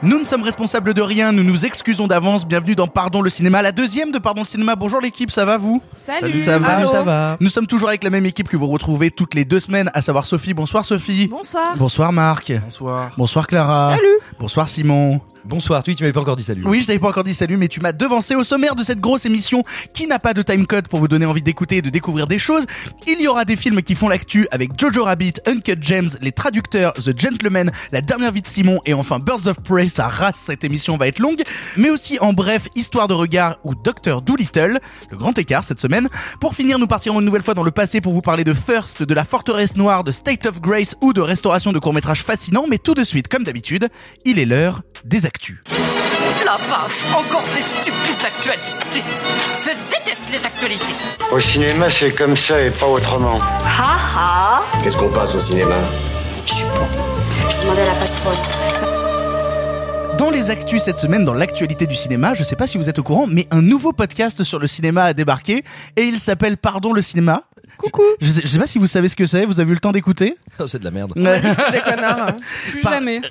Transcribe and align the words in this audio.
Nous 0.00 0.20
ne 0.20 0.24
sommes 0.24 0.42
responsables 0.42 0.94
de 0.94 1.02
rien, 1.02 1.32
nous 1.32 1.42
nous 1.42 1.66
excusons 1.66 2.06
d'avance. 2.06 2.46
Bienvenue 2.46 2.76
dans 2.76 2.86
Pardon 2.86 3.20
le 3.20 3.30
cinéma, 3.30 3.62
la 3.62 3.72
deuxième 3.72 4.12
de 4.12 4.18
Pardon 4.18 4.42
le 4.42 4.46
cinéma. 4.46 4.76
Bonjour 4.76 5.00
l'équipe, 5.00 5.28
ça 5.28 5.44
va 5.44 5.56
vous? 5.56 5.82
Salut. 5.92 6.40
Ça 6.40 6.58
va? 6.58 6.76
Allô. 6.76 6.88
ça 6.88 7.02
va. 7.02 7.36
Nous 7.40 7.48
sommes 7.48 7.66
toujours 7.66 7.88
avec 7.88 8.04
la 8.04 8.10
même 8.10 8.24
équipe 8.24 8.48
que 8.48 8.56
vous 8.56 8.68
retrouvez 8.68 9.10
toutes 9.10 9.34
les 9.34 9.44
deux 9.44 9.58
semaines, 9.58 9.90
à 9.94 10.00
savoir 10.00 10.24
Sophie. 10.24 10.54
Bonsoir 10.54 10.84
Sophie. 10.84 11.26
Bonsoir. 11.26 11.76
Bonsoir 11.76 12.12
Marc. 12.12 12.52
Bonsoir. 12.62 13.10
Bonsoir 13.18 13.48
Clara. 13.48 13.90
Salut. 13.96 14.18
Bonsoir 14.38 14.68
Simon. 14.68 15.20
Bonsoir, 15.48 15.82
tu, 15.82 15.94
tu 15.94 16.02
m'avais 16.02 16.12
pas 16.12 16.20
encore 16.20 16.36
dit 16.36 16.42
salut. 16.42 16.62
Oui, 16.66 16.82
je 16.82 16.86
t'avais 16.86 16.98
pas 16.98 17.08
encore 17.08 17.24
dit 17.24 17.32
salut, 17.32 17.56
mais 17.56 17.68
tu 17.68 17.80
m'as 17.80 17.92
devancé 17.92 18.34
au 18.34 18.44
sommaire 18.44 18.74
de 18.74 18.82
cette 18.82 19.00
grosse 19.00 19.24
émission 19.24 19.62
qui 19.94 20.06
n'a 20.06 20.18
pas 20.18 20.34
de 20.34 20.42
timecode 20.42 20.88
pour 20.88 21.00
vous 21.00 21.08
donner 21.08 21.24
envie 21.24 21.40
d'écouter 21.40 21.78
et 21.78 21.82
de 21.82 21.88
découvrir 21.88 22.26
des 22.26 22.38
choses. 22.38 22.66
Il 23.06 23.18
y 23.18 23.26
aura 23.26 23.46
des 23.46 23.56
films 23.56 23.80
qui 23.80 23.94
font 23.94 24.10
l'actu 24.10 24.46
avec 24.50 24.78
Jojo 24.78 25.04
Rabbit, 25.04 25.32
Uncut 25.46 25.78
Gems, 25.80 26.18
Les 26.20 26.32
Traducteurs, 26.32 26.92
The 26.92 27.18
Gentleman, 27.18 27.72
La 27.92 28.02
Dernière 28.02 28.30
Vie 28.30 28.42
de 28.42 28.46
Simon 28.46 28.80
et 28.84 28.92
enfin 28.92 29.20
Birds 29.20 29.46
of 29.46 29.62
Prey. 29.62 29.88
Ça 29.88 30.06
race, 30.06 30.36
cette 30.36 30.64
émission 30.64 30.98
va 30.98 31.08
être 31.08 31.18
longue. 31.18 31.40
Mais 31.78 31.88
aussi 31.88 32.18
en 32.20 32.34
bref, 32.34 32.68
Histoire 32.74 33.08
de 33.08 33.14
regard 33.14 33.56
ou 33.64 33.74
Docteur 33.74 34.20
Doolittle, 34.20 34.80
le 35.10 35.16
grand 35.16 35.38
écart 35.38 35.64
cette 35.64 35.80
semaine. 35.80 36.08
Pour 36.42 36.56
finir, 36.56 36.78
nous 36.78 36.86
partirons 36.86 37.20
une 37.20 37.26
nouvelle 37.26 37.42
fois 37.42 37.54
dans 37.54 37.62
le 37.62 37.70
passé 37.70 38.02
pour 38.02 38.12
vous 38.12 38.20
parler 38.20 38.44
de 38.44 38.52
First, 38.52 39.02
de 39.02 39.14
La 39.14 39.24
Forteresse 39.24 39.76
Noire, 39.76 40.04
de 40.04 40.12
State 40.12 40.44
of 40.44 40.60
Grace 40.60 40.94
ou 41.00 41.14
de 41.14 41.22
restauration 41.22 41.72
de 41.72 41.78
courts-métrages 41.78 42.22
fascinants. 42.22 42.66
Mais 42.68 42.76
tout 42.76 42.92
de 42.92 43.02
suite, 43.02 43.28
comme 43.28 43.44
d'habitude, 43.44 43.88
il 44.26 44.38
est 44.38 44.44
l'heure 44.44 44.82
des 45.04 45.26
actus. 45.26 45.58
La 46.44 46.56
vache, 46.56 47.04
encore 47.14 47.44
ces 47.46 47.62
stupides 47.62 48.24
actualités. 48.24 49.02
Je 49.62 49.70
déteste 49.90 50.30
les 50.30 50.44
actualités. 50.44 50.94
Au 51.30 51.40
cinéma, 51.40 51.90
c'est 51.90 52.12
comme 52.12 52.36
ça 52.36 52.60
et 52.60 52.70
pas 52.70 52.86
autrement. 52.86 53.38
Qu'est-ce 54.82 54.96
qu'on 54.96 55.10
passe 55.12 55.34
au 55.34 55.38
cinéma? 55.40 55.74
Je 56.46 57.60
demandais 57.62 57.82
à 57.82 57.86
la 57.86 57.94
patronne. 57.94 58.36
Dans 60.18 60.30
les 60.30 60.50
actus 60.50 60.82
cette 60.82 60.98
semaine, 60.98 61.24
dans 61.24 61.34
l'actualité 61.34 61.86
du 61.86 61.94
cinéma, 61.94 62.34
je 62.34 62.42
sais 62.42 62.56
pas 62.56 62.66
si 62.66 62.76
vous 62.78 62.88
êtes 62.88 62.98
au 62.98 63.02
courant, 63.04 63.26
mais 63.28 63.46
un 63.50 63.62
nouveau 63.62 63.92
podcast 63.92 64.42
sur 64.42 64.58
le 64.58 64.66
cinéma 64.66 65.04
a 65.04 65.12
débarqué 65.14 65.62
et 65.96 66.02
il 66.02 66.18
s'appelle 66.18 66.56
Pardon 66.56 66.92
le 66.92 67.02
cinéma. 67.02 67.42
Coucou. 67.76 68.02
Je 68.20 68.28
sais, 68.30 68.40
je 68.42 68.48
sais 68.48 68.58
pas 68.58 68.66
si 68.66 68.78
vous 68.78 68.88
savez 68.88 69.08
ce 69.08 69.14
que 69.14 69.26
c'est, 69.26 69.44
vous 69.46 69.60
avez 69.60 69.70
eu 69.70 69.74
le 69.74 69.80
temps 69.80 69.92
d'écouter? 69.92 70.36
Oh, 70.58 70.66
c'est 70.66 70.80
de 70.80 70.84
la 70.84 70.90
merde. 70.90 71.12
On 71.16 71.24
a 71.24 71.38
dit 71.38 71.48
que 71.48 71.54
c'était 71.54 71.70
des 71.70 71.80
connards. 71.80 72.28
hein. 72.30 72.36
Plus 72.72 72.80
Par- 72.82 72.94
jamais. 72.94 73.20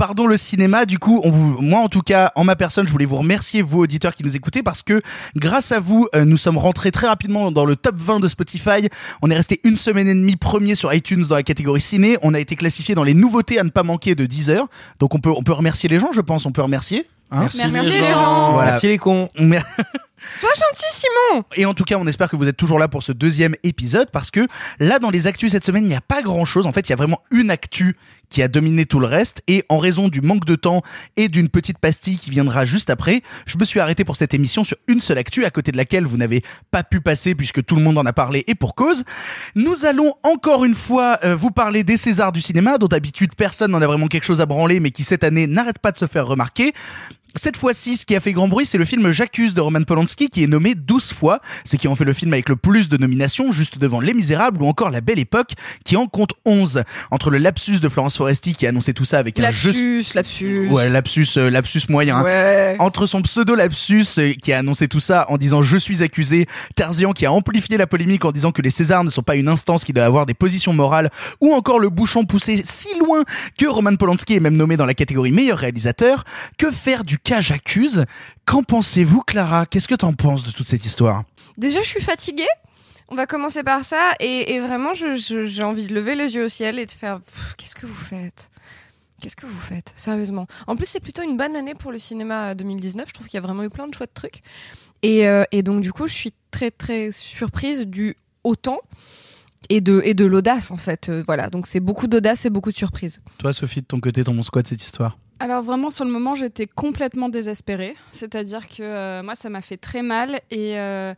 Pardon 0.00 0.26
le 0.26 0.38
cinéma, 0.38 0.86
du 0.86 0.98
coup, 0.98 1.20
on 1.24 1.30
vous, 1.30 1.60
moi 1.60 1.80
en 1.80 1.88
tout 1.88 2.00
cas, 2.00 2.32
en 2.34 2.42
ma 2.42 2.56
personne, 2.56 2.86
je 2.86 2.90
voulais 2.92 3.04
vous 3.04 3.16
remercier, 3.16 3.60
vous 3.60 3.80
auditeurs 3.80 4.14
qui 4.14 4.22
nous 4.22 4.34
écoutez, 4.34 4.62
parce 4.62 4.82
que 4.82 5.02
grâce 5.36 5.72
à 5.72 5.80
vous, 5.80 6.08
euh, 6.14 6.24
nous 6.24 6.38
sommes 6.38 6.56
rentrés 6.56 6.90
très 6.90 7.06
rapidement 7.06 7.52
dans 7.52 7.66
le 7.66 7.76
top 7.76 7.96
20 7.98 8.18
de 8.18 8.26
Spotify. 8.26 8.88
On 9.20 9.30
est 9.30 9.34
resté 9.36 9.60
une 9.62 9.76
semaine 9.76 10.08
et 10.08 10.14
demie 10.14 10.36
premier 10.36 10.74
sur 10.74 10.90
iTunes 10.94 11.26
dans 11.28 11.34
la 11.34 11.42
catégorie 11.42 11.82
ciné. 11.82 12.16
On 12.22 12.32
a 12.32 12.40
été 12.40 12.56
classifié 12.56 12.94
dans 12.94 13.04
les 13.04 13.12
nouveautés 13.12 13.58
à 13.58 13.62
ne 13.62 13.68
pas 13.68 13.82
manquer 13.82 14.14
de 14.14 14.24
Deezer. 14.24 14.64
Donc 15.00 15.14
on 15.14 15.18
peut, 15.18 15.32
on 15.36 15.42
peut 15.42 15.52
remercier 15.52 15.86
les 15.90 16.00
gens, 16.00 16.12
je 16.12 16.22
pense, 16.22 16.46
on 16.46 16.50
peut 16.52 16.62
remercier. 16.62 17.06
hein. 17.30 17.40
Merci, 17.40 17.58
les 17.90 18.02
gens. 18.04 18.52
Voilà. 18.52 18.70
Merci 18.70 18.86
les 18.88 18.96
cons. 18.96 19.28
Mer- 19.38 19.66
Sois 20.36 20.50
gentil, 20.54 20.84
Simon. 20.92 21.44
Et 21.56 21.64
en 21.66 21.72
tout 21.74 21.84
cas, 21.84 21.96
on 21.98 22.06
espère 22.06 22.28
que 22.28 22.36
vous 22.36 22.46
êtes 22.46 22.56
toujours 22.56 22.78
là 22.78 22.88
pour 22.88 23.02
ce 23.02 23.10
deuxième 23.12 23.54
épisode 23.64 24.10
parce 24.10 24.30
que 24.30 24.40
là, 24.78 24.98
dans 24.98 25.08
les 25.10 25.26
actus 25.26 25.52
cette 25.52 25.64
semaine, 25.64 25.84
il 25.84 25.88
n'y 25.88 25.94
a 25.94 26.00
pas 26.02 26.20
grand 26.22 26.44
chose. 26.44 26.66
En 26.66 26.72
fait, 26.72 26.88
il 26.88 26.90
y 26.90 26.92
a 26.92 26.96
vraiment 26.96 27.20
une 27.30 27.50
actu 27.50 27.96
qui 28.30 28.42
a 28.42 28.48
dominé 28.48 28.86
tout 28.86 29.00
le 29.00 29.06
reste 29.06 29.42
et 29.48 29.64
en 29.68 29.78
raison 29.78 30.08
du 30.08 30.20
manque 30.20 30.44
de 30.44 30.54
temps 30.54 30.82
et 31.16 31.28
d'une 31.28 31.48
petite 31.48 31.78
pastille 31.78 32.16
qui 32.16 32.30
viendra 32.30 32.64
juste 32.64 32.88
après, 32.88 33.22
je 33.46 33.58
me 33.58 33.64
suis 33.64 33.80
arrêté 33.80 34.04
pour 34.04 34.16
cette 34.16 34.32
émission 34.32 34.64
sur 34.64 34.76
une 34.86 35.00
seule 35.00 35.18
actu 35.18 35.44
à 35.44 35.50
côté 35.50 35.72
de 35.72 35.76
laquelle 35.76 36.06
vous 36.06 36.16
n'avez 36.16 36.42
pas 36.70 36.82
pu 36.82 37.00
passer 37.00 37.34
puisque 37.34 37.64
tout 37.64 37.76
le 37.76 37.82
monde 37.82 37.98
en 37.98 38.06
a 38.06 38.12
parlé 38.12 38.44
et 38.46 38.54
pour 38.54 38.74
cause. 38.74 39.04
Nous 39.54 39.84
allons 39.84 40.14
encore 40.22 40.64
une 40.64 40.74
fois 40.74 41.18
euh, 41.24 41.34
vous 41.34 41.50
parler 41.50 41.84
des 41.84 41.96
Césars 41.96 42.32
du 42.32 42.40
cinéma 42.40 42.78
dont 42.78 42.86
d'habitude 42.86 43.34
personne 43.36 43.72
n'en 43.72 43.82
a 43.82 43.86
vraiment 43.86 44.06
quelque 44.06 44.24
chose 44.24 44.40
à 44.40 44.46
branler 44.46 44.80
mais 44.80 44.90
qui 44.90 45.04
cette 45.04 45.24
année 45.24 45.46
n'arrête 45.46 45.78
pas 45.78 45.92
de 45.92 45.98
se 45.98 46.06
faire 46.06 46.26
remarquer. 46.26 46.72
Cette 47.36 47.56
fois-ci, 47.56 47.96
ce 47.96 48.06
qui 48.06 48.16
a 48.16 48.20
fait 48.20 48.32
grand 48.32 48.48
bruit, 48.48 48.66
c'est 48.66 48.78
le 48.78 48.84
film 48.84 49.12
J'accuse 49.12 49.54
de 49.54 49.60
Roman 49.60 49.82
Polanski 49.82 50.28
qui 50.28 50.42
est 50.42 50.46
nommé 50.46 50.74
12 50.74 51.12
fois, 51.12 51.40
ce 51.64 51.76
qui 51.76 51.88
en 51.88 51.94
fait 51.94 52.04
le 52.04 52.12
film 52.12 52.32
avec 52.32 52.48
le 52.48 52.56
plus 52.56 52.88
de 52.88 52.96
nominations, 52.96 53.52
juste 53.52 53.78
devant 53.78 54.00
Les 54.00 54.14
Misérables 54.14 54.62
ou 54.62 54.66
encore 54.66 54.90
La 54.90 55.00
Belle 55.00 55.18
Époque 55.18 55.52
qui 55.84 55.96
en 55.96 56.06
compte 56.06 56.32
11. 56.44 56.82
Entre 57.10 57.30
le 57.30 57.38
lapsus 57.38 57.78
de 57.80 57.88
Florence 57.88 58.16
Foresti 58.16 58.54
qui 58.54 58.66
a 58.66 58.70
annoncé 58.70 58.94
tout 58.94 59.04
ça 59.04 59.18
avec 59.18 59.38
un 59.38 59.50
jeu... 59.50 59.70
Lapsus, 59.70 60.14
lapsus. 60.14 60.68
Ouais, 60.70 60.90
lapsus, 60.90 61.26
euh, 61.36 61.50
lapsus 61.50 61.82
moyen. 61.88 62.16
hein. 62.18 62.24
Ouais. 62.24 62.76
Entre 62.80 63.06
son 63.06 63.22
pseudo 63.22 63.54
lapsus 63.54 64.04
euh, 64.18 64.32
qui 64.34 64.52
a 64.52 64.58
annoncé 64.58 64.88
tout 64.88 65.00
ça 65.00 65.24
en 65.28 65.36
disant 65.36 65.62
je 65.62 65.76
suis 65.76 66.02
accusé, 66.02 66.46
Terzian 66.74 67.12
qui 67.12 67.26
a 67.26 67.32
amplifié 67.32 67.76
la 67.76 67.86
polémique 67.86 68.24
en 68.24 68.32
disant 68.32 68.50
que 68.52 68.62
les 68.62 68.70
Césars 68.70 69.04
ne 69.04 69.10
sont 69.10 69.22
pas 69.22 69.36
une 69.36 69.48
instance 69.48 69.84
qui 69.84 69.92
doit 69.92 70.04
avoir 70.04 70.26
des 70.26 70.34
positions 70.34 70.72
morales, 70.72 71.10
ou 71.40 71.52
encore 71.52 71.78
le 71.78 71.90
bouchon 71.90 72.24
poussé 72.24 72.62
si 72.64 72.88
loin 72.98 73.22
que 73.58 73.66
Roman 73.66 73.94
Polanski 73.96 74.34
est 74.34 74.40
même 74.40 74.56
nommé 74.56 74.76
dans 74.76 74.86
la 74.86 74.94
catégorie 74.94 75.30
meilleur 75.30 75.58
réalisateur. 75.58 76.24
Que 76.58 76.70
faire 76.70 77.04
du 77.04 77.18
cas 77.22 77.40
j'accuse 77.40 78.04
Qu'en 78.44 78.62
pensez-vous 78.62 79.20
Clara? 79.22 79.66
Qu'est-ce 79.66 79.88
que 79.88 79.94
t'en 79.94 80.12
penses 80.12 80.44
de 80.44 80.50
toute 80.50 80.66
cette 80.66 80.84
histoire? 80.84 81.24
Déjà, 81.58 81.80
je 81.82 81.88
suis 81.88 82.00
fatiguée. 82.02 82.48
On 83.08 83.16
va 83.16 83.26
commencer 83.26 83.62
par 83.62 83.84
ça. 83.84 84.12
Et, 84.20 84.54
et 84.54 84.60
vraiment, 84.60 84.94
je- 84.94 85.16
je- 85.16 85.44
j'ai 85.46 85.62
envie 85.62 85.84
de 85.86 85.94
lever 85.94 86.14
les 86.14 86.34
yeux 86.34 86.44
au 86.44 86.48
ciel 86.48 86.78
et 86.78 86.86
de 86.86 86.92
faire 86.92 87.20
Qu'est-ce 87.56 87.74
que 87.74 87.86
vous 87.86 87.94
faites? 87.94 88.50
Qu'est-ce 89.20 89.36
que 89.36 89.46
vous 89.46 89.58
faites? 89.58 89.92
Sérieusement. 89.96 90.46
En 90.66 90.76
plus, 90.76 90.86
c'est 90.86 91.00
plutôt 91.00 91.22
une 91.22 91.36
bonne 91.36 91.54
année 91.56 91.74
pour 91.74 91.92
le 91.92 91.98
cinéma 91.98 92.54
2019. 92.54 93.08
Je 93.08 93.12
trouve 93.12 93.26
qu'il 93.26 93.34
y 93.36 93.42
a 93.42 93.46
vraiment 93.46 93.62
eu 93.64 93.68
plein 93.68 93.86
de 93.88 93.94
chouettes 93.94 94.14
trucs. 94.14 94.40
Et, 95.02 95.26
euh, 95.28 95.44
et 95.52 95.62
donc, 95.62 95.80
du 95.82 95.92
coup, 95.92 96.06
je 96.08 96.14
suis 96.14 96.32
très, 96.50 96.70
très 96.70 97.10
surprise 97.12 97.86
du 97.86 98.16
autant 98.44 98.78
et 99.68 99.80
de, 99.80 100.00
et 100.04 100.14
de 100.14 100.24
l'audace, 100.24 100.70
en 100.70 100.76
fait. 100.78 101.08
Euh, 101.10 101.22
voilà. 101.26 101.50
Donc, 101.50 101.66
c'est 101.66 101.80
beaucoup 101.80 102.06
d'audace 102.06 102.46
et 102.46 102.50
beaucoup 102.50 102.70
de 102.72 102.76
surprise. 102.76 103.20
Toi 103.38 103.52
Sophie, 103.52 103.82
de 103.82 103.86
ton 103.86 104.00
côté, 104.00 104.24
t'en 104.24 104.34
penses 104.34 104.50
quoi 104.50 104.62
de 104.62 104.68
cette 104.68 104.82
histoire? 104.82 105.18
Alors 105.40 105.62
vraiment 105.62 105.88
sur 105.88 106.04
le 106.04 106.10
moment 106.10 106.34
j'étais 106.34 106.66
complètement 106.66 107.30
désespérée, 107.30 107.96
c'est-à-dire 108.10 108.68
que 108.68 108.82
euh, 108.82 109.22
moi 109.22 109.34
ça 109.34 109.48
m'a 109.48 109.62
fait 109.62 109.78
très 109.78 110.02
mal 110.02 110.38
et 110.50 110.78
euh, 110.78 111.14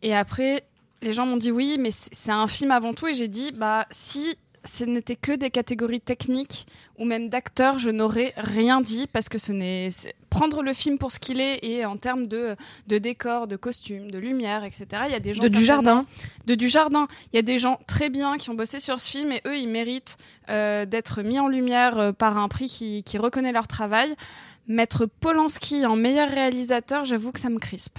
et 0.00 0.16
après 0.16 0.64
les 1.02 1.12
gens 1.12 1.26
m'ont 1.26 1.36
dit 1.36 1.52
oui 1.52 1.76
mais 1.78 1.90
c'est 1.90 2.32
un 2.32 2.46
film 2.46 2.70
avant 2.70 2.94
tout 2.94 3.06
et 3.06 3.12
j'ai 3.12 3.28
dit 3.28 3.52
bah 3.52 3.84
si 3.90 4.34
ce 4.64 4.84
n'était 4.84 5.16
que 5.16 5.32
des 5.32 5.50
catégories 5.50 6.00
techniques 6.00 6.66
ou 6.98 7.04
même 7.04 7.28
d'acteurs, 7.28 7.78
je 7.78 7.90
n'aurais 7.90 8.34
rien 8.36 8.80
dit 8.80 9.06
parce 9.06 9.28
que 9.28 9.38
ce 9.38 9.52
n'est 9.52 9.88
prendre 10.28 10.62
le 10.62 10.72
film 10.72 10.98
pour 10.98 11.10
ce 11.12 11.18
qu'il 11.18 11.40
est 11.40 11.58
et 11.64 11.84
en 11.84 11.96
termes 11.96 12.26
de, 12.26 12.56
de 12.86 12.98
décor, 12.98 13.46
de 13.46 13.56
costumes, 13.56 14.10
de 14.10 14.18
lumière, 14.18 14.64
etc. 14.64 14.86
Il 15.06 15.12
y 15.12 15.14
a 15.14 15.20
des 15.20 15.34
gens 15.34 15.42
De 15.42 15.48
du 15.48 15.64
jardin. 15.64 16.06
de 16.46 16.54
du 16.54 16.68
jardin. 16.68 17.08
Il 17.32 17.36
y 17.36 17.38
a 17.38 17.42
des 17.42 17.58
gens 17.58 17.78
très 17.86 18.10
bien 18.10 18.38
qui 18.38 18.50
ont 18.50 18.54
bossé 18.54 18.80
sur 18.80 19.00
ce 19.00 19.10
film 19.10 19.32
et 19.32 19.40
eux, 19.46 19.56
ils 19.56 19.68
méritent 19.68 20.16
euh, 20.48 20.86
d'être 20.86 21.22
mis 21.22 21.38
en 21.40 21.48
lumière 21.48 21.98
euh, 21.98 22.12
par 22.12 22.38
un 22.38 22.48
prix 22.48 22.66
qui, 22.68 23.02
qui 23.02 23.18
reconnaît 23.18 23.52
leur 23.52 23.66
travail. 23.66 24.14
Mettre 24.68 25.06
Polanski 25.06 25.84
en 25.84 25.96
meilleur 25.96 26.28
réalisateur, 26.28 27.04
j'avoue 27.04 27.32
que 27.32 27.40
ça 27.40 27.48
me 27.50 27.58
crispe. 27.58 27.98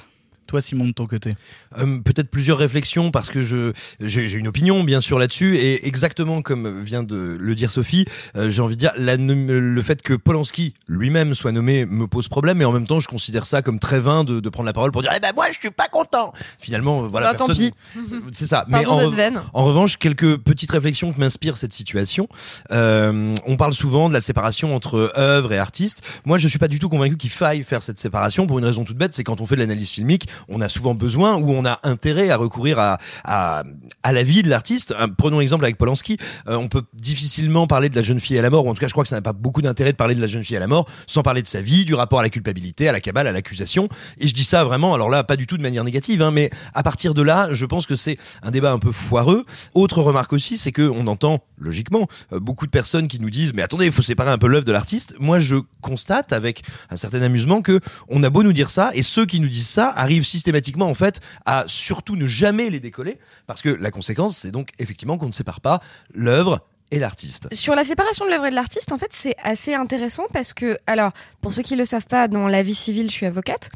Toi 0.52 0.60
Simon, 0.60 0.88
de 0.88 0.92
ton 0.92 1.08
côté 1.08 1.36
Euh, 1.78 2.00
Peut-être 2.00 2.30
plusieurs 2.30 2.58
réflexions 2.58 3.10
parce 3.10 3.30
que 3.30 3.42
je 3.42 3.72
j'ai 4.02 4.34
une 4.34 4.50
opinion 4.50 4.84
bien 4.84 5.00
sûr 5.00 5.18
là-dessus 5.18 5.56
et 5.56 5.88
exactement 5.88 6.42
comme 6.42 6.82
vient 6.82 7.04
de 7.04 7.38
le 7.40 7.56
dire 7.56 7.72
Sophie, 7.72 8.06
euh, 8.36 8.50
j'ai 8.50 8.62
envie 8.62 8.76
de 8.76 8.80
dire 8.82 8.92
la, 8.98 9.16
le 9.16 9.82
fait 9.82 10.02
que 10.02 10.14
Polanski 10.14 10.74
lui-même 10.90 11.36
soit 11.36 11.54
nommé 11.54 11.86
me 11.86 12.06
pose 12.06 12.28
problème 12.28 12.58
mais 12.58 12.66
en 12.66 12.74
même 12.74 12.86
temps 12.86 13.00
je 13.00 13.08
considère 13.08 13.46
ça 13.46 13.62
comme 13.62 13.80
très 13.80 14.02
vain 14.02 14.26
de, 14.26 14.42
de 14.42 14.50
prendre 14.50 14.68
la 14.68 14.74
parole 14.74 14.92
pour 14.92 15.02
dire 15.02 15.12
eh 15.16 15.22
ben 15.22 15.32
moi 15.34 15.46
je 15.54 15.58
suis 15.58 15.72
pas 15.72 15.88
content. 15.88 16.34
Finalement 16.60 17.06
euh, 17.06 17.08
voilà 17.08 17.32
Bah, 17.32 17.38
tant 17.38 17.48
pis. 17.48 17.72
c'est 18.34 18.48
ça. 18.48 18.66
Pardon 18.70 19.10
en, 19.54 19.64
revanche, 19.64 19.96
quelques 19.98 20.36
petites 20.36 20.72
réflexions 20.72 21.14
que 21.14 21.20
m'inspire 21.22 21.56
cette 21.56 21.72
situation. 21.72 22.28
Euh, 22.72 23.34
on 23.46 23.56
parle 23.56 23.74
souvent 23.74 24.10
de 24.10 24.14
la 24.14 24.20
séparation 24.22 24.76
entre 24.76 25.14
œuvre 25.18 25.54
et 25.54 25.58
artiste. 25.60 26.02
Moi, 26.26 26.38
je 26.40 26.48
suis 26.50 26.60
pas 26.60 26.68
du 26.68 26.78
tout 26.80 26.90
convaincu 26.90 27.16
qu'il 27.16 27.30
faille 27.30 27.64
faire 27.64 27.82
cette 27.84 28.00
séparation 28.00 28.48
pour 28.48 28.60
une 28.60 28.66
raison 28.66 28.84
toute 28.84 28.98
bête, 28.98 29.14
c'est 29.14 29.24
quand 29.24 29.40
on 29.40 29.46
fait 29.46 29.56
de 29.56 29.62
l'analyse 29.62 29.90
filmique, 29.90 30.28
on 30.50 30.62
a 30.62 30.70
souvent 30.70 30.96
besoin 30.96 31.36
ou 31.36 31.52
on 31.52 31.66
a 31.66 31.80
intérêt 31.84 32.30
à 32.30 32.38
recourir 32.38 32.80
à 32.80 32.98
à, 33.24 33.64
la 34.12 34.24
vie 34.24 34.44
de 34.44 34.50
l'artiste. 34.50 34.94
Euh, 35.00 35.08
Prenons 35.18 35.40
l'exemple 35.40 35.64
avec 35.64 35.78
Polanski. 35.78 36.18
Euh, 36.48 36.56
on 36.56 36.68
peut 36.68 36.84
difficilement 36.94 37.68
parler 37.68 37.90
de 37.90 37.96
la 37.96 38.02
jeune 38.02 38.20
fille 38.20 38.38
à 38.38 38.42
la 38.42 38.50
mort, 38.50 38.66
ou 38.66 38.70
en 38.70 38.74
tout 38.74 38.80
cas, 38.80 38.88
je 38.88 38.94
crois 38.94 39.04
que 39.04 39.10
ça 39.10 39.16
n'a 39.16 39.22
pas 39.22 39.34
beaucoup 39.34 39.62
d'intérêt 39.62 39.92
de 39.92 39.98
parler 39.98 40.16
de 40.16 40.22
la 40.22 40.28
jeune 40.28 40.44
fille 40.44 40.58
à 40.58 40.60
la 40.60 40.68
mort 40.68 40.88
sans 41.08 41.24
parler 41.24 41.42
de 41.42 41.48
sa 41.48 41.62
vie, 41.62 41.86
du 41.86 41.94
rapport 41.94 42.20
à 42.20 42.24
la 42.24 42.30
culpabilité, 42.30 42.88
à 42.88 42.92
la 42.92 43.02
cabale, 43.02 43.28
à 43.28 43.32
l'accusation. 43.32 43.90
Et 44.20 44.28
je 44.28 44.34
dis 44.34 44.44
ça 44.44 44.64
vraiment, 44.64 44.94
alors 44.94 45.10
là, 45.10 45.24
pas 45.24 45.36
du 45.36 45.48
tout 45.48 45.58
de 45.58 45.62
manière 45.62 45.84
négative, 45.84 46.22
hein, 46.22 46.32
mais 46.32 46.50
à 46.74 46.84
partir 46.84 47.14
de 47.14 47.22
là, 47.22 47.50
je 47.52 47.66
pense 47.66 47.86
que 47.86 47.96
c'est 47.96 48.18
un 48.44 48.52
débat 48.52 48.72
un 48.72 48.80
peu 48.80 48.92
foireux. 48.92 49.46
Autre 49.74 50.02
remarque 50.02 50.34
aussi, 50.34 50.58
c'est 50.58 50.72
que 50.72 50.90
on 50.90 51.08
entend 51.08 51.40
logiquement 51.58 52.08
euh, 52.34 52.40
beaucoup 52.40 52.66
de 52.66 52.72
personnes 52.72 53.08
qui 53.08 53.20
nous 53.20 53.30
disent 53.30 53.54
mais 53.54 53.62
attendez, 53.62 53.86
il 53.86 53.92
faut 53.92 54.02
séparer 54.02 54.32
un 54.32 54.38
peu 54.38 54.48
l'œuvre 54.48 54.66
de 54.66 54.72
l'artiste. 54.72 55.16
Moi, 55.20 55.40
je 55.40 55.58
constate 55.82 56.34
avec 56.34 56.64
un 56.90 56.98
certain 56.98 57.22
amusement 57.22 57.62
que 57.62 57.80
on 58.10 58.24
a 58.24 58.30
beau 58.30 58.44
nous 58.44 58.54
dire 58.54 58.70
ça 58.70 58.92
et 58.94 59.04
ceux 59.04 59.26
qui 59.26 59.40
nous 59.40 59.50
disent 59.50 59.68
ça 59.68 59.90
arrivent 59.90 60.21
systématiquement 60.24 60.88
en 60.88 60.94
fait 60.96 61.20
à 61.46 61.66
surtout 61.68 62.16
ne 62.16 62.28
jamais 62.28 62.70
les 62.70 62.80
décoller 62.80 63.18
parce 63.48 63.62
que 63.62 63.70
la 63.70 63.92
conséquence 63.92 64.38
c'est 64.38 64.52
donc 64.52 64.70
effectivement 64.80 65.18
qu'on 65.18 65.28
ne 65.28 65.32
sépare 65.34 65.62
pas 65.62 65.82
l'œuvre 66.14 66.62
et 66.94 67.00
l'artiste. 67.00 67.48
Sur 67.54 67.74
la 67.74 67.86
séparation 67.86 68.26
de 68.26 68.32
l'œuvre 68.32 68.48
et 68.48 68.50
de 68.50 68.56
l'artiste, 68.56 68.92
en 68.92 68.98
fait, 68.98 69.14
c'est 69.14 69.34
assez 69.42 69.74
intéressant 69.74 70.24
parce 70.34 70.54
que, 70.54 70.78
alors, 70.88 71.14
pour 71.40 71.54
ceux 71.54 71.62
qui 71.62 71.78
le 71.78 71.86
savent 71.86 72.06
pas, 72.06 72.28
dans 72.28 72.50
la 72.50 72.64
vie 72.64 72.76
civile, 72.76 73.06
je 73.10 73.14
suis 73.14 73.26
avocate. 73.26 73.70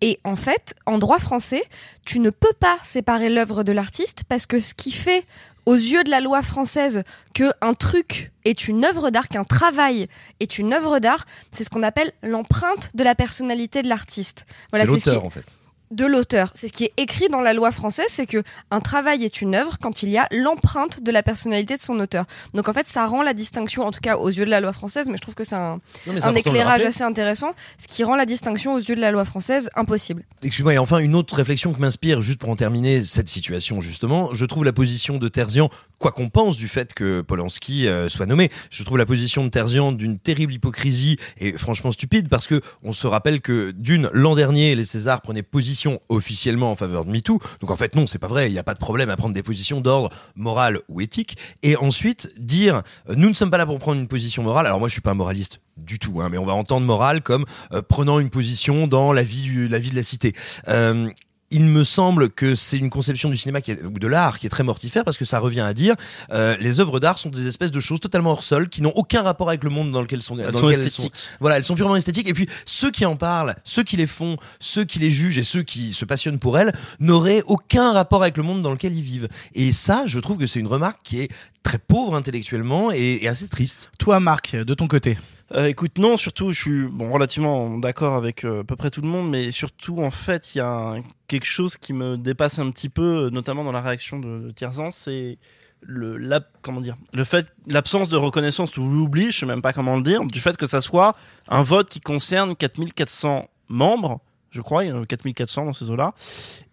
Et 0.00 0.20
en 0.22 0.36
fait, 0.36 0.74
en 0.86 0.98
droit 0.98 1.18
français, 1.18 1.64
tu 2.04 2.20
ne 2.20 2.30
peux 2.30 2.52
pas 2.60 2.78
séparer 2.84 3.28
l'œuvre 3.28 3.64
de 3.64 3.72
l'artiste 3.72 4.22
parce 4.28 4.46
que 4.46 4.60
ce 4.60 4.74
qui 4.74 4.92
fait 4.92 5.24
aux 5.66 5.74
yeux 5.74 6.04
de 6.04 6.10
la 6.10 6.20
loi 6.20 6.42
française 6.42 7.02
que 7.34 7.50
un 7.60 7.74
truc 7.74 8.30
est 8.44 8.68
une 8.68 8.84
œuvre 8.84 9.10
d'art, 9.10 9.26
qu'un 9.28 9.42
travail 9.44 10.06
est 10.38 10.56
une 10.58 10.72
œuvre 10.72 11.00
d'art, 11.00 11.26
c'est 11.50 11.64
ce 11.64 11.70
qu'on 11.70 11.82
appelle 11.82 12.12
l'empreinte 12.22 12.90
de 12.94 13.02
la 13.02 13.16
personnalité 13.16 13.82
de 13.82 13.88
l'artiste. 13.88 14.46
c'est 14.72 14.86
ce 14.86 14.86
l'auteur 14.92 15.20
qui- 15.22 15.26
en 15.26 15.30
fait. 15.30 15.44
De 15.90 16.06
l'auteur. 16.06 16.52
C'est 16.54 16.68
ce 16.68 16.72
qui 16.72 16.84
est 16.84 16.92
écrit 16.96 17.28
dans 17.28 17.40
la 17.40 17.52
loi 17.52 17.70
française, 17.70 18.06
c'est 18.08 18.26
que 18.26 18.42
un 18.70 18.80
travail 18.80 19.24
est 19.24 19.42
une 19.42 19.54
œuvre 19.54 19.78
quand 19.80 20.02
il 20.02 20.10
y 20.10 20.18
a 20.18 20.28
l'empreinte 20.30 21.02
de 21.02 21.10
la 21.10 21.22
personnalité 21.22 21.76
de 21.76 21.80
son 21.80 21.98
auteur. 21.98 22.26
Donc 22.54 22.68
en 22.68 22.72
fait, 22.72 22.88
ça 22.88 23.06
rend 23.06 23.22
la 23.22 23.34
distinction, 23.34 23.84
en 23.84 23.90
tout 23.90 24.00
cas 24.00 24.16
aux 24.16 24.28
yeux 24.28 24.44
de 24.44 24.50
la 24.50 24.60
loi 24.60 24.72
française, 24.72 25.08
mais 25.08 25.16
je 25.16 25.22
trouve 25.22 25.34
que 25.34 25.44
c'est 25.44 25.56
un, 25.56 25.80
un 26.22 26.34
éclairage 26.34 26.84
assez 26.84 27.02
intéressant, 27.02 27.52
ce 27.78 27.88
qui 27.88 28.04
rend 28.04 28.14
la 28.14 28.26
distinction 28.26 28.74
aux 28.74 28.78
yeux 28.78 28.94
de 28.94 29.00
la 29.00 29.10
loi 29.10 29.24
française 29.24 29.68
impossible. 29.74 30.24
Excuse-moi, 30.42 30.74
et 30.74 30.78
enfin 30.78 30.98
une 30.98 31.14
autre 31.14 31.34
réflexion 31.34 31.72
que 31.72 31.80
m'inspire, 31.80 32.22
juste 32.22 32.38
pour 32.38 32.50
en 32.50 32.56
terminer 32.56 33.02
cette 33.02 33.28
situation 33.28 33.80
justement, 33.80 34.32
je 34.32 34.44
trouve 34.44 34.64
la 34.64 34.72
position 34.72 35.18
de 35.18 35.28
Terzian, 35.28 35.70
quoi 35.98 36.12
qu'on 36.12 36.28
pense 36.28 36.56
du 36.56 36.68
fait 36.68 36.94
que 36.94 37.20
Polanski 37.20 37.88
euh, 37.88 38.08
soit 38.08 38.26
nommé, 38.26 38.50
je 38.70 38.84
trouve 38.84 38.98
la 38.98 39.06
position 39.06 39.44
de 39.44 39.48
Terzian 39.48 39.92
d'une 39.92 40.18
terrible 40.18 40.52
hypocrisie 40.52 41.18
et 41.38 41.52
franchement 41.52 41.90
stupide 41.90 42.28
parce 42.28 42.46
que 42.46 42.60
on 42.84 42.92
se 42.92 43.06
rappelle 43.06 43.40
que 43.40 43.72
d'une 43.72 44.08
l'an 44.12 44.34
dernier 44.34 44.74
les 44.74 44.84
Césars 44.84 45.20
prenaient 45.20 45.42
position 45.42 45.79
officiellement 46.08 46.70
en 46.70 46.76
faveur 46.76 47.04
de 47.04 47.10
MeToo, 47.10 47.38
donc 47.60 47.70
en 47.70 47.76
fait 47.76 47.94
non 47.94 48.06
c'est 48.06 48.18
pas 48.18 48.28
vrai, 48.28 48.48
il 48.48 48.52
n'y 48.52 48.58
a 48.58 48.64
pas 48.64 48.74
de 48.74 48.78
problème 48.78 49.10
à 49.10 49.16
prendre 49.16 49.34
des 49.34 49.42
positions 49.42 49.80
d'ordre 49.80 50.10
moral 50.36 50.80
ou 50.88 51.00
éthique, 51.00 51.36
et 51.62 51.76
ensuite 51.76 52.30
dire 52.38 52.82
euh, 53.08 53.14
nous 53.16 53.28
ne 53.28 53.34
sommes 53.34 53.50
pas 53.50 53.58
là 53.58 53.66
pour 53.66 53.78
prendre 53.78 54.00
une 54.00 54.08
position 54.08 54.42
morale, 54.42 54.66
alors 54.66 54.78
moi 54.78 54.88
je 54.88 54.92
suis 54.92 55.00
pas 55.00 55.12
un 55.12 55.14
moraliste 55.14 55.60
du 55.76 55.98
tout, 55.98 56.20
hein, 56.20 56.28
mais 56.30 56.38
on 56.38 56.46
va 56.46 56.52
entendre 56.52 56.86
morale 56.86 57.22
comme 57.22 57.44
euh, 57.72 57.82
prenant 57.82 58.18
une 58.18 58.30
position 58.30 58.86
dans 58.86 59.12
la 59.12 59.22
vie, 59.22 59.68
de 59.68 59.96
la 59.96 60.02
cité. 60.02 60.34
Euh, 60.68 61.08
il 61.50 61.64
me 61.64 61.84
semble 61.84 62.30
que 62.30 62.54
c'est 62.54 62.78
une 62.78 62.90
conception 62.90 63.28
du 63.28 63.36
cinéma 63.36 63.60
qui 63.60 63.72
est, 63.72 63.82
ou 63.82 63.90
de 63.90 64.06
l'art 64.06 64.38
qui 64.38 64.46
est 64.46 64.50
très 64.50 64.62
mortifère 64.62 65.04
parce 65.04 65.18
que 65.18 65.24
ça 65.24 65.38
revient 65.38 65.60
à 65.60 65.74
dire 65.74 65.94
euh, 66.32 66.56
les 66.60 66.80
œuvres 66.80 67.00
d'art 67.00 67.18
sont 67.18 67.28
des 67.30 67.46
espèces 67.46 67.70
de 67.70 67.80
choses 67.80 68.00
totalement 68.00 68.30
hors 68.32 68.44
sol 68.44 68.68
qui 68.68 68.82
n'ont 68.82 68.92
aucun 68.94 69.22
rapport 69.22 69.48
avec 69.48 69.64
le 69.64 69.70
monde 69.70 69.90
dans 69.90 70.00
lequel 70.00 70.22
sont 70.22 70.38
Elles 70.38 70.50
dans 70.52 70.58
sont 70.60 70.68
lequel 70.68 70.86
esthétiques. 70.86 71.12
voilà 71.40 71.56
elles 71.56 71.64
sont 71.64 71.74
purement 71.74 71.96
esthétiques. 71.96 72.28
Et 72.28 72.34
puis 72.34 72.48
ceux 72.66 72.90
qui 72.90 73.04
en 73.04 73.16
parlent 73.16 73.54
ceux 73.64 73.82
qui 73.82 73.96
les 73.96 74.06
font 74.06 74.36
ceux 74.60 74.84
qui 74.84 74.98
les 74.98 75.10
jugent 75.10 75.38
et 75.38 75.42
ceux 75.42 75.62
qui 75.62 75.92
se 75.92 76.04
passionnent 76.04 76.38
pour 76.38 76.58
elles 76.58 76.72
n'auraient 77.00 77.42
aucun 77.46 77.92
rapport 77.92 78.22
avec 78.22 78.36
le 78.36 78.42
monde 78.42 78.62
dans 78.62 78.72
lequel 78.72 78.94
ils 78.96 79.02
vivent. 79.02 79.28
Et 79.54 79.72
ça 79.72 80.04
je 80.06 80.20
trouve 80.20 80.38
que 80.38 80.46
c'est 80.46 80.60
une 80.60 80.68
remarque 80.68 81.00
qui 81.02 81.20
est 81.20 81.30
très 81.62 81.78
pauvre 81.78 82.14
intellectuellement 82.14 82.92
et, 82.92 83.18
et 83.22 83.28
assez 83.28 83.48
triste. 83.48 83.90
Toi, 83.98 84.20
Marc, 84.20 84.56
de 84.56 84.74
ton 84.74 84.88
côté 84.88 85.18
Euh, 85.52 85.66
écoute, 85.66 85.98
non, 85.98 86.16
surtout, 86.16 86.52
je 86.52 86.60
suis 86.60 86.86
bon 86.86 87.10
relativement 87.10 87.76
d'accord 87.78 88.14
avec 88.14 88.44
euh, 88.44 88.60
à 88.60 88.64
peu 88.64 88.76
près 88.76 88.90
tout 88.90 89.00
le 89.00 89.08
monde, 89.08 89.28
mais 89.28 89.50
surtout, 89.50 89.98
en 89.98 90.10
fait, 90.10 90.54
il 90.54 90.58
y 90.58 90.60
a 90.60 90.94
quelque 91.26 91.46
chose 91.46 91.76
qui 91.76 91.92
me 91.92 92.16
dépasse 92.16 92.60
un 92.60 92.70
petit 92.70 92.88
peu, 92.88 93.26
euh, 93.26 93.30
notamment 93.30 93.64
dans 93.64 93.72
la 93.72 93.80
réaction 93.80 94.20
de, 94.20 94.52
de 94.52 94.90
c'est 94.90 95.38
le 95.82 96.18
la, 96.18 96.40
comment 96.60 96.82
dire 96.82 96.96
le 97.14 97.24
fait 97.24 97.48
l'absence 97.66 98.10
de 98.10 98.16
reconnaissance 98.18 98.76
ou 98.76 98.86
l'oubli, 98.86 99.30
je 99.30 99.38
sais 99.38 99.46
même 99.46 99.62
pas 99.62 99.72
comment 99.72 99.96
le 99.96 100.02
dire, 100.02 100.22
du 100.24 100.38
fait 100.38 100.56
que 100.56 100.66
ça 100.66 100.82
soit 100.82 101.16
un 101.48 101.62
vote 101.62 101.88
qui 101.88 102.00
concerne 102.00 102.54
4400 102.54 103.48
membres. 103.68 104.20
Je 104.50 104.60
crois, 104.60 104.84
il 104.84 104.88
y 104.88 104.92
en 104.92 105.02
a 105.02 105.06
4400 105.06 105.64
dans 105.64 105.72
ces 105.72 105.90
eaux-là. 105.90 106.12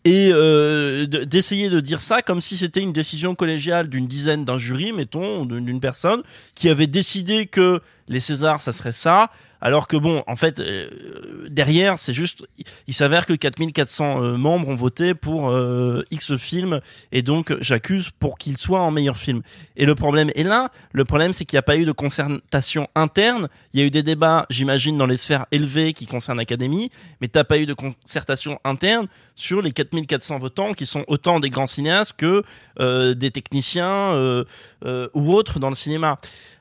Et 0.10 0.30
euh, 0.32 1.06
de- 1.06 1.26
d'essayer 1.26 1.68
de 1.70 1.82
dire 1.82 2.00
ça 2.00 2.22
comme 2.22 2.40
si 2.40 2.56
c'était 2.56 2.80
une 2.80 2.94
décision 2.94 3.36
collégiale 3.36 3.90
d'une 3.90 4.08
dizaine 4.08 4.46
d'un 4.46 4.58
jury, 4.58 4.94
mettons, 4.94 5.44
d'une 5.46 5.82
personne, 5.82 6.24
qui 6.56 6.70
avait 6.70 6.88
décidé 6.88 7.46
que 7.46 7.82
les 8.08 8.22
Césars, 8.22 8.62
ça 8.62 8.72
serait 8.72 8.94
ça, 8.94 9.30
alors 9.62 9.88
que 9.88 9.98
bon, 9.98 10.24
en 10.28 10.36
fait, 10.36 10.60
euh, 10.60 11.48
derrière, 11.50 11.98
c'est 11.98 12.14
juste, 12.14 12.46
il 12.88 12.94
s'avère 12.94 13.26
que 13.26 13.34
4400 13.34 14.22
euh, 14.22 14.38
membres 14.38 14.68
ont 14.68 14.76
voté 14.76 15.14
pour 15.14 15.50
euh, 15.50 16.04
X 16.12 16.36
film, 16.36 16.80
et 17.12 17.22
donc 17.22 17.56
j'accuse 17.62 18.12
pour 18.12 18.38
qu'il 18.38 18.58
soit 18.58 18.82
en 18.82 18.92
meilleur 18.92 19.18
film. 19.18 19.42
Et 19.76 19.86
le 19.86 19.96
problème 19.96 20.30
est 20.36 20.44
là, 20.44 20.72
le 20.92 21.06
problème 21.06 21.34
c'est 21.34 21.46
qu'il 21.46 21.58
n'y 21.58 21.60
a 21.60 21.64
pas 21.64 21.78
eu 21.78 21.86
de 21.86 21.92
concertation 21.92 22.88
interne, 22.96 23.48
il 23.74 23.80
y 23.80 23.84
a 23.84 23.86
eu 23.86 23.92
des 23.92 24.04
débats, 24.04 24.46
j'imagine, 24.50 24.98
dans 24.98 25.06
les 25.06 25.18
sphères 25.18 25.46
élevées 25.52 25.94
qui 25.94 26.06
concernent 26.06 26.38
l'Académie, 26.38 26.92
mais 27.22 27.28
t'as 27.28 27.44
pas 27.44 27.58
eu 27.58 27.66
de 27.66 27.74
concertation 27.74 28.60
interne 28.64 29.08
sur 29.36 29.62
les 29.62 29.72
4400 29.72 30.40
votants 30.40 30.74
qui 30.74 30.86
sont 30.86 31.04
autant 31.08 31.40
des 31.40 31.50
grands 31.50 31.68
cinéastes 31.68 32.14
que 32.18 32.44
euh, 32.80 33.14
des 33.14 33.32
techniciens 33.32 34.14
euh, 34.14 34.44
euh, 34.86 35.08
ou 35.14 35.34
autres 35.34 35.60
dans 35.60 35.70
le 35.70 35.76
cinéma. 35.76 36.18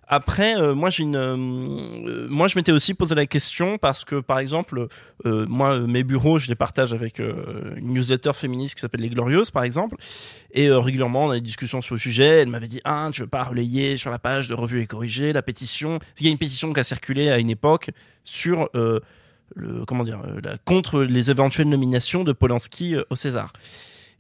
Après, 0.08 0.56
euh, 0.56 0.74
moi 0.74 0.88
j'ai 0.88 1.02
une, 1.02 1.16
euh, 1.16 2.28
moi 2.28 2.46
je 2.46 2.56
m'étais 2.56 2.70
aussi 2.70 2.94
posé 2.94 3.16
la 3.16 3.26
question 3.26 3.76
parce 3.76 4.04
que 4.04 4.20
par 4.20 4.38
exemple, 4.38 4.86
euh, 5.24 5.46
moi 5.48 5.80
mes 5.80 6.04
bureaux 6.04 6.38
je 6.38 6.46
les 6.46 6.54
partage 6.54 6.92
avec 6.92 7.18
euh, 7.18 7.74
une 7.76 7.92
newsletter 7.94 8.32
féministe 8.32 8.76
qui 8.76 8.82
s'appelle 8.82 9.00
Les 9.00 9.10
Glorieuses 9.10 9.50
par 9.50 9.64
exemple, 9.64 9.96
et 10.52 10.68
euh, 10.68 10.78
régulièrement 10.78 11.26
on 11.26 11.30
a 11.30 11.34
des 11.34 11.40
discussions 11.40 11.80
sur 11.80 11.96
le 11.96 12.00
sujet. 12.00 12.42
Elle 12.42 12.48
m'avait 12.48 12.68
dit 12.68 12.80
ah 12.84 13.10
tu 13.12 13.22
veux 13.22 13.26
pas 13.26 13.42
relayer 13.42 13.96
sur 13.96 14.12
la 14.12 14.20
page 14.20 14.48
de 14.48 14.54
Revue 14.54 14.80
et 14.80 14.86
Corrigé 14.86 15.32
la 15.32 15.42
pétition? 15.42 15.98
Il 16.20 16.26
y 16.26 16.28
a 16.28 16.32
une 16.32 16.38
pétition 16.38 16.72
qui 16.72 16.78
a 16.78 16.84
circulé 16.84 17.30
à 17.30 17.38
une 17.38 17.50
époque 17.50 17.90
sur 18.22 18.68
euh, 18.76 19.00
le 19.56 19.84
comment 19.86 20.04
dire 20.04 20.20
euh, 20.24 20.40
la, 20.42 20.56
contre 20.58 21.02
les 21.02 21.32
éventuelles 21.32 21.68
nominations 21.68 22.22
de 22.22 22.32
Polanski 22.32 22.94
euh, 22.94 23.02
au 23.10 23.16
César. 23.16 23.52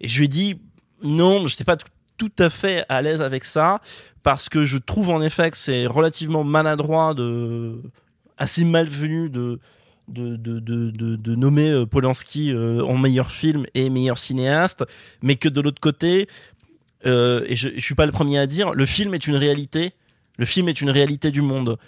Et 0.00 0.08
je 0.08 0.18
lui 0.18 0.24
ai 0.24 0.28
dit 0.28 0.60
non, 1.02 1.46
je 1.46 1.54
n'étais 1.54 1.64
pas 1.64 1.76
tout 2.16 2.32
à 2.38 2.50
fait 2.50 2.84
à 2.88 3.02
l'aise 3.02 3.22
avec 3.22 3.44
ça 3.44 3.80
parce 4.22 4.48
que 4.48 4.62
je 4.62 4.78
trouve 4.78 5.10
en 5.10 5.22
effet 5.22 5.50
que 5.50 5.56
c'est 5.56 5.86
relativement 5.86 6.44
maladroit 6.44 7.14
de 7.14 7.80
assez 8.38 8.64
malvenu 8.64 9.30
de 9.30 9.58
de, 10.08 10.36
de, 10.36 10.60
de, 10.60 11.16
de, 11.16 11.34
nommer 11.34 11.68
euh, 11.68 11.84
Polanski 11.84 12.52
euh, 12.52 12.80
en 12.84 12.96
meilleur 12.96 13.28
film 13.28 13.66
et 13.74 13.90
meilleur 13.90 14.18
cinéaste, 14.18 14.84
mais 15.20 15.34
que 15.34 15.48
de 15.48 15.60
l'autre 15.60 15.80
côté, 15.80 16.28
euh, 17.06 17.44
et 17.48 17.56
je, 17.56 17.70
je 17.74 17.80
suis 17.80 17.96
pas 17.96 18.06
le 18.06 18.12
premier 18.12 18.38
à 18.38 18.46
dire, 18.46 18.72
le 18.72 18.86
film 18.86 19.14
est 19.14 19.26
une 19.26 19.34
réalité. 19.34 19.94
Le 20.38 20.44
film 20.44 20.68
est 20.68 20.80
une 20.80 20.90
réalité 20.90 21.30
du 21.30 21.40
monde. 21.42 21.78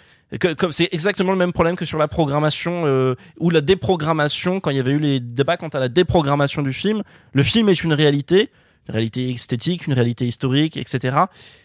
C'est 0.71 0.89
exactement 0.91 1.31
le 1.31 1.37
même 1.37 1.53
problème 1.53 1.75
que 1.75 1.85
sur 1.85 1.97
la 1.97 2.07
programmation 2.07 2.85
euh, 2.85 3.15
ou 3.39 3.49
la 3.49 3.61
déprogrammation. 3.61 4.59
Quand 4.59 4.69
il 4.69 4.77
y 4.77 4.79
avait 4.79 4.91
eu 4.91 4.99
les 4.99 5.19
débats 5.19 5.57
quant 5.57 5.69
à 5.69 5.79
la 5.79 5.89
déprogrammation 5.89 6.61
du 6.61 6.73
film, 6.73 7.03
le 7.33 7.43
film 7.43 7.69
est 7.69 7.83
une 7.83 7.93
réalité, 7.93 8.49
une 8.89 8.93
réalité 8.93 9.29
esthétique, 9.29 9.85
une 9.87 9.93
réalité 9.93 10.25
historique, 10.27 10.75
etc. 10.75 11.17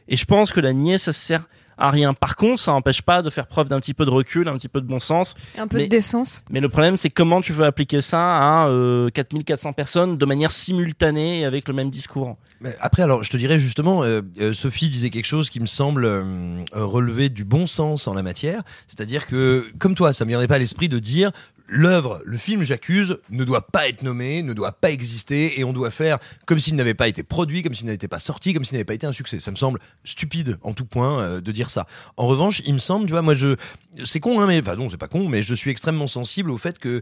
Et 0.09 0.17
je 0.17 0.25
pense 0.26 0.53
que 0.53 0.61
la 0.61 0.73
nier, 0.75 0.99
ça 0.99 1.12
sert 1.12 1.49
à 1.76 1.91
rien. 1.91 2.15
Par 2.15 2.37
contre, 2.37 2.61
ça 2.61 2.71
n'empêche 2.71 3.03
pas 3.03 3.21
de 3.21 3.31
faire 3.31 3.49
preuve 3.49 3.69
d'un 3.69 3.81
petit 3.81 3.94
peu 3.94 4.05
de 4.05 4.11
recul, 4.11 4.47
un 4.47 4.52
petit 4.54 4.69
peu 4.69 4.81
de 4.81 4.87
bon 4.87 5.00
sens. 5.00 5.35
Et 5.57 5.61
un 5.61 5.66
peu 5.66 5.78
Mais- 5.78 5.85
de 5.85 5.88
décence. 5.88 6.45
Mais 6.49 6.61
le 6.61 6.69
problème, 6.69 6.97
c'est 6.97 7.11
comment 7.11 7.40
tu 7.40 7.52
veux 7.52 7.64
appliquer 7.64 8.00
ça 8.00 8.21
à 8.62 8.69
euh, 8.69 9.09
4400 9.11 9.73
personnes 9.73 10.16
de 10.16 10.25
manière 10.25 10.52
simultanée 10.52 11.40
et 11.40 11.45
avec 11.45 11.66
le 11.66 11.75
même 11.75 11.90
discours. 11.90 12.37
Mais 12.61 12.71
Après, 12.81 13.02
alors, 13.02 13.25
je 13.25 13.31
te 13.31 13.37
dirais 13.37 13.59
justement, 13.59 14.04
euh, 14.04 14.21
euh, 14.40 14.54
Sophie 14.54 14.88
disait 14.88 15.11
quelque 15.11 15.25
chose 15.25 15.50
qui 15.50 15.59
me 15.59 15.66
semble 15.66 16.04
euh, 16.04 16.23
relever 16.75 17.28
du 17.28 17.43
bon 17.45 17.66
sens 17.66 18.07
en 18.07 18.14
la 18.14 18.23
matière. 18.23 18.62
C'est-à-dire 18.87 19.26
que, 19.26 19.66
comme 19.81 19.97
toi, 19.97 20.12
ça 20.12 20.25
me 20.25 20.28
viendrait 20.28 20.47
pas 20.47 20.54
à 20.57 20.59
l'esprit 20.61 20.88
de 20.88 21.00
dire 21.00 21.33
l'œuvre, 21.66 22.21
le 22.25 22.37
film 22.37 22.62
J'accuse, 22.62 23.18
ne 23.30 23.44
doit 23.44 23.66
pas 23.66 23.88
être 23.88 24.02
nommé, 24.02 24.42
ne 24.42 24.52
doit 24.52 24.73
pas 24.73 24.90
exister, 24.90 25.59
et 25.59 25.64
on 25.64 25.73
doit 25.73 25.90
faire 25.90 26.18
comme 26.47 26.59
s'il 26.59 26.76
n'avait 26.76 26.94
pas 26.94 27.09
été 27.09 27.23
produit, 27.23 27.62
comme 27.62 27.75
s'il 27.75 27.87
n'était 27.87 28.09
pas 28.09 28.18
sorti, 28.18 28.54
comme 28.54 28.64
s'il 28.64 28.75
n'avait 28.75 28.85
pas 28.85 28.94
été 28.94 29.06
un 29.06 29.12
succès. 29.12 29.40
Ça 29.40 29.50
me 29.50 29.56
semble 29.56 29.80
stupide 30.04 30.59
en 30.62 30.73
tout 30.73 30.85
point 30.85 31.21
euh, 31.21 31.40
de 31.40 31.52
dire 31.52 31.71
ça. 31.71 31.87
En 32.16 32.26
revanche, 32.26 32.62
il 32.66 32.75
me 32.75 32.78
semble, 32.78 33.06
tu 33.06 33.12
vois, 33.12 33.23
moi 33.23 33.35
je, 33.35 33.56
c'est 34.04 34.21
con, 34.21 34.40
hein, 34.40 34.47
mais 34.47 34.61
enfin 34.61 34.76
non, 34.76 34.88
c'est 34.88 34.97
pas 34.97 35.09
con, 35.09 35.28
mais 35.28 35.42
je 35.42 35.54
suis 35.54 35.71
extrêmement 35.71 36.06
sensible 36.06 36.50
au 36.50 36.59
fait 36.59 36.78
que 36.78 37.00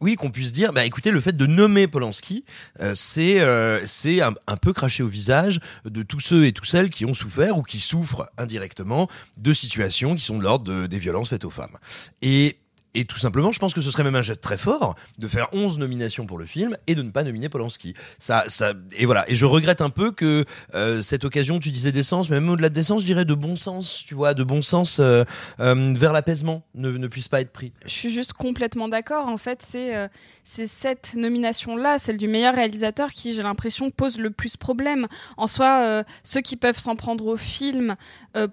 oui, 0.00 0.16
qu'on 0.16 0.30
puisse 0.30 0.52
dire, 0.52 0.72
bah 0.72 0.84
écoutez, 0.84 1.10
le 1.10 1.20
fait 1.20 1.36
de 1.36 1.46
nommer 1.46 1.86
Polanski, 1.86 2.44
euh, 2.80 2.92
c'est 2.94 3.40
euh, 3.40 3.80
c'est 3.86 4.20
un, 4.20 4.34
peu 4.60 4.72
cracher 4.72 5.02
au 5.02 5.08
visage 5.08 5.60
de 5.84 6.02
tous 6.02 6.20
ceux 6.20 6.46
et 6.46 6.52
toutes 6.52 6.66
celles 6.66 6.90
qui 6.90 7.04
ont 7.04 7.14
souffert 7.14 7.56
ou 7.56 7.62
qui 7.62 7.80
souffrent 7.80 8.28
indirectement 8.36 9.08
de 9.38 9.52
situations 9.52 10.14
qui 10.14 10.22
sont 10.22 10.38
de 10.38 10.42
l'ordre 10.42 10.64
de- 10.64 10.86
des 10.86 10.98
violences 10.98 11.30
faites 11.30 11.44
aux 11.44 11.50
femmes. 11.50 11.76
Et 12.22 12.58
et 12.94 13.04
tout 13.04 13.18
simplement, 13.18 13.52
je 13.52 13.58
pense 13.58 13.74
que 13.74 13.80
ce 13.80 13.90
serait 13.90 14.04
même 14.04 14.14
un 14.14 14.22
jet 14.22 14.36
très 14.36 14.56
fort 14.56 14.94
de 15.18 15.26
faire 15.26 15.48
11 15.52 15.78
nominations 15.78 16.26
pour 16.26 16.38
le 16.38 16.46
film 16.46 16.76
et 16.86 16.94
de 16.94 17.02
ne 17.02 17.10
pas 17.10 17.22
nominer 17.22 17.48
Polanski. 17.48 17.94
Ça, 18.18 18.44
ça, 18.48 18.72
et 18.96 19.06
voilà. 19.06 19.28
Et 19.28 19.36
je 19.36 19.46
regrette 19.46 19.80
un 19.80 19.90
peu 19.90 20.12
que 20.12 20.44
euh, 20.74 21.02
cette 21.02 21.24
occasion, 21.24 21.58
tu 21.58 21.70
disais 21.70 21.92
d'essence, 21.92 22.30
mais 22.30 22.40
même 22.40 22.50
au-delà 22.50 22.68
de 22.68 22.74
d'essence, 22.74 23.02
je 23.02 23.06
dirais 23.06 23.24
de 23.24 23.34
bon 23.34 23.56
sens, 23.56 24.02
tu 24.06 24.14
vois, 24.14 24.34
de 24.34 24.44
bon 24.44 24.62
sens 24.62 24.98
euh, 24.98 25.24
euh, 25.60 25.92
vers 25.96 26.12
l'apaisement 26.12 26.66
ne, 26.74 27.06
puisse 27.06 27.28
pas 27.28 27.40
être 27.40 27.52
pris. 27.52 27.72
Je 27.84 27.92
suis 27.92 28.10
juste 28.10 28.32
complètement 28.32 28.88
d'accord. 28.88 29.28
En 29.28 29.36
fait, 29.36 29.62
c'est 29.62 30.10
cette 30.44 31.14
nomination-là, 31.14 31.98
celle 31.98 32.16
du 32.16 32.28
meilleur 32.28 32.54
réalisateur, 32.54 33.10
qui, 33.12 33.32
j'ai 33.32 33.42
l'impression, 33.42 33.90
pose 33.90 34.18
le 34.18 34.30
plus 34.30 34.56
problème. 34.56 35.06
En 35.36 35.46
soi, 35.46 36.04
ceux 36.22 36.40
qui 36.40 36.56
peuvent 36.56 36.78
s'en 36.78 36.96
prendre 36.96 37.26
au 37.26 37.36
film 37.36 37.96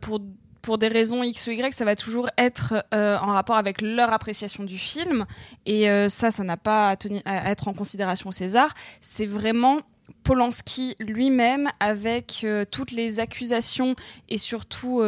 pour 0.01 0.19
pour 0.61 0.77
des 0.77 0.87
raisons 0.87 1.23
X 1.23 1.47
ou 1.47 1.51
Y, 1.51 1.73
ça 1.73 1.85
va 1.85 1.95
toujours 1.95 2.29
être 2.37 2.85
euh, 2.93 3.17
en 3.19 3.27
rapport 3.27 3.55
avec 3.55 3.81
leur 3.81 4.13
appréciation 4.13 4.63
du 4.63 4.77
film. 4.77 5.25
Et 5.65 5.89
euh, 5.89 6.09
ça, 6.09 6.31
ça 6.31 6.43
n'a 6.43 6.57
pas 6.57 6.95
à, 7.25 7.51
être 7.51 7.67
en 7.67 7.73
considération 7.73 8.29
au 8.29 8.31
César. 8.31 8.73
C'est 9.01 9.25
vraiment 9.25 9.79
Polanski 10.23 10.95
lui-même 10.99 11.69
avec 11.79 12.41
euh, 12.43 12.65
toutes 12.69 12.91
les 12.91 13.19
accusations 13.19 13.95
et 14.29 14.37
surtout 14.37 15.01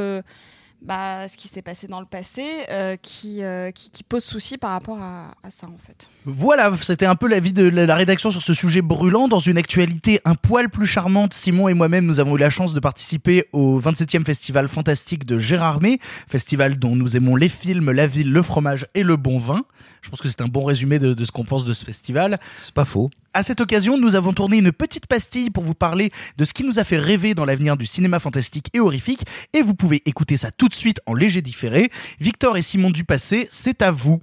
bah, 0.83 1.27
ce 1.27 1.37
qui 1.37 1.47
s'est 1.47 1.61
passé 1.61 1.87
dans 1.87 1.99
le 1.99 2.05
passé 2.05 2.43
euh, 2.69 2.97
qui, 3.01 3.41
euh, 3.41 3.71
qui, 3.71 3.89
qui 3.89 4.03
pose 4.03 4.23
souci 4.23 4.57
par 4.57 4.71
rapport 4.71 4.99
à, 4.99 5.31
ça 5.49 5.67
en 5.67 5.77
fait. 5.77 6.09
Voilà, 6.25 6.71
c'était 6.81 7.05
un 7.05 7.15
peu 7.15 7.27
l'avis 7.27 7.53
de 7.53 7.67
la 7.67 7.95
rédaction 7.95 8.31
sur 8.31 8.41
ce 8.41 8.53
sujet 8.53 8.81
brûlant. 8.81 9.27
Dans 9.27 9.39
une 9.39 9.57
actualité 9.57 10.19
un 10.25 10.35
poil 10.35 10.69
plus 10.69 10.87
charmante, 10.87 11.33
Simon 11.33 11.69
et 11.69 11.73
moi-même, 11.73 12.05
nous 12.05 12.19
avons 12.19 12.35
eu 12.35 12.39
la 12.39 12.49
chance 12.49 12.73
de 12.73 12.79
participer 12.79 13.47
au 13.53 13.79
27e 13.79 14.25
Festival 14.25 14.67
Fantastique 14.67 15.25
de 15.25 15.39
Gérardmer, 15.39 15.99
festival 16.27 16.77
dont 16.77 16.95
nous 16.95 17.15
aimons 17.15 17.35
les 17.35 17.49
films, 17.49 17.91
la 17.91 18.07
ville, 18.07 18.31
le 18.31 18.41
fromage 18.41 18.85
et 18.93 19.03
le 19.03 19.15
bon 19.15 19.39
vin. 19.39 19.63
Je 20.03 20.09
pense 20.09 20.21
que 20.21 20.29
c'est 20.29 20.41
un 20.41 20.47
bon 20.47 20.63
résumé 20.63 20.99
de, 20.99 21.13
de 21.13 21.25
ce 21.25 21.31
qu'on 21.31 21.45
pense 21.45 21.65
de 21.65 21.73
ce 21.73 21.83
festival. 21.83 22.35
C'est 22.57 22.73
pas 22.73 22.85
faux. 22.85 23.09
À 23.33 23.41
cette 23.41 23.61
occasion, 23.61 23.97
nous 23.97 24.15
avons 24.15 24.33
tourné 24.33 24.57
une 24.57 24.71
petite 24.71 25.07
pastille 25.07 25.49
pour 25.49 25.63
vous 25.63 25.73
parler 25.73 26.11
de 26.37 26.45
ce 26.45 26.53
qui 26.53 26.63
nous 26.63 26.77
a 26.77 26.83
fait 26.83 26.97
rêver 26.97 27.33
dans 27.33 27.45
l'avenir 27.45 27.77
du 27.77 27.85
cinéma 27.85 28.19
fantastique 28.19 28.67
et 28.73 28.79
horrifique, 28.79 29.23
et 29.53 29.61
vous 29.61 29.73
pouvez 29.73 30.03
écouter 30.05 30.37
ça 30.37 30.51
tout 30.51 30.69
de 30.69 30.75
suite 30.75 30.99
en 31.07 31.13
léger 31.13 31.41
différé. 31.41 31.89
Victor 32.19 32.57
et 32.57 32.61
Simon 32.61 32.91
Dupassé, 32.91 33.47
c'est 33.49 33.81
à 33.81 33.91
vous. 33.91 34.21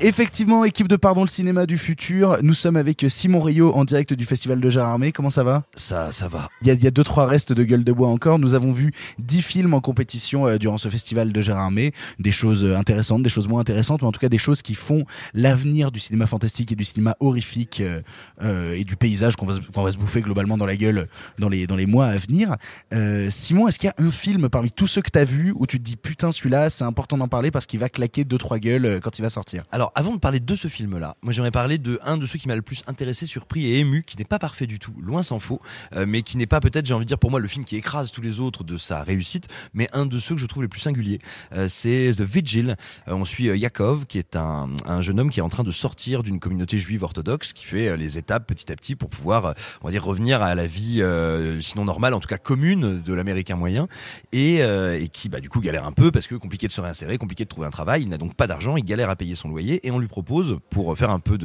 Effectivement, 0.00 0.64
équipe 0.64 0.88
de 0.88 0.96
Pardon 0.96 1.22
le 1.22 1.28
cinéma 1.28 1.66
du 1.66 1.78
futur, 1.78 2.36
nous 2.42 2.52
sommes 2.52 2.76
avec 2.76 3.06
Simon 3.08 3.40
Rio 3.40 3.72
en 3.74 3.84
direct 3.84 4.12
du 4.12 4.24
Festival 4.26 4.60
de 4.60 4.68
Gérardmer. 4.68 5.12
Comment 5.12 5.30
ça 5.30 5.44
va? 5.44 5.62
Ça, 5.76 6.12
ça 6.12 6.26
va. 6.28 6.50
Il 6.60 6.68
y 6.68 6.70
a, 6.70 6.74
y 6.74 6.86
a 6.86 6.90
deux 6.90 7.04
trois 7.04 7.26
restes 7.26 7.52
de 7.52 7.62
gueule 7.64 7.84
de 7.84 7.92
bois 7.92 8.08
encore. 8.08 8.38
Nous 8.38 8.54
avons 8.54 8.72
vu 8.72 8.92
dix 9.18 9.40
films 9.40 9.72
en 9.72 9.80
compétition 9.80 10.46
euh, 10.46 10.58
durant 10.58 10.78
ce 10.78 10.88
festival 10.88 11.32
de 11.32 11.40
Gérardmer, 11.40 11.92
des 12.18 12.32
choses 12.32 12.64
euh, 12.64 12.76
intéressantes, 12.76 13.22
des 13.22 13.30
choses 13.30 13.48
moins 13.48 13.60
intéressantes, 13.60 14.02
mais 14.02 14.08
en 14.08 14.12
tout 14.12 14.20
cas 14.20 14.28
des 14.28 14.36
choses 14.36 14.62
qui 14.62 14.74
font 14.74 15.04
l'avenir 15.32 15.90
du 15.92 16.00
cinéma 16.00 16.26
fantastique 16.26 16.72
et 16.72 16.76
du 16.76 16.84
cinéma 16.84 17.14
horrifique 17.20 17.80
euh, 17.80 18.02
euh, 18.42 18.74
et 18.74 18.84
du 18.84 18.96
paysage 18.96 19.36
qu'on 19.36 19.46
va, 19.46 19.54
se- 19.54 19.60
qu'on 19.60 19.84
va 19.84 19.92
se 19.92 19.96
bouffer 19.96 20.20
globalement 20.20 20.58
dans 20.58 20.66
la 20.66 20.76
gueule 20.76 21.08
dans 21.38 21.48
les 21.48 21.66
dans 21.66 21.76
les 21.76 21.86
mois 21.86 22.06
à 22.06 22.16
venir. 22.18 22.56
Euh, 22.92 23.30
Simon, 23.30 23.68
est-ce 23.68 23.78
qu'il 23.78 23.86
y 23.96 24.02
a 24.02 24.04
un 24.04 24.10
film 24.10 24.48
parmi 24.50 24.70
tous 24.70 24.88
ceux 24.88 25.02
que 25.02 25.10
t'as 25.10 25.24
vus 25.24 25.52
où 25.56 25.66
tu 25.66 25.78
te 25.78 25.84
dis 25.84 25.96
putain 25.96 26.30
celui-là 26.32 26.68
c'est 26.68 26.84
important 26.84 27.16
d'en 27.16 27.28
parler 27.28 27.50
parce 27.52 27.64
qu'il 27.64 27.78
va 27.80 27.88
claquer 27.88 28.24
deux 28.24 28.38
trois 28.38 28.58
gueules 28.58 29.00
quand 29.02 29.18
il 29.18 29.22
va 29.22 29.30
sortir? 29.30 29.64
Alors, 29.72 29.83
avant 29.94 30.12
de 30.12 30.18
parler 30.18 30.40
de 30.40 30.54
ce 30.54 30.68
film-là, 30.68 31.16
moi 31.22 31.32
j'aimerais 31.32 31.50
parler 31.50 31.78
de 31.78 31.98
un 32.02 32.16
de 32.16 32.26
ceux 32.26 32.38
qui 32.38 32.48
m'a 32.48 32.56
le 32.56 32.62
plus 32.62 32.82
intéressé, 32.86 33.26
surpris 33.26 33.66
et 33.66 33.80
ému, 33.80 34.02
qui 34.02 34.16
n'est 34.16 34.24
pas 34.24 34.38
parfait 34.38 34.66
du 34.66 34.78
tout, 34.78 34.94
loin 35.00 35.22
s'en 35.22 35.38
faut, 35.38 35.60
euh, 35.94 36.06
mais 36.06 36.22
qui 36.22 36.36
n'est 36.36 36.46
pas 36.46 36.60
peut-être, 36.60 36.86
j'ai 36.86 36.94
envie 36.94 37.04
de 37.04 37.08
dire 37.08 37.18
pour 37.18 37.30
moi, 37.30 37.40
le 37.40 37.48
film 37.48 37.64
qui 37.64 37.76
écrase 37.76 38.10
tous 38.10 38.20
les 38.20 38.40
autres 38.40 38.64
de 38.64 38.76
sa 38.76 39.02
réussite, 39.02 39.48
mais 39.72 39.88
un 39.92 40.06
de 40.06 40.18
ceux 40.18 40.34
que 40.34 40.40
je 40.40 40.46
trouve 40.46 40.62
les 40.62 40.68
plus 40.68 40.80
singuliers. 40.80 41.18
Euh, 41.52 41.68
c'est 41.68 42.12
The 42.16 42.22
Vigil. 42.22 42.76
Euh, 43.08 43.14
on 43.14 43.24
suit 43.24 43.44
Yakov, 43.44 44.06
qui 44.06 44.18
est 44.18 44.36
un, 44.36 44.68
un 44.86 45.02
jeune 45.02 45.20
homme 45.20 45.30
qui 45.30 45.40
est 45.40 45.42
en 45.42 45.48
train 45.48 45.64
de 45.64 45.72
sortir 45.72 46.22
d'une 46.22 46.40
communauté 46.40 46.78
juive 46.78 47.02
orthodoxe, 47.02 47.52
qui 47.52 47.64
fait 47.64 47.96
les 47.96 48.18
étapes 48.18 48.46
petit 48.46 48.70
à 48.70 48.76
petit 48.76 48.94
pour 48.96 49.08
pouvoir, 49.08 49.54
on 49.82 49.86
va 49.86 49.90
dire, 49.90 50.04
revenir 50.04 50.42
à 50.42 50.54
la 50.54 50.66
vie, 50.66 51.02
sinon 51.60 51.84
normale, 51.84 52.14
en 52.14 52.20
tout 52.20 52.28
cas 52.28 52.38
commune 52.38 53.02
de 53.02 53.14
l'américain 53.14 53.56
moyen, 53.56 53.88
et, 54.32 54.58
et 54.58 55.08
qui, 55.12 55.28
bah, 55.28 55.40
du 55.40 55.48
coup, 55.48 55.60
galère 55.60 55.86
un 55.86 55.92
peu 55.92 56.10
parce 56.10 56.26
que 56.26 56.34
compliqué 56.34 56.66
de 56.66 56.72
se 56.72 56.80
réinsérer, 56.80 57.18
compliqué 57.18 57.44
de 57.44 57.48
trouver 57.48 57.66
un 57.66 57.70
travail. 57.70 58.02
Il 58.02 58.08
n'a 58.08 58.18
donc 58.18 58.34
pas 58.34 58.46
d'argent, 58.46 58.76
il 58.76 58.84
galère 58.84 59.10
à 59.10 59.16
payer 59.16 59.34
son 59.34 59.48
loyer, 59.48 59.73
et 59.82 59.90
on 59.90 59.98
lui 59.98 60.08
propose, 60.08 60.58
pour 60.70 60.96
faire 60.96 61.10
un 61.10 61.20
peu 61.20 61.38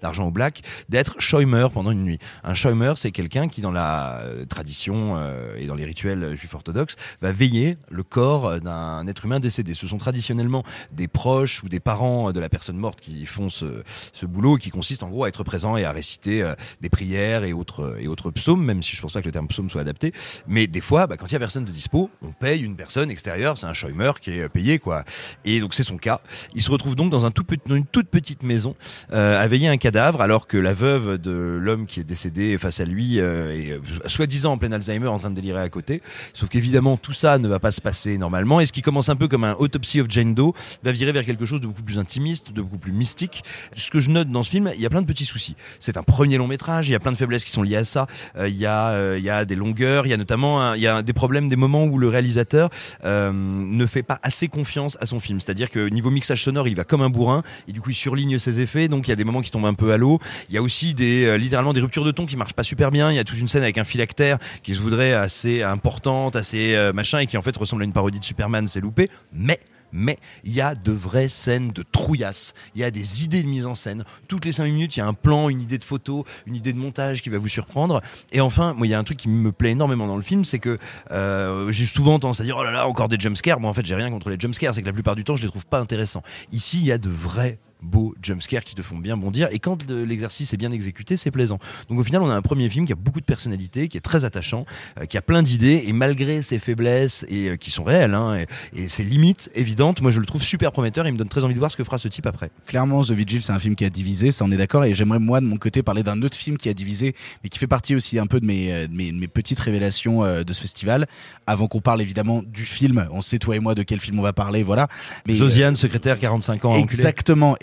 d'argent 0.00 0.26
au 0.26 0.30
black, 0.30 0.62
d'être 0.88 1.20
Schäumer 1.20 1.68
pendant 1.72 1.90
une 1.90 2.02
nuit. 2.02 2.18
Un 2.44 2.54
Schäumer, 2.54 2.92
c'est 2.96 3.10
quelqu'un 3.10 3.48
qui, 3.48 3.60
dans 3.60 3.70
la 3.70 4.20
euh, 4.20 4.44
tradition 4.44 5.14
euh, 5.16 5.56
et 5.56 5.66
dans 5.66 5.74
les 5.74 5.84
rituels 5.84 6.36
juifs 6.36 6.54
orthodoxes, 6.54 6.96
va 7.20 7.32
veiller 7.32 7.76
le 7.90 8.02
corps 8.02 8.60
d'un 8.60 9.06
être 9.06 9.24
humain 9.24 9.40
décédé. 9.40 9.74
Ce 9.74 9.86
sont 9.86 9.98
traditionnellement 9.98 10.64
des 10.92 11.08
proches 11.08 11.62
ou 11.62 11.68
des 11.68 11.80
parents 11.80 12.32
de 12.32 12.40
la 12.40 12.48
personne 12.48 12.76
morte 12.76 13.00
qui 13.00 13.26
font 13.26 13.48
ce, 13.48 13.82
boulot, 14.26 14.56
qui 14.56 14.70
consiste 14.70 15.02
en 15.02 15.08
gros 15.08 15.24
à 15.24 15.28
être 15.28 15.44
présent 15.44 15.76
et 15.76 15.84
à 15.84 15.92
réciter 15.92 16.42
euh, 16.42 16.54
des 16.80 16.90
prières 16.90 17.44
et 17.44 17.52
autres 17.52 17.96
et 17.98 18.08
autres 18.08 18.30
psaumes, 18.30 18.64
même 18.64 18.82
si 18.82 18.96
je 18.96 19.02
pense 19.02 19.12
pas 19.12 19.20
que 19.20 19.26
le 19.26 19.32
terme 19.32 19.48
psaume 19.48 19.70
soit 19.70 19.80
adapté. 19.80 20.12
Mais 20.46 20.66
des 20.66 20.80
fois, 20.80 21.06
bah, 21.06 21.16
quand 21.16 21.26
il 21.26 21.32
y 21.32 21.36
a 21.36 21.40
personne 21.40 21.64
de 21.64 21.70
dispo, 21.70 22.10
on 22.22 22.32
paye 22.32 22.62
une 22.62 22.76
personne 22.76 23.10
extérieure, 23.10 23.58
c'est 23.58 23.66
un 23.66 23.74
Schäumer 23.74 24.12
qui 24.20 24.30
est 24.30 24.48
payé 24.48 24.78
quoi. 24.78 25.04
Et 25.44 25.60
donc 25.60 25.74
c'est 25.74 25.82
son 25.82 25.96
cas. 25.96 26.20
Il 26.54 26.62
se 26.62 26.70
retrouve 26.70 26.94
donc 26.94 27.10
dans 27.10 27.24
un 27.24 27.30
tout 27.30 27.44
petit, 27.44 27.71
dans 27.72 27.78
une 27.78 27.86
toute 27.86 28.08
petite 28.08 28.42
maison 28.42 28.74
euh, 29.12 29.42
à 29.42 29.48
veiller 29.48 29.68
un 29.68 29.78
cadavre, 29.78 30.20
alors 30.20 30.46
que 30.46 30.56
la 30.58 30.74
veuve 30.74 31.18
de 31.18 31.30
l'homme 31.32 31.86
qui 31.86 32.00
est 32.00 32.04
décédé 32.04 32.58
face 32.58 32.80
à 32.80 32.84
lui 32.84 33.18
euh, 33.18 33.52
est 33.56 33.72
euh, 33.72 33.80
soi-disant 34.06 34.52
en 34.52 34.58
plein 34.58 34.70
Alzheimer, 34.72 35.06
en 35.08 35.18
train 35.18 35.30
de 35.30 35.34
délirer 35.36 35.60
à 35.62 35.68
côté. 35.68 36.02
Sauf 36.34 36.48
qu'évidemment 36.50 36.96
tout 36.96 37.12
ça 37.14 37.38
ne 37.38 37.48
va 37.48 37.58
pas 37.58 37.70
se 37.70 37.80
passer 37.80 38.18
normalement. 38.18 38.60
Et 38.60 38.66
ce 38.66 38.72
qui 38.72 38.82
commence 38.82 39.08
un 39.08 39.16
peu 39.16 39.26
comme 39.26 39.44
un 39.44 39.54
Autopsy 39.54 40.00
of 40.00 40.06
Jane 40.10 40.34
Doe 40.34 40.52
va 40.82 40.92
virer 40.92 41.12
vers 41.12 41.24
quelque 41.24 41.46
chose 41.46 41.60
de 41.60 41.66
beaucoup 41.66 41.82
plus 41.82 41.98
intimiste, 41.98 42.52
de 42.52 42.60
beaucoup 42.60 42.78
plus 42.78 42.92
mystique. 42.92 43.42
Ce 43.76 43.90
que 43.90 44.00
je 44.00 44.10
note 44.10 44.28
dans 44.30 44.42
ce 44.42 44.50
film, 44.50 44.70
il 44.74 44.80
y 44.82 44.86
a 44.86 44.90
plein 44.90 45.00
de 45.02 45.06
petits 45.06 45.24
soucis. 45.24 45.56
C'est 45.78 45.96
un 45.96 46.02
premier 46.02 46.36
long 46.36 46.46
métrage, 46.46 46.88
il 46.88 46.92
y 46.92 46.94
a 46.94 47.00
plein 47.00 47.12
de 47.12 47.16
faiblesses 47.16 47.44
qui 47.44 47.52
sont 47.52 47.62
liées 47.62 47.76
à 47.76 47.84
ça. 47.84 48.06
Euh, 48.36 48.48
il 48.48 48.56
y 48.56 48.66
a 48.66 48.88
euh, 48.90 49.16
il 49.18 49.24
y 49.24 49.30
a 49.30 49.44
des 49.44 49.54
longueurs, 49.56 50.06
il 50.06 50.10
y 50.10 50.14
a 50.14 50.16
notamment 50.18 50.60
un- 50.62 50.76
il 50.76 50.82
y 50.82 50.86
a 50.86 51.02
des 51.02 51.12
problèmes, 51.14 51.48
des 51.48 51.56
moments 51.56 51.84
où 51.84 51.96
le 51.98 52.08
réalisateur 52.08 52.68
euh, 53.04 53.32
ne 53.32 53.86
fait 53.86 54.02
pas 54.02 54.18
assez 54.22 54.48
confiance 54.48 54.98
à 55.00 55.06
son 55.06 55.20
film. 55.20 55.40
C'est-à-dire 55.40 55.70
que 55.70 55.88
niveau 55.88 56.10
mixage 56.10 56.42
sonore, 56.44 56.68
il 56.68 56.76
va 56.76 56.84
comme 56.84 57.02
un 57.02 57.10
bourrin 57.10 57.42
et 57.68 57.72
du 57.72 57.80
coup 57.80 57.90
il 57.90 57.94
surligne 57.94 58.38
ses 58.38 58.60
effets. 58.60 58.88
Donc 58.88 59.08
il 59.08 59.10
y 59.10 59.12
a 59.12 59.16
des 59.16 59.24
moments 59.24 59.40
qui 59.40 59.50
tombent 59.50 59.66
un 59.66 59.74
peu 59.74 59.92
à 59.92 59.96
l'eau. 59.96 60.18
Il 60.48 60.54
y 60.54 60.58
a 60.58 60.62
aussi 60.62 60.94
des 60.94 61.24
euh, 61.24 61.36
littéralement 61.36 61.72
des 61.72 61.80
ruptures 61.80 62.04
de 62.04 62.10
ton 62.10 62.26
qui 62.26 62.36
marchent 62.36 62.54
pas 62.54 62.64
super 62.64 62.90
bien. 62.90 63.10
Il 63.10 63.16
y 63.16 63.20
a 63.20 63.24
toute 63.24 63.38
une 63.38 63.48
scène 63.48 63.62
avec 63.62 63.78
un 63.78 63.84
phylactère 63.84 64.38
qui 64.62 64.74
se 64.74 64.80
voudrait 64.80 65.12
assez 65.12 65.62
importante, 65.62 66.36
assez 66.36 66.74
euh, 66.74 66.92
machin 66.92 67.18
et 67.18 67.26
qui 67.26 67.36
en 67.36 67.42
fait 67.42 67.56
ressemble 67.56 67.82
à 67.82 67.84
une 67.84 67.92
parodie 67.92 68.18
de 68.18 68.24
Superman. 68.24 68.66
C'est 68.66 68.80
loupé, 68.80 69.10
mais 69.32 69.58
mais 69.92 70.18
il 70.44 70.52
y 70.52 70.60
a 70.60 70.74
de 70.74 70.92
vraies 70.92 71.28
scènes 71.28 71.70
de 71.70 71.82
trouillasse. 71.82 72.54
Il 72.74 72.80
y 72.80 72.84
a 72.84 72.90
des 72.90 73.24
idées 73.24 73.42
de 73.42 73.48
mise 73.48 73.66
en 73.66 73.74
scène. 73.74 74.04
Toutes 74.28 74.44
les 74.44 74.52
cinq 74.52 74.64
minutes, 74.64 74.96
il 74.96 75.00
y 75.00 75.02
a 75.02 75.06
un 75.06 75.14
plan, 75.14 75.48
une 75.48 75.60
idée 75.60 75.78
de 75.78 75.84
photo, 75.84 76.24
une 76.46 76.56
idée 76.56 76.72
de 76.72 76.78
montage 76.78 77.22
qui 77.22 77.28
va 77.28 77.38
vous 77.38 77.48
surprendre. 77.48 78.00
Et 78.32 78.40
enfin, 78.40 78.74
moi, 78.74 78.86
il 78.86 78.90
y 78.90 78.94
a 78.94 78.98
un 78.98 79.04
truc 79.04 79.18
qui 79.18 79.28
me 79.28 79.52
plaît 79.52 79.70
énormément 79.72 80.06
dans 80.06 80.16
le 80.16 80.22
film, 80.22 80.44
c'est 80.44 80.58
que 80.58 80.78
euh, 81.10 81.70
j'ai 81.70 81.86
souvent 81.86 82.18
tendance 82.18 82.40
à 82.40 82.44
dire 82.44 82.56
oh 82.58 82.64
là 82.64 82.70
là, 82.70 82.86
encore 82.86 83.08
des 83.08 83.18
jumpscares. 83.18 83.60
Bon, 83.60 83.68
en 83.68 83.74
fait, 83.74 83.86
j'ai 83.86 83.94
rien 83.94 84.10
contre 84.10 84.30
les 84.30 84.36
jumpscares, 84.38 84.74
c'est 84.74 84.82
que 84.82 84.86
la 84.86 84.92
plupart 84.92 85.16
du 85.16 85.24
temps, 85.24 85.36
je 85.36 85.42
les 85.42 85.48
trouve 85.48 85.66
pas 85.66 85.78
intéressants. 85.78 86.22
Ici, 86.52 86.78
il 86.78 86.86
y 86.86 86.92
a 86.92 86.98
de 86.98 87.08
vrais 87.08 87.58
beaux 87.82 88.14
jumpscares 88.22 88.64
qui 88.64 88.74
te 88.74 88.82
font 88.82 88.98
bien 88.98 89.16
bondir 89.16 89.48
et 89.50 89.58
quand 89.58 89.88
le- 89.88 90.04
l'exercice 90.04 90.52
est 90.52 90.56
bien 90.56 90.72
exécuté 90.72 91.16
c'est 91.16 91.30
plaisant 91.30 91.58
donc 91.88 91.98
au 91.98 92.04
final 92.04 92.22
on 92.22 92.30
a 92.30 92.34
un 92.34 92.42
premier 92.42 92.68
film 92.70 92.86
qui 92.86 92.92
a 92.92 92.96
beaucoup 92.96 93.20
de 93.20 93.24
personnalité 93.24 93.88
qui 93.88 93.96
est 93.96 94.00
très 94.00 94.24
attachant 94.24 94.64
euh, 95.00 95.06
qui 95.06 95.16
a 95.18 95.22
plein 95.22 95.42
d'idées 95.42 95.84
et 95.86 95.92
malgré 95.92 96.42
ses 96.42 96.58
faiblesses 96.58 97.24
et 97.28 97.48
euh, 97.48 97.56
qui 97.56 97.70
sont 97.70 97.84
réelles 97.84 98.14
hein, 98.14 98.36
et, 98.74 98.82
et 98.84 98.88
ses 98.88 99.04
limites 99.04 99.50
évidentes 99.54 100.00
moi 100.00 100.10
je 100.12 100.20
le 100.20 100.26
trouve 100.26 100.42
super 100.42 100.72
prometteur 100.72 101.06
et 101.06 101.08
il 101.08 101.12
me 101.12 101.18
donne 101.18 101.28
très 101.28 101.44
envie 101.44 101.54
de 101.54 101.58
voir 101.58 101.70
ce 101.70 101.76
que 101.76 101.84
fera 101.84 101.98
ce 101.98 102.08
type 102.08 102.26
après 102.26 102.50
Clairement, 102.66 103.02
The 103.04 103.10
Vigil, 103.10 103.42
c'est 103.42 103.52
un 103.52 103.58
film 103.58 103.74
qui 103.76 103.84
a 103.84 103.90
divisé, 103.90 104.30
ça 104.30 104.44
on 104.44 104.50
est 104.52 104.56
d'accord. 104.56 104.84
Et 104.84 104.94
j'aimerais 104.94 105.18
moi 105.18 105.40
de 105.40 105.46
mon 105.46 105.56
côté 105.56 105.82
parler 105.82 106.02
d'un 106.02 106.22
autre 106.22 106.36
film 106.36 106.56
qui 106.56 106.68
a 106.68 106.74
divisé, 106.74 107.14
mais 107.42 107.50
qui 107.50 107.58
fait 107.58 107.66
partie 107.66 107.94
aussi 107.94 108.18
un 108.18 108.26
peu 108.26 108.40
de 108.40 108.46
mes, 108.46 108.72
euh, 108.72 108.86
de 108.86 108.94
mes, 108.94 109.10
de 109.12 109.16
mes 109.18 109.28
petites 109.28 109.58
révélations 109.58 110.22
de 110.42 110.52
ce 110.52 110.60
festival. 110.60 111.06
Avant 111.46 111.66
qu'on 111.66 111.80
parle 111.80 112.00
évidemment 112.00 112.42
du 112.46 112.64
film, 112.64 113.06
on 113.12 113.20
sait 113.22 113.38
toi 113.38 113.56
et 113.56 113.60
moi 113.60 113.74
de 113.74 113.82
quel 113.82 114.00
film 114.00 114.18
on 114.18 114.22
va 114.22 114.32
parler, 114.32 114.62
voilà. 114.62 114.88
Mais, 115.26 115.34
euh, 115.34 115.36
Josiane 115.36 115.76
secrétaire 115.76 116.18
45 116.18 116.64
ans 116.64 116.74
enculé. 116.82 117.02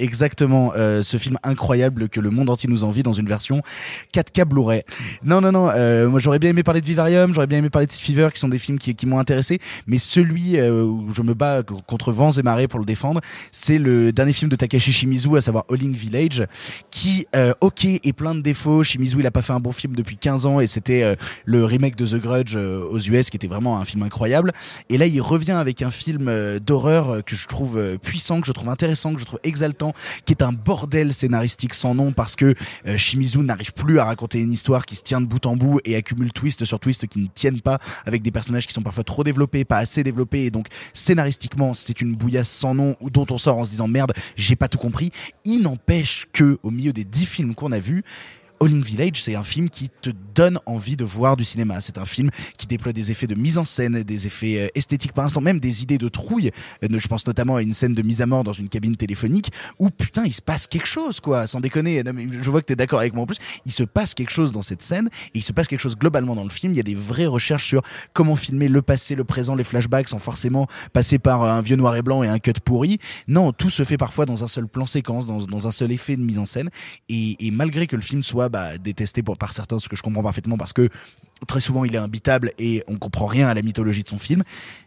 Exactement. 0.10 0.74
Euh, 0.76 1.04
ce 1.04 1.18
film 1.18 1.38
incroyable 1.44 2.10
que 2.10 2.20
le 2.20 2.32
monde 2.32 2.50
entier 2.50 2.68
nous 2.68 2.84
envie 2.84 3.04
dans 3.04 3.14
une 3.14 3.28
version 3.28 3.62
4K 4.12 4.44
Blu-ray. 4.44 4.82
Non, 5.24 5.40
non, 5.40 5.52
non. 5.52 5.70
euh, 5.70 6.10
moi, 6.10 6.20
j'aurais 6.20 6.40
bien 6.40 6.50
aimé 6.50 6.64
parler 6.64 6.82
de 6.82 6.86
Vivarium, 6.88 7.32
j'aurais 7.32 7.46
bien 7.46 7.60
aimé 7.60 7.70
parler 7.70 7.86
de 7.86 7.92
Sea 7.92 8.02
Fever, 8.02 8.30
qui 8.34 8.40
sont 8.40 8.50
des 8.50 8.58
films 8.58 8.80
qui, 8.80 8.96
qui 8.96 9.06
m'ont 9.06 9.20
intéressé. 9.20 9.60
Mais 9.86 10.00
celui 10.00 10.58
euh, 10.58 10.84
où 10.84 11.14
je 11.14 11.22
me 11.22 11.36
bats 11.36 11.62
contre 11.86 12.12
vents 12.12 12.32
et 12.32 12.42
marées 12.42 12.68
pour 12.68 12.80
le 12.80 12.86
défendre, 12.86 13.22
c'est 13.52 13.78
le 13.78 14.12
dernier 14.12 14.34
film 14.34 14.50
de 14.50 14.56
Takashi 14.56 14.92
Shimizu, 14.92 15.38
à 15.38 15.42
savoir 15.42 15.66
Alling 15.72 15.94
Village, 15.94 16.48
qui, 16.90 17.28
euh, 17.36 17.54
ok, 17.62 17.86
est 17.86 18.14
plein 18.14 18.34
de 18.34 18.42
défauts. 18.42 18.82
Shimizu, 18.82 19.18
il 19.20 19.28
a 19.28 19.32
pas 19.32 19.44
fait 19.44 19.54
un 19.54 19.60
bon 19.60 19.72
film 19.72 19.96
depuis 19.96 20.18
15 20.18 20.48
ans, 20.48 20.60
et 20.60 20.66
c'était 20.66 21.04
euh, 21.04 21.14
le 21.46 21.66
remake 21.66 21.96
de 21.96 22.08
The 22.08 22.16
Grudge 22.20 22.56
euh, 22.56 22.84
aux 22.90 23.00
US, 23.00 23.30
qui 23.30 23.38
était 23.38 23.46
vraiment 23.46 23.78
un 23.78 23.86
film 23.86 24.02
incroyable. 24.02 24.54
Et 24.90 24.98
là, 24.98 25.06
il 25.06 25.22
revient 25.22 25.52
avec 25.52 25.84
un 25.84 25.92
film 25.92 26.32
d'horreur 26.58 27.24
que 27.24 27.36
je 27.36 27.48
trouve 27.48 28.00
puissant, 28.02 28.42
que 28.42 28.48
je 28.48 28.54
trouve 28.54 28.70
intéressant, 28.70 29.14
que 29.14 29.20
je 29.20 29.26
trouve 29.26 29.40
exaltant, 29.44 29.94
qui 30.26 30.34
est 30.34 30.44
un 30.44 30.52
bordel 30.52 31.14
scénaristique 31.14 31.74
sans 31.74 31.96
nom 31.96 32.12
parce 32.12 32.36
que 32.36 32.54
euh, 32.88 32.98
Shimizu 32.98 33.40
n'arrive 33.40 33.74
plus 33.74 34.00
à 34.00 34.06
raconter 34.06 34.40
une 34.40 34.52
histoire 34.52 34.86
qui 34.86 34.96
se 34.96 35.04
tient 35.04 35.22
de 35.22 35.26
bout 35.26 35.46
en 35.46 35.56
bout 35.56 35.80
et 35.86 35.96
accumule 35.96 36.32
twist 36.32 36.66
sur 36.66 36.80
twist 36.80 37.08
qui 37.08 37.20
ne 37.20 37.28
tiennent 37.28 37.62
pas 37.62 37.80
avec 38.06 38.22
des 38.22 38.32
personnages 38.32 38.68
qui 38.68 38.74
sont 38.74 38.82
parfois 38.82 39.04
trop 39.04 39.24
développés, 39.24 39.66
pas 39.66 39.78
assez 39.78 40.04
développés 40.04 40.46
et 40.46 40.52
donc 40.52 40.68
scénaristiquement 40.94 41.74
c'est 41.74 42.02
une 42.02 42.16
bouillasse 42.16 42.50
sans 42.50 42.74
nom 42.74 42.96
dont 43.02 43.26
on 43.32 43.38
sort 43.38 43.58
en 43.58 43.66
se 43.66 43.72
disant 43.72 43.88
merde 43.88 44.14
j'ai 44.36 44.56
pas 44.56 44.68
tout 44.68 44.78
compris. 44.78 45.12
Il 45.46 45.62
n'empêche 45.62 46.26
que 46.32 46.60
au 46.64 46.72
milieu 46.72 46.94
des 46.94 47.06
dix 47.06 47.26
films 47.26 47.56
qu'on 47.56 47.72
a 47.72 47.80
vus 47.80 48.04
All 48.62 48.82
Village, 48.82 49.24
c'est 49.24 49.36
un 49.36 49.44
film 49.44 49.70
qui 49.70 49.90
te 49.90 50.10
donne 50.40 50.58
envie 50.66 50.96
de 50.96 51.04
voir 51.04 51.36
du 51.36 51.44
cinéma. 51.44 51.82
C'est 51.82 51.98
un 51.98 52.06
film 52.06 52.30
qui 52.58 52.66
déploie 52.66 52.94
des 52.94 53.12
effets 53.12 53.28
de 53.28 53.36
mise 53.36 53.58
en 53.58 53.66
scène, 53.66 54.04
des 54.04 54.26
effets 54.26 54.62
euh, 54.62 54.68
esthétiques 54.74 55.12
par 55.12 55.26
instant, 55.26 55.42
même 55.42 55.60
des 55.60 55.84
idées 55.84 55.98
de 55.98 56.08
trouille. 56.08 56.50
Euh, 56.82 56.88
Je 56.98 57.08
pense 57.10 57.28
notamment 57.28 57.58
à 57.58 57.62
une 57.62 57.74
scène 57.74 57.94
de 57.94 58.02
mise 58.02 58.22
à 58.22 58.26
mort 58.26 58.46
dans 58.46 58.54
une 58.54 58.70
cabine 58.70 58.96
téléphonique 58.96 59.52
où 59.80 59.90
putain 59.90 60.24
il 60.24 60.32
se 60.32 60.42
passe 60.42 60.66
quelque 60.66 60.88
chose 60.88 61.20
quoi. 61.20 61.46
Sans 61.46 61.60
déconner, 61.60 62.04
je 62.32 62.50
vois 62.50 62.62
que 62.62 62.68
t'es 62.68 62.78
d'accord 62.78 63.00
avec 63.00 63.14
moi 63.14 63.24
en 63.24 63.26
plus. 63.26 63.36
Il 63.66 63.74
se 63.74 63.84
passe 63.84 64.14
quelque 64.14 64.32
chose 64.32 64.54
dans 64.54 64.62
cette 64.62 64.82
scène 64.82 65.10
et 65.36 65.40
il 65.40 65.44
se 65.44 65.52
passe 65.52 65.68
quelque 65.68 65.82
chose 65.82 65.98
globalement 65.98 66.36
dans 66.36 66.46
le 66.46 66.50
film. 66.50 66.72
Il 66.72 66.78
y 66.78 66.80
a 66.80 66.84
des 66.84 66.96
vraies 66.96 67.26
recherches 67.26 67.66
sur 67.66 67.82
comment 68.14 68.38
filmer 68.38 68.70
le 68.70 68.82
passé, 68.82 69.16
le 69.16 69.26
présent, 69.26 69.56
les 69.56 69.66
flashbacks 69.66 70.08
sans 70.08 70.20
forcément 70.20 70.68
passer 70.94 71.20
par 71.20 71.44
un 71.44 71.60
vieux 71.62 71.76
noir 71.76 71.98
et 71.98 72.02
blanc 72.02 72.24
et 72.24 72.30
un 72.30 72.40
cut 72.40 72.54
pourri. 72.64 72.98
Non, 73.28 73.52
tout 73.52 73.70
se 73.70 73.84
fait 73.84 73.98
parfois 73.98 74.26
dans 74.26 74.42
un 74.42 74.48
seul 74.48 74.70
plan 74.70 74.86
séquence, 74.86 75.26
dans, 75.26 75.68
un 75.68 75.72
seul 75.72 75.92
effet 75.92 76.16
de 76.16 76.22
mise 76.22 76.40
en 76.40 76.46
scène. 76.46 76.70
Et, 77.10 77.36
malgré 77.52 77.88
que 77.88 77.98
le 77.98 78.02
film 78.02 78.24
soit 78.24 78.48
bah, 78.48 78.78
détesté 78.78 79.22
par 79.22 79.52
certains, 79.52 79.80
ce 79.80 79.90
que 79.90 79.98
je 79.98 80.02
comprends 80.02 80.29
parfaitement 80.30 80.58
parce 80.58 80.74
que 80.74 80.90
très 81.48 81.60
souvent 81.60 81.86
il 81.86 81.96
est 81.96 82.00
imbitable 82.00 82.52
et 82.60 82.84
on 82.88 82.98
comprend 82.98 83.26
rien 83.26 83.48
à 83.48 83.56
la 83.56 83.64
mythologie 83.64 84.04
de 84.04 84.10
son 84.10 84.20
film. 84.20 84.44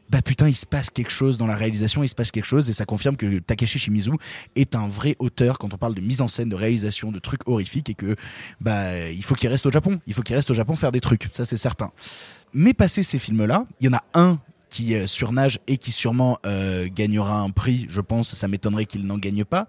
Bah 0.08 0.22
putain, 0.22 0.46
il 0.46 0.54
se 0.54 0.66
passe 0.66 0.90
quelque 0.90 1.10
chose 1.10 1.36
dans 1.36 1.46
la 1.46 1.56
réalisation, 1.56 2.04
il 2.04 2.08
se 2.08 2.14
passe 2.14 2.30
quelque 2.30 2.46
chose 2.46 2.68
et 2.70 2.72
ça 2.72 2.84
confirme 2.84 3.16
que 3.16 3.38
Takeshi 3.38 3.78
Shimizu 3.78 4.12
est 4.54 4.76
un 4.76 4.86
vrai 4.86 5.16
auteur 5.18 5.58
quand 5.58 5.74
on 5.74 5.78
parle 5.78 5.94
de 5.94 6.00
mise 6.00 6.20
en 6.20 6.28
scène, 6.28 6.48
de 6.48 6.54
réalisation, 6.54 7.10
de 7.10 7.18
trucs 7.18 7.48
horrifiques 7.48 7.88
et 7.90 7.94
que 7.94 8.14
bah 8.60 9.08
il 9.08 9.24
faut 9.24 9.34
qu'il 9.34 9.48
reste 9.48 9.66
au 9.66 9.72
Japon, 9.72 9.98
il 10.06 10.14
faut 10.14 10.22
qu'il 10.22 10.36
reste 10.36 10.50
au 10.50 10.54
Japon 10.54 10.76
faire 10.76 10.92
des 10.92 11.00
trucs, 11.00 11.28
ça 11.32 11.44
c'est 11.44 11.56
certain. 11.56 11.90
Mais 12.52 12.74
passé 12.74 13.02
ces 13.02 13.18
films-là, 13.18 13.66
il 13.80 13.86
y 13.86 13.88
en 13.88 13.96
a 13.96 14.04
un 14.14 14.38
qui 14.68 14.94
euh, 14.94 15.06
surnage 15.06 15.58
et 15.66 15.76
qui 15.76 15.90
sûrement 15.90 16.38
euh, 16.46 16.88
gagnera 16.94 17.40
un 17.40 17.50
prix, 17.50 17.86
je 17.88 18.00
pense, 18.00 18.34
ça 18.34 18.48
m'étonnerait 18.48 18.86
qu'il 18.86 19.06
n'en 19.06 19.18
gagne 19.18 19.44
pas. 19.44 19.66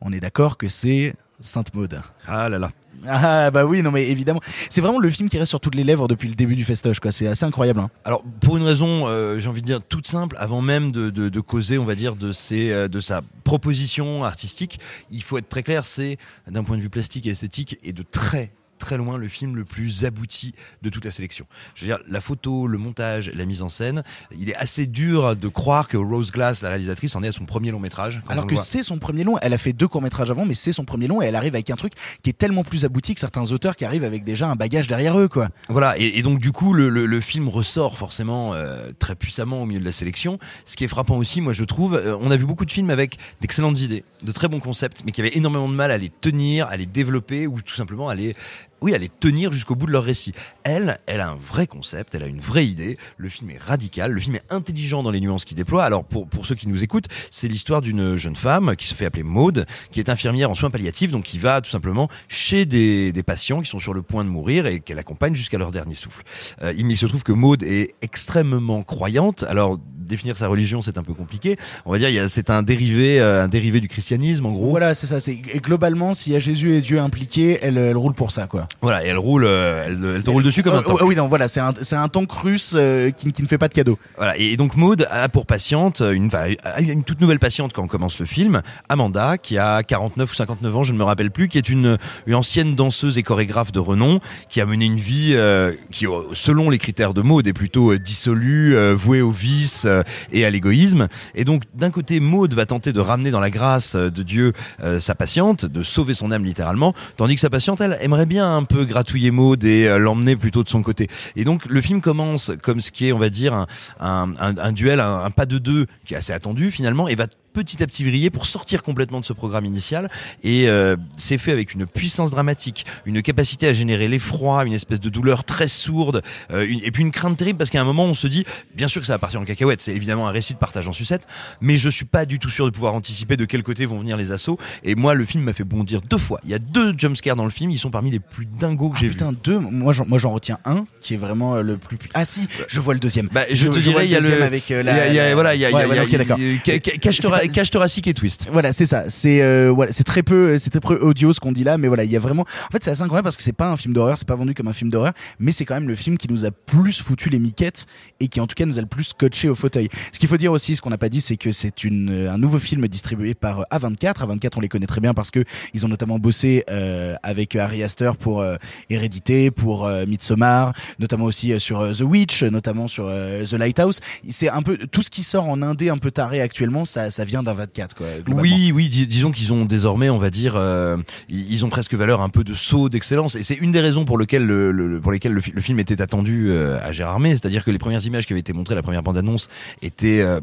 On 0.00 0.12
est 0.12 0.20
d'accord 0.20 0.56
que 0.58 0.68
c'est 0.68 1.14
Sainte 1.40 1.74
Maud. 1.74 2.00
Ah 2.26 2.48
là 2.48 2.58
là. 2.58 2.70
Ah 3.06 3.50
bah 3.52 3.64
oui, 3.64 3.82
non 3.82 3.92
mais 3.92 4.08
évidemment. 4.08 4.40
C'est 4.70 4.80
vraiment 4.80 4.98
le 4.98 5.08
film 5.08 5.28
qui 5.28 5.38
reste 5.38 5.50
sur 5.50 5.60
toutes 5.60 5.76
les 5.76 5.84
lèvres 5.84 6.08
depuis 6.08 6.28
le 6.28 6.34
début 6.34 6.56
du 6.56 6.64
festoche, 6.64 6.98
quoi. 6.98 7.12
C'est 7.12 7.28
assez 7.28 7.44
incroyable. 7.44 7.80
Hein. 7.80 7.90
Alors 8.04 8.24
pour 8.40 8.56
une 8.56 8.64
raison, 8.64 9.06
euh, 9.06 9.38
j'ai 9.38 9.48
envie 9.48 9.60
de 9.60 9.66
dire 9.66 9.80
toute 9.82 10.06
simple, 10.06 10.36
avant 10.38 10.62
même 10.62 10.90
de, 10.90 11.10
de, 11.10 11.28
de 11.28 11.40
causer, 11.40 11.78
on 11.78 11.84
va 11.84 11.94
dire, 11.94 12.16
de 12.16 12.32
ses, 12.32 12.72
euh, 12.72 12.88
de 12.88 12.98
sa 12.98 13.22
proposition 13.44 14.24
artistique, 14.24 14.80
il 15.10 15.22
faut 15.22 15.38
être 15.38 15.48
très 15.48 15.62
clair, 15.62 15.84
c'est 15.84 16.18
d'un 16.48 16.64
point 16.64 16.76
de 16.76 16.82
vue 16.82 16.90
plastique 16.90 17.26
et 17.26 17.30
esthétique 17.30 17.78
et 17.84 17.92
de 17.92 18.02
très 18.02 18.52
très 18.78 18.96
loin 18.96 19.18
le 19.18 19.28
film 19.28 19.56
le 19.56 19.64
plus 19.64 20.04
abouti 20.04 20.54
de 20.82 20.88
toute 20.88 21.04
la 21.04 21.10
sélection. 21.10 21.46
Je 21.74 21.82
veux 21.82 21.86
dire, 21.88 21.98
la 22.08 22.20
photo, 22.20 22.66
le 22.66 22.78
montage, 22.78 23.30
la 23.34 23.44
mise 23.44 23.62
en 23.62 23.68
scène, 23.68 24.02
il 24.38 24.48
est 24.50 24.54
assez 24.56 24.86
dur 24.86 25.36
de 25.36 25.48
croire 25.48 25.88
que 25.88 25.96
Rose 25.96 26.30
Glass, 26.30 26.62
la 26.62 26.70
réalisatrice, 26.70 27.14
en 27.16 27.22
est 27.22 27.28
à 27.28 27.32
son 27.32 27.44
premier 27.44 27.70
long 27.70 27.80
métrage. 27.80 28.22
Alors 28.28 28.46
que 28.46 28.56
c'est 28.56 28.82
son 28.82 28.98
premier 28.98 29.24
long, 29.24 29.36
elle 29.42 29.52
a 29.52 29.58
fait 29.58 29.72
deux 29.72 29.88
courts 29.88 30.02
métrages 30.02 30.30
avant, 30.30 30.46
mais 30.46 30.54
c'est 30.54 30.72
son 30.72 30.84
premier 30.84 31.06
long 31.08 31.20
et 31.20 31.26
elle 31.26 31.36
arrive 31.36 31.54
avec 31.54 31.70
un 31.70 31.76
truc 31.76 31.92
qui 32.22 32.30
est 32.30 32.38
tellement 32.38 32.62
plus 32.64 32.84
abouti 32.84 33.14
que 33.14 33.20
certains 33.20 33.50
auteurs 33.52 33.76
qui 33.76 33.84
arrivent 33.84 34.04
avec 34.04 34.24
déjà 34.24 34.48
un 34.48 34.56
bagage 34.56 34.86
derrière 34.86 35.18
eux, 35.18 35.28
quoi. 35.28 35.48
Voilà, 35.68 35.98
et, 35.98 36.18
et 36.18 36.22
donc 36.22 36.38
du 36.38 36.52
coup, 36.52 36.72
le, 36.72 36.88
le, 36.88 37.06
le 37.06 37.20
film 37.20 37.48
ressort 37.48 37.98
forcément 37.98 38.54
euh, 38.54 38.92
très 38.98 39.16
puissamment 39.16 39.62
au 39.62 39.66
milieu 39.66 39.80
de 39.80 39.84
la 39.84 39.92
sélection. 39.92 40.38
Ce 40.64 40.76
qui 40.76 40.84
est 40.84 40.88
frappant 40.88 41.16
aussi, 41.16 41.40
moi 41.40 41.52
je 41.52 41.64
trouve, 41.64 41.94
euh, 41.94 42.16
on 42.20 42.30
a 42.30 42.36
vu 42.36 42.44
beaucoup 42.46 42.64
de 42.64 42.72
films 42.72 42.90
avec 42.90 43.18
d'excellentes 43.40 43.80
idées, 43.80 44.04
de 44.22 44.32
très 44.32 44.48
bons 44.48 44.60
concepts, 44.60 45.02
mais 45.04 45.12
qui 45.12 45.20
avaient 45.20 45.36
énormément 45.36 45.68
de 45.68 45.74
mal 45.74 45.90
à 45.90 45.98
les 45.98 46.08
tenir, 46.10 46.66
à 46.68 46.76
les 46.76 46.86
développer 46.86 47.46
ou 47.46 47.60
tout 47.62 47.74
simplement 47.74 48.08
à 48.08 48.14
les 48.14 48.36
oui, 48.80 48.94
les 48.98 49.08
tenir 49.08 49.52
jusqu'au 49.52 49.74
bout 49.74 49.86
de 49.86 49.92
leur 49.92 50.04
récit. 50.04 50.32
Elle, 50.64 50.98
elle 51.06 51.20
a 51.20 51.28
un 51.28 51.36
vrai 51.36 51.66
concept, 51.66 52.14
elle 52.14 52.22
a 52.22 52.26
une 52.26 52.40
vraie 52.40 52.66
idée. 52.66 52.96
Le 53.16 53.28
film 53.28 53.50
est 53.50 53.58
radical, 53.58 54.12
le 54.12 54.20
film 54.20 54.36
est 54.36 54.52
intelligent 54.52 55.02
dans 55.02 55.10
les 55.10 55.20
nuances 55.20 55.44
qu'il 55.44 55.56
déploie. 55.56 55.84
Alors 55.84 56.04
pour 56.04 56.28
pour 56.28 56.46
ceux 56.46 56.54
qui 56.54 56.68
nous 56.68 56.84
écoutent, 56.84 57.08
c'est 57.30 57.48
l'histoire 57.48 57.80
d'une 57.80 58.16
jeune 58.16 58.36
femme 58.36 58.76
qui 58.76 58.86
se 58.86 58.94
fait 58.94 59.06
appeler 59.06 59.22
Maude, 59.22 59.66
qui 59.90 60.00
est 60.00 60.08
infirmière 60.08 60.50
en 60.50 60.54
soins 60.54 60.70
palliatifs, 60.70 61.10
donc 61.10 61.24
qui 61.24 61.38
va 61.38 61.60
tout 61.60 61.70
simplement 61.70 62.08
chez 62.28 62.66
des, 62.66 63.12
des 63.12 63.22
patients 63.22 63.60
qui 63.60 63.68
sont 63.68 63.80
sur 63.80 63.94
le 63.94 64.02
point 64.02 64.24
de 64.24 64.30
mourir 64.30 64.66
et 64.66 64.80
qu'elle 64.80 64.98
accompagne 64.98 65.34
jusqu'à 65.34 65.58
leur 65.58 65.70
dernier 65.70 65.94
souffle. 65.94 66.22
Euh, 66.62 66.72
il 66.76 66.96
se 66.96 67.06
trouve 67.06 67.22
que 67.22 67.32
Maude 67.32 67.62
est 67.62 67.94
extrêmement 68.02 68.82
croyante. 68.82 69.44
Alors 69.44 69.78
définir 70.08 70.36
sa 70.36 70.48
religion, 70.48 70.82
c'est 70.82 70.98
un 70.98 71.02
peu 71.02 71.14
compliqué. 71.14 71.56
On 71.84 71.92
va 71.92 71.98
dire, 71.98 72.28
c'est 72.28 72.50
un 72.50 72.62
dérivé, 72.62 73.20
euh, 73.20 73.44
un 73.44 73.48
dérivé 73.48 73.80
du 73.80 73.88
christianisme, 73.88 74.46
en 74.46 74.52
gros. 74.52 74.70
Voilà, 74.70 74.94
c'est 74.94 75.06
ça. 75.06 75.20
C'est 75.20 75.34
et 75.34 75.60
globalement, 75.60 76.14
s'il 76.14 76.32
y 76.32 76.36
a 76.36 76.38
Jésus 76.38 76.72
et 76.72 76.80
Dieu 76.80 76.98
impliqués, 76.98 77.58
elle, 77.62 77.78
elle 77.78 77.96
roule 77.96 78.14
pour 78.14 78.32
ça, 78.32 78.46
quoi. 78.46 78.67
Voilà, 78.80 79.04
et 79.04 79.08
elle 79.08 79.18
roule, 79.18 79.44
euh, 79.44 79.86
elle, 79.86 80.16
elle 80.16 80.22
te 80.22 80.30
roule 80.30 80.44
dessus 80.44 80.62
comme 80.62 80.74
un 80.74 80.82
tank. 80.82 81.02
Euh, 81.02 81.04
oui, 81.04 81.16
non, 81.16 81.26
voilà, 81.26 81.48
c'est 81.48 81.58
un, 81.58 81.72
c'est 81.82 81.96
un 81.96 82.06
tank 82.06 82.30
russe 82.30 82.74
euh, 82.76 83.10
qui, 83.10 83.32
qui 83.32 83.42
ne 83.42 83.48
fait 83.48 83.58
pas 83.58 83.66
de 83.66 83.74
cadeaux. 83.74 83.98
Voilà, 84.16 84.36
et 84.36 84.56
donc 84.56 84.76
Maud 84.76 85.04
a 85.10 85.28
pour 85.28 85.46
patiente 85.46 86.00
une, 86.00 86.30
une 86.78 87.02
toute 87.02 87.20
nouvelle 87.20 87.40
patiente 87.40 87.72
quand 87.72 87.82
on 87.82 87.88
commence 87.88 88.20
le 88.20 88.26
film, 88.26 88.62
Amanda, 88.88 89.36
qui 89.36 89.58
a 89.58 89.82
49 89.82 90.30
ou 90.30 90.34
59 90.34 90.76
ans, 90.76 90.82
je 90.84 90.92
ne 90.92 90.98
me 90.98 91.02
rappelle 91.02 91.32
plus, 91.32 91.48
qui 91.48 91.58
est 91.58 91.68
une, 91.68 91.98
une 92.26 92.34
ancienne 92.36 92.76
danseuse 92.76 93.18
et 93.18 93.24
chorégraphe 93.24 93.72
de 93.72 93.80
renom, 93.80 94.20
qui 94.48 94.60
a 94.60 94.66
mené 94.66 94.84
une 94.84 94.98
vie 94.98 95.32
euh, 95.34 95.72
qui, 95.90 96.06
selon 96.32 96.70
les 96.70 96.78
critères 96.78 97.14
de 97.14 97.22
Maud, 97.22 97.48
est 97.48 97.52
plutôt 97.52 97.96
dissolue, 97.96 98.76
euh, 98.76 98.94
vouée 98.94 99.22
au 99.22 99.32
vice 99.32 99.88
et 100.32 100.44
à 100.44 100.50
l'égoïsme. 100.50 101.08
Et 101.34 101.44
donc, 101.44 101.62
d'un 101.74 101.90
côté, 101.90 102.20
Maud 102.20 102.54
va 102.54 102.64
tenter 102.64 102.92
de 102.92 103.00
ramener 103.00 103.32
dans 103.32 103.40
la 103.40 103.50
grâce 103.50 103.96
de 103.96 104.22
Dieu 104.22 104.52
sa 104.98 105.14
patiente, 105.14 105.64
de 105.64 105.82
sauver 105.82 106.14
son 106.14 106.30
âme 106.30 106.44
littéralement, 106.44 106.94
tandis 107.16 107.34
que 107.34 107.40
sa 107.40 107.50
patiente, 107.50 107.80
elle, 107.80 107.98
aimerait 108.00 108.26
bien 108.26 108.57
un 108.58 108.64
peu 108.64 108.84
gratouiller 108.84 109.30
Maud 109.30 109.64
et 109.64 109.86
euh, 109.86 109.98
l'emmener 109.98 110.36
plutôt 110.36 110.62
de 110.62 110.68
son 110.68 110.82
côté. 110.82 111.08
Et 111.36 111.44
donc, 111.44 111.64
le 111.66 111.80
film 111.80 112.00
commence 112.00 112.52
comme 112.62 112.80
ce 112.80 112.92
qui 112.92 113.08
est, 113.08 113.12
on 113.12 113.18
va 113.18 113.30
dire, 113.30 113.66
un, 114.00 114.72
duel, 114.72 115.00
un 115.00 115.30
pas 115.30 115.46
de 115.46 115.58
deux 115.58 115.86
qui 116.04 116.14
est 116.14 116.16
assez 116.16 116.32
attendu 116.32 116.70
finalement, 116.70 117.08
et 117.08 117.14
va 117.14 117.26
petit 117.52 117.82
à 117.82 117.86
petit 117.86 118.04
vriller 118.04 118.30
pour 118.30 118.46
sortir 118.46 118.82
complètement 118.82 119.20
de 119.20 119.24
ce 119.24 119.32
programme 119.32 119.64
initial 119.64 120.10
et 120.42 120.68
euh, 120.68 120.96
c'est 121.16 121.38
fait 121.38 121.52
avec 121.52 121.74
une 121.74 121.86
puissance 121.86 122.30
dramatique, 122.30 122.86
une 123.06 123.22
capacité 123.22 123.68
à 123.68 123.72
générer 123.72 124.08
l'effroi, 124.08 124.64
une 124.64 124.72
espèce 124.72 125.00
de 125.00 125.08
douleur 125.08 125.44
très 125.44 125.68
sourde 125.68 126.22
euh, 126.50 126.66
une- 126.68 126.80
et 126.84 126.90
puis 126.90 127.02
une 127.02 127.10
crainte 127.10 127.36
terrible 127.36 127.58
parce 127.58 127.70
qu'à 127.70 127.80
un 127.80 127.84
moment 127.84 128.04
on 128.04 128.14
se 128.14 128.26
dit 128.26 128.44
bien 128.74 128.88
sûr 128.88 129.00
que 129.00 129.06
ça 129.06 129.14
va 129.14 129.18
partir 129.18 129.40
en 129.40 129.44
cacahuète, 129.44 129.80
c'est 129.80 129.94
évidemment 129.94 130.28
un 130.28 130.32
récit 130.32 130.54
de 130.54 130.58
partage 130.58 130.86
en 130.88 130.92
sucette, 130.92 131.26
mais 131.60 131.76
je 131.78 131.88
suis 131.88 132.04
pas 132.04 132.26
du 132.26 132.38
tout 132.38 132.50
sûr 132.50 132.64
de 132.66 132.70
pouvoir 132.70 132.94
anticiper 132.94 133.36
de 133.36 133.44
quel 133.44 133.62
côté 133.62 133.86
vont 133.86 133.98
venir 133.98 134.16
les 134.16 134.30
assauts 134.32 134.58
et 134.84 134.94
moi 134.94 135.14
le 135.14 135.24
film 135.24 135.44
m'a 135.44 135.52
fait 135.52 135.64
bondir 135.64 136.00
deux 136.02 136.18
fois. 136.18 136.40
Il 136.44 136.50
y 136.50 136.54
a 136.54 136.58
deux 136.58 136.94
jumpscares 136.96 137.36
dans 137.36 137.44
le 137.44 137.50
film, 137.50 137.70
ils 137.70 137.78
sont 137.78 137.90
parmi 137.90 138.10
les 138.10 138.20
plus 138.20 138.46
dingos 138.46 138.90
que 138.90 138.98
j'ai 138.98 139.06
vus. 139.06 139.12
Putain, 139.12 139.32
deux. 139.32 139.58
Moi, 139.58 139.92
j'en, 139.92 140.06
moi, 140.06 140.18
j'en 140.18 140.30
retiens 140.30 140.58
un 140.64 140.86
qui 141.00 141.14
est 141.14 141.16
vraiment 141.16 141.56
euh, 141.56 141.62
le 141.62 141.76
plus. 141.78 141.96
pu- 141.96 142.08
Ah 142.14 142.24
si, 142.24 142.46
je 142.68 142.80
vois 142.80 142.94
le 142.94 143.00
deuxième. 143.00 143.28
Bah, 143.32 143.42
je, 143.50 143.64
te 143.66 143.70
vois 143.70 143.78
dirais, 143.80 144.04
il 144.06 144.10
y 144.10 144.16
a 144.16 144.20
le, 144.20 144.42
avec 144.42 144.70
euh, 144.70 144.80
il 144.82 144.86
y 144.86 144.90
a- 144.90 144.96
la. 144.96 145.08
il 145.08 145.14
y 145.14 145.18
a- 145.20 145.34
voilà, 145.34 145.54
il 145.54 145.60
y 145.60 145.64
a, 145.64 145.70
il 145.70 145.72
y 145.72 145.76
a- 145.76 145.78
Ouais, 145.78 145.84
il 145.86 145.96
y 145.96 145.98
a- 145.98 146.02
ouais, 146.02 146.08
ok, 146.08 146.16
d'accord. 146.16 146.38
ca- 146.64 146.78
ca- 147.00 147.12
cage 147.46 147.70
thoracique 147.70 148.06
et 148.08 148.14
twist. 148.14 148.46
Voilà, 148.50 148.72
c'est 148.72 148.86
ça. 148.86 149.04
C'est 149.08 149.42
euh, 149.42 149.70
voilà, 149.74 149.92
c'est 149.92 150.04
très 150.04 150.22
peu, 150.22 150.58
c'est 150.58 150.70
très 150.70 150.80
peu 150.80 150.96
audio 150.96 151.32
ce 151.32 151.40
qu'on 151.40 151.52
dit 151.52 151.64
là, 151.64 151.78
mais 151.78 151.88
voilà, 151.88 152.04
il 152.04 152.10
y 152.10 152.16
a 152.16 152.20
vraiment. 152.20 152.42
En 152.42 152.72
fait, 152.72 152.82
c'est 152.82 152.90
assez 152.90 153.02
incroyable 153.02 153.24
parce 153.24 153.36
que 153.36 153.42
c'est 153.42 153.52
pas 153.52 153.70
un 153.70 153.76
film 153.76 153.94
d'horreur, 153.94 154.18
c'est 154.18 154.26
pas 154.26 154.34
vendu 154.34 154.54
comme 154.54 154.68
un 154.68 154.72
film 154.72 154.90
d'horreur, 154.90 155.12
mais 155.38 155.52
c'est 155.52 155.64
quand 155.64 155.74
même 155.74 155.88
le 155.88 155.94
film 155.94 156.18
qui 156.18 156.28
nous 156.28 156.44
a 156.44 156.50
plus 156.50 157.00
foutu 157.00 157.30
les 157.30 157.38
miquettes 157.38 157.86
et 158.20 158.28
qui 158.28 158.40
en 158.40 158.46
tout 158.46 158.54
cas 158.54 158.66
nous 158.66 158.78
a 158.78 158.80
le 158.80 158.86
plus 158.86 159.04
scotché 159.04 159.48
au 159.48 159.54
fauteuil. 159.54 159.88
Ce 160.12 160.18
qu'il 160.18 160.28
faut 160.28 160.36
dire 160.36 160.52
aussi, 160.52 160.76
ce 160.76 160.82
qu'on 160.82 160.90
n'a 160.90 160.98
pas 160.98 161.08
dit, 161.08 161.20
c'est 161.20 161.36
que 161.36 161.52
c'est 161.52 161.84
une 161.84 162.10
euh, 162.10 162.32
un 162.32 162.38
nouveau 162.38 162.58
film 162.58 162.86
distribué 162.88 163.34
par 163.34 163.60
euh, 163.60 163.76
A24. 163.78 164.26
A24, 164.26 164.50
on 164.56 164.60
les 164.60 164.68
connaît 164.68 164.86
très 164.86 165.00
bien 165.00 165.14
parce 165.14 165.30
que 165.30 165.44
ils 165.74 165.84
ont 165.84 165.88
notamment 165.88 166.18
bossé 166.18 166.64
euh, 166.70 167.14
avec 167.22 167.54
Harry 167.56 167.82
Astor 167.82 168.16
pour 168.16 168.40
euh, 168.40 168.56
Hérédité, 168.90 169.50
pour 169.50 169.86
euh, 169.86 170.06
Midsommar, 170.06 170.72
notamment 170.98 171.24
aussi 171.24 171.52
euh, 171.52 171.58
sur 171.58 171.80
euh, 171.80 171.92
The 171.92 172.02
Witch, 172.02 172.42
notamment 172.42 172.88
sur 172.88 173.06
euh, 173.06 173.44
The 173.44 173.54
Lighthouse. 173.54 174.00
C'est 174.28 174.48
un 174.48 174.62
peu 174.62 174.76
tout 174.76 175.02
ce 175.02 175.10
qui 175.10 175.22
sort 175.22 175.48
en 175.48 175.62
indé 175.62 175.90
un 175.90 175.98
peu 175.98 176.10
taré 176.10 176.40
actuellement, 176.40 176.84
ça 176.84 177.10
ça 177.10 177.24
vient 177.28 177.42
d'A24 177.42 177.94
quoi. 177.96 178.06
globalement. 178.24 178.40
Oui, 178.42 178.72
oui, 178.74 178.88
dis- 178.88 179.06
disons 179.06 179.30
qu'ils 179.30 179.52
ont 179.52 179.64
désormais, 179.64 180.10
on 180.10 180.18
va 180.18 180.30
dire, 180.30 180.54
euh, 180.56 180.96
ils 181.28 181.64
ont 181.64 181.68
presque 181.68 181.94
valeur 181.94 182.20
un 182.22 182.28
peu 182.30 182.42
de 182.44 182.54
saut 182.54 182.88
d'excellence, 182.88 183.36
et 183.36 183.42
c'est 183.42 183.54
une 183.54 183.70
des 183.72 183.80
raisons 183.80 184.04
pour 184.04 184.18
lesquelles 184.18 184.46
le, 184.46 185.00
pour 185.00 185.12
lesquelles 185.12 185.32
le, 185.32 185.40
fi- 185.40 185.52
le 185.52 185.60
film 185.60 185.78
était 185.78 186.00
attendu 186.00 186.48
euh, 186.50 186.78
à 186.82 186.92
Gérardmer, 186.92 187.30
c'est-à-dire 187.30 187.64
que 187.64 187.70
les 187.70 187.78
premières 187.78 188.04
images 188.04 188.26
qui 188.26 188.32
avaient 188.32 188.40
été 188.40 188.52
montrées, 188.52 188.74
la 188.74 188.82
première 188.82 189.02
bande-annonce, 189.02 189.48
étaient 189.82 190.20
euh, 190.20 190.40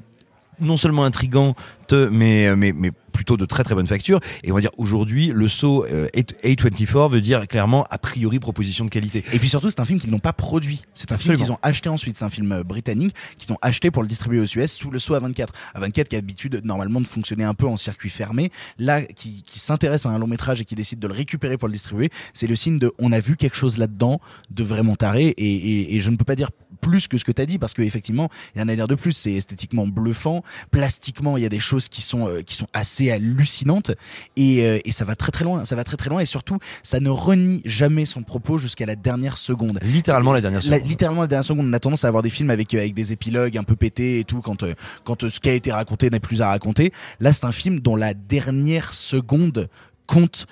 non 0.59 0.77
seulement 0.77 1.05
intrigantes, 1.05 1.55
mais 1.93 2.55
mais 2.55 2.73
mais 2.73 2.91
plutôt 3.15 3.37
de 3.37 3.45
très 3.45 3.63
très 3.63 3.73
bonne 3.73 3.87
facture. 3.87 4.19
Et 4.43 4.51
on 4.51 4.55
va 4.55 4.61
dire 4.61 4.71
aujourd'hui, 4.77 5.31
le 5.33 5.47
saut 5.47 5.85
euh, 5.85 6.07
A24 6.43 7.09
veut 7.09 7.21
dire 7.21 7.47
clairement 7.47 7.85
a 7.89 7.97
priori 7.97 8.39
proposition 8.39 8.85
de 8.85 8.89
qualité. 8.89 9.23
Et 9.33 9.39
puis 9.39 9.49
surtout, 9.49 9.69
c'est 9.69 9.79
un 9.79 9.85
film 9.85 9.99
qu'ils 9.99 10.11
n'ont 10.11 10.19
pas 10.19 10.33
produit. 10.33 10.81
C'est 10.93 11.11
un 11.11 11.17
film 11.17 11.37
qu'ils 11.37 11.51
ont 11.51 11.57
acheté 11.61 11.89
ensuite. 11.89 12.17
C'est 12.17 12.25
un 12.25 12.29
film 12.29 12.51
euh, 12.51 12.63
britannique 12.63 13.15
qu'ils 13.37 13.53
ont 13.53 13.57
acheté 13.61 13.89
pour 13.89 14.03
le 14.03 14.09
distribuer 14.09 14.39
aux 14.39 14.45
US 14.45 14.73
sous 14.73 14.91
le 14.91 14.99
saut 14.99 15.15
A24. 15.15 15.47
A24 15.75 16.03
qui 16.07 16.15
a 16.15 16.17
l'habitude 16.17 16.61
normalement 16.63 17.01
de 17.01 17.07
fonctionner 17.07 17.45
un 17.45 17.53
peu 17.53 17.67
en 17.67 17.77
circuit 17.77 18.09
fermé. 18.09 18.51
Là, 18.77 19.01
qui, 19.01 19.43
qui 19.43 19.59
s'intéresse 19.59 20.05
à 20.05 20.09
un 20.09 20.19
long 20.19 20.27
métrage 20.27 20.61
et 20.61 20.65
qui 20.65 20.75
décide 20.75 20.99
de 20.99 21.07
le 21.07 21.13
récupérer 21.13 21.57
pour 21.57 21.69
le 21.69 21.73
distribuer, 21.73 22.09
c'est 22.33 22.47
le 22.47 22.55
signe 22.55 22.79
de 22.79 22.91
on 22.99 23.11
a 23.13 23.19
vu 23.19 23.37
quelque 23.37 23.55
chose 23.55 23.77
là-dedans 23.77 24.19
de 24.51 24.63
vraiment 24.63 24.95
taré. 24.95 25.27
Et, 25.37 25.55
et, 25.55 25.95
et 25.95 25.99
je 26.01 26.09
ne 26.09 26.17
peux 26.17 26.25
pas 26.25 26.35
dire 26.35 26.49
plus 26.85 27.07
que 27.07 27.17
ce 27.17 27.25
que 27.25 27.31
tu 27.31 27.41
as 27.41 27.45
dit 27.47 27.57
parce 27.57 27.73
que 27.73 27.81
effectivement, 27.81 28.29
il 28.55 28.59
y 28.59 28.61
en 28.63 28.67
a 28.69 28.75
l'air 28.75 28.87
de 28.87 28.93
plus. 28.95 29.11
C'est 29.13 29.33
esthétiquement 29.33 29.87
bluffant. 29.87 30.43
Plastiquement, 30.71 31.37
il 31.37 31.43
y 31.43 31.45
a 31.45 31.49
des 31.49 31.59
choses 31.59 31.89
qui 31.89 32.01
sont 32.01 32.27
euh, 32.27 32.41
qui 32.41 32.53
sont 32.55 32.67
assez 32.73 33.09
hallucinantes 33.11 33.91
et, 34.37 34.65
euh, 34.65 34.79
et 34.85 34.91
ça 34.91 35.05
va 35.05 35.15
très 35.15 35.31
très 35.31 35.45
loin. 35.45 35.65
Ça 35.65 35.75
va 35.75 35.83
très 35.83 35.97
très 35.97 36.09
loin 36.09 36.19
et 36.19 36.25
surtout, 36.25 36.59
ça 36.83 36.99
ne 36.99 37.09
renie 37.09 37.61
jamais 37.65 38.05
son 38.05 38.21
propos 38.23 38.57
jusqu'à 38.57 38.85
la 38.85 38.95
dernière 38.95 39.37
seconde. 39.37 39.79
Littéralement 39.81 40.31
la 40.33 40.41
dernière 40.41 40.61
La- 40.65 40.77
seconde. 40.77 40.89
littéralement 40.89 41.21
la 41.21 41.27
dernière 41.27 41.45
seconde. 41.45 41.65
On 41.67 41.73
a 41.73 41.79
tendance 41.79 42.05
à 42.05 42.07
avoir 42.07 42.21
des 42.23 42.29
films 42.29 42.49
avec 42.51 42.73
euh, 42.73 42.79
avec 42.79 42.93
des 42.93 43.11
épilogues 43.13 43.57
un 43.57 43.63
peu 43.63 43.75
pétés 43.75 44.19
et 44.19 44.23
tout 44.25 44.41
quand 44.41 44.63
euh, 44.63 44.73
quand 45.03 45.23
euh, 45.23 45.29
ce 45.29 45.39
qui 45.39 45.49
a 45.49 45.53
été 45.53 45.71
raconté 45.71 46.09
n'est 46.09 46.19
plus 46.19 46.41
à 46.41 46.47
raconter. 46.49 46.91
Là, 47.19 47.33
c'est 47.33 47.45
un 47.45 47.51
film 47.51 47.79
dont 47.79 47.95
la 47.95 48.13
dernière 48.13 48.93
seconde 48.93 49.69
compte 50.07 50.45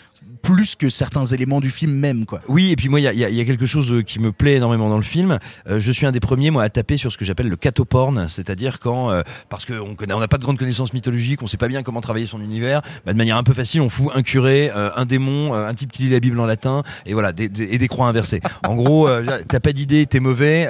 plus 0.43 0.75
que 0.75 0.89
certains 0.89 1.25
éléments 1.25 1.61
du 1.61 1.69
film 1.71 1.93
même 1.93 2.25
quoi. 2.25 2.41
Oui, 2.49 2.69
et 2.71 2.75
puis 2.75 2.89
moi, 2.89 2.99
il 2.99 3.03
y 3.03 3.07
a, 3.07 3.13
y 3.13 3.41
a- 3.41 3.45
quelque 3.45 3.65
chose 3.65 3.91
euh, 3.91 4.01
qui 4.03 4.19
me 4.19 4.31
plaît 4.31 4.55
énormément 4.55 4.89
dans 4.89 4.97
le 4.97 5.03
film. 5.03 5.39
Euh, 5.69 5.79
je 5.79 5.91
suis 5.91 6.05
un 6.05 6.11
des 6.11 6.19
premiers, 6.19 6.51
moi, 6.51 6.63
à 6.63 6.69
taper 6.69 6.97
sur 6.97 7.11
ce 7.11 7.17
que 7.17 7.23
j'appelle 7.25 7.47
le 7.47 7.55
catoporn, 7.55 8.27
c'est-à-dire 8.29 8.79
quand, 8.79 9.09
euh, 9.09 9.21
parce 9.49 9.65
qu'on 9.65 9.95
connaît, 9.95 10.13
on 10.13 10.19
n'a 10.19 10.27
pas 10.27 10.37
de 10.37 10.43
grande 10.43 10.57
connaissance 10.59 10.93
mythologique, 10.93 11.41
on 11.41 11.47
sait 11.47 11.57
pas 11.57 11.67
bien 11.69 11.81
comment 11.81 12.01
travailler 12.01 12.27
son 12.27 12.41
univers, 12.41 12.81
bah, 13.05 13.13
de 13.13 13.17
manière 13.17 13.37
un 13.37 13.43
peu 13.43 13.53
facile, 13.53 13.81
on 13.81 13.89
fout 13.89 14.11
un 14.15 14.21
curé, 14.21 14.69
euh, 14.75 14.89
un 14.97 15.05
démon, 15.05 15.53
euh, 15.55 15.65
un 15.67 15.73
type 15.73 15.91
qui 15.93 16.03
lit 16.03 16.09
la 16.09 16.19
Bible 16.19 16.37
en 16.39 16.45
latin, 16.45 16.83
et 17.05 17.13
voilà, 17.13 17.31
des, 17.31 17.47
des- 17.47 17.73
et 17.73 17.77
des 17.77 17.87
croix 17.87 18.07
inversées. 18.07 18.41
En 18.67 18.75
gros, 18.75 19.07
euh, 19.07 19.25
t'as 19.47 19.59
pas 19.61 19.71
d'idée, 19.71 20.05
t'es 20.05 20.19
mauvais. 20.19 20.67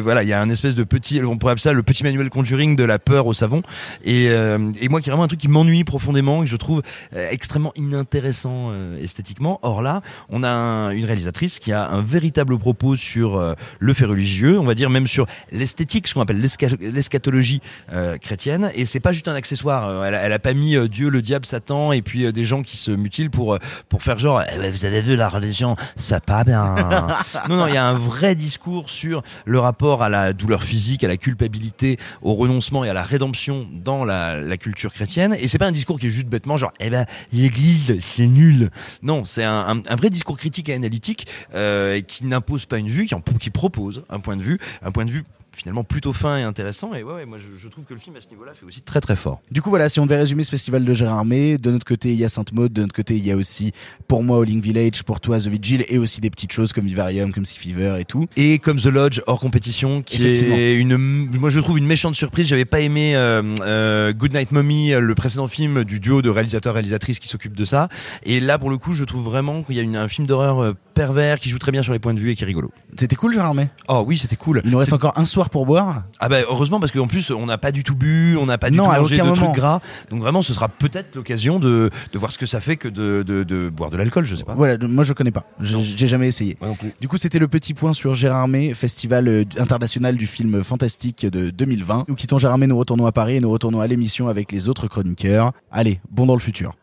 voilà, 0.00 0.22
il 0.22 0.28
y 0.28 0.32
a 0.32 0.40
un 0.40 0.50
espèce 0.50 0.76
de 0.76 0.84
petit, 0.84 1.20
on 1.24 1.36
pourrait 1.36 1.52
appeler 1.52 1.62
ça 1.62 1.72
le 1.72 1.82
petit 1.82 2.04
manuel 2.04 2.30
conjuring 2.30 2.76
de 2.76 2.84
la 2.84 3.00
peur 3.00 3.26
au 3.26 3.32
savon. 3.34 3.62
Et, 4.04 4.26
et 4.26 4.88
moi, 4.88 5.00
qui 5.00 5.08
est 5.08 5.12
vraiment 5.12 5.24
un 5.24 5.28
truc 5.28 5.40
qui 5.40 5.48
m'ennuie 5.48 5.82
profondément, 5.84 6.42
et 6.42 6.44
que 6.44 6.50
je 6.50 6.56
trouve 6.56 6.82
extrêmement 7.30 7.72
inintéressant 7.76 8.70
esthétiquement. 9.00 9.58
Or 9.62 9.82
là, 9.82 10.02
on 10.28 10.42
a 10.42 10.48
un- 10.50 10.90
une 10.90 11.04
réalisatrice 11.04 11.58
qui 11.58 11.72
a 11.72 11.88
un 11.88 12.02
véritable 12.02 12.58
propos 12.58 12.96
sur 12.96 13.36
euh, 13.38 13.54
le 13.78 13.94
fait 13.94 14.04
religieux, 14.04 14.58
on 14.58 14.64
va 14.64 14.74
dire 14.74 14.90
même 14.90 15.06
sur 15.06 15.26
l'esthétique, 15.52 16.08
ce 16.08 16.14
qu'on 16.14 16.20
appelle 16.22 16.40
l'eschatologie 16.80 17.60
euh, 17.92 18.18
chrétienne. 18.18 18.70
Et 18.74 18.84
c'est 18.86 19.00
pas 19.00 19.12
juste 19.12 19.28
un 19.28 19.34
accessoire. 19.34 19.88
Euh, 19.88 20.04
Elle, 20.04 20.14
a- 20.14 20.20
elle 20.22 20.32
a 20.32 20.38
pas 20.38 20.54
mis 20.54 20.76
Dieu, 20.88 21.08
le 21.08 21.22
diable, 21.22 21.46
Satan, 21.46 21.92
et 21.92 22.02
puis 22.02 22.32
des 22.32 22.44
gens 22.44 22.62
qui 22.62 22.76
se 22.76 22.90
mutilent 22.90 23.30
pour 23.30 23.58
pour 23.88 24.02
faire 24.02 24.18
genre, 24.18 24.42
Eh 24.54 24.58
ben, 24.58 24.70
vous 24.72 24.84
avez 24.84 25.00
vu 25.00 25.16
la 25.16 25.28
religion, 25.28 25.76
ça 25.96 26.20
pas 26.20 26.44
bien. 26.44 26.74
non, 27.48 27.56
non, 27.56 27.66
il 27.66 27.74
y 27.74 27.76
a 27.76 27.86
un 27.86 27.94
vrai 27.94 28.34
discours 28.34 28.90
sur 28.90 29.22
le 29.44 29.58
rapport 29.60 30.02
à 30.02 30.08
la 30.08 30.32
douleur 30.32 30.62
physique, 30.62 31.04
à 31.04 31.08
la 31.08 31.16
culpabilité, 31.16 31.98
au 32.22 32.34
renoncement 32.34 32.84
et 32.84 32.88
à 32.88 32.94
la 32.94 33.02
rédemption 33.02 33.66
dans 33.72 34.04
la, 34.04 34.40
la 34.40 34.56
culture 34.56 34.92
chrétienne. 34.92 35.36
Et 35.40 35.48
c'est 35.48 35.58
pas 35.58 35.66
un 35.66 35.72
discours 35.72 35.98
qui 35.98 36.06
est 36.06 36.10
juste 36.10 36.26
bêtement 36.28 36.56
genre, 36.56 36.72
eh 36.80 36.90
ben, 36.90 37.06
l'église, 37.32 37.98
c'est 38.00 38.26
nul. 38.26 38.70
Non, 39.02 39.24
c'est 39.24 39.44
un, 39.44 39.82
vrai 39.96 40.10
discours 40.10 40.36
critique 40.36 40.68
et 40.68 40.74
analytique 40.74 41.26
euh, 41.54 42.00
qui 42.00 42.24
n'impose 42.26 42.66
pas 42.66 42.78
une 42.78 42.88
vue, 42.88 43.06
qui, 43.06 43.14
qui 43.38 43.50
propose 43.50 44.04
un 44.08 44.20
point 44.20 44.36
de 44.36 44.42
vue, 44.42 44.58
un 44.82 44.90
point 44.90 45.04
de 45.04 45.10
vue 45.10 45.24
finalement 45.52 45.84
plutôt 45.84 46.12
fin 46.12 46.38
et 46.38 46.42
intéressant. 46.42 46.94
Et 46.94 47.02
ouais, 47.02 47.14
ouais 47.14 47.26
moi 47.26 47.38
je, 47.38 47.58
je 47.58 47.68
trouve 47.68 47.84
que 47.84 47.94
le 47.94 48.00
film 48.00 48.16
à 48.16 48.20
ce 48.20 48.28
niveau-là 48.28 48.52
fait 48.54 48.66
aussi 48.66 48.82
très 48.82 49.00
très 49.00 49.16
fort. 49.16 49.40
Du 49.50 49.62
coup, 49.62 49.70
voilà, 49.70 49.88
si 49.88 50.00
on 50.00 50.06
devait 50.06 50.18
résumer 50.18 50.44
ce 50.44 50.50
festival 50.50 50.84
de 50.84 50.94
Gérardmer, 50.94 51.58
de 51.58 51.70
notre 51.70 51.84
côté, 51.84 52.10
il 52.10 52.16
y 52.16 52.24
a 52.24 52.28
Sainte-Maud, 52.28 52.72
de 52.72 52.82
notre 52.82 52.94
côté, 52.94 53.16
il 53.16 53.26
y 53.26 53.32
a 53.32 53.36
aussi, 53.36 53.72
pour 54.08 54.22
moi, 54.22 54.38
Howling 54.38 54.60
Village, 54.60 55.02
pour 55.02 55.20
toi, 55.20 55.38
The 55.38 55.46
Vigil, 55.46 55.84
et 55.88 55.98
aussi 55.98 56.20
des 56.20 56.30
petites 56.30 56.52
choses 56.52 56.72
comme 56.72 56.84
Vivarium, 56.84 57.32
comme 57.32 57.44
Sea 57.44 57.58
Fever 57.58 57.96
et 57.98 58.04
tout. 58.04 58.26
Et 58.36 58.58
comme 58.58 58.78
The 58.78 58.86
Lodge 58.86 59.20
hors 59.26 59.40
compétition, 59.40 60.02
qui 60.02 60.26
est 60.26 60.74
une, 60.76 60.96
moi 60.96 61.50
je 61.50 61.60
trouve 61.60 61.78
une 61.78 61.86
méchante 61.86 62.14
surprise. 62.14 62.46
J'avais 62.46 62.64
pas 62.64 62.80
aimé 62.80 63.16
euh, 63.16 63.42
euh, 63.62 64.12
Good 64.12 64.34
Night 64.34 64.52
Mommy, 64.52 64.92
le 64.92 65.14
précédent 65.14 65.48
film 65.48 65.84
du 65.84 66.00
duo 66.00 66.22
de 66.22 66.30
réalisateurs-réalisatrices 66.30 67.18
qui 67.18 67.28
s'occupe 67.28 67.56
de 67.56 67.64
ça. 67.64 67.88
Et 68.24 68.40
là, 68.40 68.58
pour 68.58 68.70
le 68.70 68.78
coup, 68.78 68.94
je 68.94 69.04
trouve 69.04 69.24
vraiment 69.24 69.62
qu'il 69.62 69.76
y 69.76 69.80
a 69.80 69.82
une, 69.82 69.96
un 69.96 70.08
film 70.08 70.26
d'horreur 70.26 70.62
euh, 70.62 70.72
pervers 71.00 71.40
qui 71.40 71.48
joue 71.48 71.58
très 71.58 71.72
bien 71.72 71.82
sur 71.82 71.94
les 71.94 71.98
points 71.98 72.12
de 72.12 72.20
vue 72.20 72.30
et 72.30 72.36
qui 72.36 72.42
est 72.42 72.46
rigolo. 72.46 72.70
C'était 72.98 73.16
cool, 73.16 73.32
Gérardmer 73.32 73.68
Oh 73.88 74.04
oui, 74.06 74.18
c'était 74.18 74.36
cool. 74.36 74.60
Il 74.66 74.70
nous 74.70 74.76
reste 74.76 74.92
encore 74.92 75.16
un 75.18 75.24
soir 75.24 75.48
pour 75.48 75.64
boire? 75.64 76.02
Ah 76.18 76.28
bah 76.28 76.40
heureusement 76.46 76.78
parce 76.78 76.92
qu'en 76.92 77.06
plus 77.06 77.30
on 77.30 77.46
n'a 77.46 77.56
pas 77.56 77.72
du 77.72 77.84
tout 77.84 77.94
bu, 77.94 78.36
on 78.36 78.44
n'a 78.44 78.58
pas 78.58 78.68
du 78.68 78.76
Non, 78.76 78.84
tout 78.84 78.90
mangé 79.00 79.16
de 79.16 79.22
aucun 79.22 79.30
trucs 79.32 79.40
moment. 79.44 79.54
gras. 79.54 79.80
Donc 80.10 80.20
vraiment 80.20 80.42
ce 80.42 80.52
sera 80.52 80.68
peut-être 80.68 81.14
l'occasion 81.14 81.58
de, 81.58 81.88
de 82.12 82.18
voir 82.18 82.32
ce 82.32 82.36
que 82.36 82.44
ça 82.44 82.60
fait 82.60 82.76
que 82.76 82.86
de, 82.88 83.22
de, 83.26 83.44
de 83.44 83.70
boire 83.70 83.88
de 83.88 83.96
l'alcool, 83.96 84.26
je 84.26 84.36
sais 84.36 84.44
pas. 84.44 84.52
Voilà, 84.52 84.76
moi 84.86 85.02
je 85.04 85.14
connais 85.14 85.30
pas. 85.30 85.44
J'ai 85.60 86.06
jamais 86.06 86.28
essayé. 86.28 86.58
Du 87.00 87.08
coup, 87.08 87.16
c'était 87.16 87.38
le 87.38 87.48
petit 87.48 87.72
point 87.72 87.94
sur 87.94 88.14
Gérardmer, 88.14 88.74
festival 88.74 89.26
euh, 89.26 89.44
international 89.58 90.18
du 90.18 90.26
film 90.26 90.62
fantastique 90.62 91.24
de 91.24 91.48
2020. 91.48 92.04
Nous 92.08 92.14
quittons 92.14 92.38
Gérardmer, 92.38 92.66
nous 92.66 92.76
retournons 92.78 93.06
à 93.06 93.12
Paris 93.12 93.36
et 93.36 93.40
nous 93.40 93.50
retournons 93.50 93.80
à 93.80 93.86
l'émission 93.86 94.28
avec 94.28 94.52
les 94.52 94.68
autres 94.68 94.86
chroniqueurs. 94.86 95.52
Allez, 95.72 95.98
bon 96.10 96.26
dans 96.26 96.34
le 96.34 96.40
futur. 96.40 96.74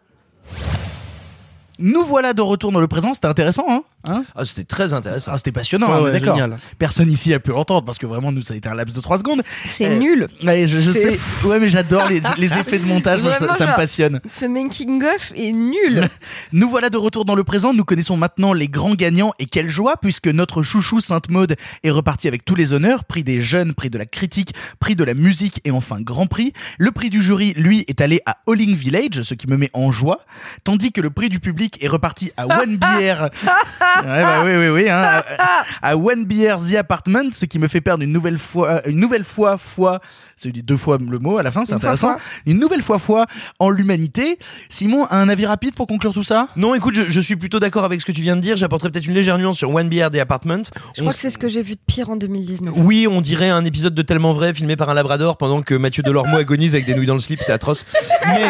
Nous 1.79 2.03
voilà 2.03 2.33
de 2.33 2.41
retour 2.41 2.71
dans 2.71 2.79
le 2.79 2.87
présent, 2.87 3.13
c'était 3.13 3.27
intéressant, 3.27 3.65
hein, 3.69 3.83
hein 4.09 4.23
Ah 4.35 4.45
c'était 4.45 4.63
très 4.63 4.93
intéressant. 4.93 5.31
Ah, 5.33 5.37
c'était 5.37 5.51
passionnant, 5.51 5.89
Ouais, 5.89 5.95
hein, 5.95 6.01
ouais, 6.03 6.11
d'accord. 6.11 6.35
génial. 6.35 6.57
Personne 6.79 7.11
ici 7.11 7.33
a 7.33 7.39
pu 7.39 7.51
l'entendre 7.51 7.85
parce 7.85 7.97
que 7.97 8.05
vraiment 8.05 8.31
nous 8.31 8.41
ça 8.41 8.53
a 8.53 8.57
été 8.57 8.67
un 8.69 8.75
laps 8.75 8.95
de 8.95 9.01
3 9.01 9.17
secondes. 9.19 9.43
C'est 9.65 9.87
Euh, 9.89 9.97
nul. 9.99 10.27
Ouais, 10.43 10.67
je, 10.67 10.79
sais. 10.79 11.17
Ouais, 11.45 11.59
mais 11.59 11.69
j'adore 11.69 12.07
les, 12.09 12.21
les 12.37 12.53
effets 12.59 12.79
de 12.79 12.85
montage, 12.85 13.21
moi, 13.21 13.35
ça, 13.35 13.45
me 13.67 13.75
passionne. 13.75 14.19
Ce 14.27 14.45
making 14.45 15.03
of 15.03 15.31
est 15.35 15.51
nul. 15.51 16.07
Nous 16.51 16.69
voilà 16.69 16.89
de 16.89 16.97
retour 16.97 17.25
dans 17.25 17.35
le 17.35 17.43
présent. 17.43 17.73
Nous 17.73 17.85
connaissons 17.85 18.17
maintenant 18.17 18.53
les 18.53 18.67
grands 18.67 18.95
gagnants 18.95 19.33
et 19.39 19.45
quelle 19.45 19.69
joie 19.69 19.95
puisque 20.01 20.27
notre 20.27 20.63
chouchou 20.63 20.99
Sainte 21.01 21.29
Maude 21.29 21.55
est 21.83 21.91
reparti 21.91 22.27
avec 22.27 22.45
tous 22.45 22.55
les 22.55 22.73
honneurs, 22.73 23.03
prix 23.05 23.23
des 23.23 23.41
jeunes, 23.41 23.73
prix 23.73 23.89
de 23.89 23.97
la 23.97 24.05
critique, 24.05 24.53
prix 24.79 24.95
de 24.95 25.03
la 25.03 25.13
musique 25.13 25.61
et 25.65 25.71
enfin 25.71 26.01
grand 26.01 26.25
prix. 26.27 26.53
Le 26.77 26.91
prix 26.91 27.09
du 27.09 27.21
jury, 27.21 27.53
lui, 27.55 27.83
est 27.87 28.01
allé 28.01 28.21
à 28.25 28.37
Howling 28.47 28.75
Village, 28.75 29.21
ce 29.23 29.33
qui 29.33 29.47
me 29.47 29.57
met 29.57 29.69
en 29.73 29.91
joie, 29.91 30.19
tandis 30.63 30.91
que 30.91 31.01
le 31.01 31.09
prix 31.09 31.29
du 31.29 31.39
public 31.39 31.77
est 31.81 31.87
reparti 31.87 32.31
à 32.37 32.47
One 32.61 32.77
Beer. 32.77 33.29
Ouais, 34.05 34.21
bah 34.23 34.43
oui, 34.45 34.51
oui, 34.55 34.67
oui, 34.69 34.89
hein, 34.89 35.21
à, 35.39 35.63
à 35.81 35.97
One 35.97 36.25
Beer 36.25 36.55
The 36.71 36.75
Apartment, 36.75 37.29
ce 37.31 37.45
qui 37.45 37.59
me 37.59 37.67
fait 37.67 37.81
perdre 37.81 38.03
une 38.03 38.11
nouvelle 38.11 38.37
fois, 38.37 38.87
une 38.87 38.99
nouvelle 38.99 39.23
fois, 39.23 39.57
fois, 39.57 39.99
c'est 40.35 40.51
deux 40.51 40.77
fois 40.77 40.97
le 40.99 41.19
mot 41.19 41.37
à 41.37 41.43
la 41.43 41.51
fin, 41.51 41.65
c'est 41.65 41.73
Une 41.73 41.79
fois, 41.79 41.89
intéressant. 41.91 42.13
fois. 42.13 42.21
Une 42.45 42.59
nouvelle 42.59 42.81
fois, 42.81 42.99
fois 42.99 43.25
en 43.59 43.69
l'humanité. 43.69 44.37
Simon, 44.69 45.07
un 45.09 45.29
avis 45.29 45.45
rapide 45.45 45.73
pour 45.75 45.87
conclure 45.87 46.13
tout 46.13 46.23
ça? 46.23 46.47
Non, 46.55 46.75
écoute, 46.75 46.93
je, 46.93 47.03
je 47.09 47.19
suis 47.19 47.35
plutôt 47.35 47.59
d'accord 47.59 47.85
avec 47.85 48.01
ce 48.01 48.05
que 48.05 48.11
tu 48.11 48.21
viens 48.21 48.35
de 48.35 48.41
dire. 48.41 48.55
J'apporterai 48.57 48.91
peut-être 48.91 49.07
une 49.07 49.13
légère 49.13 49.37
nuance 49.37 49.57
sur 49.57 49.73
One 49.73 49.89
Beer 49.89 50.09
The 50.11 50.17
Apartment. 50.17 50.63
Je 50.65 51.01
On 51.01 51.05
crois 51.05 51.11
que 51.11 51.17
c'est 51.17 51.29
ce 51.29 51.37
que 51.37 51.47
j'ai 51.47 51.61
vu 51.61 51.73
de 51.75 51.79
pire 51.85 52.09
en 52.09 52.15
2019. 52.15 52.73
Oui, 52.77 53.07
on 53.09 53.21
dirait 53.21 53.49
un 53.49 53.65
épisode 53.65 53.95
de 53.95 54.01
Tellement 54.01 54.33
Vrai 54.33 54.53
filmé 54.53 54.75
par 54.75 54.89
un 54.89 54.93
labrador 54.93 55.37
pendant 55.37 55.61
que 55.61 55.73
Mathieu 55.75 56.03
Delormeau 56.03 56.37
agonise 56.37 56.73
avec 56.75 56.85
des 56.85 56.93
nouilles 56.95 57.05
dans 57.07 57.13
le 57.15 57.19
slip, 57.19 57.39
c'est 57.43 57.51
atroce. 57.51 57.85
Mais, 58.27 58.45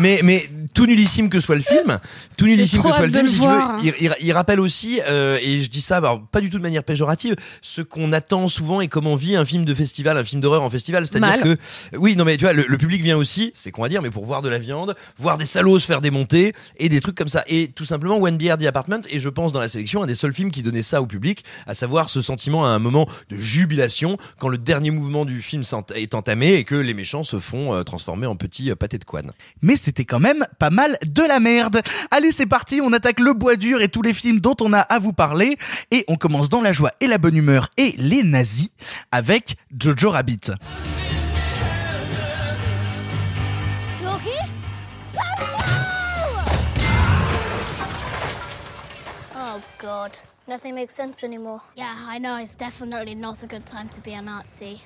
mais, 0.00 0.20
mais 0.24 0.44
tout 0.74 0.86
nullissime 0.86 1.28
que 1.28 1.40
soit 1.40 1.54
le 1.56 1.60
film, 1.62 1.98
tout 2.36 2.46
nullissime 2.46 2.82
que 2.82 2.88
soit 2.88 3.06
le 3.06 3.12
film, 3.12 3.22
le 3.24 3.28
si 3.28 3.34
tu 3.36 3.40
veux, 3.42 3.94
il, 4.00 4.06
il- 4.06 4.26
il 4.26 4.32
rappelle 4.32 4.60
aussi, 4.60 5.00
euh, 5.08 5.38
et 5.42 5.62
je 5.62 5.70
dis 5.70 5.80
ça 5.80 5.96
alors, 5.98 6.20
pas 6.30 6.40
du 6.40 6.50
tout 6.50 6.58
de 6.58 6.62
manière 6.62 6.84
péjorative, 6.84 7.36
ce 7.60 7.82
qu'on 7.82 8.12
attend 8.12 8.48
souvent 8.48 8.80
et 8.80 8.88
comment 8.88 9.14
vit 9.16 9.36
un 9.36 9.44
film 9.44 9.64
de 9.64 9.74
festival, 9.74 10.16
un 10.16 10.24
film 10.24 10.40
d'horreur 10.40 10.62
en 10.62 10.70
festival. 10.70 11.06
C'est-à-dire 11.06 11.42
que, 11.42 11.96
oui, 11.96 12.16
non 12.16 12.24
mais 12.24 12.36
tu 12.36 12.44
vois, 12.44 12.52
le, 12.52 12.64
le 12.66 12.78
public 12.78 13.02
vient 13.02 13.16
aussi, 13.16 13.52
c'est 13.54 13.70
qu'on 13.70 13.82
va 13.82 13.88
dire, 13.88 14.02
mais 14.02 14.10
pour 14.10 14.24
voir 14.24 14.42
de 14.42 14.48
la 14.48 14.58
viande, 14.58 14.94
voir 15.18 15.38
des 15.38 15.46
salauds 15.46 15.78
se 15.78 15.86
faire 15.86 16.00
démonter 16.00 16.52
et 16.78 16.88
des 16.88 17.00
trucs 17.00 17.16
comme 17.16 17.28
ça. 17.28 17.44
Et 17.46 17.68
tout 17.68 17.84
simplement, 17.84 18.16
One 18.18 18.38
Beer 18.38 18.54
The 18.58 18.64
Apartment, 18.66 19.00
et 19.10 19.18
je 19.18 19.28
pense 19.28 19.52
dans 19.52 19.60
la 19.60 19.68
sélection, 19.68 20.02
un 20.02 20.06
des 20.06 20.14
seuls 20.14 20.32
films 20.34 20.50
qui 20.50 20.62
donnait 20.62 20.82
ça 20.82 21.02
au 21.02 21.06
public, 21.06 21.44
à 21.66 21.74
savoir 21.74 22.08
ce 22.10 22.20
sentiment 22.20 22.64
à 22.64 22.68
un 22.70 22.78
moment 22.78 23.08
de 23.30 23.36
jubilation 23.36 24.16
quand 24.38 24.48
le 24.48 24.58
dernier 24.58 24.90
mouvement 24.90 25.24
du 25.24 25.42
film 25.42 25.62
est 25.94 26.14
entamé 26.14 26.54
et 26.54 26.64
que 26.64 26.74
les 26.74 26.94
méchants 26.94 27.22
se 27.24 27.38
font 27.38 27.74
euh, 27.74 27.82
transformer 27.82 28.26
en 28.26 28.36
petits 28.36 28.70
euh, 28.70 28.74
pâtés 28.76 28.98
de 28.98 29.04
couane. 29.04 29.32
mais 29.62 29.76
c'était 29.82 30.04
quand 30.04 30.20
même 30.20 30.46
pas 30.58 30.70
mal 30.70 30.96
de 31.04 31.22
la 31.22 31.40
merde. 31.40 31.82
Allez, 32.10 32.32
c'est 32.32 32.46
parti, 32.46 32.80
on 32.80 32.92
attaque 32.92 33.20
le 33.20 33.34
bois 33.34 33.56
dur 33.56 33.82
et 33.82 33.88
tous 33.88 34.02
les 34.02 34.14
films 34.14 34.40
dont 34.40 34.56
on 34.60 34.72
a 34.72 34.80
à 34.80 34.98
vous 34.98 35.12
parler. 35.12 35.58
Et 35.90 36.04
on 36.08 36.16
commence 36.16 36.48
dans 36.48 36.60
la 36.60 36.72
joie 36.72 36.92
et 37.00 37.06
la 37.06 37.18
bonne 37.18 37.36
humeur 37.36 37.68
et 37.76 37.94
les 37.98 38.22
nazis 38.22 38.70
avec 39.10 39.56
Jojo 39.78 40.10
Rabbit. 40.10 40.52
Yogi? 44.02 44.30
Oh 49.36 49.60
god. 49.78 50.12
Nothing 50.48 50.74
makes 50.74 50.94
sense 50.94 51.24
anymore. 51.24 51.60
Yeah, 51.76 51.94
I 52.08 52.18
know. 52.18 52.36
It's 52.38 52.56
definitely 52.56 53.14
not 53.14 53.42
a 53.42 53.46
good 53.46 53.64
time 53.64 53.88
to 53.90 54.00
be 54.00 54.14
a 54.14 54.22
Nazi. 54.22 54.82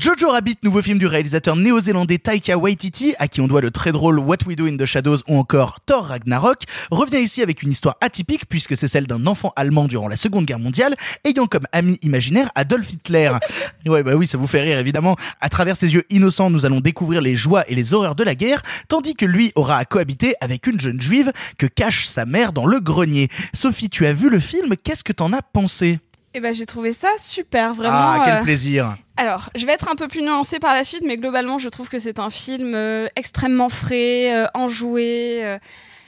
Jojo 0.00 0.30
Rabbit, 0.30 0.56
nouveau 0.62 0.80
film 0.80 0.96
du 0.96 1.06
réalisateur 1.06 1.56
néo-zélandais 1.56 2.16
Taika 2.16 2.56
Waititi, 2.56 3.14
à 3.18 3.28
qui 3.28 3.42
on 3.42 3.48
doit 3.48 3.60
le 3.60 3.70
très 3.70 3.92
drôle 3.92 4.18
What 4.18 4.38
We 4.46 4.56
Do 4.56 4.64
in 4.64 4.78
the 4.78 4.86
Shadows 4.86 5.18
ou 5.28 5.36
encore 5.36 5.78
Thor 5.84 6.06
Ragnarok, 6.06 6.62
revient 6.90 7.18
ici 7.18 7.42
avec 7.42 7.62
une 7.62 7.70
histoire 7.70 7.98
atypique 8.00 8.46
puisque 8.48 8.78
c'est 8.78 8.88
celle 8.88 9.06
d'un 9.06 9.26
enfant 9.26 9.52
allemand 9.56 9.88
durant 9.88 10.08
la 10.08 10.16
Seconde 10.16 10.46
Guerre 10.46 10.58
mondiale, 10.58 10.96
ayant 11.24 11.46
comme 11.46 11.64
ami 11.72 11.98
imaginaire 12.00 12.50
Adolf 12.54 12.90
Hitler. 12.90 13.30
ouais, 13.86 14.02
bah 14.02 14.14
oui, 14.14 14.26
ça 14.26 14.38
vous 14.38 14.46
fait 14.46 14.62
rire 14.62 14.78
évidemment. 14.78 15.16
À 15.42 15.50
travers 15.50 15.76
ses 15.76 15.92
yeux 15.92 16.06
innocents, 16.08 16.48
nous 16.48 16.64
allons 16.64 16.80
découvrir 16.80 17.20
les 17.20 17.36
joies 17.36 17.70
et 17.70 17.74
les 17.74 17.92
horreurs 17.92 18.14
de 18.14 18.24
la 18.24 18.34
guerre, 18.34 18.62
tandis 18.88 19.14
que 19.14 19.26
lui 19.26 19.52
aura 19.54 19.76
à 19.76 19.84
cohabiter 19.84 20.32
avec 20.40 20.66
une 20.66 20.80
jeune 20.80 21.02
juive 21.02 21.30
que 21.58 21.66
cache 21.66 22.06
sa 22.06 22.24
mère 22.24 22.54
dans 22.54 22.64
le 22.64 22.80
grenier. 22.80 23.28
Sophie, 23.52 23.90
tu 23.90 24.06
as 24.06 24.14
vu 24.14 24.30
le 24.30 24.40
film, 24.40 24.76
qu'est-ce 24.82 25.04
que 25.04 25.12
t'en 25.12 25.34
as 25.34 25.42
pensé? 25.42 25.98
Et 26.32 26.40
ben 26.40 26.54
j'ai 26.54 26.64
trouvé 26.64 26.92
ça 26.92 27.08
super, 27.18 27.74
vraiment. 27.74 27.92
Ah, 27.92 28.22
quel 28.24 28.34
euh, 28.36 28.42
plaisir 28.42 28.96
Alors, 29.20 29.50
je 29.54 29.66
vais 29.66 29.72
être 29.72 29.90
un 29.90 29.96
peu 29.96 30.08
plus 30.08 30.22
nuancée 30.22 30.60
par 30.60 30.72
la 30.72 30.82
suite, 30.82 31.02
mais 31.04 31.18
globalement, 31.18 31.58
je 31.58 31.68
trouve 31.68 31.90
que 31.90 31.98
c'est 31.98 32.18
un 32.18 32.30
film 32.30 32.74
euh, 32.74 33.06
extrêmement 33.16 33.68
frais, 33.68 34.34
euh, 34.34 34.46
enjoué, 34.54 35.44
euh, 35.44 35.58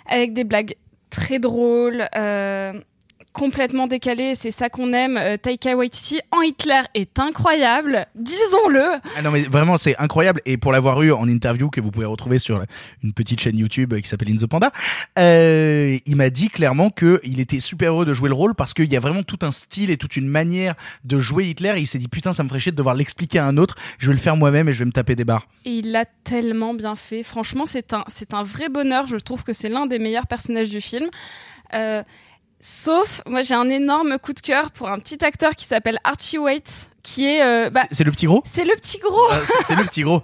avec 0.06 0.32
des 0.32 0.44
blagues 0.44 0.76
très 1.10 1.38
drôles, 1.38 2.06
complètement 3.32 3.86
décalées. 3.86 4.34
C'est 4.34 4.50
ça 4.50 4.68
qu'on 4.68 4.92
aime. 4.92 5.16
Euh, 5.16 5.36
Taika 5.36 5.76
Waititi 5.76 6.20
en 6.30 6.42
Hitler 6.42 6.82
est 6.94 7.18
incroyable, 7.18 8.06
disons-le. 8.14 8.84
Ah 9.16 9.22
non 9.22 9.30
mais 9.30 9.42
vraiment 9.42 9.78
c'est 9.78 9.96
incroyable 9.98 10.40
et 10.44 10.56
pour 10.56 10.72
l'avoir 10.72 11.02
eu 11.02 11.12
en 11.12 11.28
interview 11.28 11.70
que 11.70 11.80
vous 11.80 11.90
pouvez 11.90 12.06
retrouver 12.06 12.38
sur 12.38 12.62
une 13.02 13.12
petite 13.12 13.40
chaîne 13.40 13.58
YouTube 13.58 13.94
qui 14.00 14.08
s'appelle 14.08 14.30
In 14.30 14.36
the 14.36 14.46
Panda, 14.46 14.70
euh, 15.18 15.98
il 16.06 16.16
m'a 16.16 16.30
dit 16.30 16.48
clairement 16.48 16.90
que 16.90 17.20
il 17.24 17.40
était 17.40 17.60
super 17.60 17.92
heureux 17.92 18.04
de 18.04 18.14
jouer 18.14 18.28
le 18.28 18.34
rôle 18.34 18.54
parce 18.54 18.74
qu'il 18.74 18.90
y 18.92 18.96
a 18.96 19.00
vraiment 19.00 19.22
tout 19.22 19.38
un 19.42 19.52
style 19.52 19.90
et 19.90 19.96
toute 19.96 20.16
une 20.16 20.28
manière 20.28 20.74
de 21.04 21.18
jouer 21.18 21.46
Hitler. 21.46 21.72
Et 21.76 21.80
il 21.80 21.86
s'est 21.86 21.98
dit 21.98 22.08
putain 22.08 22.32
ça 22.32 22.42
me 22.42 22.48
ferait 22.48 22.60
chier 22.60 22.72
de 22.72 22.76
devoir 22.76 22.94
l'expliquer 22.94 23.38
à 23.38 23.46
un 23.46 23.56
autre. 23.56 23.76
Je 23.98 24.06
vais 24.06 24.14
le 24.14 24.18
faire 24.18 24.36
moi-même 24.36 24.68
et 24.68 24.72
je 24.72 24.80
vais 24.80 24.84
me 24.84 24.92
taper 24.92 25.16
des 25.16 25.24
barres. 25.24 25.46
Et 25.64 25.70
il 25.70 25.92
l'a 25.92 26.04
tellement 26.04 26.74
bien 26.74 26.96
fait. 26.96 27.22
Franchement, 27.22 27.66
c'est 27.66 27.92
un, 27.92 28.04
c'est 28.08 28.34
un 28.34 28.42
vrai 28.42 28.68
bonheur. 28.68 29.06
Je 29.06 29.16
trouve 29.16 29.42
que 29.42 29.52
c'est 29.52 29.68
l'un 29.68 29.86
des 29.86 29.98
meilleurs 29.98 30.26
personnages 30.26 30.68
du 30.68 30.80
film. 30.80 31.08
Euh, 31.74 32.02
sauf, 32.62 33.20
moi, 33.26 33.42
j'ai 33.42 33.54
un 33.54 33.68
énorme 33.68 34.18
coup 34.18 34.32
de 34.32 34.40
cœur 34.40 34.70
pour 34.70 34.88
un 34.88 34.98
petit 34.98 35.22
acteur 35.22 35.54
qui 35.54 35.66
s'appelle 35.66 35.98
Archie 36.04 36.38
Waite, 36.38 36.90
qui 37.02 37.26
est, 37.26 37.42
euh, 37.42 37.68
bah, 37.70 37.82
C'est- 37.90 38.04
le 38.04 38.12
petit 38.12 38.26
gros? 38.26 38.40
C'est 38.46 38.64
le 38.64 38.74
petit 38.76 38.98
gros. 38.98 39.20
Ah, 39.30 39.38
c'est- 39.66 39.74
le 39.74 39.84
petit 39.84 40.02
gros. 40.02 40.22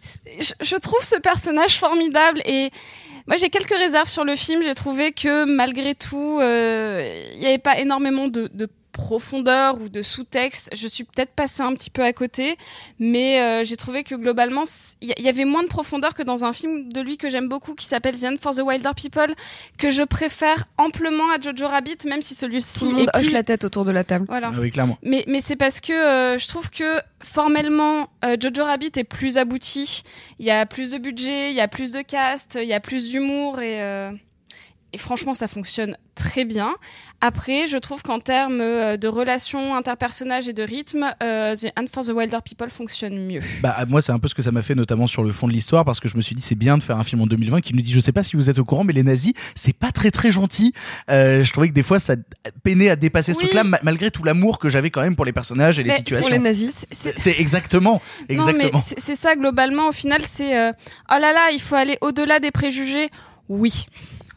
je, 0.40 0.52
je 0.60 0.76
trouve 0.76 1.02
ce 1.02 1.16
personnage 1.16 1.78
formidable 1.78 2.40
et 2.44 2.70
moi 3.26 3.36
j'ai 3.36 3.48
quelques 3.48 3.74
réserves 3.76 4.08
sur 4.08 4.24
le 4.24 4.36
film. 4.36 4.62
J'ai 4.62 4.74
trouvé 4.74 5.12
que 5.12 5.44
malgré 5.44 5.94
tout, 5.94 6.38
euh, 6.40 7.28
il 7.34 7.40
n'y 7.40 7.46
avait 7.46 7.58
pas 7.58 7.78
énormément 7.78 8.28
de, 8.28 8.48
de 8.52 8.68
profondeur 8.94 9.80
ou 9.80 9.88
de 9.90 10.00
sous-texte. 10.00 10.70
Je 10.74 10.86
suis 10.88 11.04
peut-être 11.04 11.32
passée 11.32 11.62
un 11.62 11.74
petit 11.74 11.90
peu 11.90 12.02
à 12.02 12.12
côté, 12.12 12.56
mais 12.98 13.40
euh, 13.40 13.64
j'ai 13.64 13.76
trouvé 13.76 14.04
que 14.04 14.14
globalement, 14.14 14.62
il 15.02 15.12
y, 15.18 15.22
y 15.22 15.28
avait 15.28 15.44
moins 15.44 15.62
de 15.62 15.68
profondeur 15.68 16.14
que 16.14 16.22
dans 16.22 16.44
un 16.44 16.52
film 16.54 16.90
de 16.90 17.00
lui 17.02 17.18
que 17.18 17.28
j'aime 17.28 17.48
beaucoup 17.48 17.74
qui 17.74 17.84
s'appelle 17.84 18.18
The 18.18 18.24
End 18.24 18.36
for 18.40 18.54
the 18.54 18.60
Wilder 18.60 18.92
People, 18.96 19.34
que 19.76 19.90
je 19.90 20.02
préfère 20.02 20.64
amplement 20.78 21.30
à 21.32 21.40
Jojo 21.40 21.68
Rabbit, 21.68 21.98
même 22.06 22.22
si 22.22 22.34
celui-ci 22.34 22.80
Tout 22.80 22.86
le 22.86 22.96
monde 22.98 23.08
est 23.12 23.18
hoche 23.18 23.24
plus... 23.24 23.32
la 23.32 23.42
tête 23.42 23.64
autour 23.64 23.84
de 23.84 23.90
la 23.90 24.04
table. 24.04 24.26
Voilà. 24.28 24.52
Ah 24.54 24.58
oui, 24.60 24.70
clairement. 24.70 24.96
Mais, 25.02 25.24
mais 25.26 25.40
c'est 25.40 25.56
parce 25.56 25.80
que 25.80 25.92
euh, 25.92 26.38
je 26.38 26.48
trouve 26.48 26.70
que 26.70 27.00
formellement, 27.20 28.08
euh, 28.24 28.36
Jojo 28.40 28.64
Rabbit 28.64 28.92
est 28.96 29.04
plus 29.04 29.36
abouti. 29.36 30.02
Il 30.38 30.46
y 30.46 30.50
a 30.50 30.64
plus 30.66 30.92
de 30.92 30.98
budget, 30.98 31.50
il 31.50 31.56
y 31.56 31.60
a 31.60 31.68
plus 31.68 31.90
de 31.90 32.00
cast, 32.02 32.58
il 32.60 32.68
y 32.68 32.72
a 32.72 32.80
plus 32.80 33.10
d'humour 33.10 33.60
et, 33.60 33.82
euh, 33.82 34.12
et 34.94 34.98
franchement, 34.98 35.34
ça 35.34 35.48
fonctionne 35.48 35.96
très 36.14 36.44
bien. 36.44 36.74
Après, 37.20 37.66
je 37.66 37.76
trouve 37.76 38.02
qu'en 38.02 38.20
termes 38.20 38.60
euh, 38.60 38.96
de 38.96 39.08
relations 39.08 39.74
interpersonnages 39.74 40.48
et 40.48 40.52
de 40.52 40.62
rythme, 40.62 41.12
euh, 41.22 41.56
The 41.56 41.72
Hunt 41.76 41.86
for 41.92 42.04
the 42.04 42.10
Wilder 42.10 42.38
People 42.44 42.70
fonctionne 42.70 43.18
mieux. 43.26 43.40
Bah 43.62 43.76
moi 43.88 44.00
c'est 44.00 44.12
un 44.12 44.18
peu 44.20 44.28
ce 44.28 44.34
que 44.34 44.42
ça 44.42 44.52
m'a 44.52 44.62
fait 44.62 44.74
notamment 44.76 45.06
sur 45.08 45.24
le 45.24 45.32
fond 45.32 45.48
de 45.48 45.52
l'histoire 45.52 45.84
parce 45.84 45.98
que 45.98 46.08
je 46.08 46.16
me 46.16 46.22
suis 46.22 46.36
dit 46.36 46.42
c'est 46.42 46.54
bien 46.54 46.78
de 46.78 46.82
faire 46.84 46.96
un 46.98 47.02
film 47.02 47.20
en 47.22 47.26
2020 47.26 47.60
qui 47.62 47.74
nous 47.74 47.80
dit 47.82 47.92
je 47.92 47.98
sais 47.98 48.12
pas 48.12 48.22
si 48.22 48.36
vous 48.36 48.48
êtes 48.50 48.58
au 48.60 48.64
courant 48.64 48.84
mais 48.84 48.92
les 48.92 49.02
nazis 49.02 49.32
c'est 49.56 49.72
pas 49.72 49.90
très 49.90 50.10
très 50.12 50.30
gentil. 50.30 50.72
Euh, 51.10 51.42
je 51.42 51.52
trouvais 51.52 51.68
que 51.68 51.72
des 51.74 51.82
fois 51.82 51.98
ça 51.98 52.14
peinait 52.62 52.90
à 52.90 52.96
dépasser 52.96 53.32
ce 53.34 53.38
truc-là 53.40 53.64
ma- 53.64 53.80
malgré 53.82 54.10
tout 54.12 54.22
l'amour 54.22 54.58
que 54.58 54.68
j'avais 54.68 54.90
quand 54.90 55.02
même 55.02 55.16
pour 55.16 55.24
les 55.24 55.32
personnages 55.32 55.78
et 55.80 55.82
les 55.82 55.90
situations. 55.90 56.28
Pour 56.28 56.32
les 56.32 56.38
nazis. 56.38 56.86
C'est- 56.90 57.40
exactement 57.40 58.00
exactement. 58.28 58.80
c'est 58.80 59.16
ça 59.16 59.34
globalement. 59.34 59.88
Au 59.88 59.92
final, 59.92 60.20
c'est 60.22 60.56
euh, 60.56 60.70
oh 61.10 61.18
là 61.20 61.32
là, 61.32 61.50
il 61.52 61.60
faut 61.60 61.74
aller 61.74 61.98
au-delà 62.00 62.38
des 62.38 62.50
préjugés. 62.50 63.08
Oui. 63.48 63.86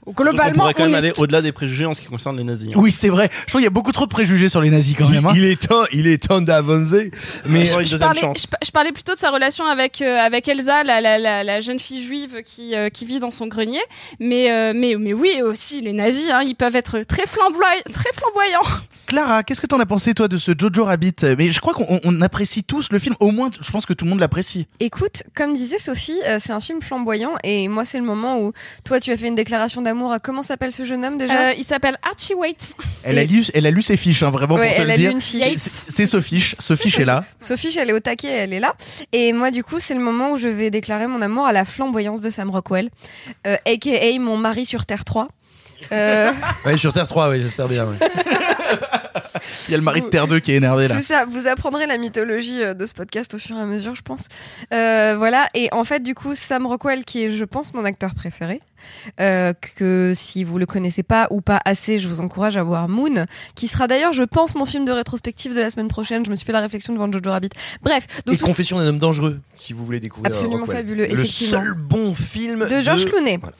Donc 0.07 0.19
on 0.21 0.23
Globalement, 0.23 0.53
pourrait 0.63 0.73
quand 0.73 0.83
même 0.85 0.93
est 0.93 0.97
aller 0.97 1.13
au-delà 1.17 1.41
des 1.41 1.51
préjugés 1.51 1.85
en 1.85 1.93
ce 1.93 1.99
qui 2.01 2.07
concerne 2.07 2.37
les 2.37 2.43
nazis. 2.45 2.69
hein. 2.69 2.77
Oui 2.77 2.91
c'est 2.93 3.09
vrai. 3.09 3.29
Je 3.41 3.47
trouve 3.47 3.59
qu'il 3.59 3.65
y 3.65 3.67
a 3.67 3.71
beaucoup 3.71 3.91
trop 3.91 4.05
de 4.05 4.09
préjugés 4.11 4.47
sur 4.47 4.61
les 4.61 4.69
nazis 4.69 4.95
quand 4.97 5.09
même. 5.09 5.25
hein. 5.25 5.33
Il 5.35 5.43
est 5.43 5.67
temps, 5.67 5.83
il 5.91 6.07
est 6.07 6.23
temps 6.27 6.39
d'avancer. 6.39 7.11
Mais 7.45 7.65
je 7.65 7.97
parlais, 7.97 8.21
je, 8.21 8.47
pa- 8.47 8.57
je 8.65 8.71
parlais 8.71 8.91
plutôt 8.93 9.15
de 9.15 9.19
sa 9.19 9.31
relation 9.31 9.65
avec 9.65 10.01
euh, 10.01 10.17
avec 10.19 10.47
Elsa, 10.47 10.83
la, 10.85 11.01
la, 11.01 11.17
la, 11.17 11.43
la 11.43 11.59
jeune 11.59 11.79
fille 11.79 12.01
juive 12.01 12.41
qui 12.43 12.73
euh, 12.73 12.87
qui 12.89 13.05
vit 13.05 13.19
dans 13.19 13.31
son 13.31 13.47
grenier. 13.47 13.81
Mais 14.21 14.49
euh, 14.51 14.71
mais 14.73 14.95
mais 14.97 15.11
oui 15.13 15.41
aussi 15.43 15.81
les 15.81 15.91
nazis, 15.93 16.31
hein, 16.31 16.39
ils 16.45 16.55
peuvent 16.55 16.75
être 16.77 16.99
très 17.01 17.27
flamboyants, 17.27 17.81
très 17.91 18.09
flamboyants. 18.13 18.81
Clara, 19.07 19.43
qu'est-ce 19.43 19.61
que 19.61 19.67
t'en 19.67 19.79
as 19.79 19.85
pensé 19.85 20.13
toi 20.13 20.27
de 20.27 20.37
ce 20.37 20.51
Jojo 20.57 20.83
Rabbit? 20.85 21.15
Mais 21.37 21.51
je 21.51 21.59
crois 21.61 21.73
qu'on 21.73 21.99
on 22.03 22.21
apprécie 22.21 22.63
tous 22.63 22.89
le 22.91 22.99
film. 22.99 23.15
Au 23.21 23.31
moins, 23.31 23.49
je 23.61 23.71
pense 23.71 23.85
que 23.85 23.93
tout 23.93 24.03
le 24.05 24.09
monde 24.11 24.19
l'apprécie. 24.19 24.67
Écoute, 24.81 25.23
comme 25.35 25.53
disait 25.53 25.77
Sophie, 25.77 26.17
euh, 26.27 26.37
c'est 26.39 26.51
un 26.53 26.59
film 26.61 26.81
flamboyant 26.81 27.33
et 27.43 27.67
moi 27.67 27.83
c'est 27.83 27.97
le 27.99 28.03
moment 28.05 28.39
où 28.39 28.53
toi 28.85 28.99
tu 29.01 29.11
as 29.11 29.17
fait 29.17 29.27
une 29.27 29.35
déclaration 29.35 29.81
d'amour 29.81 29.96
à 30.11 30.19
comment 30.19 30.43
s'appelle 30.43 30.71
ce 30.71 30.85
jeune 30.85 31.03
homme 31.03 31.17
déjà 31.17 31.49
Euh, 31.49 31.53
il 31.57 31.63
s'appelle 31.63 31.97
Archie 32.03 32.33
Waits. 32.35 32.75
Elle 33.03 33.17
a 33.17 33.23
lu, 33.25 33.43
elle 33.53 33.65
a 33.65 33.71
lu 33.71 33.81
ses 33.81 33.97
fiches, 33.97 34.23
hein, 34.23 34.29
vraiment 34.29 34.55
Ouais, 34.55 34.67
pour 34.67 34.75
te 34.77 34.81
elle 34.81 34.87
le 34.87 34.93
a 34.93 34.97
lu 34.97 35.01
dire. 35.03 35.11
une 35.11 35.21
fiche. 35.21 35.55
C'est 35.57 36.05
Sophie. 36.05 36.53
Sophie 36.59 36.93
est 37.01 37.05
là. 37.05 37.23
Sophie, 37.39 37.75
elle 37.79 37.89
est 37.89 37.93
au 37.93 37.99
taquet, 37.99 38.29
elle 38.29 38.53
est 38.53 38.59
là. 38.59 38.73
Et 39.13 39.33
moi, 39.33 39.51
du 39.51 39.63
coup, 39.63 39.79
c'est 39.79 39.93
le 39.95 39.99
moment 39.99 40.31
où 40.31 40.37
je 40.37 40.47
vais 40.47 40.69
déclarer 40.69 41.07
mon 41.07 41.21
amour 41.21 41.45
à 41.47 41.51
la 41.53 41.65
flamboyance 41.65 42.21
de 42.21 42.29
Sam 42.29 42.49
Rockwell, 42.49 42.89
euh, 43.45 43.57
aka 43.65 44.19
mon 44.19 44.37
mari 44.37 44.65
sur 44.65 44.85
Terre 44.85 45.03
3. 45.05 45.27
Euh, 45.91 46.31
ouais, 46.65 46.77
sur 46.77 46.91
Terre 46.93 47.07
3, 47.07 47.29
oui, 47.29 47.41
j'espère 47.41 47.67
bien. 47.67 47.85
ouais. 47.85 47.97
Il 49.67 49.71
y 49.71 49.73
a 49.73 49.77
le 49.77 49.83
mari 49.83 50.01
de 50.01 50.07
Terre 50.07 50.27
2 50.27 50.39
qui 50.39 50.51
est 50.51 50.55
énervé 50.55 50.87
là. 50.87 50.95
C'est 50.97 51.13
ça, 51.13 51.25
vous 51.25 51.47
apprendrez 51.47 51.85
la 51.87 51.97
mythologie 51.97 52.61
euh, 52.61 52.73
de 52.73 52.85
ce 52.85 52.93
podcast 52.93 53.33
au 53.33 53.37
fur 53.37 53.57
et 53.57 53.61
à 53.61 53.65
mesure, 53.65 53.95
je 53.95 54.01
pense. 54.01 54.27
Euh, 54.73 55.15
voilà, 55.17 55.47
et 55.53 55.69
en 55.71 55.83
fait, 55.83 56.01
du 56.01 56.13
coup, 56.15 56.35
Sam 56.35 56.65
Rockwell, 56.65 57.03
qui 57.05 57.23
est, 57.23 57.31
je 57.31 57.45
pense, 57.45 57.73
mon 57.73 57.85
acteur 57.85 58.15
préféré, 58.15 58.61
euh, 59.19 59.53
que 59.77 60.13
si 60.15 60.43
vous 60.43 60.57
le 60.59 60.65
connaissez 60.65 61.03
pas 61.03 61.27
ou 61.31 61.41
pas 61.41 61.59
assez, 61.65 61.99
je 61.99 62.07
vous 62.07 62.19
encourage 62.19 62.57
à 62.57 62.63
voir 62.63 62.87
Moon, 62.87 63.25
qui 63.55 63.67
sera 63.67 63.87
d'ailleurs, 63.87 64.13
je 64.13 64.23
pense, 64.23 64.55
mon 64.55 64.65
film 64.65 64.85
de 64.85 64.91
rétrospective 64.91 65.53
de 65.53 65.59
la 65.59 65.69
semaine 65.69 65.87
prochaine. 65.87 66.23
Je 66.25 66.29
me 66.29 66.35
suis 66.35 66.45
fait 66.45 66.53
la 66.53 66.61
réflexion 66.61 66.93
devant 66.93 67.11
Jojo 67.11 67.29
Rabbit. 67.31 67.49
Bref, 67.81 68.05
donc 68.25 68.35
Et 68.35 68.37
Confession 68.37 68.77
d'un 68.77 68.85
homme 68.87 68.99
dangereux, 68.99 69.39
si 69.53 69.73
vous 69.73 69.83
voulez 69.85 69.99
découvrir. 69.99 70.27
Absolument 70.31 70.59
Rockwell. 70.59 70.77
fabuleux, 70.77 71.05
Le 71.07 71.11
effectivement. 71.11 71.61
seul 71.63 71.73
bon 71.75 72.13
film 72.13 72.67
de 72.67 72.81
George 72.81 73.05
Clooney. 73.05 73.37
Voilà. 73.41 73.55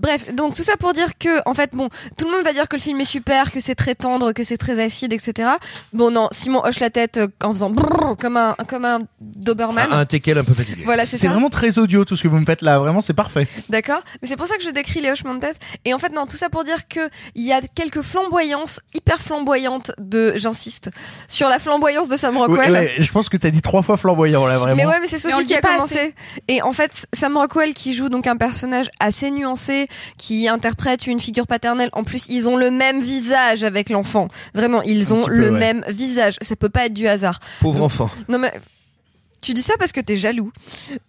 Bref, 0.00 0.34
donc 0.34 0.54
tout 0.54 0.62
ça 0.64 0.76
pour 0.76 0.92
dire 0.94 1.18
que, 1.18 1.40
en 1.46 1.54
fait, 1.54 1.70
bon, 1.72 1.88
tout 2.16 2.24
le 2.26 2.32
monde 2.32 2.44
va 2.44 2.52
dire 2.52 2.68
que 2.68 2.76
le 2.76 2.82
film 2.82 3.00
est 3.00 3.04
super, 3.04 3.52
que 3.52 3.60
c'est 3.60 3.74
très 3.74 3.94
tendre, 3.94 4.32
que 4.32 4.42
c'est 4.42 4.56
très 4.58 4.82
acide, 4.82 5.12
etc. 5.12 5.50
Bon, 5.92 6.10
non, 6.10 6.28
Simon 6.32 6.62
hoche 6.64 6.80
la 6.80 6.90
tête 6.90 7.18
euh, 7.18 7.28
en 7.42 7.52
faisant 7.52 7.70
brrr, 7.70 8.16
comme 8.18 8.36
un, 8.36 8.54
comme 8.68 8.84
un 8.84 9.00
Doberman. 9.20 9.86
Un 9.90 10.04
teckel 10.04 10.38
un 10.38 10.44
peu 10.44 10.54
fatigué. 10.54 10.82
Voilà, 10.84 11.04
c'est 11.04 11.26
vraiment 11.26 11.50
très 11.50 11.78
audio 11.78 12.04
tout 12.04 12.16
ce 12.16 12.22
que 12.22 12.28
vous 12.28 12.38
me 12.38 12.44
faites 12.46 12.62
là. 12.62 12.78
Vraiment, 12.78 13.00
c'est 13.00 13.14
parfait. 13.14 13.46
D'accord. 13.68 14.02
Mais 14.20 14.28
c'est 14.28 14.36
pour 14.36 14.46
ça 14.46 14.56
que 14.56 14.62
je 14.62 14.70
décris 14.70 15.00
les 15.00 15.10
hochements 15.10 15.34
de 15.34 15.40
tête. 15.40 15.58
Et 15.84 15.94
en 15.94 15.98
fait, 15.98 16.12
non, 16.12 16.26
tout 16.26 16.36
ça 16.36 16.48
pour 16.48 16.64
dire 16.64 16.88
que 16.88 17.08
il 17.34 17.44
y 17.44 17.52
a 17.52 17.60
quelques 17.60 18.02
flamboyances 18.02 18.80
hyper 18.94 19.18
flamboyantes 19.20 19.92
de, 19.98 20.34
j'insiste, 20.36 20.90
sur 21.28 21.48
la 21.48 21.58
flamboyance 21.58 22.08
de 22.08 22.16
Sam 22.16 22.36
Rockwell. 22.36 22.72
Ouais, 22.72 22.78
ouais, 22.78 22.94
je 22.98 23.12
pense 23.12 23.28
que 23.28 23.36
t'as 23.36 23.50
dit 23.50 23.62
trois 23.62 23.82
fois 23.82 23.96
flamboyant 23.96 24.46
là, 24.46 24.58
vraiment. 24.58 24.76
Mais 24.76 24.86
ouais, 24.86 25.00
mais 25.00 25.06
c'est 25.06 25.18
Sophie 25.18 25.36
le 25.38 25.44
qui 25.44 25.54
a 25.54 25.60
commencé. 25.60 26.14
Et 26.48 26.62
en 26.62 26.72
fait, 26.72 27.06
Sam 27.12 27.36
Rockwell 27.36 27.74
qui 27.74 27.94
joue 27.94 28.08
donc 28.08 28.26
un 28.26 28.36
personnage 28.36 28.90
assez 29.00 29.30
nuancé, 29.30 29.88
qui 30.16 30.48
interprète 30.48 31.06
une 31.06 31.20
figure 31.20 31.46
paternelle. 31.46 31.90
En 31.92 32.04
plus, 32.04 32.26
ils 32.28 32.48
ont 32.48 32.56
le 32.56 32.70
même 32.70 33.00
visage 33.00 33.64
avec 33.64 33.90
l'enfant. 33.90 34.28
Vraiment, 34.54 34.82
ils 34.82 35.12
Un 35.12 35.16
ont 35.16 35.22
peu, 35.24 35.32
le 35.42 35.50
ouais. 35.52 35.58
même 35.58 35.84
visage. 35.88 36.36
Ça 36.40 36.56
peut 36.56 36.68
pas 36.70 36.86
être 36.86 36.94
du 36.94 37.06
hasard. 37.08 37.38
Pauvre 37.60 37.78
Donc- 37.78 37.86
enfant. 37.86 38.10
Non 38.28 38.38
mais 38.38 38.52
tu 39.42 39.54
dis 39.54 39.62
ça 39.62 39.74
parce 39.76 39.90
que 39.90 40.00
t'es 40.00 40.16
jaloux. 40.16 40.52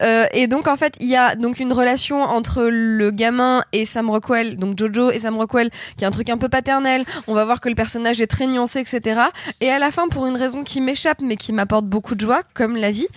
Euh, 0.01 0.25
et 0.33 0.47
donc 0.47 0.67
en 0.67 0.75
fait, 0.75 0.95
il 0.99 1.07
y 1.07 1.15
a 1.15 1.35
donc 1.35 1.59
une 1.59 1.71
relation 1.71 2.23
entre 2.23 2.63
le 2.63 3.11
gamin 3.11 3.63
et 3.73 3.85
Sam 3.85 4.09
Rockwell, 4.09 4.57
donc 4.57 4.75
Jojo 4.77 5.11
et 5.11 5.19
Sam 5.19 5.37
Rockwell, 5.37 5.69
qui 5.97 6.03
est 6.03 6.07
un 6.07 6.11
truc 6.11 6.29
un 6.31 6.37
peu 6.39 6.49
paternel. 6.49 7.05
On 7.27 7.35
va 7.35 7.45
voir 7.45 7.61
que 7.61 7.69
le 7.69 7.75
personnage 7.75 8.19
est 8.21 8.27
très 8.27 8.47
nuancé, 8.47 8.79
etc. 8.79 9.21
Et 9.61 9.69
à 9.69 9.77
la 9.77 9.91
fin, 9.91 10.07
pour 10.07 10.25
une 10.25 10.35
raison 10.35 10.63
qui 10.63 10.81
m'échappe 10.81 11.21
mais 11.21 11.35
qui 11.35 11.53
m'apporte 11.53 11.85
beaucoup 11.85 12.15
de 12.15 12.21
joie, 12.21 12.41
comme 12.55 12.75
la 12.75 12.89
vie, 12.89 13.07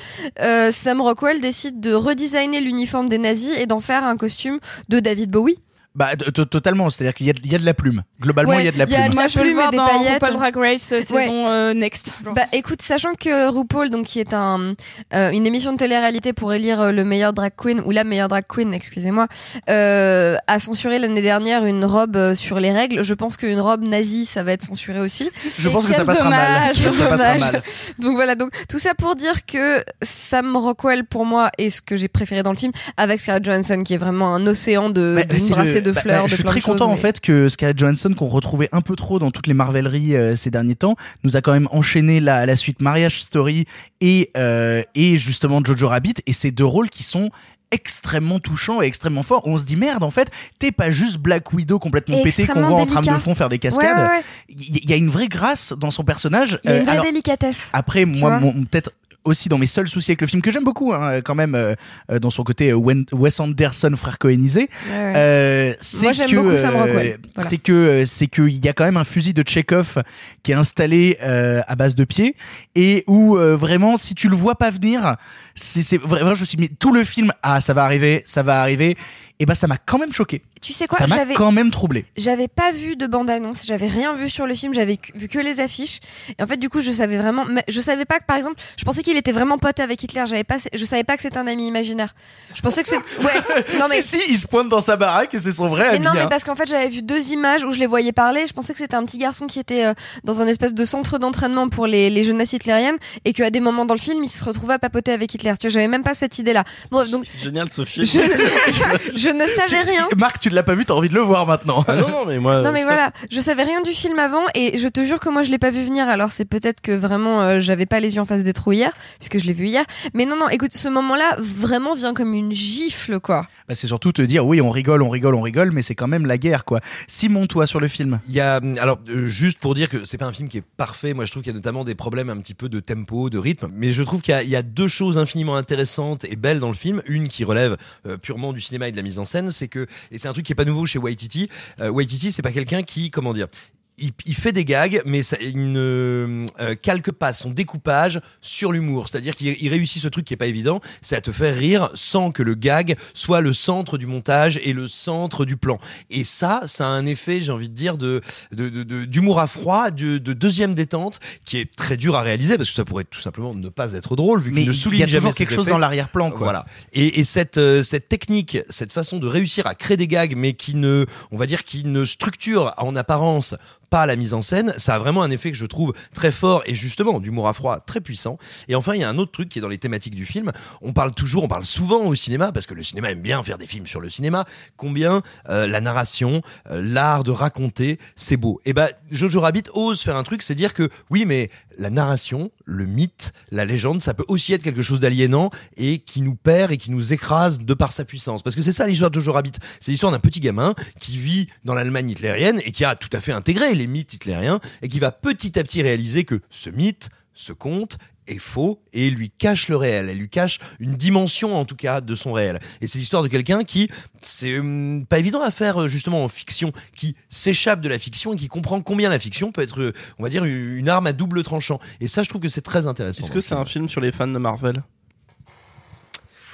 euh, 0.43 0.71
Sam 0.71 1.01
Rockwell 1.01 1.41
décide 1.41 1.81
de 1.81 1.95
redesigner 1.95 2.61
l'uniforme 2.61 3.09
des 3.09 3.19
nazis 3.19 3.57
et 3.59 3.65
d'en 3.65 3.81
faire 3.81 4.05
un 4.05 4.19
costume 4.19 4.59
de 4.91 5.01
David 5.01 5.31
Bowie. 5.31 5.59
Bah 5.95 6.15
totalement. 6.15 6.91
C'est-à-dire 6.91 7.15
qu'il 7.15 7.27
y 7.27 7.55
a 7.55 7.59
de 7.59 7.65
la 7.65 7.73
plume. 7.73 8.03
Globalement, 8.21 8.53
Ouais, 8.53 8.63
il 8.63 8.65
y 8.65 8.69
a 8.69 8.73
de 8.73 8.79
la 8.79 8.85
il 8.85 8.91
y 8.91 8.95
a 8.95 8.99
plume. 9.01 9.09
de 9.11 9.15
Moi, 9.15 9.23
la 9.25 9.29
je 9.29 9.39
peux 9.39 9.45
le 9.45 9.51
voir 9.53 9.71
dans 9.73 9.87
paillettes. 9.87 10.23
RuPaul 10.23 10.33
Drag 10.39 10.57
Race 10.57 10.93
euh, 10.93 11.03
saison 11.03 11.49
euh, 11.49 11.75
Next. 11.75 12.15
genre. 12.25 12.35
Bah 12.35 12.45
écoute, 12.53 12.81
sachant 12.83 13.13
que 13.15 13.49
RuPaul, 13.51 13.91
donc 13.91 14.07
qui 14.07 14.21
est 14.21 14.33
un 14.33 14.75
euh, 15.15 15.31
une 15.31 15.47
émission 15.47 15.73
de 15.73 15.77
télé-réalité 15.79 16.33
pour 16.33 16.53
élire 16.55 16.81
euh, 16.81 16.93
le 16.93 17.05
meilleur 17.05 17.33
drag 17.35 17.53
queen 17.57 17.81
ou 17.85 17.91
la 17.91 18.05
meilleure 18.05 18.29
drag 18.29 18.45
queen, 18.49 18.73
excusez-moi, 18.73 19.27
euh, 19.69 20.37
a 20.47 20.59
censuré 20.59 20.99
l'année 20.99 21.23
dernière 21.23 21.65
une 21.65 21.85
robe 21.85 22.17
euh, 22.17 22.35
sur 22.35 22.61
les 22.61 22.73
règles. 22.73 23.03
Je 23.03 23.15
pense 23.15 23.37
qu'une 23.37 23.61
robe 23.61 23.83
nazie, 23.83 24.25
ça 24.27 24.43
va 24.43 24.53
être 24.53 24.65
censuré 24.65 25.01
aussi. 25.01 25.31
Je 25.59 25.69
pense 25.69 25.87
que 25.87 25.93
ça 25.95 26.05
passera 26.05 26.31
mal. 26.31 26.47
dommage, 26.55 26.77
Je 26.77 26.85
pense 26.89 26.93
que 26.93 26.99
ça 27.03 27.09
passera 27.09 27.35
dommage. 27.35 27.53
mal. 27.53 27.63
Donc 27.99 28.15
voilà, 28.15 28.35
donc 28.35 28.51
tout 28.69 28.79
ça 28.79 28.95
pour 28.95 29.15
dire 29.15 29.45
que 29.47 29.85
Sam 30.03 30.57
Rockwell 30.57 31.05
pour 31.05 31.25
moi 31.25 31.51
est 31.59 31.71
ce 31.71 31.83
que 31.83 31.97
j'ai 31.97 32.09
préféré 32.09 32.43
dans 32.43 32.51
le 32.53 32.57
film, 32.57 32.73
avec 32.97 33.21
Scarlett 33.21 33.45
Johansson 33.45 33.83
qui 33.85 33.95
est 33.95 33.99
vraiment 33.99 34.35
un 34.35 34.47
océan 34.47 34.91
de 34.91 35.17
Bah, 35.29 35.35
brassée 35.51 35.75
le- 35.75 35.81
de 35.83 35.91
bah, 35.93 36.01
fleurs, 36.01 36.17
bah, 36.19 36.25
de 36.25 36.29
je 36.31 36.35
suis 36.37 36.45
très 36.45 36.61
content 36.61 36.91
en 36.91 36.97
fait 36.97 37.21
que 37.21 37.49
Scarlett 37.49 37.79
Johansson, 37.79 38.06
qu'on 38.15 38.27
retrouvait 38.29 38.69
un 38.73 38.81
peu 38.81 38.95
trop 38.97 39.19
dans 39.19 39.31
toutes 39.31 39.47
les 39.47 39.55
Marveleries 39.55 40.15
euh, 40.17 40.37
ces 40.37 40.51
derniers 40.51 40.77
temps, 40.77 40.95
nous 41.25 41.37
a 41.37 41.41
quand 41.41 41.53
même 41.53 41.69
enchaîné 41.73 42.21
la, 42.21 42.47
la 42.47 42.57
suite 42.57 42.81
Marriage 42.81 43.21
Story 43.23 43.67
et, 44.01 44.31
euh, 44.37 44.83
et 44.95 45.17
justement 45.17 45.61
Jojo 45.65 45.89
Rabbit, 45.89 46.15
et 46.27 46.33
ces 46.33 46.51
deux 46.51 46.65
rôles 46.65 46.91
qui 46.91 47.03
sont 47.03 47.31
extrêmement 47.73 48.39
touchants 48.39 48.81
et 48.81 48.87
extrêmement 48.87 49.25
forts. 49.25 49.43
On 49.45 49.59
se 49.59 49.65
dit 49.65 49.75
merde 49.77 50.05
en 50.05 50.11
fait, 50.13 50.31
t'es 50.59 50.71
pas 50.71 50.91
juste 50.91 51.19
Black 51.19 51.53
Widow 51.53 51.79
complètement 51.81 52.17
Et 52.19 52.23
pété 52.23 52.47
qu'on 52.47 52.63
voit 52.63 52.77
en 52.81 52.87
trame 52.87 53.03
délicat. 53.03 53.15
de 53.15 53.19
fond 53.23 53.35
faire 53.35 53.49
des 53.49 53.59
cascades. 53.59 53.99
ouais, 53.99 54.17
ouais. 54.19 54.23
Il 54.49 54.89
y, 54.89 54.93
a 54.93 54.97
une 54.97 55.11
vraie 55.11 55.27
grâce 55.27 55.73
dans 55.77 55.91
son 55.91 56.05
personnage. 56.05 56.61
Il 56.65 56.71
y 56.71 56.73
a 56.73 56.77
une 56.77 56.83
Euh, 56.83 56.85
vraie 56.85 56.93
alors, 56.93 57.05
délicatesse. 57.07 57.71
après, 57.73 58.05
moi, 58.05 58.41
peut-être 58.71 58.91
aussi 59.27 59.49
dans 59.49 59.59
mes 59.59 59.67
seuls 59.67 59.89
soucis 59.89 60.13
avec 60.13 60.21
le 60.23 60.27
film 60.27 60.41
que 60.43 60.51
j'aime 60.51 60.65
beaucoup 60.65 60.93
hein, 60.95 61.21
quand 61.23 61.35
même 61.35 61.55
euh, 61.55 61.75
euh, 62.11 62.19
dans 62.19 62.31
son 62.31 62.43
côté 62.45 62.71
euh, 62.71 62.75
Wes 63.13 63.41
Anderson 63.41 63.93
frère 63.97 64.19
cohénisé 64.19 64.69
Ouais, 64.91 64.97
ouais. 64.97 65.13
euh, 65.17 65.75
c'est 65.81 66.03
Moi, 66.03 66.13
j'aime 66.13 66.31
que, 66.31 66.37
beaucoup 66.37 66.57
Sam 66.57 66.75
Rockwell. 66.77 67.19
Voilà. 67.35 67.49
c'est 67.49 67.59
que 67.59 68.05
c'est 68.07 68.27
que 68.29 68.43
il 68.43 68.65
y 68.65 68.69
a 68.69 68.73
quand 68.73 68.85
même 68.85 68.97
un 68.97 69.05
fusil 69.05 69.35
de 69.35 69.43
Chekhov 69.47 70.03
qui 70.43 70.53
est 70.53 70.55
installé 70.55 71.19
euh, 71.23 71.61
à 71.67 71.77
base 71.77 71.95
de 71.95 72.05
pied 72.05 72.37
et 72.75 73.05
où 73.07 73.37
euh, 73.37 73.57
vraiment 73.57 73.97
si 73.97 74.15
tu 74.15 74.29
le 74.29 74.37
vois 74.37 74.55
pas 74.55 74.71
venir 74.71 75.17
c'est 75.57 75.97
vraiment 75.97 76.35
je 76.35 76.43
me 76.43 76.47
suis 76.47 76.57
dit 76.57 76.63
mais 76.63 76.71
tout 76.79 76.93
le 76.93 77.03
film 77.03 77.33
ah 77.43 77.61
ça 77.61 77.75
va 77.75 77.85
arriver 77.85 78.23
ça 78.27 78.43
va 78.43 78.61
arriver 78.61 78.97
et 79.39 79.45
ben 79.45 79.55
ça 79.55 79.67
m'a 79.67 79.77
quand 79.77 79.99
même 79.99 80.13
choqué 80.13 80.43
Tu 80.63 80.73
sais 80.73 80.87
quoi, 80.87 80.99
ça 80.99 81.07
m'a 81.07 81.27
quand 81.35 81.53
même 81.53 81.71
troublé 81.71 82.07
J'avais 82.17 82.49
pas 82.49 82.73
vu 82.73 82.97
de 82.97 83.07
bande-annonce, 83.07 83.67
j'avais 83.67 83.87
rien 83.87 84.15
vu 84.15 84.31
sur 84.31 84.47
le 84.47 84.55
film, 84.55 84.73
j'avais 84.73 84.99
vu 85.15 85.29
que 85.29 85.39
les 85.39 85.61
affiches. 85.61 86.01
Et 86.39 86.43
en 86.43 86.47
fait, 86.47 86.57
du 86.57 86.71
coup, 86.71 86.81
je 86.81 86.91
savais 86.91 87.19
vraiment, 87.19 87.45
mais 87.45 87.63
je 87.69 87.81
savais 87.83 88.07
pas 88.07 88.19
que, 88.19 88.25
par 88.25 88.39
exemple, 88.39 88.57
je 88.79 88.85
pensais 88.85 89.03
qu'il 89.03 89.17
était 89.19 89.33
vraiment 89.33 89.59
pote 89.59 89.79
avec 89.79 90.03
Hitler. 90.03 90.25
J'avais 90.27 90.45
pas, 90.45 90.57
je 90.73 90.85
savais 90.87 91.05
pas 91.05 91.17
que 91.17 91.23
c'était 91.23 91.37
un 91.37 91.47
ami 91.47 91.67
imaginaire. 91.67 92.15
Je 92.55 92.63
pensais 92.63 92.83
que 92.83 92.89
c'est, 92.89 92.97
ouais, 92.97 93.33
non 93.79 93.87
mais. 93.91 94.01
si 94.01 94.19
si 94.19 94.33
il 94.33 94.39
se 94.39 94.47
pointe 94.47 94.71
dans 94.71 94.81
sa 94.81 94.97
baraque 94.97 95.35
et 95.35 95.39
c'est 95.39 95.53
son 95.53 95.69
vrai 95.69 95.91
Mais 95.91 95.97
ami 95.97 96.07
non, 96.07 96.13
mais 96.15 96.23
hein. 96.23 96.29
parce 96.29 96.45
qu'en 96.45 96.55
fait, 96.55 96.67
j'avais 96.67 96.89
vu 96.89 97.03
deux 97.03 97.29
images 97.29 97.65
où 97.65 97.71
je 97.71 97.79
les 97.79 97.87
voyais 97.87 98.13
parler. 98.13 98.47
Je 98.47 98.55
pensais 98.55 98.73
que 98.73 98.79
c'était 98.79 98.97
un 98.97 99.05
petit 99.05 99.19
garçon 99.19 99.47
qui 99.47 99.59
était 99.59 99.85
euh, 99.85 99.95
dans 100.25 100.41
un 100.41 100.47
espèce 100.47 100.73
de 100.73 100.85
centre 100.87 101.19
d'entraînement 101.19 101.69
pour 101.69 101.87
les, 101.87 102.09
les 102.09 102.25
jeunesses 102.25 102.55
hitlériennes 102.55 102.97
et 103.27 103.35
qu'à 103.35 103.51
des 103.51 103.61
moments 103.61 103.85
dans 103.85 103.95
le 103.95 104.01
film, 104.01 104.25
il 104.25 104.31
se 104.31 104.43
retrouvait 104.43 104.75
à 104.75 104.79
papoter 104.79 105.13
avec 105.13 105.35
Hitler. 105.35 105.46
Tu 105.55 105.67
vois, 105.67 105.73
j'avais 105.73 105.89
même 105.89 106.03
pas 106.03 106.15
cette 106.15 106.39
idée-là. 106.39 106.65
Bref, 106.91 107.11
donc 107.11 107.25
Génial, 107.39 107.71
Sophie. 107.71 108.07
je, 108.07 108.19
je 108.21 109.19
Je 109.19 109.31
ne 109.31 109.47
savais 109.47 109.83
rien. 109.83 110.09
Marc, 110.17 110.41
tu 110.41 110.51
ne 110.51 110.55
l'as 110.55 110.63
pas 110.63 110.75
vu, 110.75 110.85
t'as 110.85 110.95
envie 110.95 111.09
de 111.09 111.15
le 111.15 111.21
voir 111.21 111.47
maintenant. 111.47 111.85
Ah 111.89 111.97
non, 111.97 112.09
non, 112.09 112.25
mais 112.27 112.39
moi. 112.39 112.63
Non 112.63 112.73
mais 112.73 112.83
putain, 112.83 112.95
voilà, 112.95 113.13
je 113.31 113.41
savais 113.41 113.63
rien 113.65 113.83
du 113.83 113.91
film 113.93 114.19
avant 114.19 114.43
et 114.55 114.79
je 114.79 114.89
te 114.89 115.05
jure 115.05 115.21
que 115.21 115.29
moi 115.29 115.43
je 115.43 115.51
l'ai 115.51 115.59
pas 115.59 115.71
vu 115.71 115.85
venir. 115.85 116.09
Alors 116.09 116.33
c'est 116.33 116.45
peut-être 116.45 116.81
que 116.81 116.93
vraiment 116.93 117.43
euh, 117.43 117.61
j'avais 117.61 117.87
pas 117.87 118.01
les 118.01 118.15
yeux 118.15 118.21
en 118.21 118.25
face 118.25 118.43
des 118.43 118.53
trous 118.53 118.73
hier 118.73 118.93
puisque 119.19 119.39
je 119.39 119.47
l'ai 119.47 119.53
vu 119.53 119.67
hier. 119.67 119.85
Mais 120.15 120.25
non 120.27 120.37
non, 120.37 120.49
écoute, 120.49 120.75
ce 120.75 120.89
moment-là 120.89 121.37
vraiment 121.39 121.95
vient 121.95 122.15
comme 122.15 122.35
une 122.35 122.53
gifle 122.53 123.21
quoi. 123.21 123.47
Bah, 123.69 123.75
c'est 123.75 123.87
surtout 123.87 124.13
te 124.13 124.23
dire, 124.23 124.47
oui, 124.47 124.61
on 124.61 124.71
rigole, 124.71 125.03
on 125.03 125.11
rigole, 125.11 125.35
on 125.35 125.41
rigole, 125.41 125.71
mais 125.73 125.83
c'est 125.83 125.95
quand 125.95 126.09
même 126.09 126.27
la 126.27 126.39
guerre, 126.39 126.65
quoi. 126.65 126.81
Simon, 127.09 127.47
toi, 127.47 127.67
sur 127.67 127.81
le 127.81 127.89
film 127.89 128.21
Il 128.29 128.35
y 128.35 128.41
a 128.41 128.61
alors 128.81 128.99
euh, 129.09 129.27
juste 129.27 129.59
pour 129.59 129.75
dire 129.75 129.89
que 129.89 130.05
c'est 130.05 130.19
pas 130.19 130.27
un 130.27 130.33
film 130.33 130.49
qui 130.49 130.59
est 130.59 130.65
parfait. 130.77 131.15
Moi, 131.15 131.25
je 131.25 131.31
trouve 131.31 131.43
qu'il 131.43 131.53
y 131.53 131.55
a 131.55 131.59
notamment 131.59 131.85
des 131.85 131.95
problèmes 131.95 132.31
un 132.31 132.37
petit 132.39 132.55
peu 132.55 132.69
de 132.69 132.81
tempo, 132.81 133.31
de 133.31 133.39
rythme. 133.39 133.69
Mais 133.73 133.93
je 133.93 134.03
trouve 134.03 134.23
qu'il 134.23 134.39
y 134.43 134.49
y 134.49 134.57
a 134.57 134.63
deux 134.63 134.89
choses 134.89 135.19
infiniment 135.19 135.36
intéressantes 135.45 136.25
et 136.25 136.37
belles 136.37 136.61
dans 136.61 136.69
le 136.69 136.75
film. 136.75 137.03
Une 137.07 137.29
qui 137.29 137.45
relève 137.45 137.77
euh, 138.07 138.17
purement 138.17 138.53
du 138.53 138.61
cinéma 138.61 138.89
et 138.89 138.93
de 138.93 138.97
la 138.97 139.03
mise 139.03 139.19
en 139.19 139.25
scène, 139.25 139.51
c'est 139.51 139.69
que 139.69 139.87
et 140.11 140.19
c'est 140.19 140.29
un 140.29 140.33
truc 140.33 140.47
qui 140.47 140.53
est 140.53 140.57
pas 140.57 140.65
nouveau 140.65 140.87
chez 140.87 140.99
Waititi. 140.99 141.49
Euh, 141.81 141.91
Waititi, 141.91 142.33
c'est 142.33 142.43
pas 142.43 142.53
quelqu'un 142.53 142.83
qui, 142.83 143.11
comment 143.11 143.33
dire. 143.33 143.49
Il, 143.99 144.11
il 144.27 144.35
fait 144.35 144.53
des 144.53 144.67
gags, 144.67 145.01
mais 145.07 145.23
ça, 145.23 145.39
il 145.41 145.73
ne 145.73 146.45
euh, 146.61 146.75
calque 146.75 147.11
pas 147.13 147.33
son 147.33 147.49
découpage 147.51 148.21
sur 148.43 148.71
l'humour. 148.73 149.09
C'est-à-dire 149.09 149.35
qu'il 149.35 149.57
il 149.59 149.69
réussit 149.71 150.03
ce 150.03 150.09
truc 150.09 150.27
qui 150.27 150.35
est 150.35 150.37
pas 150.37 150.47
évident, 150.49 150.81
c'est 151.01 151.17
à 151.17 151.23
te 151.23 151.33
faire 151.33 151.57
rire 151.57 151.89
sans 151.95 152.31
que 152.31 152.43
le 152.43 152.55
gag 152.55 152.97
soit 153.15 153.41
le 153.41 153.55
centre 153.55 153.97
du 153.97 154.07
montage 154.07 154.61
et 154.63 154.75
le 154.75 154.87
centre 154.87 155.47
du 155.47 155.57
plan. 155.57 155.79
Et 156.11 156.25
ça, 156.25 156.61
ça 156.67 156.85
a 156.85 156.91
un 156.91 157.07
effet, 157.07 157.41
j'ai 157.41 157.53
envie 157.53 157.71
de 157.71 157.75
dire, 157.75 157.97
de 157.97 158.21
de- 158.53 158.69
de- 158.69 159.05
d'humour 159.07 159.41
à 159.41 159.47
froid, 159.47 159.91
de, 159.91 160.19
de 160.19 160.33
deuxième 160.35 160.75
détente, 160.75 161.19
qui 161.47 161.57
est 161.57 161.75
très 161.75 161.97
dur 161.97 162.17
à 162.17 162.21
réaliser 162.23 162.59
parce 162.59 162.69
que 162.69 162.75
ça 162.75 162.85
pourrait 162.85 163.05
tout 163.05 163.21
simplement 163.21 163.55
ne 163.55 163.69
pas 163.71 163.95
être 163.95 164.15
drôle 164.15 164.41
vu 164.41 164.51
Mais 164.51 164.61
qu'il 164.61 164.69
ne 164.69 164.75
il 164.75 164.77
y 164.77 164.81
souligne 164.81 165.03
a 165.05 165.07
jamais 165.07 165.21
toujours 165.21 165.37
quelque 165.37 165.55
chose 165.55 165.65
effets. 165.65 165.71
dans 165.71 165.79
l'arrière-plan, 165.79 166.29
quoi. 166.31 166.41
Voilà. 166.41 166.67
Et, 166.93 167.19
et 167.21 167.25
cette 167.25 167.57
euh, 167.57 167.83
cette 167.83 168.09
technique, 168.09 168.59
cette 168.69 168.93
façon 168.93 169.17
de 169.19 169.27
réussir 169.27 169.67
à 169.67 169.75
créer 169.75 169.97
des 169.97 170.07
gags, 170.09 170.35
mais 170.37 170.53
qui 170.53 170.75
ne, 170.75 171.07
on 171.31 171.39
va 171.39 171.47
dire, 171.47 171.65
qui 171.65 171.85
ne 171.85 172.05
structure 172.05 172.75
en 172.77 172.95
apparence 172.95 173.55
pas 173.91 174.07
la 174.07 174.17
mise 174.17 174.35
en 174.35 174.43
scène, 174.43 174.75
ça 174.79 174.95
a 174.95 174.99
vraiment 174.99 175.23
un 175.23 175.31
effet 175.31 175.51
que 175.51 175.57
je 175.57 175.67
trouve 175.67 175.93
très 176.15 176.31
fort 176.31 176.63
et 176.67 176.75
justement 176.75 177.21
d'humour 177.21 177.49
à 177.49 177.53
froid 177.53 177.79
très 177.81 178.01
puissant. 178.01 178.39
Et 178.69 178.75
enfin, 178.75 178.95
il 178.95 179.01
y 179.01 179.05
a 179.05 179.09
un 179.09 179.19
autre 179.19 179.33
truc 179.33 179.49
qui 179.49 179.59
est 179.59 179.63
dans 179.63 179.69
les 179.69 179.79
thématiques 179.79 180.15
du 180.15 180.27
film. 180.27 180.53
On 180.83 180.93
parle 180.93 181.13
toujours, 181.13 181.45
on 181.45 181.49
parle 181.49 181.65
souvent 181.65 182.05
au 182.05 182.15
cinéma 182.15 182.53
parce 182.53 182.67
que 182.67 182.75
le 182.75 182.83
cinéma 182.83 183.11
aime 183.11 183.23
bien 183.23 183.43
faire 183.43 183.59
des 183.59 183.67
films 183.67 183.87
sur 183.87 184.01
le 184.01 184.11
cinéma. 184.11 184.45
Combien 184.77 185.23
euh, 185.49 185.67
la 185.67 185.81
narration, 185.81 186.43
euh, 186.71 186.83
l'art 186.83 187.25
de 187.25 187.31
raconter, 187.31 187.99
c'est 188.17 188.37
beau. 188.37 188.61
Et 188.65 188.73
ben 188.73 188.89
Jojo 189.11 189.41
Rabbit 189.41 189.65
ose 189.75 190.03
faire 190.03 190.17
un 190.17 190.23
truc, 190.23 190.43
c'est 190.43 190.55
dire 190.55 190.75
que 190.75 190.89
oui, 191.11 191.25
mais 191.27 191.51
la 191.79 191.91
narration, 191.91 192.51
le 192.65 192.87
mythe, 192.87 193.33
la 193.51 193.65
légende, 193.65 194.03
ça 194.03 194.15
peut 194.15 194.25
aussi 194.29 194.53
être 194.53 194.63
quelque 194.63 194.83
chose 194.83 195.01
d'aliénant 195.01 195.51
et 195.77 195.99
qui 195.99 196.21
nous 196.21 196.35
perd 196.35 196.73
et 196.73 196.77
qui 196.77 196.91
nous 196.91 197.13
écrase 197.13 197.61
de 197.61 197.75
par 197.75 197.93
sa 197.93 198.05
puissance. 198.05 198.43
Parce 198.43 198.57
que 198.57 198.63
c'est 198.63 198.73
ça 198.73 198.87
l'histoire 198.87 199.11
de 199.11 199.21
Jojo 199.21 199.33
Rabbit. 199.33 199.53
C'est 199.81 199.91
l'histoire 199.91 200.13
d'un 200.13 200.19
petit 200.19 200.41
gamin 200.41 200.75
qui 201.01 201.19
vit 201.19 201.49
dans 201.65 201.75
l'Allemagne 201.75 202.11
hitlérienne 202.11 202.61
et 202.65 202.73
qui 202.73 202.85
a 202.85 202.97
tout 202.97 203.11
à 203.13 203.21
fait 203.21 203.33
intégré 203.33 203.75
les 203.75 203.87
mythes 203.87 204.15
hitlériens 204.15 204.61
et 204.83 204.89
qui 204.89 204.99
va 204.99 205.13
petit 205.13 205.59
à 205.59 205.63
petit 205.63 205.83
réaliser 205.83 206.25
que 206.25 206.41
ce 206.51 206.71
mythe, 206.71 207.11
ce 207.35 207.53
conte 207.53 207.99
est 208.27 208.39
faux 208.39 208.83
et 208.93 209.11
lui 209.11 209.31
cache 209.31 209.69
le 209.69 209.77
réel, 209.77 210.09
elle 210.09 210.19
lui 210.19 210.29
cache 210.29 210.59
une 210.81 210.95
dimension 210.97 211.57
en 211.57 211.65
tout 211.65 211.77
cas 211.77 212.01
de 212.01 212.15
son 212.15 212.33
réel. 212.33 212.59
Et 212.81 212.87
c'est 212.87 212.99
l'histoire 212.99 213.23
de 213.23 213.29
quelqu'un 213.29 213.65
qui, 213.65 213.89
c'est 214.23 214.59
hum, 214.59 215.05
pas 215.09 215.19
évident 215.19 215.43
à 215.43 215.51
faire 215.51 215.83
euh, 215.83 215.89
justement 215.89 216.25
en 216.25 216.29
fiction, 216.29 216.73
qui 216.95 217.17
s'échappe 217.29 217.81
de 217.81 217.89
la 217.89 217.99
fiction 217.99 218.35
et 218.35 218.37
qui 218.37 218.49
comprend 218.49 218.81
combien 218.81 219.09
la 219.09 219.19
fiction 219.19 219.53
peut 219.53 219.63
être, 219.63 219.81
euh, 219.81 219.93
on 220.19 220.23
va 220.23 220.29
dire, 220.29 220.45
une 220.45 220.89
arme 220.89 221.07
à 221.07 221.13
double 221.13 221.43
tranchant. 221.43 221.79
Et 222.01 222.09
ça, 222.09 222.23
je 222.23 222.29
trouve 222.29 222.41
que 222.43 222.49
c'est 222.49 222.61
très 222.63 222.87
intéressant. 222.87 223.23
Est-ce 223.23 223.31
que 223.31 223.41
c'est 223.41 223.49
film. 223.49 223.61
un 223.61 223.65
film 223.65 223.89
sur 223.89 224.01
les 224.01 224.13
fans 224.13 224.27
de 224.29 224.39
Marvel? 224.39 224.83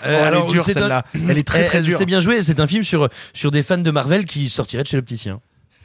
Euh, 0.04 0.18
Oh, 0.20 0.24
elle 0.26 0.35
est 0.35 0.46
dure, 0.50 0.64
c'est 0.64 0.76
un- 0.76 0.80
celle-là. 0.80 1.04
Elle 1.28 1.38
est 1.38 1.46
très, 1.46 1.64
très 1.66 1.78
Eh, 1.78 1.82
dure. 1.82 1.96
C'est 1.96 2.06
bien 2.06 2.20
joué. 2.20 2.42
C'est 2.42 2.58
un 2.58 2.66
film 2.66 2.82
sur 2.82 3.08
sur 3.35 3.52
des 3.52 3.62
fans 3.62 3.78
de 3.78 3.90
Marvel 3.92 4.24
qui 4.24 4.50
sortiraient 4.50 4.82
de 4.82 4.88
chez 4.88 4.96
l'opticien. 4.96 5.40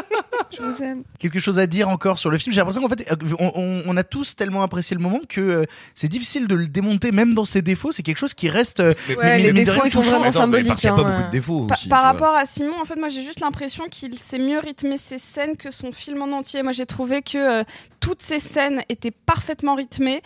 Je 0.57 0.63
vous 0.63 0.83
aime. 0.83 1.03
Quelque 1.19 1.39
chose 1.39 1.59
à 1.59 1.67
dire 1.67 1.89
encore 1.89 2.19
sur 2.19 2.31
le 2.31 2.39
film 2.39 2.53
J'ai 2.53 2.61
l'impression 2.61 2.83
qu'en 2.83 2.89
fait, 2.89 3.07
on, 3.39 3.53
on- 3.55 3.83
on 3.87 3.97
a 3.97 4.03
tous 4.05 4.35
tellement 4.37 4.63
apprécié 4.63 4.97
le 4.97 5.03
moment 5.03 5.21
que 5.29 5.41
euh, 5.41 5.65
c'est 5.95 6.09
difficile 6.09 6.47
de 6.49 6.55
le 6.55 6.67
démonter, 6.67 7.13
même 7.13 7.35
dans 7.35 7.45
ses 7.45 7.63
défauts. 7.63 7.93
C'est 7.93 8.03
quelque 8.03 8.19
chose 8.19 8.35
qui 8.35 8.49
reste. 8.49 8.81
euh, 8.81 8.95
Ouais, 9.17 9.39
les 9.39 9.53
défauts, 9.53 9.83
ils 9.85 9.91
sont 9.91 10.01
vraiment 10.01 10.25
Attends, 10.25 10.47
mais 10.49 10.63
symboliques. 10.63 10.85
a 10.85 10.93
pas 10.95 11.01
hein, 11.03 11.05
beaucoup 11.05 11.23
de 11.27 11.31
défauts. 11.31 11.67
Pa- 11.67 11.75
aussi, 11.75 11.89
par 11.89 12.03
rapport 12.03 12.35
à 12.35 12.47
Simon, 12.47 12.81
en 12.81 12.85
fait, 12.85 12.97
moi 12.97 13.09
j'ai 13.09 13.23
juste 13.25 13.41
l'impression 13.41 13.85
qu'il 13.91 14.19
sait 14.19 14.39
mieux 14.39 14.59
rythmer 14.59 14.99
ses 14.99 15.19
scènes 15.19 15.57
que 15.57 15.71
son 15.71 15.93
film 15.93 16.23
en 16.23 16.33
entier. 16.37 16.63
Moi 16.63 16.73
j'ai 16.73 16.87
trouvé 16.87 17.23
que 17.23 17.61
euh, 17.61 17.65
toutes 18.01 18.23
ces 18.23 18.39
scènes 18.41 18.83
étaient 18.89 19.11
parfaitement 19.13 19.75
rythmées 19.77 20.21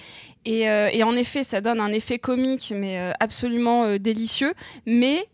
et, 0.46 0.68
euh, 0.68 0.88
et 0.92 1.02
en 1.02 1.14
effet 1.16 1.44
ça 1.44 1.60
donne 1.60 1.80
un 1.80 1.88
effet 1.92 2.18
comique 2.18 2.72
mais 2.76 2.98
euh, 2.98 3.12
absolument 3.20 3.84
euh, 3.84 3.98
délicieux. 3.98 4.52
Mais 4.86 5.24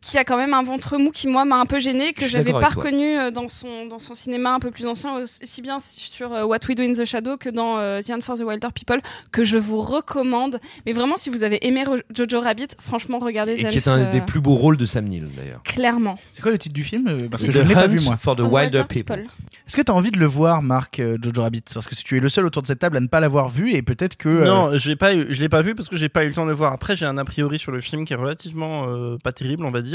qui 0.00 0.16
a 0.18 0.24
quand 0.24 0.36
même 0.38 0.54
un 0.54 0.62
ventre 0.62 0.96
mou 0.96 1.10
qui 1.10 1.28
moi 1.28 1.44
m'a 1.44 1.60
un 1.60 1.66
peu 1.66 1.78
gêné 1.78 2.12
que 2.14 2.26
j'avais 2.26 2.52
pas 2.52 2.68
reconnu 2.70 3.18
euh, 3.18 3.30
dans 3.30 3.48
son 3.48 3.86
dans 3.86 3.98
son 3.98 4.14
cinéma 4.14 4.54
un 4.54 4.58
peu 4.60 4.70
plus 4.70 4.86
ancien 4.86 5.14
aussi 5.16 5.60
bien 5.62 5.78
sur 5.80 6.32
euh, 6.32 6.44
What 6.44 6.58
We 6.68 6.76
Do 6.76 6.82
in 6.82 6.92
the 6.94 7.04
Shadow 7.04 7.36
que 7.36 7.50
dans 7.50 7.78
euh, 7.78 8.00
The 8.00 8.22
for 8.22 8.36
the 8.36 8.40
Wilder 8.42 8.68
People 8.74 9.00
que 9.30 9.44
je 9.44 9.58
vous 9.58 9.80
recommande 9.80 10.58
mais 10.86 10.92
vraiment 10.92 11.16
si 11.18 11.28
vous 11.30 11.42
avez 11.42 11.66
aimé 11.66 11.84
Ro- 11.84 11.96
Jojo 12.14 12.40
Rabbit 12.40 12.68
franchement 12.78 13.18
regardez 13.18 13.60
Et 13.60 13.64
The 13.64 13.68
qui 13.68 13.76
est 13.76 13.88
un 13.88 13.98
euh, 14.00 14.10
des 14.10 14.20
plus 14.22 14.40
beaux 14.40 14.54
rôles 14.54 14.76
de 14.78 14.86
Sam 14.86 15.04
Neill 15.04 15.28
d'ailleurs. 15.36 15.62
clairement 15.64 16.18
C'est 16.32 16.40
quoi 16.42 16.50
le 16.52 16.58
titre 16.58 16.74
du 16.74 16.84
film 16.84 17.28
Parce 17.30 17.42
que 17.44 17.50
je 17.50 17.60
l'ai 17.60 17.74
pas 17.74 17.86
vu 17.86 18.00
moi. 18.00 18.16
for 18.16 18.34
the 18.34 18.38
The 18.38 18.42
Wilder 18.42 18.78
Wilder 18.78 18.84
People. 18.88 19.26
Est-ce 19.66 19.76
que 19.76 19.82
tu 19.82 19.92
as 19.92 19.94
envie 19.94 20.10
de 20.10 20.18
le 20.18 20.26
voir, 20.26 20.62
Marc 20.62 20.98
euh, 20.98 21.16
Jojo 21.22 21.42
Rabbit? 21.42 21.62
Parce 21.72 21.86
que 21.86 21.94
si 21.94 22.02
tu 22.02 22.16
es 22.16 22.20
le 22.20 22.28
seul 22.28 22.44
autour 22.44 22.60
de 22.62 22.66
cette 22.66 22.80
table 22.80 22.96
à 22.96 23.00
ne 23.00 23.06
pas 23.06 23.20
l'avoir 23.20 23.48
vu, 23.48 23.72
et 23.72 23.82
peut-être 23.82 24.16
que. 24.16 24.28
euh, 24.28 24.44
Non, 24.44 24.70
j'ai 24.76 24.96
pas, 24.96 25.14
eu- 25.14 25.26
je 25.30 25.40
l'ai 25.40 25.48
pas 25.48 25.62
vu 25.62 25.76
parce 25.76 25.88
que 25.88 25.96
j'ai 25.96 26.08
pas 26.08 26.24
eu 26.24 26.28
le 26.28 26.34
temps 26.34 26.42
de 26.44 26.50
le 26.50 26.56
voir. 26.56 26.72
Après, 26.72 26.96
j'ai 26.96 27.06
un 27.06 27.16
a 27.18 27.24
priori 27.24 27.56
sur 27.56 27.70
le 27.70 27.80
film 27.80 28.04
qui 28.04 28.12
est 28.12 28.16
relativement 28.16 28.86
euh, 28.88 29.16
pas 29.22 29.30
terrible, 29.32 29.64
on 29.64 29.70
va 29.70 29.80
dire. 29.80 29.89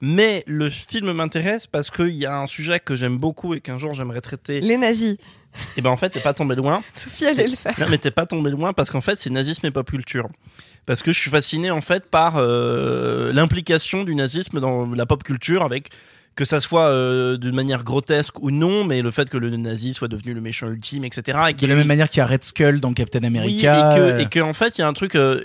Mais 0.00 0.44
le 0.46 0.68
film 0.70 1.12
m'intéresse 1.12 1.66
parce 1.66 1.90
qu'il 1.90 2.16
y 2.16 2.26
a 2.26 2.38
un 2.38 2.46
sujet 2.46 2.80
que 2.80 2.96
j'aime 2.96 3.18
beaucoup 3.18 3.54
et 3.54 3.60
qu'un 3.60 3.78
jour 3.78 3.94
j'aimerais 3.94 4.20
traiter. 4.20 4.60
Les 4.60 4.76
nazis. 4.76 5.16
Et 5.76 5.80
ben 5.80 5.90
en 5.90 5.96
fait, 5.96 6.10
t'es 6.10 6.20
pas 6.20 6.34
tombé 6.34 6.54
loin. 6.54 6.82
Sophie 6.94 7.26
allait 7.26 7.48
le 7.48 7.56
faire. 7.56 7.78
Non, 7.78 7.86
mais 7.90 7.98
t'es 7.98 8.10
pas 8.10 8.26
tombé 8.26 8.50
loin 8.50 8.72
parce 8.72 8.90
qu'en 8.90 9.00
fait, 9.00 9.16
c'est 9.16 9.30
nazisme 9.30 9.66
et 9.66 9.70
pop 9.70 9.88
culture. 9.88 10.28
Parce 10.86 11.02
que 11.02 11.12
je 11.12 11.18
suis 11.18 11.30
fasciné 11.30 11.70
en 11.70 11.80
fait 11.80 12.06
par 12.06 12.36
euh, 12.36 13.32
l'implication 13.32 14.04
du 14.04 14.14
nazisme 14.14 14.60
dans 14.60 14.86
la 14.86 15.06
pop 15.06 15.22
culture 15.22 15.62
avec 15.62 15.90
que 16.38 16.44
ça 16.44 16.60
soit 16.60 16.86
euh, 16.86 17.36
d'une 17.36 17.56
manière 17.56 17.82
grotesque 17.82 18.40
ou 18.40 18.52
non, 18.52 18.84
mais 18.84 19.02
le 19.02 19.10
fait 19.10 19.28
que 19.28 19.36
le 19.36 19.50
nazi 19.56 19.92
soit 19.92 20.06
devenu 20.06 20.34
le 20.34 20.40
méchant 20.40 20.68
ultime, 20.68 21.02
etc. 21.04 21.36
Et 21.48 21.52
de 21.54 21.66
la 21.66 21.74
même 21.74 21.88
manière 21.88 22.08
qu'il 22.08 22.18
y 22.18 22.20
a 22.20 22.26
Red 22.28 22.44
Skull 22.44 22.78
dans 22.80 22.92
Captain 22.92 23.18
oui, 23.22 23.26
America. 23.26 23.92
et 23.92 23.96
que, 23.96 24.00
euh, 24.00 24.18
et 24.20 24.26
que 24.26 24.38
en 24.38 24.52
fait, 24.52 24.78
il 24.78 24.82
y 24.82 24.84
a 24.84 24.86
un 24.86 24.92
truc. 24.92 25.16
euh, 25.16 25.42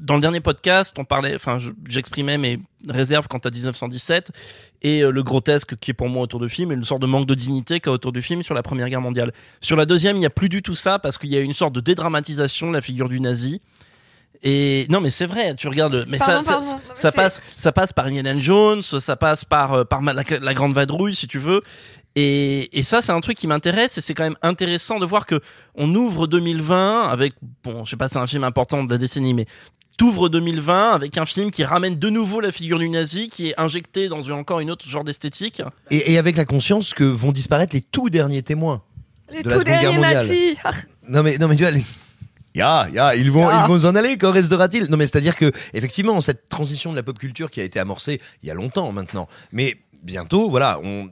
dans 0.00 0.14
le 0.14 0.22
dernier 0.22 0.40
podcast, 0.40 0.94
on 0.98 1.04
parlait, 1.04 1.34
enfin, 1.34 1.58
je- 1.58 1.72
j'exprimais 1.86 2.38
mes 2.38 2.58
réserves 2.88 3.28
quant 3.28 3.36
à 3.38 3.50
1917 3.50 4.30
et 4.82 5.02
euh, 5.02 5.10
le 5.10 5.22
grotesque 5.22 5.76
qui 5.76 5.90
est 5.90 5.94
pour 5.94 6.08
moi 6.08 6.22
autour 6.22 6.40
du 6.40 6.48
film 6.48 6.72
et 6.72 6.74
une 6.76 6.84
sorte 6.84 7.02
de 7.02 7.06
manque 7.06 7.26
de 7.26 7.34
dignité 7.34 7.80
qu'il 7.80 7.90
y 7.90 7.92
a 7.92 7.94
autour 7.94 8.12
du 8.12 8.22
film 8.22 8.42
sur 8.42 8.54
la 8.54 8.62
Première 8.62 8.88
Guerre 8.88 9.02
mondiale. 9.02 9.32
Sur 9.60 9.76
la 9.76 9.84
deuxième, 9.84 10.16
il 10.16 10.20
n'y 10.20 10.26
a 10.26 10.30
plus 10.30 10.48
du 10.48 10.62
tout 10.62 10.74
ça 10.74 10.98
parce 10.98 11.18
qu'il 11.18 11.28
y 11.30 11.36
a 11.36 11.40
une 11.40 11.52
sorte 11.52 11.74
de 11.74 11.80
dédramatisation 11.80 12.68
de 12.68 12.72
la 12.72 12.80
figure 12.80 13.10
du 13.10 13.20
nazi. 13.20 13.60
Et 14.42 14.86
non, 14.90 15.00
mais 15.00 15.10
c'est 15.10 15.26
vrai. 15.26 15.54
Tu 15.54 15.68
regardes, 15.68 16.04
mais 16.08 16.18
Pardon, 16.18 16.42
ça, 16.42 16.52
pardon. 16.52 16.66
ça, 16.66 16.72
Non, 16.74 16.78
mais 16.88 16.94
ça 16.94 17.10
c'est- 17.10 17.16
passe, 17.16 17.42
ça 17.56 17.72
passe 17.72 17.92
par 17.92 18.06
Indiana 18.06 18.38
Jones, 18.38 18.82
ça 18.82 19.16
passe 19.16 19.44
par 19.44 19.72
euh, 19.72 19.84
par 19.84 20.02
la, 20.02 20.22
la 20.40 20.54
grande 20.54 20.72
vadrouille, 20.74 21.14
si 21.14 21.26
tu 21.26 21.38
veux. 21.38 21.62
Et, 22.14 22.78
et 22.78 22.82
ça, 22.82 23.02
c'est 23.02 23.12
un 23.12 23.20
truc 23.20 23.36
qui 23.36 23.46
m'intéresse 23.46 23.98
et 23.98 24.00
c'est 24.00 24.14
quand 24.14 24.24
même 24.24 24.36
intéressant 24.42 24.98
de 24.98 25.04
voir 25.04 25.26
que 25.26 25.40
on 25.74 25.94
ouvre 25.94 26.26
2020 26.26 27.08
avec, 27.08 27.34
bon, 27.62 27.84
je 27.84 27.90
sais 27.90 27.96
pas, 27.96 28.08
c'est 28.08 28.18
un 28.18 28.26
film 28.26 28.42
important 28.44 28.84
de 28.84 28.90
la 28.90 28.96
décennie, 28.96 29.34
mais 29.34 29.44
t'ouvres 29.98 30.28
2020 30.30 30.92
avec 30.92 31.18
un 31.18 31.26
film 31.26 31.50
qui 31.50 31.62
ramène 31.64 31.98
de 31.98 32.08
nouveau 32.08 32.40
la 32.40 32.52
figure 32.52 32.78
du 32.78 32.88
nazi, 32.88 33.28
qui 33.28 33.48
est 33.48 33.60
injecté 33.60 34.08
dans 34.08 34.22
une, 34.22 34.32
encore 34.32 34.60
une 34.60 34.70
autre 34.70 34.86
genre 34.88 35.04
d'esthétique. 35.04 35.60
Et, 35.90 36.12
et 36.12 36.18
avec 36.18 36.36
la 36.38 36.46
conscience 36.46 36.94
que 36.94 37.04
vont 37.04 37.32
disparaître 37.32 37.74
les 37.74 37.82
tout 37.82 38.08
derniers 38.08 38.42
témoins. 38.42 38.82
Les 39.30 39.42
de 39.42 39.50
la 39.50 39.56
tout 39.58 39.64
derniers 39.64 39.92
mondiale. 39.96 40.14
nazis. 40.14 40.56
Non 41.08 41.22
mais 41.22 41.36
non 41.36 41.48
mais 41.48 41.56
tu 41.56 41.62
vois 41.62 41.70
les... 41.72 41.82
Ya, 42.56 42.88
ya, 42.90 43.14
ils 43.14 43.30
vont, 43.30 43.50
ils 43.50 43.68
vont 43.68 43.84
en 43.84 43.94
aller. 43.94 44.16
Qu'en 44.16 44.32
restera-t-il? 44.32 44.90
Non, 44.90 44.96
mais 44.96 45.06
c'est-à-dire 45.06 45.36
que 45.36 45.52
effectivement, 45.74 46.18
cette 46.22 46.48
transition 46.48 46.90
de 46.90 46.96
la 46.96 47.02
pop 47.02 47.18
culture 47.18 47.50
qui 47.50 47.60
a 47.60 47.64
été 47.64 47.78
amorcée 47.78 48.18
il 48.42 48.48
y 48.48 48.50
a 48.50 48.54
longtemps 48.54 48.90
maintenant, 48.92 49.28
mais 49.52 49.76
bientôt, 50.02 50.48
voilà, 50.48 50.80
on, 50.82 51.10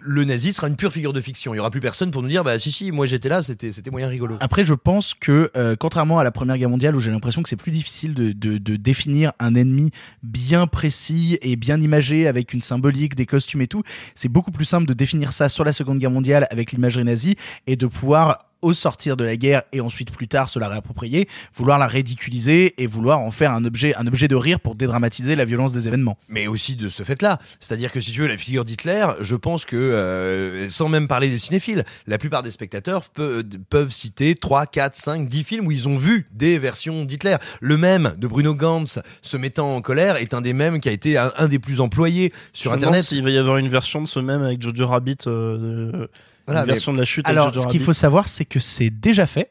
le 0.00 0.24
nazi 0.24 0.52
sera 0.52 0.68
une 0.68 0.76
pure 0.76 0.92
figure 0.92 1.14
de 1.14 1.20
fiction. 1.22 1.54
Il 1.54 1.56
y 1.56 1.60
aura 1.60 1.70
plus 1.70 1.80
personne 1.80 2.10
pour 2.10 2.22
nous 2.22 2.28
dire, 2.28 2.44
bah 2.44 2.58
si 2.58 2.72
si, 2.72 2.92
moi 2.92 3.06
j'étais 3.06 3.30
là, 3.30 3.42
c'était 3.42 3.72
c'était 3.72 3.90
moyen 3.90 4.08
rigolo. 4.08 4.36
Après, 4.40 4.64
je 4.64 4.74
pense 4.74 5.14
que, 5.14 5.50
euh, 5.56 5.76
contrairement 5.78 6.18
à 6.18 6.24
la 6.24 6.30
Première 6.30 6.58
Guerre 6.58 6.68
mondiale, 6.68 6.94
où 6.94 7.00
j'ai 7.00 7.10
l'impression 7.10 7.42
que 7.42 7.48
c'est 7.48 7.56
plus 7.56 7.72
difficile 7.72 8.12
de, 8.12 8.32
de, 8.32 8.58
de 8.58 8.76
définir 8.76 9.32
un 9.40 9.54
ennemi 9.54 9.90
bien 10.22 10.66
précis 10.66 11.38
et 11.40 11.56
bien 11.56 11.80
imagé, 11.80 12.28
avec 12.28 12.52
une 12.52 12.60
symbolique, 12.60 13.14
des 13.14 13.24
costumes 13.24 13.62
et 13.62 13.66
tout, 13.66 13.82
c'est 14.14 14.28
beaucoup 14.28 14.50
plus 14.50 14.66
simple 14.66 14.86
de 14.86 14.92
définir 14.92 15.32
ça 15.32 15.48
sur 15.48 15.64
la 15.64 15.72
Seconde 15.72 15.98
Guerre 16.00 16.10
mondiale 16.10 16.46
avec 16.50 16.72
l'imagerie 16.72 17.04
nazie 17.04 17.36
et 17.66 17.76
de 17.76 17.86
pouvoir 17.86 18.40
au 18.62 18.72
sortir 18.72 19.16
de 19.16 19.24
la 19.24 19.36
guerre 19.36 19.62
et 19.72 19.80
ensuite 19.80 20.10
plus 20.10 20.28
tard 20.28 20.48
se 20.48 20.58
la 20.58 20.68
réapproprier, 20.68 21.28
vouloir 21.54 21.78
la 21.78 21.86
ridiculiser 21.86 22.74
et 22.82 22.86
vouloir 22.86 23.20
en 23.20 23.30
faire 23.30 23.52
un 23.52 23.64
objet, 23.64 23.94
un 23.96 24.06
objet 24.06 24.28
de 24.28 24.34
rire 24.34 24.60
pour 24.60 24.74
dédramatiser 24.74 25.36
la 25.36 25.44
violence 25.44 25.72
des 25.72 25.86
événements. 25.88 26.18
Mais 26.28 26.46
aussi 26.46 26.76
de 26.76 26.88
ce 26.88 27.02
fait-là. 27.02 27.38
C'est-à-dire 27.60 27.92
que 27.92 28.00
si 28.00 28.12
tu 28.12 28.20
veux 28.22 28.28
la 28.28 28.36
figure 28.36 28.64
d'Hitler, 28.64 29.06
je 29.20 29.36
pense 29.36 29.64
que, 29.64 29.76
euh, 29.76 30.68
sans 30.68 30.88
même 30.88 31.08
parler 31.08 31.28
des 31.28 31.38
cinéphiles, 31.38 31.84
la 32.06 32.18
plupart 32.18 32.42
des 32.42 32.50
spectateurs 32.50 33.02
pe- 33.10 33.42
peuvent 33.70 33.90
citer 33.92 34.34
3, 34.34 34.66
4, 34.66 34.96
5, 34.96 35.28
10 35.28 35.44
films 35.44 35.66
où 35.66 35.72
ils 35.72 35.88
ont 35.88 35.96
vu 35.96 36.26
des 36.32 36.58
versions 36.58 37.04
d'Hitler. 37.04 37.36
Le 37.60 37.76
même 37.76 38.14
de 38.18 38.26
Bruno 38.26 38.54
Gantz 38.54 38.98
se 39.22 39.36
mettant 39.36 39.74
en 39.76 39.80
colère 39.80 40.16
est 40.16 40.34
un 40.34 40.40
des 40.40 40.52
mêmes 40.52 40.80
qui 40.80 40.88
a 40.88 40.92
été 40.92 41.18
un, 41.18 41.32
un 41.36 41.48
des 41.48 41.58
plus 41.58 41.80
employés 41.80 42.32
sur 42.52 42.70
Je 42.72 42.76
Internet. 42.76 43.04
S'il 43.04 43.22
va 43.22 43.30
y 43.30 43.38
avoir 43.38 43.58
une 43.58 43.68
version 43.68 44.02
de 44.02 44.08
ce 44.08 44.18
même 44.18 44.42
avec 44.42 44.60
Jojo 44.62 44.86
Rabbit, 44.86 45.16
euh, 45.26 46.06
Voilà, 46.46 46.60
une 46.60 46.66
mais- 46.66 46.72
version 46.74 46.92
de 46.92 46.98
la 46.98 47.04
chute 47.04 47.26
Alors, 47.28 47.52
ce 47.54 47.66
qu'il 47.66 47.80
faut 47.80 47.92
savoir, 47.92 48.28
c'est 48.28 48.44
que 48.44 48.60
c'est 48.60 48.90
déjà 48.90 49.26
fait, 49.26 49.50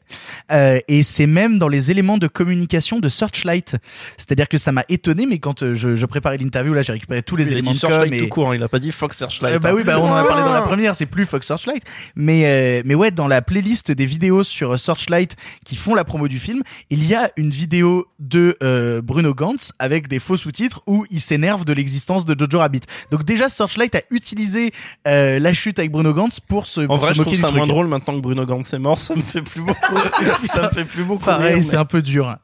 euh, 0.52 0.78
et 0.88 1.02
c'est 1.02 1.26
même 1.26 1.58
dans 1.58 1.68
les 1.68 1.90
éléments 1.90 2.18
de 2.18 2.26
communication 2.26 3.00
de 3.00 3.08
Searchlight. 3.08 3.76
C'est-à-dire 4.16 4.48
que 4.48 4.58
ça 4.58 4.72
m'a 4.72 4.84
étonné, 4.88 5.26
mais 5.26 5.38
quand 5.38 5.62
euh, 5.62 5.74
je, 5.74 5.94
je 5.94 6.06
préparais 6.06 6.38
l'interview, 6.38 6.72
là, 6.72 6.82
j'ai 6.82 6.92
récupéré 6.92 7.22
tous 7.22 7.36
les 7.36 7.44
Il 7.48 7.48
a 7.48 7.52
éléments 7.52 7.70
dit 7.72 7.76
de 7.78 7.80
com. 7.82 7.90
Searchlight 7.90 8.14
et- 8.14 8.18
tout 8.24 8.28
court, 8.28 8.50
hein, 8.50 8.54
il 8.54 8.62
a 8.62 8.68
pas 8.68 8.78
dit 8.78 8.92
Fox 8.92 9.16
Searchlight. 9.18 9.56
Euh, 9.56 9.58
bah 9.58 9.70
hein. 9.70 9.74
oui, 9.76 9.84
bah 9.84 9.98
on 10.00 10.08
en 10.08 10.14
a 10.14 10.24
parlé 10.24 10.42
dans 10.42 10.52
la 10.52 10.62
première, 10.62 10.94
c'est 10.94 11.06
plus 11.06 11.26
Fox 11.26 11.46
Searchlight. 11.46 11.82
Mais 12.14 12.44
euh, 12.46 12.82
mais 12.84 12.94
ouais, 12.94 13.10
dans 13.10 13.28
la 13.28 13.42
playlist 13.42 13.90
des 13.92 14.06
vidéos 14.06 14.42
sur 14.44 14.78
Searchlight 14.78 15.36
qui 15.64 15.76
font 15.76 15.94
la 15.94 16.04
promo 16.04 16.28
du 16.28 16.38
film, 16.38 16.62
il 16.90 17.04
y 17.06 17.14
a 17.14 17.30
une 17.36 17.50
vidéo 17.50 18.06
de 18.18 18.56
euh, 18.62 19.02
Bruno 19.02 19.34
Gantz 19.34 19.72
avec 19.78 20.08
des 20.08 20.18
faux 20.18 20.36
sous-titres 20.36 20.82
où 20.86 21.04
il 21.10 21.20
s'énerve 21.20 21.64
de 21.64 21.72
l'existence 21.72 22.24
de 22.24 22.34
Jojo 22.38 22.58
Rabbit. 22.60 22.80
Donc 23.10 23.24
déjà 23.24 23.48
Searchlight 23.48 23.94
a 23.96 24.00
utilisé 24.10 24.70
euh, 25.06 25.38
la 25.38 25.52
chute 25.52 25.78
avec 25.78 25.90
Bruno 25.90 26.14
Gantz 26.14 26.40
pour 26.40 26.66
se, 26.66 26.85
En 26.88 26.96
vrai, 26.96 27.14
je 27.14 27.22
trouve 27.22 27.34
ça 27.34 27.50
moins 27.50 27.66
drôle 27.66 27.86
maintenant 27.88 28.14
que 28.14 28.20
Bruno 28.20 28.44
Gantz 28.46 28.72
est 28.72 28.78
mort. 28.78 28.98
Ça 28.98 29.14
me 29.14 29.22
fait 29.22 29.42
plus 29.42 29.62
beaucoup. 29.62 29.96
ça 30.44 30.62
me 30.62 30.70
fait 30.70 30.84
plus 30.84 31.04
beaucoup. 31.04 31.24
Pareil, 31.24 31.62
c'est 31.62 31.76
un 31.76 31.84
peu 31.84 32.02
dur. 32.02 32.36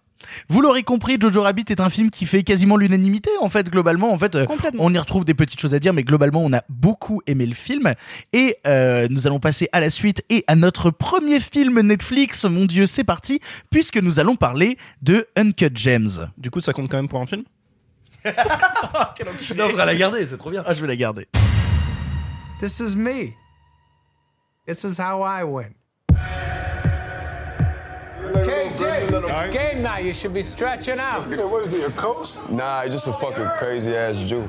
Vous 0.49 0.61
l'aurez 0.61 0.83
compris, 0.83 1.19
Jojo 1.21 1.43
Rabbit 1.43 1.65
est 1.69 1.81
un 1.81 1.91
film 1.91 2.11
qui 2.11 2.27
fait 2.27 2.43
quasiment 2.43 2.77
l'unanimité. 2.77 3.31
En 3.41 3.49
fait, 3.49 3.71
globalement, 3.71 4.13
en 4.13 4.19
fait, 4.19 4.35
euh, 4.35 4.47
on 4.79 4.93
y 4.93 4.99
retrouve 4.99 5.25
des 5.25 5.35
petites 5.35 5.61
choses 5.61 5.75
à 5.75 5.79
dire, 5.79 5.93
mais 5.93 6.05
globalement, 6.05 6.43
on 6.45 6.53
a 6.53 6.63
beaucoup 6.69 7.23
aimé 7.27 7.47
le 7.47 7.55
film. 7.55 7.93
Et 8.33 8.57
euh, 8.67 9.09
nous 9.11 9.27
allons 9.27 9.41
passer 9.41 9.69
à 9.73 9.81
la 9.81 9.91
suite 9.91 10.25
et 10.31 10.45
à 10.47 10.57
notre 10.57 10.91
premier 10.91 11.41
film 11.41 11.81
Netflix. 11.81 12.45
Mon 12.45 12.67
Dieu, 12.67 12.87
c'est 12.87 13.05
parti, 13.05 13.41
puisque 13.71 13.99
nous 13.99 14.19
allons 14.19 14.37
parler 14.37 14.77
de 15.03 15.27
Uncut 15.37 15.71
Gems. 15.75 16.29
Du 16.39 16.51
coup, 16.51 16.61
ça 16.61 16.73
compte 16.73 16.91
quand 16.91 16.99
même 16.99 17.09
pour 17.09 17.21
un 17.21 17.27
film? 17.27 17.45
Non, 19.57 19.65
on 19.71 19.77
va 19.77 19.85
la 19.85 19.97
garder, 19.97 20.25
c'est 20.27 20.37
trop 20.37 20.51
bien. 20.51 20.63
Ah, 20.65 20.75
je 20.75 20.81
vais 20.81 20.87
la 20.87 20.97
garder. 20.97 21.27
This 22.61 22.79
is 22.79 22.97
me. 22.97 23.33
This 24.65 24.85
is 24.85 24.97
how 24.97 25.23
I 25.23 25.43
win. 25.43 25.75
KJ, 28.33 29.11
it's 29.11 29.53
game 29.53 29.83
night. 29.83 30.05
You 30.05 30.13
should 30.13 30.33
be 30.33 30.45
stretching 30.45 31.01
out. 31.01 31.27
What 31.27 31.65
is 31.65 31.73
he, 31.73 31.83
a 31.83 31.91
coach? 31.91 32.31
Nah, 32.49 32.85
he's 32.85 32.93
just 32.93 33.09
a 33.09 33.13
fucking 33.13 33.49
crazy 33.59 33.97
ass 33.97 34.23
Jew. 34.23 34.49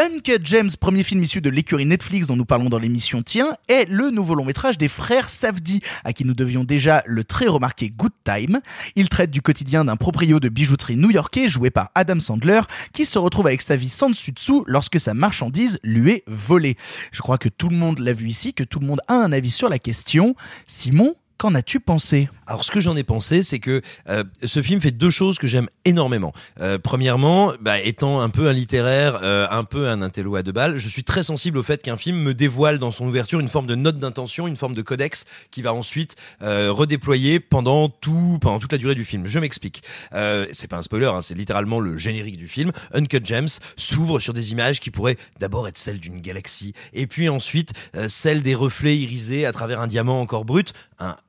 Uncut 0.00 0.38
Gems, 0.44 0.76
premier 0.80 1.02
film 1.02 1.24
issu 1.24 1.40
de 1.40 1.50
l'écurie 1.50 1.84
Netflix 1.84 2.28
dont 2.28 2.36
nous 2.36 2.44
parlons 2.44 2.68
dans 2.68 2.78
l'émission 2.78 3.20
Tiens, 3.20 3.56
est 3.66 3.88
le 3.88 4.10
nouveau 4.10 4.36
long 4.36 4.44
métrage 4.44 4.78
des 4.78 4.86
frères 4.86 5.28
Safdie, 5.28 5.80
à 6.04 6.12
qui 6.12 6.24
nous 6.24 6.34
devions 6.34 6.62
déjà 6.62 7.02
le 7.04 7.24
très 7.24 7.48
remarqué 7.48 7.90
Good 7.90 8.12
Time. 8.22 8.60
Il 8.94 9.08
traite 9.08 9.32
du 9.32 9.42
quotidien 9.42 9.84
d'un 9.84 9.96
proprio 9.96 10.38
de 10.38 10.48
bijouterie 10.48 10.96
new-yorkais 10.96 11.48
joué 11.48 11.70
par 11.70 11.90
Adam 11.96 12.20
Sandler, 12.20 12.60
qui 12.92 13.06
se 13.06 13.18
retrouve 13.18 13.48
avec 13.48 13.60
sa 13.60 13.74
vie 13.74 13.88
sans 13.88 14.08
dessus 14.08 14.30
dessous 14.30 14.62
lorsque 14.68 15.00
sa 15.00 15.14
marchandise 15.14 15.80
lui 15.82 16.12
est 16.12 16.24
volée. 16.28 16.76
Je 17.10 17.20
crois 17.20 17.38
que 17.38 17.48
tout 17.48 17.68
le 17.68 17.76
monde 17.76 17.98
l'a 17.98 18.12
vu 18.12 18.28
ici, 18.28 18.54
que 18.54 18.62
tout 18.62 18.78
le 18.78 18.86
monde 18.86 19.00
a 19.08 19.14
un 19.14 19.32
avis 19.32 19.50
sur 19.50 19.68
la 19.68 19.80
question. 19.80 20.36
Simon, 20.68 21.16
qu'en 21.38 21.54
as-tu 21.54 21.80
pensé? 21.80 22.28
Alors 22.46 22.64
ce 22.64 22.70
que 22.70 22.80
j'en 22.80 22.96
ai 22.96 23.04
pensé, 23.04 23.42
c'est 23.42 23.60
que 23.60 23.80
euh, 24.08 24.24
ce 24.44 24.60
film 24.60 24.80
fait 24.80 24.90
deux 24.90 25.10
choses 25.10 25.38
que 25.38 25.46
j'aime 25.46 25.68
énormément. 25.84 26.32
Euh, 26.60 26.78
premièrement, 26.78 27.52
bah, 27.60 27.80
étant 27.80 28.20
un 28.20 28.28
peu 28.28 28.48
un 28.48 28.52
littéraire, 28.52 29.20
euh, 29.22 29.46
un 29.50 29.64
peu 29.64 29.88
un 29.88 30.02
intello 30.02 30.34
à 30.36 30.42
deux 30.42 30.52
balles, 30.52 30.78
je 30.78 30.88
suis 30.88 31.04
très 31.04 31.22
sensible 31.22 31.58
au 31.58 31.62
fait 31.62 31.82
qu'un 31.82 31.96
film 31.96 32.18
me 32.18 32.34
dévoile 32.34 32.78
dans 32.78 32.90
son 32.90 33.06
ouverture 33.06 33.38
une 33.38 33.48
forme 33.48 33.66
de 33.66 33.76
note 33.76 33.98
d'intention, 33.98 34.48
une 34.48 34.56
forme 34.56 34.74
de 34.74 34.82
codex 34.82 35.26
qui 35.50 35.62
va 35.62 35.72
ensuite 35.72 36.16
euh, 36.42 36.72
redéployer 36.72 37.38
pendant 37.38 37.88
tout, 37.88 38.38
pendant 38.40 38.58
toute 38.58 38.72
la 38.72 38.78
durée 38.78 38.94
du 38.94 39.04
film. 39.04 39.26
Je 39.26 39.38
m'explique. 39.38 39.82
Euh, 40.14 40.46
c'est 40.52 40.68
pas 40.68 40.76
un 40.76 40.82
spoiler, 40.82 41.06
hein, 41.06 41.22
c'est 41.22 41.34
littéralement 41.34 41.80
le 41.80 41.98
générique 41.98 42.36
du 42.36 42.48
film. 42.48 42.72
Uncut 42.92 43.24
Gems 43.24 43.60
s'ouvre 43.76 44.18
sur 44.18 44.32
des 44.32 44.52
images 44.52 44.80
qui 44.80 44.90
pourraient 44.90 45.16
d'abord 45.38 45.68
être 45.68 45.78
celles 45.78 46.00
d'une 46.00 46.20
galaxie, 46.20 46.72
et 46.92 47.06
puis 47.06 47.28
ensuite 47.28 47.72
euh, 47.94 48.08
celles 48.08 48.42
des 48.42 48.54
reflets 48.54 48.96
irisés 48.96 49.46
à 49.46 49.52
travers 49.52 49.80
un 49.80 49.86
diamant 49.86 50.20
encore 50.20 50.44
brut, 50.44 50.72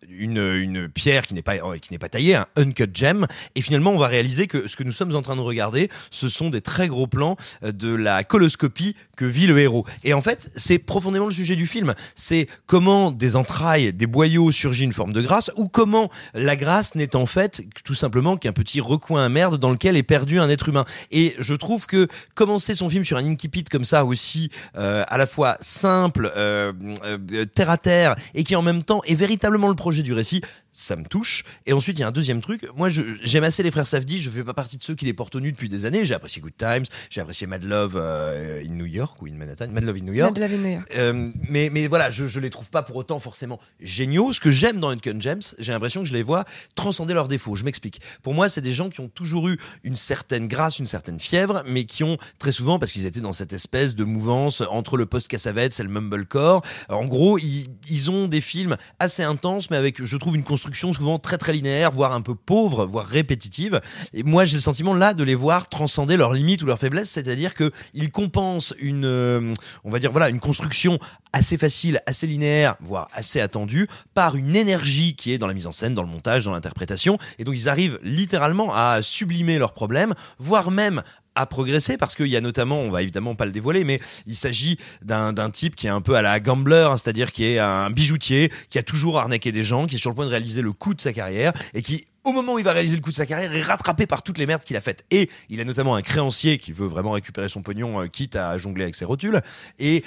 une, 0.09 0.37
une 0.37 0.89
pierre 0.89 1.27
qui 1.27 1.33
n'est 1.33 1.41
pas 1.41 1.57
qui 1.79 1.91
n'est 1.91 1.99
pas 1.99 2.09
taillée, 2.09 2.35
un 2.35 2.45
uncut 2.55 2.89
gem. 2.93 3.27
Et 3.55 3.61
finalement, 3.61 3.91
on 3.91 3.97
va 3.97 4.07
réaliser 4.07 4.47
que 4.47 4.67
ce 4.67 4.75
que 4.75 4.83
nous 4.83 4.91
sommes 4.91 5.15
en 5.15 5.21
train 5.21 5.35
de 5.35 5.41
regarder, 5.41 5.89
ce 6.11 6.29
sont 6.29 6.49
des 6.49 6.61
très 6.61 6.87
gros 6.87 7.07
plans 7.07 7.37
euh, 7.63 7.71
de 7.71 7.93
la 7.93 8.23
coloscopie 8.23 8.95
que 9.15 9.25
vit 9.25 9.47
le 9.47 9.57
héros. 9.59 9.85
Et 10.03 10.13
en 10.13 10.21
fait, 10.21 10.51
c'est 10.55 10.79
profondément 10.79 11.25
le 11.25 11.33
sujet 11.33 11.55
du 11.55 11.67
film. 11.67 11.93
C'est 12.15 12.47
comment 12.65 13.11
des 13.11 13.35
entrailles, 13.35 13.93
des 13.93 14.07
boyaux 14.07 14.51
surgit 14.51 14.83
une 14.83 14.93
forme 14.93 15.13
de 15.13 15.21
grâce, 15.21 15.51
ou 15.57 15.67
comment 15.67 16.09
la 16.33 16.55
grâce 16.55 16.95
n'est 16.95 17.15
en 17.15 17.25
fait 17.25 17.63
tout 17.83 17.93
simplement 17.93 18.37
qu'un 18.37 18.53
petit 18.53 18.81
recoin 18.81 19.25
à 19.25 19.29
merde 19.29 19.57
dans 19.57 19.71
lequel 19.71 19.97
est 19.97 20.03
perdu 20.03 20.39
un 20.39 20.49
être 20.49 20.69
humain. 20.69 20.85
Et 21.11 21.35
je 21.39 21.53
trouve 21.53 21.85
que 21.85 22.07
commencer 22.35 22.75
son 22.75 22.89
film 22.89 23.03
sur 23.03 23.17
un 23.17 23.25
incipit 23.25 23.63
comme 23.65 23.85
ça 23.85 24.05
aussi, 24.05 24.49
euh, 24.77 25.03
à 25.07 25.17
la 25.17 25.25
fois 25.25 25.57
simple, 25.59 26.31
euh, 26.35 26.71
euh, 27.03 27.45
terre 27.45 27.69
à 27.69 27.77
terre, 27.77 28.15
et 28.33 28.43
qui 28.43 28.55
en 28.55 28.61
même 28.61 28.83
temps 28.83 29.01
est 29.05 29.15
véritablement 29.15 29.67
le 29.67 29.75
projet 29.75 29.88
du 29.97 30.13
récit, 30.13 30.41
ça 30.71 30.95
me 30.95 31.03
touche. 31.03 31.43
Et 31.65 31.73
ensuite, 31.73 31.97
il 31.97 32.01
y 32.01 32.03
a 32.03 32.07
un 32.07 32.11
deuxième 32.11 32.41
truc. 32.41 32.65
Moi, 32.75 32.89
j'aime 32.89 33.43
assez 33.43 33.63
les 33.63 33.71
frères 33.71 33.87
Safdie. 33.87 34.17
Je 34.17 34.29
fais 34.29 34.43
pas 34.43 34.53
partie 34.53 34.77
de 34.77 34.83
ceux 34.83 34.95
qui 34.95 35.05
les 35.05 35.13
portent 35.13 35.35
au 35.35 35.39
nu 35.39 35.51
depuis 35.51 35.67
des 35.67 35.85
années. 35.85 36.05
J'ai 36.05 36.13
apprécié 36.13 36.41
Good 36.41 36.57
Times. 36.57 36.85
J'ai 37.09 37.21
apprécié 37.21 37.47
Mad 37.47 37.63
Love 37.63 37.95
euh, 37.95 38.63
in 38.63 38.69
New 38.69 38.85
York 38.85 39.21
ou 39.21 39.27
in 39.27 39.33
Manhattan. 39.33 39.67
Mad 39.69 39.83
Love 39.83 39.97
in 39.97 40.05
New 40.05 40.13
York. 40.13 40.37
Mad 40.37 40.49
Love 40.49 40.53
in 40.53 40.63
New 40.63 40.73
York. 40.73 40.91
Euh, 40.95 41.29
mais, 41.49 41.69
mais 41.69 41.87
voilà, 41.87 42.11
je, 42.11 42.27
je 42.27 42.39
les 42.39 42.49
trouve 42.49 42.69
pas 42.69 42.83
pour 42.83 42.95
autant 42.95 43.19
forcément 43.19 43.59
géniaux. 43.79 44.31
Ce 44.31 44.39
que 44.39 44.49
j'aime 44.49 44.79
dans 44.79 44.89
Uncut 44.89 45.19
Gems, 45.19 45.41
j'ai 45.57 45.71
l'impression 45.71 46.01
que 46.01 46.07
je 46.07 46.13
les 46.13 46.23
vois 46.23 46.45
transcender 46.75 47.13
leurs 47.13 47.27
défauts. 47.27 47.55
Je 47.55 47.63
m'explique. 47.65 47.99
Pour 48.21 48.33
moi, 48.33 48.47
c'est 48.47 48.61
des 48.61 48.73
gens 48.73 48.89
qui 48.89 49.01
ont 49.01 49.09
toujours 49.09 49.49
eu 49.49 49.57
une 49.83 49.97
certaine 49.97 50.47
grâce, 50.47 50.79
une 50.79 50.85
certaine 50.85 51.19
fièvre, 51.19 51.63
mais 51.67 51.83
qui 51.83 52.03
ont 52.03 52.17
très 52.37 52.51
souvent, 52.51 52.79
parce 52.79 52.91
qu'ils 52.91 53.05
étaient 53.05 53.21
dans 53.21 53.33
cette 53.33 53.53
espèce 53.53 53.95
de 53.95 54.03
mouvance 54.03 54.61
entre 54.69 54.97
le 54.97 55.05
post-Cassavetes 55.05 55.79
et 55.79 55.83
le 55.83 55.89
mumblecore, 55.89 56.61
en 56.89 57.05
gros, 57.05 57.37
ils, 57.37 57.67
ils 57.89 58.09
ont 58.11 58.27
des 58.27 58.41
films 58.41 58.77
assez 58.99 59.23
intenses, 59.23 59.69
mais 59.69 59.77
avec, 59.79 60.03
je 60.03 60.17
trouve, 60.17 60.35
une 60.35 60.43
construction 60.43 60.93
souvent 60.93 61.17
très 61.17 61.37
très 61.37 61.53
linéaire, 61.53 61.91
voire 61.91 62.13
un 62.13 62.21
peu 62.21 62.35
pauvre, 62.35 62.85
voire 62.85 63.07
répétitive. 63.07 63.81
Et 64.13 64.23
moi, 64.23 64.45
j'ai 64.45 64.55
le 64.57 64.61
sentiment 64.61 64.93
là 64.93 65.13
de 65.13 65.23
les 65.23 65.35
voir 65.35 65.67
transcender 65.67 66.17
leurs 66.17 66.33
limites 66.33 66.61
ou 66.61 66.67
leurs 66.67 66.77
faiblesses, 66.77 67.09
c'est-à-dire 67.09 67.53
que 67.55 67.71
ils 67.93 68.11
compensent 68.11 68.75
une, 68.79 69.05
euh, 69.05 69.53
on 69.83 69.89
va 69.89 69.99
dire 69.99 70.11
voilà, 70.11 70.29
une 70.29 70.39
construction 70.39 70.99
assez 71.33 71.57
facile, 71.57 71.99
assez 72.05 72.27
linéaire, 72.27 72.75
voire 72.81 73.07
assez 73.13 73.39
attendue, 73.39 73.87
par 74.13 74.35
une 74.35 74.55
énergie 74.55 75.15
qui 75.15 75.31
est 75.31 75.37
dans 75.37 75.47
la 75.47 75.53
mise 75.53 75.67
en 75.67 75.71
scène, 75.71 75.93
dans 75.95 76.03
le 76.03 76.09
montage, 76.09 76.45
dans 76.45 76.51
l'interprétation. 76.51 77.17
Et 77.39 77.43
donc 77.43 77.55
ils 77.55 77.69
arrivent 77.69 77.99
littéralement 78.03 78.73
à 78.73 79.01
sublimer 79.01 79.57
leurs 79.57 79.73
problèmes, 79.73 80.13
voire 80.37 80.71
même 80.71 81.01
à 81.39 81.45
progresser 81.45 81.97
parce 81.97 82.15
qu'il 82.15 82.27
y 82.27 82.35
a 82.35 82.41
notamment, 82.41 82.79
on 82.79 82.91
va 82.91 83.01
évidemment 83.01 83.35
pas 83.35 83.45
le 83.45 83.51
dévoiler, 83.51 83.83
mais 83.83 83.99
il 84.27 84.35
s'agit 84.35 84.77
d'un 85.01 85.49
type 85.49 85.75
qui 85.75 85.87
est 85.87 85.91
un 85.91 86.01
peu 86.01 86.15
à 86.15 86.21
la 86.21 86.39
gambler, 86.39 86.87
hein, 86.89 86.97
c'est-à-dire 86.97 87.31
qui 87.31 87.45
est 87.45 87.59
un 87.59 87.89
bijoutier, 87.89 88.51
qui 88.69 88.77
a 88.77 88.83
toujours 88.83 89.19
arnaqué 89.19 89.51
des 89.51 89.63
gens, 89.63 89.87
qui 89.87 89.95
est 89.95 89.99
sur 89.99 90.09
le 90.09 90.15
point 90.15 90.25
de 90.25 90.31
réaliser 90.31 90.61
le 90.61 90.73
coup 90.73 90.93
de 90.93 91.01
sa 91.01 91.13
carrière 91.13 91.53
et 91.73 91.81
qui 91.81 92.05
au 92.25 92.33
moment 92.33 92.55
où 92.55 92.59
il 92.59 92.65
va 92.65 92.73
réaliser 92.73 92.95
le 92.95 93.01
coup 93.01 93.11
de 93.11 93.15
sa 93.15 93.25
carrière, 93.25 93.55
est 93.55 93.61
rattrapé 93.61 94.05
par 94.05 94.21
toutes 94.21 94.37
les 94.37 94.45
merdes 94.45 94.63
qu'il 94.63 94.75
a 94.75 94.81
faites. 94.81 95.05
Et 95.09 95.29
il 95.49 95.61
a 95.61 95.63
notamment 95.63 95.95
un 95.95 96.01
créancier 96.01 96.57
qui 96.57 96.73
veut 96.73 96.85
vraiment 96.85 97.11
récupérer 97.11 97.49
son 97.49 97.61
pognon, 97.61 98.01
euh, 98.01 98.07
quitte 98.07 98.35
à 98.35 98.57
jongler 98.57 98.83
avec 98.83 98.95
ses 98.95 99.05
rotules. 99.05 99.41
Et 99.79 100.03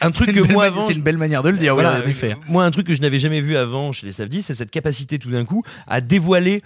un 0.00 0.10
truc 0.10 0.32
que 0.32 0.52
moi 0.52 0.64
avant, 0.64 0.84
c'est 0.84 0.94
une 0.94 1.02
belle 1.02 1.16
manière 1.16 1.42
de 1.42 1.50
le 1.50 1.56
dire, 1.56 1.74
voilà, 1.74 2.02
moi, 2.48 2.64
un 2.64 2.70
truc 2.70 2.86
que 2.86 2.94
je 2.94 3.00
n'avais 3.00 3.18
jamais 3.18 3.40
vu 3.40 3.56
avant 3.56 3.92
chez 3.92 4.06
les 4.06 4.12
Safdie, 4.12 4.42
c'est 4.42 4.54
cette 4.54 4.70
capacité 4.70 5.18
tout 5.18 5.30
d'un 5.30 5.44
coup 5.44 5.62
à 5.86 6.00
dévoiler 6.00 6.62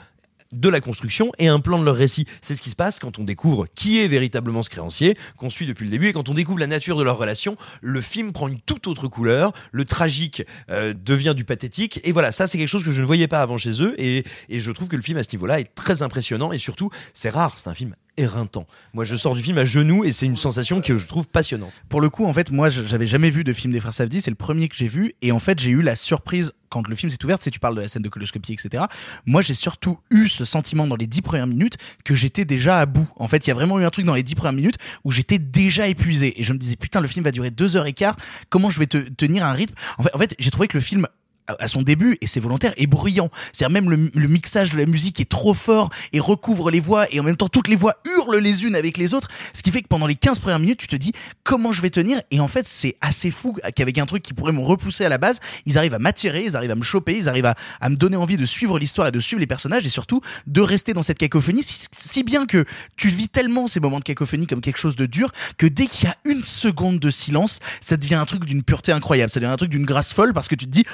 de 0.61 0.69
la 0.69 0.81
construction 0.81 1.33
et 1.39 1.49
un 1.49 1.61
plan 1.61 1.79
de 1.79 1.85
leur 1.85 1.97
récit. 1.97 2.27
C'est 2.43 2.55
ce 2.55 2.63
qui 2.63 2.71
se 2.71 2.77
passe 2.77 2.99
quand 2.99 3.19
on 3.19 3.25
découvre 3.25 3.67
qui 3.75 4.01
est 4.01 4.09
véritablement 4.09 4.63
ce 4.63 4.71
créancier, 4.71 5.17
qu'on 5.37 5.51
suit 5.51 5.67
depuis 5.67 5.85
le 5.85 5.91
début, 5.91 6.09
et 6.09 6.13
quand 6.13 6.29
on 6.29 6.35
découvre 6.35 6.59
la 6.59 6.67
nature 6.67 6.97
de 6.97 7.03
leur 7.03 7.19
relation, 7.19 7.57
le 7.83 8.01
film 8.01 8.33
prend 8.33 8.49
une 8.49 8.61
toute 8.61 8.87
autre 8.87 9.09
couleur, 9.09 9.53
le 9.73 9.85
tragique 9.85 10.43
euh, 10.71 10.95
devient 10.95 11.35
du 11.37 11.45
pathétique, 11.45 12.01
et 12.05 12.13
voilà, 12.13 12.33
ça 12.33 12.47
c'est 12.47 12.59
quelque 12.59 12.69
chose 12.69 12.85
que 12.85 12.93
je 12.93 13.01
ne 13.01 13.07
voyais 13.07 13.29
pas 13.29 13.43
avant 13.43 13.59
chez 13.59 13.83
eux, 13.83 13.95
et, 13.99 14.25
et 14.49 14.61
je 14.61 14.71
trouve 14.71 14.89
que 14.89 14.97
le 14.97 15.03
film 15.03 15.19
à 15.19 15.23
ce 15.23 15.31
niveau-là 15.33 15.61
est 15.61 15.75
très 15.75 16.03
impressionnant, 16.03 16.53
et 16.53 16.59
surtout, 16.59 16.91
c'est 17.15 17.31
rare, 17.31 17.55
c'est 17.59 17.69
un 17.69 17.75
film 17.75 17.95
éreintant. 18.17 18.67
Moi, 18.95 19.05
je 19.05 19.17
sors 19.17 19.35
du 19.35 19.43
film 19.43 19.59
à 19.59 19.65
genoux, 19.65 20.05
et 20.05 20.13
c'est 20.13 20.27
une 20.27 20.37
sensation 20.37 20.81
que 20.81 20.97
je 20.97 21.07
trouve 21.07 21.29
passionnante. 21.29 21.73
Pour 21.89 22.01
le 22.01 22.09
coup, 22.09 22.25
en 22.25 22.33
fait, 22.33 22.51
moi, 22.51 22.71
j'avais 22.71 23.07
jamais 23.07 23.31
vu 23.31 23.45
de 23.45 23.53
film 23.53 23.73
des 23.73 23.81
frères 23.81 23.95
Safdie, 23.95 24.21
c'est 24.21 24.31
le 24.31 24.37
premier 24.37 24.69
que 24.69 24.77
j'ai 24.77 24.89
vu, 24.89 25.15
et 25.23 25.33
en 25.33 25.39
fait, 25.39 25.59
j'ai 25.59 25.71
eu 25.71 25.83
la 25.83 25.97
surprise 25.97 26.53
quand 26.69 26.89
le 26.89 26.97
film 26.97 27.11
s'est 27.11 27.25
ouvert, 27.25 27.41
si 27.41 27.51
tu 27.51 27.61
parles 27.61 27.77
de 27.77 27.81
la 27.81 27.89
scène 27.89 28.03
de 28.03 28.09
coloscopie, 28.09 28.53
etc. 28.53 28.85
Moi, 29.25 29.43
j'ai 29.43 29.55
surtout 29.55 29.99
eu 30.11 30.29
ce 30.29 30.45
sentiment 30.45 30.87
dans 30.87 30.97
les 30.97 31.07
dix 31.07 31.23
premières 31.23 31.47
minutes 31.47 31.77
que 32.05 32.15
j'étais 32.15 32.45
déjà 32.45 32.81
à 32.81 32.87
bout. 32.87 33.09
En 33.17 33.29
fait, 33.29 33.47
il 33.47 33.49
y 33.49 33.51
a 33.51 33.55
vraiment 33.55 33.79
eu 33.79 33.85
un 33.85 33.91
truc 33.91 34.05
dans 34.05 34.15
les 34.15 34.23
dix 34.23 34.35
premières 34.35 34.53
minutes 34.53 34.77
où 35.05 35.13
j'étais 35.13 35.39
déjà 35.39 35.87
épuisé, 35.87 36.41
et 36.41 36.45
je 36.45 36.53
me 36.53 36.59
disais 36.59 36.77
putain, 36.77 37.01
le 37.01 37.09
film 37.09 37.25
va 37.25 37.31
durer 37.31 37.51
deux 37.51 37.77
heures 37.77 37.87
et 37.87 37.93
quart. 37.93 38.17
Comment 38.49 38.71
je 38.71 38.79
vais 38.79 38.87
te 38.87 38.99
tenir 38.99 39.45
un 39.45 39.53
rythme? 39.53 39.75
En 39.99 40.03
fait, 40.03 40.15
en 40.15 40.19
fait 40.19 40.35
j'ai 40.39 40.51
trouvé 40.51 40.69
que 40.69 40.77
le 40.77 40.83
film 40.83 41.07
à, 41.47 41.69
son 41.69 41.83
début 41.83 42.19
et 42.21 42.27
c'est 42.27 42.41
volontaire 42.41 42.73
est 42.77 42.87
bruyant. 42.87 43.31
C'est 43.53 43.69
même 43.69 43.91
le, 43.91 44.11
le 44.15 44.29
mixage 44.29 44.71
de 44.71 44.79
la 44.79 44.87
musique 44.87 45.21
est 45.21 45.29
trop 45.29 45.55
fort 45.55 45.91
et 46.13 46.21
recouvre 46.21 46.71
les 46.71 46.81
voix 46.81 47.07
et 47.13 47.21
en 47.21 47.23
même 47.23 47.37
temps 47.37 47.49
toutes 47.49 47.69
les 47.69 47.77
voix 47.77 47.95
hurlent 48.07 48.39
les 48.39 48.65
unes 48.65 48.77
avec 48.77 48.99
les 48.99 49.15
autres, 49.15 49.29
ce 49.53 49.63
qui 49.63 49.71
fait 49.71 49.83
que 49.83 49.89
pendant 49.89 50.07
les 50.07 50.15
15 50.15 50.39
premières 50.39 50.59
minutes 50.59 50.79
tu 50.79 50.89
te 50.89 50.97
dis 50.97 51.13
comment 51.45 51.73
je 51.73 51.83
vais 51.83 51.91
tenir? 51.91 52.21
Et 52.31 52.41
en 52.41 52.49
fait 52.49 52.67
c'est 52.67 52.97
assez 53.01 53.31
fou 53.31 53.57
qu'avec 53.75 53.99
un 53.99 54.07
truc 54.07 54.23
qui 54.23 54.35
pourrait 54.35 54.53
me 54.53 54.61
repousser 54.61 55.05
à 55.05 55.09
la 55.09 55.19
base, 55.19 55.41
ils 55.65 55.79
arrivent 55.79 55.95
à 55.95 55.99
m'attirer, 55.99 56.45
ils 56.45 56.57
arrivent 56.57 56.71
à 56.71 56.77
me 56.77 56.83
choper, 56.83 57.17
ils 57.17 57.29
arrivent 57.29 57.47
à, 57.47 57.55
à 57.81 57.89
me 57.89 57.97
donner 57.97 58.17
envie 58.17 58.37
de 58.37 58.47
suivre 58.47 58.79
l'histoire 58.79 59.09
et 59.09 59.13
de 59.13 59.21
suivre 59.21 59.41
les 59.41 59.47
personnages 59.47 59.87
et 59.87 59.91
surtout 59.91 60.21
de 60.47 60.61
rester 60.61 60.93
dans 60.93 61.03
cette 61.03 61.19
cacophonie 61.19 61.63
si, 61.63 61.87
si 61.97 62.23
bien 62.23 62.47
que 62.47 62.65
tu 62.97 63.09
vis 63.09 63.29
tellement 63.29 63.69
ces 63.69 63.81
moments 63.81 63.99
de 63.99 64.05
cacophonie 64.05 64.47
comme 64.47 64.61
quelque 64.61 64.79
chose 64.79 64.97
de 64.97 65.07
dur 65.07 65.33
que 65.59 65.67
dès 65.67 65.87
qu'il 65.87 66.09
y 66.09 66.11
a 66.11 66.17
une 66.25 66.45
seconde 66.45 66.99
de 66.99 67.11
silence, 67.11 67.61
ça 67.81 67.97
devient 67.97 68.15
un 68.17 68.25
truc 68.25 68.45
d'une 68.45 68.63
pureté 68.63 68.93
incroyable, 68.93 69.31
ça 69.31 69.41
devient 69.41 69.53
un 69.53 69.57
truc 69.57 69.71
d'une 69.71 69.85
grâce 69.85 70.13
folle 70.13 70.33
parce 70.33 70.49
que 70.49 70.55
tu 70.55 70.67
te 70.67 70.71
dis 70.71 70.85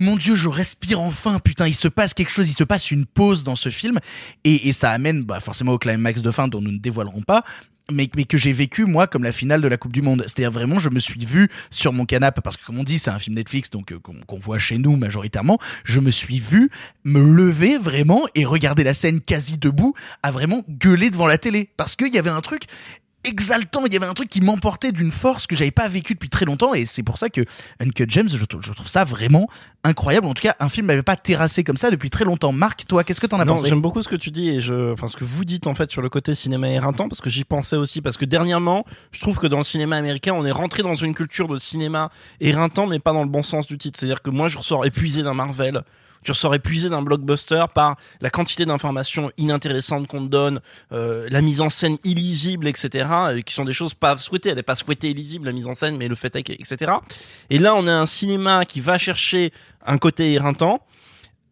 mon 0.00 0.16
dieu, 0.16 0.34
je 0.34 0.48
respire 0.48 1.00
enfin, 1.00 1.38
putain, 1.38 1.66
il 1.66 1.74
se 1.74 1.88
passe 1.88 2.14
quelque 2.14 2.30
chose, 2.30 2.48
il 2.48 2.54
se 2.54 2.64
passe 2.64 2.90
une 2.90 3.06
pause 3.06 3.44
dans 3.44 3.56
ce 3.56 3.68
film 3.68 3.98
et, 4.44 4.72
ça 4.72 4.90
amène 4.90 5.24
bah, 5.24 5.40
forcément 5.40 5.72
au 5.72 5.78
climax 5.78 6.22
de 6.22 6.30
fin 6.30 6.46
dont 6.46 6.60
nous 6.60 6.72
ne 6.72 6.78
dévoilerons 6.78 7.22
pas 7.22 7.44
mais, 7.90 8.06
que 8.06 8.36
j'ai 8.36 8.52
vécu 8.52 8.84
moi 8.84 9.06
comme 9.06 9.24
la 9.24 9.32
finale 9.32 9.60
de 9.60 9.68
la 9.68 9.76
Coupe 9.76 9.92
du 9.92 10.02
Monde. 10.02 10.22
C'est-à-dire 10.26 10.50
vraiment, 10.50 10.78
je 10.78 10.90
me 10.90 10.98
suis 10.98 11.24
vu 11.24 11.48
sur 11.70 11.92
mon 11.92 12.04
canapé 12.04 12.40
parce 12.42 12.56
que 12.56 12.64
comme 12.64 12.78
on 12.78 12.84
dit, 12.84 12.98
c'est 12.98 13.10
un 13.10 13.18
film 13.18 13.36
Netflix 13.36 13.70
donc 13.70 13.92
euh, 13.92 13.98
qu'on 13.98 14.38
voit 14.38 14.58
chez 14.58 14.78
nous 14.78 14.96
majoritairement. 14.96 15.58
Je 15.84 16.00
me 16.00 16.10
suis 16.10 16.38
vu 16.38 16.70
me 17.04 17.20
lever 17.20 17.78
vraiment 17.78 18.26
et 18.34 18.44
regarder 18.44 18.84
la 18.84 18.94
scène 18.94 19.20
quasi 19.20 19.58
debout 19.58 19.94
à 20.22 20.30
vraiment 20.30 20.62
gueuler 20.68 21.10
devant 21.10 21.26
la 21.26 21.38
télé 21.38 21.70
parce 21.76 21.96
qu'il 21.96 22.12
y 22.14 22.18
avait 22.18 22.30
un 22.30 22.40
truc 22.40 22.62
exaltant, 23.28 23.84
il 23.86 23.92
y 23.92 23.96
avait 23.96 24.06
un 24.06 24.14
truc 24.14 24.28
qui 24.28 24.40
m'emportait 24.40 24.90
d'une 24.92 25.10
force 25.12 25.46
que 25.46 25.54
j'avais 25.54 25.70
pas 25.70 25.86
vécu 25.88 26.14
depuis 26.14 26.28
très 26.28 26.44
longtemps 26.46 26.74
et 26.74 26.86
c'est 26.86 27.02
pour 27.02 27.18
ça 27.18 27.28
que 27.28 27.42
Uncut 27.80 28.06
James, 28.08 28.28
je, 28.28 28.44
trouve- 28.44 28.62
je 28.62 28.72
trouve 28.72 28.88
ça 28.88 29.04
vraiment 29.04 29.48
incroyable. 29.84 30.26
En 30.26 30.34
tout 30.34 30.42
cas, 30.42 30.56
un 30.60 30.68
film 30.68 30.86
m'avait 30.86 31.02
pas 31.02 31.16
terrassé 31.16 31.62
comme 31.64 31.76
ça 31.76 31.90
depuis 31.90 32.10
très 32.10 32.24
longtemps. 32.24 32.52
Marc, 32.52 32.86
toi, 32.86 33.04
qu'est-ce 33.04 33.20
que 33.20 33.26
t'en 33.26 33.38
as 33.40 33.44
Non, 33.44 33.54
pensé? 33.54 33.68
j'aime 33.68 33.80
beaucoup 33.80 34.02
ce 34.02 34.08
que 34.08 34.16
tu 34.16 34.30
dis 34.30 34.48
et 34.50 34.60
je, 34.60 34.92
enfin 34.92 35.06
ce 35.08 35.16
que 35.16 35.24
vous 35.24 35.44
dites 35.44 35.66
en 35.66 35.74
fait 35.74 35.90
sur 35.90 36.02
le 36.02 36.08
côté 36.08 36.34
cinéma 36.34 36.68
éreintant 36.68 37.08
parce 37.08 37.20
que 37.20 37.30
j'y 37.30 37.44
pensais 37.44 37.76
aussi 37.76 38.00
parce 38.02 38.16
que 38.16 38.24
dernièrement, 38.24 38.84
je 39.12 39.20
trouve 39.20 39.38
que 39.38 39.46
dans 39.46 39.58
le 39.58 39.64
cinéma 39.64 39.96
américain, 39.96 40.32
on 40.34 40.44
est 40.44 40.50
rentré 40.52 40.82
dans 40.82 40.94
une 40.94 41.14
culture 41.14 41.48
de 41.48 41.56
cinéma 41.58 42.10
éreintant 42.40 42.86
mais 42.86 42.98
pas 42.98 43.12
dans 43.12 43.22
le 43.22 43.28
bon 43.28 43.42
sens 43.42 43.66
du 43.66 43.78
titre. 43.78 43.98
C'est-à-dire 43.98 44.22
que 44.22 44.30
moi, 44.30 44.48
je 44.48 44.58
ressors 44.58 44.84
épuisé 44.86 45.22
d'un 45.22 45.34
Marvel. 45.34 45.82
Tu 46.22 46.30
ressors 46.32 46.54
épuisé 46.54 46.88
d'un 46.88 47.02
blockbuster 47.02 47.64
par 47.74 47.96
la 48.20 48.30
quantité 48.30 48.66
d'informations 48.66 49.30
inintéressantes 49.38 50.06
qu'on 50.06 50.22
te 50.24 50.30
donne, 50.30 50.60
euh, 50.92 51.28
la 51.30 51.42
mise 51.42 51.60
en 51.60 51.68
scène 51.68 51.96
illisible, 52.04 52.66
etc., 52.66 53.08
euh, 53.10 53.40
qui 53.42 53.54
sont 53.54 53.64
des 53.64 53.72
choses 53.72 53.94
pas 53.94 54.16
souhaitées. 54.16 54.50
Elle 54.50 54.56
n'est 54.56 54.62
pas 54.62 54.76
souhaitée 54.76 55.10
illisible, 55.10 55.46
la 55.46 55.52
mise 55.52 55.66
en 55.66 55.74
scène, 55.74 55.96
mais 55.96 56.08
le 56.08 56.14
fait 56.14 56.34
est, 56.36 56.42
que- 56.42 56.52
etc. 56.52 56.92
Et 57.50 57.58
là, 57.58 57.74
on 57.74 57.86
a 57.86 57.92
un 57.92 58.06
cinéma 58.06 58.64
qui 58.64 58.80
va 58.80 58.98
chercher 58.98 59.52
un 59.86 59.98
côté 59.98 60.32
éreintant, 60.32 60.80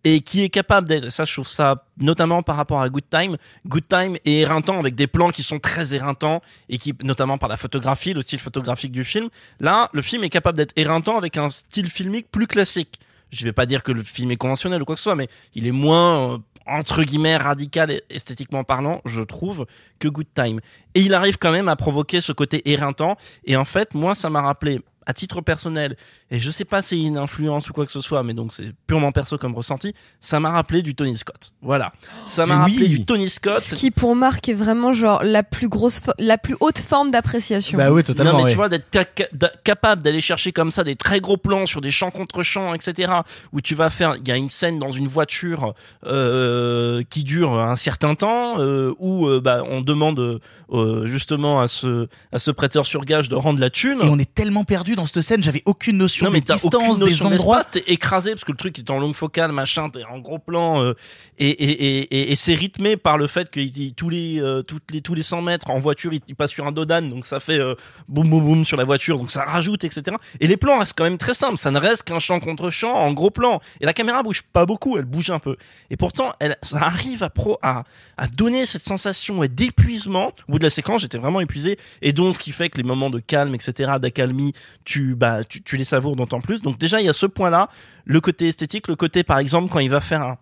et 0.09 0.21
qui 0.21 0.45
est 0.45 0.51
capable 0.51 0.87
d'être, 0.87 1.11
ça 1.11 1.25
je 1.25 1.33
trouve 1.33 1.49
ça 1.49 1.85
notamment 1.99 2.41
par 2.45 2.57
rapport 2.57 2.81
à 2.81 2.89
Good 2.89 3.11
Time, 3.11 3.37
Good 3.67 3.89
Time 3.89 4.15
est 4.25 4.35
éreintant 4.35 4.79
avec 4.79 4.95
des 4.95 5.09
plans 5.09 5.31
qui 5.31 5.43
sont 5.43 5.59
très 5.59 5.95
éreintants 5.97 6.43
et 6.69 6.79
qui, 6.79 6.95
notamment 7.03 7.39
par 7.39 7.49
la 7.49 7.57
photographie, 7.57 8.13
le 8.15 8.21
style 8.21 8.39
photographique 8.39 8.93
du 8.93 9.03
film. 9.03 9.31
Là, 9.59 9.91
le 9.93 10.03
film 10.03 10.23
est 10.23 10.29
capable 10.29 10.59
d'être 10.59 10.75
éreintant 10.77 11.19
avec 11.19 11.39
un 11.39 11.51
style 11.51 11.91
filmique 11.91 12.31
plus 12.31 12.47
classique. 12.47 13.01
Je 13.31 13.45
vais 13.45 13.53
pas 13.53 13.67
dire 13.67 13.83
que 13.83 13.93
le 13.93 14.03
film 14.03 14.31
est 14.31 14.37
conventionnel 14.37 14.83
ou 14.83 14.85
quoi 14.85 14.95
que 14.95 15.01
ce 15.01 15.05
soit, 15.05 15.17
mais 15.17 15.29
il 15.55 15.67
est 15.67 15.73
moins, 15.73 16.35
euh, 16.35 16.39
entre 16.67 17.03
guillemets, 17.03 17.37
radical 17.37 18.01
esthétiquement 18.11 18.65
parlant, 18.65 19.01
je 19.05 19.23
trouve, 19.23 19.67
que 19.99 20.09
Good 20.09 20.29
Time. 20.35 20.61
Et 20.95 21.01
il 21.01 21.15
arrive 21.15 21.39
quand 21.39 21.53
même 21.53 21.69
à 21.69 21.77
provoquer 21.77 22.21
ce 22.21 22.33
côté 22.33 22.69
éreintant. 22.71 23.17
Et 23.45 23.57
en 23.57 23.65
fait, 23.65 23.95
moi, 23.95 24.15
ça 24.15 24.31
m'a 24.31 24.43
rappelé, 24.43 24.81
à 25.07 25.15
titre 25.15 25.41
personnel, 25.41 25.97
et 26.31 26.39
je 26.41 26.51
sais 26.51 26.65
pas 26.65 26.83
si 26.83 26.89
c'est 26.89 27.01
une 27.01 27.17
influence 27.17 27.71
ou 27.71 27.73
quoi 27.73 27.87
que 27.87 27.93
ce 27.93 28.01
soit, 28.01 28.23
mais 28.23 28.35
donc 28.35 28.53
c'est 28.53 28.73
purement 28.87 29.13
perso 29.13 29.39
comme 29.39 29.55
ressenti, 29.55 29.95
ça 30.21 30.41
m'a 30.41 30.51
rappelé 30.51 30.83
du 30.83 30.95
Tony 30.95 31.17
Scott. 31.17 31.53
Voilà. 31.63 31.93
Ça 32.27 32.45
m'a 32.47 32.55
Mais 32.57 32.61
rappelé 32.63 32.83
oui. 32.83 32.89
du 32.89 33.05
Tony 33.05 33.31
Scott. 33.31 33.61
Ce 33.61 33.75
qui 33.75 33.91
pour 33.91 34.15
Marc 34.17 34.49
est 34.49 34.55
vraiment 34.55 34.93
genre 34.93 35.23
la 35.23 35.43
plus 35.43 35.69
grosse, 35.69 36.01
la 36.19 36.39
plus 36.39 36.57
haute 36.61 36.79
forme 36.79 37.11
d'appréciation. 37.11 37.79
Bah 37.79 37.91
oui, 37.91 37.99
non, 37.99 38.03
totalement. 38.03 38.37
mais 38.39 38.45
ouais. 38.45 38.51
tu 38.51 38.57
vois, 38.57 38.69
d'être 38.69 38.87
ca- 38.93 39.51
capable 39.65 40.03
d'aller 40.03 40.21
chercher 40.21 40.51
comme 40.53 40.71
ça 40.71 40.83
des 40.85 40.97
très 40.97 41.21
gros 41.21 41.37
plans 41.37 41.67
sur 41.67 41.81
des 41.81 41.91
champs 41.91 42.11
contre 42.11 42.43
champs, 42.43 42.75
etc. 42.75 43.13
Où 43.53 43.61
tu 43.61 43.75
vas 43.75 43.91
faire, 43.91 44.17
il 44.17 44.27
y 44.27 44.33
a 44.33 44.37
une 44.37 44.49
scène 44.49 44.79
dans 44.79 44.91
une 44.91 45.07
voiture 45.09 45.75
euh, 46.05 47.03
qui 47.09 47.23
dure 47.25 47.53
un 47.53 47.77
certain 47.77 48.15
temps, 48.15 48.59
euh, 48.59 48.93
où 48.99 49.27
euh, 49.29 49.41
bah, 49.41 49.63
on 49.69 49.81
demande 49.83 50.41
euh, 50.73 51.07
justement 51.07 51.61
à 51.61 51.69
ce 51.69 52.09
à 52.33 52.39
ce 52.39 52.51
prêteur 52.51 52.85
sur 52.87 53.05
gage 53.05 53.29
de 53.29 53.35
rendre 53.35 53.61
la 53.61 53.71
thune. 53.71 53.99
Et 54.03 54.09
on 54.09 54.19
est 54.19 54.33
tellement 54.35 54.65
perdu 54.65 54.96
dans 54.97 55.07
cette 55.07 55.21
scène, 55.23 55.43
j'avais 55.43 55.63
aucune 55.65 55.99
notion 55.99 56.27
Non 56.27 56.33
des 56.33 56.39
mais 56.39 56.41
t'as 56.43 56.55
distances, 56.55 56.99
des 56.99 57.23
endroits. 57.23 57.63
t'es 57.65 57.85
écrasé 57.87 58.33
parce 58.33 58.45
que 58.45 58.51
le 58.53 58.57
truc 58.57 58.79
est 58.79 58.91
en 58.91 58.99
longue 58.99 59.15
focale, 59.15 59.53
machin, 59.53 59.89
t'es 59.91 60.03
en 60.05 60.19
gros 60.19 60.39
plan 60.41 60.83
euh, 60.83 60.95
et, 61.39 61.49
et, 61.49 61.71
et, 61.71 61.99
et, 62.17 62.33
et 62.33 62.35
c'est 62.35 62.55
rythmé 62.55 62.97
par 62.97 63.17
le 63.19 63.27
fait 63.27 63.51
que 63.51 63.61
tous 63.91 64.09
les 64.09 64.41
euh, 64.41 64.63
toutes 64.63 64.91
les 64.91 65.01
tous 65.03 65.15
les 65.15 65.23
100 65.23 65.43
mètres 65.43 65.71
en 65.71 65.79
voiture, 65.79 66.13
il, 66.13 66.21
il 66.27 66.35
passe 66.35 66.51
sur 66.51 66.67
un 66.67 66.73
dodan, 66.73 67.03
donc 67.09 67.25
ça 67.25 67.39
fait 67.39 67.59
euh, 67.61 67.75
boum 68.09 68.29
boum 68.29 68.45
boum 68.45 68.65
sur 68.65 68.77
la 68.77 68.85
voiture, 68.85 69.19
donc 69.19 69.31
ça 69.31 69.45
rajoute 69.45 69.85
etc. 69.85 70.17
Et 70.41 70.47
les 70.47 70.57
plans 70.57 70.79
restent 70.81 70.95
quand 70.97 71.05
même 71.05 71.19
très 71.19 71.35
simples, 71.35 71.59
ça 71.59 71.71
ne 71.71 71.79
reste 71.79 72.03
qu'un 72.05 72.19
champ 72.19 72.41
contre 72.41 72.71
champ 72.71 72.95
en 72.95 73.13
gros 73.13 73.31
plan. 73.31 73.61
Et 73.81 73.87
la 73.87 73.93
caméra 73.93 74.23
bouge 74.23 74.43
pas 74.43 74.67
beaucoup, 74.67 74.97
elle 74.99 75.05
bouge 75.05 75.31
un 75.31 75.39
peu. 75.39 75.57
Et 75.91 75.97
pourtant, 75.97 76.33
elle 76.41 76.57
ça 76.63 76.79
arrive 76.79 77.23
à 77.23 77.31
pro 77.31 77.59
à 77.63 77.85
à 78.17 78.27
donner 78.27 78.67
cette 78.67 78.83
sensation 78.83 79.39
ouais, 79.39 79.49
d'épuisement. 79.49 80.33
Au 80.49 80.53
bout 80.53 80.59
de 80.59 80.65
la 80.65 80.71
séquence, 80.71 81.03
j'étais 81.03 81.19
vraiment 81.19 81.41
épuisé 81.41 81.79
et 82.03 82.13
donc 82.13 82.35
ce 82.35 82.39
qui 82.39 82.53
fait 82.53 82.69
que 82.71 82.79
les 82.79 82.83
moments 82.83 83.11
de 83.11 83.19
calme 83.21 83.55
etc 83.55 83.93
d'accalmie, 84.01 84.53
tu 84.87 85.15
bah 85.15 85.45
tu, 85.45 85.63
tu 85.63 85.77
les 85.77 85.85
savoures 85.85 86.17
d'autant 86.17 86.41
plus. 86.41 86.63
Donc 86.63 86.79
déjà 86.79 87.01
il 87.01 87.05
y 87.05 87.09
a 87.11 87.13
ce 87.13 87.27
point-là, 87.27 87.69
le 88.07 88.21
côté 88.23 88.49
esthétique, 88.49 88.89
le 88.89 88.97
côté 88.97 89.23
par 89.23 89.39
exemple 89.39 89.71
quand 89.71 89.81
il 89.81 89.91
va 89.91 90.01
faire 90.01 90.23
un, 90.23 90.39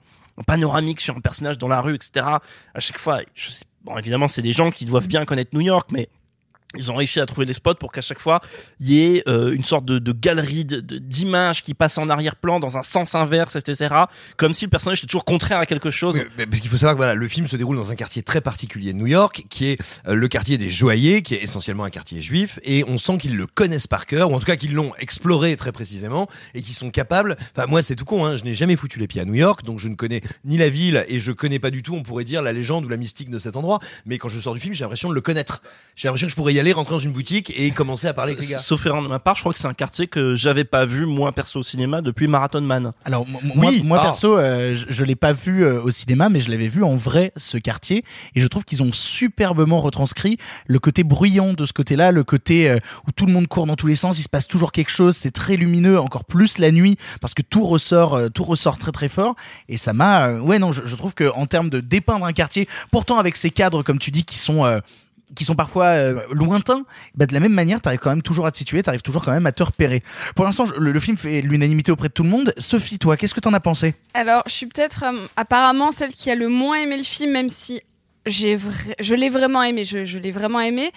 panoramique 0.46 1.00
sur 1.00 1.16
un 1.16 1.20
personnage 1.20 1.58
dans 1.58 1.68
la 1.68 1.80
rue, 1.80 1.94
etc. 1.96 2.26
À 2.74 2.80
chaque 2.80 2.98
fois, 2.98 3.20
je 3.34 3.50
sais, 3.50 3.64
bon 3.82 3.98
évidemment 3.98 4.28
c'est 4.28 4.42
des 4.42 4.52
gens 4.52 4.70
qui 4.70 4.84
doivent 4.84 5.08
bien 5.08 5.24
connaître 5.24 5.50
New 5.54 5.62
York, 5.62 5.90
mais 5.90 6.08
ils 6.76 6.90
ont 6.90 6.96
réussi 6.96 7.20
à 7.20 7.26
trouver 7.26 7.46
les 7.46 7.54
spots 7.54 7.74
pour 7.74 7.92
qu'à 7.92 8.00
chaque 8.00 8.18
fois 8.18 8.40
il 8.80 8.92
y 8.92 9.16
ait 9.16 9.22
euh, 9.28 9.52
une 9.52 9.64
sorte 9.64 9.84
de, 9.84 10.12
galerie 10.12 10.64
d'images 10.64 11.62
qui 11.62 11.74
passent 11.74 11.98
en 11.98 12.08
arrière-plan 12.08 12.60
dans 12.60 12.76
un 12.76 12.82
sens 12.82 13.14
inverse, 13.14 13.56
etc. 13.56 13.94
Comme 14.36 14.54
si 14.54 14.64
le 14.64 14.70
personnage 14.70 14.98
était 14.98 15.06
toujours 15.06 15.24
contraire 15.24 15.58
à 15.58 15.66
quelque 15.66 15.90
chose. 15.90 16.22
Parce 16.36 16.60
qu'il 16.60 16.70
faut 16.70 16.76
savoir 16.76 16.94
que 16.94 16.98
voilà, 16.98 17.14
le 17.14 17.28
film 17.28 17.46
se 17.46 17.56
déroule 17.56 17.76
dans 17.76 17.90
un 17.90 17.96
quartier 17.96 18.22
très 18.22 18.40
particulier 18.40 18.92
de 18.92 18.98
New 18.98 19.06
York, 19.06 19.44
qui 19.50 19.66
est 19.66 19.80
euh, 20.08 20.14
le 20.14 20.28
quartier 20.28 20.58
des 20.58 20.70
joailliers, 20.70 21.22
qui 21.22 21.34
est 21.34 21.42
essentiellement 21.42 21.84
un 21.84 21.90
quartier 21.90 22.20
juif, 22.20 22.58
et 22.62 22.84
on 22.86 22.98
sent 22.98 23.18
qu'ils 23.18 23.36
le 23.36 23.46
connaissent 23.46 23.86
par 23.86 24.06
cœur, 24.06 24.30
ou 24.30 24.34
en 24.34 24.38
tout 24.38 24.46
cas 24.46 24.56
qu'ils 24.56 24.74
l'ont 24.74 24.92
exploré 24.98 25.56
très 25.56 25.72
précisément, 25.72 26.28
et 26.54 26.62
qu'ils 26.62 26.74
sont 26.74 26.90
capables. 26.90 27.36
Enfin, 27.56 27.66
moi, 27.68 27.82
c'est 27.82 27.96
tout 27.96 28.04
con, 28.04 28.24
hein, 28.24 28.36
je 28.36 28.44
n'ai 28.44 28.54
jamais 28.54 28.76
foutu 28.76 28.98
les 28.98 29.06
pieds 29.06 29.20
à 29.20 29.24
New 29.24 29.34
York, 29.34 29.64
donc 29.64 29.80
je 29.80 29.88
ne 29.88 29.94
connais 29.94 30.22
ni 30.44 30.56
la 30.56 30.68
ville, 30.68 31.04
et 31.08 31.18
je 31.18 31.32
connais 31.32 31.58
pas 31.58 31.70
du 31.70 31.82
tout, 31.82 31.94
on 31.94 32.02
pourrait 32.02 32.24
dire, 32.24 32.42
la 32.42 32.52
légende 32.52 32.86
ou 32.86 32.88
la 32.88 32.96
mystique 32.96 33.30
de 33.30 33.38
cet 33.38 33.56
endroit. 33.56 33.80
Mais 34.06 34.18
quand 34.18 34.28
je 34.28 34.38
sors 34.38 34.54
du 34.54 34.60
film, 34.60 34.74
j'ai 34.74 34.84
l'impression 34.84 35.08
de 35.08 35.14
le 35.14 35.20
connaître. 35.20 35.62
J'ai 35.96 36.08
l'impression 36.08 36.26
que 36.26 36.30
je 36.30 36.36
pourrais 36.36 36.54
y 36.54 36.60
aller, 36.60 36.63
rentrer 36.72 36.94
dans 36.94 36.98
une 36.98 37.12
boutique 37.12 37.52
et 37.56 37.70
commencer 37.70 38.06
à 38.06 38.14
parler 38.14 38.32
avec 38.32 38.42
les 38.42 38.50
gars. 38.50 38.58
Sauf 38.58 38.84
erreur 38.86 39.02
de 39.02 39.08
ma 39.08 39.18
part, 39.18 39.34
je 39.34 39.40
crois 39.40 39.52
que 39.52 39.58
c'est 39.58 39.68
un 39.68 39.74
quartier 39.74 40.06
que 40.06 40.34
j'avais 40.34 40.64
pas 40.64 40.84
vu 40.84 41.06
moi 41.06 41.32
perso 41.32 41.60
au 41.60 41.62
cinéma 41.62 42.02
depuis 42.02 42.28
Marathon 42.28 42.60
Man. 42.60 42.92
Alors 43.04 43.26
moi, 43.28 43.40
Oui, 43.56 43.82
moi 43.84 43.98
ah. 44.00 44.04
perso, 44.04 44.36
euh, 44.36 44.74
je, 44.74 44.86
je 44.88 45.04
l'ai 45.04 45.16
pas 45.16 45.32
vu 45.32 45.64
euh, 45.64 45.80
au 45.82 45.90
cinéma, 45.90 46.28
mais 46.28 46.40
je 46.40 46.50
l'avais 46.50 46.68
vu 46.68 46.82
en 46.82 46.94
vrai 46.94 47.32
ce 47.36 47.58
quartier, 47.58 48.04
et 48.34 48.40
je 48.40 48.46
trouve 48.46 48.64
qu'ils 48.64 48.82
ont 48.82 48.92
superbement 48.92 49.80
retranscrit 49.80 50.38
le 50.66 50.78
côté 50.78 51.04
bruyant 51.04 51.52
de 51.52 51.66
ce 51.66 51.72
côté-là, 51.72 52.12
le 52.12 52.24
côté 52.24 52.70
euh, 52.70 52.78
où 53.06 53.12
tout 53.12 53.26
le 53.26 53.32
monde 53.32 53.46
court 53.48 53.66
dans 53.66 53.76
tous 53.76 53.86
les 53.86 53.96
sens, 53.96 54.18
il 54.18 54.22
se 54.22 54.28
passe 54.28 54.46
toujours 54.46 54.72
quelque 54.72 54.90
chose, 54.90 55.16
c'est 55.16 55.30
très 55.30 55.56
lumineux, 55.56 55.98
encore 56.00 56.24
plus 56.24 56.58
la 56.58 56.70
nuit, 56.70 56.96
parce 57.20 57.34
que 57.34 57.42
tout 57.42 57.64
ressort, 57.66 58.14
euh, 58.14 58.28
tout 58.28 58.44
ressort 58.44 58.78
très 58.78 58.92
très 58.92 59.08
fort, 59.08 59.34
et 59.68 59.76
ça 59.76 59.92
m'a, 59.92 60.28
euh, 60.28 60.40
ouais 60.40 60.58
non, 60.58 60.72
je, 60.72 60.86
je 60.86 60.96
trouve 60.96 61.14
que 61.14 61.30
en 61.34 61.46
termes 61.46 61.70
de 61.70 61.80
dépeindre 61.80 62.26
un 62.26 62.32
quartier, 62.32 62.68
pourtant 62.90 63.18
avec 63.18 63.36
ces 63.36 63.50
cadres 63.50 63.82
comme 63.82 63.98
tu 63.98 64.10
dis 64.10 64.24
qui 64.24 64.38
sont 64.38 64.64
euh, 64.64 64.78
qui 65.34 65.44
sont 65.44 65.54
parfois 65.54 65.86
euh, 65.86 66.20
lointains, 66.30 66.84
bah, 67.14 67.26
de 67.26 67.34
la 67.34 67.40
même 67.40 67.52
manière, 67.52 67.80
t'arrives 67.80 68.00
quand 68.00 68.10
même 68.10 68.22
toujours 68.22 68.46
à 68.46 68.52
te 68.52 68.58
situer, 68.58 68.82
t'arrives 68.82 69.02
toujours 69.02 69.24
quand 69.24 69.32
même 69.32 69.46
à 69.46 69.52
te 69.52 69.62
repérer. 69.62 70.02
Pour 70.34 70.44
l'instant, 70.44 70.64
le, 70.76 71.00
film 71.00 71.16
fait 71.16 71.40
l'unanimité 71.40 71.92
auprès 71.92 72.08
de 72.08 72.12
tout 72.12 72.22
le 72.22 72.28
monde. 72.28 72.52
Sophie, 72.58 72.98
toi, 72.98 73.16
qu'est-ce 73.16 73.34
que 73.34 73.40
t'en 73.40 73.52
as 73.52 73.60
pensé? 73.60 73.94
Alors, 74.14 74.42
je 74.46 74.52
suis 74.52 74.66
peut-être 74.66 75.04
euh, 75.04 75.26
apparemment 75.36 75.92
celle 75.92 76.12
qui 76.12 76.30
a 76.30 76.34
le 76.34 76.48
moins 76.48 76.76
aimé 76.76 76.96
le 76.96 77.02
film, 77.02 77.32
même 77.32 77.48
si 77.48 77.80
j'ai 78.26 78.56
je 79.00 79.14
l'ai 79.14 79.28
vraiment 79.28 79.62
aimé. 79.62 79.84
Je 79.84 80.18
l'ai 80.18 80.30
vraiment 80.30 80.60
aimé. 80.60 80.90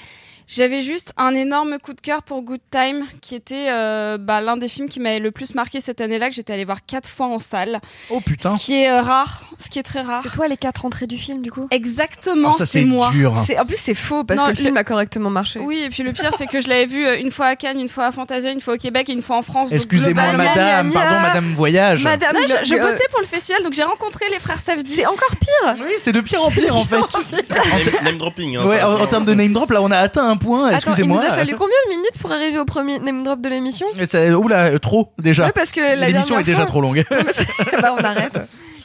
J'avais 0.49 0.81
juste 0.81 1.11
un 1.17 1.33
énorme 1.33 1.77
coup 1.77 1.91
de 1.91 1.99
cœur 1.99 2.23
pour 2.23 2.41
Good 2.41 2.61
Time, 2.71 3.03
qui 3.21 3.35
était 3.35 3.67
euh, 3.69 4.17
bah, 4.17 4.39
l'un 4.39 4.55
des 4.55 4.69
films 4.69 4.87
qui 4.87 5.01
m'avait 5.01 5.19
le 5.19 5.31
plus 5.31 5.55
marqué 5.55 5.81
cette 5.81 5.99
année-là, 5.99 6.29
que 6.29 6.35
j'étais 6.35 6.53
allée 6.53 6.63
voir 6.63 6.85
quatre 6.85 7.09
fois 7.09 7.27
en 7.27 7.39
salle. 7.39 7.81
Oh 8.09 8.21
putain 8.21 8.55
Ce 8.55 8.63
qui 8.65 8.75
est 8.81 8.89
euh, 8.89 9.01
rare, 9.01 9.41
ce 9.57 9.67
qui 9.69 9.77
est 9.77 9.83
très 9.83 9.99
rare. 10.01 10.21
C'est 10.23 10.31
toi 10.31 10.47
les 10.47 10.55
quatre 10.55 10.85
entrées 10.85 11.05
du 11.05 11.17
film 11.17 11.41
du 11.41 11.51
coup? 11.51 11.67
Exactement, 11.69 12.51
Oh, 12.53 12.57
ça, 12.57 12.65
c'est 12.65 12.81
moi. 12.85 13.09
dur. 13.11 13.33
En 13.59 13.65
plus 13.65 13.75
c'est 13.77 13.93
faux 13.93 14.23
parce 14.23 14.39
Non, 14.39 14.45
que 14.45 14.51
le 14.51 14.55
film 14.55 14.77
a 14.77 14.85
correctement 14.85 15.29
marché. 15.29 15.59
Oui, 15.59 15.81
et 15.85 15.89
puis 15.89 16.03
le 16.03 16.13
pire, 16.13 16.31
c'est 16.37 16.47
que 16.47 16.61
je 16.61 16.69
l'avais 16.69 16.85
vu 16.85 17.05
euh, 17.05 17.19
une 17.19 17.29
fois 17.29 17.47
à 17.47 17.55
Cannes, 17.57 17.79
une 17.79 17.89
fois 17.89 18.05
à 18.05 18.11
Fantasia, 18.13 18.49
une 18.51 18.61
fois 18.61 18.75
au 18.75 18.77
Québec 18.77 19.09
et 19.09 19.11
une 19.11 19.21
fois 19.21 19.35
en 19.35 19.41
France. 19.41 19.73
Excusez-moi, 19.73 20.31
madame, 20.31 20.55
gna, 20.55 20.83
gna. 20.83 20.93
pardon, 20.93 21.19
madame 21.19 21.53
Voyage. 21.55 22.03
Madame, 22.05 22.33
Non, 22.35 22.39
je, 22.47 22.65
je 22.69 22.73
euh, 22.75 22.79
bossais 22.81 23.03
pour 23.11 23.19
le 23.19 23.25
festival, 23.27 23.61
donc 23.63 23.73
j'ai 23.73 23.83
rencontré 23.83 24.23
les 24.31 24.39
frères 24.39 24.59
Safdie. 24.61 24.93
C'est 24.93 25.05
encore 25.07 25.35
pire. 25.41 25.75
Oui, 25.81 25.91
c'est 25.97 26.13
de 26.13 26.21
pire 26.21 26.41
en 26.41 26.51
pire 26.51 26.73
en 26.73 26.83
fait. 26.85 26.95
Name, 27.49 28.03
name 28.05 28.17
dropping. 28.17 28.55
Hein, 28.55 28.65
Ouais, 28.65 28.79
ça, 28.79 28.89
en, 28.89 29.01
en 29.01 29.07
termes 29.07 29.25
de 29.25 29.33
name 29.33 29.51
drop, 29.51 29.71
là, 29.71 29.81
on 29.81 29.91
a 29.91 29.97
atteint 29.97 30.25
un 30.29 30.36
un 30.37 30.45
point, 30.45 30.59
Attends, 30.67 30.71
il 30.71 30.75
excusez-moi. 30.75 31.17
nous 31.21 31.27
a 31.29 31.33
fallu 31.33 31.55
combien 31.55 31.75
de 31.85 31.89
minutes 31.89 32.17
pour 32.21 32.31
arriver 32.31 32.57
au 32.59 32.65
premier 32.65 32.99
name 32.99 33.23
drop 33.23 33.41
de 33.41 33.49
l'émission 33.49 33.87
Oula, 34.39 34.65
euh, 34.67 34.77
trop 34.79 35.09
déjà. 35.19 35.45
Ouais, 35.45 35.51
parce 35.51 35.71
que 35.71 35.99
L'émission 35.99 36.39
est 36.39 36.43
déjà 36.43 36.57
fois- 36.57 36.65
trop 36.67 36.81
longue. 36.81 37.03
bah, 37.81 37.95
on 37.97 38.03
arrête. 38.03 38.37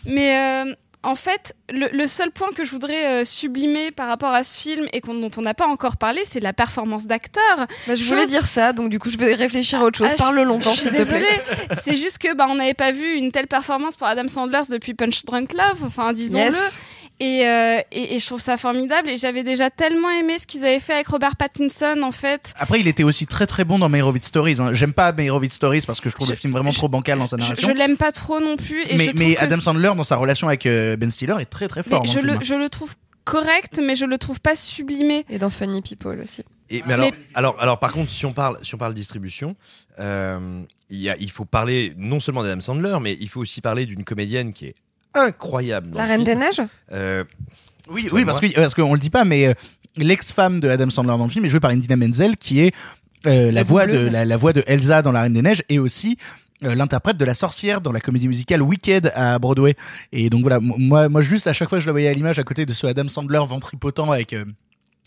Mais 0.06 0.36
euh, 0.66 0.74
en 1.04 1.14
fait, 1.14 1.54
le, 1.72 1.88
le 1.92 2.06
seul 2.06 2.30
point 2.30 2.48
que 2.54 2.64
je 2.64 2.70
voudrais 2.70 3.06
euh, 3.06 3.24
sublimer 3.24 3.90
par 3.90 4.08
rapport 4.08 4.32
à 4.32 4.42
ce 4.44 4.56
film 4.60 4.86
et 4.92 5.00
dont 5.00 5.30
on 5.36 5.40
n'a 5.42 5.54
pas 5.54 5.66
encore 5.66 5.96
parlé, 5.96 6.20
c'est 6.24 6.38
la 6.40 6.52
performance 6.52 7.06
d'acteur. 7.06 7.66
Bah, 7.86 7.94
je 7.94 8.04
voulais 8.04 8.26
dire 8.26 8.46
ça, 8.46 8.72
donc 8.72 8.88
du 8.90 8.98
coup 8.98 9.10
je 9.10 9.18
vais 9.18 9.34
réfléchir 9.34 9.80
à 9.80 9.84
autre 9.84 9.98
chose. 9.98 10.08
Ah, 10.12 10.16
Parle 10.16 10.38
je- 10.38 10.44
longtemps, 10.44 10.72
je 10.74 10.80
suis 10.80 10.90
s'il 10.90 10.98
te 10.98 11.02
plaît. 11.08 11.20
désolée. 11.20 11.80
C'est 11.82 11.96
juste 11.96 12.18
que 12.18 12.34
bah 12.34 12.46
on 12.48 12.54
n'avait 12.56 12.74
pas 12.74 12.92
vu 12.92 13.14
une 13.16 13.32
telle 13.32 13.46
performance 13.48 13.96
pour 13.96 14.06
Adam 14.06 14.28
Sandler 14.28 14.60
depuis 14.70 14.94
Punch 14.94 15.24
Drunk 15.24 15.52
Love, 15.54 15.84
enfin 15.86 16.12
disons-le. 16.12 16.44
Yes. 16.52 16.82
Et, 17.24 17.46
euh, 17.46 17.80
et, 17.92 18.16
et 18.16 18.18
je 18.18 18.26
trouve 18.26 18.40
ça 18.40 18.56
formidable. 18.56 19.08
Et 19.08 19.16
j'avais 19.16 19.44
déjà 19.44 19.70
tellement 19.70 20.10
aimé 20.10 20.38
ce 20.38 20.46
qu'ils 20.46 20.64
avaient 20.64 20.80
fait 20.80 20.94
avec 20.94 21.06
Robert 21.08 21.36
Pattinson 21.36 22.00
en 22.02 22.10
fait. 22.10 22.52
Après, 22.58 22.80
il 22.80 22.88
était 22.88 23.04
aussi 23.04 23.26
très 23.26 23.46
très 23.46 23.64
bon 23.64 23.78
dans 23.78 23.88
Meyerowitz 23.88 24.26
Stories. 24.26 24.56
hein. 24.58 24.72
J'aime 24.72 24.92
pas 24.92 25.12
Meyerowitz 25.12 25.54
Stories 25.54 25.82
parce 25.86 26.00
que 26.00 26.10
je 26.10 26.14
trouve 26.16 26.28
le 26.30 26.34
film 26.36 26.52
vraiment 26.52 26.72
trop 26.72 26.88
bancal 26.88 27.18
dans 27.18 27.26
sa 27.28 27.36
Je, 27.36 27.42
narration. 27.42 27.68
je 27.68 27.74
l'aime 27.74 27.96
pas 27.96 28.10
trop 28.12 28.40
non 28.40 28.56
plus. 28.56 28.82
Et 28.88 28.96
mais 28.96 29.12
je 29.16 29.38
Adam 29.38 29.60
Sandler, 29.60 29.92
dans 29.96 30.04
sa 30.04 30.16
relation 30.16 30.48
avec 30.48 30.66
euh, 30.66 30.96
Ben 30.96 31.10
Stiller, 31.10 31.36
est 31.40 31.44
très 31.46 31.68
très 31.68 31.82
mais 31.86 31.90
fort. 31.96 32.02
dans 32.04 32.10
je, 32.12 32.18
le 32.18 32.24
le, 32.26 32.32
film. 32.32 32.42
je 32.44 32.54
le 32.54 32.68
trouve 32.68 32.94
correct, 33.24 33.80
mais 33.80 33.94
je 33.94 34.04
le 34.04 34.18
trouve 34.18 34.40
pas 34.40 34.56
sublimé. 34.56 35.24
Et 35.30 35.38
dans 35.38 35.50
Funny 35.50 35.80
People 35.80 36.18
aussi. 36.20 36.42
Et, 36.70 36.82
mais 36.86 36.94
alors, 36.94 37.10
Mais- 37.12 37.18
alors, 37.34 37.56
alors, 37.60 37.78
par 37.78 37.92
contre, 37.92 38.10
si 38.10 38.26
on 38.26 38.32
parle, 38.32 38.58
si 38.62 38.74
on 38.74 38.78
parle 38.78 38.94
distribution, 38.94 39.54
euh, 40.00 40.62
il 40.90 40.98
y 41.00 41.08
a, 41.08 41.16
il 41.18 41.30
faut 41.30 41.44
parler 41.44 41.92
non 41.96 42.18
seulement 42.18 42.42
d'Adam 42.42 42.60
Sandler, 42.60 42.96
mais 43.00 43.16
il 43.20 43.28
faut 43.28 43.40
aussi 43.40 43.60
parler 43.60 43.86
d'une 43.86 44.02
comédienne 44.04 44.52
qui 44.52 44.66
est 44.66 44.74
incroyable. 45.14 45.90
dans 45.90 45.98
La 45.98 46.06
Reine 46.06 46.24
film. 46.24 46.24
des 46.24 46.34
Neiges 46.36 46.62
Euh, 46.92 47.24
Oui, 47.88 48.08
oui, 48.12 48.24
parce 48.24 48.40
que 48.40 48.52
parce 48.54 48.74
qu'on 48.74 48.94
le 48.94 49.00
dit 49.00 49.10
pas, 49.10 49.24
mais 49.24 49.48
euh, 49.48 49.54
l'ex-femme 49.96 50.60
de 50.60 50.68
Adam 50.68 50.90
Sandler 50.90 51.16
dans 51.18 51.24
le 51.24 51.30
film 51.30 51.44
est 51.44 51.48
jouée 51.48 51.60
par 51.60 51.70
Indina 51.70 51.96
Menzel, 51.96 52.36
qui 52.36 52.60
est 52.60 52.74
euh, 53.26 53.52
la, 53.52 53.62
voix 53.62 53.86
de 53.86 54.08
la, 54.08 54.24
la 54.24 54.36
voix 54.36 54.52
de 54.52 54.62
Elsa 54.66 55.02
dans 55.02 55.12
La 55.12 55.22
Reine 55.22 55.32
des 55.32 55.42
Neiges 55.42 55.62
et 55.68 55.78
aussi 55.78 56.16
euh, 56.64 56.74
l'interprète 56.76 57.16
de 57.16 57.24
la 57.24 57.34
sorcière 57.34 57.80
dans 57.80 57.90
la 57.92 58.00
comédie 58.00 58.28
musicale 58.28 58.62
Wicked 58.62 59.12
à 59.16 59.38
Broadway. 59.38 59.74
Et 60.12 60.30
donc 60.30 60.42
voilà, 60.42 60.60
moi, 60.60 61.08
moi 61.08 61.20
juste 61.20 61.46
à 61.46 61.52
chaque 61.52 61.68
fois 61.68 61.78
que 61.78 61.82
je 61.82 61.86
la 61.88 61.92
voyais 61.92 62.08
à 62.08 62.12
l'image 62.14 62.38
à 62.38 62.44
côté 62.44 62.66
de 62.66 62.72
ce 62.72 62.86
Adam 62.86 63.08
Sandler 63.08 63.40
ventripotent 63.48 64.10
avec 64.12 64.32
euh, 64.32 64.44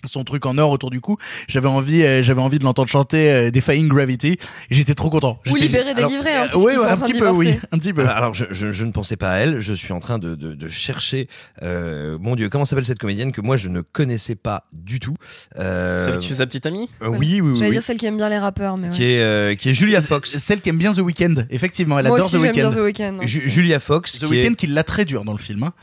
son 0.07 0.23
truc 0.23 0.45
en 0.45 0.57
or 0.57 0.71
autour 0.71 0.89
du 0.89 1.01
cou, 1.01 1.17
j'avais 1.47 1.67
envie, 1.67 2.03
euh, 2.03 2.21
j'avais 2.21 2.41
envie 2.41 2.59
de 2.59 2.63
l'entendre 2.63 2.89
chanter 2.89 3.31
euh, 3.31 3.51
Defying 3.51 3.87
Gravity. 3.87 4.33
Et 4.33 4.37
J'étais 4.69 4.93
trop 4.95 5.09
content. 5.09 5.39
Ou 5.49 5.55
Libéré, 5.55 5.93
délivré, 5.93 6.35
hein, 6.35 6.47
euh, 6.53 6.57
ouais, 6.57 6.77
ouais, 6.77 6.85
en 6.85 6.89
un 6.89 6.97
petit 6.97 7.13
peu, 7.13 7.29
oui, 7.31 7.55
un 7.71 7.77
petit 7.77 7.93
peu. 7.93 8.01
Alors, 8.01 8.15
alors, 8.15 8.33
je, 8.33 8.45
je, 8.51 8.71
je 8.71 8.85
ne 8.85 8.91
pensais 8.91 9.17
pas 9.17 9.31
à 9.31 9.35
elle. 9.37 9.59
Je 9.59 9.73
suis 9.73 9.93
en 9.93 9.99
train 9.99 10.17
de, 10.19 10.35
de, 10.35 10.53
de 10.53 10.67
chercher. 10.67 11.27
Euh, 11.63 12.17
mon 12.19 12.35
Dieu, 12.35 12.49
comment 12.49 12.65
s'appelle 12.65 12.85
cette 12.85 12.99
comédienne 12.99 13.31
que 13.31 13.41
moi 13.41 13.57
je 13.57 13.69
ne 13.69 13.81
connaissais 13.81 14.35
pas 14.35 14.65
du 14.73 14.99
tout 14.99 15.15
euh, 15.57 16.03
Celle 16.05 16.17
qui 16.19 16.27
fait 16.29 16.35
sa 16.35 16.45
petite 16.45 16.65
amie 16.65 16.89
euh, 17.01 17.07
Oui, 17.07 17.39
oui, 17.39 17.41
oui. 17.41 17.55
J'allais 17.55 17.67
oui. 17.69 17.71
dire 17.75 17.83
celle 17.83 17.97
qui 17.97 18.05
aime 18.05 18.17
bien 18.17 18.29
les 18.29 18.37
rappeurs, 18.37 18.77
mais 18.77 18.87
ouais. 18.89 18.93
Qui 18.93 19.03
est 19.03 19.21
euh, 19.21 19.55
qui 19.55 19.69
est 19.69 19.73
Julia 19.73 20.01
Fox. 20.01 20.37
Celle 20.37 20.61
qui 20.61 20.69
aime 20.69 20.77
bien 20.77 20.93
The 20.93 20.99
Weeknd, 20.99 21.45
effectivement, 21.49 21.99
elle 21.99 22.07
Moi 22.07 22.17
adore 22.17 22.27
aussi 22.27 22.37
The 22.37 22.77
Weeknd. 22.79 23.19
Hein. 23.21 23.25
Julia 23.25 23.79
Fox. 23.79 24.19
The 24.19 24.23
Weeknd 24.23 24.55
qui 24.55 24.67
l'a 24.67 24.83
très 24.83 25.05
dur 25.05 25.23
dans 25.23 25.33
le 25.33 25.39
film. 25.39 25.63
hein. 25.63 25.73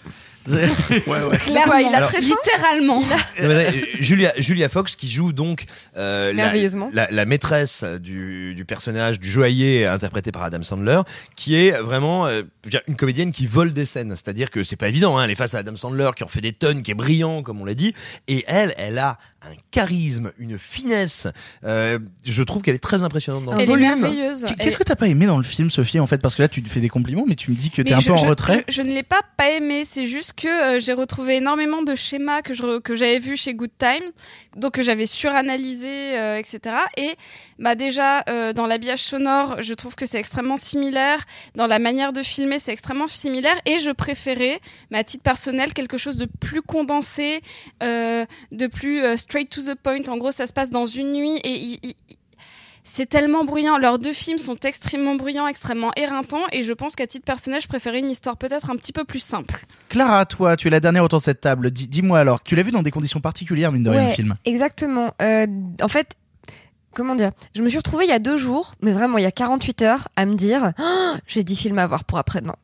Clairement, 0.45 1.77
il 1.77 1.87
a 1.95 1.99
Alors- 1.99 2.11
très 2.11 2.21
littéralement. 2.21 3.01
Non, 3.01 3.17
mais, 3.41 3.67
euh, 3.67 3.71
Julia, 4.01 4.33
Julia 4.39 4.69
Fox 4.69 4.97
qui 4.97 5.09
joue 5.09 5.33
donc 5.33 5.65
euh, 5.97 6.27
la, 6.29 6.33
Merveilleusement. 6.33 6.91
la, 6.93 7.09
la 7.11 7.25
maîtresse 7.25 7.85
du, 7.85 8.55
du 8.55 8.65
personnage 8.65 9.19
du 9.21 9.29
joaillier 9.31 9.87
interprété 9.87 10.33
par 10.33 10.43
Adam 10.43 10.63
Sandler, 10.63 11.01
qui 11.37 11.55
est 11.57 11.73
vraiment 11.73 12.27
euh, 12.27 12.43
une 12.89 12.97
comédienne 12.97 13.33
qui 13.33 13.47
vole 13.47 13.73
des 13.73 13.85
scènes. 13.85 14.11
C'est-à-dire 14.11 14.51
que 14.51 14.63
c'est 14.63 14.77
pas 14.77 14.89
évident, 14.89 15.19
hein, 15.19 15.25
elle 15.25 15.31
est 15.31 15.35
face 15.37 15.55
à 15.55 15.59
Adam 15.59 15.77
Sandler 15.77 16.11
qui 16.17 16.25
en 16.25 16.29
fait 16.29 16.41
des 16.41 16.53
tonnes, 16.53 16.83
qui 16.83 16.91
est 16.91 16.95
brillant 16.95 17.43
comme 17.43 17.61
on 17.61 17.65
l'a 17.65 17.75
dit, 17.75 17.95
et 18.29 18.45
elle, 18.47 18.75
elle 18.77 18.99
a 18.99 19.19
un 19.45 19.55
charisme, 19.73 20.31
une 20.39 20.57
finesse. 20.59 21.27
Euh, 21.65 21.99
je 22.25 22.43
trouve 22.45 22.63
qu'elle 22.63 22.77
est 22.77 22.83
très 22.83 23.03
impressionnante 23.03 23.45
dans 23.45 23.55
le 23.55 23.61
Elle 23.61 23.67
film. 23.67 23.79
est 23.79 23.83
merveilleuse. 23.97 24.45
Qu'est-ce 24.61 24.77
que 24.77 24.85
t'as 24.85 24.95
pas 24.95 25.09
aimé 25.09 25.27
dans 25.27 25.37
le 25.39 25.43
film, 25.43 25.69
Sophie, 25.71 25.99
en 25.99 26.07
fait 26.07 26.21
Parce 26.23 26.37
que 26.37 26.43
là, 26.43 26.49
tu 26.49 26.63
te 26.63 26.69
fais 26.69 26.79
des 26.81 26.89
compliments, 26.89 27.25
mais 27.27 27.35
tu 27.35 27.51
me 27.51 27.57
dis 27.57 27.71
que 27.71 27.83
t'es 27.83 27.93
un 27.93 27.99
je- 28.01 28.07
peu 28.07 28.13
en 28.13 28.19
je- 28.19 28.27
retrait. 28.27 28.65
Je, 28.69 28.75
je 28.75 28.83
ne 28.83 28.95
l'ai 28.95 29.03
pas 29.03 29.21
pas 29.37 29.51
aimé, 29.51 29.83
c'est 29.85 30.07
juste 30.07 30.32
que 30.33 30.49
euh, 30.77 30.81
j'ai 30.81 30.93
retrouvé 30.93 31.37
énormément 31.37 31.83
de 31.83 31.95
schémas 31.95 32.43
que 32.43 32.55
je 32.55 32.79
que 32.81 32.95
j'avais 32.95 33.19
vus 33.19 33.37
chez 33.37 33.55
Good 33.55 33.71
Time, 33.79 34.05
donc 34.57 34.73
que 34.75 34.83
j'avais 34.83 35.07
suranalysé, 35.07 36.19
euh, 36.19 36.39
etc. 36.39 36.77
Et 36.97 37.15
bah 37.59 37.75
déjà 37.75 38.23
euh, 38.29 38.53
dans 38.53 38.67
l'habillage 38.67 39.01
sonore, 39.03 39.61
je 39.63 39.75
trouve 39.75 39.95
que 39.95 40.07
c'est 40.07 40.19
extrêmement 40.19 40.57
similaire. 40.57 41.19
Dans 41.55 41.67
la 41.67 41.79
manière 41.79 42.13
de 42.13 42.23
filmer, 42.23 42.59
c'est 42.59 42.73
extrêmement 42.73 43.07
similaire. 43.07 43.57
Et 43.67 43.79
je 43.79 43.91
préférais, 43.91 44.61
mais 44.91 44.99
à 44.99 45.05
titre 45.05 45.23
personnel, 45.23 45.73
quelque 45.75 45.99
chose 45.99 46.17
de 46.17 46.27
plus 46.41 46.63
condensé, 46.63 47.41
euh, 47.83 48.25
de 48.51 48.67
plus 48.67 49.03
straight 49.17 49.49
to 49.51 49.63
the 49.63 49.75
point. 49.75 50.03
En 50.09 50.17
gros, 50.17 50.33
ça 50.33 50.47
se 50.47 50.53
passe 50.53 50.71
dans 50.71 50.87
une 50.87 51.13
nuit 51.13 51.37
et 51.45 51.55
il- 51.55 51.95
c'est 52.85 53.07
tellement 53.09 53.45
bruyant. 53.45 53.79
Leurs 53.79 53.99
deux 53.99 54.13
films 54.13 54.39
sont 54.39 54.57
extrêmement 54.65 55.15
bruyants, 55.15 55.47
extrêmement 55.47 55.91
éreintants, 55.97 56.43
et 56.53 56.63
je 56.63 56.73
pense 56.73 56.97
qu'à 56.97 57.07
titre 57.07 57.25
personnel, 57.25 57.61
je 57.61 57.69
préférais 57.69 58.01
une 58.01 58.11
histoire 58.11 58.37
peut-être 58.37 58.71
un 58.71 58.77
petit 58.77 58.93
peu 58.93 59.05
plus 59.05 59.21
simple. 59.21 59.65
Clara, 59.89 60.27
toi, 60.27 60.57
tu 60.57 60.69
es 60.69 60.71
la 60.71 60.81
dernière 60.81 61.05
autour 61.05 61.19
de 61.21 61.25
cette 61.25 61.41
table. 61.41 61.71
Dis- 61.71 61.89
Dis-moi 61.89 62.19
alors, 62.19 62.43
tu 62.43 62.57
l'as 62.57 62.63
vu 62.63 62.71
dans 62.71 62.83
des 62.83 62.91
conditions 62.91 63.21
particulières, 63.21 63.73
mine 63.73 63.85
de 63.85 63.91
rien, 63.91 64.01
le 64.03 64.07
Ouais, 64.09 64.15
film 64.15 64.35
Exactement. 64.45 65.15
Euh, 65.23 65.47
en 65.81 65.89
fait, 65.89 66.17
comment 66.95 67.15
dire? 67.15 67.31
Je 67.55 67.63
me 67.63 67.69
suis 67.69 67.79
retrouvée 67.79 68.05
il 68.05 68.11
y 68.11 68.13
a 68.13 68.19
deux 68.19 68.37
jours, 68.37 68.75
mais 68.83 68.93
vraiment 68.93 69.19
il 69.19 69.23
y 69.23 69.27
a 69.27 69.31
48 69.33 69.83
heures, 69.83 70.09
à 70.17 70.27
me 70.27 70.35
dire 70.35 70.73
Oh, 70.81 71.13
j'ai 71.27 71.45
10 71.45 71.57
films 71.57 71.79
à 71.79 71.87
voir 71.87 72.05
pour 72.05 72.19
après-demain. 72.19 72.57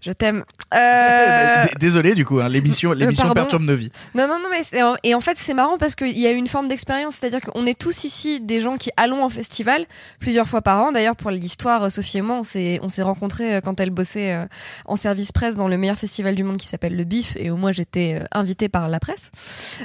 Je 0.00 0.12
t'aime. 0.12 0.44
Euh, 0.74 1.64
Désolé, 1.80 2.14
du 2.14 2.26
coup, 2.26 2.40
hein, 2.40 2.48
l'émission 2.50 2.92
l'émission 2.92 3.24
pardon. 3.24 3.40
perturbe 3.40 3.62
nos 3.62 3.74
vies. 3.74 3.90
Non, 4.14 4.28
non, 4.28 4.38
non, 4.38 4.50
mais 4.50 4.60
et 5.02 5.14
en 5.14 5.20
fait, 5.22 5.38
c'est 5.38 5.54
marrant 5.54 5.78
parce 5.78 5.94
qu'il 5.94 6.18
y 6.18 6.26
a 6.26 6.30
une 6.30 6.46
forme 6.46 6.68
d'expérience, 6.68 7.14
c'est-à-dire 7.18 7.40
qu'on 7.40 7.64
est 7.64 7.78
tous 7.78 8.04
ici 8.04 8.38
des 8.42 8.60
gens 8.60 8.76
qui 8.76 8.90
allons 8.98 9.24
en 9.24 9.30
festival 9.30 9.86
plusieurs 10.20 10.46
fois 10.46 10.60
par 10.60 10.78
an. 10.82 10.92
D'ailleurs, 10.92 11.16
pour 11.16 11.30
l'histoire, 11.30 11.84
euh, 11.84 11.88
Sophie 11.88 12.18
et 12.18 12.20
moi, 12.20 12.36
on 12.36 12.42
s'est, 12.42 12.80
on 12.82 12.90
s'est 12.90 13.00
rencontrés 13.00 13.54
euh, 13.56 13.60
quand 13.62 13.80
elle 13.80 13.88
bossait 13.88 14.34
euh, 14.34 14.44
en 14.84 14.96
service 14.96 15.32
presse 15.32 15.56
dans 15.56 15.68
le 15.68 15.78
meilleur 15.78 15.96
festival 15.96 16.34
du 16.34 16.44
monde 16.44 16.58
qui 16.58 16.66
s'appelle 16.66 16.94
le 16.94 17.04
BIF, 17.04 17.34
et 17.36 17.50
où 17.50 17.56
moi 17.56 17.72
j'étais 17.72 18.18
euh, 18.20 18.24
invitée 18.32 18.68
par 18.68 18.90
la 18.90 19.00
presse. 19.00 19.30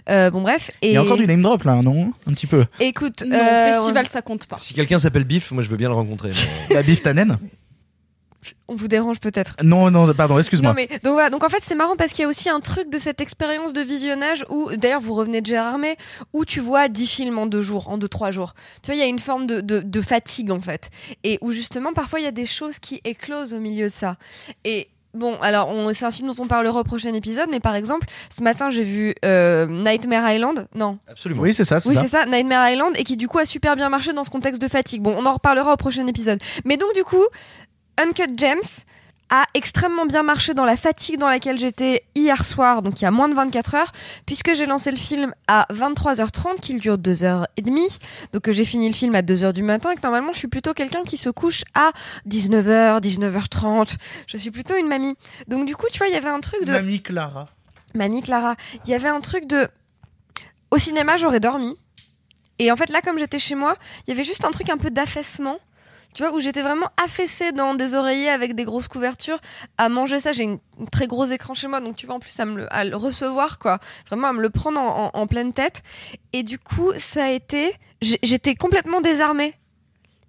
Euh, 0.10 0.30
bon, 0.32 0.42
bref. 0.42 0.70
Et 0.82 0.90
Il 0.90 0.94
y 0.96 0.98
a 0.98 1.02
encore 1.04 1.16
du 1.16 1.28
name 1.28 1.42
drop 1.44 1.64
là, 1.64 1.82
non? 1.82 2.12
Un 2.30 2.34
petit 2.34 2.48
peu. 2.48 2.66
Écoute, 2.82 3.24
Non, 3.26 3.38
euh, 3.38 3.72
festival, 3.72 4.08
ça 4.10 4.22
compte 4.22 4.48
pas. 4.48 4.58
Si 4.58 4.74
quelqu'un 4.74 5.00
s'appelle 5.00 5.24
Biff, 5.24 5.52
moi 5.52 5.64
je 5.64 5.70
veux 5.70 5.78
bien 5.78 5.88
le 5.88 5.96
rencontrer. 5.96 6.32
mais- 6.70 6.76
La 6.76 6.84
bif 6.84 7.02
Tannen 7.04 7.38
on 8.68 8.76
vous 8.76 8.88
dérange 8.88 9.20
peut-être. 9.20 9.56
Non, 9.64 9.90
non, 9.92 10.14
pardon, 10.14 10.38
excuse-moi. 10.38 10.72
Non 10.72 10.76
mais 10.76 10.88
donc 11.04 11.14
voilà 11.14 11.30
donc 11.30 11.44
en 11.44 11.50
fait 11.50 11.60
c'est 11.62 11.76
marrant 11.76 11.96
parce 11.96 12.12
qu'il 12.12 12.22
y 12.24 12.26
a 12.26 12.28
aussi 12.28 12.50
un 12.50 12.60
truc 12.60 12.90
de 12.90 12.98
cette 12.98 13.22
expérience 13.22 13.74
de 13.74 13.82
visionnage 13.82 14.46
où 14.50 14.70
d'ailleurs 14.76 15.02
vous 15.02 15.14
revenez 15.14 15.42
de 15.42 15.46
Gérard 15.46 15.78
May 15.78 15.96
où 16.34 16.46
tu 16.46 16.60
vois 16.60 16.88
10 16.88 17.08
films 17.08 17.38
en 17.38 17.46
deux 17.46 17.62
jours 17.62 17.90
en 17.90 17.98
deux 17.98 18.08
trois 18.08 18.32
jours 18.32 18.54
tu 18.82 18.88
vois 18.92 18.96
il 18.96 19.00
y 19.00 19.04
a 19.04 19.08
une 19.08 19.20
forme 19.20 19.48
de, 19.48 19.62
de, 19.62 19.80
de 19.82 20.02
fatigue 20.02 20.52
en 20.52 20.60
fait 20.62 20.90
et 21.24 21.38
où 21.42 21.52
justement 21.52 21.94
parfois 21.94 22.20
il 22.20 22.24
y 22.24 22.28
a 22.28 22.32
des 22.32 22.46
choses 22.46 22.80
qui 22.80 23.02
éclosent 23.04 23.54
au 23.54 23.60
milieu 23.60 23.86
de 23.86 23.92
ça 23.92 24.18
et 24.64 24.88
Bon, 25.16 25.38
alors 25.42 25.70
on- 25.70 25.94
c'est 25.94 26.06
un 26.06 26.10
film 26.12 26.28
dont 26.34 26.44
on 26.44 26.48
parlera 26.48 26.80
au 26.80 26.84
prochain 26.84 27.14
épisode, 27.14 27.48
mais 27.52 27.60
par 27.60 27.76
exemple, 27.76 28.08
ce 28.36 28.42
matin 28.42 28.72
j'ai 28.72 28.82
vu 28.82 29.14
euh, 29.24 29.68
Nightmare 29.68 30.32
Island. 30.34 30.66
Non, 30.74 30.98
Absolument. 31.08 31.44
Oui, 31.44 31.54
c'est 31.54 31.66
ça, 31.66 31.80
c'est 31.80 31.88
oui, 31.88 31.94
ça. 31.94 32.02
c'est 32.02 32.08
ça, 32.08 32.26
Nightmare 32.26 32.68
Island, 32.72 32.94
et 32.98 33.04
qui 33.04 33.16
du 33.16 33.28
coup 33.28 33.38
a 33.38 33.46
super 33.46 33.76
bien 33.76 33.90
marché 33.90 34.12
dans 34.14 34.24
ce 34.24 34.32
contexte 34.32 34.60
de 34.60 34.68
fatigue. 34.68 35.04
Bon, 35.04 35.14
on 35.16 35.28
en 35.28 35.34
reparlera 35.34 35.72
au 35.72 35.78
prochain 35.78 36.08
épisode. 36.08 36.40
Mais 36.66 36.78
donc 36.78 36.96
du 36.96 37.04
coup, 37.04 37.22
Uncut 37.98 38.38
Gems 38.38 38.86
a 39.30 39.46
extrêmement 39.54 40.06
bien 40.06 40.22
marché 40.22 40.54
dans 40.54 40.66
la 40.66 40.78
fatigue 40.78 41.18
dans 41.18 41.28
laquelle 41.28 41.58
j'étais 41.58 42.04
hier 42.14 42.44
soir, 42.46 42.82
donc 42.84 43.02
il 43.02 43.04
y 43.04 43.08
a 43.08 43.12
moins 43.12 43.30
de 43.30 43.34
24 43.34 43.76
heures, 43.76 43.92
puisque 44.26 44.54
j'ai 44.54 44.68
lancé 44.68 44.92
le 44.92 44.98
film 44.98 45.34
à 45.48 45.66
23h30, 45.74 46.60
qu'il 46.60 46.80
dure 46.80 46.98
2h30, 46.98 48.00
donc 48.32 48.48
euh, 48.48 48.52
j'ai 48.52 48.66
fini 48.66 48.88
le 48.88 48.94
film 48.94 49.16
à 49.16 49.22
2h 49.22 49.54
du 49.54 49.64
matin, 49.64 49.92
et 49.92 49.96
que 49.96 50.02
normalement 50.04 50.34
je 50.34 50.38
suis 50.38 50.48
plutôt 50.48 50.74
quelqu'un 50.74 51.04
qui 51.04 51.18
se 51.18 51.30
couche 51.30 51.64
à 51.74 51.94
19h, 52.30 53.02
19h30, 53.02 53.96
je 54.28 54.38
suis 54.38 54.52
plutôt 54.52 54.76
une 54.76 54.88
mamie. 54.88 55.16
Donc 55.48 55.66
du 55.66 55.76
coup, 55.76 55.88
tu 55.92 55.98
vois, 55.98 56.08
il 56.08 56.14
y 56.14 56.18
avait 56.18 56.30
un 56.30 56.42
truc 56.42 56.64
de... 56.66 56.74
Mamie 56.74 57.02
Clara. 57.02 57.48
Mamie 57.96 58.22
Clara, 58.22 58.56
il 58.86 58.92
y 58.92 58.94
avait 58.94 59.10
un 59.10 59.22
truc 59.22 59.48
de. 59.48 59.68
Au 60.72 60.78
cinéma, 60.78 61.18
j'aurais 61.18 61.40
dormi. 61.40 61.76
Et 62.60 62.72
en 62.72 62.76
fait, 62.76 62.90
là, 62.90 63.02
comme 63.02 63.20
j'étais 63.20 63.40
chez 63.40 63.56
moi, 63.56 63.76
il 64.06 64.12
y 64.12 64.14
avait 64.14 64.24
juste 64.24 64.46
un 64.46 64.52
truc 64.52 64.70
un 64.70 64.78
peu 64.78 64.90
d'affaissement. 64.90 65.58
Tu 66.14 66.24
vois, 66.24 66.32
où 66.34 66.40
j'étais 66.40 66.62
vraiment 66.62 66.90
affaissée 67.04 67.52
dans 67.52 67.74
des 67.74 67.94
oreillers 67.96 68.30
avec 68.30 68.54
des 68.56 68.66
grosses 68.66 68.88
couvertures 68.88 69.40
à 69.78 69.90
manger 69.90 70.20
ça. 70.20 70.32
J'ai 70.32 70.44
une, 70.44 70.60
une 70.80 70.88
très 70.90 71.08
gros 71.08 71.26
écran 71.26 71.54
chez 71.54 71.68
moi, 71.68 71.82
donc 71.82 71.96
tu 71.96 72.06
vois, 72.06 72.16
en 72.16 72.20
plus, 72.20 72.40
à, 72.40 72.46
me 72.46 72.56
le, 72.58 72.74
à 72.74 72.84
le 72.86 72.96
recevoir, 72.96 73.58
quoi. 73.60 73.80
Vraiment, 74.08 74.28
à 74.28 74.34
me 74.34 74.42
le 74.42 74.50
prendre 74.50 74.80
en, 74.80 75.06
en- 75.06 75.12
en 75.20 75.28
pleine 75.28 75.54
tête. 75.54 75.82
Et 76.34 76.44
du 76.44 76.60
coup, 76.60 76.92
ça 76.98 77.26
a 77.26 77.30
été. 77.30 77.74
J'étais 78.02 78.56
complètement 78.56 79.02
désarmée. 79.02 79.54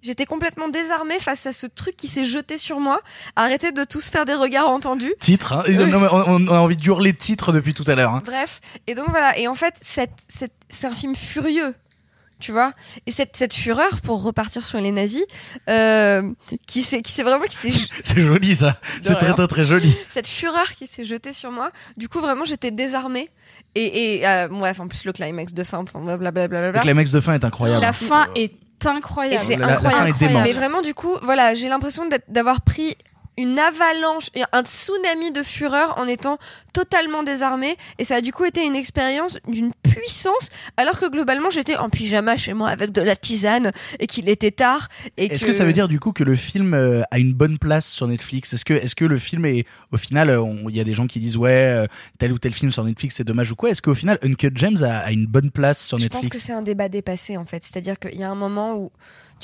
J'étais 0.01 0.25
complètement 0.25 0.69
désarmée 0.69 1.17
face 1.19 1.47
à 1.47 1.51
ce 1.51 1.65
truc 1.65 1.97
qui 1.97 2.07
s'est 2.07 2.25
jeté 2.25 2.59
sur 2.59 2.79
moi. 2.79 3.01
Arrêtez 3.35 3.71
de 3.71 3.83
tous 3.83 4.09
faire 4.11 4.25
des 4.25 4.35
regards 4.35 4.69
entendus. 4.69 5.13
Titre, 5.19 5.53
hein. 5.53 5.63
Non, 5.67 5.99
mais 5.99 6.07
on, 6.11 6.47
a 6.47 6.59
envie 6.59 6.77
de 6.77 6.83
hurler 6.85 7.11
titre 7.13 7.51
depuis 7.51 7.73
tout 7.73 7.83
à 7.87 7.95
l'heure. 7.95 8.11
hein. 8.11 8.21
Bref, 8.23 8.61
et 8.85 8.93
donc 8.93 9.09
voilà, 9.09 9.35
et 9.37 9.47
en 9.47 9.55
fait, 9.55 9.73
c'est 9.81 10.85
un 10.85 10.93
film 10.93 11.15
furieux. 11.15 11.73
Tu 12.39 12.51
vois. 12.51 12.73
Et 13.05 13.11
cette, 13.11 13.35
cette 13.35 13.53
fureur, 13.53 14.01
pour 14.01 14.21
repartir 14.23 14.63
sur 14.65 14.79
les 14.79 14.91
nazis, 14.91 15.23
euh, 15.69 16.31
qui 16.67 16.81
s'est, 16.83 17.01
qui 17.01 17.11
s'est 17.11 17.23
vraiment, 17.23 17.45
qui 17.45 17.55
s'est, 17.71 17.87
C'est 18.03 18.21
joli 18.21 18.55
ça. 18.55 18.77
C'est 19.01 19.15
très 19.15 19.33
très 19.33 19.47
très 19.47 19.65
joli. 19.65 19.95
cette 20.09 20.27
fureur 20.27 20.71
qui 20.73 20.87
s'est 20.87 21.05
jetée 21.05 21.33
sur 21.33 21.51
moi, 21.51 21.71
du 21.97 22.09
coup, 22.09 22.19
vraiment, 22.19 22.45
j'étais 22.45 22.71
désarmée. 22.71 23.29
Et, 23.75 24.17
et 24.19 24.27
euh, 24.27 24.47
bref, 24.49 24.79
en 24.79 24.87
plus, 24.87 25.05
le 25.05 25.13
climax 25.13 25.53
de 25.53 25.63
fin, 25.63 25.79
enfin, 25.79 25.99
blablabla. 26.17 26.71
Le 26.71 26.79
climax 26.79 27.11
de 27.11 27.19
fin 27.19 27.33
est 27.33 27.43
incroyable. 27.45 27.81
La 27.81 27.93
fin 27.93 28.27
est 28.35 28.51
Et 28.83 28.87
incroyable. 28.87 29.43
c'est 29.47 29.55
La- 29.57 29.67
la 29.67 29.77
fin 29.77 30.05
incroyable. 30.05 30.43
Mais 30.43 30.53
vraiment, 30.53 30.81
du 30.81 30.93
coup, 30.93 31.15
voilà, 31.23 31.53
j'ai 31.53 31.69
l'impression 31.69 32.03
d'avoir 32.27 32.61
pris 32.61 32.95
une 33.37 33.59
avalanche, 33.59 34.29
un 34.51 34.63
tsunami 34.63 35.31
de 35.31 35.43
fureur 35.43 35.97
en 35.97 36.07
étant 36.07 36.37
totalement 36.73 37.23
désarmée. 37.23 37.75
Et 37.99 38.05
ça 38.05 38.15
a 38.15 38.21
du 38.21 38.31
coup 38.31 38.45
été 38.45 38.65
une 38.65 38.75
expérience 38.75 39.37
d'une 39.47 39.71
puissance, 39.83 40.49
alors 40.77 40.99
que 40.99 41.09
globalement, 41.09 41.49
j'étais 41.49 41.75
en 41.77 41.89
pyjama 41.89 42.37
chez 42.37 42.53
moi 42.53 42.69
avec 42.69 42.91
de 42.91 43.01
la 43.01 43.15
tisane 43.15 43.71
et 43.99 44.07
qu'il 44.07 44.29
était 44.29 44.51
tard. 44.51 44.87
Est-ce 45.17 45.45
que... 45.45 45.51
ça 45.53 45.65
veut 45.65 45.73
dire 45.73 45.87
du 45.87 45.99
coup 45.99 46.11
que 46.11 46.23
le 46.23 46.35
film 46.35 46.73
euh, 46.73 47.01
a 47.11 47.19
une 47.19 47.33
bonne 47.33 47.57
place 47.57 47.87
sur 47.87 48.07
Netflix? 48.07 48.53
Est-ce 48.53 48.65
que, 48.65 48.73
est-ce 48.73 48.95
que 48.95 49.05
le 49.05 49.17
film 49.17 49.45
est 49.45 49.65
au 49.91 49.97
final, 49.97 50.29
euh, 50.29 50.43
il 50.69 50.75
y 50.75 50.79
a 50.79 50.83
des 50.83 50.93
gens 50.93 51.07
qui 51.07 51.19
disent 51.19 51.37
ouais 51.37 51.51
euh, 51.51 51.85
tel 52.19 52.31
ou 52.33 52.37
tel 52.37 52.53
film 52.53 52.71
sur 52.71 52.83
Netflix 52.83 53.15
c'est 53.15 53.23
dommage 53.23 53.51
ou 53.51 53.55
quoi? 53.55 53.69
Est-ce 53.69 53.81
qu'au 53.81 53.95
final 53.95 54.17
Uncut 54.23 54.51
James 54.55 54.77
a, 54.83 54.99
a 54.99 55.11
une 55.11 55.27
bonne 55.27 55.51
place 55.51 55.83
sur 55.85 55.97
Je 55.97 56.07
pense 56.07 56.23
Netflix? 56.23 56.37
que 56.37 56.43
c'est 56.43 56.53
un 56.53 56.61
débat 56.61 56.89
dépassé 56.89 57.37
en 57.37 57.45
fait. 57.45 57.63
C'est-à-dire 57.63 57.97
qu'il 57.99 58.19
y 58.19 58.23
a 58.23 58.29
un 58.29 58.35
moment 58.35 58.75
où 58.75 58.91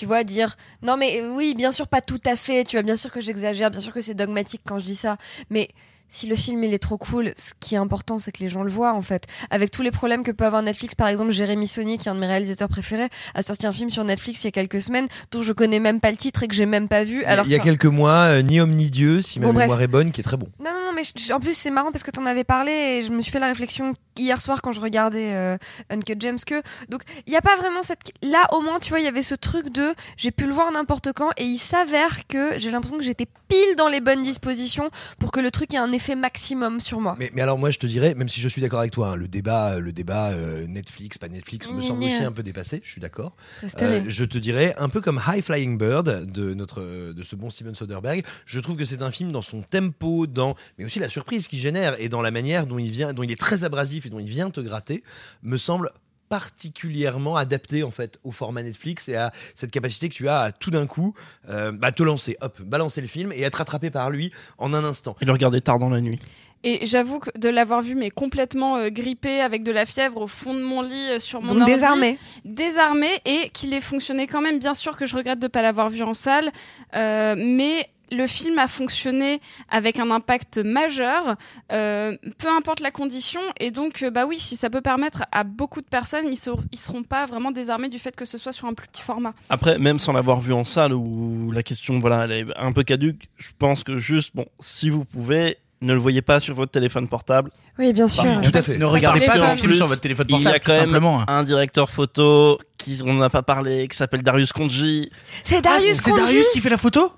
tu 0.02 0.08
vois 0.08 0.24
dire 0.24 0.56
non 0.82 0.97
mais 0.97 1.22
oui 1.36 1.54
bien 1.56 1.72
sûr 1.72 1.88
pas 1.88 2.02
tout 2.02 2.18
à 2.26 2.36
fait. 2.36 2.64
Tu 2.64 2.76
vois 2.76 2.82
bien 2.82 2.95
sûr 2.95 3.12
que 3.12 3.22
j'exagère, 3.22 3.70
bien 3.70 3.80
sûr 3.80 3.93
que 3.93 4.02
c'est 4.02 4.16
dogmatique 4.16 4.62
quand 4.66 4.80
je 4.80 4.86
dis 4.86 4.95
ça, 4.95 5.18
mais 5.52 5.70
si 6.10 6.26
le 6.28 6.36
film 6.36 6.64
il 6.64 6.74
est 6.74 6.80
trop 6.80 6.97
cool, 6.97 7.32
ce 7.38 7.52
qui 7.60 7.76
est 7.76 7.78
important 7.78 8.18
c'est 8.18 8.32
que 8.32 8.39
les 8.43 8.49
gens 8.49 8.64
le 8.64 8.72
voient 8.72 8.93
en 8.93 9.02
fait. 9.04 9.26
Avec 9.52 9.70
tous 9.70 9.84
les 9.84 9.91
problèmes 9.91 10.24
que 10.24 10.32
peut 10.32 10.43
avoir 10.45 10.64
Netflix, 10.64 10.95
par 10.95 11.08
exemple 11.08 11.30
Jérémy 11.32 11.68
Sony, 11.68 11.99
qui 11.99 12.08
est 12.08 12.12
un 12.12 12.16
de 12.16 12.20
mes 12.20 12.26
réalisateurs 12.26 12.68
préférés, 12.68 13.10
a 13.36 13.43
sorti 13.43 13.68
un 13.68 13.72
film 13.74 13.91
sur 13.91 14.04
Netflix 14.04 14.43
il 14.43 14.47
y 14.47 14.49
a 14.49 14.52
quelques 14.52 14.82
semaines 14.82 15.08
dont 15.32 15.41
je 15.43 15.54
connais 15.54 15.80
même 15.80 15.99
pas 16.02 16.10
le 16.10 16.18
titre 16.18 16.41
et 16.43 16.47
que 16.47 16.56
j'ai 16.56 16.66
même 16.66 16.88
pas 16.88 17.04
vu. 17.04 17.24
Alors 17.26 17.45
il 17.45 17.52
y 17.52 17.56
a 17.56 17.60
que- 17.60 17.64
quelques 17.66 17.86
mois, 17.86 18.24
euh, 18.24 18.41
Ni 18.41 18.60
homme 18.60 18.72
ni 18.76 18.89
Dieu, 18.89 19.22
si 19.22 19.39
ma 19.39 19.45
Bon, 19.47 19.54
bref. 19.54 19.66
mémoire 19.66 19.82
est 19.84 19.88
bonne, 19.88 20.12
qui 20.12 20.20
est 20.22 20.24
très 20.24 20.36
bon. 20.38 20.47
Non, 20.60 20.72
non, 20.74 20.86
non, 20.88 20.93
mais 20.95 21.04
je- 21.04 21.32
en 21.32 21.39
plus, 21.39 21.54
c'est 21.56 21.72
marrant 21.72 21.91
parce 21.91 22.04
que 22.04 22.12
t'en 22.12 22.26
avais 22.26 22.43
parlé 22.43 22.72
et 22.72 23.04
je 23.04 23.12
me 23.12 23.22
suis 23.22 23.32
fait 23.32 23.39
la 23.39 23.47
réflexion 23.47 23.93
hier 24.18 24.41
soir 24.41 24.62
quand 24.62 24.72
je 24.72 24.82
regardais 24.82 25.34
euh, 25.34 25.57
Uncut 25.89 26.16
James 26.20 26.39
que. 26.45 26.62
Donc, 26.89 27.03
il 27.28 27.32
n'y 27.32 27.38
a 27.38 27.41
pas 27.41 27.55
vraiment 27.55 27.84
cette. 27.84 28.12
Là, 28.22 28.47
au 28.53 28.62
moins, 28.62 28.80
tu 28.80 28.89
vois, 28.89 28.99
il 28.99 29.05
y 29.05 29.07
avait 29.07 29.22
ce 29.22 29.36
truc 29.36 29.70
de. 29.70 29.93
J'ai 30.18 30.32
pu 30.32 30.45
le 30.45 30.53
voir 30.53 30.72
n'importe 30.72 31.14
quand 31.14 31.32
et 31.38 31.43
il 31.43 31.57
s'avère 31.57 32.28
que 32.28 32.57
j'ai 32.57 32.72
l'impression 32.72 32.97
que 32.97 33.03
j'étais 33.03 33.28
pile 33.47 33.76
dans 33.78 33.88
les 33.88 34.01
bonnes 34.01 34.24
dispositions 34.24 34.89
pour 35.20 35.32
que 35.32 35.39
le 35.39 35.51
truc 35.51 35.74
ait 35.74 35.78
un 35.78 35.91
effet 35.91 36.16
maximum 36.16 36.80
sur 36.80 36.99
moi. 37.01 37.16
Mais, 37.20 37.32
mais 37.34 37.41
alors 37.41 37.57
moi 37.57 37.70
je 37.70 37.80
te 37.80 37.88
dirais, 37.88 38.14
même 38.16 38.30
si 38.30 38.39
je 38.39 38.47
suis 38.47 38.62
d'accord 38.62 38.80
avec 38.80 38.91
toi, 38.91 39.09
hein, 39.09 39.16
le 39.16 39.28
débat, 39.28 39.80
le 39.80 39.91
débat 39.91 40.30
euh, 40.30 40.66
Netflix, 40.68 41.18
pas 41.18 41.28
Netflix, 41.28 41.70
me 41.70 41.82
semble 41.82 42.03
aussi 42.03 42.24
un 42.24 42.32
peu 42.32 42.43
dépassé. 42.43 42.82
Je 42.84 42.89
suis 42.89 43.01
d'accord. 43.01 43.36
Terrible. 43.78 44.09
je 44.09 44.26
te 44.26 44.38
dirais 44.38 44.74
un 44.78 44.89
peu 44.89 45.01
comme 45.01 45.22
High 45.28 45.43
Flying 45.43 45.78
Bird 45.78 46.32
de 46.32 46.53
notre 46.53 46.82
de 46.82 47.24
ce 47.24 47.36
bon 47.36 47.49
Steven 47.49 47.76
Soderbergh. 47.76 48.24
Je 48.45 48.59
trouve 48.59 48.78
que 48.78 48.86
c'est 48.86 49.01
un 49.01 49.12
film 49.12 49.32
dans 49.32 49.41
son 49.41 49.62
tempo, 49.62 50.28
dans 50.28 50.55
mais 50.78 50.86
aussi 50.86 50.99
la 50.99 51.09
surprise 51.09 51.47
qu'il 51.47 51.59
génère 51.59 51.95
et 51.99 52.09
dans 52.09 52.22
la 52.22 52.32
manière 52.32 52.66
dont 52.66 52.78
il 52.78 52.91
vient, 52.91 53.14
dont 53.14 53.24
il 53.24 53.32
est 53.32 53.39
très 53.39 53.64
abrasif 53.64 54.01
et 54.06 54.10
dont 54.10 54.20
il 54.20 54.28
vient 54.28 54.49
te 54.49 54.62
gratter, 54.62 55.04
me 55.43 55.58
semble 55.58 55.91
particulièrement 56.30 57.36
adapté 57.36 57.84
en 57.84 57.91
fait 57.91 58.18
au 58.24 58.32
format 58.32 58.64
Netflix 58.64 59.10
et 59.10 59.18
à 59.18 59.34
cette 59.54 59.72
capacité 59.72 60.08
que 60.08 60.14
tu 60.14 60.30
as 60.30 60.39
à 60.39 60.52
tout 60.54 60.72
d'un 60.72 60.88
coup 60.88 61.14
euh, 61.49 61.74
bah, 61.74 61.91
te 61.91 62.04
lancer, 62.04 62.38
hop, 62.39 62.62
balancer 62.62 63.02
le 63.02 63.08
film 63.08 63.34
et 63.34 63.41
être 63.41 63.56
rattrapé 63.56 63.89
par 63.89 64.10
lui 64.10 64.32
en 64.58 64.74
un 64.74 64.86
instant. 64.86 65.18
Et 65.20 65.26
le 65.26 65.34
regarder 65.34 65.60
tard 65.60 65.78
dans 65.78 65.89
la 65.89 65.99
nuit. 65.99 66.20
Et 66.64 66.86
j'avoue 66.86 67.20
que 67.20 67.38
de 67.38 67.49
l'avoir 67.49 67.82
vu, 67.82 67.95
mais 67.95 68.12
complètement 68.12 68.78
euh, 68.78 68.89
grippé 68.89 69.41
avec 69.41 69.64
de 69.64 69.72
la 69.72 69.86
fièvre 69.86 70.22
au 70.22 70.28
fond 70.28 70.54
de 70.54 70.62
mon 70.62 70.82
lit 70.84 71.10
euh, 71.10 71.20
sur 71.20 71.41
mon 71.41 71.49
Donc 71.49 71.62
ordi. 71.62 71.74
désarmé. 71.74 72.18
Désarmé 72.45 73.10
et 73.26 73.49
qu'il 73.49 73.74
ait 73.74 73.82
fonctionné 73.82 74.28
quand 74.28 74.41
même. 74.41 74.60
Bien 74.60 74.76
sûr 74.76 74.95
que 74.95 75.08
je 75.08 75.16
regrette 75.16 75.39
de 75.39 75.45
ne 75.45 75.49
pas 75.49 75.64
l'avoir 75.64 75.89
vu 75.89 76.04
en 76.04 76.14
salle, 76.14 76.52
euh, 76.95 77.36
mais 77.36 77.89
le 78.12 78.28
film 78.28 78.59
a 78.59 78.68
fonctionné 78.68 79.39
avec 79.70 79.97
un 79.99 80.12
impact 80.12 80.57
majeur, 80.57 81.36
euh, 81.72 82.18
peu 82.38 82.49
importe 82.49 82.82
la 82.82 82.91
condition. 82.91 83.39
Et 83.59 83.72
donc, 83.72 84.03
euh, 84.03 84.09
bah 84.12 84.26
oui, 84.26 84.38
si 84.38 84.55
ça 84.55 84.70
peut 84.70 84.82
permettre 84.82 85.24
à 85.32 85.43
beaucoup 85.43 85.82
de 85.82 85.88
personnes, 85.88 86.26
ils, 86.28 86.36
ser- 86.38 86.51
ils 86.72 86.80
seront 86.80 87.03
pas 87.03 87.26
vraiment 87.26 87.51
désarmés 87.51 87.89
du 87.89 87.99
fait 87.99 88.16
que 88.16 88.26
ce 88.26 88.38
soit 88.38 88.51
sur 88.51 88.68
un 88.68 88.74
plus 88.74 88.88
petit 88.88 89.01
format. 89.01 89.34
Après, 89.49 89.80
même 89.80 89.97
sans 89.99 90.12
l'avoir 90.14 90.41
vu 90.41 90.53
en 90.53 90.64
salle, 90.64 90.93
où 90.93 91.51
la 91.51 91.64
question, 91.64 91.99
voilà, 91.99 92.26
elle 92.26 92.32
est 92.32 92.45
un 92.57 92.72
peu 92.74 92.84
caduque, 92.84 93.30
je 93.38 93.49
pense 93.57 93.84
que 93.84 93.97
juste, 93.97 94.36
bon, 94.36 94.45
si 94.59 94.89
vous 94.89 95.05
pouvez, 95.05 95.57
ne 95.82 95.93
le 95.93 95.99
voyez 95.99 96.22
pas 96.22 96.39
sur 96.39 96.53
votre 96.53 96.72
téléphone 96.72 97.07
portable. 97.07 97.49
Oui, 97.80 97.93
bien 97.93 98.07
sûr. 98.07 98.24
Tout 98.43 98.51
à 98.53 98.62
fait. 98.62 98.78
Ne 98.78 98.86
regardez 98.86 99.26
pas 99.26 99.36
le 99.38 99.55
film 99.55 99.70
plus, 99.70 99.76
sur 99.78 99.88
votre 99.88 100.01
téléphone 100.01 100.28
Il 100.30 100.36
y 100.41 100.43
portable, 100.43 100.55
a 100.55 100.59
quand 100.59 100.72
même 100.74 100.82
simplement. 100.86 101.24
un 101.28 101.43
directeur 101.43 101.89
photo 101.89 102.59
qui 102.78 102.99
on 103.05 103.14
n'a 103.14 103.30
pas 103.30 103.41
parlé, 103.41 103.88
qui 103.88 103.95
s'appelle 103.95 104.22
Darius 104.22 104.51
Konji. 104.53 105.09
C'est 105.43 105.62
Darius 105.62 105.97
Ah, 105.97 106.01
C'est 106.03 106.12
Konji 106.12 106.24
Darius 106.24 106.49
qui 106.53 106.59
fait 106.59 106.70
la 106.70 106.78
photo? 106.78 107.12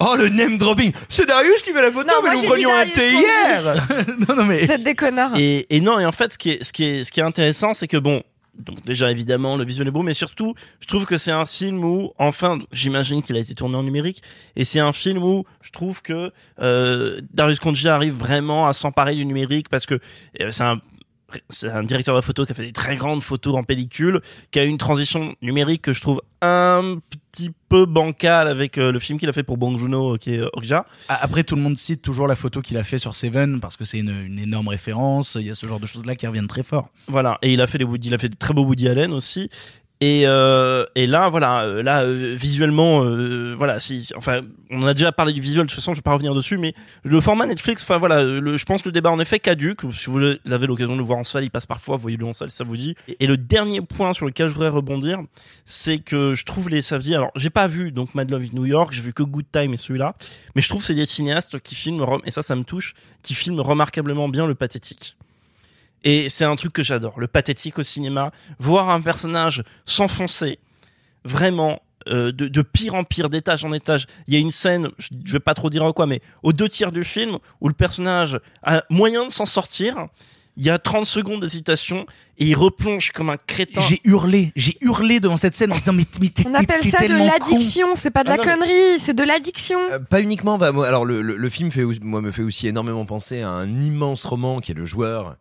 Oh 0.00 0.16
le 0.16 0.28
name 0.28 0.58
dropping 0.58 0.92
C'est 1.08 1.26
Darius 1.26 1.62
qui 1.62 1.72
fait 1.72 1.82
la 1.82 1.92
photo, 1.92 2.06
Non, 2.08 2.14
mais 2.22 2.30
moi, 2.30 2.34
nous 2.34 2.42
j'ai 2.42 2.48
prenions 2.48 2.70
un 2.70 2.86
Darius 2.86 2.94
thé 2.94 3.10
hier 3.12 3.74
Non, 4.28 4.36
non, 4.36 4.44
mais. 4.44 4.64
Vous 4.64 4.70
êtes 4.72 4.82
des 4.82 4.94
connards. 4.94 5.36
Et, 5.36 5.66
et 5.74 5.80
non, 5.80 5.98
et 5.98 6.06
en 6.06 6.12
fait, 6.12 6.32
ce 6.32 6.38
qui 6.38 6.50
est, 6.50 6.64
ce 6.64 6.72
qui 6.72 6.84
est, 6.84 7.04
ce 7.04 7.12
qui 7.12 7.20
est 7.20 7.24
intéressant, 7.24 7.74
c'est 7.74 7.88
que 7.88 7.96
bon, 7.96 8.22
donc 8.58 8.82
déjà 8.84 9.10
évidemment 9.10 9.56
le 9.56 9.64
visuel 9.64 9.88
est 9.88 9.90
beau, 9.92 10.02
mais 10.02 10.14
surtout, 10.14 10.54
je 10.80 10.86
trouve 10.86 11.06
que 11.06 11.16
c'est 11.18 11.30
un 11.30 11.46
film 11.46 11.84
où, 11.84 12.12
enfin, 12.18 12.58
j'imagine 12.72 13.22
qu'il 13.22 13.36
a 13.36 13.38
été 13.40 13.54
tourné 13.54 13.76
en 13.76 13.82
numérique, 13.82 14.22
et 14.56 14.64
c'est 14.64 14.80
un 14.80 14.92
film 14.92 15.22
où 15.22 15.44
je 15.62 15.70
trouve 15.70 16.02
que 16.02 16.30
euh, 16.60 17.20
Darius 17.32 17.60
Konji 17.60 17.88
arrive 17.88 18.14
vraiment 18.14 18.68
à 18.68 18.72
s'emparer 18.72 19.14
du 19.14 19.24
numérique 19.24 19.68
parce 19.68 19.86
que 19.86 19.94
euh, 20.40 20.50
c'est 20.50 20.64
un 20.64 20.80
c'est 21.48 21.70
un 21.70 21.82
directeur 21.82 22.16
de 22.16 22.20
photo 22.20 22.44
qui 22.44 22.52
a 22.52 22.54
fait 22.54 22.66
des 22.66 22.72
très 22.72 22.96
grandes 22.96 23.22
photos 23.22 23.56
en 23.56 23.62
pellicule, 23.62 24.20
qui 24.50 24.58
a 24.58 24.64
eu 24.64 24.68
une 24.68 24.78
transition 24.78 25.34
numérique 25.42 25.82
que 25.82 25.92
je 25.92 26.00
trouve 26.00 26.22
un 26.40 26.98
petit 27.30 27.52
peu 27.68 27.86
bancale 27.86 28.48
avec 28.48 28.76
euh, 28.76 28.90
le 28.92 28.98
film 28.98 29.18
qu'il 29.18 29.28
a 29.28 29.32
fait 29.32 29.42
pour 29.42 29.56
Bong 29.56 29.78
Joon-ho, 29.78 30.16
qui 30.18 30.34
est 30.34 30.40
euh, 30.40 30.50
Okja. 30.54 30.84
Après, 31.08 31.44
tout 31.44 31.54
le 31.54 31.62
monde 31.62 31.78
cite 31.78 32.02
toujours 32.02 32.26
la 32.26 32.36
photo 32.36 32.60
qu'il 32.60 32.76
a 32.76 32.84
fait 32.84 32.98
sur 32.98 33.14
Seven 33.14 33.60
parce 33.60 33.76
que 33.76 33.84
c'est 33.84 33.98
une, 33.98 34.14
une 34.26 34.38
énorme 34.38 34.68
référence. 34.68 35.36
Il 35.40 35.46
y 35.46 35.50
a 35.50 35.54
ce 35.54 35.66
genre 35.66 35.80
de 35.80 35.86
choses-là 35.86 36.16
qui 36.16 36.26
reviennent 36.26 36.48
très 36.48 36.62
fort. 36.62 36.90
Voilà, 37.06 37.38
et 37.42 37.52
il 37.52 37.60
a 37.60 37.66
fait 37.66 37.78
des 37.78 37.84
Woody, 37.84 38.08
il 38.08 38.14
a 38.14 38.18
fait 38.18 38.28
des 38.28 38.36
très 38.36 38.54
beaux 38.54 38.64
Woody 38.64 38.88
Allen 38.88 39.12
aussi. 39.12 39.48
Et, 40.04 40.22
euh, 40.26 40.84
et 40.96 41.06
là, 41.06 41.28
voilà, 41.28 41.62
euh, 41.62 41.80
là 41.80 42.02
euh, 42.02 42.34
visuellement, 42.36 43.04
euh, 43.04 43.54
voilà, 43.56 43.78
si, 43.78 44.10
enfin, 44.16 44.40
on 44.68 44.84
a 44.84 44.94
déjà 44.94 45.12
parlé 45.12 45.32
du 45.32 45.40
visuel. 45.40 45.64
De 45.64 45.70
toute 45.70 45.76
façon, 45.76 45.94
je 45.94 45.98
vais 45.98 46.02
pas 46.02 46.12
revenir 46.12 46.34
dessus, 46.34 46.58
mais 46.58 46.74
le 47.04 47.20
format 47.20 47.46
Netflix, 47.46 47.84
enfin 47.84 47.98
voilà, 47.98 48.24
le, 48.24 48.56
je 48.56 48.64
pense 48.64 48.82
que 48.82 48.88
le 48.88 48.92
débat 48.92 49.12
en 49.12 49.20
effet 49.20 49.38
caduque. 49.38 49.82
Si 49.92 50.10
vous 50.10 50.18
avez 50.18 50.66
l'occasion 50.66 50.94
de 50.94 50.98
le 50.98 51.04
voir 51.04 51.20
en 51.20 51.22
salle, 51.22 51.44
il 51.44 51.52
passe 51.52 51.66
parfois. 51.66 51.98
Voyez-le 51.98 52.26
en 52.26 52.32
salle, 52.32 52.50
ça 52.50 52.64
vous 52.64 52.76
dit. 52.76 52.96
Et, 53.20 53.28
le 53.28 53.36
dernier 53.36 53.80
point 53.80 54.12
sur 54.12 54.26
lequel 54.26 54.48
je 54.48 54.54
voudrais 54.54 54.70
rebondir, 54.70 55.20
c'est 55.64 55.98
que 55.98 56.34
je 56.34 56.44
trouve 56.44 56.68
les 56.68 56.82
samedis. 56.82 57.14
Alors, 57.14 57.30
j'ai 57.36 57.50
pas 57.50 57.68
vu 57.68 57.92
donc 57.92 58.16
Mad 58.16 58.28
Love 58.28 58.42
in 58.42 58.54
New 58.54 58.66
York, 58.66 58.92
j'ai 58.92 59.02
vu 59.02 59.12
que 59.12 59.22
Good 59.22 59.52
Time 59.52 59.72
et 59.72 59.76
celui-là, 59.76 60.16
mais 60.56 60.62
je 60.62 60.68
trouve 60.68 60.80
que 60.80 60.88
c'est 60.88 60.94
des 60.94 61.06
cinéastes 61.06 61.60
qui 61.60 61.76
filment 61.76 62.04
et 62.24 62.32
ça, 62.32 62.42
ça 62.42 62.56
me 62.56 62.64
touche, 62.64 62.94
qui 63.22 63.34
filment 63.34 63.60
remarquablement 63.60 64.28
bien 64.28 64.48
le 64.48 64.56
pathétique. 64.56 65.16
Et 66.04 66.28
c'est 66.28 66.44
un 66.44 66.56
truc 66.56 66.72
que 66.72 66.82
j'adore, 66.82 67.18
le 67.20 67.28
pathétique 67.28 67.78
au 67.78 67.82
cinéma, 67.82 68.32
voir 68.58 68.90
un 68.90 69.00
personnage 69.00 69.62
s'enfoncer 69.84 70.58
vraiment 71.24 71.80
euh, 72.08 72.32
de, 72.32 72.48
de 72.48 72.62
pire 72.62 72.94
en 72.94 73.04
pire, 73.04 73.28
d'étage 73.30 73.64
en 73.64 73.72
étage. 73.72 74.06
Il 74.26 74.34
y 74.34 74.36
a 74.36 74.40
une 74.40 74.50
scène, 74.50 74.88
je, 74.98 75.08
je 75.24 75.32
vais 75.32 75.38
pas 75.40 75.54
trop 75.54 75.70
dire 75.70 75.84
en 75.84 75.92
quoi, 75.92 76.06
mais 76.06 76.20
aux 76.42 76.52
deux 76.52 76.68
tiers 76.68 76.90
du 76.90 77.04
film, 77.04 77.38
où 77.60 77.68
le 77.68 77.74
personnage 77.74 78.40
a 78.64 78.82
moyen 78.90 79.24
de 79.26 79.30
s'en 79.30 79.46
sortir. 79.46 80.08
Il 80.58 80.64
y 80.66 80.68
a 80.70 80.78
30 80.78 81.06
secondes 81.06 81.40
d'hésitation 81.40 82.04
et 82.36 82.44
il 82.48 82.54
replonge 82.54 83.12
comme 83.12 83.30
un 83.30 83.38
crétin. 83.38 83.80
J'ai 83.88 84.02
hurlé, 84.04 84.52
j'ai 84.54 84.76
hurlé 84.82 85.18
devant 85.18 85.38
cette 85.38 85.56
scène 85.56 85.72
en 85.72 85.76
disant 85.78 85.94
mais, 85.94 86.04
mais 86.20 86.28
t'es 86.28 86.46
On 86.46 86.52
appelle 86.52 86.82
ça 86.82 86.98
de 87.08 87.14
l'addiction, 87.14 87.94
c'est 87.94 88.10
pas 88.10 88.22
de 88.22 88.28
Ah 88.28 88.36
la 88.36 88.44
non, 88.44 88.44
mais- 88.44 88.66
connerie, 88.66 88.98
c'est 88.98 89.14
de 89.14 89.22
l'addiction. 89.22 89.78
Euh, 89.92 89.98
Pas 89.98 90.20
uniquement. 90.20 90.58
bah, 90.58 90.70
moi, 90.72 90.86
alors 90.86 91.06
le, 91.06 91.22
le, 91.22 91.36
le 91.36 91.48
film 91.48 91.70
fait, 91.70 91.84
aussi- 91.84 92.00
moi 92.02 92.20
me 92.20 92.30
fait 92.30 92.42
aussi 92.42 92.66
énormément 92.68 93.06
penser 93.06 93.40
à 93.40 93.48
un 93.48 93.80
immense 93.80 94.26
roman 94.26 94.60
qui 94.60 94.72
est 94.72 94.74
le 94.74 94.84
joueur. 94.84 95.36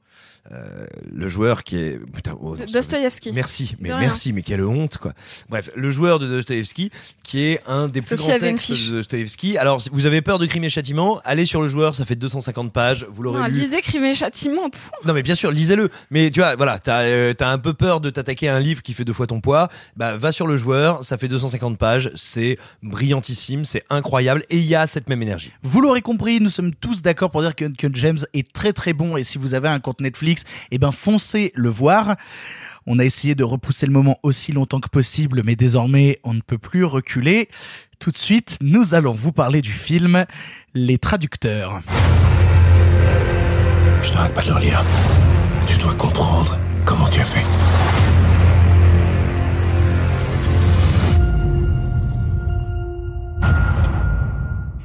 Euh, 0.51 0.85
le 1.13 1.29
joueur 1.29 1.63
qui 1.63 1.77
est 1.77 1.99
putain, 2.13 2.35
oh, 2.41 2.57
non, 2.57 2.65
Dostoïevski. 2.65 3.31
Merci, 3.31 3.75
mais 3.79 3.89
merci, 3.89 4.33
mais 4.33 4.41
quelle 4.41 4.63
honte 4.65 4.97
quoi. 4.97 5.13
Bref, 5.49 5.69
le 5.75 5.91
joueur 5.91 6.17
de 6.17 6.27
Dostoevsky 6.27 6.89
qui 7.23 7.43
est 7.45 7.61
un 7.67 7.87
des 7.87 8.01
plus 8.01 8.15
grands 8.17 8.39
textes 8.39 8.89
de 8.89 8.95
Dostoevsky. 8.97 9.57
Alors, 9.59 9.81
si 9.83 9.89
vous 9.93 10.07
avez 10.07 10.21
peur 10.23 10.39
de 10.39 10.47
Crime 10.47 10.63
et 10.63 10.69
Châtiment, 10.69 11.21
allez 11.25 11.45
sur 11.45 11.61
le 11.61 11.67
joueur, 11.69 11.93
ça 11.95 12.05
fait 12.05 12.15
250 12.15 12.73
pages, 12.73 13.05
vous 13.13 13.23
Non, 13.23 13.33
l'aurez 13.33 13.49
lu. 13.49 13.55
lisez 13.55 13.81
Crime 13.81 14.03
et 14.03 14.15
Châtiment. 14.15 14.67
pff. 14.69 14.89
Non 15.05 15.13
mais 15.13 15.21
bien 15.21 15.35
sûr, 15.35 15.51
lisez-le. 15.51 15.89
Mais 16.09 16.31
tu 16.31 16.39
vois, 16.39 16.55
voilà, 16.55 16.79
t'as 16.79 17.01
euh, 17.03 17.33
t'as 17.35 17.51
un 17.51 17.59
peu 17.59 17.73
peur 17.73 18.01
de 18.01 18.09
t'attaquer 18.09 18.49
à 18.49 18.55
un 18.55 18.59
livre 18.59 18.81
qui 18.81 18.93
fait 18.95 19.05
deux 19.05 19.13
fois 19.13 19.27
ton 19.27 19.41
poids. 19.41 19.69
Bah 19.95 20.17
va 20.17 20.31
sur 20.31 20.47
le 20.47 20.57
joueur, 20.57 21.05
ça 21.05 21.17
fait 21.19 21.27
250 21.27 21.77
pages, 21.77 22.11
c'est 22.15 22.57
brillantissime, 22.81 23.63
c'est 23.63 23.83
incroyable 23.89 24.43
et 24.49 24.57
il 24.57 24.65
y 24.65 24.75
a 24.75 24.87
cette 24.87 25.07
même 25.07 25.21
énergie. 25.21 25.51
Vous 25.63 25.81
l'aurez 25.81 26.01
compris, 26.01 26.41
nous 26.41 26.49
sommes 26.49 26.73
tous 26.73 27.01
d'accord 27.01 27.29
pour 27.29 27.41
dire 27.41 27.55
que, 27.55 27.65
que 27.65 27.87
James 27.93 28.19
est 28.33 28.51
très 28.51 28.73
très 28.73 28.93
bon 28.93 29.17
et 29.17 29.23
si 29.23 29.37
vous 29.37 29.53
avez 29.53 29.67
un 29.69 29.79
compte 29.79 30.01
Netflix, 30.01 30.30
eh 30.71 30.77
ben 30.77 30.91
foncez 30.91 31.51
le 31.55 31.69
voir. 31.69 32.15
On 32.87 32.97
a 32.97 33.05
essayé 33.05 33.35
de 33.35 33.43
repousser 33.43 33.85
le 33.85 33.91
moment 33.91 34.17
aussi 34.23 34.51
longtemps 34.51 34.79
que 34.79 34.89
possible, 34.89 35.43
mais 35.45 35.55
désormais 35.55 36.19
on 36.23 36.33
ne 36.33 36.41
peut 36.41 36.57
plus 36.57 36.83
reculer. 36.83 37.47
Tout 37.99 38.11
de 38.11 38.17
suite, 38.17 38.57
nous 38.61 38.95
allons 38.95 39.13
vous 39.13 39.31
parler 39.31 39.61
du 39.61 39.71
film 39.71 40.25
Les 40.73 40.97
Traducteurs. 40.97 41.81
Je 44.01 44.11
n'arrête 44.13 44.33
pas 44.33 44.41
de 44.41 44.47
le 44.47 44.53
relire. 44.55 44.83
Tu 45.67 45.77
dois 45.77 45.93
comprendre 45.93 46.57
comment 46.85 47.07
tu 47.07 47.19
as 47.19 47.25
fait. 47.25 48.00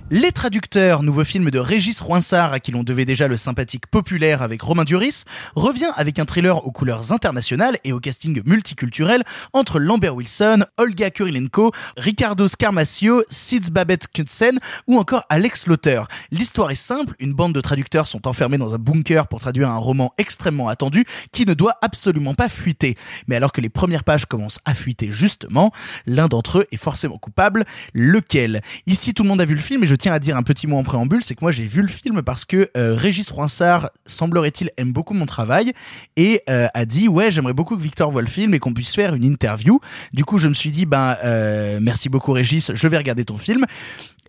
Les 0.09 0.31
traducteurs, 0.31 1.03
nouveau 1.03 1.25
film 1.25 1.51
de 1.51 1.59
Régis 1.59 1.99
Roinsard 1.99 2.53
à 2.53 2.61
qui 2.61 2.71
l'on 2.71 2.85
devait 2.85 3.05
déjà 3.05 3.27
le 3.27 3.37
sympathique 3.37 3.89
populaire 3.89 4.41
avec 4.41 4.63
Romain 4.63 4.85
Duris, 4.85 5.25
revient 5.57 5.91
avec 5.97 6.21
un 6.21 6.25
thriller 6.25 6.65
aux 6.65 6.71
couleurs 6.71 7.11
internationales 7.11 7.77
et 7.83 7.93
au 7.93 7.99
casting 7.99 8.41
multiculturel 8.47 9.25
entre 9.53 9.81
Lambert 9.81 10.15
Wilson, 10.15 10.65
Olga 10.77 11.11
Kurilenko, 11.11 11.73
Ricardo 11.97 12.47
Scarmacio, 12.47 13.25
Sids 13.29 13.73
Babette 13.73 14.07
Knudsen 14.15 14.61
ou 14.87 14.97
encore 14.97 15.25
Alex 15.29 15.67
Lauter. 15.67 16.03
L'histoire 16.31 16.71
est 16.71 16.77
simple, 16.77 17.17
une 17.19 17.35
bande 17.35 17.53
de 17.53 17.61
traducteurs 17.61 18.07
sont 18.07 18.29
enfermés 18.29 18.59
dans 18.59 18.77
un 18.77 18.79
bunker 18.79 19.27
pour 19.27 19.41
traduire 19.41 19.71
un 19.71 19.79
roman 19.79 20.15
extrêmement 20.19 20.69
attendu 20.69 21.05
qui 21.33 21.47
ne 21.47 21.55
doit 21.55 21.79
absolument 21.83 22.35
pas 22.35 22.49
fuiter. 22.49 22.97
Mais 23.27 23.35
alors 23.35 23.51
que 23.51 23.61
les 23.61 23.71
premières 23.71 24.05
pages 24.05 24.27
commencent 24.27 24.61
à 24.67 24.75
fuiter 24.75 25.11
justement, 25.11 25.73
l'un 26.07 26.29
d'entre 26.29 26.59
eux 26.61 26.67
est 26.71 26.77
forcément 26.77 27.19
coupable. 27.19 27.65
Lequel? 27.93 28.61
Ici 28.87 29.13
tout 29.13 29.25
le 29.25 29.31
monde 29.31 29.41
a 29.41 29.45
vu 29.45 29.57
le 29.57 29.61
film 29.61 29.83
et 29.83 29.87
je 29.89 29.96
tiens 29.97 30.13
à 30.13 30.19
dire 30.19 30.37
un 30.37 30.43
petit 30.43 30.67
mot 30.67 30.77
en 30.77 30.85
préambule, 30.85 31.23
c'est 31.23 31.35
que 31.35 31.41
moi 31.43 31.51
j'ai 31.51 31.65
vu 31.65 31.83
le 31.83 31.89
film 31.89 32.23
parce 32.23 32.45
que 32.45 32.71
euh, 32.77 32.95
Régis 32.95 33.31
Roinsard, 33.31 33.91
semblerait-il, 34.05 34.71
aime 34.77 34.93
beaucoup 34.93 35.15
mon 35.15 35.27
travail 35.27 35.73
et 36.17 36.43
euh, 36.49 36.69
a 36.75 36.85
dit 36.85 37.09
ouais 37.09 37.31
j'aimerais 37.31 37.53
beaucoup 37.53 37.77
que 37.77 37.83
Victor 37.83 38.11
voit 38.11 38.23
le 38.23 38.29
film 38.29 38.55
et 38.55 38.59
qu'on 38.59 38.75
puisse 38.75 38.95
faire 38.95 39.15
une 39.15 39.25
interview. 39.25 39.81
Du 40.13 40.25
coup 40.25 40.39
je 40.39 40.49
me 40.49 40.55
suis 40.55 40.71
dit 40.71 40.87
ben 40.87 41.17
euh, 41.25 41.79
merci 41.81 42.09
beaucoup 42.09 42.33
Régis, 42.33 42.73
je 42.75 42.89
vais 42.89 42.99
regarder 42.99 43.25
ton 43.25 43.39
film 43.39 43.65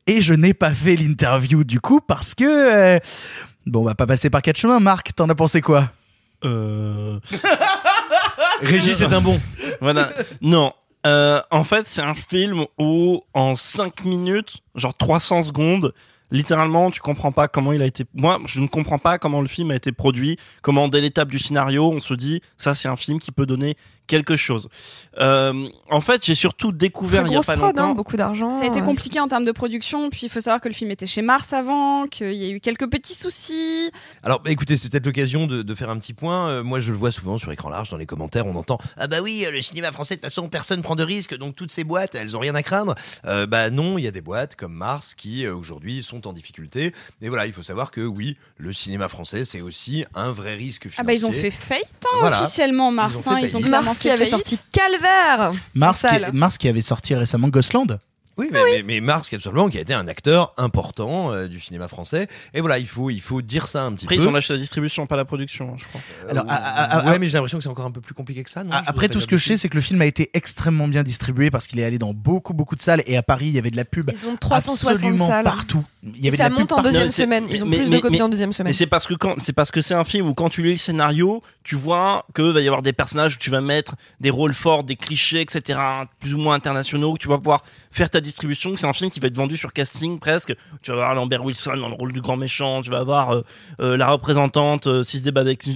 et 0.07 0.21
je 0.21 0.33
n'ai 0.33 0.53
pas 0.53 0.73
fait 0.73 0.95
l'interview 0.95 1.63
du 1.63 1.79
coup 1.79 2.01
parce 2.01 2.33
que 2.33 2.45
euh, 2.45 2.99
bon 3.65 3.81
on 3.81 3.85
va 3.85 3.95
pas 3.95 4.07
passer 4.07 4.29
par 4.29 4.41
quatre 4.41 4.57
chemins. 4.57 4.79
Marc, 4.79 5.13
t'en 5.15 5.29
as 5.29 5.35
pensé 5.35 5.61
quoi? 5.61 5.91
Euh... 6.45 7.19
Régis 8.61 9.01
est 9.01 9.13
un 9.13 9.21
bon. 9.21 9.39
Voilà. 9.81 10.11
Non. 10.41 10.73
Euh, 11.07 11.41
en 11.51 11.63
fait, 11.63 11.87
c'est 11.87 12.01
un 12.01 12.13
film 12.13 12.65
où 12.77 13.21
en 13.33 13.55
5 13.55 14.03
minutes, 14.03 14.57
genre 14.75 14.95
300 14.95 15.41
secondes, 15.43 15.93
littéralement, 16.31 16.91
tu 16.91 16.99
comprends 16.99 17.31
pas 17.31 17.47
comment 17.47 17.71
il 17.71 17.81
a 17.81 17.85
été. 17.85 18.03
Moi, 18.13 18.39
je 18.45 18.59
ne 18.59 18.67
comprends 18.67 18.99
pas 18.99 19.17
comment 19.17 19.39
le 19.39 19.47
film 19.47 19.71
a 19.71 19.75
été 19.75 19.93
produit. 19.93 20.37
Comment 20.61 20.89
dès 20.89 20.99
l'étape 20.99 21.29
du 21.29 21.39
scénario, 21.39 21.89
on 21.91 21.99
se 21.99 22.13
dit 22.13 22.41
ça, 22.57 22.73
c'est 22.73 22.89
un 22.89 22.97
film 22.97 23.19
qui 23.19 23.31
peut 23.31 23.45
donner 23.45 23.77
quelque 24.07 24.35
chose. 24.35 24.67
Euh, 25.19 25.67
en 25.89 26.01
fait, 26.01 26.25
j'ai 26.25 26.35
surtout 26.35 26.71
découvert 26.71 27.21
Très 27.21 27.29
il 27.29 27.33
y 27.33 27.35
a 27.35 27.37
grosse 27.37 27.45
pas 27.47 27.53
prod, 27.55 27.67
longtemps. 27.77 27.91
hein, 27.91 27.95
beaucoup 27.95 28.17
d'argent. 28.17 28.51
Ça 28.51 28.63
a 28.63 28.67
été 28.67 28.79
euh. 28.79 28.83
compliqué 28.83 29.19
en 29.19 29.27
termes 29.27 29.45
de 29.45 29.51
production, 29.51 30.09
puis 30.09 30.21
il 30.23 30.29
faut 30.29 30.41
savoir 30.41 30.61
que 30.61 30.67
le 30.67 30.73
film 30.73 30.91
était 30.91 31.05
chez 31.07 31.21
Mars 31.21 31.53
avant, 31.53 32.07
qu'il 32.07 32.33
y 32.33 32.45
a 32.45 32.49
eu 32.49 32.59
quelques 32.59 32.89
petits 32.89 33.15
soucis. 33.15 33.91
Alors, 34.23 34.39
bah, 34.41 34.51
écoutez, 34.51 34.77
c'est 34.77 34.89
peut-être 34.89 35.05
l'occasion 35.05 35.47
de, 35.47 35.61
de 35.61 35.75
faire 35.75 35.89
un 35.89 35.97
petit 35.97 36.13
point. 36.13 36.49
Euh, 36.49 36.63
moi, 36.63 36.79
je 36.79 36.91
le 36.91 36.97
vois 36.97 37.11
souvent 37.11 37.37
sur 37.37 37.51
écran 37.51 37.69
large, 37.69 37.89
dans 37.89 37.97
les 37.97 38.05
commentaires, 38.05 38.45
on 38.47 38.55
entend 38.55 38.77
ah 38.97 39.07
bah 39.07 39.17
oui, 39.21 39.45
le 39.51 39.61
cinéma 39.61 39.91
français 39.91 40.15
de 40.15 40.21
toute 40.21 40.25
façon 40.29 40.49
personne 40.49 40.81
prend 40.81 40.95
de 40.95 41.03
risque, 41.03 41.35
donc 41.37 41.55
toutes 41.55 41.71
ces 41.71 41.83
boîtes, 41.83 42.15
elles 42.15 42.35
ont 42.35 42.39
rien 42.39 42.55
à 42.55 42.63
craindre. 42.63 42.95
Euh, 43.25 43.45
bah 43.45 43.69
non, 43.69 43.97
il 43.97 44.03
y 44.03 44.07
a 44.07 44.11
des 44.11 44.21
boîtes 44.21 44.55
comme 44.55 44.73
Mars 44.73 45.13
qui 45.15 45.45
euh, 45.45 45.53
aujourd'hui 45.55 46.03
sont 46.03 46.27
en 46.27 46.33
difficulté. 46.33 46.93
Et 47.21 47.29
voilà, 47.29 47.45
il 47.45 47.53
faut 47.53 47.63
savoir 47.63 47.91
que 47.91 48.01
oui, 48.01 48.37
le 48.57 48.71
cinéma 48.73 49.07
français, 49.07 49.45
c'est 49.45 49.61
aussi 49.61 50.05
un 50.15 50.31
vrai 50.31 50.55
risque 50.55 50.83
financier. 50.83 50.99
Ah 50.99 51.03
bah 51.03 51.13
ils 51.13 51.25
ont 51.25 51.31
fait 51.31 51.51
faillite 51.51 51.85
hein, 52.05 52.17
Voilà. 52.21 52.41
officiellement 52.41 52.91
Mars, 52.91 53.13
Ils 53.13 53.29
ont 53.29 53.31
hein, 53.33 53.39
ils 53.41 53.45
ont 53.57 53.59
faillite. 53.59 53.67
clairement 53.67 53.95
Mars 53.97 54.01
qui 54.01 54.09
avait 54.09 54.25
faillite. 54.25 54.47
sorti 54.47 54.59
Calvaire 54.71 55.51
Mars 55.73 56.01
qui. 56.01 56.31
Mars 56.33 56.57
qui 56.57 56.69
avait 56.69 56.81
sorti 56.81 57.15
récemment 57.15 57.49
Ghostland. 57.49 57.99
Oui, 58.37 58.49
mais, 58.51 58.59
mais, 58.65 58.83
mais 58.83 59.01
Mars, 59.01 59.29
qui 59.29 59.35
a 59.35 59.37
tout 59.37 59.43
simplement, 59.43 59.67
qui 59.69 59.77
a 59.77 59.81
été 59.81 59.93
un 59.93 60.07
acteur 60.07 60.53
important 60.57 61.33
euh, 61.33 61.47
du 61.47 61.59
cinéma 61.59 61.87
français. 61.87 62.27
Et 62.53 62.61
voilà, 62.61 62.77
il 62.77 62.87
faut, 62.87 63.09
il 63.09 63.21
faut 63.21 63.41
dire 63.41 63.67
ça 63.67 63.83
un 63.83 63.93
petit 63.93 64.05
Après, 64.05 64.15
peu. 64.17 64.21
ils 64.23 64.27
ont 64.27 64.31
lâché 64.31 64.53
la 64.53 64.59
distribution, 64.59 65.07
pas 65.07 65.15
la 65.15 65.25
production, 65.25 65.75
je 65.77 65.85
crois. 65.85 66.01
Alors, 66.29 66.43
Euh, 66.45 66.49
à- 66.49 66.53
à- 66.55 66.99
à- 66.99 67.11
ouais, 67.11 67.19
mais 67.19 67.27
j'ai 67.27 67.33
l'impression 67.33 67.57
que 67.57 67.63
c'est 67.63 67.69
encore 67.69 67.85
un 67.85 67.91
peu 67.91 68.01
plus 68.01 68.13
compliqué 68.13 68.43
que 68.43 68.49
ça. 68.49 68.63
Non 68.63 68.71
Ah, 68.73 68.83
Après, 68.85 69.09
tout 69.09 69.19
ce 69.19 69.27
que 69.27 69.37
je 69.37 69.45
sais, 69.45 69.57
c'est 69.57 69.69
que 69.69 69.75
le 69.75 69.81
film 69.81 70.01
a 70.01 70.05
été 70.05 70.29
extrêmement 70.33 70.87
bien 70.87 71.03
distribué 71.03 71.49
parce 71.51 71.67
qu'il 71.67 71.79
est 71.79 71.83
allé 71.85 71.97
dans 71.97 72.13
beaucoup, 72.13 72.53
beaucoup 72.53 72.75
de 72.75 72.81
salles. 72.81 73.03
Et 73.07 73.17
à 73.17 73.23
Paris, 73.23 73.47
il 73.47 73.53
y 73.53 73.59
avait 73.59 73.71
de 73.71 73.75
la 73.77 73.85
pub 73.85 74.11
Ils 74.13 74.27
ont 74.27 74.35
360 74.37 74.91
absolument 74.91 75.27
salles. 75.27 75.43
partout. 75.43 75.83
Il 76.03 76.11
y 76.17 76.25
Et 76.25 76.27
avait 76.27 76.37
de 76.37 76.41
ça 76.43 76.49
pub 76.49 76.59
monte 76.59 76.71
en 76.73 76.81
deuxième 76.83 77.11
semaine. 77.11 77.45
Ils 77.49 77.63
ont 77.63 77.67
mais- 77.67 77.77
plus 77.77 77.89
mais- 77.89 77.95
de 77.97 78.01
copies 78.01 78.17
mais- 78.17 78.21
en 78.21 78.29
deuxième 78.29 78.53
semaine. 78.53 78.69
Mais 78.69 78.73
c'est 78.73 78.87
parce 78.87 79.07
que 79.07 79.13
quand 79.15 79.35
c'est 79.39 79.53
parce 79.53 79.71
que 79.71 79.81
c'est 79.81 79.93
un 79.95 80.03
film 80.03 80.27
où 80.27 80.33
quand 80.33 80.49
tu 80.49 80.63
lis 80.63 80.71
le 80.71 80.77
scénario, 80.77 81.41
tu 81.63 81.75
vois 81.75 82.25
que 82.33 82.41
va 82.43 82.61
y 82.61 82.67
avoir 82.67 82.81
des 82.81 82.93
personnages 82.93 83.35
où 83.35 83.37
tu 83.39 83.49
vas 83.49 83.61
mettre 83.61 83.95
des 84.19 84.29
rôles 84.29 84.53
forts, 84.53 84.83
des 84.83 84.95
clichés, 84.95 85.41
etc. 85.41 85.79
Plus 86.19 86.33
ou 86.33 86.37
moins 86.37 86.53
internationaux. 86.55 87.13
Que 87.15 87.19
tu 87.19 87.27
vas 87.27 87.37
pouvoir 87.37 87.63
faire 87.91 88.09
ta 88.09 88.21
distribution. 88.27 88.73
que 88.73 88.79
C'est 88.79 88.87
un 88.87 88.93
film 88.93 89.09
qui 89.09 89.19
va 89.19 89.27
être 89.27 89.35
vendu 89.35 89.57
sur 89.57 89.73
casting 89.73 90.19
presque. 90.19 90.53
Tu 90.81 90.91
vas 90.91 90.97
avoir 90.97 91.15
Lambert 91.15 91.43
Wilson 91.43 91.77
dans 91.77 91.89
le 91.89 91.95
rôle 91.95 92.13
du 92.13 92.21
grand 92.21 92.37
méchant. 92.37 92.81
Tu 92.81 92.89
vas 92.91 92.99
avoir 92.99 93.31
euh, 93.31 93.41
euh, 93.79 93.97
la 93.97 94.09
représentante 94.09 94.87
euh, 94.87 95.03
Sis 95.03 95.21
Débat 95.21 95.41
avec 95.41 95.67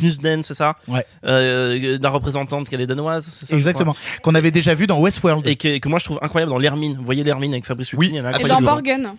Knusden, 0.00 0.42
c'est 0.42 0.54
ça? 0.54 0.76
Ouais. 0.88 1.06
euh, 1.24 1.98
La 2.02 2.10
représentante 2.10 2.68
qu'elle 2.68 2.80
est 2.80 2.86
danoise, 2.86 3.30
c'est 3.32 3.46
ça 3.46 3.56
Exactement. 3.56 3.94
Qu'on 4.22 4.34
avait 4.34 4.50
déjà 4.50 4.74
vu 4.74 4.86
dans 4.86 4.98
Westworld. 5.00 5.46
Et 5.46 5.56
que, 5.56 5.78
que 5.78 5.88
moi 5.88 5.98
je 5.98 6.04
trouve 6.04 6.18
incroyable 6.22 6.50
dans 6.50 6.58
l'Hermine. 6.58 6.96
Vous 6.96 7.04
voyez 7.04 7.22
l'Hermine 7.22 7.52
avec 7.52 7.64
Fabrice 7.64 7.92
Lucchini, 7.92 8.18
est 8.18 8.40
Et 8.40 8.48
dans 8.48 8.60
Borgen. 8.60 9.12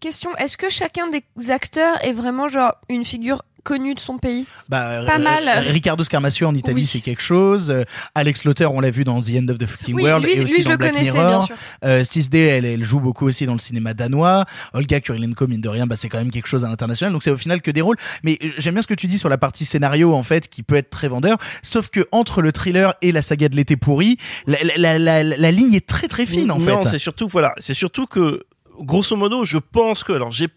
Question 0.00 0.30
est-ce 0.36 0.56
que 0.56 0.68
chacun 0.68 1.08
des 1.08 1.50
acteurs 1.50 1.96
est 2.04 2.12
vraiment 2.12 2.46
genre 2.46 2.72
une 2.88 3.04
figure 3.04 3.42
connue 3.64 3.94
de 3.94 4.00
son 4.00 4.18
pays 4.18 4.46
Bah, 4.68 5.02
Pas 5.06 5.16
euh, 5.16 5.18
mal. 5.18 5.48
Ricardo 5.68 6.02
Scarmacio 6.04 6.46
en 6.46 6.54
Italie, 6.54 6.76
Oui. 6.82 6.86
c'est 6.86 7.00
quelque 7.00 7.22
chose. 7.22 7.70
Euh, 7.70 7.84
Alex 8.14 8.44
Lauter, 8.44 8.66
on 8.66 8.80
l'a 8.80 8.90
vu 8.90 9.04
dans 9.04 9.20
The 9.20 9.30
End 9.42 9.48
of 9.48 9.58
the 9.58 9.66
Fucking 9.66 9.94
Oui, 9.94 10.02
World 10.04 10.24
lui- 10.24 10.32
et 10.32 10.40
aussi 10.42 10.54
lui, 10.54 10.60
je 10.62 10.64
dans 10.66 10.70
le 10.72 10.76
Black 10.78 10.92
connaissais, 10.92 11.12
Mirror. 11.12 11.28
bien 11.28 11.40
sûr. 11.46 11.56
Euh, 11.84 12.04
6D, 12.04 12.38
elle, 12.38 12.64
elle 12.64 12.82
joue 12.84 13.00
beaucoup 13.00 13.26
aussi 13.26 13.46
dans 13.46 13.52
le 13.52 13.58
cinéma 13.58 13.94
danois. 13.94 14.44
Olga 14.72 15.00
Kurilenko, 15.00 15.46
mine 15.46 15.60
de 15.60 15.68
rien, 15.68 15.86
bah, 15.86 15.96
c'est 15.96 16.08
quand 16.08 16.18
même 16.18 16.30
quelque 16.30 16.46
chose 16.48 16.64
à 16.64 16.68
l'international. 16.68 17.12
Donc 17.12 17.22
c'est 17.22 17.30
au 17.30 17.36
final 17.36 17.60
que 17.60 17.70
des 17.70 17.80
rôles. 17.80 17.96
Mais 18.24 18.38
euh, 18.42 18.48
j'aime 18.58 18.74
bien 18.74 18.82
ce 18.82 18.86
que 18.88 18.94
tu 18.94 19.06
dis 19.06 19.18
sur 19.18 19.28
la 19.28 19.38
partie 19.38 19.64
scénario, 19.64 20.14
en 20.14 20.22
fait, 20.22 20.48
qui 20.48 20.62
peut 20.62 20.76
être 20.76 20.90
très 20.90 21.08
vendeur. 21.08 21.36
Sauf 21.62 21.88
que 21.90 22.06
entre 22.12 22.42
le 22.42 22.52
thriller 22.52 22.94
et 23.02 23.12
la 23.12 23.22
saga 23.22 23.48
de 23.48 23.56
l'été 23.56 23.76
pourri, 23.76 24.16
la, 24.46 24.58
la, 24.76 24.98
la, 24.98 24.98
la, 24.98 25.36
la 25.36 25.50
ligne 25.50 25.74
est 25.74 25.86
très 25.86 26.08
très 26.08 26.26
fine, 26.26 26.50
en 26.50 26.58
non, 26.58 26.80
fait. 26.80 26.86
c'est 26.88 26.98
surtout 26.98 27.28
voilà, 27.28 27.52
c'est 27.58 27.74
surtout 27.74 28.06
que 28.06 28.44
grosso 28.80 29.16
modo, 29.16 29.44
je 29.44 29.58
pense 29.58 30.04
que 30.04 30.12
alors 30.12 30.30
j'ai 30.30 30.48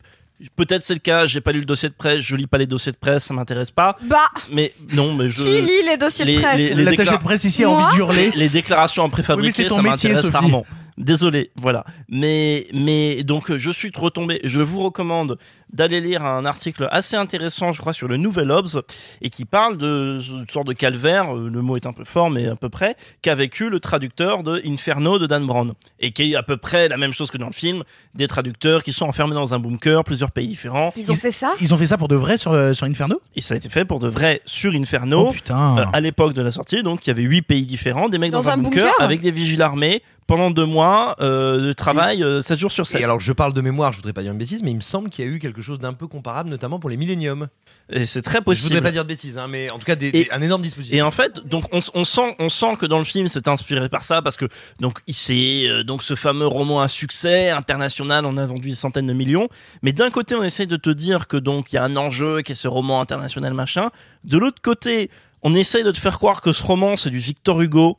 peut-être 0.56 0.84
c'est 0.84 0.94
le 0.94 1.00
cas, 1.00 1.26
j'ai 1.26 1.42
pas 1.42 1.52
lu 1.52 1.60
le 1.60 1.66
dossier 1.66 1.90
de 1.90 1.94
presse, 1.94 2.20
je 2.22 2.36
lis 2.36 2.48
pas 2.48 2.58
les 2.58 2.66
dossiers 2.66 2.92
de 2.92 2.98
presse, 2.98 3.26
ça 3.26 3.34
m'intéresse 3.34 3.72
pas. 3.72 3.98
Bah 4.04 4.18
Mais 4.52 4.74
non, 4.94 5.14
mais 5.14 5.30
je 5.30 5.42
Qui 5.42 5.62
lit 5.62 5.84
les 5.90 5.98
dossiers 5.98 6.26
de 6.26 6.40
presse 6.40 6.70
L'attaché 6.76 6.98
décla- 7.12 7.18
de 7.18 7.24
presse 7.24 7.44
ici 7.44 7.64
a 7.64 7.70
envie 7.70 7.96
d'hurler. 7.96 8.32
les 8.36 8.50
déclarations 8.50 9.04
en 9.04 9.06
Oui, 9.06 9.10
mais 9.12 9.14
préfabriqué, 9.24 9.52
c'est 9.64 9.70
ton 9.70 9.78
ça 9.78 9.82
métier, 9.82 10.10
m'intéresse 10.10 10.32
rarement. 10.34 10.66
Désolé, 11.02 11.52
voilà. 11.56 11.84
Mais 12.10 12.66
mais 12.74 13.24
donc 13.24 13.56
je 13.56 13.72
suis 13.72 13.92
retombé. 13.96 14.40
Je 14.44 14.62
vous 14.62 14.82
recommande 14.84 15.38
d'aller 15.74 16.02
lire 16.02 16.24
un 16.26 16.46
article 16.46 16.88
assez 16.92 17.16
intéressant, 17.16 17.72
je 17.72 17.80
crois, 17.80 17.94
sur 17.94 18.08
le 18.08 18.18
Nouvel 18.18 18.52
Obs 18.52 18.78
et 19.22 19.30
qui 19.30 19.46
parle 19.46 19.78
de 19.78 20.20
une 20.32 20.46
sorte 20.50 20.68
de 20.68 20.74
calvaire. 20.74 21.36
euh, 21.36 21.50
Le 21.50 21.62
mot 21.62 21.76
est 21.76 21.86
un 21.86 21.94
peu 21.94 22.04
fort, 22.04 22.30
mais 22.30 22.48
à 22.48 22.56
peu 22.56 22.70
près 22.70 22.96
qu'a 23.22 23.36
vécu 23.36 23.70
le 23.70 23.80
traducteur 23.80 24.44
de 24.44 24.62
Inferno 24.66 25.18
de 25.18 25.28
Dan 25.28 25.46
Brown 25.46 25.74
et 26.00 26.12
qui 26.12 26.34
est 26.34 26.36
à 26.36 26.44
peu 26.44 26.58
près 26.58 26.88
la 26.90 26.98
même 26.98 27.14
chose 27.14 27.32
que 27.32 27.38
dans 27.38 27.48
le 27.48 27.54
film, 27.54 27.84
des 28.16 28.28
traducteurs 28.28 28.84
qui 28.84 28.92
sont 28.94 29.06
enfermés 29.06 29.34
dans 29.36 29.54
un 29.54 29.60
bunker, 29.60 30.04
plusieurs 30.04 30.32
pays 30.32 30.48
différents. 30.48 30.92
Ils 30.98 31.10
ont 31.12 31.16
fait 31.16 31.32
ça? 31.32 31.54
Ils 31.62 31.74
ont 31.74 31.78
fait 31.78 31.88
ça 31.88 31.98
pour 31.98 32.08
de 32.10 32.16
vrai 32.16 32.38
sur, 32.38 32.52
euh, 32.52 32.74
sur 32.74 32.86
Inferno? 32.86 33.16
Et 33.36 33.42
ça 33.42 33.54
a 33.54 33.58
été 33.58 33.70
fait 33.70 33.86
pour 33.86 34.00
de 34.00 34.08
vrai 34.08 34.42
sur 34.46 34.74
Inferno. 34.74 35.28
Oh 35.30 35.32
putain. 35.32 35.78
Euh, 35.80 35.86
à 35.94 36.00
l'époque 36.02 36.34
de 36.34 36.42
la 36.42 36.52
sortie, 36.52 36.84
donc 36.84 37.08
il 37.08 37.10
y 37.10 37.12
avait 37.12 37.24
huit 37.24 37.42
pays 37.42 37.66
différents, 37.66 38.10
des 38.10 38.18
mecs 38.18 38.32
dans, 38.32 38.40
Dans 38.40 38.50
un 38.50 38.58
bunker, 38.58 38.84
bunker? 38.84 38.94
avec 39.00 39.22
des 39.22 39.32
vigiles 39.32 39.62
armés 39.62 40.02
pendant 40.28 40.52
deux 40.52 40.66
mois 40.66 40.91
euh, 41.20 41.68
de 41.68 41.74
travail, 41.74 42.24
euh, 42.24 42.42
7 42.42 42.58
jours 42.60 42.72
sur 42.72 42.86
7. 42.88 43.02
Et 43.02 43.04
alors, 43.04 43.20
je 43.20 43.34
parle 43.34 43.54
de 43.54 43.62
mémoire, 43.62 43.92
je 43.92 43.98
voudrais 43.98 44.14
pas 44.14 44.22
dire 44.22 44.32
une 44.32 44.38
bêtise, 44.38 44.64
mais 44.64 44.72
il 44.72 44.76
me 44.76 44.82
semble 44.82 45.10
qu'il 45.10 45.26
y 45.26 45.28
a 45.28 45.32
eu 45.32 45.40
quelque 45.40 45.62
chose 45.62 45.80
d'un 45.80 45.94
peu 45.94 46.08
comparable, 46.08 46.50
notamment 46.50 46.80
pour 46.80 46.90
les 46.90 46.98
Millennium. 46.98 47.48
Et 47.92 48.06
c'est 48.06 48.22
très 48.22 48.40
Je 48.40 48.44
possible. 48.44 48.68
voudrais 48.68 48.82
pas 48.82 48.92
dire 48.92 49.04
de 49.04 49.08
bêtises, 49.10 49.38
hein, 49.38 49.48
mais 49.48 49.72
en 49.72 49.78
tout 49.80 49.86
cas, 49.86 49.96
des- 49.96 50.08
Et- 50.08 50.12
des- 50.12 50.28
un 50.32 50.42
énorme 50.42 50.62
dispositif. 50.62 50.96
Et 50.98 51.02
en 51.02 51.12
fait, 51.12 51.46
donc 51.46 51.66
on, 51.72 51.80
on 51.94 52.04
sent, 52.04 52.36
on 52.40 52.50
sent 52.50 52.76
que 52.80 52.86
dans 52.86 52.98
le 53.00 53.04
film, 53.04 53.28
c'est 53.28 53.48
inspiré 53.48 53.90
par 53.90 54.04
ça 54.04 54.22
parce 54.22 54.38
que 54.38 54.46
donc 54.80 55.00
c'est 55.10 55.68
euh, 55.68 55.84
donc 55.84 56.02
ce 56.04 56.16
fameux 56.16 56.48
roman 56.48 56.80
à 56.82 56.88
succès 56.88 57.50
international, 57.50 58.26
on 58.26 58.38
a 58.38 58.46
vendu 58.46 58.70
des 58.70 58.76
centaines 58.76 59.08
de 59.08 59.14
millions. 59.14 59.50
Mais 59.82 59.92
d'un 59.94 60.10
côté, 60.10 60.36
on 60.36 60.44
essaye 60.44 60.68
de 60.68 60.78
te 60.78 60.90
dire 60.90 61.28
que 61.28 61.38
donc 61.38 61.72
il 61.74 61.76
y 61.76 61.80
a 61.80 61.84
un 61.84 61.96
enjeu 61.98 62.42
qui 62.42 62.54
est 62.54 62.56
ce 62.56 62.68
roman 62.68 63.02
international 63.02 63.54
machin. 63.54 63.90
De 64.24 64.38
l'autre 64.38 64.62
côté, 64.62 65.10
on 65.44 65.54
essaye 65.56 65.84
de 65.84 65.92
te 65.92 66.00
faire 66.00 66.18
croire 66.18 66.42
que 66.42 66.52
ce 66.54 66.64
roman 66.64 66.96
c'est 66.96 67.10
du 67.10 67.20
Victor 67.20 67.60
Hugo. 67.62 67.98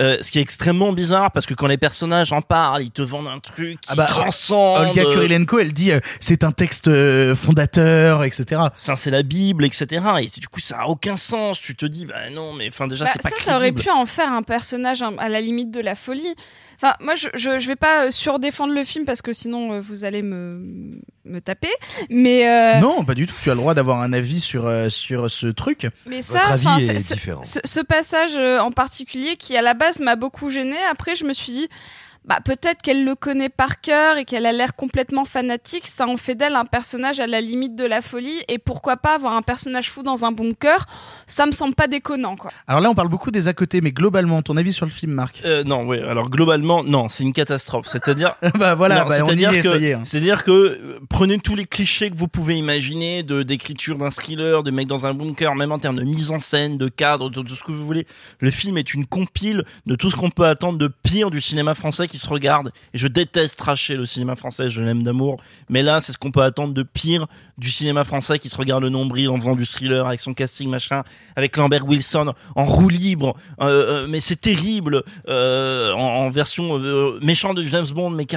Euh, 0.00 0.16
ce 0.22 0.30
qui 0.30 0.38
est 0.38 0.42
extrêmement 0.42 0.92
bizarre 0.92 1.30
parce 1.30 1.44
que 1.44 1.52
quand 1.52 1.66
les 1.66 1.76
personnages 1.76 2.32
en 2.32 2.40
parlent, 2.40 2.82
ils 2.82 2.90
te 2.90 3.02
vendent 3.02 3.28
un 3.28 3.38
truc 3.38 3.80
qui 3.80 3.88
Ah 3.90 3.94
bah, 3.96 4.06
transcende. 4.06 4.88
Olga 4.88 5.04
Kurilenko, 5.04 5.58
elle 5.58 5.74
dit 5.74 5.92
euh, 5.92 6.00
c'est 6.20 6.42
un 6.42 6.52
texte 6.52 6.88
euh, 6.88 7.36
fondateur, 7.36 8.24
etc. 8.24 8.62
Enfin, 8.72 8.96
c'est 8.96 9.10
la 9.10 9.22
Bible, 9.22 9.64
etc. 9.64 9.86
Et 10.22 10.40
du 10.40 10.48
coup, 10.48 10.60
ça 10.60 10.78
a 10.80 10.86
aucun 10.86 11.16
sens. 11.16 11.60
Tu 11.60 11.76
te 11.76 11.84
dis, 11.84 12.06
bah 12.06 12.30
non, 12.32 12.54
mais 12.54 12.68
enfin 12.68 12.86
déjà, 12.86 13.04
Bah, 13.04 13.10
c'est 13.12 13.22
pas 13.22 13.28
ça, 13.28 13.44
ça 13.44 13.56
aurait 13.56 13.72
pu 13.72 13.90
en 13.90 14.06
faire 14.06 14.32
un 14.32 14.42
personnage 14.42 15.02
à 15.18 15.28
la 15.28 15.40
limite 15.40 15.70
de 15.70 15.80
la 15.80 15.94
folie. 15.94 16.34
Enfin, 16.82 16.94
moi, 17.00 17.14
je, 17.14 17.28
je, 17.34 17.58
je 17.58 17.66
vais 17.66 17.76
pas 17.76 18.06
euh, 18.06 18.10
surdéfendre 18.10 18.72
le 18.72 18.84
film 18.84 19.04
parce 19.04 19.20
que 19.20 19.32
sinon 19.32 19.72
euh, 19.72 19.80
vous 19.80 20.04
allez 20.04 20.22
me, 20.22 20.98
me 21.26 21.40
taper. 21.40 21.68
Mais, 22.08 22.48
euh, 22.48 22.80
Non, 22.80 23.04
pas 23.04 23.14
du 23.14 23.26
tout. 23.26 23.34
Tu 23.42 23.50
as 23.50 23.54
le 23.54 23.60
droit 23.60 23.74
d'avoir 23.74 24.00
un 24.00 24.12
avis 24.14 24.40
sur, 24.40 24.66
euh, 24.66 24.88
sur 24.88 25.30
ce 25.30 25.46
truc. 25.48 25.86
mais 26.06 26.20
Votre 26.22 26.42
ça, 26.42 26.52
avis 26.54 26.66
enfin, 26.66 26.78
est 26.78 27.12
différent. 27.12 27.42
Ce, 27.44 27.58
ce 27.64 27.80
passage 27.80 28.36
en 28.36 28.70
particulier 28.70 29.36
qui 29.36 29.56
à 29.56 29.62
la 29.62 29.74
base 29.74 30.00
m'a 30.00 30.16
beaucoup 30.16 30.48
gêné. 30.50 30.76
Après, 30.90 31.14
je 31.14 31.24
me 31.24 31.32
suis 31.32 31.52
dit. 31.52 31.68
Bah 32.30 32.38
peut-être 32.44 32.80
qu'elle 32.80 33.04
le 33.04 33.16
connaît 33.16 33.48
par 33.48 33.80
cœur 33.80 34.16
et 34.16 34.24
qu'elle 34.24 34.46
a 34.46 34.52
l'air 34.52 34.76
complètement 34.76 35.24
fanatique, 35.24 35.88
ça 35.88 36.06
en 36.06 36.16
fait 36.16 36.36
d'elle 36.36 36.54
un 36.54 36.64
personnage 36.64 37.18
à 37.18 37.26
la 37.26 37.40
limite 37.40 37.74
de 37.74 37.84
la 37.84 38.02
folie 38.02 38.40
et 38.46 38.58
pourquoi 38.58 38.96
pas 38.96 39.16
avoir 39.16 39.34
un 39.34 39.42
personnage 39.42 39.90
fou 39.90 40.04
dans 40.04 40.24
un 40.24 40.30
bunker, 40.30 40.86
ça 41.26 41.44
me 41.46 41.50
semble 41.50 41.74
pas 41.74 41.88
déconnant 41.88 42.36
quoi. 42.36 42.52
Alors 42.68 42.80
là, 42.80 42.88
on 42.88 42.94
parle 42.94 43.08
beaucoup 43.08 43.32
des 43.32 43.48
à 43.48 43.52
côté, 43.52 43.80
mais 43.80 43.90
globalement, 43.90 44.42
ton 44.42 44.56
avis 44.56 44.72
sur 44.72 44.86
le 44.86 44.92
film, 44.92 45.10
Marc? 45.10 45.42
Euh, 45.44 45.64
non, 45.64 45.82
oui. 45.88 45.98
Alors 45.98 46.30
globalement, 46.30 46.84
non, 46.84 47.08
c'est 47.08 47.24
une 47.24 47.32
catastrophe. 47.32 47.88
C'est-à-dire, 47.88 48.36
Bah 48.60 48.76
voilà, 48.76 49.04
bah, 49.04 49.16
y 49.16 49.18
c'est-à-dire 49.18 49.50
que, 49.50 49.94
hein. 49.94 50.02
c'est-à-dire 50.04 50.44
que 50.44 50.52
euh, 50.52 51.00
prenez 51.08 51.38
tous 51.38 51.56
les 51.56 51.64
clichés 51.64 52.10
que 52.10 52.16
vous 52.16 52.28
pouvez 52.28 52.54
imaginer 52.54 53.24
de 53.24 53.42
d'écriture 53.42 53.98
d'un 53.98 54.10
thriller, 54.10 54.62
de 54.62 54.70
mec 54.70 54.86
dans 54.86 55.04
un 55.04 55.14
bunker, 55.14 55.56
même 55.56 55.72
en 55.72 55.80
termes 55.80 55.96
de 55.96 56.04
mise 56.04 56.30
en 56.30 56.38
scène, 56.38 56.78
de 56.78 56.86
cadre, 56.86 57.28
de 57.28 57.42
tout 57.42 57.54
ce 57.54 57.64
que 57.64 57.72
vous 57.72 57.84
voulez. 57.84 58.06
Le 58.38 58.52
film 58.52 58.78
est 58.78 58.94
une 58.94 59.04
compile 59.04 59.64
de 59.86 59.96
tout 59.96 60.12
ce 60.12 60.16
qu'on 60.16 60.30
peut 60.30 60.46
attendre 60.46 60.78
de 60.78 60.86
pire 60.86 61.32
du 61.32 61.40
cinéma 61.40 61.74
français 61.74 62.06
qui 62.06 62.19
se 62.20 62.28
regarde. 62.28 62.70
Et 62.94 62.98
je 62.98 63.06
déteste 63.06 63.58
tracher 63.58 63.96
le 63.96 64.04
cinéma 64.06 64.36
français, 64.36 64.68
je 64.68 64.82
l'aime 64.82 65.02
d'amour. 65.02 65.38
Mais 65.68 65.82
là, 65.82 66.00
c'est 66.00 66.12
ce 66.12 66.18
qu'on 66.18 66.30
peut 66.30 66.42
attendre 66.42 66.72
de 66.74 66.82
pire 66.82 67.26
du 67.58 67.70
cinéma 67.70 68.04
français 68.04 68.38
qui 68.38 68.48
se 68.48 68.56
regarde 68.56 68.82
le 68.82 68.88
nombril 68.90 69.28
en 69.30 69.36
faisant 69.38 69.54
du 69.56 69.66
thriller 69.66 70.06
avec 70.06 70.20
son 70.20 70.34
casting 70.34 70.68
machin, 70.70 71.02
avec 71.36 71.56
Lambert 71.56 71.86
Wilson 71.86 72.32
en 72.56 72.64
roue 72.64 72.88
libre. 72.88 73.34
Euh, 73.60 74.04
euh, 74.04 74.06
mais 74.08 74.20
c'est 74.20 74.40
terrible 74.40 75.02
euh, 75.28 75.92
en, 75.92 75.98
en 76.26 76.30
version 76.30 76.78
euh, 76.78 77.18
méchant 77.22 77.54
de 77.54 77.62
James 77.62 77.86
Bond, 77.94 78.10
mais 78.10 78.26
que 78.26 78.36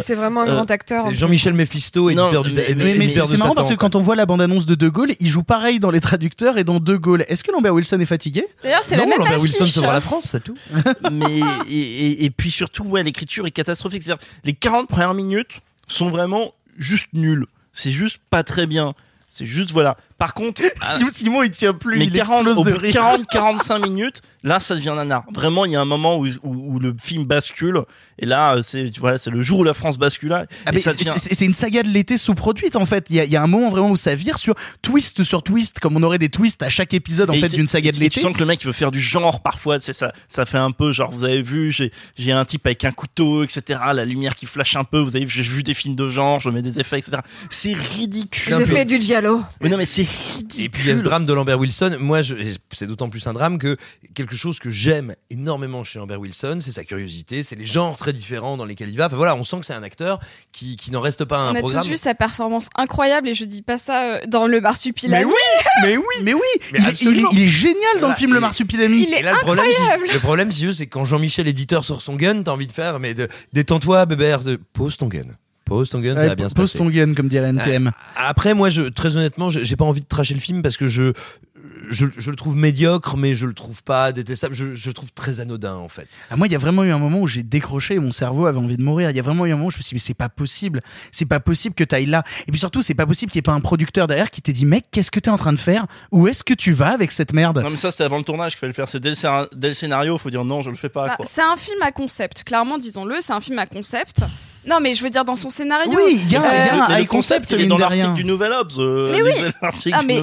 c'est 0.00 0.14
vraiment 0.14 0.42
un 0.42 0.48
Euh, 0.48 0.54
grand 0.54 0.70
acteur. 0.70 1.14
Jean-Michel 1.14 1.52
Mephisto, 1.54 2.10
Non, 2.12 2.24
éditeur 2.24 2.42
du 2.44 2.52
mais- 2.52 2.74
Mais, 2.76 2.94
mais 2.94 3.08
c'est 3.08 3.36
marrant 3.38 3.54
parce 3.54 3.68
que 3.68 3.74
quand 3.74 3.94
on 3.94 4.00
voit 4.00 4.16
la 4.16 4.26
bande-annonce 4.26 4.66
de 4.66 4.74
De 4.74 4.88
Gaulle, 4.88 5.12
il 5.20 5.28
joue 5.28 5.42
pareil 5.42 5.78
dans 5.80 5.90
les 5.90 6.00
traducteurs 6.00 6.58
et 6.58 6.64
dans 6.64 6.80
De 6.80 6.96
Gaulle. 6.96 7.24
Est-ce 7.28 7.44
que 7.44 7.52
Lambert 7.52 7.74
Wilson 7.74 8.00
est 8.00 8.06
fatigué? 8.06 8.46
D'ailleurs, 8.62 8.80
c'est 8.82 8.96
Non, 8.96 9.02
la 9.02 9.08
même 9.08 9.18
Lambert 9.18 9.34
affiche. 9.36 9.42
Wilson 9.58 9.66
se 9.66 9.80
voit 9.80 9.92
la 9.92 10.00
France, 10.00 10.28
c'est 10.30 10.42
tout. 10.42 10.56
mais 11.12 11.40
et, 11.68 11.72
et, 11.80 12.24
et 12.24 12.30
puis 12.30 12.50
surtout 12.50 12.84
ouais 12.86 13.02
l'écriture 13.02 13.46
est 13.46 13.50
catastrophique. 13.50 14.02
C'est-à-dire 14.02 14.24
les 14.44 14.54
40 14.54 14.88
premières 14.88 15.14
minutes 15.14 15.60
sont 15.86 16.10
vraiment 16.10 16.54
juste 16.76 17.08
nulles. 17.12 17.46
C'est 17.72 17.90
juste 17.90 18.20
pas 18.30 18.42
très 18.42 18.66
bien. 18.66 18.94
C'est 19.28 19.46
juste 19.46 19.72
voilà 19.72 19.96
par 20.18 20.34
contre 20.34 20.62
Simon, 20.82 21.10
Simon, 21.12 21.42
il 21.42 21.50
tient 21.50 21.72
plus, 21.74 21.98
mais 21.98 22.06
il 22.06 22.12
40 22.12 22.46
explose 22.46 22.58
au 22.58 22.64
de 22.64 22.70
bout 22.72 22.76
de 22.78 22.82
rire. 22.82 22.92
40 22.94 23.26
45 23.30 23.78
minutes 23.86 24.22
là 24.42 24.60
ça 24.60 24.74
devient 24.74 24.92
nanar 24.96 25.24
vraiment 25.34 25.64
il 25.64 25.72
y 25.72 25.76
a 25.76 25.80
un 25.80 25.84
moment 25.86 26.16
où, 26.18 26.26
où, 26.26 26.74
où 26.74 26.78
le 26.78 26.94
film 27.02 27.24
bascule 27.24 27.80
et 28.18 28.26
là 28.26 28.54
euh, 28.56 28.62
c'est 28.62 28.90
tu 28.90 29.00
vois 29.00 29.18
c'est 29.18 29.30
le 29.30 29.42
jour 29.42 29.60
où 29.60 29.64
la 29.64 29.74
France 29.74 29.98
bascule 29.98 30.28
là, 30.30 30.46
Ah, 30.64 30.70
c'est- 30.76 30.90
devient 30.92 31.12
c'est 31.18 31.34
c'est 31.34 31.44
une 31.44 31.54
saga 31.54 31.82
de 31.82 31.88
l'été 31.88 32.16
sous-produite 32.16 32.76
en 32.76 32.86
fait. 32.86 33.06
Il 33.10 33.16
y, 33.16 33.20
a, 33.20 33.24
il 33.24 33.30
y 33.30 33.36
a 33.36 33.42
un 33.42 33.46
moment 33.46 33.68
vraiment 33.70 33.90
où 33.90 33.96
ça 33.96 34.14
vire 34.14 34.38
sur 34.38 34.54
twist 34.82 35.22
sur 35.24 35.42
twist, 35.42 35.80
comme 35.80 35.96
on 35.96 36.02
aurait 36.02 36.18
des 36.18 36.28
twists 36.28 36.62
à 36.62 36.68
chaque 36.68 36.94
épisode 36.94 37.30
en 37.30 37.34
Et 37.34 37.40
fait 37.40 37.48
d'une 37.48 37.66
saga 37.66 37.90
de 37.90 37.96
et 37.96 38.00
l'été. 38.00 38.20
Tu 38.20 38.26
sens 38.26 38.32
que 38.32 38.38
le 38.38 38.46
mec 38.46 38.62
il 38.62 38.66
veut 38.66 38.72
faire 38.72 38.90
du 38.90 39.00
genre 39.00 39.42
parfois, 39.42 39.80
c'est 39.80 39.92
ça, 39.92 40.12
ça 40.28 40.46
fait 40.46 40.58
un 40.58 40.70
peu 40.70 40.92
genre 40.92 41.10
vous 41.10 41.24
avez 41.24 41.42
vu, 41.42 41.72
j'ai 41.72 41.90
j'ai 42.16 42.32
un 42.32 42.44
type 42.44 42.64
avec 42.66 42.84
un 42.84 42.92
couteau, 42.92 43.42
etc. 43.44 43.80
La 43.94 44.04
lumière 44.04 44.34
qui 44.34 44.46
flash 44.46 44.76
un 44.76 44.84
peu, 44.84 44.98
vous 45.00 45.16
avez 45.16 45.24
vu, 45.24 45.42
j'ai 45.42 45.42
vu 45.42 45.62
des 45.62 45.74
films 45.74 45.96
de 45.96 46.08
genre, 46.08 46.38
je 46.40 46.50
mets 46.50 46.62
des 46.62 46.78
effets, 46.80 46.98
etc. 46.98 47.18
C'est 47.50 47.74
ridicule. 47.74 48.54
J'ai 48.56 48.66
fait 48.66 48.84
du 48.84 49.00
giallo. 49.00 49.42
Mais 49.60 49.68
non 49.68 49.76
mais 49.76 49.86
c'est 49.86 50.05
ridicule. 50.06 50.64
Et 50.64 50.68
puis 50.68 50.82
il 50.84 50.88
y 50.88 50.90
a 50.92 50.96
ce 50.96 51.02
drame 51.02 51.24
de 51.26 51.32
Lambert 51.32 51.58
Wilson. 51.58 51.96
Moi, 52.00 52.20
c'est 52.72 52.86
d'autant 52.86 53.08
plus 53.08 53.26
un 53.26 53.32
drame 53.32 53.58
que 53.58 53.76
quelque 54.14 54.34
chose 54.36 54.58
que 54.58 54.70
j'aime 54.70 55.14
énormément 55.30 55.84
chez 55.84 55.98
Lambert 55.98 56.20
Wilson, 56.20 56.58
c'est 56.60 56.72
sa 56.72 56.84
curiosité, 56.84 57.42
c'est 57.42 57.56
les 57.56 57.66
genres 57.66 57.96
très 57.96 58.12
différents 58.12 58.56
dans 58.56 58.64
lesquels 58.64 58.88
il 58.88 58.96
va. 58.96 59.06
Enfin 59.06 59.16
voilà, 59.16 59.34
on 59.36 59.44
sent 59.44 59.60
que 59.60 59.66
c'est 59.66 59.72
un 59.74 59.82
acteur 59.82 60.20
qui, 60.52 60.76
qui 60.76 60.90
n'en 60.90 61.00
reste 61.00 61.24
pas 61.24 61.36
à 61.38 61.40
un 61.40 61.52
On 61.52 61.54
a 61.56 61.58
programme. 61.58 61.82
tous 61.84 61.88
vu 61.90 61.96
sa 61.96 62.14
performance 62.14 62.68
incroyable 62.76 63.28
et 63.28 63.34
je 63.34 63.44
dis 63.44 63.62
pas 63.62 63.78
ça 63.78 64.04
euh, 64.04 64.20
dans 64.28 64.46
le 64.46 64.60
marsupilami. 64.60 65.24
Mais 65.24 65.24
oui, 65.24 65.32
mais 65.82 65.96
oui, 65.96 66.04
mais 66.24 66.34
oui. 66.34 66.40
Mais 66.72 66.78
il, 66.78 66.82
il 66.82 66.84
est, 66.86 66.88
absolument. 66.90 67.28
il 67.32 67.42
est 67.42 67.48
génial 67.48 68.00
dans 68.00 68.08
le 68.08 68.14
film 68.14 68.34
Le 68.34 68.40
Marsupilami. 68.40 69.04
Il 69.08 69.14
est 69.14 69.20
Et 69.20 69.22
là, 69.22 69.32
le 69.32 69.38
problème, 69.38 69.64
incroyable. 69.66 70.06
si- 70.06 70.12
le 70.14 70.20
problème, 70.20 70.52
si 70.52 70.60
tu 70.60 70.66
veux, 70.66 70.72
c'est 70.72 70.86
que 70.86 70.90
quand 70.92 71.04
Jean-Michel 71.04 71.46
éditeur 71.48 71.84
sort 71.84 72.02
son 72.02 72.16
gun, 72.16 72.42
t'as 72.42 72.50
envie 72.52 72.66
de 72.66 72.72
faire, 72.72 72.98
mais 72.98 73.14
détends-toi, 73.52 74.06
bébert, 74.06 74.40
de, 74.40 74.56
pose 74.72 74.96
ton 74.96 75.06
gun. 75.08 75.22
Pose 75.66 75.90
ton 75.90 75.98
gun, 76.00 76.16
ça 76.16 76.28
va 76.28 76.36
bien 76.36 76.48
se 76.48 76.54
pose 76.54 76.72
ton 76.72 76.88
gun 76.88 77.12
comme 77.12 77.26
dirait 77.28 77.48
NTM. 77.48 77.90
Après, 78.14 78.54
moi, 78.54 78.70
je, 78.70 78.82
très 78.82 79.16
honnêtement, 79.16 79.50
j'ai 79.50 79.76
pas 79.76 79.84
envie 79.84 80.00
de 80.00 80.06
tracher 80.06 80.32
le 80.34 80.40
film 80.40 80.62
parce 80.62 80.76
que 80.76 80.86
je, 80.86 81.12
je, 81.90 82.06
je 82.16 82.30
le 82.30 82.36
trouve 82.36 82.54
médiocre, 82.54 83.16
mais 83.16 83.34
je 83.34 83.46
le 83.46 83.52
trouve 83.52 83.82
pas 83.82 84.12
détestable. 84.12 84.54
Je, 84.54 84.74
je 84.74 84.88
le 84.88 84.94
trouve 84.94 85.10
très 85.12 85.40
anodin, 85.40 85.74
en 85.74 85.88
fait. 85.88 86.06
Ah, 86.30 86.36
moi, 86.36 86.46
il 86.46 86.52
y 86.52 86.54
a 86.54 86.58
vraiment 86.58 86.84
eu 86.84 86.90
un 86.92 87.00
moment 87.00 87.18
où 87.20 87.26
j'ai 87.26 87.42
décroché 87.42 87.94
et 87.94 87.98
mon 87.98 88.12
cerveau 88.12 88.46
avait 88.46 88.58
envie 88.58 88.76
de 88.76 88.82
mourir. 88.82 89.10
Il 89.10 89.16
y 89.16 89.18
a 89.18 89.22
vraiment 89.22 89.44
eu 89.44 89.50
un 89.50 89.56
moment 89.56 89.66
où 89.66 89.70
je 89.72 89.78
me 89.78 89.82
suis 89.82 89.88
dit, 89.90 89.94
mais 89.96 90.00
c'est 90.00 90.14
pas 90.14 90.28
possible. 90.28 90.82
C'est 91.10 91.26
pas 91.26 91.40
possible 91.40 91.74
que 91.74 91.82
t'ailles 91.82 92.06
là. 92.06 92.22
Et 92.46 92.52
puis 92.52 92.60
surtout, 92.60 92.80
c'est 92.80 92.94
pas 92.94 93.06
possible 93.06 93.32
qu'il 93.32 93.38
y 93.38 93.40
ait 93.40 93.42
pas 93.42 93.52
un 93.52 93.60
producteur 93.60 94.06
derrière 94.06 94.30
qui 94.30 94.42
t'ait 94.42 94.52
dit, 94.52 94.66
mec, 94.66 94.84
qu'est-ce 94.92 95.10
que 95.10 95.18
t'es 95.18 95.30
en 95.30 95.38
train 95.38 95.52
de 95.52 95.58
faire? 95.58 95.86
Où 96.12 96.28
est-ce 96.28 96.44
que 96.44 96.54
tu 96.54 96.72
vas 96.72 96.92
avec 96.92 97.10
cette 97.10 97.32
merde? 97.32 97.60
Non 97.60 97.70
mais 97.70 97.76
ça 97.76 97.90
c'était 97.90 98.04
avant 98.04 98.18
le 98.18 98.24
tournage 98.24 98.52
qu'il 98.52 98.60
fallait 98.60 98.70
le 98.70 98.74
faire, 98.74 98.88
c'est 98.88 99.00
dès 99.00 99.14
dès 99.52 99.68
le 99.68 99.74
scénario, 99.74 100.16
faut 100.16 100.30
dire 100.30 100.44
non, 100.44 100.62
je 100.62 100.70
le 100.70 100.76
fais 100.76 100.88
pas 100.88 101.08
Bah, 101.08 101.16
c'est 101.24 101.42
un 101.42 101.56
film 101.56 101.80
à 101.82 101.90
concept, 101.90 102.44
clairement, 102.44 102.78
disons-le, 102.78 103.16
c'est 103.20 103.32
un 103.32 103.40
film 103.40 103.58
à 103.58 103.66
concept. 103.66 104.22
Non, 104.66 104.78
mais 104.80 104.94
je 104.94 105.02
veux 105.04 105.10
dire, 105.10 105.24
dans 105.24 105.36
son 105.36 105.48
scénario. 105.48 105.92
Oui, 105.94 106.18
il 106.20 106.32
y 106.32 106.36
a, 106.36 106.42
euh, 106.42 106.44
il 106.44 106.76
y 106.76 106.80
a 106.80 106.84
un 106.84 106.88
Mais 106.88 106.94
le 106.96 107.00
high 107.02 107.06
concept, 107.06 107.50
il 107.50 107.54
est 107.54 107.58
mine 107.60 107.68
dans 107.68 107.78
l'article 107.78 108.14
du 108.14 108.24
Nouvel 108.24 108.52
Obs. 108.52 108.74
euh, 108.78 109.10
Mais 109.12 109.22
oui. 109.22 109.30
Ah, 109.92 110.00
mais 110.06 110.20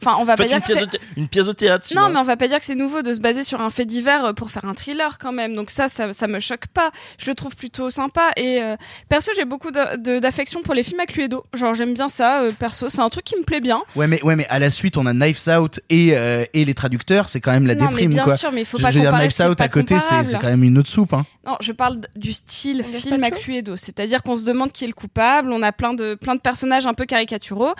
enfin, 0.00 0.16
on 0.20 0.24
va 0.24 0.34
pas 0.36 0.42
Faites 0.44 0.48
dire 0.48 0.56
une 0.56 0.62
que 0.62 0.66
pièce, 0.72 0.80
de 0.80 0.84
thé- 0.86 1.00
une 1.16 1.28
pièce 1.28 1.46
de 1.46 1.52
théâtre. 1.52 1.86
Non, 1.94 2.10
mais 2.10 2.18
on 2.18 2.22
va 2.24 2.36
pas 2.36 2.48
dire 2.48 2.58
que 2.58 2.64
c'est 2.64 2.74
nouveau 2.74 3.02
de 3.02 3.14
se 3.14 3.20
baser 3.20 3.44
sur 3.44 3.60
un 3.60 3.70
fait 3.70 3.84
divers 3.84 4.24
euh, 4.26 4.32
pour 4.32 4.50
faire 4.50 4.64
un 4.64 4.74
thriller 4.74 5.18
quand 5.18 5.32
même. 5.32 5.54
Donc 5.54 5.70
ça, 5.70 5.88
ça, 5.88 6.12
ça 6.12 6.26
me 6.26 6.40
choque 6.40 6.66
pas. 6.68 6.90
Je 7.18 7.26
le 7.30 7.34
trouve 7.34 7.54
plutôt 7.56 7.88
sympa. 7.90 8.30
Et 8.36 8.60
euh, 8.62 8.76
perso, 9.08 9.30
j'ai 9.36 9.44
beaucoup 9.44 9.70
d'affection 9.70 10.62
pour 10.62 10.74
les 10.74 10.82
films 10.82 11.00
à 11.00 11.06
Cluedo. 11.06 11.44
Genre, 11.54 11.74
j'aime 11.74 11.94
bien 11.94 12.08
ça. 12.08 12.42
euh, 12.42 12.52
perso, 12.52 12.88
c'est 12.88 13.00
un 13.00 13.08
truc 13.08 13.24
qui 13.24 13.36
me 13.36 13.42
plaît 13.44 13.60
bien. 13.60 13.80
Ouais, 13.96 14.06
mais, 14.06 14.22
ouais, 14.22 14.36
mais 14.36 14.46
à 14.48 14.58
la 14.58 14.70
suite, 14.70 14.96
on 14.96 15.06
a 15.06 15.12
Knives 15.12 15.48
Out 15.48 15.80
et, 15.90 16.10
euh, 16.16 16.44
et 16.52 16.64
les 16.64 16.74
traducteurs, 16.74 17.28
c'est 17.28 17.40
quand 17.40 17.52
même 17.52 17.66
la 17.66 17.74
Non, 17.74 17.84
mais 17.86 17.90
déprime, 17.90 18.10
bien 18.10 18.24
quoi. 18.24 18.36
sûr, 18.36 18.50
mais 18.52 18.62
il 18.62 18.64
faut 18.66 18.78
Je 18.78 18.82
pas 18.82 18.90
dire, 18.92 19.02
comparer 19.04 19.24
Knives 19.24 19.32
qui 19.36 19.42
est 19.42 19.46
Out 19.46 19.58
pas 19.58 19.64
à 19.64 19.68
côté, 19.68 19.94
c'est 19.94 20.00
comparable. 20.04 20.28
c'est 20.28 20.38
quand 20.38 20.48
même 20.48 20.62
une 20.64 20.78
autre 20.78 20.90
soupe, 20.90 21.12
hein. 21.14 21.24
Non, 21.46 21.56
je 21.60 21.72
parle 21.72 21.98
du 22.16 22.32
style 22.34 22.84
film 22.84 23.22
à 23.24 23.30
gazpacho 23.30 23.67
Cluedo. 23.68 23.76
C'est-à-dire 23.76 24.22
qu'on 24.22 24.36
se 24.36 24.44
demande 24.44 24.72
qui 24.72 24.84
est 24.84 24.88
le 24.88 24.92
coupable. 24.92 25.52
On 25.52 25.62
a 25.62 25.72
plein 25.72 25.94
de, 25.94 26.14
plein 26.14 26.34
de 26.34 26.40
personnages 26.40 26.86
un 26.86 26.94
peu 26.94 27.04
caricaturaux. 27.06 27.74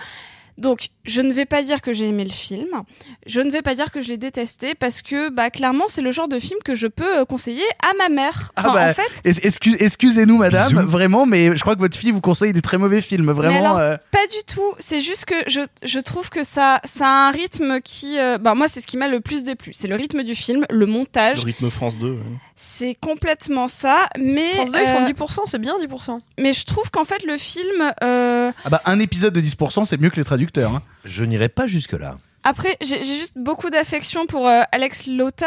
Donc, 0.57 0.89
je 1.05 1.21
ne 1.21 1.31
vais 1.31 1.45
pas 1.45 1.61
dire 1.63 1.79
que 1.81 1.93
j'ai 1.93 2.09
aimé 2.09 2.25
le 2.25 2.29
film. 2.29 2.67
Je 3.25 3.39
ne 3.39 3.49
vais 3.49 3.61
pas 3.61 3.75
dire 3.75 3.91
que 3.93 4.01
je 4.01 4.09
l'ai 4.09 4.17
détesté 4.17 4.75
parce 4.75 5.01
que, 5.01 5.29
bah, 5.29 5.49
clairement, 5.51 5.85
c'est 5.87 6.01
le 6.01 6.11
genre 6.11 6.27
de 6.27 6.37
film 6.37 6.59
que 6.65 6.75
je 6.75 6.87
peux 6.87 7.19
euh, 7.19 7.23
conseiller 7.23 7.63
à 7.81 7.93
ma 7.97 8.09
mère. 8.13 8.51
Enfin, 8.57 8.69
Ah 8.69 8.73
bah, 8.73 8.89
en 8.89 8.93
fait, 8.93 9.21
excuse- 9.23 9.77
excusez-nous, 9.79 10.35
madame, 10.35 10.67
Bisous. 10.73 10.85
vraiment, 10.85 11.25
mais 11.25 11.55
je 11.55 11.61
crois 11.61 11.75
que 11.75 11.79
votre 11.79 11.97
fille 11.97 12.11
vous 12.11 12.19
conseille 12.19 12.51
des 12.51 12.61
très 12.61 12.77
mauvais 12.77 12.99
films, 12.99 13.31
vraiment. 13.31 13.53
Mais 13.53 13.59
alors, 13.65 13.77
euh, 13.77 13.95
Pas 14.11 14.27
du 14.33 14.43
tout. 14.53 14.73
C'est 14.79 14.99
juste 14.99 15.23
que 15.23 15.35
je, 15.47 15.61
je 15.85 15.99
trouve 16.01 16.29
que 16.29 16.43
ça, 16.43 16.81
ça 16.83 17.05
a 17.07 17.27
un 17.29 17.31
rythme 17.31 17.79
qui. 17.79 18.19
euh, 18.19 18.37
bah, 18.37 18.53
moi, 18.53 18.67
c'est 18.67 18.81
ce 18.81 18.87
qui 18.87 18.97
m'a 18.97 19.07
le 19.07 19.21
plus 19.21 19.45
déplu. 19.45 19.71
C'est 19.73 19.87
le 19.87 19.95
rythme 19.95 20.23
du 20.23 20.35
film, 20.35 20.65
le 20.69 20.85
montage. 20.85 21.37
Le 21.37 21.45
rythme 21.45 21.69
France 21.69 21.97
2. 21.97 22.09
ouais. 22.11 22.17
C'est 22.61 22.93
complètement 22.95 23.69
ça. 23.69 24.07
Mais, 24.19 24.49
France 24.55 24.71
2, 24.73 24.79
ils 24.81 24.87
font 24.87 25.05
euh, 25.05 25.43
10%, 25.45 25.45
c'est 25.45 25.59
bien 25.59 25.75
10%. 25.79 26.19
mais 26.37 26.51
je 26.51 26.65
trouve 26.65 26.91
qu'en 26.91 27.05
fait, 27.05 27.23
le 27.23 27.37
film. 27.37 27.93
euh, 28.03 28.51
Ah 28.65 28.69
bah, 28.69 28.81
un 28.85 28.99
épisode 28.99 29.33
de 29.33 29.39
10%, 29.39 29.85
c'est 29.85 29.99
mieux 30.01 30.09
que 30.09 30.17
les 30.17 30.25
traducteurs. 30.25 30.73
hein. 30.75 30.81
Je 31.05 31.23
n'irai 31.23 31.47
pas 31.47 31.67
jusque-là. 31.67 32.17
Après, 32.43 32.75
j'ai 32.81 33.01
juste 33.03 33.33
beaucoup 33.37 33.69
d'affection 33.69 34.25
pour 34.25 34.47
euh, 34.49 34.61
Alex 34.73 35.07
Lauter, 35.07 35.45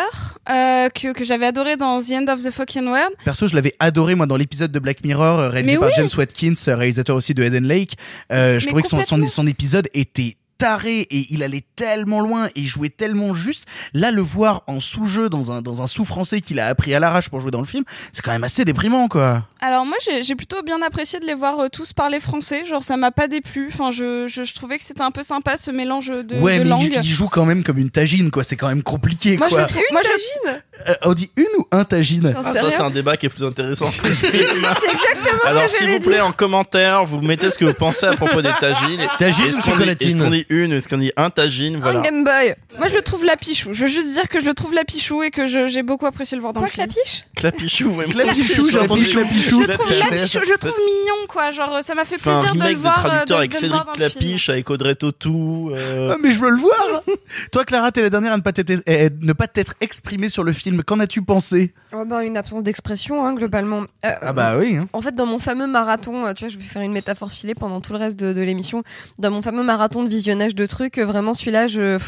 euh, 0.50 0.88
que, 0.90 1.12
que 1.12 1.24
j'avais 1.24 1.46
adoré 1.46 1.76
dans 1.76 2.00
The 2.00 2.12
End 2.12 2.26
of 2.32 2.42
the 2.42 2.50
Fucking 2.50 2.86
World. 2.86 3.12
Perso, 3.24 3.46
je 3.46 3.54
l'avais 3.54 3.74
adoré, 3.78 4.14
moi, 4.14 4.24
dans 4.26 4.36
l'épisode 4.38 4.72
de 4.72 4.78
Black 4.78 5.04
Mirror, 5.04 5.38
euh, 5.38 5.48
réalisé 5.50 5.74
Mais 5.74 5.80
par 5.80 5.88
oui. 5.88 5.94
James 5.96 6.08
Watkins, 6.16 6.54
euh, 6.68 6.76
réalisateur 6.76 7.16
aussi 7.16 7.34
de 7.34 7.42
Eden 7.42 7.66
Lake. 7.66 7.92
Euh, 8.30 8.58
je 8.58 8.64
Mais 8.64 8.68
trouvais 8.70 8.82
que 8.82 8.88
son, 8.88 8.96
son, 8.98 9.02
complètement. 9.16 9.28
son 9.28 9.46
épisode 9.46 9.88
était 9.94 10.36
taré 10.62 11.00
et 11.10 11.26
il 11.30 11.42
allait 11.42 11.64
tellement 11.74 12.20
loin 12.20 12.46
et 12.46 12.52
il 12.60 12.66
jouait 12.68 12.88
tellement 12.88 13.34
juste. 13.34 13.66
Là, 13.94 14.12
le 14.12 14.22
voir 14.22 14.62
en 14.68 14.78
sous-jeu 14.78 15.28
dans 15.28 15.50
un, 15.50 15.60
dans 15.60 15.82
un 15.82 15.88
sous-français 15.88 16.40
qu'il 16.40 16.60
a 16.60 16.68
appris 16.68 16.94
à 16.94 17.00
l'arrache 17.00 17.28
pour 17.30 17.40
jouer 17.40 17.50
dans 17.50 17.58
le 17.58 17.64
film, 17.66 17.82
c'est 18.12 18.22
quand 18.22 18.30
même 18.30 18.44
assez 18.44 18.64
déprimant, 18.64 19.08
quoi. 19.08 19.44
Alors 19.60 19.84
moi, 19.84 19.96
j'ai 20.04 20.22
j'ai 20.22 20.34
plutôt 20.36 20.62
bien 20.62 20.80
apprécié 20.82 21.18
de 21.20 21.26
les 21.26 21.34
voir 21.34 21.58
euh, 21.58 21.68
tous 21.68 21.92
parler 21.92 22.20
français. 22.20 22.64
Genre, 22.64 22.82
ça 22.82 22.96
m'a 22.96 23.10
pas 23.10 23.26
déplu. 23.28 23.70
Enfin, 23.72 23.90
je, 23.90 24.26
je, 24.28 24.44
je 24.44 24.54
trouvais 24.54 24.78
que 24.78 24.84
c'était 24.84 25.02
un 25.02 25.10
peu 25.10 25.22
sympa 25.22 25.56
ce 25.56 25.70
mélange 25.72 26.08
de, 26.08 26.36
ouais, 26.36 26.58
de 26.58 26.62
mais 26.64 26.68
langues. 26.70 26.92
il, 26.92 27.04
il 27.04 27.10
joue 27.10 27.28
quand 27.28 27.44
même 27.44 27.64
comme 27.64 27.78
une 27.78 27.90
tagine, 27.90 28.30
quoi. 28.30 28.44
C'est 28.44 28.56
quand 28.56 28.68
même 28.68 28.82
compliqué, 28.84 29.36
Moi, 29.36 29.48
je 29.48 29.54
quoi. 29.54 29.62
le 29.62 29.66
trouve. 29.66 29.82
Moi, 29.92 30.00
je, 30.04 30.50
Euh, 30.88 30.94
on 31.02 31.14
dit 31.14 31.30
une 31.36 31.44
ou 31.58 31.66
un 31.72 31.84
tagine? 31.84 32.34
Ah, 32.36 32.42
ça, 32.42 32.70
c'est 32.70 32.80
un 32.80 32.90
débat 32.90 33.16
qui 33.16 33.26
est 33.26 33.28
plus 33.28 33.44
intéressant. 33.44 33.86
que 33.90 34.08
le 34.08 34.14
film. 34.14 34.32
C'est 34.80 34.92
exactement 34.92 35.40
Alors, 35.46 35.68
ce 35.68 35.72
que 35.78 35.84
s'il 35.84 35.90
vous 35.90 36.00
plaît, 36.08 36.20
en 36.20 36.32
commentaire, 36.32 37.04
vous 37.04 37.20
mettez 37.20 37.50
ce 37.50 37.58
que 37.58 37.64
vous 37.64 37.74
pensez 37.74 38.06
à 38.06 38.14
propos 38.14 38.42
des 38.42 38.50
tagines. 38.60 39.00
Tagine 39.18 39.46
Est-ce 39.46 40.16
qu'on 40.16 40.30
dit 40.30 40.46
une, 40.52 40.72
est-ce 40.72 40.88
qu'on 40.88 40.98
dit 40.98 41.12
un 41.16 41.30
tagine, 41.30 41.76
Un 41.76 41.80
voilà. 41.80 42.00
Game 42.02 42.24
Boy. 42.24 42.54
moi, 42.78 42.88
je 42.88 42.94
le 42.94 43.02
trouve 43.02 43.24
lapichou. 43.24 43.72
Je 43.72 43.82
veux 43.82 43.88
juste 43.90 44.08
dire 44.12 44.28
que 44.28 44.40
je 44.40 44.46
le 44.46 44.54
trouve 44.54 44.74
lapichou 44.74 45.22
et 45.22 45.30
que 45.30 45.46
je- 45.46 45.66
j'ai 45.66 45.82
beaucoup 45.82 46.06
apprécié 46.06 46.36
le 46.36 46.40
voir 46.42 46.52
dans 46.52 46.60
Quoi 46.60 46.68
le 46.76 46.78
la 46.82 46.88
film. 46.88 47.02
piche? 47.04 47.24
Clapichou, 47.36 47.88
ouais. 47.90 48.04
Clapichou, 48.06 48.70
j'ai 48.70 48.78
entendu 48.78 49.04
Clapichou. 49.04 49.62
Je 49.62 49.66
le 49.68 49.74
trouve 49.74 49.90
lapichou, 49.90 50.38
je 50.46 50.50
le 50.52 50.58
trouve 50.58 50.72
mignon, 50.86 51.26
quoi. 51.28 51.50
Genre, 51.50 51.78
ça 51.82 51.94
m'a 51.94 52.04
fait 52.04 52.16
un 52.16 52.18
plaisir 52.18 52.54
de 52.54 52.58
le 52.58 52.64
remake 52.64 52.76
voir. 52.78 52.98
euh, 52.98 53.08
traducteur 53.08 53.26
de- 53.38 53.40
avec 53.42 53.52
Cédric 53.54 53.70
voir 53.72 53.84
dans 53.86 53.92
le 53.92 53.98
film. 53.98 54.10
Clapiche, 54.20 54.48
avec 54.48 54.70
Audrey 54.70 54.94
Tautou. 54.94 55.70
euh, 55.74 56.12
Ah, 56.14 56.16
mais 56.22 56.32
je 56.32 56.38
veux 56.38 56.50
le 56.50 56.58
voir 56.58 57.02
Toi, 57.50 57.64
Clara, 57.64 57.90
t'es 57.92 58.02
la 58.02 58.10
dernière 58.10 58.32
à 58.32 58.36
ne 58.36 58.42
pas 58.42 58.52
t'être 58.52 58.82
ne 59.20 59.32
pas 59.32 59.46
t'être 59.46 59.74
exprimée 59.80 60.28
sur 60.28 60.44
le 60.44 60.52
film. 60.52 60.82
Qu'en 60.82 61.00
as-tu 61.00 61.22
pensé? 61.22 61.72
Oh 61.94 62.04
bah, 62.04 62.22
une 62.24 62.36
absence 62.36 62.62
d'expression, 62.62 63.24
hein, 63.24 63.34
globalement. 63.34 63.82
Euh, 64.04 64.10
Ah 64.20 64.32
bah 64.32 64.54
oui. 64.58 64.76
hein. 64.76 64.88
En 64.92 65.00
fait, 65.02 65.14
dans 65.14 65.26
mon 65.26 65.38
fameux 65.38 65.66
marathon, 65.66 66.26
euh, 66.26 66.32
tu 66.32 66.44
vois, 66.44 66.48
je 66.48 66.58
vais 66.58 66.64
faire 66.64 66.82
une 66.82 66.92
métaphore 66.92 67.30
filée 67.30 67.54
pendant 67.54 67.80
tout 67.80 67.92
le 67.92 67.98
reste 67.98 68.18
de, 68.18 68.32
de 68.32 68.40
l'émission. 68.40 68.82
Dans 69.18 69.30
mon 69.30 69.42
fameux 69.42 69.62
marathon 69.62 70.02
de 70.02 70.08
visionnage 70.08 70.41
de 70.48 70.66
trucs, 70.66 70.98
euh, 70.98 71.04
vraiment 71.04 71.34
celui-là, 71.34 71.66
je, 71.66 71.98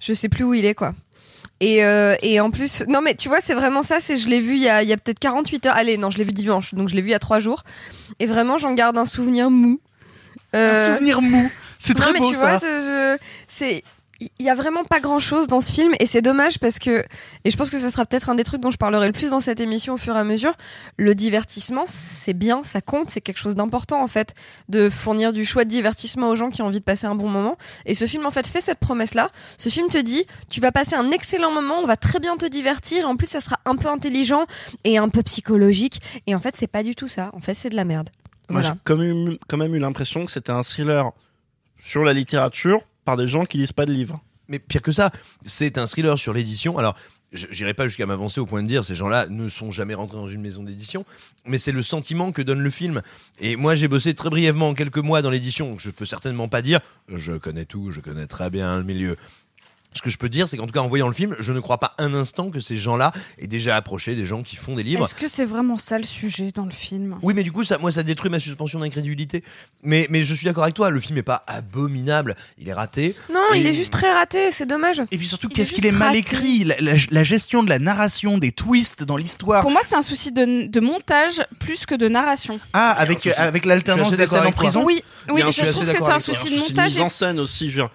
je 0.00 0.12
sais 0.12 0.28
plus 0.28 0.44
où 0.44 0.54
il 0.54 0.64
est, 0.64 0.74
quoi. 0.74 0.94
Et, 1.60 1.84
euh, 1.84 2.16
et 2.22 2.40
en 2.40 2.50
plus, 2.50 2.82
non 2.88 3.00
mais 3.00 3.14
tu 3.14 3.28
vois, 3.28 3.40
c'est 3.40 3.54
vraiment 3.54 3.82
ça. 3.82 4.00
C'est 4.00 4.16
je 4.16 4.28
l'ai 4.28 4.40
vu 4.40 4.54
il 4.56 4.62
y 4.62 4.68
a, 4.68 4.82
il 4.82 4.88
y 4.88 4.92
a 4.92 4.96
peut-être 4.96 5.20
48 5.20 5.66
heures. 5.66 5.76
Allez, 5.76 5.96
non, 5.96 6.10
je 6.10 6.18
l'ai 6.18 6.24
vu 6.24 6.32
dimanche, 6.32 6.74
donc 6.74 6.88
je 6.88 6.94
l'ai 6.96 7.00
vu 7.00 7.08
il 7.08 7.12
y 7.12 7.14
a 7.14 7.18
trois 7.20 7.38
jours. 7.38 7.62
Et 8.18 8.26
vraiment, 8.26 8.58
j'en 8.58 8.72
garde 8.74 8.98
un 8.98 9.04
souvenir 9.04 9.50
mou. 9.50 9.80
Euh, 10.54 10.88
Un 10.90 10.94
souvenir 10.94 11.22
mou. 11.22 11.50
C'est 11.78 11.96
non, 11.96 12.02
très 12.04 12.12
mais 12.12 12.18
beau 12.20 12.28
tu 12.28 12.34
ça. 12.34 12.58
vois, 12.58 13.18
c'est 13.48 13.82
il 14.38 14.44
y 14.46 14.50
a 14.50 14.54
vraiment 14.54 14.84
pas 14.84 15.00
grand 15.00 15.18
chose 15.18 15.46
dans 15.48 15.60
ce 15.60 15.72
film 15.72 15.92
et 16.00 16.06
c'est 16.06 16.22
dommage 16.22 16.58
parce 16.58 16.78
que 16.78 17.04
et 17.44 17.50
je 17.50 17.56
pense 17.56 17.70
que 17.70 17.78
ça 17.78 17.90
sera 17.90 18.06
peut-être 18.06 18.30
un 18.30 18.34
des 18.34 18.44
trucs 18.44 18.60
dont 18.60 18.70
je 18.70 18.76
parlerai 18.76 19.06
le 19.06 19.12
plus 19.12 19.30
dans 19.30 19.40
cette 19.40 19.60
émission 19.60 19.94
au 19.94 19.96
fur 19.96 20.14
et 20.16 20.18
à 20.18 20.24
mesure 20.24 20.52
le 20.96 21.14
divertissement 21.14 21.84
c'est 21.86 22.32
bien 22.32 22.62
ça 22.62 22.80
compte 22.80 23.10
c'est 23.10 23.20
quelque 23.20 23.38
chose 23.38 23.54
d'important 23.54 24.02
en 24.02 24.06
fait 24.06 24.34
de 24.68 24.90
fournir 24.90 25.32
du 25.32 25.44
choix 25.44 25.64
de 25.64 25.70
divertissement 25.70 26.28
aux 26.28 26.36
gens 26.36 26.50
qui 26.50 26.62
ont 26.62 26.66
envie 26.66 26.80
de 26.80 26.84
passer 26.84 27.06
un 27.06 27.14
bon 27.14 27.28
moment. 27.28 27.56
Et 27.86 27.94
ce 27.94 28.06
film 28.06 28.26
en 28.26 28.30
fait 28.30 28.46
fait 28.46 28.60
cette 28.60 28.78
promesse 28.78 29.14
là 29.14 29.30
ce 29.58 29.68
film 29.68 29.88
te 29.88 29.98
dit 29.98 30.26
tu 30.48 30.60
vas 30.60 30.72
passer 30.72 30.94
un 30.96 31.10
excellent 31.10 31.50
moment 31.52 31.76
on 31.82 31.86
va 31.86 31.96
très 31.96 32.20
bien 32.20 32.36
te 32.36 32.46
divertir 32.46 33.08
en 33.08 33.16
plus 33.16 33.26
ça 33.28 33.40
sera 33.40 33.58
un 33.64 33.76
peu 33.76 33.88
intelligent 33.88 34.44
et 34.84 34.98
un 34.98 35.08
peu 35.08 35.22
psychologique. 35.22 36.00
Et 36.26 36.34
en 36.34 36.38
fait 36.40 36.56
c'est 36.56 36.66
pas 36.66 36.82
du 36.82 36.94
tout 36.94 37.08
ça. 37.08 37.30
En 37.34 37.40
fait 37.40 37.54
c'est 37.54 37.70
de 37.70 37.76
la 37.76 37.84
merde. 37.84 38.10
Moi, 38.50 38.60
j'ai 38.60 38.70
quand 38.84 38.96
même, 38.96 39.28
eu- 39.32 39.38
quand 39.48 39.56
même 39.56 39.74
eu 39.74 39.78
l'impression 39.78 40.24
que 40.26 40.30
c'était 40.30 40.52
un 40.52 40.62
thriller 40.62 41.10
sur 41.78 42.04
la 42.04 42.12
littérature 42.12 42.82
par 43.04 43.16
des 43.16 43.26
gens 43.26 43.44
qui 43.44 43.58
lisent 43.58 43.72
pas 43.72 43.86
de 43.86 43.92
livres. 43.92 44.20
Mais 44.48 44.58
pire 44.58 44.82
que 44.82 44.92
ça, 44.92 45.10
c'est 45.44 45.78
un 45.78 45.86
thriller 45.86 46.18
sur 46.18 46.34
l'édition. 46.34 46.76
Alors, 46.76 46.94
j'irai 47.32 47.72
pas 47.72 47.88
jusqu'à 47.88 48.04
m'avancer 48.06 48.40
au 48.40 48.46
point 48.46 48.62
de 48.62 48.68
dire 48.68 48.84
ces 48.84 48.94
gens-là 48.94 49.26
ne 49.28 49.48
sont 49.48 49.70
jamais 49.70 49.94
rentrés 49.94 50.18
dans 50.18 50.28
une 50.28 50.42
maison 50.42 50.62
d'édition, 50.62 51.06
mais 51.46 51.58
c'est 51.58 51.72
le 51.72 51.82
sentiment 51.82 52.30
que 52.30 52.42
donne 52.42 52.60
le 52.60 52.70
film. 52.70 53.00
Et 53.40 53.56
moi, 53.56 53.74
j'ai 53.74 53.88
bossé 53.88 54.14
très 54.14 54.28
brièvement 54.28 54.68
en 54.68 54.74
quelques 54.74 54.98
mois 54.98 55.22
dans 55.22 55.30
l'édition, 55.30 55.78
je 55.78 55.90
peux 55.90 56.04
certainement 56.04 56.48
pas 56.48 56.62
dire 56.62 56.80
je 57.08 57.32
connais 57.32 57.64
tout, 57.64 57.90
je 57.90 58.00
connais 58.00 58.26
très 58.26 58.50
bien 58.50 58.76
le 58.76 58.84
milieu. 58.84 59.16
Ce 59.96 60.02
que 60.02 60.10
je 60.10 60.18
peux 60.18 60.28
dire, 60.28 60.48
c'est 60.48 60.56
qu'en 60.56 60.66
tout 60.66 60.72
cas, 60.72 60.80
en 60.80 60.88
voyant 60.88 61.06
le 61.06 61.12
film, 61.14 61.36
je 61.38 61.52
ne 61.52 61.60
crois 61.60 61.78
pas 61.78 61.94
un 61.98 62.14
instant 62.14 62.50
que 62.50 62.58
ces 62.58 62.76
gens-là 62.76 63.12
aient 63.38 63.46
déjà 63.46 63.76
approché 63.76 64.16
des 64.16 64.26
gens 64.26 64.42
qui 64.42 64.56
font 64.56 64.74
des 64.74 64.82
livres. 64.82 65.04
Est-ce 65.04 65.14
que 65.14 65.28
c'est 65.28 65.44
vraiment 65.44 65.78
ça 65.78 65.98
le 65.98 66.04
sujet 66.04 66.50
dans 66.52 66.64
le 66.64 66.72
film? 66.72 67.16
Oui, 67.22 67.32
mais 67.34 67.44
du 67.44 67.52
coup, 67.52 67.62
ça, 67.62 67.78
moi, 67.78 67.92
ça 67.92 68.02
détruit 68.02 68.28
ma 68.30 68.40
suspension 68.40 68.80
d'incrédulité. 68.80 69.44
Mais, 69.84 70.06
mais 70.10 70.24
je 70.24 70.34
suis 70.34 70.46
d'accord 70.46 70.64
avec 70.64 70.74
toi, 70.74 70.90
le 70.90 70.98
film 70.98 71.18
est 71.18 71.22
pas 71.22 71.44
abominable, 71.46 72.34
il 72.58 72.68
est 72.68 72.72
raté. 72.74 73.14
non 73.32 73.40
Et- 73.54 73.60
il 73.60 73.66
est 73.66 73.72
juste 73.72 73.92
très 73.92 74.12
raté 74.12 74.50
c'est 74.50 74.66
dommage 74.66 75.00
Et 75.10 75.16
puis 75.18 75.26
surtout, 75.26 75.48
qu'est-ce 75.48 75.72
est 75.72 75.74
qu'il 75.76 75.86
est 75.86 75.92
mal 75.92 76.14
écrit? 76.16 76.64
La, 76.64 76.76
la- 76.80 76.94
la 77.10 77.24
gestion 77.24 77.62
de 77.62 77.68
la 77.68 77.78
narration, 77.78 78.38
des 78.38 78.52
twists 78.52 79.02
dans 79.04 79.16
l'histoire. 79.16 79.62
Pour 79.62 79.70
moi, 79.70 79.80
c'est 79.86 79.94
un 79.96 80.02
souci 80.02 80.32
de, 80.32 80.66
de 80.66 80.80
montage 80.80 81.42
plus 81.60 81.86
que 81.86 81.94
de 81.94 82.08
narration. 82.08 82.58
Ah, 82.72 82.90
avec, 82.92 83.18
souci. 83.18 83.30
avec 83.36 83.64
l'alternance 83.64 84.06
Je 84.06 84.08
suis 84.08 84.16
des 84.16 84.22
assez 84.24 84.34
scène 84.36 84.46
en 84.46 84.52
prison 84.52 84.82
Oui, 84.84 85.02
oui, 85.28 85.40
je 85.40 85.62
trouve 85.70 85.86
que 85.86 85.98
c'est 86.00 86.10
un 86.10 86.18
souci 86.18 86.50
de 86.54 86.58
montage. 86.58 86.92
mise 86.92 87.00
en 87.00 87.08
scène 87.08 87.38
aussi. 87.40 87.70
je 87.70 87.82
euh, 87.82 87.86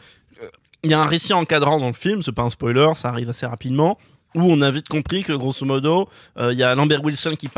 Il 0.84 0.92
y 0.92 0.94
a 0.94 1.02
un 1.02 1.06
récit 1.06 1.34
encadrant 1.34 1.80
dans 1.80 1.88
le 1.88 1.94
film, 1.94 2.22
c'est 2.22 2.32
pas 2.32 2.44
un 2.44 2.50
spoiler, 2.50 2.90
ça 2.96 3.10
arrive 3.10 3.30
assez 3.30 3.46
rapidement. 3.46 3.98
Où 4.36 4.42
on 4.42 4.62
a 4.62 4.70
vite 4.70 4.88
compris 4.88 5.24
que 5.24 5.34
grosso 5.34 5.66
modo, 5.66 6.08
euh, 6.38 6.54
il 6.54 6.60
y 6.60 6.64
a 6.64 6.76
Lambert 6.76 7.04
Wilson 7.04 7.36
qui, 7.36 7.50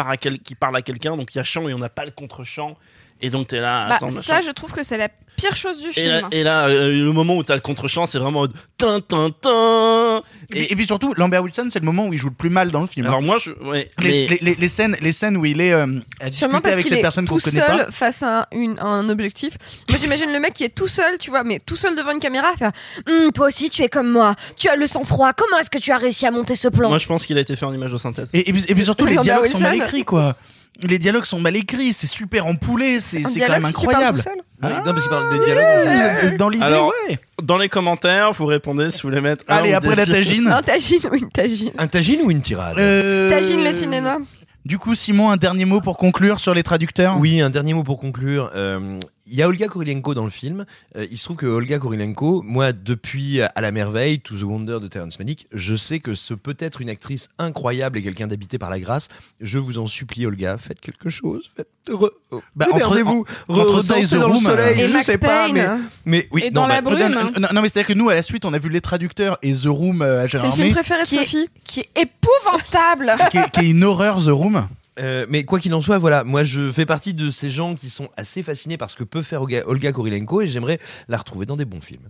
qui 0.43 0.55
parle 0.55 0.77
à 0.77 0.81
quelqu'un, 0.81 1.17
donc 1.17 1.35
il 1.35 1.37
y 1.37 1.41
a 1.41 1.43
chant 1.43 1.67
et 1.67 1.73
on 1.73 1.77
n'a 1.77 1.89
pas 1.89 2.05
le 2.05 2.11
contre-chant. 2.11 2.77
Et 3.21 3.29
donc 3.29 3.47
t'es 3.47 3.59
là, 3.59 3.87
Bah, 3.87 3.95
attends, 3.95 4.07
machin. 4.07 4.21
ça, 4.21 4.41
je 4.41 4.51
trouve 4.51 4.71
que 4.73 4.83
c'est 4.83 4.97
la 4.97 5.07
pire 5.37 5.55
chose 5.55 5.79
du 5.79 5.89
Et 5.89 5.93
film. 5.93 6.07
là, 6.11 6.21
et 6.31 6.43
là, 6.43 6.67
euh, 6.67 6.91
le 6.91 7.11
moment 7.11 7.35
où 7.37 7.43
t'as 7.43 7.55
le 7.55 7.61
contre-champ, 7.61 8.05
c'est 8.05 8.17
vraiment 8.19 8.47
tin 8.77 8.99
tin 8.99 9.29
tin. 9.29 10.21
Et, 10.53 10.71
et 10.71 10.75
puis 10.75 10.85
surtout, 10.85 11.13
Lambert 11.15 11.43
Wilson, 11.43 11.67
c'est 11.71 11.79
le 11.79 11.85
moment 11.85 12.07
où 12.07 12.13
il 12.13 12.19
joue 12.19 12.27
le 12.29 12.33
plus 12.35 12.49
mal 12.49 12.71
dans 12.71 12.81
le 12.81 12.87
film. 12.87 13.05
hein. 13.05 13.09
Alors 13.09 13.21
moi, 13.21 13.37
je, 13.39 13.51
ouais, 13.63 13.89
les, 13.99 14.09
mais- 14.09 14.27
les- 14.27 14.37
les- 14.41 14.55
les 14.55 14.69
scènes, 14.69 14.97
les 15.01 15.11
scènes 15.11 15.37
où 15.37 15.45
il 15.45 15.61
est 15.61 15.71
euh, 15.73 15.85
à 16.19 16.29
discuter 16.29 16.51
parce 16.51 16.65
avec 16.73 16.79
qu'il 16.85 16.89
cette 16.89 16.99
est 16.99 17.01
personne 17.01 17.27
qu'on 17.27 17.37
tout 17.37 17.43
connaît 17.49 17.59
seul 17.65 17.85
pas. 17.85 17.91
face 17.91 18.23
à 18.23 18.47
une, 18.51 18.77
à 18.79 18.85
un 18.85 19.07
objectif. 19.09 19.53
Moi, 19.89 19.97
j'imagine 19.97 20.31
le 20.31 20.39
mec 20.39 20.53
qui 20.53 20.63
est 20.63 20.75
tout 20.75 20.87
seul, 20.87 21.17
tu 21.17 21.29
vois, 21.29 21.43
mais 21.43 21.59
tout 21.59 21.75
seul 21.75 21.95
devant 21.95 22.11
une 22.11 22.19
caméra, 22.19 22.49
à 22.53 22.57
faire 22.57 22.71
Hum, 23.07 23.31
Toi 23.31 23.47
aussi, 23.47 23.69
tu 23.69 23.81
es 23.83 23.89
comme 23.89 24.09
moi. 24.11 24.35
Tu 24.59 24.67
as 24.67 24.75
le 24.75 24.87
sang-froid. 24.87 25.33
Comment 25.33 25.57
est-ce 25.59 25.69
que 25.69 25.77
tu 25.79 25.91
as 25.91 25.97
réussi 25.97 26.25
à 26.25 26.31
monter 26.31 26.55
ce 26.55 26.67
plan? 26.67 26.89
Moi 26.89 26.97
je 26.97 27.07
pense 27.07 27.25
qu'il 27.25 27.37
a 27.37 27.41
été 27.41 27.55
fait 27.55 27.65
en 27.65 27.73
image 27.73 27.91
de 27.91 27.97
synthèse. 27.97 28.31
Et, 28.33 28.49
et 28.49 28.53
puis, 28.53 28.65
et 28.67 28.75
puis 28.75 28.83
surtout, 28.83 29.05
les 29.07 29.17
dialogues 29.17 29.47
sont 29.47 29.59
mal 29.59 29.73
Wilson. 29.73 29.85
écrits, 29.85 30.03
quoi. 30.05 30.35
Les 30.83 30.99
dialogues 30.99 31.25
sont 31.25 31.39
mal 31.39 31.55
écrits, 31.55 31.93
c'est 31.93 32.07
super 32.07 32.45
empoulé, 32.45 32.99
c'est 32.99 33.21
quand 33.21 33.49
même 33.49 33.65
incroyable. 33.65 34.21
Oui, 34.63 34.69
non, 34.69 34.93
parce 34.93 35.01
qu'il 35.01 35.09
parle 35.09 35.37
de 35.39 35.43
dialogue. 35.43 36.37
Dans 36.37 36.49
l'idée, 36.49 36.65
ouais. 36.65 37.19
Dans 37.43 37.57
les 37.57 37.69
commentaires, 37.69 38.31
vous 38.31 38.45
répondez 38.45 38.91
si 38.91 39.01
vous 39.01 39.09
voulez 39.09 39.21
mettre. 39.21 39.43
un 39.47 39.57
Allez, 39.57 39.73
après 39.73 39.95
la 39.95 40.05
tagine. 40.05 40.47
Un 40.47 40.61
tagine 40.61 40.99
ou 41.11 41.15
une 41.15 41.29
tagine 41.29 41.71
Un 41.77 41.87
tagine 41.87 42.21
ou 42.23 42.31
une 42.31 42.41
tirade 42.41 42.77
Euh, 42.79 43.29
Tagine 43.29 43.63
le 43.63 43.71
cinéma. 43.71 44.17
Du 44.63 44.77
coup, 44.77 44.93
Simon, 44.93 45.31
un 45.31 45.37
dernier 45.37 45.65
mot 45.65 45.81
pour 45.81 45.97
conclure 45.97 46.39
sur 46.39 46.53
les 46.53 46.61
traducteurs? 46.61 47.17
Oui, 47.19 47.41
un 47.41 47.49
dernier 47.49 47.73
mot 47.73 47.83
pour 47.83 47.99
conclure. 47.99 48.51
Euh, 48.55 48.99
Il 49.27 49.35
y 49.35 49.43
a 49.43 49.47
Olga 49.47 49.67
Kurilenko 49.67 50.13
dans 50.15 50.23
le 50.23 50.31
film. 50.31 50.65
Euh, 50.97 51.05
il 51.11 51.17
se 51.17 51.23
trouve 51.25 51.37
que 51.37 51.45
Olga 51.45 51.77
Kurilenko, 51.77 52.41
moi, 52.43 52.73
depuis 52.73 53.39
À 53.41 53.61
la 53.61 53.71
merveille, 53.71 54.19
To 54.19 54.35
the 54.35 54.41
Wonder 54.41 54.79
de 54.81 54.87
Terrence 54.87 55.19
Malick, 55.19 55.47
je 55.53 55.75
sais 55.75 55.99
que 55.99 56.13
ce 56.15 56.33
peut 56.33 56.55
être 56.59 56.81
une 56.81 56.89
actrice 56.89 57.29
incroyable 57.37 57.99
et 57.99 58.01
quelqu'un 58.01 58.27
d'habité 58.27 58.57
par 58.57 58.69
la 58.71 58.79
grâce. 58.79 59.09
Je 59.39 59.59
vous 59.59 59.77
en 59.77 59.85
supplie, 59.87 60.25
Olga, 60.25 60.57
faites 60.57 60.81
quelque 60.81 61.09
chose. 61.09 61.51
Faites 61.55 61.67
re... 61.89 62.09
Bah, 62.55 62.65
entre- 62.69 62.77
Démerdez-vous. 62.77 63.25
en- 63.47 63.53
entre 63.59 63.79
Re- 63.81 63.85
ça 63.85 63.97
et 63.97 64.01
dansez 64.01 64.15
The 64.15 64.19
dans 64.19 64.27
le 64.27 64.33
Room, 64.33 64.43
soleil, 64.43 64.81
Et 64.81 64.87
je 64.87 64.93
Max 64.93 65.05
sais 65.05 65.17
pas, 65.17 65.51
mais, 65.51 65.67
mais 66.05 66.27
oui. 66.31 66.41
Et 66.45 66.51
non, 66.51 66.61
dans 66.63 66.67
bah, 66.67 66.73
la 66.75 66.81
brume, 66.81 66.99
non, 67.09 67.31
non, 67.39 67.47
non, 67.53 67.61
mais 67.61 67.69
c'est-à-dire 67.69 67.87
que 67.87 67.93
nous, 67.93 68.09
à 68.09 68.15
la 68.15 68.23
suite, 68.23 68.43
on 68.45 68.53
a 68.53 68.57
vu 68.57 68.69
Les 68.69 68.81
Traducteurs 68.81 69.37
et 69.43 69.53
The 69.53 69.65
Room 69.67 70.01
euh, 70.01 70.19
à 70.19 70.23
C'est 70.23 70.29
Gérard 70.39 70.47
le 70.57 70.63
film 70.63 70.73
préféré 70.73 71.01
de 71.03 71.07
Qui 71.07 71.15
est- 71.17 71.19
Sophie. 71.25 71.47
Qui 71.63 71.79
est 71.81 71.89
épouvantable. 72.01 73.13
qui, 73.29 73.37
est, 73.37 73.51
qui 73.51 73.59
est 73.61 73.69
une 73.69 73.83
horreur, 73.83 74.17
The 74.23 74.29
Room. 74.29 74.67
Euh, 74.99 75.25
mais 75.29 75.43
quoi 75.43 75.59
qu'il 75.59 75.73
en 75.73 75.81
soit, 75.81 75.97
voilà, 75.97 76.23
moi 76.23 76.43
je 76.43 76.71
fais 76.71 76.85
partie 76.85 77.13
de 77.13 77.29
ces 77.29 77.49
gens 77.49 77.75
qui 77.75 77.89
sont 77.89 78.09
assez 78.17 78.43
fascinés 78.43 78.77
par 78.77 78.89
ce 78.89 78.95
que 78.95 79.03
peut 79.03 79.21
faire 79.21 79.41
Olga, 79.41 79.63
Olga 79.65 79.91
Kurilenko 79.93 80.41
et 80.41 80.47
j'aimerais 80.47 80.79
la 81.07 81.17
retrouver 81.17 81.45
dans 81.45 81.55
des 81.55 81.65
bons 81.65 81.81
films. 81.81 82.09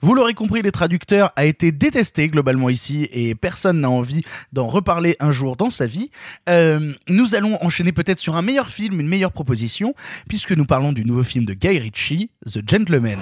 Vous 0.00 0.14
l'aurez 0.14 0.34
compris, 0.34 0.62
Les 0.62 0.72
Traducteurs 0.72 1.32
a 1.36 1.44
été 1.44 1.72
détesté 1.72 2.28
globalement 2.28 2.68
ici 2.68 3.08
et 3.12 3.34
personne 3.34 3.80
n'a 3.80 3.90
envie 3.90 4.22
d'en 4.52 4.66
reparler 4.66 5.16
un 5.18 5.32
jour 5.32 5.56
dans 5.56 5.70
sa 5.70 5.86
vie. 5.86 6.10
Euh, 6.48 6.92
nous 7.08 7.34
allons 7.34 7.58
enchaîner 7.64 7.92
peut-être 7.92 8.18
sur 8.18 8.36
un 8.36 8.42
meilleur 8.42 8.68
film, 8.68 9.00
une 9.00 9.08
meilleure 9.08 9.32
proposition, 9.32 9.94
puisque 10.28 10.52
nous 10.52 10.66
parlons 10.66 10.92
du 10.92 11.04
nouveau 11.04 11.22
film 11.22 11.44
de 11.44 11.54
Guy 11.54 11.78
Ritchie, 11.78 12.30
The 12.46 12.68
Gentleman. 12.68 13.18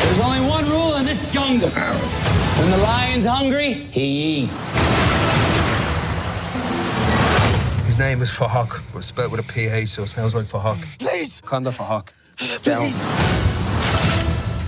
There's 0.00 0.20
only 0.20 0.40
one 0.40 0.64
rule 0.66 0.94
in 0.96 1.04
this 1.04 1.32
jungle. 1.32 1.70
When 2.62 2.70
the 2.70 2.76
lion's 2.76 3.26
hungry, 3.26 3.72
he 3.72 4.44
eats. 4.44 4.76
His 7.86 7.98
name 7.98 8.22
is 8.22 8.30
Fahak, 8.30 8.80
but 8.94 9.02
spelled 9.02 9.32
with 9.32 9.40
a 9.40 9.52
PH, 9.52 9.88
so 9.88 10.04
it 10.04 10.10
sounds 10.10 10.36
like 10.36 10.46
Fahak. 10.46 10.80
Please! 11.00 11.40
Kanda 11.40 11.72
Fahak. 11.72 12.12
Down. 12.62 14.21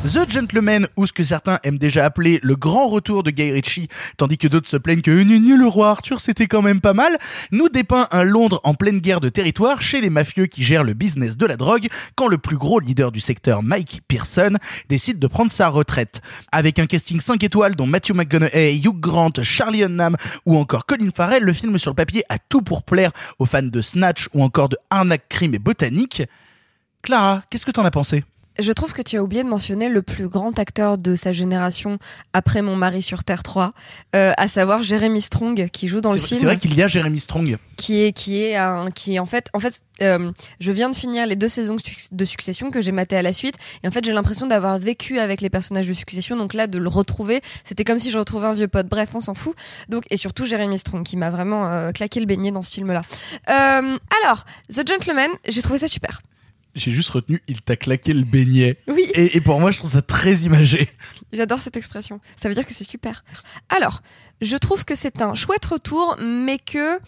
The 0.05 0.31
Gentleman, 0.31 0.87
ou 0.97 1.07
ce 1.07 1.15
que 1.15 1.25
certains 1.25 1.59
aiment 1.63 1.79
déjà 1.79 2.05
appeler 2.05 2.39
le 2.43 2.57
grand 2.57 2.89
retour 2.89 3.23
de 3.23 3.31
Guy 3.31 3.53
Ritchie, 3.53 3.89
tandis 4.19 4.37
que 4.37 4.47
d'autres 4.47 4.69
se 4.69 4.77
plaignent 4.77 5.01
que 5.01 5.11
gna, 5.11 5.57
le 5.57 5.67
roi 5.67 5.89
Arthur 5.89 6.21
c'était 6.21 6.47
quand 6.47 6.61
même 6.61 6.83
pas 6.83 6.93
mal, 6.93 7.17
nous 7.53 7.71
dépeint 7.71 8.07
un 8.11 8.23
Londres 8.23 8.61
en 8.65 8.75
pleine 8.75 8.99
guerre 8.99 9.21
de 9.21 9.31
territoire 9.31 9.81
chez 9.81 10.03
les 10.03 10.11
mafieux 10.11 10.45
qui 10.45 10.63
gèrent 10.63 10.85
le 10.85 10.93
business 10.93 11.39
de 11.39 11.47
la 11.47 11.57
drogue 11.57 11.89
quand 12.17 12.29
le 12.29 12.37
plus 12.37 12.59
gros 12.59 12.81
leader 12.81 13.13
du 13.13 13.21
secteur, 13.21 13.63
Mike 13.63 14.03
Pearson, 14.07 14.59
décide 14.91 15.19
de 15.19 15.27
prendre 15.27 15.51
sa 15.51 15.69
retraite. 15.69 16.21
Avec 16.53 16.79
un 16.79 16.87
casting 16.87 17.21
5 17.21 17.43
étoiles 17.43 17.75
dont 17.75 17.87
Matthew 17.87 18.13
McConaughey, 18.13 18.77
Hugh 18.77 19.01
Grant, 19.01 19.33
Charlie 19.43 19.85
Hunnam 19.85 20.17
ou 20.45 20.59
encore 20.59 20.85
Colin 20.85 21.11
Farrell, 21.17 21.45
le 21.45 21.53
film 21.55 21.79
sur 21.79 21.93
le 21.93 21.97
papier 21.97 22.25
a 22.29 22.39
tout 22.39 22.61
pour 22.61 22.83
plaire 22.83 23.11
aux 23.39 23.47
fans 23.47 23.63
de 23.63 23.81
Snatch 23.81 24.29
ou 24.35 24.43
encore 24.43 24.69
de 24.69 24.77
Arnaque, 24.91 25.31
Crime 25.31 25.55
et 25.55 25.59
Botanique. 25.59 26.23
Clara, 27.01 27.43
qu'est-ce 27.49 27.65
que 27.65 27.71
t'en 27.71 27.87
as 27.87 27.91
pensé? 27.91 28.23
Je 28.59 28.73
trouve 28.73 28.93
que 28.93 29.03
tu 29.03 29.17
as 29.17 29.23
oublié 29.23 29.43
de 29.43 29.49
mentionner 29.49 29.89
le 29.89 30.01
plus 30.03 30.29
grand 30.29 30.59
acteur 30.59 30.97
de 30.97 31.17
sa 31.17 31.33
génération 31.33 31.99
après 32.33 32.63
Mon 32.63 32.77
mari 32.77 33.03
sur 33.03 33.25
Terre 33.25 33.43
3, 33.43 33.73
euh, 34.15 34.33
à 34.37 34.47
savoir 34.49 34.83
Jeremy 34.83 35.21
Strong 35.21 35.69
qui 35.71 35.89
joue 35.89 36.01
dans 36.01 36.13
le 36.13 36.19
film. 36.19 36.39
c'est 36.39 36.47
vrai 36.47 36.57
qu'il 36.57 36.75
y 36.75 36.83
a 36.83 36.89
Jeremy 36.89 37.19
Strong. 37.19 37.57
qui 37.77 38.03
est 38.03 38.13
qui 38.13 38.43
est 38.43 38.57
un 38.57 38.91
qui 38.93 39.17
est 39.17 39.19
en 39.19 39.27
fait 39.27 39.49
en 39.55 39.61
fait 39.61 39.83
euh, 40.03 40.31
je 40.61 40.73
viens 40.73 40.89
de 40.89 40.95
finir 40.95 41.27
les 41.27 41.37
deux 41.37 41.49
saisons 41.49 41.77
de 42.13 42.25
Succession 42.25 42.71
que 42.71 42.81
j'ai 42.81 42.93
maté 42.93 43.17
à 43.17 43.23
la 43.23 43.33
suite 43.33 43.57
et 43.83 43.89
en 43.89 43.91
fait 43.91 44.05
j'ai 44.05 44.13
l'impression 44.13 44.47
d'avoir 44.47 44.79
vécu 44.79 45.19
avec 45.19 45.41
les 45.41 45.51
personnages 45.51 45.89
de 45.89 45.93
Succession 45.93 46.37
donc 46.37 46.55
là 46.55 46.67
de 46.67 46.79
le 46.79 46.89
retrouver 46.89 47.41
c'était 47.65 47.85
comme 47.85 47.99
si 47.99 48.11
je 48.11 48.19
retrouvais 48.19 48.47
un 48.47 48.55
vieux 48.55 48.69
pote 48.69 48.89
bref 48.89 49.11
on 49.15 49.21
s'en 49.21 49.35
fout 49.35 49.55
donc 49.89 50.05
et 50.11 50.17
surtout 50.17 50.47
Jeremy 50.47 50.79
Strong 50.79 51.05
qui 51.05 51.17
m'a 51.17 51.31
vraiment 51.31 51.71
euh, 51.71 51.93
claqué 51.93 52.21
le 52.21 52.27
beignet 52.27 52.53
dans 52.53 52.63
ce 52.63 52.73
film 52.73 52.93
là 52.93 53.03
euh, 53.49 53.99
alors 54.23 54.45
The 54.73 54.87
Gentleman 54.87 55.31
j'ai 55.47 55.63
trouvé 55.63 55.79
ça 55.79 55.89
super 55.89 56.21
J'ai 56.75 56.91
juste 56.91 57.11
retenu, 57.11 57.43
il 57.47 57.63
t'a 57.63 57.77
claqué 57.77 58.13
le 58.13 58.23
beignet. 58.23 58.79
Oui. 58.89 59.05
Et, 59.15 59.37
et 59.37 59.41
pour 59.41 59.61
moi, 59.61 59.71
je 59.71 59.79
trouve 59.79 59.91
ça 59.93 60.03
très 60.03 60.35
imagé. 60.39 60.89
J'adore 61.33 61.61
cette 61.61 61.77
expression. 61.77 62.21
Ça 62.37 62.49
veut 62.49 62.55
dire 62.55 62.67
que 62.67 62.75
c'est 62.75 62.89
super. 62.89 63.25
Alors, 63.69 64.01
je 64.41 64.57
trouve 64.57 64.85
que 64.85 64.95
c'est 64.95 65.23
un 65.23 65.35
chouette 65.35 65.65
retour, 65.65 66.17
mais 66.21 66.59
que 66.59 66.99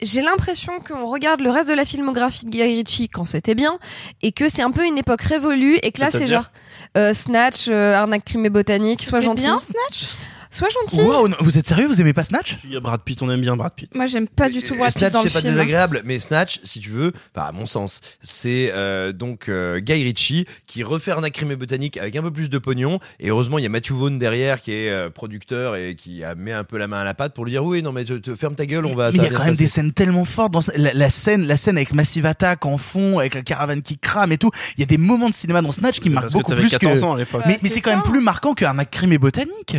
j'ai 0.00 0.22
l'impression 0.22 0.80
qu'on 0.80 1.06
regarde 1.06 1.40
le 1.40 1.50
reste 1.50 1.68
de 1.68 1.74
la 1.74 1.84
filmographie 1.84 2.44
de 2.44 2.50
Guy 2.50 2.62
Ritchie 2.62 3.08
quand 3.08 3.24
c'était 3.24 3.54
bien, 3.54 3.78
et 4.22 4.32
que 4.32 4.48
c'est 4.48 4.62
un 4.62 4.70
peu 4.70 4.86
une 4.86 4.98
époque 4.98 5.22
révolue, 5.22 5.76
et 5.82 5.92
que 5.92 6.00
là 6.00 6.10
c'est 6.10 6.26
genre 6.26 6.50
euh, 6.96 7.12
Snatch, 7.14 7.66
euh, 7.68 7.94
Arnaque, 7.94 8.24
Crime 8.24 8.44
et 8.46 8.50
Botanique, 8.50 9.02
Sois 9.02 9.20
gentil. 9.20 9.42
bien, 9.42 9.60
Snatch? 9.60 10.10
Sois 10.54 10.68
gentil. 10.68 11.00
Wow, 11.00 11.26
non, 11.26 11.36
vous 11.40 11.58
êtes 11.58 11.66
sérieux 11.66 11.88
Vous 11.88 12.00
aimez 12.00 12.12
pas 12.12 12.22
Snatch? 12.22 12.58
Il 12.62 12.72
y 12.72 12.76
a 12.76 12.80
Brad 12.80 13.00
Pitt, 13.02 13.20
on 13.22 13.30
aime 13.30 13.40
bien 13.40 13.56
Brad 13.56 13.74
Pitt. 13.74 13.92
Moi, 13.92 14.06
j'aime 14.06 14.28
pas 14.28 14.48
du 14.48 14.62
tout 14.62 14.76
Brad 14.76 14.92
Pitt 14.92 15.00
Snatch, 15.00 15.12
dans 15.12 15.22
le 15.24 15.28
c'est 15.28 15.32
pas 15.34 15.40
film. 15.40 15.52
désagréable, 15.54 16.02
mais 16.04 16.20
Snatch, 16.20 16.60
si 16.62 16.78
tu 16.78 16.90
veux, 16.90 17.10
enfin, 17.34 17.48
à 17.48 17.52
mon 17.52 17.66
sens, 17.66 18.00
c'est 18.20 18.70
euh, 18.72 19.10
donc 19.10 19.48
euh, 19.48 19.80
Guy 19.80 20.04
Ritchie 20.04 20.46
qui 20.68 20.84
refait 20.84 21.10
un 21.10 21.24
et 21.24 21.56
botanique 21.56 21.96
avec 21.96 22.14
un 22.14 22.22
peu 22.22 22.30
plus 22.30 22.48
de 22.50 22.58
pognon. 22.58 23.00
Et 23.18 23.30
heureusement, 23.30 23.58
il 23.58 23.62
y 23.62 23.66
a 23.66 23.68
Matthew 23.68 23.94
Vaughn 23.94 24.16
derrière 24.20 24.60
qui 24.62 24.70
est 24.72 24.90
euh, 24.90 25.10
producteur 25.10 25.74
et 25.74 25.96
qui 25.96 26.22
a 26.22 26.36
mis 26.36 26.52
un 26.52 26.62
peu 26.62 26.78
la 26.78 26.86
main 26.86 27.00
à 27.00 27.04
la 27.04 27.14
pâte 27.14 27.34
pour 27.34 27.44
lui 27.44 27.50
dire 27.50 27.64
oui, 27.64 27.82
non 27.82 27.90
mais 27.90 28.04
te, 28.04 28.12
te 28.12 28.36
ferme 28.36 28.54
ta 28.54 28.64
gueule, 28.64 28.86
on 28.86 28.94
va. 28.94 29.10
Mais 29.10 29.18
ça 29.18 29.24
il 29.24 29.32
y 29.32 29.34
a 29.34 29.36
quand 29.36 29.46
même 29.46 29.56
des 29.56 29.66
scènes 29.66 29.92
tellement 29.92 30.24
fortes 30.24 30.52
dans 30.52 30.60
la, 30.76 30.94
la 30.94 31.10
scène, 31.10 31.48
la 31.48 31.56
scène 31.56 31.78
avec 31.78 31.92
Massive 31.92 32.26
Attack 32.26 32.64
en 32.64 32.78
fond, 32.78 33.18
avec 33.18 33.34
la 33.34 33.42
caravane 33.42 33.82
qui 33.82 33.98
crame 33.98 34.30
et 34.30 34.38
tout. 34.38 34.52
Il 34.76 34.80
y 34.80 34.84
a 34.84 34.86
des 34.86 34.98
moments 34.98 35.30
de 35.30 35.34
cinéma 35.34 35.62
dans 35.62 35.72
Snatch 35.72 35.98
qui 35.98 36.10
marquent 36.10 36.26
parce 36.26 36.34
beaucoup 36.34 36.54
plus 36.54 36.70
14 36.70 37.00
que. 37.00 37.04
ans 37.04 37.14
à 37.14 37.18
l'époque. 37.18 37.42
mais 37.44 37.58
mais 37.60 37.68
c'est 37.68 37.80
quand 37.80 37.90
même 37.90 38.02
plus 38.04 38.20
marquant 38.20 38.54
crime 38.54 39.12
et 39.12 39.18
botanique. 39.18 39.78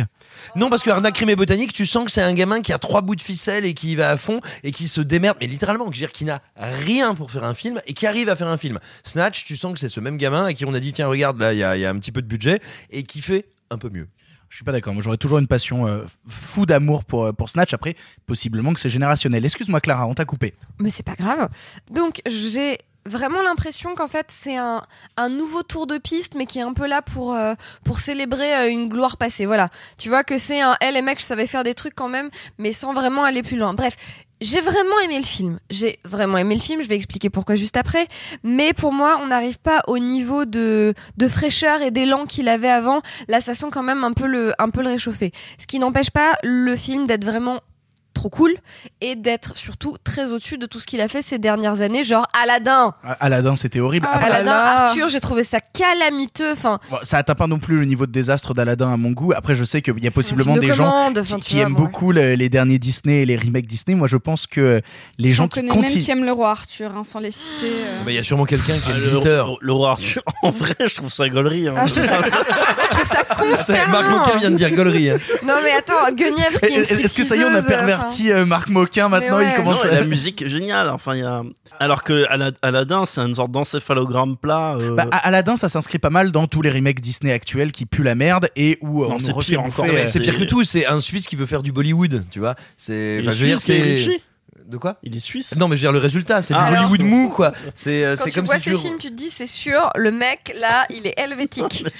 Non, 0.54 0.70
parce 0.70 0.82
que 0.82 0.90
Arnaque 0.90 1.14
crime 1.14 1.30
et 1.30 1.36
botanique, 1.36 1.72
tu 1.72 1.86
sens 1.86 2.04
que 2.04 2.10
c'est 2.10 2.22
un 2.22 2.34
gamin 2.34 2.62
qui 2.62 2.72
a 2.72 2.78
trois 2.78 3.02
bouts 3.02 3.16
de 3.16 3.20
ficelle 3.20 3.64
et 3.64 3.74
qui 3.74 3.92
y 3.92 3.94
va 3.94 4.10
à 4.10 4.16
fond 4.16 4.40
et 4.62 4.72
qui 4.72 4.88
se 4.88 5.00
démerde, 5.00 5.36
mais 5.40 5.46
littéralement, 5.46 5.84
je 5.86 5.90
veux 5.90 5.96
dire, 5.96 6.12
qui 6.12 6.24
n'a 6.24 6.40
rien 6.56 7.14
pour 7.14 7.30
faire 7.30 7.44
un 7.44 7.54
film 7.54 7.80
et 7.86 7.92
qui 7.92 8.06
arrive 8.06 8.28
à 8.28 8.36
faire 8.36 8.48
un 8.48 8.56
film. 8.56 8.78
Snatch, 9.04 9.44
tu 9.44 9.56
sens 9.56 9.72
que 9.72 9.78
c'est 9.78 9.88
ce 9.88 10.00
même 10.00 10.16
gamin 10.16 10.44
à 10.44 10.52
qui 10.52 10.64
on 10.64 10.74
a 10.74 10.80
dit 10.80 10.92
tiens 10.92 11.06
regarde 11.06 11.38
là, 11.40 11.52
il 11.52 11.58
y 11.58 11.64
a, 11.64 11.76
il 11.76 11.80
y 11.80 11.84
a 11.84 11.90
un 11.90 11.98
petit 11.98 12.12
peu 12.12 12.22
de 12.22 12.26
budget 12.26 12.60
et 12.90 13.02
qui 13.02 13.20
fait 13.20 13.46
un 13.70 13.78
peu 13.78 13.88
mieux. 13.90 14.08
Je 14.48 14.56
suis 14.56 14.64
pas 14.64 14.72
d'accord. 14.72 14.94
Moi, 14.94 15.02
j'aurais 15.02 15.16
toujours 15.16 15.38
une 15.38 15.48
passion 15.48 15.86
euh, 15.86 16.04
fou 16.26 16.66
d'amour 16.66 17.04
pour 17.04 17.24
euh, 17.24 17.32
pour 17.32 17.50
Snatch. 17.50 17.74
Après, 17.74 17.94
possiblement 18.26 18.72
que 18.72 18.80
c'est 18.80 18.90
générationnel. 18.90 19.44
Excuse-moi, 19.44 19.80
Clara, 19.80 20.06
on 20.06 20.14
t'a 20.14 20.24
coupé. 20.24 20.54
Mais 20.78 20.90
c'est 20.90 21.02
pas 21.02 21.14
grave. 21.14 21.48
Donc 21.90 22.22
j'ai 22.26 22.78
vraiment 23.06 23.42
l'impression 23.42 23.94
qu'en 23.94 24.06
fait 24.06 24.26
c'est 24.28 24.56
un, 24.56 24.82
un 25.16 25.28
nouveau 25.28 25.62
tour 25.62 25.86
de 25.86 25.98
piste 25.98 26.34
mais 26.34 26.46
qui 26.46 26.58
est 26.58 26.62
un 26.62 26.72
peu 26.72 26.86
là 26.86 27.02
pour 27.02 27.34
euh, 27.34 27.54
pour 27.84 28.00
célébrer 28.00 28.54
euh, 28.54 28.70
une 28.70 28.88
gloire 28.88 29.16
passée 29.16 29.46
voilà. 29.46 29.68
Tu 29.98 30.08
vois 30.08 30.24
que 30.24 30.38
c'est 30.38 30.60
un 30.60 30.76
hey, 30.80 30.92
les 30.92 31.02
mecs 31.02 31.20
je 31.20 31.24
savais 31.24 31.46
faire 31.46 31.64
des 31.64 31.74
trucs 31.74 31.94
quand 31.94 32.08
même 32.08 32.30
mais 32.58 32.72
sans 32.72 32.92
vraiment 32.92 33.24
aller 33.24 33.42
plus 33.42 33.56
loin. 33.56 33.74
Bref 33.74 33.96
j'ai 34.42 34.60
vraiment 34.60 34.98
aimé 35.02 35.16
le 35.16 35.24
film. 35.24 35.58
J'ai 35.70 35.98
vraiment 36.04 36.36
aimé 36.36 36.54
le 36.56 36.60
film 36.60 36.82
je 36.82 36.88
vais 36.88 36.96
expliquer 36.96 37.30
pourquoi 37.30 37.54
juste 37.54 37.76
après. 37.76 38.06
Mais 38.42 38.72
pour 38.72 38.92
moi 38.92 39.18
on 39.22 39.28
n'arrive 39.28 39.58
pas 39.58 39.82
au 39.86 39.98
niveau 39.98 40.44
de 40.44 40.94
de 41.16 41.28
fraîcheur 41.28 41.82
et 41.82 41.90
d'élan 41.90 42.26
qu'il 42.26 42.48
avait 42.48 42.68
avant. 42.68 43.00
Là 43.28 43.40
ça 43.40 43.54
sent 43.54 43.68
quand 43.72 43.82
même 43.82 44.04
un 44.04 44.12
peu 44.12 44.26
le 44.26 44.52
un 44.58 44.68
peu 44.70 44.82
le 44.82 44.88
réchauffer. 44.88 45.32
Ce 45.58 45.66
qui 45.66 45.78
n'empêche 45.78 46.10
pas 46.10 46.36
le 46.42 46.76
film 46.76 47.06
d'être 47.06 47.24
vraiment 47.24 47.60
trop 48.16 48.28
cool 48.30 48.54
et 49.00 49.14
d'être 49.14 49.56
surtout 49.56 49.96
très 50.02 50.32
au-dessus 50.32 50.58
de 50.58 50.66
tout 50.66 50.80
ce 50.80 50.86
qu'il 50.86 51.00
a 51.00 51.08
fait 51.08 51.22
ces 51.22 51.38
dernières 51.38 51.80
années 51.82 52.02
genre 52.02 52.26
Aladdin 52.32 52.94
Ah, 53.04 53.16
Aladdin, 53.20 53.54
c'était 53.56 53.78
horrible. 53.80 54.08
Après, 54.10 54.26
Aladdin, 54.26 54.50
là. 54.50 54.78
Arthur, 54.86 55.08
j'ai 55.08 55.20
trouvé 55.20 55.42
ça 55.42 55.60
calamiteux. 55.60 56.52
Enfin, 56.52 56.78
bon, 56.90 56.96
ça 57.02 57.18
atteint 57.18 57.34
pas 57.34 57.46
non 57.46 57.58
plus 57.58 57.78
le 57.78 57.84
niveau 57.84 58.06
de 58.06 58.12
désastre 58.12 58.54
d'Aladdin 58.54 58.92
à 58.92 58.96
mon 58.96 59.10
goût. 59.12 59.32
Après, 59.36 59.54
je 59.54 59.64
sais 59.64 59.82
qu'il 59.82 60.02
y 60.02 60.06
a 60.08 60.10
possiblement 60.10 60.54
de 60.54 60.60
des 60.60 60.72
gens 60.74 60.84
commande, 61.12 61.22
qui, 61.42 61.54
vois, 61.56 61.62
aiment 61.64 61.74
bon, 61.74 61.82
beaucoup 61.84 62.10
le- 62.12 62.34
les 62.34 62.48
derniers 62.48 62.78
Disney 62.78 63.22
et 63.22 63.26
les 63.26 63.36
remakes 63.36 63.66
Disney. 63.66 63.94
Moi, 63.96 64.08
je 64.08 64.16
pense 64.16 64.46
que 64.46 64.80
les 65.18 65.30
gens 65.30 65.46
qui 65.48 65.60
connais 65.60 65.72
même 65.72 65.82
continuent. 65.84 66.02
qui 66.02 66.10
aiment 66.10 66.24
le 66.24 66.32
roi 66.32 66.50
Arthur, 66.50 66.92
hein, 66.96 67.04
sans 67.04 67.20
les 67.20 67.30
citer. 67.30 67.66
euh. 67.66 68.00
Mais 68.06 68.12
il 68.12 68.16
y 68.16 68.18
a 68.18 68.24
sûrement 68.24 68.44
quelqu'un 68.46 68.74
qui 68.76 68.88
Ah, 68.88 68.96
est 68.96 69.10
le, 69.60 69.72
roi 69.72 69.90
Arthur, 69.90 70.22
en 70.42 70.50
vrai, 70.50 70.74
je 70.80 70.94
trouve 70.96 71.10
ça 71.12 71.28
gaulerie. 71.28 71.68
Hein. 71.68 71.74
Ah, 71.76 71.86
je 71.86 71.92
trouve 71.92 72.06
ça, 72.06 72.18
je 72.22 72.90
trouve 72.90 73.56
ça 73.56 73.86
Marc 73.88 74.38
vient 74.38 74.50
de 74.50 74.56
dire 74.56 74.70
gaulerie. 74.72 75.10
hein. 75.10 75.18
Non 75.46 75.54
mais 75.62 75.72
attends, 75.72 76.10
Guenièvre 76.14 76.60
qui 76.60 76.72
est 76.74 76.78
Est-ce 76.80 76.94
est-ce 76.94 77.16
que 77.18 77.24
ça 77.24 77.36
y 77.36 77.40
est, 77.40 77.44
on 77.44 77.54
a 77.54 77.62
stripteaseuse, 77.62 77.86
perverti 78.08 78.30
euh, 78.32 78.44
Marc 78.46 78.68
Moquin 78.68 79.08
maintenant 79.08 79.36
ouais. 79.38 79.50
Il 79.52 79.56
commence 79.56 79.84
Non, 79.84 79.90
à... 79.90 79.94
la 79.94 80.04
musique 80.04 80.42
est 80.42 80.48
géniale. 80.48 80.88
Enfin, 80.90 81.14
il 81.14 81.20
y 81.20 81.24
a... 81.24 81.42
Alors 81.80 82.02
que 82.04 82.24
Ala- 82.28 82.52
Aladdin, 82.62 83.04
c'est 83.06 83.20
une 83.20 83.34
sorte 83.34 83.50
d'encéphalogramme 83.50 84.36
plat. 84.36 84.74
euh, 84.76 84.94
Bah, 84.94 85.08
Aladdin, 85.12 85.56
ça 85.56 85.68
s'inscrit 85.68 85.98
pas 85.98 86.10
mal 86.10 86.32
dans 86.32 86.46
tous 86.46 86.62
les 86.62 86.70
remakes 86.70 87.00
Disney 87.00 87.32
actuels 87.32 87.72
qui 87.72 87.86
puent 87.86 88.02
la 88.04 88.14
merde 88.14 88.48
et 88.56 88.78
où 88.80 89.04
euh, 89.04 89.08
Non, 89.08 89.14
on 89.14 89.18
c'est 89.18 89.34
pire 89.38 89.62
encore. 89.62 89.84
euh, 89.86 90.04
c'est 90.06 90.20
pire 90.20 90.38
que 90.38 90.44
tout, 90.44 90.64
c'est 90.64 90.86
un 90.86 91.00
Suisse 91.00 91.26
qui 91.26 91.36
veut 91.36 91.46
faire 91.46 91.62
du 91.62 91.72
Bollywood, 91.72 92.24
tu 92.30 92.38
vois. 92.38 92.54
C'est, 92.76 93.18
enfin, 93.20 93.30
je 93.32 93.40
veux 93.40 93.46
dire, 93.46 93.58
c'est. 93.58 94.20
De 94.68 94.78
quoi 94.78 94.96
Il 95.02 95.16
est 95.16 95.20
suisse. 95.20 95.56
Non, 95.56 95.68
mais 95.68 95.76
je 95.76 95.82
veux 95.82 95.86
dire 95.86 95.92
le 95.92 95.98
résultat, 95.98 96.42
c'est 96.42 96.52
Ah, 96.54 96.68
du 96.70 96.74
alors 96.76 96.88
Bollywood 96.90 97.08
mou, 97.08 97.28
quoi. 97.34 97.52
C'est, 97.74 98.04
euh, 98.04 98.16
Quand 98.16 98.24
c'est 98.24 98.30
tu 98.30 98.36
comme 98.38 98.46
vois 98.46 98.58
si 98.58 98.70
ces 98.70 98.72
tu. 98.72 98.80
films, 98.80 98.98
tu 98.98 99.08
te 99.10 99.14
dis 99.14 99.30
c'est 99.30 99.46
sûr, 99.46 99.90
le 99.94 100.10
mec 100.10 100.52
là, 100.60 100.86
il 100.90 101.06
est 101.06 101.14
helvétique. 101.18 101.84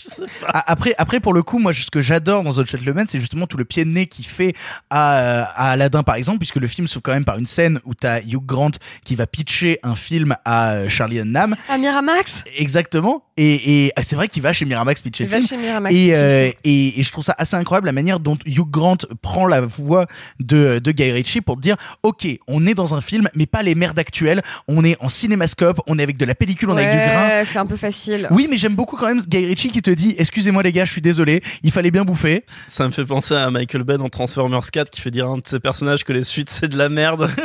Ah, 0.52 0.64
Après, 0.66 0.94
après, 0.98 1.20
pour 1.20 1.32
le 1.34 1.42
coup, 1.42 1.58
moi, 1.58 1.72
ce 1.72 1.90
que 1.90 2.00
j'adore 2.00 2.42
dans 2.42 2.52
The 2.52 2.66
Gentleman, 2.66 3.06
c'est 3.08 3.20
justement 3.20 3.46
tout 3.46 3.56
le 3.56 3.64
pied 3.64 3.84
de 3.84 3.90
nez 3.90 4.06
qu'il 4.06 4.26
fait 4.26 4.54
à, 4.90 5.18
euh, 5.18 5.42
à 5.54 5.70
Aladdin, 5.72 6.02
par 6.02 6.14
exemple, 6.16 6.38
puisque 6.38 6.56
le 6.56 6.66
film 6.66 6.86
s'ouvre 6.86 7.02
quand 7.02 7.12
même 7.12 7.24
par 7.24 7.38
une 7.38 7.46
scène 7.46 7.80
où 7.84 7.94
t'as 7.94 8.20
Hugh 8.20 8.44
Grant 8.44 8.70
qui 9.04 9.14
va 9.14 9.26
pitcher 9.26 9.78
un 9.82 9.94
film 9.94 10.34
à 10.44 10.72
euh, 10.72 10.88
Charlie 10.88 11.18
Hunnam. 11.20 11.56
À 11.68 11.78
Miramax, 11.78 12.44
Exactement. 12.56 13.22
Et, 13.36 13.84
et 13.86 13.92
ah, 13.96 14.02
c'est 14.02 14.16
vrai 14.16 14.28
qu'il 14.28 14.42
va 14.42 14.52
chez 14.54 14.64
Miramax 14.64 15.02
pitcher 15.02 15.24
il 15.24 15.26
le 15.26 15.30
va 15.32 15.38
film. 15.38 15.48
chez 15.48 15.56
Miramax. 15.66 15.94
Et, 15.94 16.12
euh, 16.16 16.50
et, 16.64 16.98
et 17.00 17.02
je 17.02 17.12
trouve 17.12 17.22
ça 17.24 17.34
assez 17.38 17.54
incroyable 17.56 17.86
la 17.86 17.92
manière 17.92 18.18
dont 18.18 18.38
Hugh 18.46 18.68
Grant 18.70 18.96
prend 19.20 19.46
la 19.46 19.60
voix 19.60 20.06
de, 20.40 20.78
de 20.78 20.90
Guy 20.92 21.12
Ritchie 21.12 21.40
pour 21.42 21.58
dire 21.58 21.76
ok 22.02 22.26
on 22.48 22.55
est 22.64 22.74
dans 22.74 22.94
un 22.94 23.00
film 23.00 23.28
mais 23.34 23.46
pas 23.46 23.62
les 23.64 23.74
merdes 23.74 23.98
actuelles 23.98 24.42
on 24.68 24.84
est 24.84 24.96
en 25.02 25.08
cinémascope 25.08 25.80
on 25.88 25.98
est 25.98 26.02
avec 26.02 26.16
de 26.16 26.24
la 26.24 26.34
pellicule 26.36 26.70
on 26.70 26.78
est 26.78 26.86
avec 26.86 26.92
du 27.00 27.12
grain 27.12 27.26
Ouais, 27.28 27.44
c'est 27.44 27.58
un 27.58 27.66
peu 27.66 27.76
facile. 27.76 28.28
oui 28.30 28.46
mais 28.48 28.56
j'aime 28.56 28.74
beaucoup 28.76 28.96
quand 28.96 29.08
même 29.08 29.20
Guy 29.26 29.46
Ritchie 29.46 29.70
qui 29.70 29.82
te 29.82 29.90
dit 29.90 30.14
excusez-moi 30.18 30.62
les 30.62 30.72
gars 30.72 30.84
je 30.84 30.92
suis 30.92 31.00
désolé 31.02 31.42
il 31.62 31.72
fallait 31.72 31.90
bien 31.90 32.04
bouffer 32.04 32.44
Ça 32.66 32.86
me 32.86 32.92
fait 32.92 33.04
penser 33.04 33.34
à 33.34 33.50
Michael 33.50 33.82
Bay 33.82 33.98
dans 33.98 34.08
Transformers 34.08 34.70
4 34.70 34.90
qui 34.90 35.00
fait 35.00 35.10
dire 35.10 35.26
à 35.26 35.30
un 35.30 35.38
de 35.38 35.42
ses 35.46 35.58
personnages 35.60 36.04
que 36.04 36.12
les 36.12 36.24
suites 36.24 36.50
c'est 36.50 36.68
de 36.68 36.78
la 36.78 36.88
merde. 36.88 37.30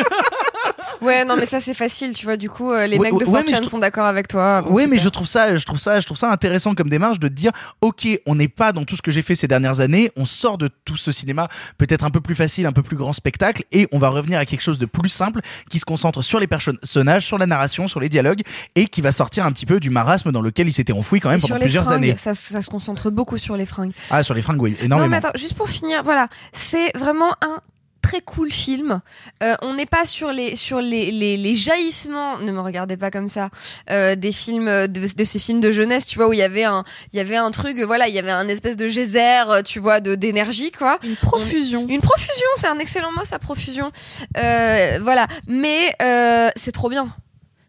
Ouais, 1.02 1.26
non 1.26 1.36
mais 1.36 1.46
ça 1.46 1.60
c'est 1.60 1.74
facile, 1.74 2.14
tu 2.14 2.26
vois. 2.26 2.38
Du 2.38 2.50
coup, 2.50 2.72
euh, 2.72 2.86
les 2.88 2.98
Ouais, 2.98 3.12
mecs 3.12 3.20
de 3.20 3.26
ouais, 3.26 3.44
mais 3.46 3.52
4chan 3.52 3.64
je 3.64 3.68
sont 3.70 3.80
d'accord 3.80 4.06
avec 4.06 4.28
toi. 4.28 4.62
Bon, 4.62 4.70
oui, 4.74 4.86
mais 4.88 4.98
je 5.00 5.10
trouve 5.10 5.28
ça, 5.28 5.56
je 5.56 5.66
trouve 5.66 5.80
ça, 5.80 6.00
je 6.00 6.06
trouve 6.06 6.18
ça 6.18 6.32
intéressant 6.32 6.76
comme 6.76 6.90
démarche 6.90 7.20
de 7.20 7.28
dire, 7.28 7.52
ok, 7.82 8.08
on 8.26 8.36
n'est 8.36 8.48
pas 8.48 8.72
dans 8.72 8.84
tout 8.84 8.96
ce 8.96 9.02
que 9.02 9.12
j'ai 9.12 9.22
fait 9.22 9.36
ces 9.36 9.48
dernières 9.48 9.80
années, 9.80 10.12
on 10.16 10.26
sort 10.26 10.58
de 10.58 10.70
tout 10.86 10.98
ce 10.98 11.12
cinéma 11.12 11.48
peut-être 11.78 12.04
un 12.06 12.10
peu 12.12 12.22
plus 12.22 12.36
facile, 12.36 12.66
un 12.66 12.72
peu 12.72 12.84
plus 12.84 12.98
grand 12.98 13.14
spectacle, 13.14 13.64
et 13.72 13.88
on 13.92 14.00
va 14.00 14.10
revenir 14.10 14.40
à 14.40 14.46
quelque 14.46 14.62
chose 14.62 14.78
de 14.80 14.86
plus 14.86 15.10
simple 15.10 15.42
qui 15.70 15.80
se 15.80 15.86
concentre 15.86 16.22
sur 16.22 16.40
les 16.40 16.48
personnages, 16.48 17.26
sur 17.26 17.38
la 17.38 17.46
narration, 17.48 17.88
sur 17.88 18.00
les 18.00 18.10
dialogues, 18.10 18.42
et 18.76 18.86
qui 18.86 19.02
va 19.02 19.12
sortir 19.12 19.46
un 19.46 19.52
petit 19.52 19.66
peu 19.66 19.80
du 19.80 19.90
marasme 19.90 20.32
dans 20.32 20.42
lequel 20.42 20.68
il 20.68 20.74
s'était 20.74 20.94
enfoui 20.94 21.20
quand 21.20 21.30
même 21.30 21.40
Et 21.40 21.48
pendant 21.48 21.60
plusieurs 21.60 21.84
fringues, 21.86 21.96
années. 22.04 22.16
Ça, 22.16 22.34
ça 22.34 22.62
se 22.62 22.70
concentre 22.70 23.10
beaucoup 23.10 23.38
sur 23.38 23.58
les 23.58 23.66
fringues. 23.66 23.92
Ah, 24.12 24.24
sur 24.24 24.34
les 24.34 24.42
fringues, 24.42 24.62
oui, 24.62 24.72
Non, 24.82 24.86
énormément. 24.86 25.10
mais 25.10 25.18
attends, 25.18 25.32
juste 25.36 25.56
pour 25.56 25.70
finir, 25.70 26.04
voilà, 26.04 26.28
c'est 26.54 26.96
vraiment 26.98 27.32
un 27.42 27.60
très 28.02 28.22
cool 28.22 28.52
film. 28.52 29.02
Euh, 29.44 29.56
on 29.62 29.74
n'est 29.76 29.86
pas 29.86 30.06
sur 30.06 30.32
les 30.32 30.56
sur 30.56 30.82
les, 30.82 31.12
les, 31.12 31.38
les 31.38 31.56
jaillissements. 31.56 32.38
Ne 32.38 32.52
me 32.52 32.60
regardez 32.62 32.98
pas 32.98 33.12
comme 33.12 33.28
ça. 33.28 33.50
euh, 33.90 34.16
des 34.16 34.32
films 34.32 34.66
de, 34.66 35.16
de 35.16 35.24
ces 35.24 35.40
films 35.40 35.62
de 35.62 35.72
jeunesse, 35.72 36.06
tu 36.06 36.18
vois, 36.18 36.28
où 36.28 36.34
il 36.34 36.40
y 36.40 36.44
avait 36.44 36.64
un 36.64 36.84
il 37.14 37.18
y 37.18 37.20
avait 37.20 37.38
un 37.38 37.52
truc, 37.52 37.78
voilà, 37.80 38.08
il 38.08 38.16
y 38.16 38.20
avait 38.20 38.32
un 38.32 38.48
espèce 38.48 38.78
de 38.78 38.88
geyser, 38.88 39.44
euh, 39.50 39.62
tu 39.62 39.80
vois, 39.80 40.00
de 40.00 40.16
d'énergie, 40.16 40.72
quoi. 40.72 41.00
Une 41.04 41.16
profusion. 41.16 41.86
Une 41.88 42.02
profusion, 42.02 42.48
c'est 42.56 42.68
un 42.68 42.80
excellent 42.80 43.12
mot, 43.12 43.24
ça, 43.24 43.40
profusion. 43.40 43.92
Euh, 44.38 45.00
voilà, 45.02 45.28
mais 45.48 45.94
euh, 46.02 46.50
c'est 46.56 46.72
trop 46.72 46.90
bien. 46.90 47.08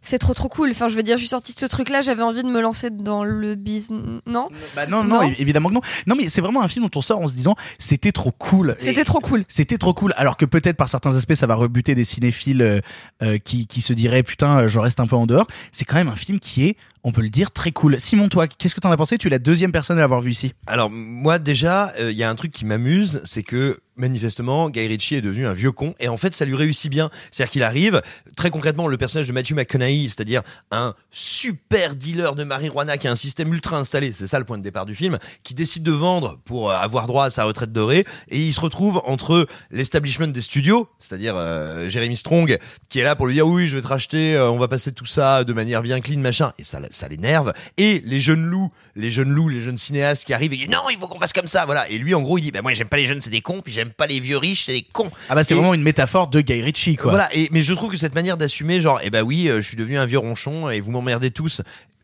C'est 0.02 0.18
trop 0.18 0.34
trop 0.34 0.48
cool. 0.48 0.70
Enfin, 0.72 0.88
je 0.88 0.96
veux 0.96 1.02
dire, 1.04 1.16
je 1.16 1.20
suis 1.22 1.28
sortie 1.28 1.54
de 1.54 1.58
ce 1.58 1.66
truc-là, 1.66 2.00
j'avais 2.02 2.22
envie 2.24 2.42
de 2.42 2.48
me 2.48 2.60
lancer 2.60 2.90
dans 2.90 3.22
le 3.24 3.54
business. 3.54 4.00
Non? 4.26 4.48
Bah 4.76 4.86
non, 4.86 5.04
non, 5.04 5.20
Non? 5.20 5.22
évi- 5.22 5.36
évidemment 5.38 5.68
que 5.68 5.74
non. 5.74 5.80
Non, 6.08 6.16
mais 6.16 6.28
c'est 6.28 6.40
vraiment 6.40 6.60
un 6.62 6.68
film 6.68 6.84
dont 6.84 6.98
on 6.98 7.02
sort 7.02 7.20
en 7.20 7.28
se 7.28 7.34
disant 7.34 7.54
c'était 7.78 8.12
trop 8.12 8.32
cool. 8.32 8.74
C'était 8.78 9.04
trop 9.04 9.20
cool. 9.20 9.44
C'était 9.48 9.78
trop 9.78 9.94
cool. 9.94 10.12
Alors 10.16 10.36
que 10.36 10.44
peut-être 10.44 10.76
par 10.76 10.88
certains 10.88 11.14
aspects, 11.16 11.34
ça 11.34 11.46
va 11.46 11.54
rebuter 11.54 11.94
des 11.94 12.04
cinéphiles 12.04 12.62
euh, 12.62 12.80
euh, 13.22 13.38
qui, 13.38 13.66
qui 13.66 13.80
se 13.80 13.92
diraient 13.92 14.22
putain, 14.24 14.58
euh, 14.62 14.68
je 14.68 14.78
reste 14.80 14.98
un 15.00 15.06
peu 15.06 15.14
en 15.16 15.26
dehors. 15.26 15.46
C'est 15.70 15.84
quand 15.84 15.96
même 15.96 16.08
un 16.08 16.16
film 16.16 16.40
qui 16.40 16.64
est, 16.66 16.76
on 17.04 17.12
peut 17.12 17.22
le 17.22 17.30
dire, 17.30 17.50
très 17.50 17.72
cool. 17.72 18.00
Simon, 18.00 18.28
toi, 18.28 18.46
qu'est-ce 18.46 18.74
que 18.74 18.80
t'en 18.80 18.90
as 18.90 18.96
pensé? 18.96 19.18
Tu 19.18 19.26
es 19.26 19.30
la 19.30 19.38
deuxième 19.38 19.72
personne 19.72 19.98
à 19.98 20.00
l'avoir 20.00 20.20
vu 20.20 20.30
ici. 20.30 20.54
Alors 20.66 20.90
moi 20.90 21.38
déjà, 21.38 21.92
euh, 21.98 22.12
il 22.12 22.16
y 22.16 22.22
a 22.22 22.30
un 22.30 22.34
truc 22.34 22.52
qui 22.52 22.64
m'amuse, 22.64 23.20
c'est 23.24 23.42
que 23.42 23.78
manifestement 23.96 24.70
Guy 24.70 24.86
Ritchie 24.86 25.16
est 25.16 25.22
devenu 25.22 25.46
un 25.46 25.52
vieux 25.52 25.72
con 25.72 25.94
et 26.00 26.08
en 26.08 26.16
fait 26.16 26.34
ça 26.34 26.44
lui 26.44 26.54
réussit 26.54 26.90
bien. 26.90 27.10
C'est-à-dire 27.30 27.52
qu'il 27.52 27.62
arrive 27.62 28.02
très 28.36 28.50
concrètement 28.50 28.88
le 28.88 28.96
personnage 28.96 29.28
de 29.28 29.32
Matthew 29.32 29.52
McConaughey, 29.52 30.08
c'est-à-dire 30.08 30.42
un 30.70 30.94
super 31.10 31.94
dealer 31.96 32.34
de 32.34 32.44
marijuana 32.44 32.96
qui 32.98 33.08
a 33.08 33.10
un 33.10 33.16
système 33.16 33.52
ultra 33.52 33.78
installé, 33.78 34.12
c'est 34.12 34.26
ça 34.26 34.38
le 34.38 34.44
point 34.44 34.58
de 34.58 34.62
départ 34.62 34.86
du 34.86 34.94
film, 34.94 35.18
qui 35.42 35.54
décide 35.54 35.82
de 35.82 35.92
vendre 35.92 36.38
pour 36.44 36.70
euh, 36.70 36.74
avoir 36.74 37.06
droit 37.06 37.26
à 37.26 37.30
sa 37.30 37.44
retraite 37.44 37.72
dorée 37.72 38.04
et 38.28 38.38
il 38.38 38.52
se 38.52 38.60
retrouve 38.60 39.02
entre 39.04 39.46
l'establishment 39.70 40.28
des 40.28 40.40
studios, 40.40 40.88
c'est-à-dire 40.98 41.34
euh, 41.36 41.88
Jeremy 41.88 42.16
Strong 42.16 42.58
qui 42.88 42.98
est 42.98 43.04
là 43.04 43.14
pour 43.16 43.26
lui 43.26 43.34
dire 43.34 43.46
oui 43.46 43.68
je 43.68 43.76
vais 43.76 43.82
te 43.82 43.88
racheter, 43.88 44.36
euh, 44.36 44.50
on 44.50 44.58
va 44.58 44.68
passer 44.68 44.92
tout 44.92 45.06
ça 45.06 45.44
de 45.44 45.52
manière 45.52 45.82
bien 45.82 46.00
clean 46.00 46.18
machin 46.18 46.52
et 46.58 46.64
ça 46.64 46.80
ça 46.94 47.08
l'énerve. 47.08 47.52
Et 47.78 48.02
les 48.04 48.20
jeunes 48.20 48.44
loups, 48.44 48.70
les 48.96 49.10
jeunes 49.10 49.30
loups, 49.30 49.48
les 49.48 49.60
jeunes 49.60 49.78
cinéastes 49.78 50.24
qui 50.24 50.34
arrivent 50.34 50.52
et 50.52 50.56
disent 50.56 50.68
non 50.68 50.88
il 50.90 50.98
faut 50.98 51.08
qu'on 51.08 51.18
fasse 51.18 51.32
comme 51.32 51.46
ça 51.46 51.64
voilà. 51.66 51.88
Et 51.88 51.98
lui 51.98 52.14
en 52.14 52.20
gros 52.22 52.38
il 52.38 52.42
dit 52.42 52.50
bah 52.50 52.62
moi 52.62 52.72
j'aime 52.72 52.88
pas 52.88 52.96
les 52.96 53.06
jeunes 53.06 53.20
c'est 53.22 53.30
des 53.30 53.40
cons 53.40 53.60
puis 53.62 53.72
j'aime 53.72 53.90
pas 53.90 54.06
les 54.06 54.20
vieux 54.20 54.36
riches 54.38 54.64
c'est 54.66 54.72
des 54.72 54.82
cons. 54.82 55.10
Ah 55.28 55.34
bah 55.34 55.44
c'est 55.44 55.54
Et- 55.54 55.56
vraiment 55.56 55.74
une 55.74 55.82
métaphore 55.82 56.28
de 56.28 56.40
Guy 56.40 56.62
Ritchie, 56.62 56.96
quoi. 56.96 57.10
voilà, 57.12 57.28
et, 57.34 57.48
mais 57.52 57.62
je 57.62 57.72
trouve 57.74 57.90
que 57.90 57.96
cette 57.96 58.14
manière 58.14 58.36
d'assumer, 58.36 58.80
genre, 58.80 59.00
eh 59.02 59.10
bah 59.10 59.22
oui, 59.22 59.48
euh, 59.48 59.60
je 59.60 59.66
suis 59.68 59.76
devenu 59.76 59.96
un 59.98 60.06
vieux 60.06 60.18
ronchon 60.18 60.70
et 60.70 60.80
vous 60.80 60.90
m'emmerdez 60.90 61.30
tous, 61.30 61.62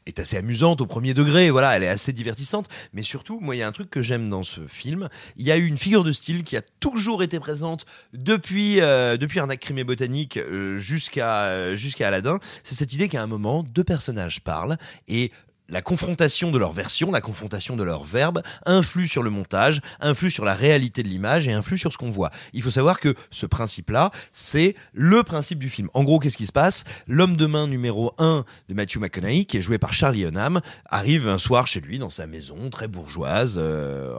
est 0.08 0.18
assez 0.18 0.36
amusante 0.36 0.80
au 0.80 0.86
premier 0.86 1.14
degré, 1.14 1.50
voilà, 1.50 1.76
elle 1.76 1.82
est 1.82 1.88
assez 1.88 2.12
divertissante, 2.12 2.68
mais 2.92 3.02
surtout, 3.02 3.38
moi, 3.40 3.54
il 3.54 3.58
y 3.58 3.62
a 3.62 3.68
un 3.68 3.72
truc 3.72 3.90
que 3.90 4.02
j'aime 4.02 4.28
dans 4.28 4.42
ce 4.42 4.66
film, 4.66 5.08
il 5.36 5.46
y 5.46 5.52
a 5.52 5.56
eu 5.56 5.66
une 5.66 5.78
figure 5.78 6.04
de 6.04 6.12
style 6.12 6.44
qui 6.44 6.56
a 6.56 6.62
toujours 6.80 7.22
été 7.22 7.38
présente 7.38 7.86
depuis, 8.12 8.80
euh, 8.80 9.16
depuis 9.16 9.38
Arnaque 9.38 9.72
Botanique 9.84 10.36
euh, 10.36 10.78
jusqu'à 10.78 11.44
euh, 11.44 11.76
jusqu'à 11.76 12.08
Aladdin, 12.08 12.38
c'est 12.64 12.74
cette 12.74 12.92
idée 12.92 13.08
qu'à 13.08 13.22
un 13.22 13.26
moment, 13.26 13.62
deux 13.62 13.84
personnages 13.84 14.40
parlent 14.40 14.76
et 15.06 15.30
la 15.68 15.82
confrontation 15.82 16.50
de 16.50 16.58
leur 16.58 16.72
version, 16.72 17.10
la 17.10 17.20
confrontation 17.20 17.76
de 17.76 17.82
leur 17.82 18.04
verbe, 18.04 18.42
influe 18.64 19.06
sur 19.06 19.22
le 19.22 19.30
montage, 19.30 19.80
influe 20.00 20.30
sur 20.30 20.44
la 20.44 20.54
réalité 20.54 21.02
de 21.02 21.08
l'image 21.08 21.46
et 21.46 21.52
influe 21.52 21.76
sur 21.76 21.92
ce 21.92 21.98
qu'on 21.98 22.10
voit. 22.10 22.30
Il 22.52 22.62
faut 22.62 22.70
savoir 22.70 23.00
que 23.00 23.14
ce 23.30 23.46
principe-là, 23.46 24.10
c'est 24.32 24.74
le 24.92 25.22
principe 25.22 25.58
du 25.58 25.68
film. 25.68 25.88
En 25.94 26.04
gros, 26.04 26.18
qu'est-ce 26.18 26.38
qui 26.38 26.46
se 26.46 26.52
passe? 26.52 26.84
L'homme 27.06 27.36
de 27.36 27.46
main 27.46 27.66
numéro 27.66 28.14
1 28.18 28.44
de 28.68 28.74
Matthew 28.74 28.98
McConaughey, 28.98 29.44
qui 29.44 29.58
est 29.58 29.62
joué 29.62 29.78
par 29.78 29.92
Charlie 29.92 30.24
Hunnam, 30.24 30.60
arrive 30.86 31.28
un 31.28 31.38
soir 31.38 31.66
chez 31.66 31.80
lui 31.80 31.98
dans 31.98 32.10
sa 32.10 32.26
maison 32.26 32.70
très 32.70 32.88
bourgeoise 32.88 33.56
euh, 33.58 34.14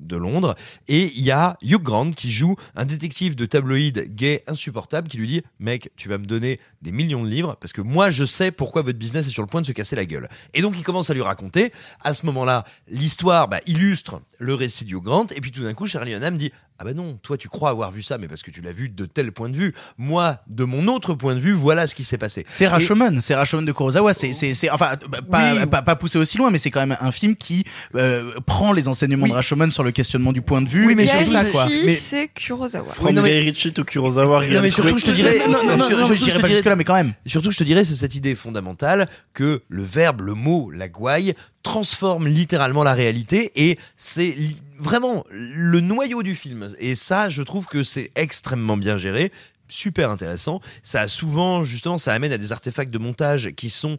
de 0.00 0.16
Londres 0.16 0.54
et 0.88 1.12
il 1.14 1.22
y 1.22 1.30
a 1.30 1.56
Hugh 1.62 1.82
Grant 1.82 2.12
qui 2.12 2.30
joue 2.30 2.56
un 2.76 2.84
détective 2.84 3.34
de 3.34 3.46
tabloïd 3.46 4.14
gay 4.14 4.42
insupportable 4.46 5.08
qui 5.08 5.18
lui 5.18 5.26
dit 5.26 5.42
"Mec, 5.58 5.90
tu 5.96 6.08
vas 6.08 6.18
me 6.18 6.24
donner 6.24 6.58
des 6.82 6.92
millions 6.92 7.22
de 7.22 7.28
livres 7.28 7.56
parce 7.60 7.72
que 7.72 7.80
moi 7.80 8.10
je 8.10 8.24
sais 8.24 8.50
pourquoi 8.50 8.82
votre 8.82 8.98
business 8.98 9.26
est 9.26 9.30
sur 9.30 9.42
le 9.42 9.48
point 9.48 9.60
de 9.60 9.66
se 9.66 9.72
casser 9.72 9.96
la 9.96 10.06
gueule." 10.06 10.28
Et 10.54 10.62
donc 10.62 10.74
à 11.02 11.14
lui 11.14 11.22
raconter. 11.22 11.72
À 12.02 12.14
ce 12.14 12.26
moment-là, 12.26 12.64
l'histoire 12.88 13.48
bah, 13.48 13.60
illustre 13.66 14.20
le 14.38 14.54
récit 14.54 14.84
du 14.84 14.98
Grant 14.98 15.26
et 15.34 15.40
puis 15.40 15.50
tout 15.50 15.62
d'un 15.62 15.74
coup 15.74 15.86
Charlie 15.86 16.12
Hunnam 16.12 16.36
dit 16.36 16.52
ah 16.78 16.84
ben 16.84 16.94
non, 16.96 17.16
toi 17.22 17.36
tu 17.36 17.48
crois 17.48 17.70
avoir 17.70 17.90
vu 17.92 18.02
ça, 18.02 18.18
mais 18.18 18.26
parce 18.28 18.42
que 18.42 18.50
tu 18.50 18.60
l'as 18.60 18.72
vu 18.72 18.88
de 18.88 19.06
tel 19.06 19.30
point 19.32 19.48
de 19.48 19.56
vue. 19.56 19.74
Moi, 19.96 20.38
de 20.48 20.64
mon 20.64 20.88
autre 20.88 21.14
point 21.14 21.34
de 21.34 21.40
vue, 21.40 21.52
voilà 21.52 21.86
ce 21.86 21.94
qui 21.94 22.02
s'est 22.04 22.18
passé. 22.18 22.44
C'est 22.48 22.66
Rashomon, 22.66 23.20
c'est 23.20 23.34
Rashomon 23.34 23.62
de 23.62 23.72
Kurosawa. 23.72 24.12
C'est, 24.12 24.32
c'est, 24.32 24.54
c'est, 24.54 24.70
enfin, 24.70 24.92
bah, 25.08 25.18
pas, 25.30 25.54
Oui. 25.54 25.66
pas, 25.66 25.82
pas 25.82 25.94
poussé 25.96 26.18
aussi 26.18 26.36
loin, 26.36 26.50
mais 26.50 26.58
c'est 26.58 26.70
quand 26.70 26.80
même 26.84 26.96
un 27.00 27.12
film 27.12 27.36
qui 27.36 27.64
euh, 27.94 28.32
prend 28.46 28.72
les 28.72 28.88
enseignements 28.88 29.28
de 29.28 29.32
Rashomon 29.32 29.70
sur 29.70 29.84
le 29.84 29.92
questionnement 29.92 30.32
du 30.32 30.42
point 30.42 30.62
de 30.62 30.68
vue. 30.68 30.86
Oui, 30.86 30.94
mais 30.94 31.06
surtout 31.06 31.24
tout 31.26 31.32
ça, 31.32 31.44
quoi. 31.44 31.66
Mais- 31.84 31.94
c'est 31.94 32.28
Kurosawa. 32.34 32.86
Oui, 33.02 33.12
non, 33.12 33.22
mais- 33.22 33.30
Guy 33.40 33.46
Ritchie 33.50 33.72
to 33.72 33.84
Kurosawa, 33.84 34.40
rien 34.40 34.54
Non, 34.54 34.62
mais 34.62 34.70
surtout, 34.70 34.98
je 34.98 35.04
te 35.04 35.10
dirais, 35.12 35.38
Non, 35.46 35.64
non, 35.64 35.76
non, 35.76 35.84
surtout, 35.86 36.14
je 36.14 36.18
dirais 36.18 36.30
te 36.36 36.40
pas 36.40 36.48
dirais- 36.48 36.52
jusque-là, 36.58 36.76
mais 36.76 36.84
quand 36.84 36.94
même. 36.94 37.12
Surtout, 37.26 37.50
je 37.52 37.58
te 37.58 37.64
dirais, 37.64 37.84
c'est 37.84 37.94
cette 37.94 38.14
idée 38.16 38.34
fondamentale 38.34 39.08
que 39.32 39.62
le 39.68 39.82
verbe, 39.82 40.22
le 40.22 40.34
mot, 40.34 40.70
la 40.70 40.88
gouaille, 40.88 41.34
transforme 41.64 42.28
littéralement 42.28 42.84
la 42.84 42.94
réalité 42.94 43.50
et 43.56 43.76
c'est 43.96 44.36
vraiment 44.78 45.24
le 45.30 45.80
noyau 45.80 46.22
du 46.22 46.36
film. 46.36 46.72
Et 46.78 46.94
ça, 46.94 47.28
je 47.28 47.42
trouve 47.42 47.66
que 47.66 47.82
c'est 47.82 48.12
extrêmement 48.14 48.76
bien 48.76 48.96
géré. 48.96 49.32
Super 49.66 50.10
intéressant. 50.10 50.60
Ça 50.84 51.00
a 51.00 51.08
souvent, 51.08 51.64
justement, 51.64 51.98
ça 51.98 52.12
amène 52.12 52.32
à 52.32 52.38
des 52.38 52.52
artefacts 52.52 52.92
de 52.92 52.98
montage 52.98 53.50
qui 53.56 53.70
sont 53.70 53.96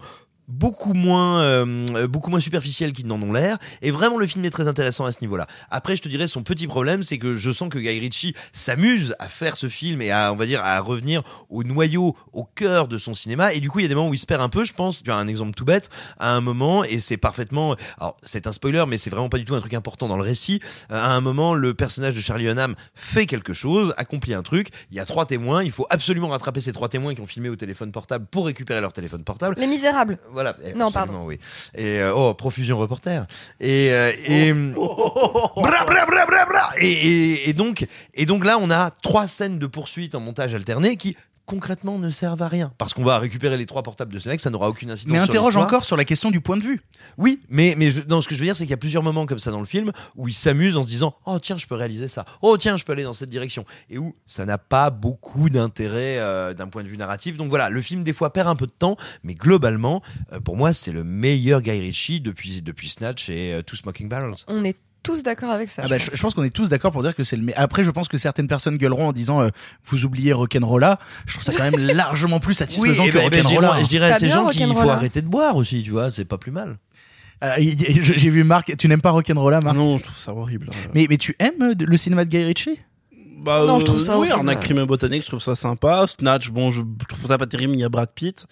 beaucoup 0.48 0.94
moins 0.94 1.42
euh, 1.42 2.08
beaucoup 2.08 2.30
moins 2.30 2.40
superficiels 2.40 2.94
qu'ils 2.94 3.08
n'en 3.08 3.22
ont 3.22 3.34
l'air. 3.34 3.58
Et 3.82 3.92
vraiment 3.92 4.18
le 4.18 4.28
film 4.28 4.46
est 4.46 4.50
très 4.50 4.68
intéressant 4.68 5.06
à 5.06 5.12
ce 5.12 5.20
niveau-là. 5.22 5.48
Après 5.72 5.96
je 5.96 6.02
te 6.02 6.10
dirais 6.10 6.28
son 6.28 6.44
petit 6.44 6.68
problème 6.68 7.04
c'est 7.04 7.18
que 7.18 7.36
je 7.36 7.52
sens 7.52 7.70
que 7.70 7.80
Guy 7.80 8.00
Ritchie 8.00 8.36
s'amuse 8.54 9.16
à 9.20 9.28
faire 9.28 9.58
ce 9.58 9.70
film 9.70 10.02
et 10.02 10.12
à 10.12 10.32
on 10.32 10.36
va 10.36 10.46
dire 10.46 10.64
à 10.64 10.80
revenir 10.80 11.24
au 11.50 11.64
noyau 11.64 12.16
au 12.34 12.44
cœur 12.44 12.88
de 12.88 12.98
son 12.98 13.14
cinéma. 13.14 13.54
Et 13.54 13.60
du 13.60 13.70
coup 13.70 13.80
il 13.80 13.84
y 13.84 13.86
a 13.86 13.90
des 13.90 13.96
moments 13.96 14.10
où 14.10 14.14
il 14.14 14.20
se 14.20 14.26
perd 14.26 14.42
un 14.42 14.50
peu 14.50 14.66
je 14.66 14.74
pense. 14.74 15.04
Tu 15.04 15.12
as 15.12 15.16
un 15.16 15.28
exemple 15.28 15.54
tout 15.56 15.66
bête 15.66 15.90
à 16.20 16.34
un 16.34 16.42
moment 16.42 16.84
et 16.84 17.00
c'est 17.00 17.18
parfaitement 17.18 17.76
alors 18.00 18.18
c'est 18.24 18.48
un 18.48 18.52
spoiler 18.52 18.84
mais 18.88 18.98
c'est 18.98 19.10
vraiment 19.10 19.30
pas 19.30 19.38
du 19.38 19.46
tout 19.46 19.56
un 19.56 19.60
truc 19.60 19.74
important 19.74 20.08
dans 20.08 20.18
le 20.18 20.24
récit. 20.24 20.60
Euh, 20.92 20.96
à 20.96 21.14
un 21.14 21.22
moment 21.22 21.54
le 21.54 21.74
personnage 21.74 22.16
de 22.16 22.22
Charlie 22.22 22.48
Hunnam 22.48 22.76
fait 22.94 23.26
quelque 23.26 23.54
chose 23.54 23.94
accomplit 23.98 24.34
un 24.34 24.44
truc. 24.44 24.70
Il 24.92 24.98
y 24.98 25.00
a 25.00 25.06
trois 25.06 25.26
témoins. 25.26 25.64
Il 25.64 25.72
faut 25.72 25.88
absolument 25.90 26.30
rattraper 26.30 26.62
ces 26.62 26.74
trois 26.74 26.90
témoins 26.90 27.16
qui 27.16 27.22
ont 27.22 27.28
filmé 27.28 27.50
au 27.50 27.56
téléphone 27.56 27.92
portable 27.92 28.26
pour 28.30 28.46
récupérer 28.46 28.82
leur 28.82 28.94
téléphone 28.94 29.24
portable. 29.24 29.56
Les 29.58 29.68
Misérables. 29.68 30.20
Voilà. 30.36 30.56
Non, 30.76 30.92
pardon. 30.92 31.24
Oui. 31.26 31.40
Et 31.74 32.00
euh, 32.00 32.14
oh, 32.14 32.34
profusion 32.34 32.78
reporter. 32.78 33.26
Et 33.60 33.90
euh, 33.92 34.12
et, 34.28 34.54
Bra, 34.54 35.86
bra, 35.86 36.06
bra, 36.06 36.26
bra, 36.26 36.46
bra. 36.46 36.70
et 36.80 36.92
et 36.92 37.50
et 37.50 37.54
donc 37.54 37.88
et 38.14 38.26
donc 38.26 38.46
là 38.46 38.58
on 38.60 38.70
a 38.70 38.92
trois 39.02 39.28
scènes 39.28 39.58
de 39.60 39.68
poursuite 39.68 40.14
en 40.14 40.20
montage 40.20 40.54
alterné 40.54 40.98
qui 40.98 41.16
concrètement 41.46 42.00
ne 42.00 42.10
servent 42.10 42.42
à 42.42 42.48
rien 42.48 42.72
parce 42.78 42.94
qu'on 42.94 43.04
va 43.04 43.20
récupérer 43.20 43.58
les 43.58 43.66
trois 43.66 43.84
portables 43.84 44.14
de 44.14 44.20
ce 44.20 44.30
mec 44.30 44.42
ça 44.42 44.50
n'aura 44.50 44.70
aucune 44.70 44.92
incidence 44.92 45.14
Mais 45.14 45.20
interroge 45.20 45.58
encore 45.58 45.86
sur 45.86 45.98
la 45.98 46.06
question 46.06 46.32
du 46.32 46.42
point 46.42 46.58
de 46.58 46.64
vue. 46.64 46.82
Oui, 47.18 47.40
mais 47.50 47.76
mais 47.78 47.92
je, 47.92 48.02
non, 48.08 48.22
ce 48.22 48.28
que 48.28 48.36
je 48.36 48.40
veux 48.40 48.46
dire, 48.46 48.56
c'est 48.56 48.64
qu'il 48.64 48.72
y 48.72 48.74
a 48.74 48.78
plusieurs 48.78 49.04
moments 49.04 49.26
comme 49.26 49.40
ça 49.40 49.52
dans 49.52 49.60
le 49.60 49.66
film 49.66 49.92
où 50.16 50.28
il 50.28 50.34
s'amuse 50.34 50.78
en 50.78 50.84
se 50.84 50.88
disant 50.88 51.16
oh 51.26 51.40
tiens 51.40 51.58
je 51.58 51.66
peux 51.66 51.76
réaliser 51.76 52.08
ça, 52.08 52.26
oh 52.42 52.58
tiens 52.58 52.78
je 52.78 52.86
peux 52.86 52.94
aller 52.94 53.04
dans 53.04 53.14
cette 53.14 53.30
direction, 53.30 53.66
et 53.90 53.98
où 53.98 54.16
ça 54.28 54.46
n'a 54.46 54.58
pas 54.58 54.90
beaucoup 54.90 55.50
d'intérêt 55.50 56.20
euh, 56.20 56.54
d'un 56.54 56.68
point 56.68 56.84
de 56.84 56.88
vue 56.88 56.98
narratif. 56.98 57.38
Donc 57.38 57.50
voilà, 57.50 57.70
le 57.70 57.82
film 57.82 58.04
des 58.04 58.14
fois 58.14 58.32
perd 58.34 58.48
un 58.48 58.56
peu 58.56 58.68
de 58.68 58.72
temps, 58.72 58.98
mais 59.24 59.34
globalement, 59.34 60.02
euh, 60.34 60.40
pour 60.40 60.58
moi 60.58 60.74
c'est 60.74 60.92
le 60.92 61.04
meilleur 61.04 61.62
Guy 61.62 61.80
Ritchie 61.80 62.22
depuis 62.22 62.62
depuis 62.62 62.90
Snatch 62.90 63.30
et 63.30 63.54
euh, 63.54 63.62
Two 63.62 63.76
Smoking 63.76 64.10
Barrels. 64.10 64.36
On 64.48 64.64
est 64.64 64.78
tous 65.06 65.24
d'accord 65.24 65.52
avec 65.52 65.70
ça. 65.70 65.84
Ah 65.84 65.88
je 65.88 65.90
bah, 65.92 65.98
pense. 65.98 66.10
je, 66.12 66.16
je 66.18 66.22
pense 66.22 66.34
qu'on 66.34 66.44
est 66.44 66.50
tous 66.50 66.70
d'accord 66.70 66.92
pour 66.92 67.04
dire 67.04 67.16
que 67.16 67.24
c'est 67.24 67.36
le. 67.38 67.44
mais 67.44 67.54
Après, 67.56 67.84
je 67.84 67.92
pense 67.92 68.08
que 68.08 68.18
certaines 68.18 68.48
personnes 68.48 68.78
gueuleront 68.78 69.10
en 69.10 69.14
disant 69.14 69.42
euh, 69.42 69.50
vous 69.86 70.06
oubliez 70.06 70.34
Rock'n'Rolla. 70.34 71.00
Je 71.26 71.34
trouve 71.34 71.44
ça 71.44 71.54
quand 71.54 71.70
même 71.70 71.80
largement 71.96 72.40
plus 72.40 72.54
satisfaisant 72.56 73.06
que 73.06 73.12
ben, 73.12 73.30
ben, 73.30 73.42
je 73.42 73.48
dirais, 73.48 73.56
Rock'n'Rolla. 73.68 73.84
je 73.84 73.88
dirais 73.90 74.12
à 74.12 74.20
ces 74.20 74.30
gens 74.30 74.50
qu'il 74.50 74.68
faut 74.68 74.90
arrêter 74.90 75.22
de 75.22 75.28
boire 75.28 75.56
aussi, 75.56 75.84
tu 75.84 75.92
vois, 75.92 76.12
c'est 76.12 76.26
pas 76.26 76.38
plus 76.38 76.52
mal. 76.52 76.78
Euh, 77.44 77.54
J'ai 77.58 78.30
vu 78.30 78.44
Marc. 78.44 78.76
Tu 78.78 78.88
n'aimes 78.88 79.02
pas 79.02 79.12
Rock'n'Rolla, 79.12 79.62
Marc? 79.62 79.76
Non, 79.76 79.98
je 79.98 80.04
trouve 80.04 80.18
ça 80.18 80.34
horrible. 80.34 80.70
Euh, 80.70 80.90
mais, 80.94 81.08
mais 81.10 81.18
tu 81.18 81.36
aimes 81.40 81.62
euh, 81.62 81.74
le 81.78 81.98
cinéma 81.98 82.26
de 82.26 82.30
Guy 82.30 82.44
Ritchie? 82.44 82.80
Bah, 83.44 83.64
Non, 83.66 83.80
je 83.80 83.86
trouve 83.86 84.00
ça 84.00 84.14
Oui, 84.14 84.28
horrible. 84.30 84.34
Arnaque 84.34 84.62
crime 84.62 84.80
et 84.80 84.86
botanique, 84.86 85.24
je 85.24 85.28
trouve 85.28 85.42
ça 85.42 85.56
sympa. 85.56 86.06
Snatch, 86.08 86.50
bon, 86.50 86.70
je, 86.70 86.82
je 87.02 87.06
trouve 87.08 87.26
ça 87.28 87.38
pas 87.38 87.46
terrible, 87.46 87.74
il 87.74 87.80
y 87.80 87.84
a 87.84 87.90
Brad 87.90 88.12
Pitt. 88.14 88.46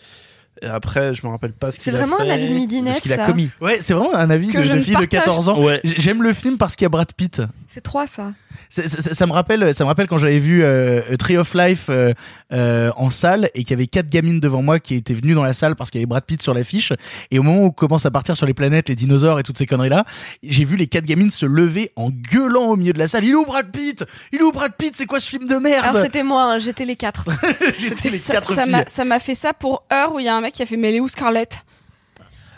Et 0.64 0.68
après, 0.68 1.14
je 1.14 1.26
me 1.26 1.32
rappelle 1.32 1.52
pas 1.52 1.72
ce 1.72 1.78
C'est 1.78 1.84
qu'il 1.84 1.96
a 1.96 1.98
vraiment 1.98 2.20
un 2.22 2.30
avis 2.30 2.48
de 2.48 2.54
midinette, 2.54 2.96
ce 2.96 3.02
qu'il 3.02 3.14
a 3.14 3.26
commis. 3.26 3.50
Ouais, 3.60 3.78
c'est 3.82 3.94
vraiment 3.94 4.16
un 4.16 4.30
avis 4.30 4.48
Que 4.48 4.60
de, 4.60 4.64
je 4.64 4.74
de 4.74 4.80
fille 4.80 4.94
de 4.96 5.00
partage. 5.00 5.20
14 5.26 5.50
ans. 5.50 5.62
Ouais. 5.62 5.82
J'aime 5.84 6.24
le 6.24 6.34
film 6.34 6.58
parce 6.58 6.76
qu'il 6.76 6.86
y 6.86 6.88
a 6.88 6.90
Brad 6.90 7.12
Pitt. 7.12 7.42
C'est 7.68 7.82
trois, 7.82 8.08
ça. 8.08 8.32
Ça, 8.70 8.88
ça- 8.88 9.14
ça 9.14 9.26
me 9.28 9.32
rappelle, 9.32 9.74
ça 9.74 9.84
me 9.84 9.88
rappelle 9.88 10.08
quand 10.08 10.18
j'avais 10.18 10.40
vu 10.40 10.64
euh, 10.64 11.02
A 11.12 11.18
Tree 11.18 11.38
of 11.38 11.54
Life 11.54 11.88
euh, 11.90 12.14
euh, 12.52 12.92
en 12.98 13.10
salle 13.10 13.50
et 13.56 13.64
qu'il 13.64 13.72
y 13.72 13.74
avait 13.74 13.88
quatre 13.88 14.10
gamines 14.10 14.40
devant 14.40 14.62
moi 14.62 14.80
qui 14.80 14.96
étaient 14.96 15.14
venues 15.14 15.34
dans 15.34 15.44
la 15.44 15.54
salle 15.54 15.76
parce 15.76 15.92
qu'il 15.92 16.00
y 16.00 16.04
avait 16.04 16.08
Brad 16.10 16.24
Pitt 16.26 16.42
sur 16.42 16.54
l'affiche. 16.54 16.94
Et 17.32 17.40
au 17.40 17.44
moment 17.44 17.62
où 17.64 17.66
on 17.68 17.72
commence 17.72 18.06
à 18.06 18.12
partir 18.12 18.36
sur 18.38 18.46
les 18.46 18.54
planètes, 18.54 18.90
les 18.90 18.96
dinosaures 18.96 19.40
et 19.40 19.44
toutes 19.44 19.58
ces 19.58 19.66
conneries 19.66 19.90
là, 19.90 20.06
j'ai 20.44 20.66
vu 20.66 20.76
les 20.76 20.88
quatre 20.88 21.06
gamines 21.06 21.32
se 21.32 21.46
lever 21.46 21.92
en 21.96 22.10
gueulant 22.10 22.70
au 22.70 22.76
milieu 22.76 22.94
de 22.94 23.00
la 23.00 23.08
salle. 23.08 23.26
Il 23.26 23.32
est 23.32 23.36
où 23.36 23.46
Brad 23.46 23.72
Pitt? 23.72 24.04
Il 24.32 24.40
est 24.40 24.44
où 24.44 24.52
Brad 24.52 24.74
Pitt? 24.78 24.96
C'est 24.96 25.06
quoi 25.06 25.20
ce 25.20 25.30
film 25.30 25.48
de 25.48 25.56
merde? 25.56 25.86
Alors 25.86 26.02
c'était 26.04 26.24
moi, 26.24 26.44
hein, 26.54 26.60
j'étais 26.60 26.86
les 26.86 26.96
quatre. 26.96 27.26
J'étais 27.78 28.10
les 28.10 28.18
ça, 28.18 28.34
quatre 28.34 28.54
ça 28.88 29.06
m'a- 29.06 29.20
fait 29.20 29.36
ça 29.36 29.54
pour 29.54 29.84
Heure 29.92 30.14
où 30.16 30.20
il 30.20 30.26
y 30.26 30.30
a 30.30 30.36
un 30.36 30.42
mec 30.42 30.54
qui 30.54 30.64
a 30.64 30.66
fait 30.66 30.78
Mais 30.78 30.90
elle 30.90 30.96
est 30.96 31.00
où 31.00 31.08
Scarlett? 31.08 31.64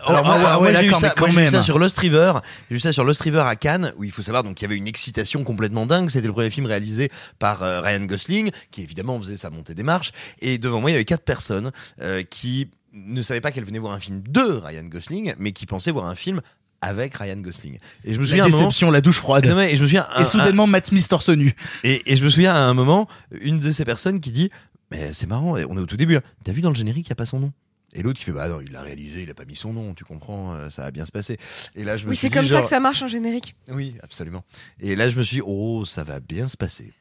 Alors, 0.07 0.26
moi, 0.26 0.38
moi, 0.38 0.60
ouais, 0.61 0.76
j'ai 0.76 0.88
eu 0.88 0.94
ça, 0.94 1.14
moi, 1.18 1.30
eu 1.30 1.48
ça 1.49 1.61
sur 1.61 1.80
Lost 1.80 1.98
River. 1.98 2.34
J'ai 2.69 2.76
vu 2.76 2.80
ça 2.80 2.91
sur 2.91 3.03
Lost 3.03 3.22
River 3.22 3.41
à 3.45 3.56
Cannes, 3.56 3.91
où 3.98 4.03
il 4.03 4.11
faut 4.11 4.22
savoir 4.22 4.44
donc 4.44 4.60
il 4.61 4.64
y 4.64 4.65
avait 4.65 4.76
une 4.77 4.88
excitation 4.88 5.44
complètement 5.44 5.86
dingue. 5.86 6.10
C'était 6.10 6.27
le 6.27 6.34
premier 6.34 6.49
film 6.49 6.65
réalisé 6.65 7.11
par 7.40 7.64
euh, 7.64 7.82
Ryan 7.82 8.02
Gosling, 8.06 8.52
qui 8.72 8.82
évidemment 8.84 9.19
faisait 9.19 9.38
sa 9.38 9.49
montée 9.49 9.73
des 9.73 9.84
marches. 9.84 10.11
Et 10.41 10.57
devant 10.57 10.82
moi, 10.82 10.90
il 10.91 10.94
y 10.94 10.95
avait 10.95 11.06
quatre 11.06 11.23
personnes 11.23 11.72
euh, 12.02 12.23
qui 12.23 12.69
ne 12.94 13.22
savaient 13.22 13.41
pas 13.41 13.52
qu'elles 13.52 13.65
venaient 13.65 13.80
voir 13.80 13.94
un 13.94 13.99
film 13.99 14.22
de 14.27 14.41
Ryan 14.64 14.84
Gosling, 14.84 15.34
mais 15.38 15.52
qui 15.52 15.65
pensaient 15.65 15.91
voir 15.91 16.06
un 16.06 16.15
film 16.15 16.41
avec 16.82 17.15
Ryan 17.15 17.38
Gosling. 17.38 17.77
Et 18.03 18.14
je 18.14 18.19
me 18.19 18.23
La 18.23 18.30
souviens 18.30 18.44
à 18.44 18.48
un 18.48 18.49
moment- 18.49 18.64
déception, 18.68 18.91
la 18.91 19.02
douche 19.02 19.18
froide. 19.18 19.45
Non, 19.45 19.60
et 19.60 19.76
je 19.76 19.82
me 19.82 19.88
souviens 19.88 20.06
un- 20.15 20.22
Et 20.22 20.26
soudainement, 20.26 20.68
Matt 20.68 20.88
Smith 20.88 21.07
torse 21.07 21.30
nu. 21.30 21.56
et, 21.84 22.11
et 22.11 22.15
je 22.15 22.23
me 22.23 22.30
souviens 22.30 22.53
à 22.53 22.60
un 22.60 22.73
moment, 22.73 23.07
une 23.41 23.60
de 23.60 23.72
ces 23.72 23.86
personnes 23.86 24.19
qui 24.19 24.32
dit 24.32 24.49
Mais 24.91 25.14
c'est 25.14 25.26
marrant, 25.27 25.53
on 25.53 25.77
est 25.77 25.82
au 25.82 25.86
tout 25.88 25.98
début. 25.98 26.15
hein. 26.18 26.22
T'as 26.44 26.52
vu 26.52 26.61
dans 26.61 26.69
le 26.69 26.76
générique, 26.76 27.07
il 27.07 27.10
n'y 27.10 27.14
a 27.14 27.15
pas 27.15 27.26
son 27.26 27.40
nom? 27.40 27.52
Et 27.94 28.02
l'autre 28.02 28.20
qui 28.20 28.26
fait 28.26 28.32
bah 28.32 28.48
non 28.49 28.60
il 28.62 28.72
l'a 28.72 28.82
réalisé 28.82 29.22
il 29.24 29.30
a 29.30 29.34
pas 29.34 29.45
mis 29.45 29.56
son 29.56 29.72
nom 29.74 29.94
tu 29.94 30.03
comprends 30.03 30.53
euh, 30.56 30.70
ça 30.70 30.82
va 30.84 30.91
bien 30.91 31.06
se 31.06 31.12
passer 31.12 31.38
et 31.76 31.84
là 31.84 31.98
je 31.98 32.06
me 32.06 32.10
Oui, 32.12 32.16
c'est 32.16 32.30
dit, 32.30 32.34
comme 32.36 32.45
ça 32.45 32.52
genre- 32.53 32.62
que 32.64 32.68
ça 32.68 32.80
marche 32.80 33.02
en 33.03 33.07
générique. 33.07 33.56
oui 33.72 33.95
absolument 34.03 34.44
et 34.80 34.95
là 34.95 35.10
je 35.10 35.18
me 35.18 35.24
suis 35.24 35.38
dit, 35.38 35.44
oh 35.45 35.86
ça 35.86 36.03
va 36.03 36.20
bien 36.20 36.48
se 36.48 36.57
passer 36.57 36.91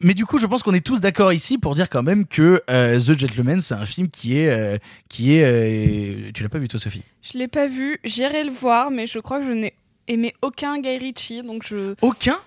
Mais 0.00 0.14
du 0.14 0.24
coup, 0.26 0.38
je 0.38 0.46
pense 0.46 0.62
qu'on 0.62 0.74
est 0.74 0.84
tous 0.86 1.00
d'accord 1.00 1.32
ici 1.32 1.58
pour 1.58 1.74
dire 1.74 1.88
quand 1.88 2.04
même 2.04 2.24
que 2.24 2.62
euh, 2.70 3.00
The 3.00 3.18
Gentleman, 3.18 3.60
c'est 3.60 3.74
un 3.74 3.84
film 3.84 4.08
qui 4.08 4.38
est, 4.38 4.48
euh, 4.48 4.78
qui 5.08 5.34
est. 5.34 5.42
euh, 5.44 6.30
tu 6.32 6.44
l'as 6.44 6.48
pas 6.48 6.60
vu 6.60 6.68
toi, 6.68 6.78
Sophie? 6.78 7.02
Je 7.20 7.36
l'ai 7.36 7.48
pas 7.48 7.66
vu, 7.66 7.98
j'irai 8.04 8.44
le 8.44 8.52
voir, 8.52 8.92
mais 8.92 9.08
je 9.08 9.18
crois 9.18 9.40
que 9.40 9.46
je 9.48 9.52
n'ai 9.52 9.74
aimé 10.06 10.32
aucun 10.40 10.78
Guy 10.80 10.98
Ritchie, 10.98 11.42
donc 11.42 11.64
je. 11.66 11.96
Aucun? 12.00 12.38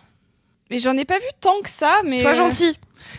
Mais 0.70 0.80
j'en 0.80 0.96
ai 0.98 1.04
pas 1.04 1.20
vu 1.20 1.26
tant 1.42 1.60
que 1.62 1.70
ça, 1.70 1.94
mais. 2.06 2.22
Sois 2.22 2.32
euh, 2.32 2.36
gentil. 2.36 2.74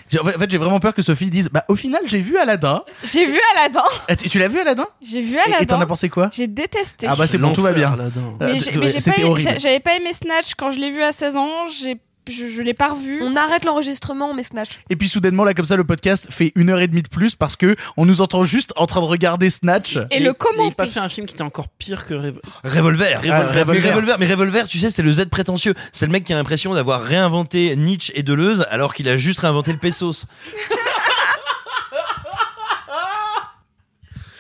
J'ai- 0.09 0.21
En 0.21 0.25
fait, 0.25 0.51
j'ai 0.51 0.59
vraiment 0.59 0.81
peur 0.81 0.95
que 0.95 1.03
Sophie 1.03 1.31
dise 1.31 1.49
Bah, 1.51 1.65
au 1.69 1.77
final, 1.77 2.01
j'ai 2.07 2.21
vu 2.21 2.37
Aladdin. 2.39 2.83
J'ai 3.05 3.25
vu 3.27 3.39
Aladdin. 3.57 3.83
Ah, 4.09 4.17
Tu, 4.17 4.29
tu 4.29 4.39
l'as 4.39 4.49
vu 4.49 4.59
Aladdin? 4.61 4.87
J'ai 5.05 5.21
vu 5.23 5.35
Et- 5.37 5.39
Et 5.39 5.67
t'en 5.67 5.77
Aladdin. 5.77 5.81
as 5.81 5.87
pensé 5.87 6.09
quoi? 6.09 6.31
J'ai 6.33 6.47
détesté. 6.49 7.07
Ah 7.09 7.15
bah 7.17 7.27
c'est 7.27 7.39
bon, 7.39 7.53
tout 7.53 7.63
va 7.63 7.73
bien. 7.73 7.93
Aladdin. 7.93 8.21
Euh, 8.41 8.53
Mais 8.53 8.59
C'était 8.59 8.79
pas- 8.79 9.57
j'avais 9.59 9.81
pas 9.81 9.97
aimé 9.97 10.13
Snatch 10.13 10.55
quand 10.57 10.71
je 10.73 10.79
l'ai 10.79 10.91
vu 10.91 11.03
à 11.03 11.13
16 11.13 11.37
ans. 11.37 11.67
J'ai, 11.67 11.97
je, 12.29 12.47
je 12.49 12.61
l'ai 12.63 12.75
pas 12.75 12.89
revu. 12.89 13.21
On 13.23 13.35
arrête 13.37 13.65
l'enregistrement, 13.65 14.33
mais 14.35 14.43
Snatch. 14.43 14.79
Et 14.91 14.97
puis 14.97 15.09
soudainement, 15.09 15.45
là, 15.45 15.55
comme 15.55 15.65
ça, 15.65 15.77
le 15.77 15.85
podcast 15.85 16.29
fait 16.31 16.53
une 16.55 16.71
heure 16.71 16.81
et 16.81 16.89
demie 16.89 17.03
de 17.03 17.09
plus 17.09 17.35
parce 17.35 17.57
que 17.57 17.75
on 17.97 18.07
nous 18.07 18.21
entend 18.21 18.45
juste 18.45 18.73
en 18.77 18.87
train 18.87 19.01
de 19.01 19.07
regarder 19.07 19.51
Snatch. 19.51 19.97
Et 20.11 20.19
le 20.21 20.27
Il 20.27 20.29
a 20.29 20.35
commenter. 20.35 20.75
pas 20.77 20.87
fait 20.87 21.01
un 21.01 21.09
film 21.09 21.27
qui 21.27 21.35
était 21.35 21.43
encore 21.43 21.69
pire 21.69 22.07
que 22.07 22.15
Rev- 22.15 22.41
Revolver. 22.65 23.19
Revolver. 23.19 23.33
Ah, 23.33 23.51
mais 23.55 23.61
Revolver. 23.61 23.89
Revolver. 23.91 24.17
Mais 24.21 24.27
Revolver, 24.27 24.69
tu 24.69 24.79
sais, 24.79 24.91
c'est 24.91 25.03
le 25.03 25.13
Z 25.13 25.27
prétentieux. 25.31 25.75
C'est 25.93 26.07
le 26.07 26.13
mec 26.13 26.25
qui 26.25 26.33
a 26.33 26.37
l'impression 26.37 26.75
d'avoir 26.75 27.03
réinventé 27.03 27.75
Nietzsche 27.77 28.13
et 28.17 28.23
Deleuze 28.23 28.67
alors 28.71 28.95
qu'il 28.95 29.09
a 29.09 29.17
juste 29.17 29.41
réinventé 29.41 29.73
le 29.73 29.79
pesos. 29.79 30.27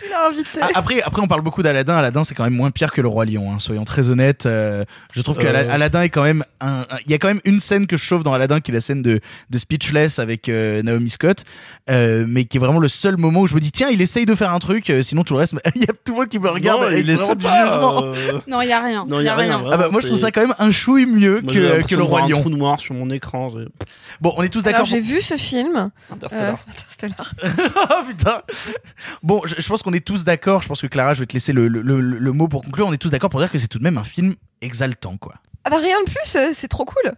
Il 0.05 0.09
a 0.09 0.11
pas 0.23 0.29
invité. 0.31 0.59
Ah, 0.63 0.69
Après, 0.75 1.03
après, 1.03 1.23
on 1.23 1.27
parle 1.27 1.43
beaucoup 1.43 1.63
d'Aladin. 1.63 1.95
Aladin, 1.97 2.25
c'est 2.25 2.35
quand 2.35 2.45
même 2.45 2.55
moins 2.55 2.71
pire 2.71 2.93
que 2.93 3.01
le 3.01 3.09
roi 3.09 3.25
lion. 3.25 3.53
hein, 3.53 3.59
soyons 3.59 3.85
très 3.85 4.09
honnêtes. 4.11 4.47
Euh, 4.47 4.85
je 5.13 5.23
trouve 5.23 5.37
que 5.39 5.47
Euh. 5.47 5.51
Ala- 5.51 5.73
Aladdin 5.73 6.03
est 6.03 6.09
quand 6.11 6.23
même 6.23 6.45
un. 6.61 6.83
un- 6.91 6.99
Il 7.07 7.11
y 7.11 7.15
a 7.15 7.19
quand 7.19 7.29
même 7.29 7.41
une 7.45 7.61
scène 7.61 7.87
que 7.87 7.97
je 7.97 8.03
chauffe 8.05 8.23
dans 8.23 8.33
Aladdin, 8.33 8.61
qui 8.61 8.71
est 8.71 8.75
la 8.75 8.81
scène 8.81 9.03
de, 9.03 9.21
de 9.51 9.59
Speechless 9.59 10.19
avec 10.19 10.49
euh, 10.49 10.83
Naomi 10.83 11.11
Scott, 11.11 11.45
euh, 11.91 12.25
mais 12.29 12.45
qui 12.45 12.57
est 12.57 12.61
vraiment 12.61 12.79
le 12.79 12.89
seul 12.89 13.17
moment 13.17 13.41
où 13.41 13.47
je 13.47 13.55
me 13.55 13.61
dis 13.61 13.73
tiens, 13.73 13.89
il 13.91 14.01
essaye 14.01 14.27
de 14.27 14.35
faire 14.35 14.53
un 14.53 14.59
truc. 14.59 14.91
euh, 14.91 15.03
sinon 15.03 15.25
tout 15.25 15.35
le 15.35 15.41
reste, 15.41 15.55
il 15.75 15.83
y 15.83 15.85
a 15.85 15.89
tout 15.89 16.13
le 16.13 16.15
monde 16.15 16.29
qui 16.29 16.39
me 16.39 16.49
regarde 16.49 16.81
Non, 16.81 16.87
avec 16.87 17.01
il 17.05 17.11
essaie 17.11 17.35
du 17.37 17.43
jugement. 17.45 18.05
euh, 18.05 18.39
Non, 18.49 18.61
il 18.63 18.69
y 18.69 18.73
a 18.73 18.81
rien. 18.83 19.05
Non, 19.09 19.21
il 19.21 19.25
y 19.25 19.29
a 19.29 19.35
rien. 19.35 19.63
Ah 19.73 19.77
bah, 19.77 19.89
moi 19.91 20.01
je 20.01 20.07
trouve 20.07 20.19
ça 20.19 20.31
quand 20.31 20.43
même 20.43 20.55
un 20.59 20.71
chouille 20.71 21.07
mieux 21.07 21.41
Moi, 21.43 21.53
que, 21.53 21.83
que 21.87 21.95
le 21.97 22.03
roi 22.03 22.23
un 22.23 22.29
lion. 22.29 22.41
trou 22.41 22.51
noir 22.51 22.79
sur 22.79 22.95
mon 22.95 23.11
écran. 23.11 23.49
Bon, 24.21 24.35
on 24.37 24.43
est 24.43 24.49
tous 24.49 24.63
d'accord. 24.63 24.85
j'ai 24.85 24.99
pour- 25.01 25.09
vu 25.09 25.21
ce 25.21 25.37
film. 25.37 25.91
Interstellar. 26.13 26.53
Euh, 26.55 26.71
Interstellar. 26.71 27.33
Ah 27.89 28.03
putain. 28.09 28.43
Bon, 29.23 29.41
je, 29.45 29.55
je 29.59 29.69
pense 29.69 29.83
qu'on 29.83 29.93
est 29.93 30.05
tous 30.05 30.12
d'accord. 30.21 30.63
Je 30.63 30.69
pense 30.69 30.81
que 30.81 30.87
Clara, 30.87 31.15
je 31.15 31.21
vais 31.21 31.27
te 31.27 31.33
laisser 31.33 31.53
le, 31.53 31.69
le, 31.69 31.83
le, 31.83 32.01
le 32.01 32.33
mot 32.33 32.49
pour 32.49 32.63
conclure. 32.63 32.87
On 32.87 32.93
est 32.93 32.99
tous 32.99 33.11
d'accord 33.11 33.31
pour 33.31 33.41
dire 33.41 33.51
que 33.51 33.59
c'est 33.59 33.69
tout 33.69 33.79
de 33.79 33.85
même 33.85 33.99
un 33.99 34.05
film 34.05 34.35
exaltant, 34.61 35.17
quoi. 35.17 35.35
Ah 35.65 35.71
bah 35.71 35.79
rien 35.79 35.97
de 36.01 36.11
plus, 36.11 36.37
euh, 36.37 36.51
c'est 36.53 36.69
trop 36.69 36.85
cool. 36.85 37.13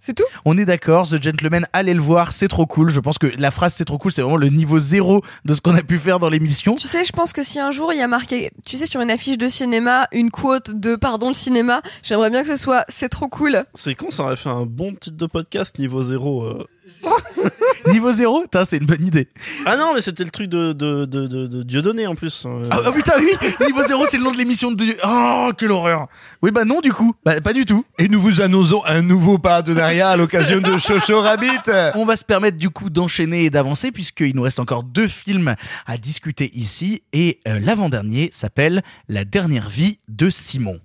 C'est 0.00 0.14
tout 0.14 0.24
On 0.44 0.56
est 0.56 0.64
d'accord, 0.66 1.08
The 1.08 1.20
Gentleman, 1.20 1.66
allez 1.72 1.92
le 1.92 2.00
voir, 2.00 2.30
c'est 2.30 2.46
trop 2.46 2.64
cool. 2.66 2.90
Je 2.90 3.00
pense 3.00 3.18
que 3.18 3.26
la 3.26 3.50
phrase 3.50 3.74
c'est 3.74 3.84
trop 3.84 3.98
cool, 3.98 4.12
c'est 4.12 4.22
vraiment 4.22 4.36
le 4.36 4.50
niveau 4.50 4.78
zéro 4.78 5.20
de 5.44 5.52
ce 5.52 5.60
qu'on 5.60 5.74
a 5.74 5.82
pu 5.82 5.98
faire 5.98 6.20
dans 6.20 6.28
l'émission. 6.28 6.76
Tu 6.76 6.86
sais, 6.86 7.04
je 7.04 7.10
pense 7.10 7.32
que 7.32 7.42
si 7.42 7.58
un 7.58 7.72
jour 7.72 7.92
il 7.92 7.98
y 7.98 8.02
a 8.02 8.06
marqué, 8.06 8.52
tu 8.64 8.76
sais, 8.76 8.86
sur 8.86 9.00
une 9.00 9.10
affiche 9.10 9.36
de 9.36 9.48
cinéma, 9.48 10.06
une 10.12 10.30
quote 10.30 10.70
de 10.78 10.94
pardon 10.94 11.28
le 11.28 11.34
cinéma, 11.34 11.82
j'aimerais 12.04 12.30
bien 12.30 12.42
que 12.42 12.48
ce 12.48 12.56
soit 12.56 12.84
c'est 12.88 13.08
trop 13.08 13.28
cool. 13.28 13.64
C'est 13.74 13.96
con, 13.96 14.10
ça 14.10 14.22
aurait 14.24 14.36
fait 14.36 14.48
un 14.48 14.64
bon 14.64 14.94
titre 14.94 15.16
de 15.16 15.26
podcast 15.26 15.76
niveau 15.80 16.02
zéro. 16.02 16.44
euh. 16.44 16.64
Niveau 17.92 18.10
zéro, 18.12 18.42
Putain, 18.42 18.64
c'est 18.64 18.78
une 18.78 18.86
bonne 18.86 19.04
idée. 19.04 19.28
Ah 19.64 19.76
non, 19.76 19.94
mais 19.94 20.00
c'était 20.00 20.24
le 20.24 20.30
truc 20.30 20.48
de, 20.48 20.72
de, 20.72 21.04
de, 21.04 21.26
de, 21.26 21.46
de 21.46 21.62
Dieudonné 21.62 22.06
en 22.06 22.14
plus. 22.14 22.44
euh. 22.46 22.62
Ah, 22.70 22.80
ah, 22.86 22.92
putain, 22.92 23.12
oui, 23.20 23.30
niveau 23.66 23.82
zéro, 23.84 24.04
c'est 24.10 24.16
le 24.18 24.24
nom 24.24 24.32
de 24.32 24.36
l'émission 24.38 24.70
de. 24.72 24.84
Oh, 25.06 25.50
quelle 25.56 25.70
horreur. 25.72 26.06
Oui, 26.42 26.50
bah 26.50 26.64
non, 26.64 26.80
du 26.80 26.92
coup, 26.92 27.14
bah, 27.24 27.40
pas 27.40 27.52
du 27.52 27.64
tout. 27.64 27.84
Et 27.98 28.08
nous 28.08 28.20
vous 28.20 28.40
annonçons 28.40 28.82
un 28.86 29.02
nouveau 29.02 29.38
partenariat 29.38 30.10
à 30.10 30.16
l'occasion 30.16 30.60
de 30.60 30.78
Chocho 30.78 31.20
Rabbit. 31.20 31.70
On 31.94 32.04
va 32.04 32.16
se 32.16 32.24
permettre 32.24 32.56
du 32.58 32.70
coup 32.70 32.90
d'enchaîner 32.90 33.44
et 33.44 33.50
d'avancer 33.50 33.92
puisqu'il 33.92 34.34
nous 34.34 34.42
reste 34.42 34.58
encore 34.60 34.82
deux 34.82 35.08
films 35.08 35.54
à 35.86 35.96
discuter 35.98 36.50
ici 36.54 37.02
et 37.12 37.40
euh, 37.46 37.60
l'avant-dernier 37.60 38.30
s'appelle 38.32 38.82
La 39.08 39.24
dernière 39.24 39.68
vie 39.68 39.98
de 40.08 40.28
Simon. 40.30 40.80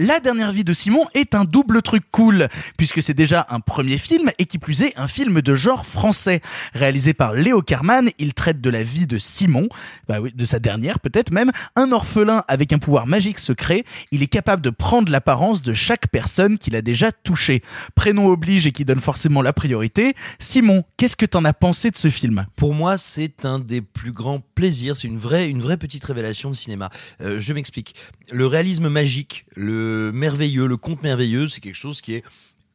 La 0.00 0.20
dernière 0.20 0.52
vie 0.52 0.62
de 0.62 0.72
Simon 0.72 1.06
est 1.14 1.34
un 1.34 1.44
double 1.44 1.82
truc 1.82 2.04
cool, 2.12 2.46
puisque 2.76 3.02
c'est 3.02 3.14
déjà 3.14 3.44
un 3.50 3.58
premier 3.58 3.98
film 3.98 4.30
et 4.38 4.46
qui 4.46 4.60
plus 4.60 4.82
est 4.82 4.96
un 4.96 5.08
film 5.08 5.42
de 5.42 5.54
genre 5.56 5.84
français. 5.84 6.40
Réalisé 6.72 7.14
par 7.14 7.32
Léo 7.32 7.62
Carman, 7.62 8.08
il 8.16 8.32
traite 8.32 8.60
de 8.60 8.70
la 8.70 8.84
vie 8.84 9.08
de 9.08 9.18
Simon, 9.18 9.68
bah 10.06 10.18
de 10.32 10.44
sa 10.44 10.60
dernière 10.60 11.00
peut-être 11.00 11.32
même, 11.32 11.50
un 11.74 11.90
orphelin 11.90 12.44
avec 12.46 12.72
un 12.72 12.78
pouvoir 12.78 13.08
magique 13.08 13.40
secret. 13.40 13.82
Il 14.12 14.22
est 14.22 14.28
capable 14.28 14.62
de 14.62 14.70
prendre 14.70 15.10
l'apparence 15.10 15.62
de 15.62 15.72
chaque 15.72 16.06
personne 16.12 16.58
qu'il 16.58 16.76
a 16.76 16.82
déjà 16.82 17.10
touchée. 17.10 17.60
Prénom 17.96 18.28
oblige 18.28 18.68
et 18.68 18.72
qui 18.72 18.84
donne 18.84 19.00
forcément 19.00 19.42
la 19.42 19.52
priorité. 19.52 20.14
Simon, 20.38 20.84
qu'est-ce 20.96 21.16
que 21.16 21.26
t'en 21.26 21.44
as 21.44 21.54
pensé 21.54 21.90
de 21.90 21.96
ce 21.96 22.08
film? 22.08 22.46
Pour 22.54 22.72
moi, 22.72 22.98
c'est 22.98 23.44
un 23.44 23.58
des 23.58 23.80
plus 23.80 24.12
grands 24.12 24.42
plaisirs. 24.54 24.94
C'est 24.94 25.08
une 25.08 25.18
vraie, 25.18 25.50
une 25.50 25.60
vraie 25.60 25.76
petite 25.76 26.04
révélation 26.04 26.50
de 26.50 26.54
cinéma. 26.54 26.88
Euh, 27.20 27.40
je 27.40 27.52
m'explique. 27.52 27.96
Le 28.30 28.46
réalisme 28.46 28.88
magique, 28.88 29.46
le 29.56 30.12
merveilleux, 30.12 30.66
le 30.66 30.76
conte 30.76 31.02
merveilleux, 31.02 31.48
c'est 31.48 31.60
quelque 31.60 31.74
chose 31.74 32.00
qui 32.00 32.14
est 32.14 32.24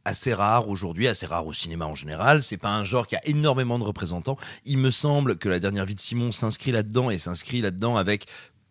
assez 0.06 0.34
rare 0.34 0.68
aujourd'hui, 0.68 1.08
assez 1.08 1.26
rare 1.26 1.46
au 1.48 1.54
cinéma 1.54 1.86
en 1.86 1.96
général. 1.96 2.44
C'est 2.44 2.58
pas 2.58 2.72
un 2.72 2.84
genre 2.84 3.08
qui 3.08 3.16
a 3.16 3.26
énormément 3.26 3.80
de 3.80 3.84
représentants. 3.84 4.38
Il 4.66 4.78
me 4.78 4.92
semble 4.92 5.38
que 5.38 5.50
la 5.50 5.60
dernière 5.60 5.86
vie 5.86 5.96
de 5.96 6.00
Simon 6.00 6.32
s'inscrit 6.32 6.72
là-dedans 6.72 7.10
et 7.10 7.20
s'inscrit 7.20 7.62
là-dedans 7.62 7.98
avec 7.98 8.26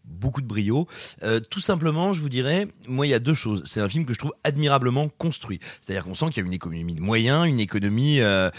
beaucoup 0.05 0.41
de 0.41 0.47
brio. 0.47 0.87
Euh, 1.23 1.41
tout 1.41 1.61
simplement, 1.61 2.13
je 2.13 2.21
vous 2.21 2.29
dirais, 2.29 2.69
moi, 2.87 3.07
il 3.07 3.11
y 3.11 3.15
a 3.15 3.19
deux 3.19 3.35
choses. 3.35 3.63
C'est 3.65 3.81
un 3.81 3.89
film 3.89 4.05
que 4.05 4.13
je 4.13 4.19
trouve 4.19 4.33
admirablement 4.45 5.09
construit. 5.09 5.61
C'est-à-dire 5.81 6.05
qu'on 6.05 6.15
sent 6.15 6.27
qu'il 6.27 6.39
y 6.39 6.41
a 6.41 6.47
une 6.47 6.53
économie 6.53 6.95
de 6.95 7.01
moyens, 7.01 7.49
une 7.49 7.61
économie 7.61 8.21
euh, 8.21 8.51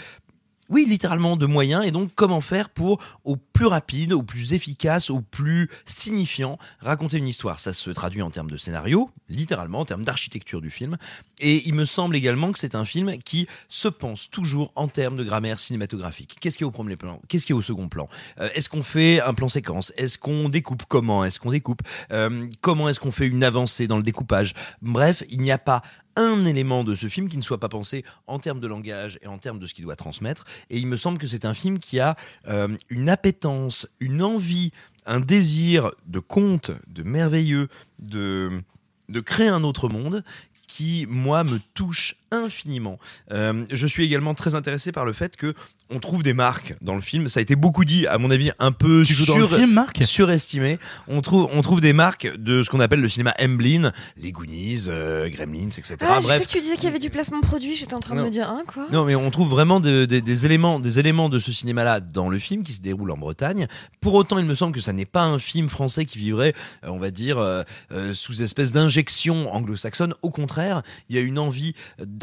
oui, 0.70 0.86
littéralement 0.88 1.36
de 1.36 1.46
moyens. 1.46 1.84
Et 1.84 1.90
donc, 1.90 2.10
comment 2.14 2.40
faire 2.40 2.70
pour, 2.70 3.00
au 3.24 3.36
plus 3.36 3.66
rapide, 3.66 4.12
au 4.12 4.22
plus 4.22 4.52
efficace, 4.52 5.10
au 5.10 5.20
plus 5.20 5.70
signifiant, 5.84 6.58
raconter 6.80 7.18
une 7.18 7.28
histoire? 7.28 7.60
Ça 7.60 7.72
se 7.72 7.90
traduit 7.90 8.22
en 8.22 8.30
termes 8.30 8.50
de 8.50 8.56
scénario, 8.56 9.10
littéralement, 9.28 9.80
en 9.80 9.84
termes 9.84 10.04
d'architecture 10.04 10.60
du 10.60 10.70
film. 10.70 10.96
Et 11.40 11.66
il 11.68 11.74
me 11.74 11.84
semble 11.84 12.16
également 12.16 12.52
que 12.52 12.58
c'est 12.58 12.74
un 12.74 12.84
film 12.84 13.18
qui 13.18 13.46
se 13.68 13.88
pense 13.88 14.30
toujours 14.30 14.72
en 14.74 14.88
termes 14.88 15.16
de 15.16 15.24
grammaire 15.24 15.58
cinématographique. 15.58 16.36
Qu'est-ce 16.40 16.58
qui 16.58 16.64
est 16.64 16.66
au 16.66 16.70
premier 16.70 16.96
plan? 16.96 17.20
Qu'est-ce 17.28 17.46
qui 17.46 17.52
est 17.52 17.54
au 17.54 17.62
second 17.62 17.88
plan? 17.88 18.08
Euh, 18.40 18.48
Est-ce 18.54 18.68
qu'on 18.68 18.82
fait 18.82 19.20
un 19.20 19.34
plan 19.34 19.48
séquence? 19.48 19.92
Est-ce 19.96 20.18
qu'on 20.18 20.48
découpe? 20.48 20.84
Comment 20.88 21.24
est-ce 21.24 21.38
qu'on 21.38 21.50
découpe? 21.50 21.82
Euh, 22.12 22.46
Comment 22.60 22.88
est-ce 22.88 23.00
qu'on 23.00 23.12
fait 23.12 23.26
une 23.26 23.44
avancée 23.44 23.86
dans 23.86 23.96
le 23.96 24.02
découpage? 24.02 24.54
Bref, 24.82 25.22
il 25.30 25.40
n'y 25.40 25.52
a 25.52 25.58
pas 25.58 25.82
un 26.16 26.44
élément 26.44 26.84
de 26.84 26.94
ce 26.94 27.08
film 27.08 27.28
qui 27.28 27.36
ne 27.36 27.42
soit 27.42 27.60
pas 27.60 27.68
pensé 27.68 28.04
en 28.26 28.38
termes 28.38 28.60
de 28.60 28.66
langage 28.66 29.18
et 29.22 29.26
en 29.26 29.38
termes 29.38 29.58
de 29.58 29.66
ce 29.66 29.74
qu'il 29.74 29.84
doit 29.84 29.96
transmettre. 29.96 30.44
Et 30.70 30.78
il 30.78 30.86
me 30.86 30.96
semble 30.96 31.18
que 31.18 31.26
c'est 31.26 31.44
un 31.44 31.54
film 31.54 31.78
qui 31.78 32.00
a 32.00 32.16
euh, 32.48 32.68
une 32.88 33.08
appétence, 33.08 33.86
une 34.00 34.22
envie, 34.22 34.72
un 35.06 35.20
désir 35.20 35.90
de 36.06 36.18
conte, 36.18 36.70
de 36.86 37.02
merveilleux, 37.02 37.68
de, 38.02 38.62
de 39.08 39.20
créer 39.20 39.48
un 39.48 39.64
autre 39.64 39.88
monde 39.88 40.24
qui, 40.66 41.06
moi, 41.08 41.44
me 41.44 41.60
touche 41.74 42.16
infiniment. 42.42 42.98
Euh, 43.32 43.64
je 43.70 43.86
suis 43.86 44.04
également 44.04 44.34
très 44.34 44.54
intéressé 44.54 44.92
par 44.92 45.04
le 45.04 45.12
fait 45.12 45.36
que 45.36 45.54
on 45.90 46.00
trouve 46.00 46.22
des 46.22 46.32
marques 46.34 46.74
dans 46.80 46.94
le 46.94 47.00
film. 47.02 47.28
Ça 47.28 47.40
a 47.40 47.42
été 47.42 47.56
beaucoup 47.56 47.84
dit, 47.84 48.06
à 48.06 48.16
mon 48.18 48.30
avis, 48.30 48.50
un 48.58 48.72
peu 48.72 49.04
Tu 49.06 49.12
joues 49.14 49.26
dans 49.26 49.36
le 49.38 49.46
sur- 49.46 49.56
film, 49.58 49.72
Marc? 49.72 50.02
surestimé. 50.02 50.78
On 51.08 51.20
trouve, 51.20 51.48
on 51.52 51.60
trouve 51.60 51.80
des 51.80 51.92
marques 51.92 52.26
de 52.36 52.62
ce 52.62 52.70
qu'on 52.70 52.80
appelle 52.80 53.00
le 53.00 53.08
cinéma 53.08 53.34
Emblin, 53.40 53.92
les 54.16 54.32
Goonies, 54.32 54.84
euh, 54.88 55.28
Gremlins, 55.28 55.66
etc. 55.68 55.96
Ah, 56.00 56.18
j'ai 56.20 56.26
Bref, 56.26 56.38
cru 56.38 56.46
que 56.46 56.52
tu 56.52 56.60
disais 56.60 56.74
qu'il 56.76 56.84
y 56.84 56.88
avait 56.88 56.98
du 56.98 57.10
placement 57.10 57.38
de 57.38 57.46
produit, 57.46 57.74
j'étais 57.74 57.94
en 57.94 58.00
train 58.00 58.16
de 58.16 58.22
me 58.22 58.30
dire, 58.30 58.48
hein, 58.48 58.62
quoi? 58.66 58.86
Non, 58.92 59.04
mais 59.04 59.14
on 59.14 59.30
trouve 59.30 59.48
vraiment 59.50 59.78
de- 59.80 60.06
de- 60.06 60.20
des 60.20 60.46
éléments, 60.46 60.80
des 60.80 60.98
éléments 60.98 61.28
de 61.28 61.38
ce 61.38 61.52
cinéma-là 61.52 62.00
dans 62.00 62.28
le 62.30 62.38
film 62.38 62.62
qui 62.62 62.72
se 62.72 62.80
déroule 62.80 63.10
en 63.10 63.18
Bretagne. 63.18 63.66
Pour 64.00 64.14
autant, 64.14 64.38
il 64.38 64.46
me 64.46 64.54
semble 64.54 64.72
que 64.72 64.80
ça 64.80 64.92
n'est 64.92 65.04
pas 65.06 65.22
un 65.24 65.38
film 65.38 65.68
français 65.68 66.06
qui 66.06 66.18
vivrait, 66.18 66.54
euh, 66.84 66.88
on 66.88 66.98
va 66.98 67.10
dire, 67.10 67.38
euh, 67.38 67.62
euh, 67.92 68.14
sous 68.14 68.42
espèce 68.42 68.72
d'injection 68.72 69.52
anglo-saxonne. 69.54 70.14
Au 70.22 70.30
contraire, 70.30 70.82
il 71.08 71.16
y 71.16 71.18
a 71.18 71.22
une 71.22 71.38
envie 71.38 71.74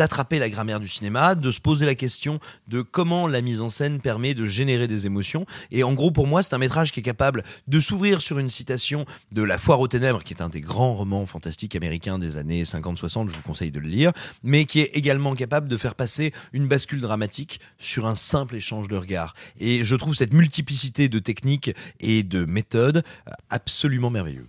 d'attraper 0.01 0.39
la 0.39 0.49
grammaire 0.49 0.79
du 0.79 0.87
cinéma, 0.87 1.35
de 1.35 1.51
se 1.51 1.59
poser 1.59 1.85
la 1.85 1.93
question 1.93 2.39
de 2.67 2.81
comment 2.81 3.27
la 3.27 3.41
mise 3.41 3.61
en 3.61 3.69
scène 3.69 4.01
permet 4.01 4.33
de 4.33 4.47
générer 4.47 4.87
des 4.87 5.05
émotions. 5.05 5.45
Et 5.69 5.83
en 5.83 5.93
gros, 5.93 6.09
pour 6.09 6.25
moi, 6.25 6.41
c'est 6.41 6.55
un 6.55 6.57
métrage 6.57 6.91
qui 6.91 7.01
est 7.01 7.03
capable 7.03 7.43
de 7.67 7.79
s'ouvrir 7.79 8.19
sur 8.19 8.39
une 8.39 8.49
citation 8.49 9.05
de 9.31 9.43
La 9.43 9.59
Foire 9.59 9.79
aux 9.79 9.87
Ténèbres, 9.87 10.23
qui 10.23 10.33
est 10.33 10.41
un 10.41 10.49
des 10.49 10.59
grands 10.59 10.95
romans 10.95 11.27
fantastiques 11.27 11.75
américains 11.75 12.17
des 12.17 12.35
années 12.35 12.63
50-60. 12.63 13.29
Je 13.29 13.35
vous 13.35 13.43
conseille 13.43 13.69
de 13.69 13.79
le 13.79 13.87
lire, 13.87 14.11
mais 14.41 14.65
qui 14.65 14.79
est 14.79 14.89
également 14.95 15.35
capable 15.35 15.67
de 15.67 15.77
faire 15.77 15.93
passer 15.93 16.33
une 16.51 16.67
bascule 16.67 17.01
dramatique 17.01 17.59
sur 17.77 18.07
un 18.07 18.15
simple 18.15 18.55
échange 18.55 18.87
de 18.87 18.95
regards. 18.95 19.35
Et 19.59 19.83
je 19.83 19.95
trouve 19.95 20.15
cette 20.15 20.33
multiplicité 20.33 21.09
de 21.09 21.19
techniques 21.19 21.75
et 21.99 22.23
de 22.23 22.45
méthodes 22.45 23.03
absolument 23.51 24.09
merveilleux. 24.09 24.47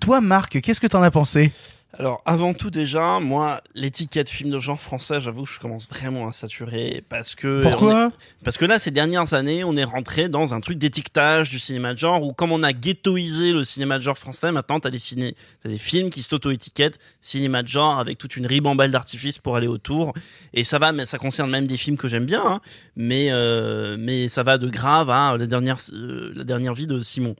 Toi, 0.00 0.20
Marc, 0.20 0.60
qu'est-ce 0.60 0.80
que 0.80 0.88
t'en 0.88 1.02
as 1.02 1.12
pensé? 1.12 1.52
Alors, 1.98 2.22
avant 2.26 2.52
tout, 2.52 2.68
déjà, 2.70 3.18
moi, 3.18 3.62
l'étiquette 3.74 4.28
film 4.28 4.50
de 4.50 4.60
genre 4.60 4.78
français, 4.78 5.20
j'avoue 5.20 5.44
que 5.44 5.50
je 5.50 5.58
commence 5.58 5.88
vraiment 5.88 6.28
à 6.28 6.32
saturer 6.32 7.02
parce 7.08 7.34
que. 7.34 7.62
Pourquoi 7.62 8.08
est- 8.08 8.44
Parce 8.44 8.58
que 8.58 8.66
là, 8.66 8.78
ces 8.78 8.90
dernières 8.90 9.32
années, 9.32 9.64
on 9.64 9.74
est 9.74 9.84
rentré 9.84 10.28
dans 10.28 10.52
un 10.52 10.60
truc 10.60 10.76
d'étiquetage 10.76 11.48
du 11.48 11.58
cinéma 11.58 11.94
de 11.94 11.98
genre 11.98 12.22
où, 12.22 12.34
comme 12.34 12.52
on 12.52 12.62
a 12.62 12.74
ghettoisé 12.74 13.52
le 13.52 13.64
cinéma 13.64 13.96
de 13.96 14.02
genre 14.02 14.18
français, 14.18 14.52
maintenant, 14.52 14.80
t'as 14.80 14.90
des 14.90 14.98
ciné, 14.98 15.34
des 15.64 15.78
films 15.78 16.10
qui 16.10 16.22
s'auto-étiquettent 16.22 16.98
cinéma 17.22 17.62
de 17.62 17.68
genre 17.68 17.98
avec 17.98 18.18
toute 18.18 18.36
une 18.36 18.46
ribambelle 18.46 18.90
d'artifices 18.90 19.38
pour 19.38 19.56
aller 19.56 19.66
autour. 19.66 20.12
Et 20.52 20.64
ça 20.64 20.78
va, 20.78 20.92
mais 20.92 21.06
ça 21.06 21.16
concerne 21.16 21.50
même 21.50 21.66
des 21.66 21.78
films 21.78 21.96
que 21.96 22.06
j'aime 22.06 22.26
bien, 22.26 22.42
hein. 22.44 22.60
mais 22.96 23.28
euh, 23.32 23.96
mais 23.98 24.28
ça 24.28 24.42
va 24.42 24.58
de 24.58 24.68
grave 24.68 25.08
à 25.08 25.36
la 25.38 25.46
dernière 25.46 25.78
euh, 25.94 26.32
la 26.36 26.44
dernière 26.44 26.74
vie 26.74 26.86
de 26.86 27.00
Simon. 27.00 27.34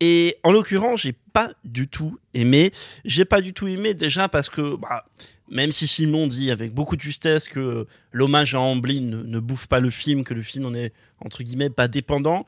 Et 0.00 0.38
en 0.44 0.50
l'occurrence, 0.50 1.02
j'ai 1.02 1.14
pas 1.32 1.52
du 1.64 1.88
tout 1.88 2.18
aimé. 2.34 2.72
J'ai 3.04 3.24
pas 3.24 3.40
du 3.40 3.52
tout 3.52 3.66
aimé 3.66 3.94
déjà 3.94 4.28
parce 4.28 4.50
que 4.50 4.76
bah, 4.76 5.04
même 5.50 5.72
si 5.72 5.86
Simon 5.86 6.26
dit 6.26 6.50
avec 6.50 6.72
beaucoup 6.72 6.96
de 6.96 7.00
justesse 7.00 7.48
que 7.48 7.86
l'hommage 8.10 8.54
à 8.54 8.60
Amblin 8.60 9.00
ne, 9.02 9.38
bouffe 9.38 9.66
pas 9.66 9.80
le 9.80 9.90
film, 9.90 10.24
que 10.24 10.34
le 10.34 10.42
film 10.42 10.66
en 10.66 10.74
est 10.74 10.92
entre 11.20 11.42
guillemets 11.42 11.70
pas 11.70 11.88
dépendant, 11.88 12.46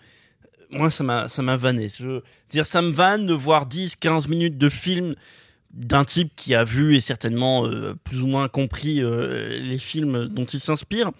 moi 0.70 0.90
ça 0.90 1.04
m'a 1.04 1.28
ça 1.28 1.42
m'a 1.42 1.56
vanné. 1.56 1.88
Je 1.88 2.20
dire 2.50 2.66
ça 2.66 2.82
me 2.82 2.90
vanne 2.90 3.26
de 3.26 3.34
voir 3.34 3.66
10 3.66 3.96
15 3.96 4.28
minutes 4.28 4.58
de 4.58 4.68
film 4.68 5.14
d'un 5.74 6.04
type 6.04 6.32
qui 6.36 6.54
a 6.54 6.64
vu 6.64 6.94
et 6.94 7.00
certainement 7.00 7.66
euh, 7.66 7.94
plus 8.04 8.20
ou 8.20 8.26
moins 8.26 8.48
compris 8.48 9.02
euh, 9.02 9.58
les 9.60 9.78
films 9.78 10.28
dont 10.28 10.44
il 10.44 10.60
s'inspire, 10.60 11.10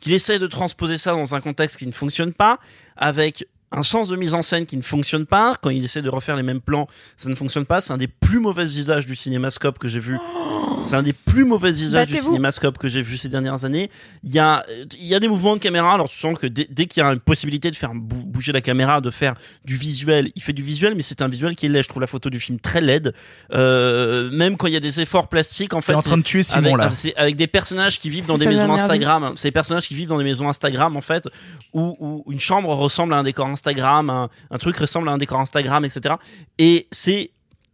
qu'il 0.00 0.12
essaie 0.12 0.40
de 0.40 0.48
transposer 0.48 0.98
ça 0.98 1.12
dans 1.12 1.36
un 1.36 1.40
contexte 1.40 1.76
qui 1.76 1.86
ne 1.86 1.92
fonctionne 1.92 2.32
pas, 2.32 2.58
avec 2.96 3.46
un 3.72 3.82
sens 3.82 4.08
de 4.08 4.16
mise 4.16 4.34
en 4.34 4.42
scène 4.42 4.66
qui 4.66 4.76
ne 4.76 4.82
fonctionne 4.82 5.26
pas. 5.26 5.56
Quand 5.62 5.70
il 5.70 5.82
essaie 5.82 6.02
de 6.02 6.10
refaire 6.10 6.36
les 6.36 6.42
mêmes 6.42 6.60
plans, 6.60 6.86
ça 7.16 7.28
ne 7.30 7.34
fonctionne 7.34 7.64
pas. 7.66 7.80
C'est 7.80 7.92
un 7.92 7.96
des 7.96 8.08
plus 8.08 8.38
mauvais 8.38 8.64
usages 8.64 9.06
du 9.06 9.16
cinémascope 9.16 9.78
que 9.78 9.88
j'ai 9.88 10.00
vu. 10.00 10.18
C'est 10.84 10.96
un 10.96 11.02
des 11.02 11.12
plus 11.12 11.44
mauvais 11.44 11.70
usages 11.70 12.08
du 12.08 12.16
cinémascope 12.16 12.76
que 12.76 12.88
j'ai 12.88 13.02
vu 13.02 13.16
ces 13.16 13.28
dernières 13.28 13.64
années. 13.64 13.88
Il 14.24 14.32
y 14.32 14.38
a, 14.40 14.64
il 14.98 15.06
y 15.06 15.14
a 15.14 15.20
des 15.20 15.28
mouvements 15.28 15.54
de 15.54 15.60
caméra. 15.60 15.94
Alors 15.94 16.08
tu 16.08 16.16
sens 16.18 16.38
que 16.38 16.46
dès, 16.46 16.66
dès 16.70 16.86
qu'il 16.86 17.02
y 17.02 17.06
a 17.06 17.12
une 17.12 17.20
possibilité 17.20 17.70
de 17.70 17.76
faire 17.76 17.94
bou- 17.94 18.26
bouger 18.26 18.52
la 18.52 18.60
caméra, 18.60 19.00
de 19.00 19.10
faire 19.10 19.34
du 19.64 19.76
visuel, 19.76 20.32
il 20.34 20.42
fait 20.42 20.52
du 20.52 20.62
visuel, 20.62 20.94
mais 20.94 21.02
c'est 21.02 21.22
un 21.22 21.28
visuel 21.28 21.54
qui 21.54 21.66
est 21.66 21.68
laid. 21.68 21.82
Je 21.82 21.88
trouve 21.88 22.00
la 22.00 22.06
photo 22.08 22.30
du 22.30 22.40
film 22.40 22.58
très 22.58 22.80
laide. 22.80 23.14
Euh, 23.52 24.30
même 24.32 24.56
quand 24.56 24.66
il 24.66 24.72
y 24.72 24.76
a 24.76 24.80
des 24.80 25.00
efforts 25.00 25.28
plastiques, 25.28 25.72
en 25.74 25.80
fait, 25.80 25.94
en 25.94 26.02
train 26.02 26.18
de 26.18 26.22
tuer 26.22 26.42
Simon, 26.42 26.74
avec, 26.74 26.78
là. 26.78 26.90
c'est 26.90 27.14
avec 27.16 27.36
des 27.36 27.46
personnages 27.46 27.98
qui 27.98 28.10
vivent 28.10 28.26
dans 28.26 28.36
des 28.38 28.46
maisons. 28.46 28.72
Instagram. 28.72 29.32
C'est 29.36 29.48
des 29.48 29.52
personnages 29.52 29.86
qui 29.86 29.94
vivent 29.94 30.08
dans 30.08 30.18
des 30.18 30.24
maisons 30.24 30.48
Instagram, 30.48 30.96
en 30.96 31.00
fait, 31.00 31.28
où, 31.72 31.96
où 32.00 32.32
une 32.32 32.40
chambre 32.40 32.68
ressemble 32.74 33.14
à 33.14 33.18
un 33.18 33.22
décor 33.22 33.46
Instagram, 33.46 33.61
un, 33.66 34.28
un 34.50 34.58
truc 34.58 34.76
ressemble 34.76 35.08
à 35.08 35.12
un 35.12 35.18
décor 35.18 35.40
Instagram, 35.40 35.84
etc. 35.84 36.14
Et 36.58 36.86
c'est 36.90 37.30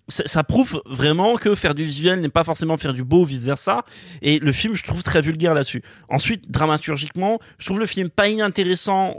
ça, 0.09 0.23
ça 0.27 0.43
prouve 0.43 0.83
vraiment 0.87 1.37
que 1.37 1.55
faire 1.55 1.75
du 1.75 1.85
visuel 1.85 2.21
n'est 2.21 2.29
pas 2.31 2.45
forcément 2.45 2.77
faire 2.77 2.95
du 2.95 3.05
beau, 3.05 3.25
vice 3.25 3.45
versa. 3.45 3.85
Et 4.23 4.39
le 4.39 4.53
film, 4.53 4.75
je 4.75 4.83
trouve 4.83 5.03
très 5.03 5.21
vulgaire 5.21 5.55
là-dessus. 5.55 5.83
Ensuite, 6.09 6.51
dramaturgiquement, 6.51 7.39
je 7.59 7.67
trouve 7.67 7.79
le 7.79 7.87
film 7.87 8.09
pas 8.09 8.29
inintéressant 8.29 9.15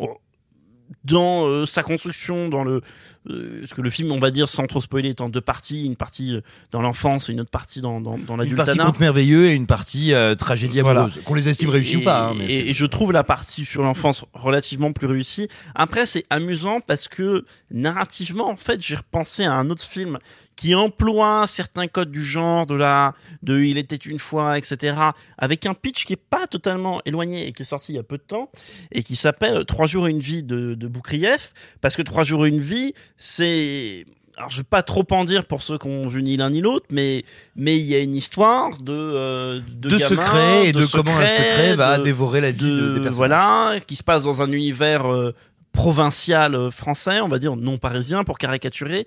dans 1.03 1.45
euh, 1.47 1.65
sa 1.65 1.83
construction, 1.83 2.49
dans 2.49 2.63
le 2.63 2.81
euh, 3.29 3.59
parce 3.59 3.73
que 3.73 3.81
le 3.81 3.89
film, 3.89 4.11
on 4.11 4.17
va 4.19 4.31
dire, 4.31 4.47
sans 4.47 4.65
trop 4.65 4.81
spoiler, 4.81 5.09
est 5.09 5.21
en 5.21 5.29
deux 5.29 5.41
parties, 5.41 5.85
une 5.85 5.95
partie 5.95 6.35
euh, 6.35 6.41
dans 6.71 6.81
l'enfance 6.81 7.29
et 7.29 7.33
une 7.33 7.41
autre 7.41 7.49
partie 7.51 7.79
dans, 7.81 7.99
dans, 8.01 8.17
dans 8.17 8.41
Une 8.41 8.55
partie 8.55 8.77
conte 8.77 8.99
merveilleux 8.99 9.47
et 9.47 9.53
une 9.55 9.67
partie 9.67 10.13
euh, 10.13 10.35
tragédie 10.35 10.79
Voilà. 10.81 11.01
amoureuse. 11.01 11.21
Qu'on 11.23 11.35
les 11.35 11.47
estime 11.49 11.69
réussis 11.69 11.97
ou 11.97 12.03
pas. 12.03 12.29
hein, 12.29 12.33
mais 12.37 12.45
et, 12.45 12.47
c'est- 12.47 12.67
et 12.69 12.73
je 12.73 12.85
trouve 12.85 13.11
la 13.11 13.23
partie 13.23 13.65
sur 13.65 13.83
l'enfance 13.83 14.25
relativement 14.33 14.91
plus 14.93 15.07
réussie. 15.07 15.47
Après, 15.75 16.05
c'est 16.05 16.25
amusant 16.29 16.79
parce 16.81 17.07
que 17.07 17.45
narrativement, 17.71 18.49
en 18.49 18.55
fait, 18.55 18.81
j'ai 18.81 18.95
repensé 18.95 19.43
à 19.43 19.53
un 19.53 19.69
autre 19.69 19.83
film 19.83 20.17
qui 20.59 20.75
emploie 20.75 21.45
certains 21.47 21.87
codes 21.87 22.11
du 22.11 22.25
genre, 22.25 22.65
de 22.65 22.75
la, 22.75 23.13
de 23.43 23.61
il 23.61 23.77
était 23.77 23.95
une 23.95 24.19
fois, 24.19 24.57
etc., 24.57 24.97
avec 25.37 25.65
un 25.65 25.73
pitch 25.73 26.03
qui 26.03 26.11
est 26.13 26.21
pas 26.29 26.47
totalement 26.47 26.99
éloigné 27.05 27.47
et 27.47 27.53
qui 27.53 27.61
est 27.61 27.65
sorti 27.65 27.93
il 27.93 27.95
y 27.95 27.99
a 27.99 28.03
peu 28.03 28.17
de 28.17 28.23
temps 28.23 28.49
et 28.91 29.01
qui 29.01 29.15
s'appelle 29.15 29.63
Trois 29.65 29.85
jours 29.85 30.09
et 30.09 30.11
une 30.11 30.19
vie 30.19 30.43
de, 30.43 30.73
de 30.73 30.87
Boukrieff, 30.87 31.53
parce 31.79 31.95
que 31.95 32.01
Trois 32.01 32.23
jours 32.23 32.45
et 32.45 32.49
une 32.49 32.59
vie, 32.59 32.93
c'est, 33.15 34.05
alors 34.35 34.49
je 34.49 34.57
vais 34.57 34.63
pas 34.69 34.83
trop 34.83 35.05
en 35.11 35.23
dire 35.23 35.45
pour 35.45 35.61
ceux 35.61 35.77
qui 35.77 35.87
ont 35.87 36.07
vu 36.09 36.23
ni 36.23 36.35
l'un 36.35 36.49
ni 36.49 36.59
l'autre, 36.59 36.87
mais 36.89 37.23
mais 37.55 37.77
il 37.77 37.85
y 37.85 37.95
a 37.95 37.99
une 37.99 38.15
histoire 38.15 38.77
de 38.81 38.91
euh, 38.91 39.61
de, 39.77 39.89
De 39.89 39.97
gamins, 39.97 40.09
secrets 40.25 40.67
et 40.67 40.71
de 40.73 40.85
comment 40.85 41.15
un 41.17 41.25
secret 41.27 41.75
va 41.77 41.97
de- 41.99 42.03
dévorer 42.03 42.41
la 42.41 42.51
vie 42.51 42.69
de- 42.69 42.95
des 42.95 42.99
personnages. 43.01 43.13
Voilà, 43.15 43.75
qui 43.87 43.95
se 43.95 44.03
passe 44.03 44.23
dans 44.23 44.41
un 44.41 44.51
univers 44.51 45.09
euh, 45.09 45.33
provincial 45.71 46.55
euh, 46.55 46.69
français, 46.71 47.21
on 47.21 47.27
va 47.29 47.39
dire 47.39 47.55
non 47.55 47.77
parisien 47.77 48.23
pour 48.25 48.37
caricaturer. 48.37 49.05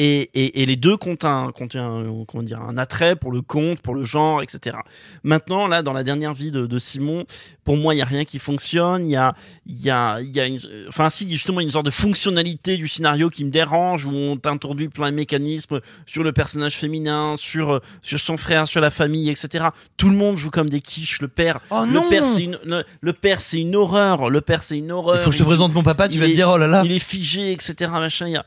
Et, 0.00 0.30
et, 0.34 0.62
et 0.62 0.66
les 0.66 0.76
deux 0.76 0.96
comptent 0.96 1.24
un, 1.24 1.50
comptent 1.52 1.74
un, 1.74 2.04
comment 2.28 2.44
dire, 2.44 2.60
un 2.62 2.78
attrait 2.78 3.16
pour 3.16 3.32
le 3.32 3.42
conte, 3.42 3.80
pour 3.82 3.96
le 3.96 4.04
genre, 4.04 4.42
etc. 4.42 4.76
Maintenant, 5.24 5.66
là, 5.66 5.82
dans 5.82 5.92
la 5.92 6.04
dernière 6.04 6.34
vie 6.34 6.52
de, 6.52 6.66
de 6.66 6.78
Simon, 6.78 7.24
pour 7.64 7.76
moi, 7.76 7.94
il 7.94 7.98
y 7.98 8.02
a 8.02 8.04
rien 8.04 8.24
qui 8.24 8.38
fonctionne. 8.38 9.04
Il 9.04 9.10
y 9.10 9.16
a, 9.16 9.34
il 9.66 9.80
y 9.82 9.90
a, 9.90 10.20
il 10.20 10.30
y 10.34 10.38
a 10.38 10.46
une, 10.46 10.58
enfin, 10.88 11.10
si, 11.10 11.28
justement, 11.28 11.60
une 11.60 11.72
sorte 11.72 11.86
de 11.86 11.90
fonctionnalité 11.90 12.76
du 12.76 12.86
scénario 12.86 13.28
qui 13.28 13.44
me 13.44 13.50
dérange, 13.50 14.04
où 14.04 14.12
on 14.12 14.36
t'introduit 14.36 14.88
plein 14.88 15.10
de 15.10 15.16
mécanismes 15.16 15.80
sur 16.06 16.22
le 16.22 16.32
personnage 16.32 16.76
féminin, 16.76 17.34
sur, 17.36 17.80
sur 18.00 18.20
son 18.20 18.36
frère, 18.36 18.68
sur 18.68 18.80
la 18.80 18.90
famille, 18.90 19.28
etc. 19.30 19.66
Tout 19.96 20.10
le 20.10 20.16
monde 20.16 20.36
joue 20.36 20.50
comme 20.50 20.68
des 20.70 20.80
quiches. 20.80 21.20
Le 21.20 21.28
père, 21.28 21.58
Oh 21.70 21.82
le 21.84 21.92
non 21.92 22.08
père, 22.08 22.24
c'est 22.24 22.44
une, 22.44 22.58
le, 22.64 22.84
le 23.00 23.12
père, 23.12 23.40
c'est 23.40 23.58
une 23.60 23.74
horreur. 23.74 24.30
Le 24.30 24.40
père, 24.42 24.62
c'est 24.62 24.78
une 24.78 24.92
horreur. 24.92 25.16
Il 25.16 25.24
faut 25.24 25.30
que 25.30 25.32
je 25.36 25.38
te 25.38 25.42
Il- 25.42 25.46
présente 25.46 25.74
mon 25.74 25.82
papa, 25.82 26.08
tu 26.08 26.18
vas 26.20 26.26
te 26.26 26.30
est- 26.30 26.34
dire, 26.34 26.48
oh 26.50 26.56
là 26.56 26.68
là. 26.68 26.82
Il 26.84 26.92
est 26.92 26.98
figé, 27.04 27.50
etc. 27.52 27.90
Machin. 27.94 28.28
il 28.28 28.32
y 28.34 28.36
a- 28.36 28.46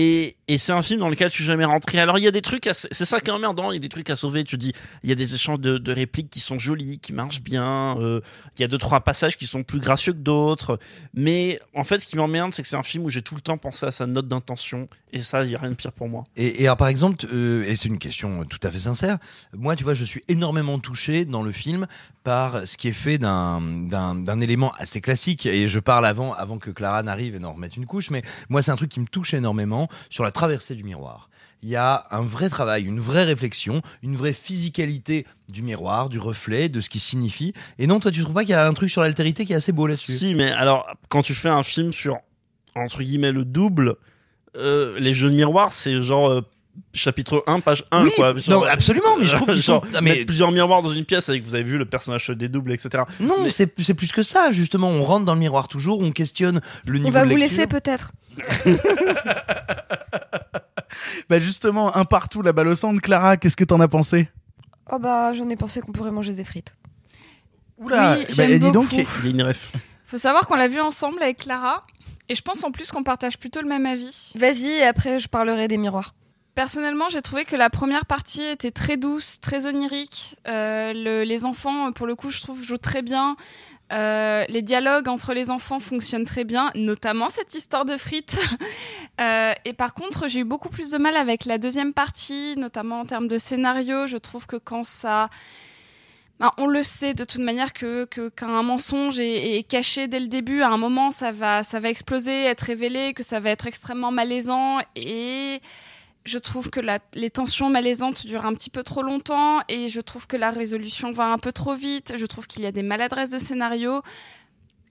Et, 0.00 0.36
et 0.46 0.58
c'est 0.58 0.70
un 0.70 0.80
film 0.80 1.00
dans 1.00 1.08
lequel 1.08 1.28
je 1.28 1.34
suis 1.34 1.44
jamais 1.44 1.64
rentré. 1.64 1.98
Alors 1.98 2.18
il 2.18 2.22
y 2.22 2.28
a 2.28 2.30
des 2.30 2.40
trucs, 2.40 2.68
c'est 2.72 3.04
ça 3.04 3.18
qui 3.18 3.30
est 3.30 3.32
emmerdant. 3.32 3.72
Il 3.72 3.74
y 3.74 3.78
a 3.78 3.80
des 3.80 3.88
trucs 3.88 4.08
à 4.10 4.14
sauver. 4.14 4.44
Tu 4.44 4.56
dis, 4.56 4.72
il 5.02 5.08
y 5.08 5.12
a 5.12 5.16
des 5.16 5.34
échanges 5.34 5.58
de, 5.58 5.92
répliques 5.92 6.30
qui 6.30 6.38
sont 6.38 6.56
jolis, 6.56 7.00
qui 7.00 7.12
marchent 7.12 7.42
bien. 7.42 7.98
euh, 7.98 8.20
il 8.56 8.62
y 8.62 8.64
a 8.64 8.68
deux 8.68 8.78
trois 8.78 9.00
passages 9.00 9.36
qui 9.36 9.44
sont 9.46 9.64
plus 9.64 9.80
gracieux 9.80 10.12
que 10.12 10.18
d'autres. 10.18 10.78
Mais 11.14 11.58
en 11.74 11.82
fait, 11.82 11.98
ce 11.98 12.06
qui 12.06 12.16
m'emmerde, 12.16 12.54
c'est 12.54 12.62
que 12.62 12.68
c'est 12.68 12.76
un 12.76 12.84
film 12.84 13.06
où 13.06 13.10
j'ai 13.10 13.22
tout 13.22 13.34
le 13.34 13.40
temps 13.40 13.58
pensé 13.58 13.86
à 13.86 13.90
sa 13.90 14.06
note 14.06 14.28
d'intention. 14.28 14.88
Et 15.12 15.18
ça, 15.18 15.42
il 15.42 15.50
y 15.50 15.56
a 15.56 15.58
rien 15.58 15.70
de 15.70 15.74
pire 15.74 15.90
pour 15.90 16.08
moi. 16.08 16.22
Et, 16.36 16.62
et 16.62 16.66
alors 16.66 16.76
par 16.76 16.88
exemple, 16.88 17.26
euh, 17.32 17.64
et 17.64 17.74
c'est 17.74 17.88
une 17.88 17.98
question 17.98 18.44
tout 18.44 18.60
à 18.62 18.70
fait 18.70 18.78
sincère, 18.78 19.18
moi 19.52 19.74
tu 19.74 19.82
vois, 19.82 19.94
je 19.94 20.04
suis 20.04 20.22
énormément 20.28 20.78
touché 20.78 21.24
dans 21.24 21.42
le 21.42 21.50
film 21.50 21.88
par 22.22 22.68
ce 22.68 22.76
qui 22.76 22.88
est 22.88 22.92
fait 22.92 23.18
d'un 23.18 24.40
élément 24.40 24.72
assez 24.78 25.00
classique. 25.00 25.46
Et 25.46 25.66
je 25.66 25.78
parle 25.78 26.06
avant 26.06 26.34
avant 26.34 26.58
que 26.58 26.70
Clara 26.70 27.02
n'arrive 27.02 27.34
et 27.34 27.38
n'en 27.38 27.54
remette 27.54 27.76
une 27.76 27.86
couche, 27.86 28.10
mais 28.10 28.22
moi 28.48 28.62
c'est 28.62 28.70
un 28.70 28.76
truc 28.76 28.90
qui 28.90 29.00
me 29.00 29.06
touche 29.06 29.34
énormément 29.34 29.87
sur 30.10 30.24
la 30.24 30.30
traversée 30.30 30.74
du 30.74 30.84
miroir. 30.84 31.28
Il 31.62 31.68
y 31.68 31.76
a 31.76 32.06
un 32.10 32.22
vrai 32.22 32.48
travail, 32.48 32.84
une 32.84 33.00
vraie 33.00 33.24
réflexion, 33.24 33.82
une 34.02 34.14
vraie 34.16 34.32
physicalité 34.32 35.26
du 35.48 35.62
miroir, 35.62 36.08
du 36.08 36.18
reflet, 36.18 36.68
de 36.68 36.80
ce 36.80 36.88
qui 36.88 37.00
signifie. 37.00 37.52
Et 37.78 37.86
non, 37.86 37.98
toi 37.98 38.10
tu 38.10 38.22
trouves 38.22 38.34
pas 38.34 38.42
qu'il 38.42 38.50
y 38.50 38.54
a 38.54 38.66
un 38.66 38.74
truc 38.74 38.90
sur 38.90 39.02
l'altérité 39.02 39.44
qui 39.44 39.52
est 39.52 39.56
assez 39.56 39.72
beau 39.72 39.86
là-dessus? 39.86 40.12
Si, 40.12 40.34
mais 40.34 40.52
alors 40.52 40.86
quand 41.08 41.22
tu 41.22 41.34
fais 41.34 41.48
un 41.48 41.64
film 41.64 41.92
sur 41.92 42.18
entre 42.76 43.02
guillemets 43.02 43.32
le 43.32 43.44
double, 43.44 43.96
euh, 44.56 44.98
les 45.00 45.12
jeux 45.12 45.30
de 45.30 45.34
miroir, 45.34 45.72
c'est 45.72 46.00
genre 46.00 46.30
euh, 46.30 46.40
chapitre 46.94 47.44
1, 47.46 47.60
page 47.60 47.84
1, 47.90 48.04
Oui, 48.04 48.10
quoi. 48.16 48.34
non, 48.48 48.62
absolument, 48.64 49.16
mais 49.18 49.26
je 49.26 49.34
trouve 49.36 49.48
qu'ils 49.48 49.56
genre, 49.62 49.84
sont- 49.84 49.92
ah, 49.94 50.00
mais- 50.00 50.24
plusieurs 50.24 50.50
miroirs 50.52 50.82
dans 50.82 50.92
une 50.92 51.04
pièce 51.04 51.28
avec, 51.28 51.44
vous 51.44 51.54
avez 51.54 51.64
vu, 51.64 51.78
le 51.78 51.84
personnage 51.84 52.26
se 52.26 52.32
dédouble, 52.32 52.72
etc. 52.72 53.04
Non, 53.20 53.36
c'est 53.50 53.72
c'est 53.82 53.94
plus 53.94 54.12
que 54.12 54.22
ça, 54.22 54.50
justement. 54.52 54.88
On 54.88 55.04
rentre 55.04 55.24
dans 55.24 55.34
le 55.34 55.40
miroir 55.40 55.68
toujours, 55.68 56.00
on 56.00 56.10
questionne 56.10 56.60
le 56.86 56.98
niveau 56.98 57.08
On 57.08 57.10
va 57.12 57.24
de 57.24 57.30
vous 57.30 57.36
lecture. 57.36 57.56
laisser 57.58 57.66
peut-être. 57.66 58.12
Bah 61.28 61.38
justement, 61.38 61.94
un 61.96 62.04
partout, 62.04 62.42
la 62.42 62.52
balle 62.52 62.68
au 62.68 62.74
centre. 62.74 63.00
Clara, 63.00 63.36
qu'est-ce 63.36 63.56
que 63.56 63.64
t'en 63.64 63.80
as 63.80 63.88
pensé? 63.88 64.28
Oh 64.90 64.98
bah 64.98 65.32
j'en 65.34 65.48
ai 65.48 65.56
pensé 65.56 65.80
qu'on 65.80 65.92
pourrait 65.92 66.10
manger 66.10 66.32
des 66.32 66.44
frites. 66.44 66.76
Oula, 67.76 68.16
Oui, 68.18 68.24
bah, 68.36 68.46
dis 68.46 68.72
donc. 68.72 68.92
Il 68.92 68.98
y 69.00 69.28
a 69.28 69.30
une 69.30 69.42
ref. 69.42 69.72
Faut 70.06 70.18
savoir 70.18 70.46
qu'on 70.48 70.56
l'a 70.56 70.68
vu 70.68 70.80
ensemble 70.80 71.22
avec 71.22 71.38
Clara. 71.38 71.84
Et 72.30 72.34
je 72.34 72.42
pense 72.42 72.64
en 72.64 72.70
plus 72.70 72.90
qu'on 72.90 73.02
partage 73.02 73.38
plutôt 73.38 73.60
le 73.62 73.68
même 73.68 73.86
avis. 73.86 74.32
Vas-y, 74.34 74.66
et 74.66 74.84
après 74.84 75.18
je 75.18 75.28
parlerai 75.28 75.68
des 75.68 75.76
miroirs. 75.78 76.14
Personnellement, 76.58 77.08
j'ai 77.08 77.22
trouvé 77.22 77.44
que 77.44 77.54
la 77.54 77.70
première 77.70 78.04
partie 78.04 78.42
était 78.42 78.72
très 78.72 78.96
douce, 78.96 79.38
très 79.40 79.66
onirique. 79.66 80.34
Euh, 80.48 80.92
le- 80.92 81.22
les 81.22 81.44
enfants, 81.44 81.92
pour 81.92 82.04
le 82.04 82.16
coup, 82.16 82.30
je 82.30 82.40
trouve, 82.40 82.64
jouent 82.64 82.78
très 82.78 83.00
bien. 83.00 83.36
Euh, 83.92 84.44
les 84.48 84.60
dialogues 84.62 85.06
entre 85.06 85.34
les 85.34 85.50
enfants 85.52 85.78
fonctionnent 85.78 86.24
très 86.24 86.42
bien, 86.42 86.72
notamment 86.74 87.28
cette 87.28 87.54
histoire 87.54 87.84
de 87.84 87.96
frites. 87.96 88.36
Euh, 89.20 89.52
et 89.64 89.72
par 89.72 89.94
contre, 89.94 90.28
j'ai 90.28 90.40
eu 90.40 90.44
beaucoup 90.44 90.68
plus 90.68 90.92
de 90.92 90.98
mal 90.98 91.16
avec 91.16 91.44
la 91.44 91.58
deuxième 91.58 91.92
partie, 91.92 92.54
notamment 92.56 93.00
en 93.00 93.04
termes 93.04 93.26
de 93.26 93.36
scénario. 93.36 94.06
Je 94.06 94.16
trouve 94.16 94.46
que 94.46 94.54
quand 94.54 94.84
ça... 94.84 95.28
Ben, 96.38 96.52
on 96.56 96.68
le 96.68 96.84
sait 96.84 97.14
de 97.14 97.24
toute 97.24 97.40
manière 97.40 97.72
que 97.72 98.04
qu'un 98.04 98.62
mensonge 98.62 99.18
est, 99.18 99.58
est 99.58 99.62
caché 99.64 100.06
dès 100.06 100.20
le 100.20 100.28
début. 100.28 100.62
À 100.62 100.68
un 100.68 100.76
moment, 100.76 101.10
ça 101.10 101.32
va 101.32 101.64
ça 101.64 101.80
va 101.80 101.88
exploser, 101.88 102.44
être 102.44 102.60
révélé, 102.60 103.12
que 103.12 103.24
ça 103.24 103.40
va 103.40 103.50
être 103.50 103.66
extrêmement 103.66 104.12
malaisant. 104.12 104.78
Et 104.94 105.60
je 106.28 106.38
trouve 106.38 106.70
que 106.70 106.80
les 107.14 107.30
tensions 107.30 107.70
malaisantes 107.70 108.26
durent 108.26 108.46
un 108.46 108.54
petit 108.54 108.70
peu 108.70 108.82
trop 108.82 109.02
longtemps. 109.02 109.60
Et 109.68 109.88
je 109.88 110.00
trouve 110.00 110.26
que 110.26 110.36
la 110.36 110.50
résolution 110.50 111.10
va 111.10 111.24
un 111.24 111.38
peu 111.38 111.52
trop 111.52 111.74
vite. 111.74 112.14
Je 112.16 112.26
trouve 112.26 112.46
qu'il 112.46 112.62
y 112.62 112.66
a 112.66 112.72
des 112.72 112.82
maladresses 112.82 113.30
de 113.30 113.38
scénario. 113.38 114.02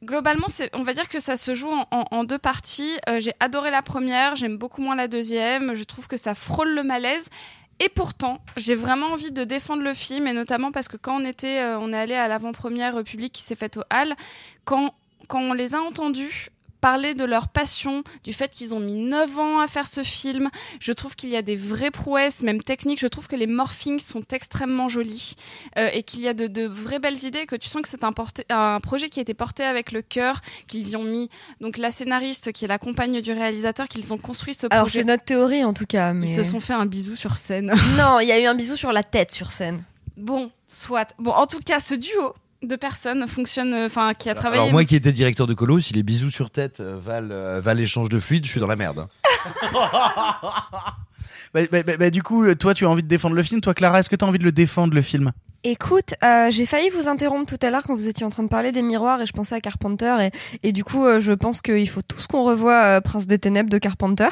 Globalement, 0.03 0.47
on 0.73 0.84
va 0.84 0.93
dire 0.93 1.07
que 1.07 1.19
ça 1.19 1.38
se 1.38 1.55
joue 1.55 1.72
en, 1.91 2.23
deux 2.23 2.38
parties. 2.38 2.97
Euh, 3.09 3.19
j'ai 3.19 3.34
adoré 3.39 3.72
la 3.72 3.81
première, 3.81 4.35
j'aime 4.35 4.57
beaucoup 4.57 4.81
moins 4.81 4.95
la 4.95 5.07
deuxième. 5.07 5.73
Je 5.73 5.84
trouve 5.84 6.07
que 6.07 6.18
ça 6.18 6.35
frôle 6.35 6.73
le 6.76 6.84
malaise. 6.84 7.30
Et 7.80 7.89
pourtant, 7.89 8.39
j'ai 8.57 8.76
vraiment 8.76 9.07
envie 9.07 9.31
de 9.31 9.43
défendre 9.43 9.84
le 9.84 9.93
film, 9.93 10.26
et 10.27 10.34
notamment 10.34 10.72
parce 10.72 10.88
que 10.88 10.97
quand 10.97 11.22
on 11.22 11.26
était, 11.26 11.59
euh, 11.59 11.80
on 11.80 11.93
est 11.93 11.97
allé 11.97 12.15
à 12.15 12.27
l'avant-première 12.27 13.03
publique 13.03 13.34
qui 13.34 13.43
s'est 13.43 13.55
faite 13.55 13.77
au 13.77 13.84
Hall, 13.93 14.15
quand, 14.65 14.95
quand 15.27 15.39
on 15.39 15.53
les 15.53 15.76
a 15.76 15.81
entendus 15.81 16.49
parler 16.82 17.14
de 17.14 17.24
leur 17.24 17.48
passion, 17.48 18.04
du 18.24 18.34
fait 18.34 18.49
qu'ils 18.49 18.76
ont 18.76 18.80
mis 18.80 18.95
9 18.95 19.40
ans 19.40 19.60
à 19.60 19.68
faire 19.68 19.88
ce 19.88 20.04
film, 20.04 20.49
je 20.80 20.91
trouve 20.94 21.16
qu'il 21.16 21.30
y 21.30 21.36
a 21.36 21.41
des 21.41 21.56
vraies 21.56 21.91
prouesses, 21.91 22.41
même 22.41 22.62
techniques, 22.62 22.99
je 22.99 23.08
trouve 23.08 23.28
que 23.28 23.36
les 23.36 23.48
morphings 23.48 23.99
sont 23.99 24.24
extrêmement 24.32 24.88
jolis, 24.90 25.36
euh, 25.78 25.90
et 25.94 26.04
qu'il 26.04 26.22
y 26.22 26.28
a 26.28 26.34
de, 26.34 26.48
de 26.48 26.68
vraies 26.68 26.99
belles 26.99 27.24
idées, 27.24 27.45
que 27.45 27.56
tu 27.56 27.68
sens 27.68 27.82
que 27.82 27.90
c'est 27.90 28.04
un, 28.04 28.80
projet 28.80 29.10
qui 29.10 29.20
a 29.20 29.22
été 29.22 29.34
porté 29.34 29.64
avec 29.64 29.91
le 29.91 30.02
cœur, 30.02 30.41
qu'ils 30.68 30.90
y 30.90 30.95
ont 30.95 31.04
mis, 31.04 31.30
donc 31.62 31.78
la 31.78 31.91
scénariste 31.91 32.52
qui 32.52 32.66
est 32.66 32.68
la 32.68 32.80
compagne 32.80 33.22
du 33.22 33.32
réalisateur, 33.32 33.88
qu'ils 33.88 34.14
ont 34.14 34.18
construit 34.18 34.54
ce 34.54 34.68
Alors 34.70 34.86
projet. 34.86 34.99
c'est 34.99 35.06
notre 35.06 35.24
théorie 35.24 35.64
en 35.64 35.74
tout 35.74 35.86
cas. 35.86 36.14
Mais... 36.14 36.26
Ils 36.26 36.36
se 36.36 36.44
sont 36.44 36.60
fait 36.60 36.74
un 36.74 36.86
bisou 36.86 37.16
sur 37.16 37.38
scène. 37.38 37.74
Non, 37.98 38.20
il 38.20 38.28
y 38.28 38.32
a 38.32 38.40
eu 38.40 38.45
un 38.45 38.56
bisou 38.56 38.76
sur 38.76 38.91
la 38.91 39.04
tête 39.04 39.32
sur 39.32 39.52
scène. 39.52 39.84
Bon, 40.18 40.52
soit. 40.68 41.14
Bon, 41.20 41.32
en 41.32 41.45
tout 41.45 41.60
cas, 41.60 41.80
ce 41.80 41.95
duo 41.95 42.34
de 42.63 42.75
personnes 42.75 43.27
fonctionne, 43.27 43.73
euh, 43.73 43.85
enfin, 43.85 44.13
qui 44.13 44.29
a 44.29 44.35
travaillé. 44.35 44.61
Alors 44.61 44.71
moi 44.71 44.84
qui 44.85 44.95
étais 44.95 45.11
directeur 45.11 45.47
de 45.47 45.53
colo, 45.53 45.79
si 45.79 45.93
les 45.93 46.03
bisous 46.03 46.29
sur 46.29 46.49
tête 46.49 46.79
euh, 46.79 46.97
valent, 46.99 47.29
euh, 47.31 47.61
valent 47.61 47.79
l'échange 47.79 48.09
de 48.09 48.19
fluide, 48.19 48.45
je 48.45 48.49
suis 48.51 48.59
dans 48.59 48.67
la 48.67 48.75
merde. 48.75 48.99
hein. 48.99 49.07
Bah, 51.53 51.61
bah, 51.71 51.81
bah, 51.81 51.95
bah, 51.97 52.09
du 52.09 52.21
coup, 52.21 52.53
toi, 52.55 52.73
tu 52.73 52.85
as 52.85 52.89
envie 52.89 53.03
de 53.03 53.07
défendre 53.07 53.34
le 53.34 53.41
film. 53.41 53.61
Toi, 53.61 53.73
Clara, 53.73 53.99
est-ce 53.99 54.09
que 54.09 54.17
tu 54.17 54.25
as 54.25 54.27
envie 54.27 54.38
de 54.38 54.43
le 54.43 54.51
défendre, 54.51 54.93
le 54.93 55.01
film? 55.01 55.31
Écoute, 55.63 56.13
euh, 56.23 56.51
j'ai 56.51 56.65
failli 56.65 56.89
vous 56.89 57.07
interrompre 57.07 57.45
tout 57.45 57.65
à 57.65 57.71
l'heure 57.71 57.84
quand 57.84 57.95
vous 57.95 58.09
étiez 58.09 58.25
en 58.25 58.29
train 58.29 58.43
de 58.43 58.49
parler 58.49 58.73
des 58.73 58.81
miroirs 58.81 59.21
et 59.21 59.25
je 59.25 59.31
pensais 59.31 59.55
à 59.55 59.61
Carpenter 59.61 60.15
et, 60.21 60.67
et 60.67 60.71
du 60.71 60.84
coup 60.84 61.03
euh, 61.05 61.19
je 61.19 61.31
pense 61.31 61.61
qu'il 61.61 61.89
faut 61.89 62.03
tous 62.03 62.27
qu'on 62.27 62.43
revoie 62.43 62.97
euh, 62.97 63.01
Prince 63.01 63.27
des 63.27 63.39
Ténèbres 63.39 63.69
de 63.69 63.77
Carpenter. 63.79 64.27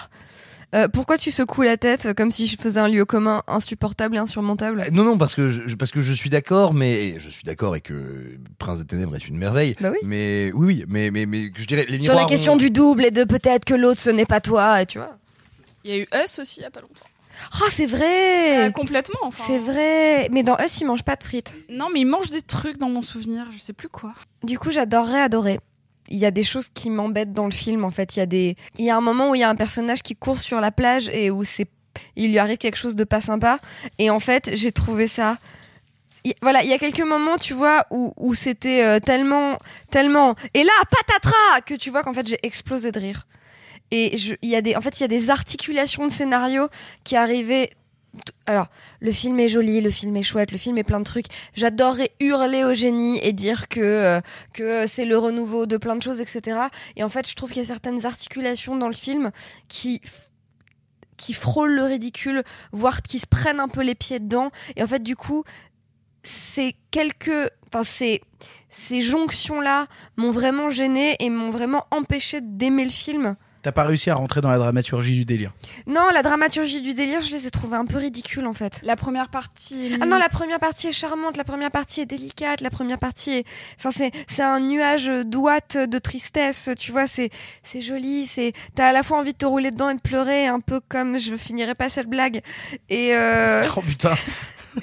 Euh, 0.73 0.87
pourquoi 0.87 1.17
tu 1.17 1.31
secoues 1.31 1.61
la 1.61 1.77
tête 1.77 2.13
comme 2.15 2.31
si 2.31 2.47
je 2.47 2.57
faisais 2.57 2.79
un 2.79 2.87
lieu 2.87 3.05
commun 3.05 3.43
insupportable 3.47 4.15
et 4.15 4.19
insurmontable 4.19 4.83
Non, 4.91 5.03
non, 5.03 5.17
parce 5.17 5.35
que 5.35 5.49
je, 5.49 5.75
parce 5.75 5.91
que 5.91 6.01
je 6.01 6.11
suis 6.11 6.29
d'accord, 6.29 6.73
mais 6.73 7.19
je 7.19 7.29
suis 7.29 7.43
d'accord 7.43 7.75
et 7.75 7.81
que 7.81 8.37
Prince 8.57 8.79
des 8.79 8.85
Ténèbres 8.85 9.15
est 9.15 9.27
une 9.27 9.37
merveille. 9.37 9.75
Bah 9.79 9.89
oui. 9.91 9.99
Mais 10.03 10.51
oui, 10.53 10.65
oui, 10.79 10.85
mais 10.87 11.11
mais 11.11 11.25
mais 11.25 11.51
je 11.55 11.65
dirais 11.65 11.85
les 11.87 11.99
Sur 12.01 12.15
la 12.15 12.25
question 12.25 12.53
ont- 12.53 12.57
du 12.57 12.71
double 12.71 13.05
et 13.05 13.11
de 13.11 13.23
peut-être 13.23 13.63
que 13.65 13.73
l'autre 13.75 14.01
ce 14.01 14.09
n'est 14.09 14.25
pas 14.25 14.41
toi, 14.41 14.81
et 14.81 14.85
tu 14.85 14.97
vois. 14.97 15.17
Il 15.83 15.91
y 15.91 15.93
a 15.93 15.97
eu 15.99 16.07
Us 16.23 16.39
aussi 16.39 16.59
il 16.59 16.63
y 16.63 16.65
a 16.65 16.71
pas 16.71 16.81
longtemps. 16.81 17.05
Oh, 17.61 17.65
c'est 17.69 17.85
vrai 17.85 18.67
Euh, 18.67 18.71
complètement, 18.71 19.19
enfin. 19.23 19.43
C'est 19.45 19.59
vrai 19.59 20.29
Mais 20.31 20.41
dans 20.41 20.57
Us, 20.57 20.79
ils 20.81 20.85
mangent 20.85 21.03
pas 21.03 21.15
de 21.17 21.23
frites. 21.23 21.53
Non, 21.69 21.87
mais 21.93 21.99
il 22.01 22.05
mange 22.05 22.31
des 22.31 22.41
trucs 22.41 22.77
dans 22.77 22.89
mon 22.89 23.01
souvenir, 23.01 23.45
je 23.51 23.59
sais 23.59 23.73
plus 23.73 23.89
quoi. 23.89 24.13
Du 24.43 24.57
coup, 24.57 24.71
j'adorerais 24.71 25.21
adorer. 25.21 25.59
Il 26.09 26.17
y 26.17 26.25
a 26.25 26.31
des 26.31 26.43
choses 26.43 26.67
qui 26.73 26.89
m'embêtent 26.89 27.33
dans 27.33 27.45
le 27.45 27.51
film. 27.51 27.83
En 27.83 27.89
fait, 27.89 28.15
il 28.15 28.19
y 28.19 28.21
a 28.21 28.25
des, 28.25 28.55
il 28.77 28.85
y 28.85 28.89
a 28.89 28.95
un 28.97 29.01
moment 29.01 29.31
où 29.31 29.35
il 29.35 29.39
y 29.39 29.43
a 29.43 29.49
un 29.49 29.55
personnage 29.55 30.01
qui 30.03 30.15
court 30.15 30.39
sur 30.39 30.59
la 30.61 30.71
plage 30.71 31.09
et 31.09 31.31
où 31.31 31.43
c'est, 31.43 31.67
il 32.15 32.29
lui 32.29 32.37
arrive 32.39 32.57
quelque 32.57 32.77
chose 32.77 32.95
de 32.95 33.03
pas 33.03 33.21
sympa. 33.21 33.59
Et 33.97 34.09
en 34.09 34.19
fait, 34.19 34.51
j'ai 34.53 34.71
trouvé 34.71 35.07
ça. 35.07 35.37
il- 36.23 36.33
Voilà, 36.41 36.63
il 36.63 36.69
y 36.69 36.73
a 36.73 36.77
quelques 36.77 37.01
moments, 37.01 37.37
tu 37.37 37.53
vois, 37.53 37.85
où, 37.91 38.13
où 38.17 38.33
c'était 38.35 38.83
euh, 38.83 38.99
tellement, 38.99 39.57
tellement, 39.89 40.35
et 40.53 40.63
là, 40.63 40.71
patatras, 40.91 41.61
que 41.65 41.73
tu 41.75 41.89
vois 41.89 42.03
qu'en 42.03 42.13
fait 42.13 42.27
j'ai 42.27 42.39
explosé 42.43 42.91
de 42.91 42.99
rire. 42.99 43.25
Et 43.91 44.15
il 44.41 44.49
y 44.49 44.55
a 44.55 44.61
des, 44.61 44.75
en 44.75 44.81
fait, 44.81 44.99
il 44.99 45.01
y 45.01 45.05
a 45.05 45.07
des 45.07 45.29
articulations 45.29 46.07
de 46.07 46.11
scénario 46.11 46.67
qui 47.03 47.15
arrivaient 47.15 47.69
alors, 48.45 48.67
le 48.99 49.11
film 49.11 49.39
est 49.39 49.49
joli, 49.49 49.81
le 49.81 49.89
film 49.89 50.15
est 50.15 50.23
chouette, 50.23 50.51
le 50.51 50.57
film 50.57 50.77
est 50.77 50.83
plein 50.83 50.99
de 50.99 51.05
trucs. 51.05 51.25
J'adorerais 51.55 52.11
hurler 52.19 52.63
au 52.63 52.73
génie 52.73 53.19
et 53.23 53.33
dire 53.33 53.67
que 53.69 53.79
euh, 53.79 54.21
que 54.53 54.85
c'est 54.87 55.05
le 55.05 55.17
renouveau 55.17 55.65
de 55.65 55.77
plein 55.77 55.95
de 55.95 56.01
choses, 56.03 56.21
etc. 56.21 56.57
Et 56.95 57.03
en 57.03 57.09
fait, 57.09 57.27
je 57.27 57.35
trouve 57.35 57.49
qu'il 57.49 57.61
y 57.61 57.65
a 57.65 57.67
certaines 57.67 58.05
articulations 58.05 58.75
dans 58.75 58.87
le 58.87 58.93
film 58.93 59.31
qui 59.67 60.01
qui 61.17 61.33
frôlent 61.33 61.73
le 61.73 61.83
ridicule, 61.83 62.43
voire 62.71 63.01
qui 63.01 63.19
se 63.19 63.27
prennent 63.27 63.59
un 63.59 63.67
peu 63.67 63.81
les 63.81 63.95
pieds 63.95 64.19
dedans. 64.19 64.51
Et 64.75 64.83
en 64.83 64.87
fait, 64.87 65.01
du 65.01 65.15
coup, 65.15 65.43
c'est 66.23 66.75
quelques, 66.91 67.49
enfin, 67.67 67.83
ces 67.83 68.21
ces 68.69 69.01
jonctions 69.01 69.61
là 69.61 69.87
m'ont 70.17 70.31
vraiment 70.31 70.69
gêné 70.69 71.15
et 71.19 71.29
m'ont 71.29 71.49
vraiment 71.49 71.85
empêché 71.91 72.41
d'aimer 72.41 72.83
le 72.83 72.91
film. 72.91 73.37
T'as 73.65 73.71
pas 73.71 73.81
réussi 73.81 74.11
à 74.11 74.13
rentrer 74.13 74.41
dans 74.41 74.51
la 74.51 74.59
dramaturgie 74.59 75.15
du 75.15 75.25
délire. 75.25 75.51
Non, 75.87 76.07
la 76.13 76.21
dramaturgie 76.21 76.83
du 76.83 76.93
délire, 76.93 77.19
je 77.21 77.31
les 77.31 77.47
ai 77.47 77.49
trouvées 77.49 77.77
un 77.77 77.85
peu 77.85 77.97
ridicules 77.97 78.45
en 78.45 78.53
fait. 78.53 78.79
La 78.83 78.95
première 78.95 79.27
partie. 79.27 79.97
Ah 79.99 80.05
non, 80.05 80.19
la 80.19 80.29
première 80.29 80.59
partie 80.59 80.89
est 80.89 80.91
charmante, 80.91 81.35
la 81.35 81.43
première 81.43 81.71
partie 81.71 82.01
est 82.01 82.05
délicate, 82.05 82.61
la 82.61 82.69
première 82.69 82.99
partie 82.99 83.37
est, 83.37 83.45
enfin 83.79 83.89
c'est 83.89 84.11
c'est 84.27 84.43
un 84.43 84.59
nuage 84.59 85.07
d'ouate 85.25 85.77
de 85.77 85.97
tristesse, 85.97 86.69
tu 86.77 86.91
vois, 86.91 87.07
c'est 87.07 87.31
c'est 87.63 87.81
joli, 87.81 88.27
c'est 88.27 88.53
t'as 88.75 88.89
à 88.89 88.91
la 88.91 89.01
fois 89.01 89.17
envie 89.17 89.33
de 89.33 89.37
te 89.39 89.47
rouler 89.47 89.71
dedans 89.71 89.89
et 89.89 89.95
de 89.95 89.99
pleurer, 89.99 90.45
un 90.45 90.59
peu 90.59 90.79
comme 90.79 91.17
je 91.17 91.35
finirai 91.35 91.73
pas 91.73 91.89
cette 91.89 92.07
blague. 92.07 92.41
Et 92.89 93.15
euh, 93.15 93.67
Oh 93.75 93.81
putain. 93.81 94.13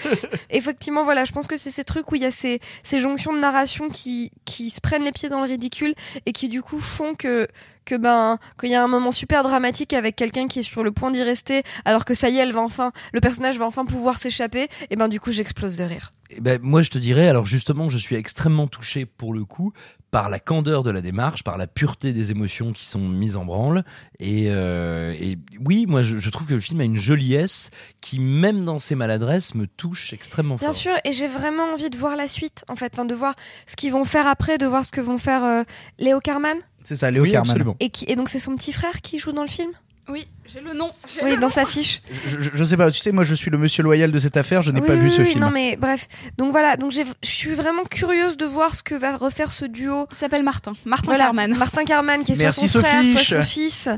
effectivement, 0.50 1.04
voilà, 1.04 1.24
je 1.24 1.32
pense 1.32 1.46
que 1.46 1.56
c'est 1.56 1.70
ces 1.70 1.84
trucs 1.84 2.10
où 2.12 2.14
il 2.14 2.22
y 2.22 2.26
a 2.26 2.30
ces, 2.30 2.60
ces 2.82 2.98
jonctions 2.98 3.32
de 3.32 3.38
narration 3.38 3.88
qui, 3.88 4.32
qui 4.44 4.70
se 4.70 4.80
prennent 4.80 5.04
les 5.04 5.12
pieds 5.12 5.28
dans 5.28 5.40
le 5.40 5.46
ridicule 5.46 5.94
et 6.26 6.32
qui 6.32 6.48
du 6.48 6.62
coup 6.62 6.80
font 6.80 7.14
que, 7.14 7.48
que 7.84 7.94
ben, 7.96 8.38
qu'il 8.58 8.70
y 8.70 8.74
a 8.74 8.82
un 8.82 8.88
moment 8.88 9.12
super 9.12 9.42
dramatique 9.42 9.92
avec 9.92 10.16
quelqu'un 10.16 10.48
qui 10.48 10.60
est 10.60 10.62
sur 10.62 10.82
le 10.84 10.92
point 10.92 11.10
d'y 11.10 11.22
rester, 11.22 11.62
alors 11.84 12.04
que 12.04 12.14
ça 12.14 12.28
y 12.28 12.38
est, 12.38 12.42
elle 12.42 12.52
va 12.52 12.60
enfin, 12.60 12.92
le 13.12 13.20
personnage 13.20 13.58
va 13.58 13.66
enfin 13.66 13.84
pouvoir 13.84 14.18
s'échapper, 14.18 14.68
et 14.90 14.96
ben 14.96 15.08
du 15.08 15.20
coup 15.20 15.32
j'explose 15.32 15.76
de 15.76 15.84
rire. 15.84 16.12
Eh 16.36 16.40
ben, 16.40 16.58
moi, 16.62 16.82
je 16.82 16.90
te 16.90 16.98
dirais, 16.98 17.28
alors 17.28 17.44
justement, 17.44 17.90
je 17.90 17.98
suis 17.98 18.16
extrêmement 18.16 18.66
touché 18.66 19.04
pour 19.04 19.34
le 19.34 19.44
coup 19.44 19.72
par 20.10 20.28
la 20.28 20.38
candeur 20.38 20.82
de 20.82 20.90
la 20.90 21.00
démarche, 21.00 21.42
par 21.42 21.56
la 21.56 21.66
pureté 21.66 22.12
des 22.12 22.30
émotions 22.30 22.72
qui 22.72 22.84
sont 22.84 22.98
mises 23.00 23.34
en 23.34 23.46
branle. 23.46 23.82
Et, 24.20 24.44
euh, 24.48 25.14
et 25.18 25.38
oui, 25.64 25.86
moi, 25.86 26.02
je, 26.02 26.18
je 26.18 26.30
trouve 26.30 26.46
que 26.46 26.52
le 26.52 26.60
film 26.60 26.82
a 26.82 26.84
une 26.84 26.98
joliesse 26.98 27.70
qui, 28.02 28.18
même 28.18 28.62
dans 28.66 28.78
ses 28.78 28.94
maladresses, 28.94 29.54
me 29.54 29.66
touche 29.66 30.12
extrêmement 30.12 30.56
Bien 30.56 30.68
fort. 30.68 30.74
sûr, 30.74 30.92
et 31.04 31.12
j'ai 31.12 31.28
vraiment 31.28 31.64
envie 31.72 31.88
de 31.88 31.96
voir 31.96 32.14
la 32.14 32.28
suite, 32.28 32.62
en 32.68 32.76
fait, 32.76 32.92
enfin, 32.92 33.06
de 33.06 33.14
voir 33.14 33.34
ce 33.66 33.74
qu'ils 33.74 33.92
vont 33.92 34.04
faire 34.04 34.26
après, 34.26 34.58
de 34.58 34.66
voir 34.66 34.84
ce 34.84 34.92
que 34.92 35.00
vont 35.00 35.16
faire 35.16 35.44
euh, 35.44 35.62
Léo 35.98 36.20
Carman. 36.20 36.58
C'est 36.84 36.96
ça, 36.96 37.10
Léo 37.10 37.22
Oui, 37.24 37.32
Carman. 37.32 37.50
absolument. 37.50 37.76
Et, 37.80 37.90
qui, 37.90 38.04
et 38.08 38.16
donc 38.16 38.28
c'est 38.28 38.40
son 38.40 38.54
petit 38.56 38.72
frère 38.72 39.00
qui 39.00 39.18
joue 39.18 39.32
dans 39.32 39.42
le 39.42 39.48
film? 39.48 39.70
Oui, 40.08 40.26
j'ai 40.52 40.60
le 40.60 40.72
nom. 40.74 40.90
j'ai 41.06 41.22
Oui, 41.22 41.30
le 41.30 41.36
dans 41.36 41.42
nom. 41.42 41.48
sa 41.48 41.64
fiche. 41.64 42.02
Je, 42.26 42.40
je- 42.40 42.50
je 42.52 42.64
sais 42.64 42.76
pas, 42.76 42.90
tu 42.90 42.98
sais, 42.98 43.12
moi 43.12 43.22
je 43.22 43.36
suis 43.36 43.52
le 43.52 43.56
monsieur 43.58 43.84
loyal 43.84 44.10
de 44.10 44.18
cette 44.18 44.36
affaire, 44.36 44.60
je 44.60 44.72
n'ai 44.72 44.80
Oui, 44.80 44.86
pas 44.88 44.94
oui, 44.94 45.00
vu 45.02 45.10
ce 45.10 45.20
oui, 45.20 45.26
film. 45.28 45.40
Non 45.40 45.50
mais 45.50 45.76
bref, 45.76 46.08
donc 46.38 46.50
voilà, 46.50 46.76
donc 46.76 46.90
je 46.90 47.02
suis 47.22 47.54
vraiment 47.54 47.84
curieuse 47.84 48.36
de 48.36 48.44
voir 48.44 48.74
ce 48.74 48.82
que 48.82 48.96
va 48.96 49.16
refaire 49.16 49.52
ce 49.52 49.64
duo. 49.64 50.08
Il 50.10 50.16
s'appelle 50.16 50.42
Martin. 50.42 50.72
Martin 50.84 51.06
Voilà, 51.06 51.26
Carman. 51.26 51.56
Martin 51.56 51.84
Carman, 51.84 52.24
qui 52.24 52.32
est 52.32 52.40
Merci, 52.40 52.66
soit 52.66 52.80
son 52.82 52.86
frère, 52.88 53.04
soit 53.24 53.36
son 53.36 53.42
fils. 53.48 53.88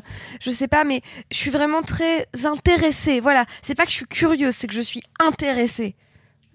Je 0.43 0.51
sais 0.51 0.69
pas, 0.69 0.85
mais 0.85 1.01
je 1.33 1.39
suis 1.39 1.51
vraiment 1.51 1.81
très 1.81 2.27
intéressée. 2.45 3.21
Voilà, 3.21 3.47
c'est 3.63 3.75
pas 3.75 3.85
que 3.85 3.91
je 3.91 3.97
suis 3.97 4.07
curieuse, 4.07 4.55
c'est 4.55 4.67
que 4.67 4.75
je 4.75 4.83
suis 4.83 5.03
intéressée 5.21 5.97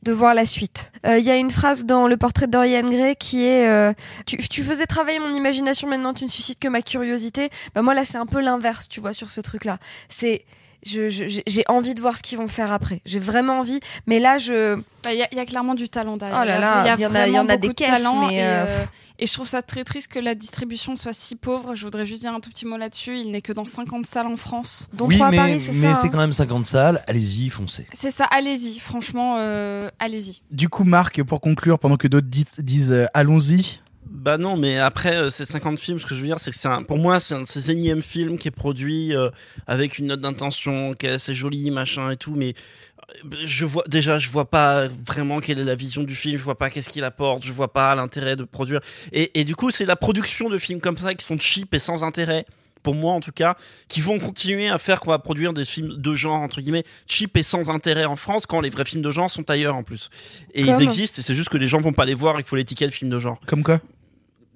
de 0.03 0.11
voir 0.11 0.33
la 0.33 0.45
suite. 0.45 0.91
Euh, 1.05 1.17
Il 1.17 1.25
y 1.25 1.31
a 1.31 1.35
une 1.35 1.51
phrase 1.51 1.85
dans 1.85 2.07
le 2.07 2.17
portrait 2.17 2.47
de 2.47 2.51
Dorian 2.51 2.83
Gray 2.83 3.15
qui 3.15 3.45
est 3.45 3.67
euh, 3.67 3.93
tu, 4.25 4.37
tu 4.37 4.63
faisais 4.63 4.85
travailler 4.85 5.19
mon 5.19 5.33
imagination, 5.33 5.87
maintenant 5.87 6.13
tu 6.13 6.23
ne 6.23 6.29
suscites 6.29 6.59
que 6.59 6.67
ma 6.67 6.81
curiosité. 6.81 7.49
Bah 7.75 7.81
moi 7.81 7.93
là 7.93 8.05
c'est 8.05 8.17
un 8.17 8.25
peu 8.25 8.41
l'inverse, 8.41 8.87
tu 8.87 8.99
vois, 8.99 9.13
sur 9.13 9.29
ce 9.29 9.41
truc-là. 9.41 9.77
C'est 10.07 10.45
je- 10.85 11.09
je- 11.09 11.41
j'ai 11.45 11.63
envie 11.67 11.93
de 11.95 12.01
voir 12.01 12.15
ce 12.17 12.21
qu'ils 12.21 12.37
vont 12.37 12.47
faire 12.47 12.71
après. 12.71 13.01
J'ai 13.05 13.19
vraiment 13.19 13.59
envie, 13.59 13.79
mais 14.07 14.19
là 14.19 14.37
je 14.37 14.75
Bah, 15.03 15.13
Il 15.13 15.17
y, 15.17 15.21
a- 15.23 15.27
il 15.31 15.37
y 15.37 15.41
a 15.41 15.45
clairement 15.45 15.75
du 15.75 15.87
talent 15.89 16.17
derrière. 16.17 16.39
Oh 16.41 16.45
là 16.45 16.59
là, 16.59 16.95
il 16.97 17.01
y 17.01 17.05
en 17.05 17.15
a- 17.15 17.27
y 17.27 17.31
en 17.31 17.39
a 17.39 17.43
vraiment 17.43 17.43
des 17.45 17.57
beaucoup 17.57 17.73
de 17.73 17.77
caisses, 17.77 17.89
talent 18.03 18.27
mais, 18.27 18.35
et, 18.35 18.43
euh, 18.43 18.65
euh, 18.67 18.85
et 19.17 19.27
je 19.27 19.33
trouve 19.33 19.47
ça 19.47 19.61
très 19.61 19.83
triste 19.85 20.09
que 20.09 20.19
la 20.19 20.35
distribution 20.35 20.95
soit 20.97 21.13
si 21.13 21.35
pauvre. 21.37 21.73
Je 21.75 21.83
voudrais 21.85 22.05
juste 22.05 22.21
dire 22.21 22.33
un 22.33 22.41
tout 22.41 22.49
petit 22.49 22.65
mot 22.65 22.75
là-dessus. 22.77 23.17
Il 23.17 23.31
n'est 23.31 23.41
que 23.41 23.53
dans 23.53 23.63
50 23.65 24.05
salles 24.05 24.27
en 24.27 24.35
France. 24.35 24.89
dont 24.93 25.07
oui, 25.07 25.17
mais, 25.31 25.37
Paris, 25.37 25.59
c'est 25.61 25.71
mais 25.73 25.95
c'est 25.95 26.07
hein. 26.07 26.09
quand 26.11 26.17
même 26.17 26.33
50 26.33 26.65
salles. 26.65 27.01
Allez-y, 27.07 27.49
foncez. 27.49 27.87
C'est 27.93 28.11
ça, 28.11 28.25
allez-y. 28.25 28.79
Franchement, 28.79 29.37
euh, 29.39 29.89
allez-y. 29.99 30.41
Du 30.51 30.67
coup, 30.69 30.83
Marc, 30.83 31.23
pour 31.23 31.39
conclure, 31.41 31.79
pendant 31.79 31.95
que 31.97 32.07
d'autres 32.09 32.27
disent, 32.27 32.59
disent, 32.59 32.91
euh, 32.91 33.05
allons-y, 33.13 33.79
Bah 34.19 34.37
non, 34.37 34.57
mais 34.57 34.77
après 34.77 35.15
euh, 35.15 35.29
ces 35.29 35.45
50 35.45 35.79
films, 35.79 35.97
ce 35.97 36.05
que 36.05 36.13
je 36.13 36.19
veux 36.19 36.27
dire, 36.27 36.39
c'est 36.41 36.51
que 36.51 36.57
c'est 36.57 36.67
un, 36.67 36.83
pour 36.83 36.97
moi, 36.97 37.21
c'est 37.21 37.35
un 37.35 37.41
de 37.41 37.47
ces 37.47 37.71
énièmes 37.71 38.01
films 38.01 38.37
qui 38.37 38.49
est 38.49 38.51
produit 38.51 39.15
euh, 39.15 39.29
avec 39.65 39.97
une 39.97 40.07
note 40.07 40.19
d'intention, 40.19 40.93
qui 40.93 41.05
est 41.05 41.11
assez 41.11 41.33
jolie, 41.33 41.71
machin 41.71 42.11
et 42.11 42.17
tout, 42.17 42.35
mais 42.35 42.53
euh, 43.09 43.35
je 43.45 43.65
vois 43.65 43.83
déjà, 43.87 44.19
je 44.19 44.29
vois 44.29 44.49
pas 44.49 44.87
vraiment 45.07 45.39
quelle 45.39 45.57
est 45.59 45.63
la 45.63 45.75
vision 45.75 46.03
du 46.03 46.15
film, 46.15 46.37
je 46.37 46.43
vois 46.43 46.57
pas 46.57 46.69
qu'est-ce 46.69 46.89
qu'il 46.89 47.05
apporte, 47.05 47.45
je 47.45 47.53
vois 47.53 47.71
pas 47.71 47.95
l'intérêt 47.95 48.35
de 48.35 48.43
produire. 48.43 48.81
Et, 49.13 49.39
et 49.39 49.45
du 49.45 49.55
coup, 49.55 49.71
c'est 49.71 49.85
la 49.85 49.95
production 49.95 50.49
de 50.49 50.57
films 50.57 50.81
comme 50.81 50.97
ça 50.97 51.13
qui 51.13 51.25
sont 51.25 51.39
cheap 51.39 51.73
et 51.73 51.79
sans 51.79 52.03
intérêt. 52.03 52.45
Pour 52.83 52.95
moi, 52.95 53.13
en 53.13 53.19
tout 53.19 53.33
cas, 53.33 53.57
qui 53.89 53.99
vont 53.99 54.19
continuer 54.19 54.69
à 54.69 54.77
faire 54.77 55.01
qu'on 55.01 55.11
va 55.11 55.19
produire 55.19 55.53
des 55.53 55.65
films 55.65 55.97
de 55.97 56.13
genre 56.13 56.39
entre 56.39 56.61
guillemets 56.61 56.85
cheap 57.07 57.35
et 57.35 57.43
sans 57.43 57.69
intérêt 57.69 58.05
en 58.05 58.15
France, 58.15 58.45
quand 58.45 58.61
les 58.61 58.69
vrais 58.69 58.85
films 58.85 59.01
de 59.01 59.11
genre 59.11 59.29
sont 59.29 59.49
ailleurs 59.49 59.75
en 59.75 59.83
plus. 59.83 60.09
Et 60.53 60.63
Comme 60.63 60.75
ils 60.75 60.83
existent, 60.83 61.19
et 61.19 61.21
c'est 61.21 61.35
juste 61.35 61.49
que 61.49 61.57
les 61.57 61.67
gens 61.67 61.79
vont 61.79 61.93
pas 61.93 62.05
les 62.05 62.13
voir. 62.13 62.39
Il 62.39 62.45
faut 62.45 62.55
l'étiquette 62.55 62.93
film 62.93 63.09
de 63.09 63.19
genre 63.19 63.39
comme 63.45 63.63
quoi? 63.63 63.79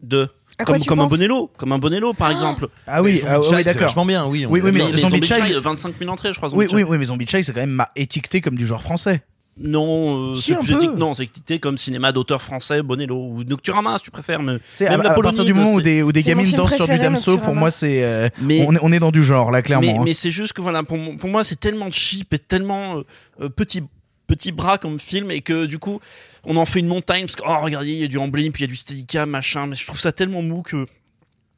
De 0.04 0.28
À 0.60 0.66
comme 0.66 1.00
un 1.00 1.08
Bonello, 1.08 1.50
comme 1.58 1.72
un 1.72 1.80
Bonello 1.80 2.14
par 2.14 2.30
exemple. 2.30 2.68
Ah 2.86 3.02
oui, 3.02 3.22
ah, 3.28 3.40
oui, 3.40 3.46
Child, 3.46 3.58
c'est 3.58 3.64
d'accord. 3.64 3.82
vachement 3.84 4.06
bien, 4.06 4.26
oui. 4.28 4.46
on 4.46 4.52
Oui, 4.52 4.60
oui, 4.64 4.72
mais 4.72 4.80
mais 4.80 4.98
Zombie 4.98 5.02
Zombie 5.02 5.28
Child- 5.28 5.46
Child, 5.48 5.58
25 5.64 5.96
000 6.00 6.12
entrées, 6.12 6.32
je 6.34 6.38
crois. 6.38 6.50
Zombie 6.50 6.60
Oui, 6.60 6.66
oui, 6.74 6.80
Child. 6.82 6.92
oui, 6.92 6.98
mais 7.00 7.06
Zombie 7.06 7.28
Child, 7.28 7.44
c'est 7.46 7.54
quand 7.54 7.62
même 7.62 7.70
ma- 7.72 7.90
étiqueté 7.96 8.42
comme 8.42 8.56
du 8.58 8.66
genre 8.66 8.82
français. 8.82 9.24
Non, 9.56 10.32
euh, 10.32 10.36
Si, 10.36 10.56
c'est 10.66 10.88
non, 10.98 11.14
c'est 11.14 11.26
étiqueté 11.26 11.60
comme 11.60 11.78
cinéma 11.78 12.12
d'auteur 12.12 12.42
français, 12.42 12.82
Bonello 12.82 13.16
ou 13.16 13.44
Nocturama, 13.44 13.98
si 14.00 14.06
tu 14.06 14.12
préfères. 14.12 14.42
Mais 14.42 14.54
même 14.82 15.02
à, 15.02 15.12
à 15.12 15.14
partir 15.22 15.46
du 15.46 15.54
moment 15.54 15.74
où 15.74 15.82
des, 15.82 16.02
où 16.02 16.12
gamines 16.12 16.50
dansent 16.52 16.76
sur 16.76 16.88
du 16.88 16.98
damso, 16.98 17.38
pour 17.38 17.54
moi, 17.54 17.70
c'est, 17.70 18.04
euh, 18.04 18.30
Mais- 18.42 18.66
on, 18.68 18.74
est, 18.76 18.80
on 18.82 18.92
est 18.92 19.00
dans 19.00 19.12
du 19.12 19.24
genre, 19.24 19.52
là, 19.52 19.62
clairement. 19.62 19.88
Mais, 19.94 20.00
hein. 20.00 20.02
mais 20.06 20.14
c'est 20.14 20.32
juste 20.32 20.54
que 20.54 20.62
voilà, 20.62 20.82
pour, 20.84 20.98
moi, 20.98 21.44
c'est 21.44 21.60
tellement 21.60 21.90
cheap 21.92 22.34
et 22.34 22.40
tellement 22.40 22.98
euh, 22.98 23.02
euh, 23.42 23.50
petit 23.50 23.84
petit 24.36 24.52
bras 24.52 24.78
comme 24.78 25.00
film 25.00 25.32
et 25.32 25.42
que 25.42 25.66
du 25.66 25.80
coup, 25.80 26.00
on 26.46 26.58
en 26.58 26.66
fait 26.66 26.80
une 26.80 26.88
montagne 26.88 27.26
parce 27.26 27.36
que 27.36 27.44
oh 27.46 27.60
regardez, 27.62 27.92
il 27.92 28.00
y 28.00 28.04
a 28.04 28.08
du 28.08 28.18
Amblin 28.18 28.52
puis 28.52 28.64
il 28.64 28.66
y 28.66 28.70
a 28.70 28.72
du 28.72 28.76
Steadicam 28.76 29.30
machin, 29.30 29.68
mais 29.68 29.76
je 29.76 29.86
trouve 29.86 30.00
ça 30.00 30.12
tellement 30.12 30.42
mou 30.42 30.62
que 30.62 30.86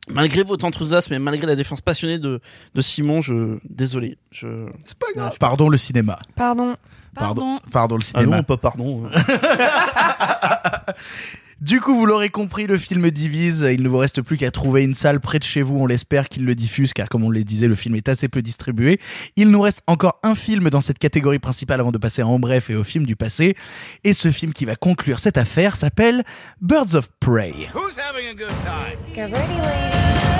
malgré 0.10 0.44
votre 0.44 0.66
enthousiasme 0.66 1.14
et 1.14 1.20
malgré 1.20 1.48
la 1.48 1.56
défense 1.56 1.82
passionnée 1.82 2.20
de 2.20 2.42
de 2.74 2.82
Simon, 2.82 3.22
je 3.22 3.58
désolé, 3.70 4.18
je 4.32 4.48
C'est 4.86 4.98
pas 4.98 5.08
grave. 5.16 5.38
Pardon, 5.40 5.70
le 5.70 5.78
cinéma. 5.78 6.20
Pardon. 6.36 6.76
Pardon, 7.14 7.60
pardon 7.72 7.96
le 7.96 8.02
ah 8.02 8.20
cinéma. 8.20 8.38
non, 8.38 8.44
pas 8.44 8.58
pardon. 8.58 9.10
Du 11.62 11.80
coup, 11.80 11.96
vous 11.96 12.06
l'aurez 12.06 12.30
compris, 12.30 12.68
le 12.68 12.78
film 12.78 13.10
divise. 13.12 13.68
Il 13.72 13.82
ne 13.82 13.90
vous 13.90 13.98
reste 13.98 14.22
plus 14.22 14.38
qu'à 14.38 14.52
trouver 14.52 14.84
une 14.84 14.94
salle 14.94 15.22
près 15.22 15.40
de 15.40 15.44
chez 15.44 15.62
vous. 15.62 15.78
On 15.80 15.88
l'espère 15.88 16.28
qu'il 16.28 16.46
le 16.46 16.54
diffuse, 16.54 16.94
car 16.94 17.08
comme 17.08 17.24
on 17.24 17.30
le 17.30 17.44
disait, 17.44 17.68
le 17.68 17.76
film 17.76 17.96
est 17.96 18.10
assez 18.10 18.28
peu 18.28 18.42
distribué. 18.42 19.00
Il 19.38 19.50
nous 19.50 19.62
reste 19.62 19.82
encore 19.88 20.20
un 20.24 20.36
film 20.36 20.70
dans 20.70 20.82
cette 20.82 21.00
catégorie 21.00 21.40
principale 21.40 21.80
avant 21.80 21.92
de 21.92 21.98
passer 21.98 22.24
en 22.24 22.40
bref 22.40 22.70
et 22.70 22.76
au 22.76 22.84
film 22.84 23.06
du 23.06 23.16
passé. 23.16 23.56
Et 24.04 24.14
ce 24.14 24.32
film 24.32 24.52
qui 24.52 24.66
va 24.66 24.76
conclure 24.76 25.20
cette 25.20 25.38
affaire 25.38 25.78
s'appelle 25.78 26.24
Birds 26.62 26.96
of 26.96 27.10
Prey. 27.20 27.54
Who's 27.74 27.98
having 27.98 28.28
a 28.28 28.34
good 28.34 28.50
time? 28.60 28.98
Get 29.14 29.32
ready, 29.32 29.56
ladies. 29.62 30.35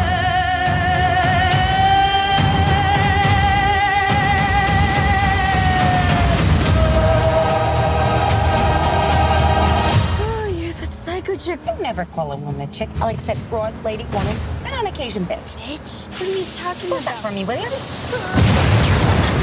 Never 11.82 12.06
call 12.06 12.32
a 12.32 12.38
woman 12.38 12.62
a 12.62 12.68
chick. 12.72 12.90
I'll 13.02 13.10
accept 13.10 13.40
broad, 13.50 13.74
lady, 13.84 14.06
woman, 14.06 14.36
and 14.66 14.74
on 14.76 14.88
occasion 14.88 15.26
bitch. 15.26 15.56
Bitch? 15.58 16.08
What 16.20 16.30
are 16.30 16.38
you 16.38 16.46
talking 16.46 16.90
that 16.90 17.02
about? 17.02 17.22
for 17.22 17.32
me, 17.32 17.46
will 17.46 17.60
you? 17.60 19.32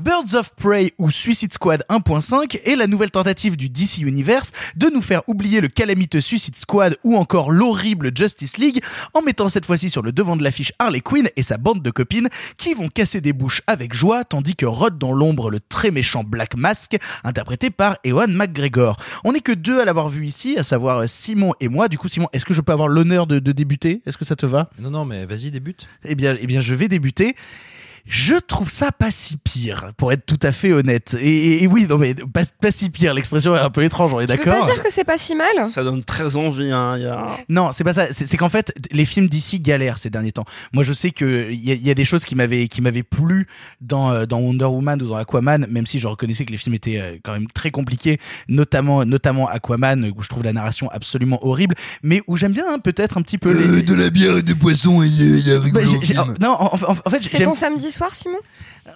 Birds 0.00 0.34
of 0.34 0.54
Prey 0.54 0.94
ou 0.96 1.10
Suicide 1.10 1.52
Squad 1.52 1.84
1.5 1.90 2.58
est 2.64 2.74
la 2.74 2.86
nouvelle 2.86 3.10
tentative 3.10 3.58
du 3.58 3.68
DC 3.68 3.98
Universe 3.98 4.50
de 4.76 4.88
nous 4.88 5.02
faire 5.02 5.20
oublier 5.26 5.60
le 5.60 5.68
calamiteux 5.68 6.22
Suicide 6.22 6.56
Squad 6.56 6.96
ou 7.04 7.18
encore 7.18 7.50
l'horrible 7.50 8.10
Justice 8.16 8.56
League 8.56 8.82
en 9.12 9.20
mettant 9.20 9.50
cette 9.50 9.66
fois-ci 9.66 9.90
sur 9.90 10.00
le 10.00 10.10
devant 10.10 10.38
de 10.38 10.42
l'affiche 10.42 10.72
Harley 10.78 11.02
Quinn 11.02 11.28
et 11.36 11.42
sa 11.42 11.58
bande 11.58 11.82
de 11.82 11.90
copines 11.90 12.30
qui 12.56 12.72
vont 12.72 12.88
casser 12.88 13.20
des 13.20 13.34
bouches 13.34 13.60
avec 13.66 13.92
joie 13.92 14.24
tandis 14.24 14.56
que 14.56 14.64
rôde 14.64 14.96
dans 14.96 15.12
l'ombre 15.12 15.50
le 15.50 15.60
très 15.60 15.90
méchant 15.90 16.24
Black 16.24 16.56
Mask 16.56 16.96
interprété 17.22 17.68
par 17.68 17.98
Ewan 18.02 18.32
McGregor. 18.32 18.96
On 19.24 19.32
n'est 19.32 19.40
que 19.40 19.52
deux 19.52 19.80
à 19.80 19.84
l'avoir 19.84 20.08
vu 20.08 20.24
ici, 20.24 20.56
à 20.56 20.62
savoir 20.62 21.06
Simon 21.10 21.52
et 21.60 21.68
moi. 21.68 21.88
Du 21.88 21.98
coup 21.98 22.08
Simon, 22.08 22.28
est-ce 22.32 22.46
que 22.46 22.54
je 22.54 22.62
peux 22.62 22.72
avoir 22.72 22.88
l'honneur 22.88 23.26
de, 23.26 23.38
de 23.38 23.52
débuter? 23.52 24.00
Est-ce 24.06 24.16
que 24.16 24.24
ça 24.24 24.34
te 24.36 24.46
va? 24.46 24.70
Non, 24.80 24.90
non, 24.90 25.04
mais 25.04 25.26
vas-y, 25.26 25.50
débute. 25.50 25.88
eh 26.06 26.14
bien, 26.14 26.38
eh 26.40 26.46
bien, 26.46 26.62
je 26.62 26.74
vais 26.74 26.88
débuter. 26.88 27.36
Je 28.06 28.34
trouve 28.34 28.70
ça 28.70 28.92
pas 28.92 29.10
si 29.10 29.36
pire, 29.36 29.92
pour 29.96 30.12
être 30.12 30.24
tout 30.26 30.38
à 30.42 30.52
fait 30.52 30.72
honnête. 30.72 31.16
Et, 31.20 31.28
et- 31.28 31.64
et 31.64 31.66
oui, 31.66 31.86
non 31.88 31.98
mais 31.98 32.14
pas, 32.14 32.42
pas 32.60 32.70
si 32.70 32.90
pire. 32.90 33.14
L'expression 33.14 33.54
est 33.54 33.60
un 33.60 33.70
peu 33.70 33.82
étrange, 33.84 34.12
on 34.12 34.20
est 34.20 34.26
Tu 34.26 34.32
veux 34.32 34.38
d'accord. 34.44 34.66
pas 34.66 34.72
dire 34.74 34.82
que 34.82 34.90
c'est 34.90 35.04
pas 35.04 35.18
si 35.18 35.34
mal? 35.34 35.46
Ça 35.72 35.82
donne 35.82 36.02
très 36.04 36.36
envie. 36.36 36.70
Hein. 36.70 36.96
Y 36.98 37.06
a... 37.06 37.26
Non, 37.48 37.70
c'est 37.72 37.84
pas 37.84 37.92
ça. 37.92 38.06
C'est 38.10 38.36
qu'en 38.36 38.48
fait, 38.48 38.72
les 38.90 39.04
films 39.04 39.28
d'ici 39.28 39.60
galèrent 39.60 39.98
ces 39.98 40.10
derniers 40.10 40.32
temps. 40.32 40.44
Moi, 40.72 40.84
je 40.84 40.92
sais 40.92 41.10
que 41.10 41.50
il 41.50 41.62
y, 41.64 41.70
a- 41.72 41.74
y 41.74 41.94
des 41.94 42.04
choses 42.04 42.24
qui 42.24 42.34
m'avaient 42.34 42.68
qui 42.68 42.80
m'avaient 42.82 43.02
plu 43.02 43.46
dans 43.80 44.10
euh, 44.12 44.26
dans 44.26 44.38
Wonder 44.40 44.64
Woman 44.64 45.00
ou 45.02 45.08
dans 45.08 45.16
Aquaman, 45.16 45.66
même 45.70 45.86
si 45.86 45.98
je 45.98 46.06
reconnaissais 46.06 46.44
que 46.44 46.52
les 46.52 46.58
films 46.58 46.74
étaient 46.74 47.00
euh, 47.00 47.16
quand 47.22 47.32
même 47.32 47.46
très 47.48 47.70
compliqués, 47.70 48.18
notamment 48.48 49.04
notamment 49.04 49.48
Aquaman 49.48 50.10
où 50.16 50.22
je 50.22 50.28
trouve 50.28 50.42
la 50.44 50.52
narration 50.52 50.88
absolument 50.90 51.44
horrible, 51.46 51.74
mais 52.02 52.22
où 52.26 52.36
j'aime 52.36 52.52
bien 52.52 52.64
hein, 52.68 52.78
peut-être 52.78 53.18
un 53.18 53.22
petit 53.22 53.38
peu 53.38 53.52
les. 53.52 53.82
de 53.82 53.94
la 53.94 54.10
bière 54.10 54.36
et 54.38 54.42
des 54.42 54.54
poissons, 54.54 55.02
il 55.02 55.46
y 55.46 55.52
a, 55.52 55.58
Bah, 55.70 55.80
j'ai- 55.84 55.98
j'ai- 56.04 56.14
non, 56.14 56.50
en, 56.50 56.66
en- 56.66 56.96
en 57.04 57.10
fait, 57.10 57.22
C'est 57.22 57.42
ton 57.44 57.54
samedi 57.54 57.89
soir, 57.90 58.14
Simon? 58.14 58.38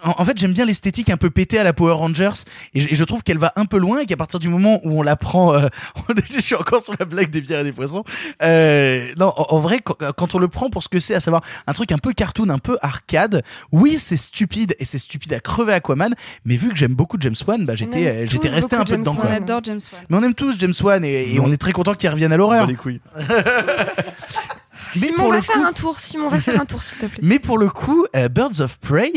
En, 0.02 0.14
en 0.18 0.24
fait, 0.24 0.36
j'aime 0.38 0.52
bien 0.52 0.64
l'esthétique 0.64 1.10
un 1.10 1.16
peu 1.16 1.30
pétée 1.30 1.58
à 1.58 1.64
la 1.64 1.72
Power 1.72 1.92
Rangers 1.92 2.44
et 2.74 2.80
je, 2.80 2.88
et 2.90 2.94
je 2.94 3.04
trouve 3.04 3.22
qu'elle 3.22 3.38
va 3.38 3.52
un 3.56 3.64
peu 3.64 3.78
loin 3.78 4.00
et 4.00 4.06
qu'à 4.06 4.16
partir 4.16 4.40
du 4.40 4.48
moment 4.48 4.80
où 4.84 4.98
on 4.98 5.02
la 5.02 5.16
prend, 5.16 5.54
euh, 5.54 5.68
je 6.30 6.38
suis 6.40 6.54
encore 6.54 6.82
sur 6.82 6.94
la 6.98 7.04
blague 7.04 7.30
des 7.30 7.40
bières 7.40 7.60
et 7.60 7.64
des 7.64 7.72
poissons. 7.72 8.04
Euh, 8.42 9.08
non, 9.18 9.32
en, 9.36 9.54
en 9.54 9.58
vrai, 9.60 9.80
quand, 9.80 10.34
on 10.34 10.38
le 10.38 10.48
prend 10.48 10.70
pour 10.70 10.82
ce 10.82 10.88
que 10.88 11.00
c'est, 11.00 11.14
à 11.14 11.20
savoir 11.20 11.42
un 11.66 11.72
truc 11.72 11.92
un 11.92 11.98
peu 11.98 12.12
cartoon, 12.12 12.48
un 12.50 12.58
peu 12.58 12.78
arcade, 12.82 13.42
oui, 13.72 13.98
c'est 13.98 14.16
stupide 14.16 14.74
et 14.78 14.84
c'est 14.84 14.98
stupide 14.98 15.32
à 15.32 15.40
crever 15.40 15.74
Aquaman, 15.74 16.14
mais 16.44 16.56
vu 16.56 16.70
que 16.70 16.76
j'aime 16.76 16.94
beaucoup 16.94 17.16
James 17.20 17.34
Wan, 17.46 17.64
bah 17.64 17.74
j'étais, 17.74 18.06
euh, 18.06 18.26
j'étais 18.26 18.48
resté 18.48 18.76
un 18.76 18.84
peu 18.84 18.92
James 18.92 19.00
dedans. 19.00 19.14
Quoi. 19.14 19.30
On 19.30 19.34
adore 19.34 19.60
James 19.64 19.80
Wan. 19.92 20.02
Mais 20.08 20.16
on 20.16 20.22
aime 20.22 20.34
tous 20.34 20.58
James 20.58 20.74
Wan 20.82 21.04
et, 21.04 21.38
on 21.40 21.52
est 21.52 21.56
très 21.56 21.72
content 21.72 21.94
qu'il 21.94 22.08
revienne 22.08 22.32
à 22.32 22.36
l'horreur. 22.36 22.66
Les 22.66 22.74
couilles. 22.74 23.00
Mais 24.96 25.06
Simon, 25.08 25.16
pour 25.18 25.30
va 25.30 25.36
le 25.36 25.42
faire 25.42 25.56
coup- 25.56 25.64
un 25.64 25.72
tour. 25.72 26.00
Simon, 26.00 26.28
va 26.28 26.40
faire 26.40 26.60
un 26.60 26.64
tour, 26.64 26.82
s'il 26.82 26.98
te 26.98 27.06
plaît. 27.06 27.18
Mais 27.22 27.38
pour 27.38 27.58
le 27.58 27.68
coup, 27.68 28.06
euh, 28.16 28.28
Birds 28.28 28.60
of 28.60 28.78
Prey 28.80 29.12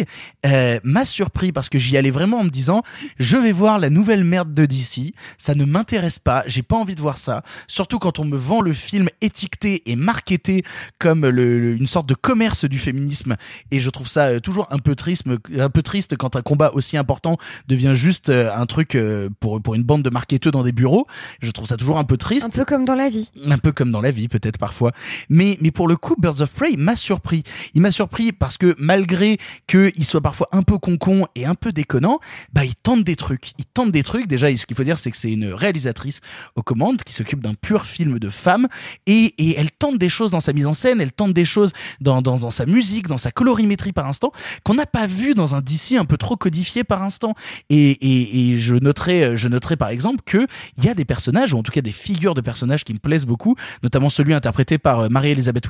euh, 0.45 0.79
m'a 0.83 1.05
surpris 1.05 1.51
parce 1.51 1.69
que 1.69 1.77
j'y 1.79 1.97
allais 1.97 2.09
vraiment 2.11 2.39
en 2.39 2.43
me 2.43 2.49
disant 2.49 2.83
je 3.19 3.37
vais 3.37 3.51
voir 3.51 3.79
la 3.79 3.89
nouvelle 3.89 4.23
merde 4.23 4.53
de 4.53 4.65
DC, 4.65 5.13
ça 5.37 5.55
ne 5.55 5.65
m'intéresse 5.65 6.19
pas, 6.19 6.43
j'ai 6.47 6.63
pas 6.63 6.75
envie 6.75 6.95
de 6.95 7.01
voir 7.01 7.17
ça. 7.17 7.41
Surtout 7.67 7.99
quand 7.99 8.19
on 8.19 8.25
me 8.25 8.37
vend 8.37 8.61
le 8.61 8.73
film 8.73 9.07
étiqueté 9.21 9.83
et 9.89 9.95
marketé 9.95 10.63
comme 10.99 11.27
le, 11.27 11.59
le- 11.59 11.75
une 11.75 11.87
sorte 11.87 12.07
de 12.07 12.13
commerce 12.15 12.65
du 12.65 12.79
féminisme 12.79 13.35
et 13.71 13.79
je 13.79 13.89
trouve 13.89 14.07
ça 14.07 14.25
euh, 14.27 14.39
toujours 14.39 14.67
un 14.71 14.79
peu 14.79 14.95
triste, 14.95 15.23
un 15.57 15.69
peu 15.69 15.81
triste 15.81 16.15
quand 16.17 16.35
un 16.35 16.41
combat 16.41 16.71
aussi 16.73 16.97
important 16.97 17.37
devient 17.67 17.93
juste 17.95 18.29
un 18.29 18.65
truc 18.65 18.97
pour 19.39 19.61
pour 19.61 19.75
une 19.75 19.83
bande 19.83 20.03
de 20.03 20.09
marketeux 20.09 20.51
dans 20.51 20.63
des 20.63 20.71
bureaux. 20.71 21.07
Je 21.41 21.51
trouve 21.51 21.67
ça 21.67 21.77
toujours 21.77 21.97
un 21.97 22.03
peu 22.03 22.17
triste 22.17 22.47
Un 22.47 22.49
peu 22.49 22.65
comme 22.65 22.85
dans 22.85 22.95
la 22.95 23.09
vie. 23.09 23.31
un 23.45 23.57
peu 23.57 23.71
comme 23.71 23.91
dans 23.91 24.01
la 24.01 24.11
vie 24.11 24.27
peut-être 24.27 24.57
parfois 24.57 24.91
mais 25.29 25.57
mais 25.61 25.66
pour 25.72 25.88
le 25.88 25.95
coup 25.95 26.15
Birds 26.18 26.41
of 26.41 26.52
Prey 26.52 26.76
m'a 26.77 26.95
surpris. 26.95 27.44
Il 27.73 27.81
m'a 27.81 27.91
surpris 27.91 28.31
parce 28.31 28.57
que 28.57 28.76
malgré 28.77 29.38
que 29.68 29.91
il 29.95 30.06
soit 30.06 30.22
parfois 30.22 30.48
un 30.52 30.64
peu 30.64 30.77
concon 30.77 31.27
et 31.35 31.45
un 31.45 31.56
peu 31.56 31.72
déconnant 31.72 32.19
bah 32.53 32.65
il 32.65 32.76
tente 32.76 33.03
des 33.03 33.15
trucs. 33.15 33.52
Il 33.57 33.65
tente 33.65 33.91
des 33.91 34.03
trucs. 34.03 34.27
Déjà 34.27 34.56
ce 34.56 34.65
qu'il 34.65 34.76
faut 34.76 34.84
dire 34.84 34.98
c'est 34.98 35.11
que 35.11 35.18
c'est 35.18 35.31
une 35.31 35.53
réalisatrice 35.53 36.22
aux 36.56 36.64
commandes 36.64 37.03
qui 37.03 37.14
s'occupe 37.14 37.41
d'un 37.41 37.53
pur 37.53 37.85
film 37.85 38.19
de 38.19 38.30
femme 38.30 38.68
et, 39.06 39.34
elle 39.57 39.72
tente 39.72 39.98
des 39.98 40.10
choses 40.10 40.31
dans 40.31 40.39
sa 40.39 40.53
mise 40.53 40.68
en 40.68 40.73
scène. 40.73 41.02
Elle 41.02 41.11
tente 41.11 41.34
des 41.34 41.45
choses 41.45 41.73
dans, 41.99 42.52
sa 42.52 42.65
musique 42.65 43.07
dans 43.07 43.18
sa 43.18 43.31
colorimétrie 43.31 43.94
par 43.94 44.07
instant 44.07 44.31
qu'on 44.64 44.76
n'a 44.76 44.85
pas 44.85 45.07
vu 45.07 45.34
dans 45.34 45.56
un 45.56 45.61
DC 45.61 45.94
un 45.98 46.06
peu 46.06 46.18
trop 46.18 46.35
codifié 46.35 46.84
par 46.84 47.03
instant. 47.03 47.34
Et, 47.69 48.56
je 48.57 48.76
noterai 48.76 49.38
je 49.38 49.48
noterai 49.48 49.76
par 49.76 49.89
exemple 49.89 50.22
que 50.26 50.48
il 50.77 50.85
y 50.85 50.89
a 50.89 50.94
des 50.94 51.06
personnages 51.06 51.53
ou 51.53 51.57
en 51.57 51.64
tout 51.64 51.72
cas 51.72 51.81
des 51.81 51.91
figures 51.91 52.34
de 52.34 52.41
personnages 52.41 52.84
qui 52.84 52.94
me 52.94 52.99
plaisent 52.99 53.26
beaucoup 53.26 53.56
notamment 53.84 54.10
celui 54.10 54.34
interprété 54.34 54.77
par 54.77 55.02
euh, 55.02 55.10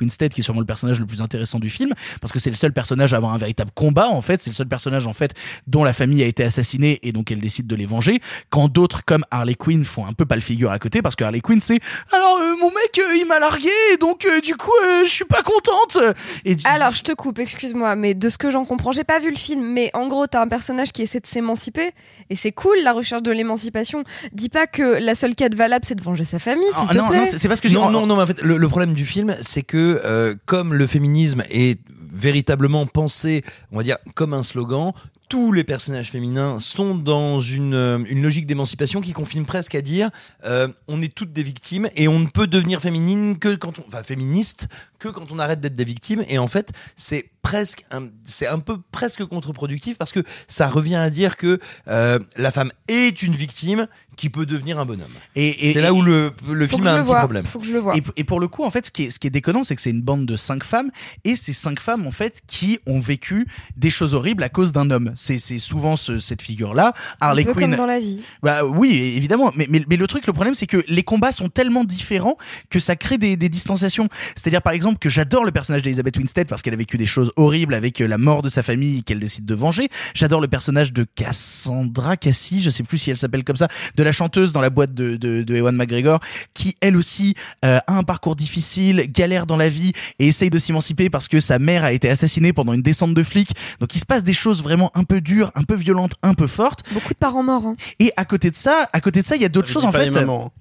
Winstead 0.00 0.32
qui 0.34 0.40
est 0.40 0.44
sûrement 0.44 0.60
le 0.60 0.66
personnage 0.66 1.00
le 1.00 1.06
plus 1.06 1.22
intéressant 1.22 1.58
du 1.58 1.70
film 1.70 1.92
parce 2.20 2.32
que 2.32 2.38
c'est 2.38 2.50
le 2.50 2.56
seul 2.56 2.72
personnage 2.72 3.14
à 3.14 3.16
avoir 3.18 3.32
un 3.32 3.38
véritable 3.38 3.70
combat 3.74 4.08
en 4.08 4.22
fait 4.22 4.42
c'est 4.42 4.50
le 4.50 4.54
seul 4.54 4.68
personnage 4.68 5.06
en 5.06 5.12
fait 5.12 5.34
dont 5.66 5.84
la 5.84 5.92
famille 5.92 6.22
a 6.22 6.26
été 6.26 6.42
assassinée 6.44 6.98
et 7.02 7.12
donc 7.12 7.30
elle 7.30 7.40
décide 7.40 7.66
de 7.66 7.74
les 7.76 7.86
venger 7.86 8.20
quand 8.50 8.68
d'autres 8.68 9.04
comme 9.04 9.24
Harley 9.30 9.54
Quinn 9.54 9.84
font 9.84 10.06
un 10.06 10.12
peu 10.12 10.26
pas 10.26 10.34
le 10.36 10.40
figure 10.42 10.70
à 10.70 10.78
côté 10.78 11.02
parce 11.02 11.16
que 11.16 11.24
Harley 11.24 11.40
Quinn 11.40 11.60
c'est 11.60 11.78
alors 12.12 12.38
euh, 12.40 12.56
mon 12.60 12.68
mec 12.68 12.98
euh, 12.98 13.16
il 13.16 13.26
m'a 13.26 13.38
largué 13.38 13.70
et 13.92 13.96
donc 13.96 14.24
euh, 14.24 14.40
du 14.40 14.54
coup 14.56 14.70
euh, 14.84 15.04
je 15.04 15.10
suis 15.10 15.24
pas 15.24 15.42
contente 15.42 15.98
et 16.44 16.54
du- 16.54 16.64
Alors, 16.66 16.92
je 16.92 17.02
te 17.02 17.12
coupe, 17.12 17.38
excuse-moi, 17.38 17.96
mais 17.96 18.14
de 18.14 18.28
ce 18.28 18.38
que 18.38 18.50
j'en 18.50 18.64
comprends, 18.64 18.92
j'ai 18.92 19.04
pas 19.04 19.18
vu 19.18 19.30
le 19.30 19.36
film, 19.36 19.62
mais 19.72 19.90
en 19.94 20.06
gros, 20.08 20.26
t'as 20.26 20.40
un 20.42 20.48
personnage 20.48 20.92
qui 20.92 21.02
essaie 21.02 21.20
de 21.20 21.26
s'émanciper, 21.26 21.90
et 22.30 22.36
c'est 22.36 22.52
cool 22.52 22.76
la 22.82 22.92
recherche 22.92 23.22
de 23.22 23.30
l'émancipation. 23.32 24.04
Dis 24.32 24.48
pas 24.48 24.66
que 24.66 24.82
la 25.02 25.14
seule 25.14 25.34
quête 25.34 25.54
valable, 25.54 25.84
c'est 25.86 25.94
de 25.94 26.02
venger 26.02 26.24
sa 26.24 26.38
famille, 26.38 26.68
s'il 26.72 26.86
Ah, 26.88 26.92
te 26.92 26.98
non, 26.98 27.08
plaît. 27.08 27.18
non, 27.20 27.24
c'est 27.30 27.38
c'est 27.38 27.48
parce 27.48 27.60
que 27.60 27.68
j'ai 27.68 27.74
non, 27.74 27.90
non, 27.90 28.06
non, 28.06 28.16
mais 28.16 28.22
en 28.22 28.26
fait, 28.26 28.40
le, 28.42 28.56
le 28.56 28.68
problème 28.68 28.94
du 28.94 29.04
film, 29.06 29.34
c'est 29.40 29.62
que 29.68 30.00
euh, 30.04 30.34
comme 30.46 30.74
le 30.74 30.88
féminisme 30.88 31.44
est 31.50 31.78
véritablement 32.12 32.86
pensé, 32.86 33.44
on 33.70 33.76
va 33.76 33.84
dire, 33.84 33.98
comme 34.16 34.34
un 34.34 34.42
slogan, 34.42 34.92
tous 35.28 35.52
les 35.52 35.62
personnages 35.62 36.10
féminins 36.10 36.58
sont 36.58 36.94
dans 36.94 37.40
une, 37.40 37.74
euh, 37.74 37.98
logique 38.14 38.46
d'émancipation 38.46 39.00
qui 39.00 39.12
confine 39.12 39.44
presque 39.44 39.74
à 39.74 39.82
dire 39.82 40.10
euh, 40.44 40.68
on 40.88 41.02
est 41.02 41.14
toutes 41.14 41.32
des 41.32 41.42
victimes 41.42 41.88
et 41.96 42.08
on 42.08 42.18
ne 42.18 42.26
peut 42.26 42.46
devenir 42.46 42.80
féminine 42.80 43.38
que 43.38 43.54
quand 43.54 43.78
on, 43.78 43.84
enfin 43.86 44.02
féministe 44.02 44.68
que 44.98 45.08
quand 45.08 45.30
on 45.32 45.38
arrête 45.38 45.60
d'être 45.60 45.74
des 45.74 45.84
victimes 45.84 46.24
et 46.28 46.38
en 46.38 46.48
fait 46.48 46.72
c'est 46.96 47.30
presque 47.42 47.84
c'est 48.24 48.46
un 48.46 48.58
peu 48.58 48.76
presque 48.92 49.24
contre-productif 49.24 49.96
parce 49.96 50.12
que 50.12 50.20
ça 50.48 50.68
revient 50.68 50.96
à 50.96 51.08
dire 51.10 51.36
que 51.36 51.58
euh, 51.88 52.18
la 52.36 52.50
femme 52.50 52.70
est 52.88 53.22
une 53.22 53.34
victime 53.34 53.86
qui 54.16 54.30
peut 54.30 54.46
devenir 54.46 54.80
un 54.80 54.84
bonhomme. 54.84 55.06
Et, 55.36 55.70
et- 55.70 55.72
c'est 55.74 55.80
là 55.80 55.94
où 55.94 56.02
le, 56.02 56.32
film 56.66 56.84
a 56.88 56.94
un 56.94 56.96
le 56.96 57.02
petit 57.02 57.06
vois. 57.06 57.18
problème. 57.20 57.46
Faut 57.46 57.60
que 57.60 57.66
je 57.66 57.72
le 57.72 57.78
vois. 57.78 57.96
Et, 57.96 58.02
et 58.16 58.24
pour 58.24 58.40
le 58.40 58.48
coup, 58.48 58.64
en 58.64 58.70
fait, 58.72 58.86
ce 58.86 58.90
qui 58.90 59.04
est, 59.04 59.10
ce 59.10 59.20
qui 59.20 59.28
est 59.28 59.30
déconnant, 59.30 59.62
c'est 59.62 59.76
que 59.76 59.80
c'est 59.80 59.90
une 59.90 60.02
bande 60.02 60.26
de 60.26 60.36
cinq 60.36 60.64
femmes, 60.64 60.90
et 61.22 61.36
ces 61.36 61.52
cinq 61.52 61.78
femmes, 61.78 62.04
en 62.04 62.10
fait, 62.10 62.42
qui 62.48 62.80
ont 62.88 62.98
vécu 62.98 63.46
des 63.76 63.90
choses 63.90 64.14
horribles 64.14 64.42
à 64.42 64.48
cause 64.48 64.72
d'un 64.72 64.90
homme. 64.90 65.12
C'est, 65.14 65.38
souvent 65.60 65.96
ce- 65.96 66.18
cette 66.18 66.42
figure-là. 66.42 66.94
Harley 67.20 67.44
Quinn. 67.44 67.54
comme 67.54 67.76
dans 67.76 67.86
la 67.86 68.00
vie. 68.00 68.20
Bah 68.42 68.64
oui, 68.64 68.92
évidemment. 68.96 69.52
Mais, 69.54 69.66
mais, 69.70 69.84
mais 69.88 69.94
le 69.96 70.06
truc, 70.08 70.26
le 70.26 70.32
problème, 70.32 70.54
c'est 70.54 70.66
que 70.66 70.82
les 70.88 71.04
combats 71.04 71.30
sont 71.30 71.48
tellement 71.48 71.84
différents 71.84 72.36
que 72.70 72.80
ça 72.80 72.96
crée 72.96 73.18
des, 73.18 73.36
des 73.36 73.48
distanciations. 73.48 74.08
C'est-à-dire, 74.34 74.62
par 74.62 74.72
exemple, 74.72 74.87
que 74.94 75.08
j'adore 75.08 75.44
le 75.44 75.50
personnage 75.50 75.82
d'Elizabeth 75.82 76.16
Winstead 76.16 76.46
parce 76.48 76.62
qu'elle 76.62 76.74
a 76.74 76.76
vécu 76.76 76.96
des 76.96 77.06
choses 77.06 77.32
horribles 77.36 77.74
avec 77.74 78.00
euh, 78.00 78.06
la 78.06 78.18
mort 78.18 78.42
de 78.42 78.48
sa 78.48 78.62
famille 78.62 79.02
qu'elle 79.04 79.18
décide 79.20 79.44
de 79.46 79.54
venger. 79.54 79.88
J'adore 80.14 80.40
le 80.40 80.48
personnage 80.48 80.92
de 80.92 81.04
Cassandra 81.14 82.16
Cassie, 82.16 82.62
je 82.62 82.70
sais 82.70 82.82
plus 82.82 82.98
si 82.98 83.10
elle 83.10 83.16
s'appelle 83.16 83.44
comme 83.44 83.56
ça, 83.56 83.68
de 83.96 84.02
la 84.02 84.12
chanteuse 84.12 84.52
dans 84.52 84.60
la 84.60 84.70
boîte 84.70 84.94
de, 84.94 85.16
de, 85.16 85.42
de 85.42 85.56
Ewan 85.56 85.74
McGregor, 85.76 86.20
qui 86.54 86.76
elle 86.80 86.96
aussi 86.96 87.34
euh, 87.64 87.78
a 87.86 87.92
un 87.98 88.02
parcours 88.02 88.36
difficile, 88.36 89.06
galère 89.10 89.46
dans 89.46 89.56
la 89.56 89.68
vie 89.68 89.92
et 90.18 90.28
essaye 90.28 90.50
de 90.50 90.58
s'émanciper 90.58 91.10
parce 91.10 91.28
que 91.28 91.40
sa 91.40 91.58
mère 91.58 91.84
a 91.84 91.92
été 91.92 92.08
assassinée 92.08 92.52
pendant 92.52 92.72
une 92.72 92.82
descente 92.82 93.14
de 93.14 93.22
flics. 93.22 93.50
Donc 93.80 93.94
il 93.94 93.98
se 93.98 94.06
passe 94.06 94.24
des 94.24 94.32
choses 94.32 94.62
vraiment 94.62 94.90
un 94.94 95.04
peu 95.04 95.20
dures, 95.20 95.50
un 95.54 95.62
peu 95.62 95.74
violentes, 95.74 96.12
un 96.22 96.34
peu 96.34 96.46
fortes. 96.46 96.82
Beaucoup 96.92 97.12
de 97.14 97.18
parents 97.18 97.42
morts. 97.42 97.66
hein. 97.66 97.76
Et 97.98 98.12
à 98.16 98.24
côté 98.24 98.50
de 98.50 98.56
ça, 98.56 98.88
à 98.92 99.00
côté 99.00 99.22
de 99.22 99.26
ça, 99.26 99.36
il 99.36 99.42
y 99.42 99.44
a 99.44 99.48
d'autres 99.48 99.68
Je 99.68 99.72
choses 99.72 99.84
en 99.84 99.92
fait. 99.92 100.04
les 100.04 100.10
mamans. 100.10 100.52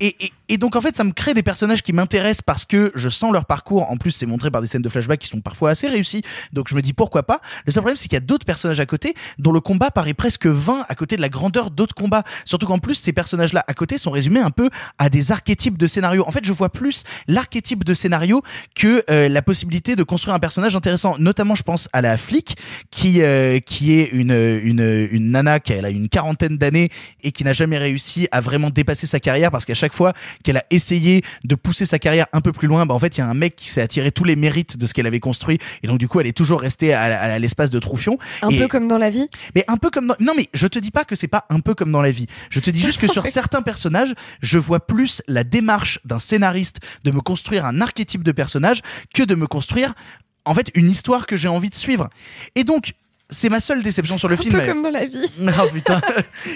Et, 0.00 0.16
et, 0.48 0.56
donc 0.56 0.76
en 0.76 0.80
fait, 0.80 0.96
ça 0.96 1.04
me 1.04 1.12
crée 1.12 1.34
des 1.34 1.42
personnages 1.42 1.82
qui 1.82 1.92
m'intéressent 1.92 2.40
parce 2.40 2.64
que 2.64 2.90
je 2.94 3.10
sens 3.10 3.32
leur 3.32 3.44
parcours. 3.44 3.90
En 3.90 3.98
plus, 3.98 4.12
c'est 4.12 4.24
montré 4.24 4.50
par 4.50 4.62
des 4.62 4.66
scènes 4.66 4.80
de 4.80 4.88
flashback 4.88 5.20
qui 5.20 5.28
sont 5.28 5.40
parfois 5.40 5.70
assez 5.70 5.88
réussies. 5.88 6.22
Donc 6.54 6.68
je 6.68 6.74
me 6.74 6.80
dis 6.80 6.94
pourquoi 6.94 7.22
pas? 7.22 7.40
Le 7.66 7.72
seul 7.72 7.82
problème, 7.82 7.98
c'est 7.98 8.08
qu'il 8.08 8.14
y 8.14 8.16
a 8.16 8.20
d'autres 8.20 8.46
personnages 8.46 8.80
à 8.80 8.86
côté 8.86 9.14
dont 9.38 9.52
le 9.52 9.60
combat 9.60 9.90
paraît 9.90 10.14
presque 10.14 10.46
vain 10.46 10.84
à 10.88 10.94
côté 10.94 11.16
de 11.16 11.20
la 11.20 11.28
grandeur 11.28 11.70
d'autres 11.70 11.94
combats. 11.94 12.22
Surtout 12.46 12.66
qu'en 12.66 12.78
plus, 12.78 12.94
ces 12.94 13.12
personnages-là 13.12 13.62
à 13.66 13.74
côté 13.74 13.98
sont 13.98 14.10
résumés 14.10 14.40
un 14.40 14.50
peu 14.50 14.70
à 14.98 15.10
des 15.10 15.32
archétypes 15.32 15.76
de 15.76 15.86
scénario. 15.86 16.24
En 16.26 16.32
fait, 16.32 16.44
je 16.44 16.52
vois 16.54 16.70
plus 16.70 17.04
l'archétype 17.28 17.84
de 17.84 17.92
scénario 17.92 18.42
que 18.74 19.04
euh, 19.10 19.28
la 19.28 19.42
possibilité 19.42 19.96
de 19.96 20.02
construire 20.02 20.34
un 20.34 20.38
personnage 20.40 20.74
intéressant. 20.74 21.16
Notamment, 21.18 21.54
je 21.54 21.62
pense 21.62 21.90
à 21.92 22.00
la 22.00 22.16
flic 22.16 22.56
qui 22.90 23.20
euh, 23.20 23.60
qui 23.60 23.92
est 23.92 24.10
une 24.12 24.32
une 24.32 25.08
une 25.10 25.30
nana 25.30 25.60
qui 25.60 25.74
a, 25.74 25.76
elle 25.76 25.84
a 25.84 25.90
une 25.90 26.08
quarantaine 26.08 26.56
d'années 26.56 26.88
et 27.22 27.32
qui 27.32 27.44
n'a 27.44 27.52
jamais 27.52 27.76
réussi 27.76 28.28
à 28.32 28.40
vraiment 28.40 28.70
dépasser 28.70 29.06
sa 29.06 29.20
carrière 29.20 29.50
parce 29.50 29.66
qu'à 29.66 29.74
chaque 29.74 29.89
chaque 29.90 29.96
fois 29.96 30.12
qu'elle 30.44 30.56
a 30.56 30.64
essayé 30.70 31.22
de 31.42 31.54
pousser 31.56 31.84
sa 31.84 31.98
carrière 31.98 32.26
un 32.32 32.40
peu 32.40 32.52
plus 32.52 32.68
loin, 32.68 32.86
bah 32.86 32.94
en 32.94 32.98
fait 33.00 33.16
il 33.16 33.20
y 33.20 33.22
a 33.22 33.26
un 33.26 33.34
mec 33.34 33.56
qui 33.56 33.68
s'est 33.68 33.80
attiré 33.80 34.12
tous 34.12 34.22
les 34.22 34.36
mérites 34.36 34.76
de 34.76 34.86
ce 34.86 34.94
qu'elle 34.94 35.06
avait 35.08 35.18
construit 35.18 35.58
et 35.82 35.88
donc 35.88 35.98
du 35.98 36.06
coup 36.06 36.20
elle 36.20 36.28
est 36.28 36.36
toujours 36.36 36.60
restée 36.60 36.92
à, 36.94 37.02
à 37.02 37.38
l'espace 37.40 37.70
de 37.70 37.78
Troufion. 37.80 38.16
Un 38.42 38.50
Et- 38.50 38.58
peu 38.58 38.68
comme 38.68 38.86
dans 38.86 38.98
la 38.98 39.10
vie. 39.10 39.26
mais 39.56 39.64
un 39.66 39.76
peu 39.76 39.90
comme 39.90 40.06
dans... 40.06 40.14
non 40.20 40.32
mais 40.36 40.46
je 40.54 40.68
te 40.68 40.78
dis 40.78 40.92
pas 40.92 41.04
que 41.04 41.16
c'est 41.16 41.26
pas 41.28 41.44
un 41.50 41.58
peu 41.60 41.74
comme 41.74 41.90
dans 41.90 42.02
la 42.02 42.12
vie. 42.12 42.26
Je 42.50 42.60
te 42.60 42.70
dis 42.70 42.80
juste 42.80 43.00
que 43.00 43.08
sur 43.12 43.26
certains 43.26 43.62
personnages, 43.62 44.14
je 44.42 44.58
vois 44.58 44.86
plus 44.86 45.22
la 45.26 45.42
démarche 45.42 45.98
d'un 46.04 46.20
scénariste 46.20 46.78
de 47.02 47.10
me 47.10 47.20
construire 47.20 47.64
un 47.64 47.80
archétype 47.80 48.22
de 48.22 48.32
personnage 48.32 48.80
que 49.12 49.24
de 49.24 49.34
me 49.34 49.46
construire 49.48 49.94
en 50.44 50.54
fait 50.54 50.70
une 50.74 50.88
histoire 50.88 51.26
que 51.26 51.36
j'ai 51.36 51.48
envie 51.48 51.68
de 51.68 51.74
suivre. 51.74 52.08
Et 52.54 52.62
donc 52.64 52.92
c'est 53.30 53.48
ma 53.48 53.60
seule 53.60 53.82
déception 53.82 54.18
sur 54.18 54.28
le 54.28 54.34
Un 54.34 54.38
film. 54.38 54.52
peu 54.58 54.66
comme 54.66 54.82
dans 54.82 54.90
la 54.90 55.04
vie. 55.06 55.18
Oh 55.62 55.66
putain, 55.72 56.00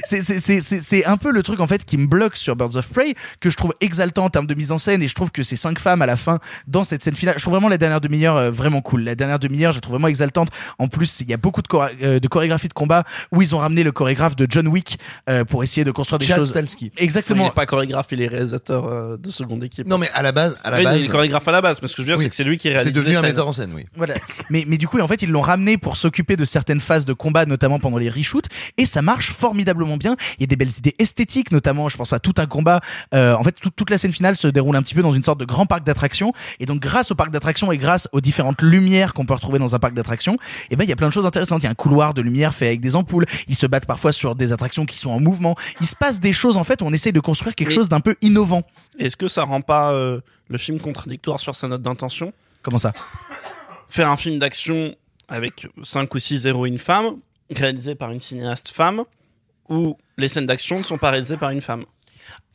c'est 0.04 0.22
c'est- 0.22 0.38
c'est- 0.40 0.60
c'est- 0.60 0.80
c'est 0.80 1.04
un 1.04 1.16
peu 1.16 1.30
le 1.30 1.42
truc 1.42 1.60
en 1.60 1.66
fait 1.66 1.84
qui 1.84 1.96
me 1.96 2.06
bloque 2.06 2.36
sur 2.36 2.56
Birds 2.56 2.76
of 2.76 2.88
Prey 2.88 3.14
que 3.40 3.50
je 3.50 3.56
trouve 3.56 3.74
exaltant 3.80 4.24
en 4.24 4.30
termes 4.30 4.46
de 4.46 4.54
mise 4.54 4.72
en 4.72 4.78
scène 4.78 5.02
et 5.02 5.08
je 5.08 5.14
trouve 5.14 5.30
que 5.30 5.42
ces 5.42 5.56
cinq 5.56 5.78
femmes 5.78 6.02
à 6.02 6.06
la 6.06 6.16
fin 6.16 6.38
dans 6.66 6.84
cette 6.84 7.02
scène 7.02 7.14
finale, 7.16 7.34
je 7.36 7.42
trouve 7.42 7.54
vraiment 7.54 7.68
la 7.68 7.78
dernière 7.78 8.00
demi-heure 8.00 8.36
euh, 8.36 8.50
vraiment 8.50 8.80
cool. 8.80 9.02
La 9.04 9.14
dernière 9.14 9.38
demi-heure, 9.38 9.72
je 9.72 9.78
la 9.78 9.80
trouve 9.80 9.94
vraiment 9.94 10.08
exaltante. 10.08 10.48
En 10.78 10.88
plus, 10.88 11.20
il 11.20 11.28
y 11.28 11.34
a 11.34 11.36
beaucoup 11.36 11.62
de, 11.62 11.68
chora- 11.68 11.90
euh, 12.02 12.18
de 12.20 12.28
chorégraphie 12.28 12.68
de 12.68 12.72
combat 12.72 13.04
où 13.32 13.42
ils 13.42 13.54
ont 13.54 13.58
ramené 13.58 13.82
le 13.82 13.92
chorégraphe 13.92 14.36
de 14.36 14.46
John 14.48 14.68
Wick 14.68 14.98
euh, 15.28 15.44
pour 15.44 15.62
essayer 15.62 15.84
de 15.84 15.90
construire 15.90 16.18
des 16.18 16.26
Chad 16.26 16.38
choses. 16.38 16.50
Stahelski. 16.50 16.92
Exactement. 16.96 17.42
Il 17.44 17.46
n'est 17.46 17.52
pas 17.52 17.66
chorégraphe, 17.66 18.08
il 18.12 18.22
est 18.22 18.28
réalisateur 18.28 18.86
euh, 18.86 19.16
de 19.16 19.30
seconde 19.30 19.62
équipe. 19.64 19.86
Non, 19.86 19.98
mais 19.98 20.08
à 20.14 20.22
la 20.22 20.32
base, 20.32 20.56
à 20.64 20.70
la 20.70 20.78
Oui, 20.78 20.84
base. 20.84 20.96
il 20.98 21.04
est 21.04 21.08
chorégraphe 21.08 21.46
à 21.48 21.52
la 21.52 21.60
base, 21.60 21.80
mais 21.82 21.88
ce 21.88 21.94
que 21.96 22.02
je 22.02 22.06
veux 22.06 22.12
dire, 22.12 22.18
Oui. 22.18 22.24
c'est 22.24 22.30
que 22.30 22.36
c'est 22.36 22.44
lui 22.44 22.56
qui 22.58 22.68
C'est 22.68 22.74
réalise 22.74 22.92
devenu 22.92 23.10
les 23.10 23.16
un 23.16 23.22
metteur 23.22 23.48
en 23.48 23.52
scène, 23.52 23.70
oui. 23.74 23.86
Voilà. 23.94 24.14
Mais, 24.50 24.64
mais 24.66 24.76
du 24.78 24.88
coup, 24.88 24.98
en 25.00 25.08
fait, 25.08 25.22
ils 25.22 25.30
l'ont 25.30 25.40
ramené 25.40 25.78
pour 25.78 25.96
s'occuper 25.96 26.36
de 26.36 26.44
certaines 26.64 26.80
phases 26.80 27.04
de 27.04 27.12
combat, 27.12 27.44
notamment 27.44 27.78
pendant 27.78 27.98
les 27.98 28.08
reshoots, 28.08 28.46
et 28.78 28.86
ça 28.86 29.02
marche 29.02 29.32
formidablement 29.32 29.98
bien. 29.98 30.16
Il 30.38 30.40
y 30.40 30.44
a 30.44 30.46
des 30.46 30.56
belles 30.56 30.72
idées 30.78 30.94
esthétiques, 30.98 31.52
notamment, 31.52 31.90
je 31.90 31.98
pense 31.98 32.14
à 32.14 32.18
tout 32.18 32.32
un 32.38 32.46
combat. 32.46 32.80
euh, 33.14 33.34
en 33.34 33.42
fait, 33.42 33.52
tout- 33.52 33.68
toute 33.70 33.90
la 33.90 33.98
scène 33.98 34.12
finale 34.12 34.34
se 34.34 34.48
déroule 34.48 34.74
un 34.76 34.82
petit 34.82 34.94
peu 34.94 35.02
dans 35.02 35.12
une 35.12 35.22
sorte 35.22 35.38
de 35.38 35.44
grand 35.44 35.66
parc 35.66 35.84
d'attractions, 35.84 36.32
et 36.60 36.64
donc 36.64 36.80
grâce 36.80 37.10
au 37.10 37.14
parc 37.14 37.30
d'attractions 37.30 37.70
et 37.70 37.76
grâce 37.76 38.08
aux 38.12 38.22
différentes 38.22 38.62
lumières 38.62 39.12
qu'on 39.12 39.26
peut 39.26 39.34
retrouver 39.34 39.58
dans 39.58 39.74
un 39.74 39.78
parc 39.78 39.92
d'attractions, 39.92 40.38
et 40.70 40.76
ben 40.76 40.84
il 40.84 40.88
y 40.88 40.92
a 40.92 40.96
plein 40.96 41.08
de 41.08 41.12
choses 41.12 41.26
intéressantes. 41.26 41.60
Il 41.62 41.64
y 41.64 41.66
a 41.66 41.70
un 41.70 41.74
couloir 41.74 42.14
de 42.14 42.22
lumière 42.22 42.54
fait 42.54 42.68
avec 42.68 42.80
des 42.80 42.96
ampoules. 42.96 43.26
Ils 43.46 43.54
se 43.54 43.66
battent 43.66 43.84
parfois 43.86 44.12
sur 44.12 44.34
des 44.34 44.52
attractions 44.52 44.86
qui 44.86 44.98
sont 44.98 45.10
en 45.10 45.20
mouvement. 45.20 45.54
Il 45.82 45.86
se 45.86 45.96
passe 45.96 46.18
des 46.18 46.32
choses 46.32 46.56
en 46.56 46.64
fait. 46.64 46.80
où 46.80 46.86
On 46.86 46.92
essaye 46.94 47.12
de 47.12 47.20
construire 47.20 47.54
quelque 47.54 47.72
chose 47.72 47.90
d'un 47.90 48.00
peu 48.00 48.16
innovant. 48.22 48.62
Est-ce 48.98 49.16
que 49.18 49.28
ça 49.28 49.42
rend 49.42 49.60
pas 49.60 49.90
euh, 49.92 50.20
le 50.48 50.56
film 50.58 50.80
contradictoire 50.80 51.40
sur 51.40 51.54
sa 51.54 51.68
note 51.68 51.82
d'intention? 51.82 52.32
Comment 52.62 52.78
ça? 52.78 52.92
Faire 53.88 54.10
un 54.10 54.16
film 54.16 54.38
d'action 54.38 54.94
avec 55.28 55.68
5 55.82 56.12
ou 56.14 56.18
6 56.18 56.46
héroïnes 56.46 56.78
femmes, 56.78 57.18
réalisé 57.54 57.94
par 57.94 58.10
une 58.10 58.20
cinéaste 58.20 58.68
femme, 58.68 59.04
où 59.68 59.96
les 60.16 60.28
scènes 60.28 60.46
d'action 60.46 60.78
ne 60.78 60.82
sont 60.82 60.98
pas 60.98 61.10
réalisées 61.10 61.36
par 61.36 61.50
une 61.50 61.60
femme. 61.60 61.84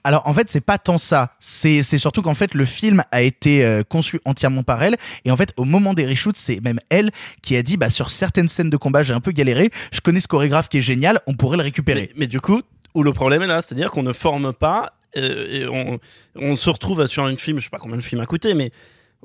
Alors 0.05 0.27
en 0.27 0.33
fait 0.33 0.49
c'est 0.49 0.61
pas 0.61 0.77
tant 0.77 0.97
ça, 0.97 1.35
c'est 1.41 1.83
c'est 1.83 1.97
surtout 1.97 2.21
qu'en 2.21 2.33
fait 2.33 2.53
le 2.53 2.63
film 2.63 3.03
a 3.11 3.21
été 3.21 3.65
euh, 3.65 3.83
conçu 3.83 4.21
entièrement 4.23 4.63
par 4.63 4.81
elle 4.81 4.95
et 5.25 5.31
en 5.31 5.35
fait 5.35 5.53
au 5.57 5.65
moment 5.65 5.93
des 5.93 6.05
reshoots 6.07 6.37
c'est 6.37 6.61
même 6.61 6.79
elle 6.89 7.11
qui 7.41 7.57
a 7.57 7.63
dit 7.63 7.75
bah 7.75 7.89
sur 7.89 8.09
certaines 8.09 8.47
scènes 8.47 8.69
de 8.69 8.77
combat 8.77 9.03
j'ai 9.03 9.13
un 9.13 9.19
peu 9.19 9.31
galéré, 9.31 9.71
je 9.91 9.99
connais 9.99 10.21
ce 10.21 10.29
chorégraphe 10.29 10.69
qui 10.69 10.77
est 10.77 10.81
génial, 10.81 11.19
on 11.27 11.33
pourrait 11.33 11.57
le 11.57 11.63
récupérer. 11.63 12.11
Mais, 12.13 12.21
mais 12.21 12.27
du 12.27 12.39
coup, 12.39 12.61
où 12.93 13.03
le 13.03 13.11
problème 13.11 13.41
est 13.41 13.47
là, 13.47 13.61
c'est-à-dire 13.61 13.91
qu'on 13.91 14.03
ne 14.03 14.13
forme 14.13 14.53
pas, 14.53 14.93
euh, 15.17 15.47
et 15.49 15.67
on, 15.67 15.99
on 16.35 16.55
se 16.55 16.69
retrouve 16.69 17.05
sur 17.07 17.25
un 17.25 17.35
film, 17.35 17.59
je 17.59 17.65
sais 17.65 17.69
pas 17.69 17.77
combien 17.77 17.97
le 17.97 18.01
film 18.01 18.21
a 18.21 18.25
coûté, 18.25 18.53
mais 18.53 18.71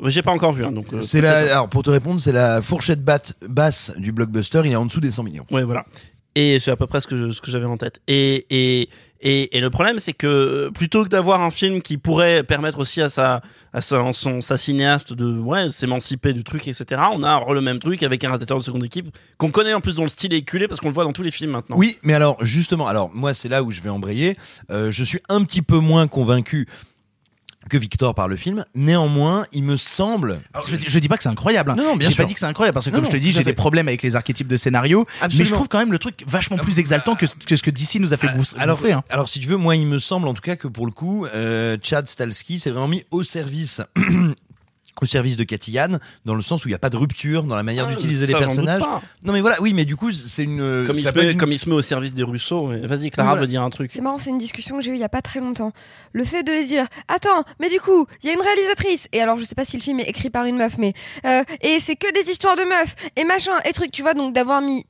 j'ai 0.07 0.23
pas 0.23 0.33
encore 0.33 0.53
vu. 0.53 0.65
hein, 0.65 0.73
donc 0.73 0.93
euh, 0.93 1.03
C'est 1.03 1.21
la, 1.21 1.39
alors 1.53 1.69
pour 1.69 1.83
te 1.83 1.91
répondre, 1.91 2.21
c'est 2.21 2.33
la 2.33 2.61
fourchette 2.63 3.03
batte- 3.05 3.35
basse 3.49 3.93
du 3.97 4.13
blockbuster. 4.13 4.63
Il 4.65 4.73
est 4.73 4.77
en 4.77 4.87
dessous 4.87 5.01
des 5.01 5.11
100 5.11 5.23
millions. 5.23 5.47
Ouais, 5.51 5.65
voilà. 5.65 5.85
Et 6.37 6.59
c'est 6.59 6.73
à 6.73 6.77
peu 6.77 6.89
près 6.89 7.01
ce 7.01 7.07
que 7.07 7.17
je- 7.17 7.31
ce 7.31 7.41
que 7.41 7.49
j'avais 7.51 7.65
en 7.65 7.77
tête. 7.77 8.01
Et 8.09 8.45
et 8.51 8.89
et, 9.27 9.57
et 9.57 9.61
le 9.61 9.71
problème, 9.71 9.99
c'est 10.01 10.13
que 10.13 10.69
plutôt 10.75 11.05
que 11.05 11.09
d'avoir 11.09 11.41
un 11.41 11.51
film 11.53 11.81
qui 11.81 11.97
pourrait 11.97 12.43
permettre 12.43 12.81
aussi 12.81 13.01
à 13.01 13.09
sa 13.09 13.41
à 13.73 13.81
sa, 13.81 14.13
son, 14.13 14.41
sa 14.41 14.57
cinéaste 14.57 15.13
de 15.13 15.39
ouais 15.39 15.69
s'émanciper 15.71 16.33
du 16.33 16.43
truc, 16.43 16.67
etc. 16.67 17.01
On 17.13 17.23
a 17.23 17.41
le 17.53 17.61
même 17.61 17.79
truc 17.79 18.03
avec 18.03 18.23
un 18.25 18.29
réalisateur 18.29 18.59
de 18.59 18.65
seconde 18.65 18.85
équipe 18.85 19.17
qu'on 19.39 19.51
connaît 19.53 19.73
en 19.75 19.81
plus 19.81 19.95
dont 19.95 20.03
le 20.03 20.09
style 20.09 20.35
est 20.35 20.39
éculé 20.39 20.67
parce 20.67 20.81
qu'on 20.81 20.89
le 20.89 20.95
voit 20.95 21.05
dans 21.05 21.13
tous 21.13 21.23
les 21.23 21.31
films 21.31 21.53
maintenant. 21.53 21.77
Oui, 21.79 21.99
mais 22.03 22.15
alors 22.15 22.37
justement, 22.45 22.89
alors 22.89 23.11
moi 23.15 23.33
c'est 23.33 23.49
là 23.49 23.63
où 23.63 23.71
je 23.71 23.81
vais 23.81 23.89
embrayer. 23.89 24.37
Euh, 24.73 24.91
je 24.91 25.05
suis 25.05 25.21
un 25.29 25.43
petit 25.45 25.63
peu 25.63 25.79
moins 25.79 26.09
convaincu 26.09 26.67
que 27.69 27.77
Victor 27.77 28.15
par 28.15 28.29
le 28.29 28.37
film. 28.37 28.65
Néanmoins, 28.75 29.47
il 29.53 29.63
me 29.65 29.77
semble. 29.77 30.41
Alors, 30.53 30.69
je, 30.69 30.77
je 30.87 30.99
dis 30.99 31.09
pas 31.09 31.17
que 31.17 31.23
c'est 31.23 31.29
incroyable. 31.29 31.71
hein. 31.71 31.75
Non, 31.77 31.85
non, 31.85 31.97
bien 31.97 32.09
j'ai 32.11 32.17
pas 32.17 32.25
dit 32.25 32.35
que 32.35 32.41
c'est 32.41 32.47
incroyable 32.47 32.75
parce 32.75 32.87
que 32.87 32.91
Non, 32.91 32.97
comme 32.99 33.05
non, 33.05 33.11
je 33.11 33.17
te 33.17 33.21
dis, 33.23 33.33
j'ai 33.33 33.45
des 33.45 33.53
problèmes 33.53 33.89
avec 33.89 34.03
les 34.03 34.17
archétypes 34.17 34.49
de 34.49 34.57
scénario. 34.57 35.05
Mais 35.21 35.25
Absolument. 35.27 35.49
je 35.49 35.55
trouve 35.55 35.69
quand 35.69 35.79
même 35.79 35.93
le 35.93 35.99
truc 35.99 36.25
vachement 36.27 36.57
plus 36.57 36.79
exaltant 36.79 37.15
que, 37.15 37.27
que 37.47 37.57
ce 37.57 37.63
que 37.63 37.71
DC 37.71 37.97
nous 38.01 38.13
a 38.13 38.17
fait 38.17 38.29
bouffer. 38.37 38.57
Alors, 38.59 38.77
bouffer, 38.79 38.93
hein. 38.93 39.03
alors 39.11 39.29
si 39.29 39.41
tu 39.41 39.49
veux, 39.49 39.57
moi 39.57 39.77
il 39.77 39.87
me 39.87 39.99
semble 39.99 40.29
en 40.29 40.35
tout 40.35 40.43
cas 40.43 40.57
que 40.57 40.69
pour 40.69 40.87
le 40.87 40.93
coup, 40.93 41.27
euh, 41.27 41.77
Chad 41.83 42.09
Stalski 42.09 42.59
s'est 42.59 42.71
vraiment 42.71 42.89
mis 42.89 43.05
au 43.11 43.23
service. 43.23 43.81
Au 45.03 45.07
service 45.07 45.37
de 45.37 45.45
Catillane 45.45 45.99
dans 46.25 46.35
le 46.35 46.43
sens 46.43 46.65
où 46.65 46.69
il 46.69 46.71
n'y 46.71 46.77
a 46.77 46.79
pas 46.79 46.91
de 46.91 46.97
rupture 46.97 47.43
dans 47.43 47.57
la 47.57 47.63
manière 47.63 47.87
Ah, 47.89 47.91
d'utiliser 47.93 48.27
les 48.27 48.33
personnages 48.35 48.83
non 49.25 49.33
mais 49.33 49.41
voilà 49.41 49.61
oui 49.61 49.73
mais 49.75 49.85
du 49.85 49.97
coup 49.97 50.13
c'est 50.13 50.45
une 50.45 50.85
Comme 50.87 50.97
il, 50.97 51.03
ça 51.03 51.13
se 51.13 51.19
met, 51.19 51.33
une- 51.33 51.39
comme 51.39 51.53
il 51.53 51.59
se 51.59 51.69
met 51.69 51.75
au 51.75 51.83
service 51.83 52.15
des 52.15 52.23
Russo. 52.23 52.69
Vas-y, 52.85 53.11
Clara 53.11 53.31
Voilà. 53.31 53.41
veut 53.43 53.47
dire 53.49 53.63
un 53.63 53.71
truc. 53.71 53.91
C'est 53.93 54.01
marrant, 54.01 54.19
c'est 54.19 54.31
une 54.31 54.39
discussion 54.39 54.77
que 54.79 54.83
j'ai 54.85 54.91
eue 54.91 54.95
il 54.95 55.01
y 55.01 55.05
a 55.05 55.09
pas 55.09 55.23
très 55.23 55.41
longtemps. 55.41 55.73
Le 56.13 56.25
fait 56.25 56.43
de 56.43 56.67
dire 56.67 56.87
attends, 57.09 57.45
mais 57.61 57.69
du 57.69 57.81
coup, 57.81 58.07
il 58.23 58.27
y 58.29 58.31
a 58.31 58.35
une 58.35 58.41
réalisatrice 58.41 59.09
et 59.13 59.21
alors 59.21 59.37
je 59.37 59.45
sais 59.45 59.55
pas 59.55 59.65
si 59.65 59.77
le 59.77 59.83
film 59.83 60.01
est 60.01 60.09
écrit 60.09 60.31
par 60.31 60.45
une 60.45 60.57
meuf, 60.57 60.79
mais 60.79 60.93
euh, 61.27 61.43
et 61.61 61.79
c'est 61.81 61.97
que 61.97 62.13
des 62.13 62.31
histoires 62.31 62.57
de 62.57 62.63
meufs 62.63 62.95
et 63.17 63.25
machin 63.25 63.53
et 63.69 63.73
truc, 63.73 63.91
tu 63.91 64.03
vois, 64.03 64.15
donc 64.15 64.33
d'avoir 64.35 64.61
mis 64.61 64.85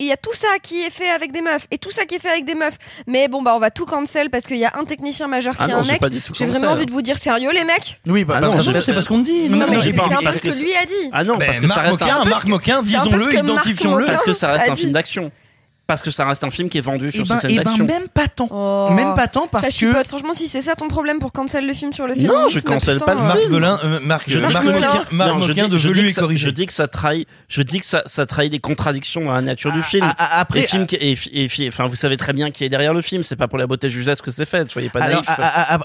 il 0.00 0.06
y 0.06 0.12
a 0.12 0.16
tout 0.16 0.32
ça 0.34 0.48
qui 0.62 0.82
est 0.82 0.90
fait 0.90 1.10
avec 1.10 1.30
des 1.30 1.42
meufs 1.42 1.66
et 1.70 1.78
tout 1.78 1.90
ça 1.90 2.04
qui 2.06 2.16
est 2.16 2.18
fait 2.18 2.30
avec 2.30 2.44
des 2.44 2.54
meufs. 2.54 2.78
Mais 3.06 3.28
bon 3.28 3.42
bah 3.42 3.52
on 3.54 3.58
va 3.58 3.70
tout 3.70 3.84
cancel 3.86 4.30
parce 4.30 4.46
qu'il 4.46 4.56
y 4.56 4.64
a 4.64 4.72
un 4.76 4.84
technicien 4.84 5.28
majeur 5.28 5.56
qui 5.56 5.64
Ah 5.64 5.68
est 5.68 5.72
non, 5.72 5.78
un 5.80 5.84
mec. 5.84 6.00
J'ai 6.34 6.46
vraiment 6.46 6.72
envie 6.72 6.86
de 6.86 6.90
vous 6.90 7.02
dire 7.02 7.18
sérieux 7.18 7.52
les 7.52 7.64
mecs? 7.64 8.00
Oui, 8.06 8.24
bah, 8.24 8.34
Ah 8.36 8.40
bah, 8.40 8.46
non, 8.48 8.56
bah, 8.56 8.72
bah, 8.72 8.80
c'est 8.82 8.94
pas 8.94 9.02
ce 9.02 9.08
qu'on 9.08 9.18
dit 9.18 9.48
Non, 9.48 9.58
Non, 9.58 9.66
mais 9.68 9.76
non, 9.76 9.82
c'est 9.82 9.92
parce 9.94 10.36
ce 10.36 10.42
que 10.42 10.48
lui 10.48 10.74
a 10.74 10.86
dit. 10.86 11.10
Ah 11.12 11.22
non, 11.24 11.38
parce 11.38 11.60
que 11.60 11.66
ça 11.66 11.74
Marc 11.76 11.86
reste 11.86 12.02
un 12.02 12.24
Marc 12.24 12.48
Moquin, 12.48 12.82
disons-le, 12.82 13.34
identifions-le. 13.34 14.06
Parce 14.06 14.22
que 14.22 14.32
ça 14.32 14.52
reste 14.52 14.70
un 14.70 14.76
film 14.76 14.92
d'action. 14.92 15.30
Parce 15.90 16.02
que 16.02 16.12
ça 16.12 16.24
reste 16.24 16.44
un 16.44 16.50
film 16.52 16.68
qui 16.68 16.78
est 16.78 16.82
vendu 16.82 17.08
Eh 17.12 17.16
sur 17.16 17.26
ben, 17.26 17.34
ces 17.34 17.48
scènes 17.48 17.50
eh 17.52 17.56
ben, 17.56 17.64
d'action. 17.64 17.84
même 17.84 18.06
pas 18.08 18.28
tant. 18.28 18.46
Oh. 18.50 18.90
Même 18.94 19.16
pas 19.16 19.26
tant 19.26 19.48
parce 19.48 19.64
ça 19.64 19.70
que. 19.70 19.74
chipote. 19.74 20.06
Franchement, 20.06 20.34
si 20.34 20.46
c'est 20.46 20.60
ça 20.60 20.76
ton 20.76 20.86
problème 20.86 21.18
pour 21.18 21.32
cancel 21.32 21.66
le 21.66 21.74
film 21.74 21.92
sur 21.92 22.06
le 22.06 22.14
film. 22.14 22.28
Non, 22.28 22.48
je 22.48 22.60
cancelle 22.60 22.98
pas 23.00 23.14
le 23.14 23.20
Marc 23.22 23.38
film. 23.40 23.52
Velin 23.52 23.78
euh, 23.82 23.98
Marc 24.04 24.22
Je 24.28 24.38
dis 24.38 24.52
Marc 24.52 24.64
de 24.64 25.76
velu 25.76 26.02
que 26.04 26.06
et 26.06 26.12
ça- 26.12 26.20
corrigé 26.20 26.46
Je 26.46 26.50
dis 26.52 26.66
que 26.66 26.72
ça 26.72 26.86
trahit, 26.86 27.26
je 27.48 27.62
dis 27.62 27.80
que 27.80 27.86
ça, 27.86 28.02
ça 28.06 28.24
trahit 28.24 28.52
des 28.52 28.60
contradictions 28.60 29.24
dans 29.24 29.32
la 29.32 29.40
nature 29.42 29.72
du 29.72 29.82
film. 29.82 30.06
ah, 30.08 30.14
ah, 30.16 30.40
après, 30.40 30.60
les 30.60 30.66
films 30.68 30.86
qui- 30.86 30.94
et, 30.96 31.18
et- 31.32 31.44
et- 31.58 31.68
enfin, 31.68 31.86
vous 31.88 31.96
savez 31.96 32.16
très 32.16 32.32
bien 32.32 32.52
qui 32.52 32.64
est 32.64 32.68
derrière 32.68 32.94
le 32.94 33.02
film. 33.02 33.24
C'est 33.24 33.34
pas 33.36 33.48
pour 33.48 33.58
la 33.58 33.66
beauté 33.66 33.90
juseste 33.90 34.22
que 34.22 34.30
c'est 34.30 34.44
fait. 34.44 34.70
Soyez 34.70 34.90
pas 34.90 35.00
naïfs. 35.00 35.26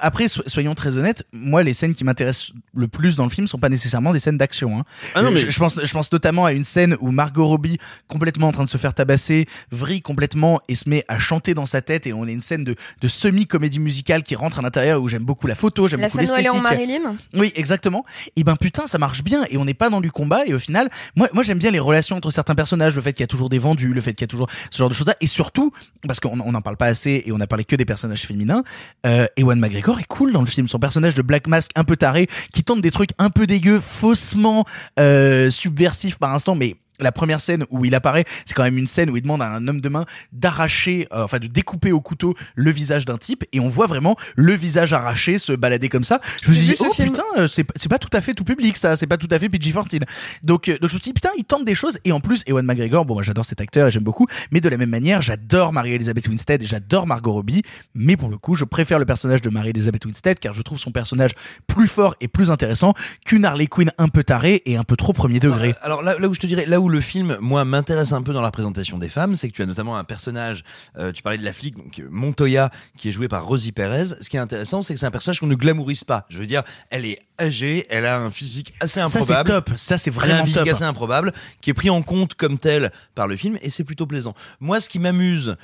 après, 0.01 0.27
so- 0.27 0.43
soyons 0.47 0.75
très 0.75 0.97
honnêtes, 0.97 1.23
moi, 1.33 1.63
les 1.63 1.73
scènes 1.73 1.95
qui 1.95 2.03
m'intéressent 2.03 2.51
le 2.75 2.87
plus 2.87 3.15
dans 3.15 3.23
le 3.23 3.29
film 3.29 3.47
sont 3.47 3.57
pas 3.57 3.69
nécessairement 3.69 4.11
des 4.13 4.19
scènes 4.19 4.37
d'action. 4.37 4.77
Hein. 4.79 4.83
Ah 5.15 5.21
non, 5.21 5.31
mais- 5.31 5.39
je, 5.39 5.49
je 5.49 5.59
pense, 5.59 5.79
je 5.83 5.91
pense 5.93 6.11
notamment 6.11 6.45
à 6.45 6.51
une 6.53 6.63
scène 6.63 6.95
où 6.99 7.11
Margot 7.11 7.45
Robbie, 7.47 7.77
complètement 8.07 8.47
en 8.47 8.51
train 8.51 8.63
de 8.63 8.69
se 8.69 8.77
faire 8.77 8.93
tabasser, 8.93 9.47
vrille 9.71 9.94
complètement 10.01 10.61
et 10.67 10.75
se 10.75 10.89
met 10.89 11.03
à 11.07 11.19
chanter 11.19 11.53
dans 11.53 11.65
sa 11.65 11.81
tête. 11.81 12.07
Et 12.07 12.13
on 12.13 12.23
a 12.23 12.31
une 12.31 12.41
scène 12.41 12.63
de, 12.63 12.75
de 13.01 13.07
semi-comédie 13.07 13.79
musicale 13.79 14.23
qui 14.23 14.35
rentre 14.35 14.59
à 14.59 14.61
l'intérieur 14.61 15.01
où 15.01 15.07
j'aime 15.07 15.23
beaucoup 15.23 15.47
la 15.47 15.55
photo, 15.55 15.87
j'aime 15.87 16.01
La 16.01 16.07
beaucoup 16.07 16.25
scène 16.25 16.31
où 16.31 16.37
elle 16.37 16.45
est 16.45 16.49
en 16.49 16.61
l'esthétique. 16.61 16.89
Marilyn. 16.89 17.15
Oui, 17.33 17.51
exactement. 17.55 18.05
Et 18.35 18.43
ben 18.43 18.55
putain, 18.55 18.87
ça 18.87 18.97
marche 18.97 19.23
bien 19.23 19.45
et 19.49 19.57
on 19.57 19.65
n'est 19.65 19.73
pas 19.73 19.89
dans 19.89 20.01
du 20.01 20.11
combat 20.11 20.45
et 20.45 20.53
au 20.53 20.59
final, 20.59 20.89
moi, 21.15 21.29
moi 21.33 21.43
j'aime 21.43 21.57
bien 21.59 21.71
les 21.71 21.79
relations 21.79 22.15
entre 22.15 22.31
certains 22.31 22.55
personnages, 22.55 22.95
le 22.95 23.01
fait 23.01 23.13
qu'il 23.13 23.23
y 23.23 23.25
a 23.25 23.27
toujours 23.27 23.49
des 23.49 23.59
vendus, 23.59 23.93
le 23.93 24.01
fait 24.01 24.13
qu'il 24.13 24.21
y 24.21 24.25
a 24.25 24.27
toujours 24.27 24.47
ce 24.71 24.77
genre 24.77 24.89
de 24.89 24.93
choses 24.93 25.07
là 25.07 25.15
et 25.21 25.27
surtout 25.27 25.71
parce 26.07 26.19
qu'on 26.19 26.39
on 26.39 26.53
en 26.53 26.61
parle 26.61 26.77
pas 26.77 26.87
assez 26.87 27.23
et 27.25 27.31
on 27.31 27.39
a 27.39 27.47
parlé 27.47 27.65
que 27.65 27.75
des 27.75 27.85
personnages 27.85 28.25
féminins. 28.25 28.63
Euh, 29.05 29.27
Ewan 29.37 29.59
McGregor 29.59 29.99
est 29.99 30.07
cool 30.07 30.31
dans 30.31 30.41
le 30.41 30.47
film, 30.47 30.67
son 30.67 30.79
personnage 30.79 31.15
de 31.15 31.21
Black 31.21 31.47
Mask 31.47 31.71
un 31.75 31.83
peu 31.83 31.95
taré 31.95 32.27
qui 32.53 32.63
tente 32.63 32.81
des 32.81 32.91
trucs 32.91 33.11
un 33.17 33.29
peu 33.29 33.47
dégueux, 33.47 33.79
faussement 33.79 34.65
euh, 34.99 35.49
subversifs 35.49 36.17
par 36.17 36.33
instant, 36.33 36.55
mais 36.55 36.75
la 36.99 37.11
première 37.11 37.39
scène 37.39 37.65
où 37.69 37.85
il 37.85 37.95
apparaît, 37.95 38.25
c'est 38.45 38.53
quand 38.53 38.63
même 38.63 38.77
une 38.77 38.87
scène 38.87 39.09
où 39.09 39.17
il 39.17 39.21
demande 39.21 39.41
à 39.41 39.49
un 39.53 39.67
homme 39.67 39.81
de 39.81 39.89
main 39.89 40.05
d'arracher, 40.31 41.07
euh, 41.13 41.23
enfin 41.23 41.39
de 41.39 41.47
découper 41.47 41.91
au 41.91 42.01
couteau 42.01 42.35
le 42.55 42.71
visage 42.71 43.05
d'un 43.05 43.17
type, 43.17 43.43
et 43.53 43.59
on 43.59 43.69
voit 43.69 43.87
vraiment 43.87 44.15
le 44.35 44.53
visage 44.53 44.93
arraché 44.93 45.39
se 45.39 45.53
balader 45.53 45.89
comme 45.89 46.03
ça. 46.03 46.19
Je 46.41 46.49
me 46.49 46.55
suis 46.55 46.65
dit, 46.65 46.75
oh 46.79 46.93
film. 46.93 47.11
putain, 47.11 47.23
euh, 47.37 47.47
c'est 47.47 47.65
c'est 47.75 47.89
pas 47.89 47.99
tout 47.99 48.09
à 48.13 48.21
fait 48.21 48.33
tout 48.33 48.43
public 48.43 48.77
ça, 48.77 48.95
c'est 48.95 49.07
pas 49.07 49.17
tout 49.17 49.27
à 49.31 49.39
fait 49.39 49.47
PG-14. 49.47 50.01
Donc, 50.43 50.69
euh, 50.69 50.77
donc 50.79 50.89
je 50.89 50.95
me 50.95 50.99
suis 51.01 51.11
dit, 51.11 51.13
putain, 51.13 51.29
il 51.37 51.43
tente 51.43 51.65
des 51.65 51.75
choses, 51.75 51.99
et 52.05 52.11
en 52.11 52.19
plus, 52.19 52.43
Ewan 52.47 52.65
McGregor, 52.65 53.05
bon, 53.05 53.15
moi 53.15 53.23
j'adore 53.23 53.45
cet 53.45 53.61
acteur 53.61 53.87
et 53.87 53.91
j'aime 53.91 54.03
beaucoup, 54.03 54.27
mais 54.51 54.61
de 54.61 54.69
la 54.69 54.77
même 54.77 54.89
manière, 54.89 55.21
j'adore 55.21 55.73
Marie-Elisabeth 55.73 56.27
Winstead 56.27 56.63
et 56.63 56.65
j'adore 56.65 57.07
Margot 57.07 57.33
Robbie, 57.33 57.63
mais 57.93 58.17
pour 58.17 58.29
le 58.29 58.37
coup, 58.37 58.55
je 58.55 58.65
préfère 58.65 58.99
le 58.99 59.05
personnage 59.05 59.41
de 59.41 59.49
Marie-Elisabeth 59.49 60.05
Winstead 60.05 60.39
car 60.39 60.53
je 60.53 60.61
trouve 60.61 60.77
son 60.77 60.91
personnage 60.91 61.31
plus 61.67 61.87
fort 61.87 62.15
et 62.21 62.27
plus 62.27 62.51
intéressant 62.51 62.93
qu'une 63.25 63.45
Harley 63.45 63.67
Quinn 63.67 63.91
un 63.97 64.07
peu 64.07 64.23
tarée 64.23 64.61
et 64.65 64.77
un 64.77 64.83
peu 64.83 64.95
trop 64.95 65.13
premier 65.13 65.39
degré. 65.39 65.75
Alors 65.81 66.01
là, 66.01 66.15
là 66.19 66.27
où 66.27 66.33
je 66.33 66.39
te 66.39 66.47
dirais, 66.47 66.65
là 66.65 66.79
où 66.85 66.89
le 66.89 67.01
film, 67.01 67.37
moi, 67.41 67.65
m'intéresse 67.65 68.11
un 68.13 68.21
peu 68.21 68.31
dans 68.31 68.41
la 68.41 68.47
représentation 68.47 68.99
des 68.99 69.09
femmes, 69.09 69.35
c'est 69.35 69.49
que 69.49 69.55
tu 69.55 69.63
as 69.63 69.65
notamment 69.65 69.97
un 69.97 70.03
personnage, 70.03 70.63
euh, 70.99 71.11
tu 71.11 71.23
parlais 71.23 71.39
de 71.39 71.43
la 71.43 71.51
flic, 71.51 71.75
donc 71.75 71.97
euh, 71.97 72.07
Montoya, 72.11 72.69
qui 72.95 73.09
est 73.09 73.11
jouée 73.11 73.27
par 73.27 73.43
Rosie 73.45 73.71
Perez. 73.71 74.05
Ce 74.21 74.29
qui 74.29 74.37
est 74.37 74.39
intéressant, 74.39 74.83
c'est 74.83 74.93
que 74.93 74.99
c'est 74.99 75.07
un 75.07 75.11
personnage 75.11 75.39
qu'on 75.39 75.47
ne 75.47 75.55
glamourise 75.55 76.03
pas. 76.03 76.25
Je 76.29 76.37
veux 76.37 76.45
dire, 76.45 76.61
elle 76.91 77.05
est 77.05 77.19
âgée, 77.39 77.87
elle 77.89 78.05
a 78.05 78.19
un 78.19 78.29
physique 78.29 78.73
assez 78.79 78.99
Ça, 78.99 79.07
c'est 79.07 79.17
improbable. 79.17 79.49
top. 79.49 79.71
Ça, 79.77 79.97
c'est 79.97 80.11
Elle 80.11 80.19
a 80.19 80.23
un 80.23 80.27
vraiment 80.27 80.45
physique 80.45 80.59
top. 80.59 80.69
assez 80.69 80.83
improbable, 80.83 81.33
qui 81.59 81.71
est 81.71 81.73
pris 81.73 81.89
en 81.89 82.03
compte 82.03 82.35
comme 82.35 82.59
tel 82.59 82.91
par 83.15 83.27
le 83.27 83.35
film, 83.35 83.57
et 83.63 83.71
c'est 83.71 83.83
plutôt 83.83 84.05
plaisant. 84.05 84.35
Moi, 84.59 84.79
ce 84.79 84.87
qui 84.87 84.99
m'amuse, 84.99 85.55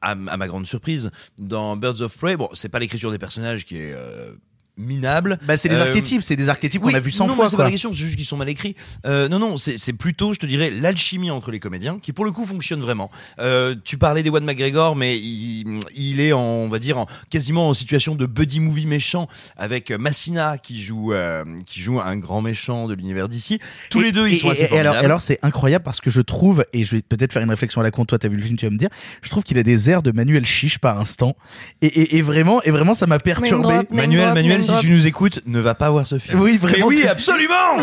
à, 0.00 0.10
à 0.12 0.14
ma 0.36 0.46
grande 0.46 0.66
surprise, 0.68 1.10
dans 1.40 1.76
Birds 1.76 2.00
of 2.02 2.16
Prey, 2.16 2.36
bon, 2.36 2.48
c'est 2.54 2.68
pas 2.68 2.78
l'écriture 2.78 3.10
des 3.10 3.18
personnages 3.18 3.64
qui 3.66 3.78
est 3.78 3.92
euh, 3.94 4.32
minable. 4.78 5.38
Bah, 5.46 5.56
c'est 5.56 5.68
des 5.68 5.74
Euh, 5.76 5.86
archétypes, 5.86 6.22
c'est 6.22 6.36
des 6.36 6.48
archétypes 6.48 6.80
qu'on 6.80 6.88
oui, 6.88 6.94
a 6.94 7.00
vu 7.00 7.10
100 7.12 7.26
non, 7.26 7.34
fois. 7.34 7.50
c'est 7.50 7.56
pas 7.56 7.64
la 7.64 7.70
question, 7.70 7.92
c'est 7.92 7.98
juste 8.00 8.16
qu'ils 8.16 8.24
sont 8.24 8.36
mal 8.36 8.48
écrits. 8.48 8.74
Euh, 9.06 9.28
non, 9.28 9.38
non, 9.38 9.56
c'est 9.56 9.76
c'est 9.78 9.92
plutôt, 9.92 10.32
je 10.32 10.38
te 10.38 10.46
dirais, 10.46 10.70
l'alchimie 10.70 11.30
entre 11.30 11.50
les 11.50 11.60
comédiens, 11.60 11.98
qui 12.02 12.12
pour 12.12 12.24
le 12.24 12.30
coup 12.32 12.46
fonctionne 12.46 12.80
vraiment. 12.80 13.10
Euh, 13.38 13.74
tu 13.84 13.98
parlais 13.98 14.22
d'Ewan 14.22 14.44
McGregor, 14.44 14.96
mais 14.96 15.18
il, 15.18 15.78
il 15.94 16.20
est, 16.20 16.32
en, 16.32 16.40
on 16.40 16.68
va 16.68 16.78
dire, 16.78 16.98
en, 16.98 17.06
quasiment 17.30 17.68
en 17.68 17.74
situation 17.74 18.14
de 18.14 18.26
buddy 18.26 18.60
movie 18.60 18.86
méchant 18.86 19.28
avec 19.56 19.90
Massina 19.90 20.58
qui 20.58 20.80
joue, 20.82 21.12
euh, 21.12 21.44
qui 21.66 21.80
joue 21.80 22.00
un 22.00 22.16
grand 22.16 22.40
méchant 22.40 22.88
de 22.88 22.94
l'univers 22.94 23.28
d'ici. 23.28 23.58
Tous 23.90 24.00
Et- 24.00 24.04
les 24.04 24.12
deux, 24.12 24.28
ils 24.28 24.34
et- 24.34 24.38
sont 24.38 24.50
assez 24.50 24.62
et, 24.64 24.74
et 24.74 24.78
alors, 24.78 24.96
alors 24.96 25.20
c'est 25.22 25.38
incroyable 25.42 25.84
parce 25.84 26.00
que 26.00 26.10
je 26.10 26.20
trouve, 26.20 26.64
et 26.72 26.84
je 26.84 26.96
vais 26.96 27.02
peut-être 27.02 27.32
faire 27.32 27.42
une 27.42 27.50
réflexion 27.50 27.80
à 27.80 27.84
la 27.84 27.90
con, 27.90 28.04
toi 28.04 28.18
t'as 28.18 28.28
vu 28.28 28.36
le 28.36 28.42
film, 28.42 28.56
tu 28.56 28.64
vas 28.66 28.70
me 28.72 28.78
dire, 28.78 28.88
je 29.22 29.28
trouve 29.28 29.42
qu'il 29.44 29.58
a 29.58 29.62
des 29.62 29.90
airs 29.90 30.02
de 30.02 30.12
Manuel 30.12 30.46
Chiche 30.46 30.78
par 30.78 30.98
instant. 30.98 31.34
Et, 31.82 31.86
et, 31.86 32.16
et 32.16 32.22
vraiment, 32.22 32.62
et 32.62 32.70
vraiment 32.70 32.94
ça 32.94 33.06
m'a 33.06 33.18
perturbé. 33.18 33.80
Manuel, 33.90 34.32
Manuel, 34.34 34.62
si 34.80 34.86
tu 34.86 34.92
nous 34.92 35.06
écoutes, 35.06 35.40
ne 35.46 35.60
va 35.60 35.74
pas 35.74 35.90
voir 35.90 36.06
ce 36.06 36.18
film. 36.18 36.40
Oui, 36.40 36.58
vraiment. 36.58 36.88
Mais 36.88 36.96
oui, 36.96 37.06
absolument. 37.06 37.76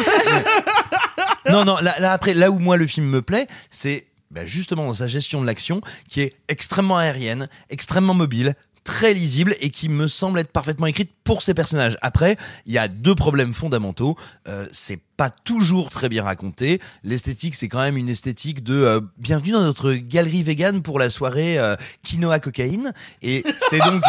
non, 1.49 1.65
non. 1.65 1.77
Là, 1.81 1.95
là, 1.99 2.13
après, 2.13 2.33
là 2.33 2.51
où 2.51 2.59
moi 2.59 2.77
le 2.77 2.87
film 2.87 3.07
me 3.07 3.21
plaît, 3.21 3.47
c'est 3.69 4.07
bah, 4.31 4.45
justement 4.45 4.85
dans 4.85 4.93
sa 4.93 5.07
gestion 5.07 5.41
de 5.41 5.45
l'action, 5.45 5.81
qui 6.07 6.21
est 6.21 6.33
extrêmement 6.47 6.97
aérienne, 6.97 7.47
extrêmement 7.69 8.13
mobile 8.13 8.53
très 8.83 9.13
lisible 9.13 9.55
et 9.61 9.69
qui 9.69 9.89
me 9.89 10.07
semble 10.07 10.39
être 10.39 10.51
parfaitement 10.51 10.87
écrite 10.87 11.11
pour 11.23 11.41
ces 11.41 11.53
personnages. 11.53 11.97
Après, 12.01 12.37
il 12.65 12.73
y 12.73 12.77
a 12.77 12.87
deux 12.87 13.13
problèmes 13.13 13.53
fondamentaux. 13.53 14.17
Euh, 14.47 14.65
c'est 14.71 14.99
pas 15.17 15.29
toujours 15.29 15.89
très 15.89 16.09
bien 16.09 16.23
raconté. 16.23 16.81
L'esthétique, 17.03 17.55
c'est 17.55 17.67
quand 17.67 17.79
même 17.79 17.97
une 17.97 18.09
esthétique 18.09 18.63
de 18.63 18.73
euh, 18.73 19.01
bienvenue 19.17 19.51
dans 19.51 19.61
notre 19.61 19.93
galerie 19.93 20.43
vegan 20.43 20.81
pour 20.81 20.97
la 20.97 21.09
soirée 21.09 21.59
euh, 21.59 21.75
quinoa 22.03 22.39
cocaïne. 22.39 22.93
Et 23.21 23.43
c'est 23.69 23.79
donc 23.79 24.01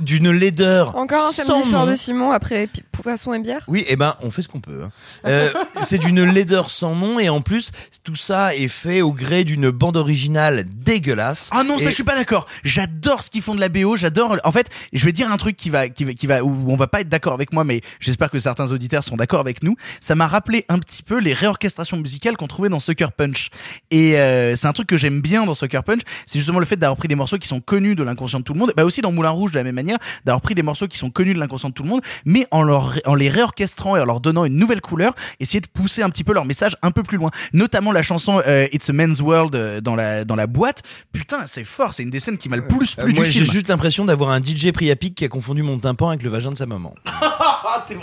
d'une 0.00 0.30
laideur. 0.30 0.96
Encore 0.96 1.28
un 1.28 1.32
sans 1.32 1.44
samedi 1.44 1.68
soir 1.68 1.84
nom. 1.86 1.90
de 1.92 1.96
Simon 1.96 2.32
après 2.32 2.68
poisson 2.92 3.34
et 3.34 3.38
bière? 3.40 3.62
Oui, 3.68 3.84
eh 3.88 3.96
ben, 3.96 4.14
on 4.22 4.30
fait 4.30 4.42
ce 4.42 4.48
qu'on 4.48 4.60
peut. 4.60 4.82
hein. 4.84 4.90
Euh, 5.26 5.50
c'est 5.82 5.98
d'une 5.98 6.22
laideur 6.24 6.70
sans 6.70 6.94
nom 6.94 7.18
et 7.18 7.28
en 7.28 7.40
plus, 7.40 7.70
tout 8.04 8.14
ça 8.14 8.54
est 8.54 8.68
fait 8.68 9.02
au 9.02 9.12
gré 9.12 9.44
d'une 9.44 9.70
bande 9.70 9.96
originale 9.96 10.64
dégueulasse. 10.68 11.50
Ah 11.52 11.64
non, 11.64 11.78
ça 11.78 11.86
Et- 11.86 11.88
je 11.90 11.94
suis 11.94 12.04
pas 12.04 12.14
d'accord. 12.14 12.46
J'adore 12.64 13.22
ce 13.22 13.30
qu'ils 13.30 13.42
font 13.42 13.54
de 13.54 13.60
la 13.60 13.68
BO, 13.68 13.96
j'adore. 13.96 14.36
En 14.44 14.52
fait, 14.52 14.68
je 14.92 15.04
vais 15.04 15.12
dire 15.12 15.30
un 15.32 15.36
truc 15.36 15.56
qui 15.56 15.70
va, 15.70 15.88
qui 15.88 16.04
va, 16.04 16.12
qui 16.14 16.26
va, 16.26 16.42
où 16.44 16.70
on 16.70 16.76
va 16.76 16.86
pas 16.86 17.00
être 17.00 17.08
d'accord 17.08 17.32
avec 17.34 17.52
moi, 17.52 17.64
mais 17.64 17.80
j'espère 18.00 18.30
que 18.30 18.38
certains 18.38 18.70
auditeurs 18.72 19.04
sont 19.04 19.16
d'accord 19.16 19.40
avec 19.40 19.62
nous. 19.62 19.74
Ça 20.00 20.14
m'a 20.14 20.26
rappelé 20.26 20.64
un 20.68 20.78
petit 20.78 21.02
peu 21.02 21.18
les 21.18 21.32
réorchestrations 21.34 21.96
musicales 21.96 22.36
qu'on 22.36 22.46
trouvait 22.48 22.68
dans 22.68 22.80
Sucker 22.80 23.08
Punch. 23.16 23.50
Et 23.90 24.16
euh, 24.18 24.54
c'est 24.56 24.66
un 24.66 24.72
truc 24.72 24.88
que 24.88 24.96
j'aime 24.96 25.20
bien 25.20 25.44
dans 25.44 25.54
Sucker 25.54 25.80
Punch, 25.84 26.00
c'est 26.26 26.38
justement 26.38 26.58
le 26.60 26.66
fait 26.66 26.76
d'avoir 26.76 26.96
pris 26.96 27.08
des 27.08 27.14
morceaux 27.14 27.38
qui 27.38 27.48
sont 27.48 27.60
connus 27.60 27.94
de 27.94 28.02
l'inconscient 28.02 28.38
de 28.40 28.44
tout 28.44 28.52
le 28.54 28.58
monde. 28.58 28.72
Bah 28.76 28.84
aussi 28.84 29.00
dans 29.00 29.12
Moulin 29.12 29.30
Rouge 29.30 29.50
de 29.52 29.56
la 29.58 29.64
même 29.64 29.74
manière, 29.74 29.81
d'avoir 30.24 30.40
pris 30.40 30.54
des 30.54 30.62
morceaux 30.62 30.88
qui 30.88 30.98
sont 30.98 31.10
connus 31.10 31.34
de 31.34 31.38
l'inconscient 31.38 31.68
de 31.68 31.74
tout 31.74 31.82
le 31.82 31.88
monde, 31.88 32.02
mais 32.24 32.46
en 32.50 32.62
leur, 32.62 32.98
en 33.06 33.14
les 33.14 33.28
réorchestrant 33.28 33.96
et 33.96 34.00
en 34.00 34.04
leur 34.04 34.20
donnant 34.20 34.44
une 34.44 34.56
nouvelle 34.56 34.80
couleur, 34.80 35.14
essayer 35.40 35.60
de 35.60 35.66
pousser 35.66 36.02
un 36.02 36.10
petit 36.10 36.24
peu 36.24 36.32
leur 36.32 36.44
message 36.44 36.76
un 36.82 36.90
peu 36.90 37.02
plus 37.02 37.18
loin. 37.18 37.30
Notamment 37.52 37.92
la 37.92 38.02
chanson 38.02 38.42
euh, 38.46 38.66
It's 38.72 38.88
a 38.90 38.92
Man's 38.92 39.20
World 39.20 39.54
euh, 39.54 39.80
dans 39.80 39.94
la 39.94 40.24
dans 40.24 40.36
la 40.36 40.46
boîte. 40.46 40.82
Putain, 41.12 41.46
c'est 41.46 41.64
fort. 41.64 41.94
C'est 41.94 42.02
une 42.02 42.10
des 42.10 42.20
scènes 42.20 42.38
qui 42.38 42.48
m'a 42.48 42.56
le 42.56 42.66
plus 42.68 42.96
Euh, 42.98 43.04
plu 43.04 43.14
moi, 43.14 43.24
j'ai 43.24 43.44
juste 43.44 43.68
l'impression 43.68 44.04
d'avoir 44.04 44.30
un 44.30 44.42
DJ 44.42 44.72
Priapic 44.72 45.14
qui 45.14 45.24
a 45.24 45.28
confondu 45.28 45.62
mon 45.62 45.78
tympan 45.78 46.08
avec 46.08 46.22
le 46.22 46.30
vagin 46.30 46.52
de 46.52 46.58
sa 46.58 46.66
maman. 46.66 46.94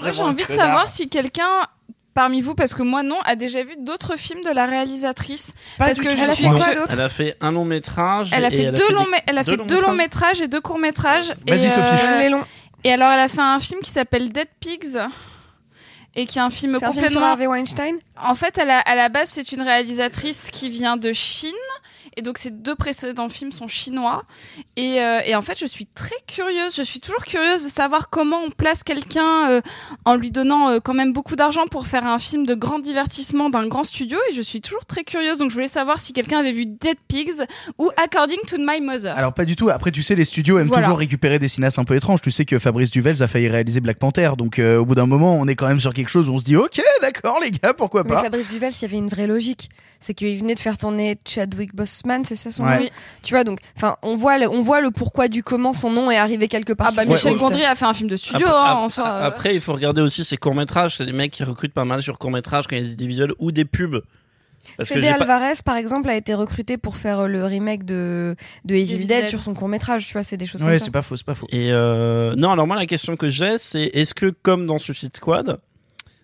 Moi, 0.02 0.12
j'ai 0.12 0.22
envie 0.22 0.46
de 0.46 0.52
savoir 0.52 0.88
si 0.88 1.10
quelqu'un 1.10 1.68
parmi 2.14 2.42
vous, 2.42 2.56
parce 2.56 2.74
que 2.74 2.84
moi 2.84 3.04
non, 3.04 3.18
a 3.26 3.36
déjà 3.36 3.64
vu 3.64 3.76
d'autres 3.80 4.18
films 4.18 4.42
de 4.44 4.52
la 4.52 4.66
réalisatrice. 4.66 5.54
Pas 5.78 5.86
parce 5.88 6.00
que 6.00 6.16
je 6.16 6.24
Elle 6.24 6.30
a 6.30 6.34
suis 6.36 6.44
fait 6.46 6.50
quoi 6.50 6.60
je- 6.74 6.80
d'autre 6.80 6.94
Elle 6.94 7.02
a 7.02 7.10
fait 7.10 7.38
un 7.42 7.52
long 7.52 7.66
métrage. 7.66 8.30
Elle 8.34 8.46
a 8.46 8.50
et 8.50 8.52
fait 8.52 8.72
deux 8.72 8.90
longs, 8.94 9.04
des- 9.06 9.12
mé- 9.12 9.22
elle 9.28 9.38
a 9.38 9.44
deux 9.44 9.52
fait 9.52 9.58
longs 9.58 9.66
deux 9.66 9.82
longs 9.82 9.94
métrages. 9.94 10.42
et 10.42 10.48
deux 10.48 10.62
courts 10.62 10.80
métrages. 10.80 11.30
Vas-y, 11.48 11.66
et, 11.66 11.70
Sophie. 11.70 11.82
euh, 12.06 12.20
Les 12.20 12.30
longs. 12.30 12.44
Et 12.84 12.92
alors, 12.94 13.12
elle 13.12 13.20
a 13.20 13.28
fait 13.28 13.42
un 13.42 13.60
film 13.60 13.82
qui 13.82 13.92
s'appelle 13.92 14.32
Dead 14.32 14.48
Pigs. 14.60 14.98
Et 16.16 16.26
qui 16.26 16.40
est 16.40 16.42
un 16.42 16.50
film 16.50 16.76
C'est 16.80 16.86
un 16.86 16.92
film 16.92 17.04
sur 17.06 17.12
complètement. 17.14 17.28
Harvey 17.32 17.48
Weinstein? 17.48 17.96
En 18.22 18.34
fait, 18.36 18.58
à 18.58 18.96
la 18.96 19.10
base, 19.10 19.30
c'est 19.32 19.52
une 19.52 19.62
réalisatrice 19.62 20.50
qui 20.52 20.70
vient 20.70 20.98
de 20.98 21.14
Chine. 21.14 21.52
Et 22.18 22.22
donc, 22.22 22.38
ces 22.38 22.52
deux 22.52 22.76
précédents 22.76 23.30
films 23.30 23.52
sont 23.52 23.68
chinois. 23.68 24.24
Et, 24.78 25.02
euh, 25.02 25.22
et 25.26 25.36
en 25.36 25.42
fait, 25.42 25.58
je 25.60 25.66
suis 25.66 25.86
très 25.86 26.16
curieuse. 26.28 26.76
Je 26.76 26.84
suis 26.84 27.00
toujours 27.00 27.24
curieuse 27.24 27.64
de 27.64 27.70
savoir 27.70 28.10
comment 28.10 28.42
on 28.46 28.50
place 28.52 28.84
quelqu'un 28.84 29.50
euh, 29.52 29.62
en 30.06 30.16
lui 30.16 30.32
donnant 30.32 30.70
euh, 30.70 30.80
quand 30.80 30.94
même 30.94 31.14
beaucoup 31.14 31.36
d'argent 31.36 31.68
pour 31.68 31.88
faire 31.88 32.06
un 32.06 32.20
film 32.20 32.46
de 32.46 32.54
grand 32.56 32.80
divertissement 32.80 33.50
d'un 33.50 33.68
grand 33.68 33.84
studio. 33.84 34.18
Et 34.30 34.34
je 34.34 34.42
suis 34.42 34.62
toujours 34.62 34.86
très 34.86 35.04
curieuse. 35.04 35.38
Donc, 35.40 35.50
je 35.50 35.56
voulais 35.56 35.68
savoir 35.68 36.00
si 36.00 36.14
quelqu'un 36.14 36.40
avait 36.40 36.52
vu 36.52 36.66
Dead 36.66 36.98
Pigs 37.08 37.46
ou 37.78 37.90
According 38.04 38.40
to 38.48 38.58
My 38.60 38.82
Mother. 38.82 39.18
Alors 39.18 39.34
pas 39.34 39.46
du 39.46 39.56
tout. 39.56 39.70
Après, 39.70 39.92
tu 39.92 40.04
sais, 40.04 40.16
les 40.16 40.24
studios 40.26 40.60
aiment 40.60 40.68
Voilà. 40.68 40.84
toujours 40.84 41.00
récupérer 41.00 41.40
des 41.40 41.48
cinéastes 41.48 41.80
un 41.80 41.84
peu 41.84 41.96
étranges. 41.96 42.22
Tu 42.22 42.32
sais 42.32 42.46
que 42.46 42.60
Fabrice 42.60 42.92
Duvels 42.92 43.22
a 43.24 43.28
failli 43.28 43.48
réaliser 43.48 43.80
Black 43.80 43.98
Panther. 44.00 44.32
Donc 44.38 44.60
euh, 44.60 44.78
au 44.78 44.86
bout 44.86 44.96
d'un 44.96 45.06
moment, 45.06 45.36
on 45.36 45.48
est 45.48 45.56
quand 45.56 45.68
même 45.68 45.80
sur 45.80 45.94
quelque 45.94 46.10
chose 46.10 46.30
où 46.30 46.34
on 46.34 46.40
se 46.40 46.44
dit, 46.44 46.56
ok, 46.56 46.82
d'accord, 47.02 47.40
les 47.42 47.52
gars, 47.52 47.74
pourquoi 47.74 48.04
Mais 48.04 48.10
pas? 48.10 48.22
Fabrice 48.24 48.50
Duvel, 48.50 48.72
il 48.74 48.82
y 48.82 48.86
avait 48.86 48.98
une 48.98 49.10
vraie 49.10 49.28
logique. 49.28 49.70
C'est 50.00 50.14
qu'il 50.14 50.38
venait 50.38 50.56
de 50.56 50.60
faire 50.60 50.78
tourner 50.78 51.18
Chadwick 51.28 51.76
Boseman, 51.76 51.99
c'est 52.26 52.36
ça 52.36 52.52
son 52.52 52.64
Ouais. 52.64 52.80
nom 52.80 52.90
Tu 53.24 53.34
vois, 53.34 53.44
donc, 53.44 53.60
enfin, 53.76 53.98
on 54.02 54.16
voit, 54.16 54.38
le, 54.38 54.50
on 54.50 54.62
voit 54.62 54.82
le 54.82 54.92
pourquoi 54.92 55.28
du 55.28 55.44
comment 55.44 55.74
son 55.74 55.90
nom 55.92 56.10
est 56.12 56.18
arrivé 56.18 56.48
quelque 56.48 56.74
part. 56.74 56.88
Ah 56.92 56.94
bah 56.96 57.04
Michel 57.06 57.34
cette 57.34 57.42
Gondry 57.42 57.64
a 57.66 57.76
fait 57.76 57.86
un 57.86 57.94
film 57.94 58.10
de 58.10 58.18
studio 58.18 58.48
Après, 58.48 58.60
hein, 58.60 58.64
ap- 58.72 58.78
en 58.78 58.90
soi. 58.90 59.08
euh. 59.08 59.28
après, 59.28 59.56
il 59.56 59.62
faut 59.62 59.74
regarder 59.74 60.02
aussi 60.02 60.24
ses 60.24 60.38
courts 60.38 60.56
métrages. 60.56 60.98
C'est 60.98 61.06
des 61.06 61.12
mecs 61.12 61.32
qui 61.32 61.44
recrutent 61.44 61.74
pas 61.74 61.86
mal 61.86 62.02
sur 62.02 62.18
courts 62.18 62.32
métrages 62.32 62.68
quand 62.68 62.76
il 62.76 62.80
y 62.80 62.82
a 62.82 62.86
des 62.86 62.94
idées 62.94 63.08
visuelles 63.08 63.34
ou 63.40 63.52
des 63.52 63.66
pubs. 63.66 64.02
Parce 64.78 64.90
que 64.90 64.96
Fede 64.96 65.04
j'ai 65.06 65.10
pas- 65.12 65.22
Alvarez, 65.22 65.54
par 65.66 65.78
exemple, 65.78 66.10
a 66.10 66.16
été 66.16 66.34
recruté 66.34 66.78
pour 66.78 66.96
faire 66.96 67.28
le 67.28 67.46
remake 67.46 67.86
de, 67.86 68.36
de 68.66 68.76
Evil 68.76 68.98
Dead 69.00 69.08
Dead. 69.08 69.28
sur 69.28 69.42
son 69.42 69.54
court 69.54 69.68
métrage. 69.68 70.06
Tu 70.08 70.14
vois, 70.14 70.24
c'est 70.24 70.38
des 70.38 70.46
choses 70.46 70.62
Ouais, 70.62 70.72
comme 70.72 70.78
ça. 70.80 70.86
c'est 70.86 70.92
pas 70.92 71.02
faux, 71.02 71.16
c'est 71.18 71.26
pas 71.26 71.34
faux. 71.36 71.48
Et 71.50 71.72
euh, 71.72 72.36
non, 72.36 72.52
alors 72.52 72.68
moi 72.68 72.76
la 72.76 72.86
question 72.86 73.16
que 73.16 73.30
j'ai, 73.30 73.58
c'est 73.58 73.84
est-ce 73.94 74.14
que 74.14 74.28
comme 74.30 74.68
dans 74.68 74.78
Suicide 74.78 75.16
Squad, 75.16 75.60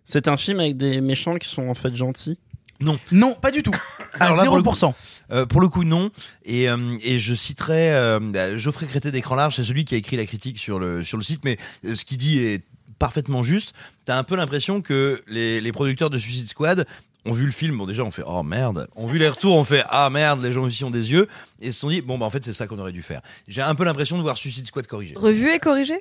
c'est 0.04 0.28
un 0.28 0.38
film 0.38 0.60
avec 0.60 0.78
des 0.78 1.02
méchants 1.02 1.36
qui 1.36 1.50
sont 1.50 1.68
en 1.68 1.74
fait 1.74 1.96
gentils? 1.96 2.38
Non. 2.82 3.00
Non, 3.12 3.34
pas 3.34 3.52
du 3.52 3.64
tout. 3.64 3.72
À 4.20 4.26
Alors 4.26 4.38
là, 4.38 4.46
pour 4.46 4.58
le 4.58 4.62
0%. 4.64 4.94
Euh, 5.32 5.46
pour 5.46 5.62
le 5.62 5.68
coup, 5.68 5.84
non. 5.84 6.10
Et, 6.44 6.70
euh, 6.70 6.78
je 7.04 7.34
citerai 7.34 7.94
euh, 7.94 8.20
bah, 8.22 8.58
Geoffrey 8.58 8.86
Crété 8.86 9.12
d'écran 9.12 9.36
large, 9.36 9.56
c'est 9.56 9.64
celui 9.64 9.86
qui 9.86 9.96
a 9.96 9.98
écrit 9.98 10.18
la 10.18 10.26
critique 10.26 10.60
sur 10.60 10.80
le, 10.80 11.04
site, 11.04 11.44
mais 11.44 11.58
ce 11.84 12.06
qu'il 12.06 12.18
dit 12.18 12.40
est 12.40 12.64
parfaitement 13.00 13.44
juste. 13.44 13.74
T'as 14.06 14.18
un 14.18 14.24
peu 14.24 14.36
l'impression 14.36 14.82
que 14.82 15.22
les, 15.28 15.72
producteurs 15.72 16.10
de 16.10 16.18
Suicide 16.18 16.48
Squad 16.48 16.86
ont 17.26 17.34
vu 17.34 17.46
le 17.46 17.52
film, 17.52 17.78
bon 17.78 17.88
déjà 17.88 18.04
on 18.04 18.12
fait 18.12 18.22
oh 18.26 18.44
merde, 18.44 18.88
ont 18.96 19.08
vu 19.08 19.18
les 19.18 19.28
retours, 19.28 19.56
on 19.56 19.64
fait 19.64 19.84
ah 19.90 20.12
merde, 20.12 20.44
les 20.44 20.54
gens 20.54 20.62
aussi 20.62 20.84
ont 20.84 20.92
des 20.92 21.12
yeux, 21.12 21.28
et 21.60 21.72
se 21.72 21.80
sont 21.80 21.90
dit 21.90 22.02
bon 22.02 22.20
bah 22.20 22.26
en 22.28 22.30
fait 22.30 22.46
c'est 22.46 22.54
ça 22.54 22.68
qu'on 22.68 22.78
aurait 22.78 22.92
dû 22.92 23.02
faire. 23.02 23.22
J'ai 23.48 23.64
un 23.64 23.74
peu 23.74 23.84
l'impression 23.84 24.18
de 24.18 24.22
voir 24.22 24.38
Suicide 24.38 24.68
Squad 24.68 24.86
corrigé. 24.86 25.16
Revu 25.18 25.52
et 25.52 25.58
corrigé? 25.58 25.96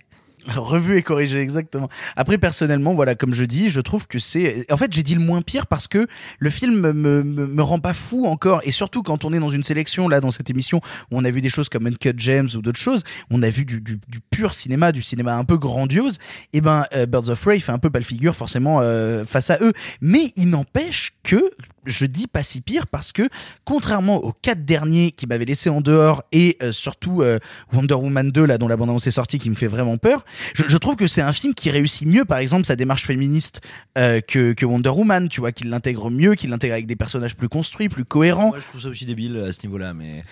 Revu 0.56 0.96
et 0.96 1.02
corrigé, 1.02 1.38
exactement. 1.38 1.88
Après, 2.16 2.36
personnellement, 2.36 2.94
voilà, 2.94 3.14
comme 3.14 3.32
je 3.32 3.44
dis, 3.44 3.70
je 3.70 3.80
trouve 3.80 4.06
que 4.06 4.18
c'est. 4.18 4.70
En 4.70 4.76
fait, 4.76 4.92
j'ai 4.92 5.02
dit 5.02 5.14
le 5.14 5.20
moins 5.20 5.40
pire 5.40 5.66
parce 5.66 5.88
que 5.88 6.06
le 6.38 6.50
film 6.50 6.92
me, 6.92 7.22
me, 7.22 7.62
rend 7.62 7.78
pas 7.78 7.94
fou 7.94 8.26
encore. 8.26 8.60
Et 8.64 8.70
surtout, 8.70 9.02
quand 9.02 9.24
on 9.24 9.32
est 9.32 9.38
dans 9.38 9.50
une 9.50 9.62
sélection, 9.62 10.06
là, 10.08 10.20
dans 10.20 10.30
cette 10.30 10.50
émission, 10.50 10.80
où 11.10 11.18
on 11.18 11.24
a 11.24 11.30
vu 11.30 11.40
des 11.40 11.48
choses 11.48 11.68
comme 11.68 11.86
Uncut 11.86 12.14
Gems 12.18 12.48
ou 12.56 12.62
d'autres 12.62 12.78
choses, 12.78 13.04
on 13.30 13.42
a 13.42 13.48
vu 13.48 13.64
du, 13.64 13.80
du, 13.80 13.98
du 14.06 14.20
pur 14.20 14.54
cinéma, 14.54 14.92
du 14.92 15.02
cinéma 15.02 15.34
un 15.34 15.44
peu 15.44 15.56
grandiose. 15.56 16.18
Et 16.52 16.60
ben, 16.60 16.84
euh, 16.94 17.06
Birds 17.06 17.30
of 17.30 17.40
Prey 17.40 17.58
fait 17.60 17.72
un 17.72 17.78
peu 17.78 17.90
pas 17.90 17.98
le 17.98 18.04
figure, 18.04 18.36
forcément, 18.36 18.80
euh, 18.82 19.24
face 19.24 19.48
à 19.50 19.58
eux. 19.62 19.72
Mais 20.00 20.32
il 20.36 20.50
n'empêche 20.50 21.12
que. 21.22 21.50
Je 21.86 22.06
dis 22.06 22.26
pas 22.26 22.42
si 22.42 22.60
pire 22.60 22.86
parce 22.86 23.12
que 23.12 23.28
contrairement 23.64 24.16
aux 24.16 24.32
quatre 24.32 24.64
derniers 24.64 25.10
qui 25.10 25.26
m'avaient 25.26 25.44
laissé 25.44 25.68
en 25.70 25.80
dehors 25.80 26.22
et 26.32 26.56
euh, 26.62 26.72
surtout 26.72 27.22
euh, 27.22 27.38
Wonder 27.72 27.94
Woman 27.94 28.30
2 28.30 28.44
là 28.46 28.58
dont 28.58 28.68
la 28.68 28.76
bande 28.76 28.88
annonce 28.90 29.06
est 29.06 29.10
sortie 29.10 29.38
qui 29.38 29.50
me 29.50 29.54
fait 29.54 29.66
vraiment 29.66 29.96
peur, 29.98 30.24
je, 30.54 30.64
je 30.66 30.76
trouve 30.78 30.96
que 30.96 31.06
c'est 31.06 31.20
un 31.22 31.32
film 31.32 31.54
qui 31.54 31.70
réussit 31.70 32.06
mieux, 32.08 32.24
par 32.24 32.38
exemple, 32.38 32.64
sa 32.64 32.76
démarche 32.76 33.04
féministe 33.06 33.60
euh, 33.98 34.20
que, 34.20 34.52
que 34.52 34.64
Wonder 34.64 34.88
Woman, 34.90 35.28
tu 35.28 35.40
vois, 35.40 35.52
qu'il 35.52 35.68
l'intègre 35.70 36.10
mieux, 36.10 36.34
qu'il 36.34 36.50
l'intègre 36.50 36.74
avec 36.74 36.86
des 36.86 36.96
personnages 36.96 37.36
plus 37.36 37.48
construits, 37.48 37.88
plus 37.88 38.04
cohérents. 38.04 38.48
Moi 38.48 38.60
je 38.60 38.66
trouve 38.66 38.80
ça 38.80 38.88
aussi 38.88 39.04
débile 39.06 39.36
à 39.38 39.52
ce 39.52 39.66
niveau-là, 39.66 39.94
mais 39.94 40.24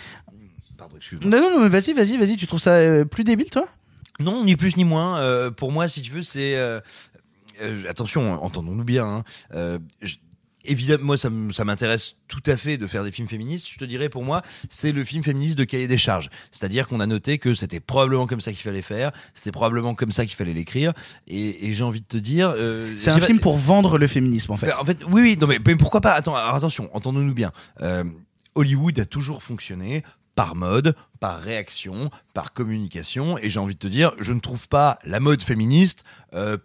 pardon 0.78 0.96
excuse-moi. 0.96 1.30
Non, 1.30 1.40
non, 1.40 1.56
non, 1.56 1.62
mais 1.62 1.68
vas-y, 1.68 1.92
vas-y, 1.92 2.16
vas-y, 2.18 2.36
tu 2.36 2.46
trouves 2.46 2.60
ça 2.60 2.78
plus 3.04 3.24
débile, 3.24 3.50
toi? 3.50 3.66
Non, 4.20 4.44
ni 4.44 4.56
plus 4.56 4.76
ni 4.76 4.84
moins. 4.84 5.50
Pour 5.52 5.72
moi, 5.72 5.88
si 5.88 6.02
tu 6.02 6.10
veux, 6.12 6.22
c'est 6.22 6.56
attention, 7.88 8.42
entendons-nous 8.42 8.84
bien. 8.84 9.22
Hein, 9.54 9.78
je- 10.00 10.16
Évidemment, 10.64 11.04
moi, 11.04 11.16
ça 11.16 11.64
m'intéresse 11.64 12.16
tout 12.28 12.42
à 12.46 12.56
fait 12.56 12.76
de 12.78 12.86
faire 12.86 13.02
des 13.04 13.10
films 13.10 13.26
féministes. 13.28 13.68
Je 13.70 13.78
te 13.78 13.84
dirais, 13.84 14.08
pour 14.08 14.24
moi, 14.24 14.42
c'est 14.70 14.92
le 14.92 15.04
film 15.04 15.24
féministe 15.24 15.58
de 15.58 15.64
cahier 15.64 15.88
des 15.88 15.98
charges. 15.98 16.28
C'est-à-dire 16.52 16.86
qu'on 16.86 17.00
a 17.00 17.06
noté 17.06 17.38
que 17.38 17.52
c'était 17.54 17.80
probablement 17.80 18.26
comme 18.26 18.40
ça 18.40 18.52
qu'il 18.52 18.62
fallait 18.62 18.82
faire, 18.82 19.10
c'était 19.34 19.50
probablement 19.52 19.94
comme 19.94 20.12
ça 20.12 20.24
qu'il 20.24 20.36
fallait 20.36 20.52
l'écrire. 20.52 20.92
Et, 21.26 21.66
et 21.66 21.72
j'ai 21.72 21.82
envie 21.84 22.00
de 22.00 22.06
te 22.06 22.16
dire, 22.16 22.52
euh, 22.56 22.92
C'est 22.96 23.10
un 23.10 23.18
pas- 23.18 23.26
film 23.26 23.40
pour 23.40 23.56
vendre 23.56 23.98
le 23.98 24.06
féminisme, 24.06 24.52
en 24.52 24.56
fait. 24.56 24.66
bah, 24.68 24.78
en 24.80 24.84
fait, 24.84 24.98
oui, 25.10 25.22
oui, 25.22 25.38
non, 25.40 25.46
mais, 25.48 25.58
mais 25.66 25.74
pourquoi 25.76 26.00
pas? 26.00 26.12
Attends, 26.12 26.36
alors 26.36 26.54
attention, 26.54 26.88
entendons-nous 26.94 27.34
bien. 27.34 27.50
Euh, 27.80 28.04
Hollywood 28.54 28.98
a 29.00 29.04
toujours 29.04 29.42
fonctionné 29.42 30.02
par 30.34 30.54
mode, 30.54 30.94
par 31.20 31.40
réaction, 31.40 32.10
par 32.34 32.52
communication, 32.52 33.36
et 33.38 33.50
j'ai 33.50 33.58
envie 33.60 33.74
de 33.74 33.78
te 33.78 33.86
dire, 33.86 34.12
je 34.18 34.32
ne 34.32 34.40
trouve 34.40 34.68
pas 34.68 34.98
la 35.04 35.20
mode 35.20 35.42
féministe 35.42 36.04
euh, 36.34 36.56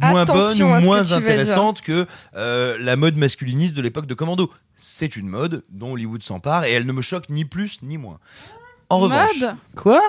moins 0.00 0.22
Attention 0.22 0.70
bonne 0.70 0.82
ou 0.82 0.84
moins 0.86 1.12
intéressante 1.12 1.80
que 1.82 2.06
euh, 2.36 2.76
la 2.80 2.96
mode 2.96 3.16
masculiniste 3.16 3.74
de 3.76 3.82
l'époque 3.82 4.06
de 4.06 4.14
Commando. 4.14 4.50
C'est 4.74 5.16
une 5.16 5.28
mode 5.28 5.64
dont 5.70 5.92
Hollywood 5.92 6.22
s'empare 6.22 6.64
et 6.64 6.72
elle 6.72 6.86
ne 6.86 6.92
me 6.92 7.02
choque 7.02 7.28
ni 7.28 7.44
plus 7.44 7.82
ni 7.82 7.98
moins. 7.98 8.18
En 8.88 8.98
revanche, 8.98 9.40
Mode 9.40 9.56
Quoi? 9.76 10.00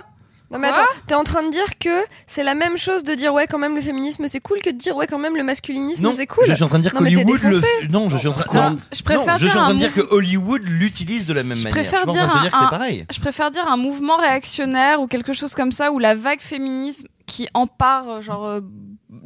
Non 0.51 0.59
mais 0.59 0.67
attends, 0.67 0.81
t'es 1.07 1.15
en 1.15 1.23
train 1.23 1.41
de 1.41 1.49
dire 1.49 1.79
que 1.79 2.03
c'est 2.27 2.43
la 2.43 2.53
même 2.53 2.77
chose 2.77 3.03
de 3.03 3.15
dire 3.15 3.33
ouais 3.33 3.47
quand 3.47 3.57
même 3.57 3.73
le 3.73 3.81
féminisme 3.81 4.27
c'est 4.27 4.39
cool 4.39 4.59
que 4.61 4.69
de 4.69 4.77
dire 4.77 4.95
ouais 4.95 5.07
quand 5.07 5.17
même 5.17 5.35
le 5.35 5.41
masculinisme 5.43 6.13
c'est 6.13 6.27
cool. 6.27 6.43
je 6.45 6.53
suis 6.53 6.63
en 6.63 6.67
train 6.67 6.77
de 6.77 6.83
dire 6.83 6.93
Non, 6.93 7.01
le 7.01 7.07
f- 7.09 7.91
non, 7.91 8.07
je 8.09 8.17
suis 8.17 8.27
en 8.27 8.33
train 8.33 8.69
Non, 8.69 8.77
je 8.95 9.01
préfère 9.01 9.25
non, 9.33 9.37
je 9.39 9.47
suis 9.47 9.57
en 9.57 9.63
train 9.63 9.73
de 9.73 9.79
dire 9.79 9.91
que 9.91 10.01
Hollywood 10.13 10.61
l'utilise 10.63 11.25
de 11.25 11.33
la 11.33 11.41
même 11.41 11.57
Je 11.57 11.63
manière. 11.63 11.73
préfère 11.73 12.01
je 12.05 12.11
dire 12.11 12.21
un, 12.31 12.41
dire 12.43 12.51
que 12.51 12.57
c'est 12.59 12.69
pareil. 12.69 13.05
je 13.11 13.19
préfère 13.19 13.49
dire 13.49 13.67
un 13.67 13.77
mouvement 13.77 14.17
réactionnaire 14.17 15.01
ou 15.01 15.07
quelque 15.07 15.33
chose 15.33 15.55
comme 15.55 15.71
ça 15.71 15.91
où 15.91 15.97
la 15.97 16.13
vague 16.13 16.41
féminisme 16.41 17.07
qui 17.25 17.47
empare 17.55 18.21
genre 18.21 18.45
euh, 18.45 18.61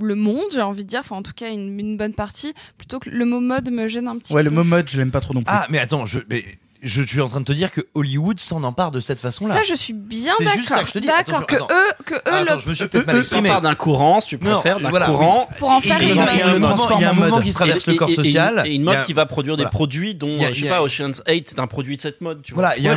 le 0.01 0.15
monde, 0.15 0.45
j'ai 0.53 0.61
envie 0.61 0.84
de 0.84 0.89
dire, 0.89 0.99
enfin 1.01 1.15
en 1.18 1.23
tout 1.23 1.34
cas 1.35 1.51
une, 1.51 1.80
une 1.80 1.97
bonne 1.97 2.14
partie, 2.14 2.53
plutôt 2.77 2.99
que 2.99 3.09
le 3.09 3.26
mot 3.26 3.39
mode 3.39 3.69
me 3.72 3.88
gêne 3.88 4.07
un 4.07 4.18
petit 4.18 4.34
Ouais, 4.34 4.43
peu. 4.43 4.49
le 4.49 4.55
mot 4.55 4.64
mode, 4.64 4.89
je 4.89 4.97
l'aime 4.97 5.11
pas 5.11 5.19
trop 5.22 5.34
non 5.34 5.41
plus. 5.43 5.53
Ah, 5.53 5.65
mais 5.69 5.80
attends, 5.80 6.05
je 6.05 6.19
mais 6.30 6.43
je 6.84 7.02
suis 7.04 7.22
en 7.22 7.28
train 7.28 7.40
de 7.40 7.45
te 7.45 7.52
dire 7.52 7.72
que 7.72 7.82
Hollywood 7.95 8.40
s'en 8.40 8.64
empare 8.64 8.91
de 8.91 8.99
cette 8.99 9.20
façon-là. 9.20 9.56
Ça, 9.56 9.64
je 9.64 9.74
suis 9.76 9.94
bien 9.94 10.34
C'est 10.38 10.45
juste 10.49 10.70
ça 10.70 10.76
d'accord. 10.76 10.84
que 10.84 10.88
je 10.90 10.94
te 10.94 10.99
dis. 10.99 11.08
D'accord 11.08 11.45
que 11.45 11.56
attends. 11.56 11.68
eux, 11.72 12.04
que 12.06 12.14
eux, 12.16 12.20
Attends, 12.26 12.56
le- 12.56 12.60
je 12.62 12.70
me 12.70 12.74
suis 12.74 12.88
peut-être 12.88 13.08
mal 13.08 13.18
exprimé. 13.20 13.49
d'un 13.62 13.76
courant, 13.76 14.20
si 14.22 14.30
tu 14.30 14.38
préfères, 14.38 14.80
d'un 14.80 14.90
voilà, 14.90 15.06
courant. 15.08 15.48
oui. 15.49 15.56
Pour 15.60 15.70
en 15.72 15.82
faire 15.82 16.02
Il 16.02 16.10
y 16.10 16.12
a- 16.12 16.14
une 16.14 16.30
il 16.34 16.38
y 16.40 16.41
a 16.41 16.48
un 16.49 16.60
mode. 16.60 16.70
mouvement, 16.72 16.90
il 16.98 17.02
y 17.02 17.06
a 17.06 17.10
un 17.10 17.14
mouvement 17.14 17.41
qui 17.41 17.54
traverse 17.54 17.88
et- 17.88 17.91
le 17.91 17.98
corps 17.98 18.10
et- 18.10 18.12
et 18.12 18.16
une- 18.16 18.24
social. 18.24 18.64
Et 18.66 18.70
une 18.70 18.76
Il 18.76 18.82
y 18.82 18.86
mode 18.86 18.95
a- 18.95 19.04
qui 19.06 19.14
va 19.14 19.26
produire 19.26 19.58
des 19.58 19.66
produits 19.66 20.14
dont, 20.16 20.40
a- 20.44 20.52
je 20.52 20.62
sais 20.62 20.68
a- 20.70 20.76
pas, 20.76 20.82
Ocean's 20.84 21.22
8, 21.28 21.49
c'est 21.49 21.60
un 21.60 21.68
produit 21.68 21.95
de 21.98 22.02
cette 22.02 22.22
mode, 22.22 22.41
tu 22.41 22.54
vois. 22.54 22.64
Voilà, 22.64 22.78
il 22.78 22.84
y 22.84 22.88
a 22.88 22.94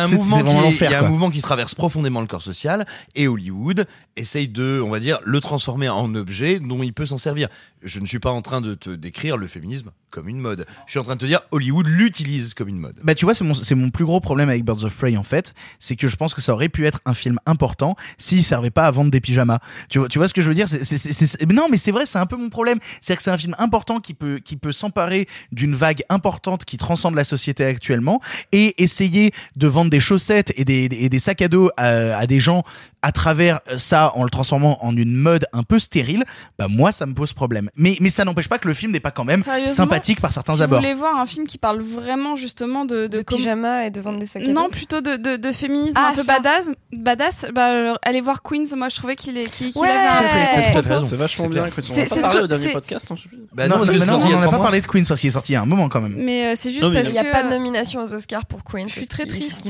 un, 0.00 0.08
mouvement 0.08 1.30
qui 1.30 1.40
traverse 1.42 1.74
profondément 1.74 2.20
le 2.20 2.26
corps 2.26 2.42
social 2.42 2.86
et 3.14 3.28
Hollywood 3.28 3.86
essaye 4.16 4.48
de, 4.48 4.80
on 4.84 4.90
va 4.90 5.00
dire, 5.00 5.18
le 5.24 5.40
transformer 5.40 5.88
en 5.88 6.14
objet 6.14 6.58
dont 6.58 6.82
il 6.82 6.92
peut 6.92 7.06
s'en 7.06 7.18
servir. 7.18 7.48
Je 7.82 8.00
ne 8.00 8.06
suis 8.06 8.18
pas 8.18 8.30
en 8.30 8.42
train 8.42 8.60
de 8.60 8.74
te 8.74 8.90
décrire 8.90 9.36
le 9.36 9.46
féminisme 9.46 9.90
comme 10.10 10.28
une 10.28 10.38
mode. 10.38 10.64
Je 10.86 10.92
suis 10.92 10.98
en 11.00 11.02
train 11.04 11.16
de 11.16 11.20
te 11.20 11.26
dire 11.26 11.40
Hollywood 11.50 11.86
l'utilise 11.86 12.54
comme 12.54 12.68
une 12.68 12.78
mode. 12.78 12.96
Bah 13.04 13.14
tu 13.14 13.24
vois, 13.24 13.34
c'est 13.34 13.44
mon, 13.44 13.54
c'est 13.54 13.74
mon 13.74 13.90
plus 13.90 14.04
gros 14.04 14.18
problème 14.20 14.48
avec 14.48 14.64
Birds 14.64 14.82
of 14.84 14.96
Prey 14.96 15.16
en 15.16 15.22
fait, 15.22 15.54
c'est 15.78 15.94
que 15.94 16.08
je 16.08 16.16
pense 16.16 16.34
que 16.34 16.40
ça 16.40 16.52
aurait 16.52 16.68
pu 16.68 16.86
être 16.86 17.00
un 17.04 17.14
film 17.14 17.38
important 17.46 17.96
s'il 18.18 18.42
servait 18.42 18.70
pas 18.70 18.86
à 18.86 18.90
vendre 18.90 19.10
des 19.10 19.20
pyjamas. 19.20 19.58
Tu 19.88 19.98
vois, 19.98 20.08
tu 20.08 20.18
vois 20.18 20.26
ce 20.26 20.34
que 20.34 20.40
je 20.42 20.48
veux 20.48 20.54
dire? 20.54 20.68
C'est, 20.68 20.82
c'est, 20.84 21.52
Non 21.52 21.66
mais 21.70 21.76
c'est 21.76 21.92
vrai, 21.92 22.06
c'est 22.06 22.18
un 22.18 22.26
peu 22.26 22.36
mon 22.36 22.48
problème. 22.48 22.78
C'est 23.00 23.14
que 23.16 23.22
c'est 23.22 23.30
un 23.30 23.38
film 23.38 23.54
important 23.58 24.00
qui 24.00 24.14
peut, 24.14 24.40
qui 24.42 24.56
peut 24.56 24.72
s'emparer 24.72 25.28
d'une 25.52 25.74
vague 25.74 26.02
importante 26.08 26.64
qui 26.64 26.76
transcende 26.76 27.14
la 27.14 27.24
société 27.24 27.64
actuellement 27.64 28.20
et 28.52 28.82
essayer 28.82 29.32
de 29.56 29.66
vendre 29.66 29.90
des 29.90 30.00
chaussettes 30.00 30.52
et 30.56 30.64
des, 30.64 30.88
et 30.90 31.08
des 31.08 31.18
sacs 31.18 31.42
à 31.42 31.48
dos 31.48 31.70
à, 31.76 32.16
à 32.16 32.26
des 32.26 32.40
gens 32.40 32.62
à 33.02 33.12
travers 33.12 33.60
ça 33.76 34.12
en 34.14 34.24
le 34.24 34.30
transformant 34.30 34.82
en 34.82 34.96
une 34.96 35.14
mode 35.14 35.46
un 35.52 35.62
peu 35.62 35.78
stérile. 35.78 36.24
Bah 36.58 36.68
moi 36.68 36.90
ça 36.90 37.04
me 37.04 37.12
pose 37.12 37.34
problème. 37.34 37.68
Mais, 37.76 37.98
mais 38.00 38.08
ça 38.08 38.24
n'empêche 38.24 38.48
pas 38.48 38.58
que 38.58 38.66
le 38.66 38.72
film 38.72 38.92
n'est 38.92 39.00
pas 39.00 39.10
quand 39.10 39.24
même 39.24 39.42
sympathique 39.66 40.20
par 40.22 40.32
certains 40.32 40.54
si 40.54 40.62
abords. 40.62 40.78
vous 40.78 40.84
voulez 40.86 40.94
voir 40.94 41.18
un 41.18 41.26
film 41.26 41.46
qui 41.46 41.58
parle 41.58 41.80
vraiment 41.80 42.34
justement 42.34 42.86
de, 42.86 42.93
de, 43.02 43.06
De 43.08 43.22
com- 43.22 43.36
pyjama 43.36 43.86
et 43.86 43.90
de 43.90 44.00
vendre 44.00 44.18
des 44.18 44.26
sacs 44.26 44.42
à 44.42 44.46
non 44.48 44.68
plutôt 44.70 45.00
de, 45.00 45.16
de, 45.16 45.36
de 45.36 45.52
féminisme 45.52 45.98
Ah, 46.00 46.10
un 46.10 46.14
peu 46.14 46.22
ça. 46.22 46.38
badass 46.38 46.70
badass 46.92 47.46
bah 47.52 47.94
allez 48.02 48.20
voir 48.20 48.42
Queens 48.42 48.64
moi 48.76 48.88
je 48.88 48.96
trouvais 48.96 49.16
qu'il 49.16 49.36
est 49.36 49.50
qu'il 49.50 49.72
qu'il 49.72 49.80
Ouais. 49.82 49.88
avait 49.90 50.26
un. 50.26 51.02
C'est 51.02 51.16
vachement 51.16 51.48
bien. 51.48 51.66
C'est- 51.82 52.06
ce 52.06 52.20
parlé 52.20 52.38
que- 52.38 52.44
au 52.44 52.46
dernier 52.46 52.64
c'est- 52.66 52.72
podcast. 52.72 53.06
hein. 53.10 53.14
Bah 53.52 53.68
non, 53.68 53.78
non, 53.78 53.84
que 53.84 53.90
mais 53.92 54.06
non, 54.06 54.18
on 54.22 54.40
n'a 54.40 54.48
pas 54.48 54.58
parlé 54.58 54.80
de 54.80 54.86
Queens 54.86 55.02
parce 55.06 55.20
qu'il 55.20 55.28
est 55.28 55.32
sorti 55.32 55.52
il 55.52 55.54
y 55.54 55.56
a 55.56 55.62
un 55.62 55.66
moment 55.66 55.88
quand 55.88 56.00
même. 56.00 56.14
mais 56.18 56.46
euh, 56.46 56.52
c'est 56.56 56.70
juste 56.70 56.82
Non, 56.82 56.88
mais 56.90 56.96
parce 56.96 57.08
Il 57.08 57.12
n'y 57.12 57.18
a 57.18 57.24
que 57.24 57.32
pas 57.32 57.42
de 57.42 57.48
nomination 57.50 58.02
aux 58.02 58.14
Oscars 58.14 58.46
pour 58.46 58.64
Queen. 58.64 58.88
Je 58.88 58.92
suis 58.92 59.00
c'est 59.02 59.06
très 59.08 59.26
triste. 59.26 59.66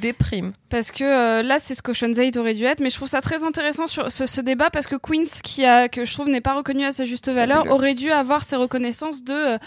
déprime. 0.00 0.52
parce 0.70 0.90
que 0.90 1.04
euh, 1.04 1.42
là 1.42 1.56
c'est 1.58 1.74
ce 1.74 1.82
qu'Ocean's 1.82 2.18
8 2.18 2.36
aurait 2.36 2.54
dû 2.54 2.64
être 2.64 2.80
mais 2.80 2.90
je 2.90 2.96
trouve 2.96 3.08
ça 3.08 3.20
très 3.20 3.44
intéressant 3.44 3.86
sur 3.86 4.10
ce, 4.10 4.26
ce 4.26 4.40
débat 4.40 4.70
parce 4.70 4.86
que 4.86 4.96
Queens 4.96 5.24
qui 5.42 5.64
a 5.64 5.88
que 5.88 6.04
je 6.04 6.12
trouve 6.12 6.28
n'est 6.28 6.40
pas 6.40 6.54
reconnu 6.54 6.84
à 6.84 6.92
sa 6.92 7.04
juste 7.04 7.28
valeur 7.30 7.70
aurait 7.70 7.94
dû 7.94 8.10
avoir 8.12 8.44
ses 8.44 8.56
reconnaissances 8.56 9.22
de 9.24 9.32
euh, 9.32 9.58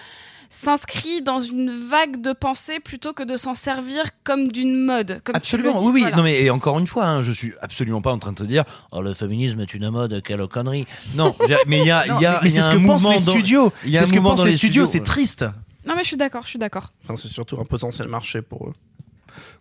s'inscrit 0.49 1.21
dans 1.21 1.39
une 1.39 1.69
vague 1.71 2.21
de 2.21 2.33
pensée 2.33 2.79
plutôt 2.79 3.13
que 3.13 3.23
de 3.23 3.37
s'en 3.37 3.53
servir 3.53 4.03
comme 4.23 4.47
d'une 4.49 4.75
mode 4.85 5.21
comme 5.23 5.33
tu 5.33 5.37
Absolument, 5.37 5.73
le 5.73 5.79
dis, 5.79 5.85
oui, 5.85 5.91
oui. 5.95 6.01
voilà. 6.01 6.17
Non, 6.17 6.23
mais 6.23 6.41
et 6.41 6.49
encore 6.49 6.79
une 6.79 6.87
fois, 6.87 7.05
hein, 7.05 7.21
je 7.21 7.31
suis 7.31 7.53
absolument 7.61 8.01
pas 8.01 8.11
en 8.11 8.19
train 8.19 8.31
de 8.31 8.37
te 8.37 8.43
dire, 8.43 8.63
oh, 8.91 9.01
le 9.01 9.13
féminisme 9.13 9.59
est 9.59 9.73
une 9.73 9.89
mode, 9.89 10.21
quelle 10.23 10.45
connerie. 10.47 10.85
Non, 11.15 11.35
mais 11.67 11.79
il 11.79 11.85
y 11.85 11.91
a, 11.91 12.05
y 12.07 12.25
a, 12.25 12.45
y 12.45 12.59
a 12.59 12.69
un 12.69 12.77
mouvement 12.79 13.11
les 13.11 13.19
dans- 13.21 13.31
studios. 13.31 13.73
Il 13.85 13.91
y 13.91 13.97
a 13.97 13.99
C'est 13.99 14.05
un 14.05 14.07
ce 14.07 14.11
que 14.13 14.15
mouvement 14.17 14.29
pensent 14.31 14.39
dans 14.39 14.45
les 14.45 14.51
les 14.51 14.57
studios, 14.57 14.85
studios. 14.85 14.99
c'est 15.05 15.09
triste. 15.09 15.45
non 15.87 15.93
mais 15.95 16.03
je 16.03 16.07
suis 16.07 16.17
d'accord 16.17 16.43
je 16.43 16.49
suis 16.49 16.59
d'accord 16.59 16.91
Enfin, 17.03 17.15
c'est 17.17 17.27
surtout 17.29 17.59
un 17.59 17.65
potentiel 17.65 18.07
marché 18.07 18.41
pour 18.41 18.67
eux. 18.67 18.73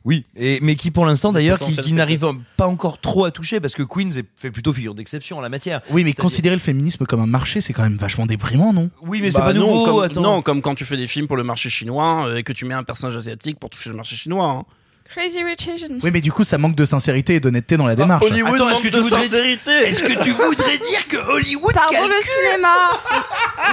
Oui, 0.04 0.24
et, 0.36 0.58
mais 0.62 0.76
qui 0.76 0.90
pour 0.90 1.04
l'instant 1.06 1.32
d'ailleurs, 1.32 1.58
qui, 1.58 1.92
n'arrive 1.92 2.24
pas 2.56 2.66
encore 2.66 3.00
trop 3.00 3.24
à 3.24 3.30
toucher 3.30 3.60
parce 3.60 3.74
que 3.74 3.82
Queens 3.82 4.10
est- 4.16 4.24
fait 4.36 4.50
plutôt 4.50 4.72
figure 4.72 4.94
d'exception 4.94 5.38
en 5.38 5.40
la 5.40 5.48
matière. 5.48 5.80
Oui, 5.90 6.04
mais 6.04 6.12
considérer 6.12 6.54
le 6.54 6.60
féminisme 6.60 7.04
comme 7.06 7.20
un 7.20 7.26
marché, 7.26 7.60
c'est 7.60 7.72
quand 7.72 7.82
même 7.82 7.96
vachement 7.96 8.26
déprimant, 8.26 8.72
non? 8.72 8.90
Oui, 9.02 9.20
mais 9.22 9.30
c'est 9.30 9.38
Bah 9.38 9.46
pas 9.46 9.52
non, 9.52 9.66
nouveau. 9.66 9.84
Comme, 9.96 10.04
attends. 10.04 10.20
non, 10.22 10.42
comme 10.42 10.62
quand 10.62 10.74
tu 10.74 10.84
fais 10.84 10.96
des 10.96 11.06
films 11.06 11.26
pour 11.26 11.36
le 11.36 11.44
marché 11.44 11.68
chinois 11.68 12.26
euh, 12.28 12.36
et 12.36 12.42
que 12.42 12.52
tu 12.52 12.64
mets 12.64 12.74
un 12.74 12.84
personnage 12.84 13.16
asiatique 13.16 13.58
pour 13.58 13.70
toucher 13.70 13.90
le 13.90 13.96
marché 13.96 14.16
chinois. 14.16 14.46
hein. 14.46 14.64
Crazy 15.08 15.44
Rich 15.44 15.68
Asian 15.72 15.98
Oui, 16.02 16.10
mais 16.12 16.20
du 16.20 16.32
coup, 16.32 16.42
ça 16.42 16.58
manque 16.58 16.74
de 16.74 16.84
sincérité 16.84 17.36
et 17.36 17.40
d'honnêteté 17.40 17.76
dans 17.76 17.86
la 17.86 17.94
démarche. 17.94 18.24
Ah, 18.26 18.32
Hollywood 18.32 18.54
Attends, 18.54 18.66
est-ce 18.66 18.74
manque 18.74 18.82
que 18.82 18.88
tu 18.88 18.94
de 18.96 19.00
voudrais- 19.00 19.22
sincérité. 19.22 19.70
Est-ce 19.70 20.02
que 20.02 20.20
tu 20.24 20.30
voudrais 20.30 20.78
dire 20.78 21.06
que 21.08 21.16
Hollywood 21.36 21.72
pardon 21.74 21.92
calcule 21.92 22.12
le 22.12 22.22
cinéma 22.22 22.74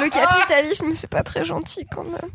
Le 0.03 0.09
capitalisme, 0.09 0.85
c'est 0.93 1.09
pas 1.09 1.23
très 1.23 1.43
gentil 1.43 1.87
quand 1.91 2.03
même. 2.03 2.29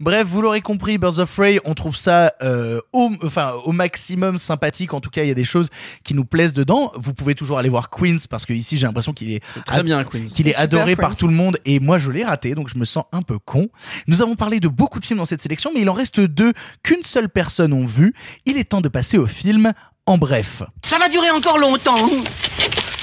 Bref, 0.00 0.26
vous 0.26 0.42
l'aurez 0.42 0.60
compris, 0.60 0.98
Birds 0.98 1.18
of 1.18 1.34
Prey, 1.34 1.60
on 1.64 1.74
trouve 1.74 1.96
ça 1.96 2.32
euh, 2.42 2.80
au, 2.92 3.10
enfin, 3.24 3.52
au 3.64 3.72
maximum 3.72 4.38
sympathique. 4.38 4.94
En 4.94 5.00
tout 5.00 5.10
cas, 5.10 5.22
il 5.22 5.28
y 5.28 5.30
a 5.30 5.34
des 5.34 5.44
choses 5.44 5.68
qui 6.04 6.14
nous 6.14 6.24
plaisent 6.24 6.52
dedans. 6.52 6.92
Vous 6.96 7.14
pouvez 7.14 7.34
toujours 7.34 7.58
aller 7.58 7.68
voir 7.68 7.90
Queens 7.90 8.18
parce 8.28 8.46
que 8.46 8.52
ici, 8.52 8.78
j'ai 8.78 8.86
l'impression 8.86 9.12
qu'il 9.12 9.32
est, 9.32 9.42
Très 9.64 9.82
bien, 9.82 10.04
qu'il 10.04 10.48
est 10.48 10.54
adoré 10.56 10.96
par 10.96 11.14
tout 11.14 11.28
le 11.28 11.34
monde 11.34 11.58
et 11.64 11.80
moi 11.80 11.98
je 11.98 12.10
l'ai 12.10 12.24
raté 12.24 12.54
donc 12.54 12.68
je 12.68 12.78
me 12.78 12.84
sens 12.84 13.04
un 13.12 13.22
peu 13.22 13.38
con. 13.38 13.68
Nous 14.06 14.22
avons 14.22 14.34
parlé 14.34 14.60
de 14.60 14.68
beaucoup 14.68 15.00
de 15.00 15.04
films 15.04 15.18
dans 15.18 15.24
cette 15.24 15.40
sélection 15.40 15.70
mais 15.74 15.80
il 15.80 15.90
en 15.90 15.94
reste 15.94 16.20
deux 16.20 16.52
qu'une 16.82 17.02
seule 17.04 17.28
personne 17.28 17.72
ont 17.72 17.86
vu. 17.86 18.14
Il 18.44 18.56
est 18.56 18.64
temps 18.64 18.80
de 18.80 18.88
passer 18.88 19.18
au 19.18 19.26
film 19.26 19.72
en 20.06 20.18
bref. 20.18 20.62
Ça 20.84 20.98
va 20.98 21.08
durer 21.08 21.30
encore 21.30 21.58
longtemps. 21.58 22.08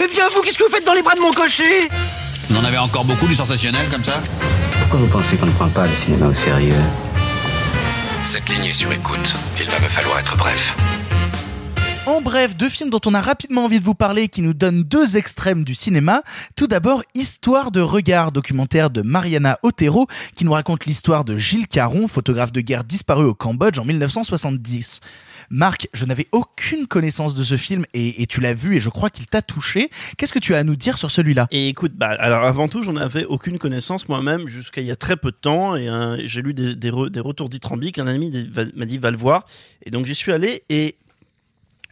Eh 0.03 0.07
bien, 0.07 0.30
vous, 0.34 0.41
qu'est-ce 0.41 0.57
que 0.57 0.64
vous 0.64 0.73
faites 0.73 0.85
dans 0.85 0.94
les 0.94 1.03
bras 1.03 1.15
de 1.15 1.19
mon 1.19 1.34
cocher? 1.34 1.90
Vous 2.49 2.57
en 2.57 2.64
avez 2.64 2.78
encore 2.78 3.06
beaucoup 3.06 3.28
du 3.28 3.36
sensationnel 3.36 3.88
comme 3.90 4.03
ça 4.03 4.22
Pourquoi 4.82 4.99
vous 4.99 5.07
pensez 5.07 5.38
qu'on 5.38 5.45
ne 5.45 5.52
prend 5.52 5.70
pas 5.70 5.88
le 5.88 5.94
cinéma 5.94 6.28
au 6.28 6.34
sérieux? 6.34 6.76
Cette 8.24 8.48
ligne 8.49 8.65
est 8.65 8.74
sur 8.74 8.91
écoute. 8.91 9.34
Il 9.60 9.70
va 9.70 9.80
me 9.80 9.88
falloir 9.88 10.20
être 10.20 10.36
bref. 10.38 10.76
En 12.06 12.20
bref, 12.20 12.58
deux 12.58 12.68
films 12.68 12.90
dont 12.90 13.00
on 13.06 13.14
a 13.14 13.22
rapidement 13.22 13.64
envie 13.64 13.80
de 13.80 13.84
vous 13.86 13.96
parler 13.96 14.28
qui 14.28 14.42
nous 14.42 14.54
donnent 14.54 14.84
deux 14.84 15.16
extrêmes 15.16 15.64
du 15.64 15.74
cinéma. 15.74 16.22
Tout 16.58 16.68
d'abord, 16.68 17.02
Histoire 17.16 17.72
de 17.72 17.80
regard, 17.80 18.34
documentaire 18.34 18.90
de 18.90 19.02
Mariana 19.02 19.58
Otero 19.64 20.08
qui 20.36 20.44
nous 20.44 20.52
raconte 20.52 20.86
l'histoire 20.86 21.24
de 21.24 21.38
Gilles 21.38 21.68
Caron, 21.68 22.10
photographe 22.10 22.52
de 22.52 22.60
guerre 22.60 22.84
disparu 22.84 23.24
au 23.24 23.34
Cambodge 23.34 23.80
en 23.80 23.86
1970. 23.86 25.00
Marc, 25.50 25.88
je 25.94 26.06
n'avais 26.06 26.28
aucune 26.34 26.88
connaissance 26.88 27.36
de 27.36 27.44
ce 27.46 27.56
film 27.56 27.86
et, 27.94 28.26
tu 28.28 28.42
l'as 28.42 28.54
vu 28.54 28.76
et 28.76 28.80
je 28.82 28.90
crois 28.90 29.10
qu'il 29.10 29.26
t'a 29.28 29.42
touché. 29.42 29.90
Qu'est-ce 30.18 30.34
que 30.34 30.40
tu 30.40 30.54
as 30.56 30.58
à 30.58 30.64
nous 30.64 30.76
dire 30.76 30.98
sur 30.98 31.10
celui-là? 31.10 31.48
Et 31.52 31.70
écoute, 31.70 31.94
bah, 31.96 32.10
alors 32.20 32.44
avant 32.44 32.68
tout, 32.68 32.82
j'en 32.82 32.98
avais 32.98 33.24
aucune 33.24 33.58
connaissance 33.58 34.10
moi-même 34.10 34.48
jusqu'à 34.50 34.82
il 34.82 34.88
y 34.88 34.92
a 34.92 34.98
très 34.98 35.16
peu 35.16 35.32
de 35.32 35.38
temps 35.38 35.78
et 35.78 35.88
euh, 35.88 36.18
j'ai 36.26 36.42
lu 36.42 36.54
des, 36.54 36.76
des, 36.76 36.92
re- 36.92 37.10
des 37.10 37.22
retours 37.22 37.48
dithyrambiques. 37.48 37.98
Un 37.98 38.08
ami 38.08 38.30
m'a 38.76 38.86
dit 38.86 38.98
va 38.98 39.10
le 39.10 39.18
voir 39.18 39.46
et 39.86 39.90
donc 39.90 40.06
j'y 40.06 40.16
suis 40.16 40.34
allé 40.34 40.64
et 40.70 40.98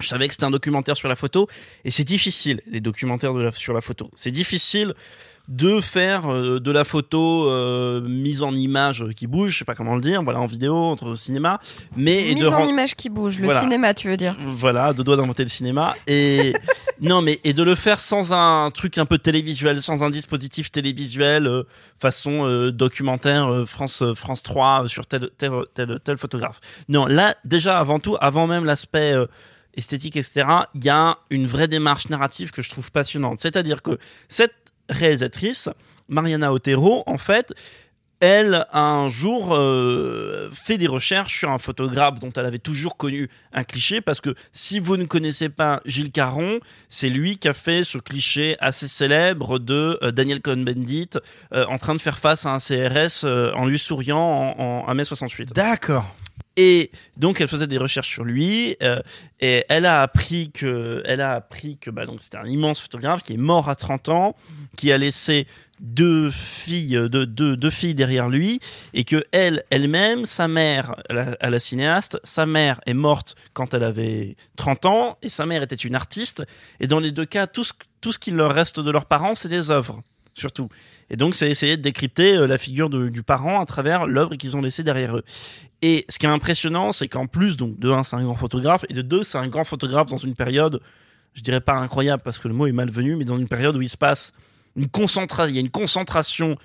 je 0.02 0.08
savais 0.08 0.28
que 0.28 0.34
c'était 0.34 0.46
un 0.46 0.52
documentaire 0.52 0.98
sur 0.98 1.08
la 1.10 1.16
photo 1.16 1.48
et 1.86 1.92
c'est 1.92 2.04
difficile 2.04 2.62
les 2.68 2.82
documentaires 2.82 3.34
de 3.34 3.42
la- 3.42 3.52
sur 3.52 3.74
la 3.74 3.82
photo. 3.82 4.10
C'est 4.16 4.32
difficile 4.32 4.94
de 5.48 5.82
faire 5.82 6.32
euh, 6.32 6.60
de 6.60 6.72
la 6.72 6.84
photo 6.86 7.50
euh, 7.50 8.00
mise 8.02 8.44
en 8.44 8.54
image 8.54 9.04
qui 9.16 9.26
bouge, 9.26 9.50
je 9.52 9.58
sais 9.60 9.66
pas 9.66 9.74
comment 9.74 9.96
le 9.96 10.02
dire, 10.02 10.22
voilà 10.24 10.40
en 10.40 10.46
vidéo, 10.46 10.76
entre 10.76 11.08
au 11.08 11.16
cinéma, 11.16 11.60
mais 11.98 12.32
Mise 12.36 12.44
de 12.44 12.48
en 12.48 12.64
image 12.64 12.96
qui 12.96 13.10
bouge, 13.10 13.40
le 13.40 13.46
Voilà. 13.46 13.60
cinéma, 13.60 13.94
tu 13.96 14.08
veux 14.08 14.18
dire. 14.18 14.38
voilà, 14.40 14.94
deux 14.94 15.04
doigts 15.04 15.18
d'inventer 15.18 15.42
le 15.44 15.50
cinéma. 15.50 15.96
Et 16.06 16.54
non, 17.02 17.22
mais 17.24 17.40
et 17.44 17.54
de 17.54 17.64
le 17.64 17.74
faire 17.74 18.00
sans 18.00 18.32
un 18.34 18.70
truc 18.70 19.00
un 19.00 19.06
peu 19.06 19.18
télévisuel, 19.18 19.82
sans 19.82 20.04
un 20.04 20.12
dispositif 20.12 20.72
télévisuel 20.72 21.48
euh, 21.48 21.64
façon 21.98 22.70
documentaire 22.72 23.64
France 23.66 24.04
France 24.16 24.44
3 24.44 24.84
euh, 24.84 24.88
sur 24.88 25.08
tel 25.08 25.30
tel 25.40 25.52
tel 25.74 26.00
tel 26.04 26.18
photographe. 26.18 26.60
Non, 26.88 27.08
là 27.08 27.36
déjà 27.46 27.80
avant 27.80 28.00
tout, 28.00 28.16
avant 28.22 28.46
même 28.46 28.64
l'aspect 28.64 29.16
esthétique, 29.76 30.18
etc. 30.18 30.46
Il 30.76 30.84
y 30.84 30.90
a 30.90 31.18
une 31.30 31.48
vraie 31.48 31.68
démarche 31.68 32.10
narrative 32.10 32.52
que 32.52 32.62
je 32.62 32.70
trouve 32.70 32.92
passionnante. 32.92 33.40
C'est-à-dire 33.40 33.82
que 33.82 33.98
cette 34.28 34.54
réalisatrice, 34.90 35.70
Mariana 36.08 36.52
Otero, 36.52 37.04
en 37.08 37.18
fait, 37.18 37.54
elle, 38.22 38.68
un 38.72 39.08
jour, 39.08 39.56
euh, 39.56 40.52
fait 40.54 40.78
des 40.78 40.88
recherches 40.88 41.40
sur 41.40 41.50
un 41.50 41.58
photographe 41.58 42.20
dont 42.20 42.32
elle 42.38 42.46
avait 42.46 42.60
toujours 42.60 42.96
connu 42.96 43.30
un 43.52 43.64
cliché, 43.64 44.00
parce 44.00 44.22
que 44.22 44.36
si 44.52 44.80
vous 44.80 44.96
ne 44.96 45.06
connaissez 45.06 45.50
pas 45.50 45.82
Gilles 45.86 46.12
Caron, 46.12 46.60
c'est 46.88 47.10
lui 47.10 47.38
qui 47.38 47.48
a 47.48 47.54
fait 47.54 47.84
ce 47.84 47.98
cliché 47.98 48.58
assez 48.60 48.88
célèbre 48.88 49.58
de 49.58 49.98
euh, 50.04 50.12
Daniel 50.12 50.40
Cohn-Bendit 50.40 51.10
euh, 51.54 51.66
en 51.66 51.80
train 51.80 51.96
de 51.96 52.00
faire 52.00 52.20
face 52.20 52.46
à 52.46 52.50
un 52.50 52.60
CRS 52.60 53.26
en 53.26 53.66
lui 53.66 53.80
souriant 53.80 54.20
en, 54.20 54.88
en 54.88 54.94
1m68. 54.94 55.54
D'accord. 55.54 56.16
Et 56.58 56.92
donc 57.16 57.40
elle 57.40 57.48
faisait 57.48 57.68
des 57.68 57.78
recherches 57.78 58.10
sur 58.10 58.26
lui 58.26 58.76
euh, 58.84 59.02
et 59.40 59.64
elle 59.70 59.86
a 59.86 60.02
appris 60.02 60.52
que 60.52 61.02
elle 61.06 61.22
a 61.22 61.34
appris 61.34 61.78
que 61.78 61.90
bah 61.90 62.06
donc 62.06 62.22
c'était 62.22 62.38
un 62.38 62.46
immense 62.46 62.82
photographe 62.82 63.24
qui 63.24 63.34
est 63.34 63.38
mort 63.38 63.70
à 63.70 63.76
30 63.76 64.10
ans, 64.10 64.36
qui 64.76 64.92
a 64.92 64.98
laissé 64.98 65.48
deux 65.80 66.30
filles 66.30 67.08
deux, 67.10 67.26
deux 67.26 67.70
filles 67.70 67.96
derrière 67.96 68.28
lui 68.28 68.60
et 68.94 69.06
que 69.06 69.24
elle 69.32 69.64
elle-même 69.70 70.26
sa 70.26 70.50
mère 70.50 70.96
la, 71.10 71.38
à 71.40 71.50
la 71.50 71.60
cinéaste 71.60 72.20
sa 72.24 72.46
mère 72.46 72.82
est 72.86 72.94
morte 72.94 73.36
quand 73.54 73.74
elle 73.74 73.84
avait 73.84 74.36
30 74.58 74.86
ans 74.86 75.18
et 75.22 75.30
sa 75.30 75.46
mère 75.46 75.64
était 75.64 75.76
une 75.76 75.96
artiste. 75.96 76.44
Et 76.82 76.88
dans 76.88 77.00
les 77.00 77.12
deux 77.14 77.26
cas 77.26 77.48
tout 77.48 77.64
ce 77.64 77.74
tout 78.02 78.12
ce 78.12 78.20
qu'il 78.20 78.36
leur 78.36 78.54
reste 78.54 78.80
de 78.82 78.92
leurs 78.92 79.06
parents 79.06 79.36
c'est 79.36 79.48
des 79.48 79.72
œuvres 79.72 80.04
surtout 80.42 80.68
et 81.10 81.16
donc 81.16 81.36
c'est 81.36 81.50
essayer 81.50 81.78
de 81.78 81.82
décrypter 81.82 82.36
euh, 82.36 82.48
la 82.48 82.58
figure 82.58 82.90
de- 82.90 83.08
du 83.08 83.24
parent 83.24 83.62
à 83.62 83.66
travers 83.66 84.06
l'œuvre 84.08 84.36
qu'ils 84.36 84.58
ont 84.58 84.62
laissée 84.62 84.84
derrière 84.84 85.16
eux 85.16 85.24
et 85.82 86.06
ce 86.10 86.20
qui 86.20 86.26
est 86.26 86.30
impressionnant, 86.30 86.92
c'est 86.92 87.08
qu'en 87.08 87.26
plus, 87.26 87.58
donc, 87.58 87.80
de 87.80 87.90
un, 87.90 88.04
c'est 88.04 88.16
un 88.16 88.24
grand 88.24 88.36
photographe, 88.36 88.86
et 88.90 88.94
de 88.94 89.02
deux, 89.02 89.24
c'est 89.24 89.40
un 89.40 89.48
grand 89.48 89.64
photographe 89.64 90.10
dans 90.12 90.18
une 90.18 90.36
période, 90.36 90.80
je 91.34 91.42
dirais 91.42 91.60
pas 91.62 91.74
incroyable 91.74 92.22
parce 92.24 92.38
que 92.38 92.48
le 92.48 92.54
mot 92.54 92.68
est 92.68 92.72
malvenu, 92.72 93.16
mais 93.16 93.26
dans 93.26 93.36
une 93.38 93.48
période 93.48 93.76
où 93.76 93.82
il 93.82 93.90
se 93.90 93.98
passe 93.98 94.32
une 94.76 94.88
concentration, 94.88 95.50
il 95.52 95.56
y 95.56 95.58
a 95.58 95.62
une 95.62 95.72
concentration 95.72 96.56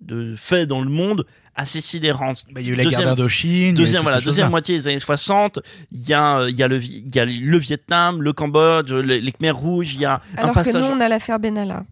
de 0.00 0.34
faits 0.34 0.68
dans 0.68 0.80
le 0.82 0.88
monde 0.88 1.26
assez 1.54 1.82
sidérante. 1.82 2.44
Bah, 2.52 2.62
il 2.62 2.66
y 2.66 2.70
a 2.70 2.72
eu 2.72 2.76
la 2.76 2.84
guerre 2.84 3.00
d'Indochine, 3.04 3.74
Deuxième, 3.74 4.02
voilà, 4.04 4.20
deuxième 4.22 4.48
moitié 4.48 4.74
des 4.74 4.88
années 4.88 4.98
60, 4.98 5.58
il 5.92 6.08
y 6.08 6.14
a, 6.14 6.38
euh, 6.38 6.48
il 6.50 6.56
y 6.56 6.62
a 6.62 6.68
le, 6.68 6.76
Vi- 6.78 7.04
il 7.06 7.14
y 7.14 7.20
a 7.20 7.26
le 7.26 7.58
Vietnam, 7.58 8.22
le 8.22 8.32
Cambodge, 8.32 8.90
les, 8.90 9.20
les 9.20 9.32
Khmers 9.32 9.54
rouges, 9.56 9.92
il 9.92 10.00
y 10.00 10.06
a 10.06 10.14
un 10.14 10.38
Alors 10.38 10.50
que 10.52 10.54
passage. 10.54 10.82
nous, 10.82 10.88
on 10.96 10.98
a 11.00 11.08
l'affaire 11.08 11.38
Benalla. 11.38 11.84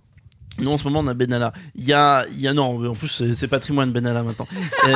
Nous, 0.61 0.71
en 0.71 0.79
ce 0.79 0.85
moment, 0.85 1.01
on 1.01 1.07
a 1.07 1.15
Benalla. 1.15 1.53
Il 1.75 1.85
y 1.85 1.93
a, 1.93 2.25
il 2.33 2.41
y 2.41 2.49
a, 2.49 2.53
non, 2.53 2.91
en 2.91 2.95
plus, 2.95 3.09
c'est- 3.35 3.49
patrimoine 3.49 3.91
Benalla 3.93 4.23
maintenant. 4.23 4.47
Euh, 4.89 4.95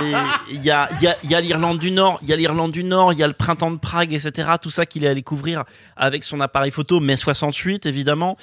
mais, 0.00 0.12
il 0.52 0.64
y 0.64 0.70
a, 0.70 0.88
y 1.00 1.06
a, 1.06 1.16
y 1.24 1.34
a 1.34 1.40
l'Irlande 1.40 1.78
du 1.78 1.90
Nord, 1.90 2.18
il 2.22 2.28
y 2.28 2.32
a 2.32 2.36
l'Irlande 2.36 2.72
du 2.72 2.84
Nord, 2.84 3.12
il 3.12 3.18
y 3.18 3.22
a 3.22 3.26
le 3.26 3.32
printemps 3.32 3.70
de 3.70 3.76
Prague, 3.78 4.12
etc. 4.14 4.50
Tout 4.60 4.70
ça 4.70 4.86
qu'il 4.86 5.04
est 5.04 5.08
allé 5.08 5.22
couvrir 5.22 5.64
avec 5.96 6.24
son 6.24 6.40
appareil 6.40 6.70
photo, 6.70 7.00
mai 7.00 7.16
68, 7.16 7.86
évidemment. 7.86 8.36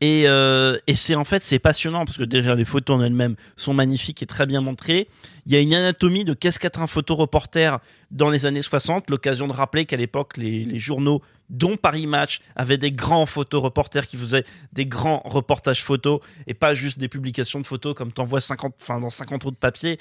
Et, 0.00 0.24
euh, 0.26 0.76
et 0.86 0.96
c'est 0.96 1.14
en 1.14 1.24
fait, 1.24 1.42
c'est 1.42 1.58
passionnant 1.58 2.04
parce 2.04 2.16
que 2.16 2.24
déjà, 2.24 2.54
les 2.54 2.64
photos 2.64 2.96
en 2.98 3.02
elles-mêmes 3.02 3.36
sont 3.56 3.74
magnifiques 3.74 4.22
et 4.22 4.26
très 4.26 4.46
bien 4.46 4.60
montrées. 4.60 5.08
Il 5.46 5.52
y 5.52 5.56
a 5.56 5.60
une 5.60 5.74
anatomie 5.74 6.24
de 6.24 6.32
qu'est-ce 6.34 6.58
qu'être 6.58 6.80
un 6.80 6.86
photoreporter 6.86 7.76
dans 8.10 8.30
les 8.30 8.46
années 8.46 8.62
60. 8.62 9.10
L'occasion 9.10 9.46
de 9.46 9.52
rappeler 9.52 9.84
qu'à 9.84 9.96
l'époque, 9.96 10.36
les, 10.36 10.78
journaux, 10.78 11.22
dont 11.50 11.76
Paris 11.76 12.06
Match, 12.06 12.40
avaient 12.56 12.78
des 12.78 12.92
grands 12.92 13.26
photoreporters 13.26 14.06
qui 14.06 14.16
faisaient 14.16 14.44
des 14.72 14.86
grands 14.86 15.22
reportages 15.24 15.82
photos 15.82 16.20
et 16.46 16.54
pas 16.54 16.74
juste 16.74 16.98
des 16.98 17.08
publications 17.08 17.60
de 17.60 17.66
photos 17.66 17.94
comme 17.94 18.12
t'en 18.12 18.24
vois 18.24 18.40
50, 18.40 18.74
enfin, 18.80 19.00
dans 19.00 19.10
50 19.10 19.44
autres 19.46 19.58
papiers. 19.58 19.98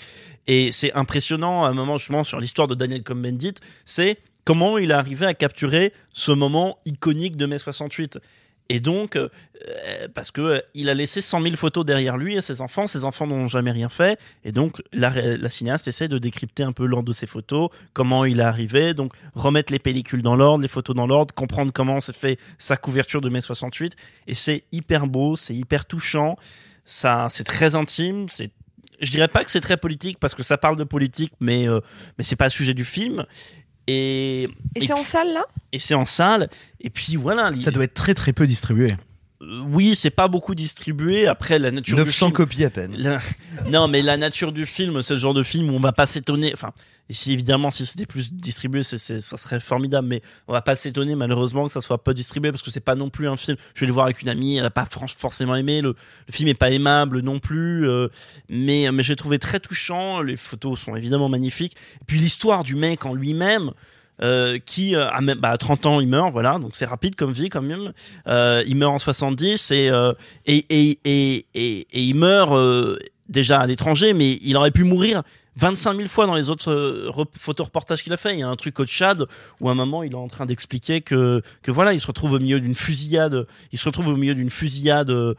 Et 0.47 0.71
c'est 0.71 0.93
impressionnant, 0.93 1.65
à 1.65 1.69
un 1.69 1.73
moment, 1.73 1.97
justement, 1.97 2.23
sur 2.23 2.39
l'histoire 2.39 2.67
de 2.67 2.75
Daniel 2.75 3.03
Cohn-Bendit, 3.03 3.55
c'est 3.85 4.19
comment 4.45 4.77
il 4.77 4.91
est 4.91 4.95
arrivé 4.95 5.25
à 5.25 5.33
capturer 5.33 5.93
ce 6.13 6.31
moment 6.31 6.77
iconique 6.85 7.35
de 7.35 7.45
mai 7.45 7.59
68. 7.59 8.19
Et 8.69 8.79
donc, 8.79 9.15
euh, 9.15 9.29
parce 10.13 10.31
que 10.31 10.41
euh, 10.41 10.61
il 10.73 10.89
a 10.89 10.93
laissé 10.93 11.21
100 11.21 11.41
000 11.41 11.55
photos 11.55 11.85
derrière 11.85 12.17
lui 12.17 12.37
à 12.37 12.41
ses 12.41 12.61
enfants, 12.61 12.87
ses 12.87 13.03
enfants 13.03 13.27
n'ont 13.27 13.47
jamais 13.47 13.71
rien 13.71 13.89
fait, 13.89 14.19
et 14.43 14.51
donc 14.51 14.81
la, 14.93 15.09
la 15.37 15.49
cinéaste 15.49 15.87
essaie 15.87 16.07
de 16.07 16.17
décrypter 16.17 16.63
un 16.63 16.71
peu 16.71 16.85
l'ordre 16.85 17.07
de 17.07 17.13
ces 17.13 17.27
photos, 17.27 17.69
comment 17.93 18.25
il 18.25 18.39
est 18.39 18.43
arrivé, 18.43 18.93
donc 18.93 19.13
remettre 19.35 19.71
les 19.71 19.79
pellicules 19.79 20.21
dans 20.21 20.35
l'ordre, 20.35 20.61
les 20.61 20.67
photos 20.67 20.95
dans 20.95 21.07
l'ordre, 21.07 21.33
comprendre 21.35 21.71
comment 21.73 21.99
s'est 21.99 22.13
fait 22.13 22.39
sa 22.57 22.77
couverture 22.77 23.21
de 23.21 23.29
mai 23.29 23.41
68, 23.41 23.95
et 24.27 24.33
c'est 24.33 24.63
hyper 24.71 25.07
beau, 25.07 25.35
c'est 25.35 25.55
hyper 25.55 25.85
touchant, 25.85 26.37
ça, 26.85 27.27
c'est 27.29 27.43
très 27.45 27.75
intime, 27.75 28.27
c'est 28.29 28.51
je 29.01 29.11
dirais 29.11 29.27
pas 29.27 29.43
que 29.43 29.51
c'est 29.51 29.61
très 29.61 29.77
politique 29.77 30.17
parce 30.19 30.33
que 30.33 30.43
ça 30.43 30.57
parle 30.57 30.77
de 30.77 30.83
politique, 30.83 31.33
mais 31.39 31.67
euh, 31.67 31.81
mais 32.17 32.23
c'est 32.23 32.35
pas 32.35 32.45
le 32.45 32.51
sujet 32.51 32.73
du 32.73 32.85
film. 32.85 33.25
Et, 33.87 34.43
Et, 34.75 34.81
c'est 34.81 34.93
en 34.93 35.03
salle, 35.03 35.33
là 35.33 35.43
et 35.71 35.79
c'est 35.79 35.93
en 35.95 36.05
salle. 36.05 36.49
Et 36.79 36.89
puis 36.89 37.15
voilà. 37.15 37.51
Ça 37.57 37.71
doit 37.71 37.83
être 37.83 37.93
très 37.93 38.13
très 38.13 38.31
peu 38.33 38.47
distribué. 38.47 38.91
Euh, 39.41 39.61
oui, 39.71 39.95
c'est 39.95 40.09
pas 40.09 40.27
beaucoup 40.27 40.55
distribué. 40.55 41.27
Après, 41.27 41.59
la 41.59 41.71
nature 41.71 41.97
900 41.97 42.05
du 42.07 42.11
film. 42.17 42.31
copies 42.31 42.63
à 42.63 42.69
peine. 42.69 42.95
La- 42.97 43.19
Non, 43.71 43.87
mais 43.87 44.01
la 44.01 44.15
nature 44.17 44.51
du 44.53 44.65
film, 44.65 45.01
c'est 45.01 45.13
le 45.13 45.19
genre 45.19 45.33
de 45.33 45.43
film 45.43 45.69
où 45.69 45.73
on 45.73 45.79
va 45.79 45.91
pas 45.91 46.05
s'étonner. 46.05 46.51
Enfin, 46.53 46.71
et 47.09 47.13
si 47.13 47.33
évidemment, 47.33 47.69
si 47.69 47.85
c'était 47.85 48.05
plus 48.05 48.33
distribué, 48.33 48.81
c'est, 48.81 48.97
ça 48.97 49.37
serait 49.37 49.59
formidable. 49.59 50.07
Mais 50.07 50.21
on 50.47 50.53
va 50.53 50.61
pas 50.61 50.75
s'étonner 50.75 51.15
malheureusement 51.15 51.65
que 51.65 51.71
ça 51.71 51.81
soit 51.81 52.01
pas 52.03 52.13
distribué 52.13 52.51
parce 52.51 52.63
que 52.63 52.71
c'est 52.71 52.79
pas 52.79 52.95
non 52.95 53.09
plus 53.09 53.27
un 53.27 53.35
film. 53.35 53.57
Je 53.75 53.81
vais 53.81 53.87
le 53.87 53.93
voir 53.93 54.05
avec 54.05 54.21
une 54.21 54.29
amie, 54.29 54.57
elle 54.57 54.65
a 54.65 54.69
pas 54.71 54.85
forcément 54.85 55.55
aimé. 55.55 55.81
Le, 55.81 55.89
le 56.27 56.33
film 56.33 56.47
est 56.49 56.53
pas 56.53 56.71
aimable 56.71 57.19
non 57.19 57.39
plus. 57.39 57.87
euh, 57.87 58.07
mais 58.49 58.89
mais 58.91 59.03
j'ai 59.03 59.15
trouvé 59.15 59.37
très 59.37 59.59
touchant. 59.59 60.21
Les 60.21 60.37
photos 60.37 60.79
sont 60.79 60.95
évidemment 60.95 61.27
magnifiques. 61.29 61.75
Et 62.01 62.05
puis 62.05 62.17
l'histoire 62.19 62.63
du 62.63 62.75
mec 62.75 63.05
en 63.05 63.13
lui-même. 63.13 63.71
euh, 64.21 64.59
qui 64.63 64.95
euh, 64.95 65.09
à, 65.09 65.21
bah, 65.21 65.49
à 65.49 65.57
30 65.57 65.87
ans 65.87 65.99
il 65.99 66.07
meurt 66.07 66.31
voilà 66.31 66.59
donc 66.59 66.75
c'est 66.75 66.85
rapide 66.85 67.15
comme 67.15 67.31
vie 67.31 67.49
quand 67.49 67.63
même 67.63 67.93
euh, 68.27 68.63
il 68.67 68.75
meurt 68.77 68.93
en 68.93 68.99
70 68.99 69.71
et 69.71 69.89
euh, 69.89 70.13
et, 70.45 71.45
il 71.93 72.13
meurt 72.15 72.53
euh, 72.53 72.99
déjà 73.27 73.59
à 73.59 73.65
l'étranger 73.65 74.13
mais 74.13 74.37
il 74.43 74.55
aurait 74.55 74.69
pu 74.71 74.83
mourir 74.83 75.23
25 75.57 75.95
000 75.97 76.07
fois 76.07 76.25
dans 76.25 76.35
les 76.35 76.49
autres 76.49 76.71
euh, 76.71 77.09
rep- 77.09 77.37
photoreportages 77.37 78.03
qu'il 78.03 78.11
a 78.13 78.17
fait. 78.17 78.33
Il 78.33 78.39
y 78.39 78.43
a 78.43 78.47
un 78.47 78.55
truc 78.55 78.79
au 78.79 78.85
Tchad 78.85 79.25
où 79.61 79.69
à 79.69 79.71
un 79.71 79.75
moment 79.75 80.03
il 80.03 80.11
est 80.13 80.15
en 80.15 80.27
train 80.27 80.45
d'expliquer 80.45 81.01
que 81.01 81.41
que 81.61 81.71
voilà 81.71 81.93
il 81.93 81.99
se 81.99 82.07
retrouve 82.07 82.33
au 82.33 82.39
milieu 82.39 82.59
d'une 82.59 82.75
fusillade. 82.75 83.45
Il 83.71 83.77
se 83.79 83.85
retrouve 83.85 84.07
au 84.09 84.15
milieu 84.15 84.35
d'une 84.35 84.49
fusillade 84.49 85.09
euh, 85.11 85.35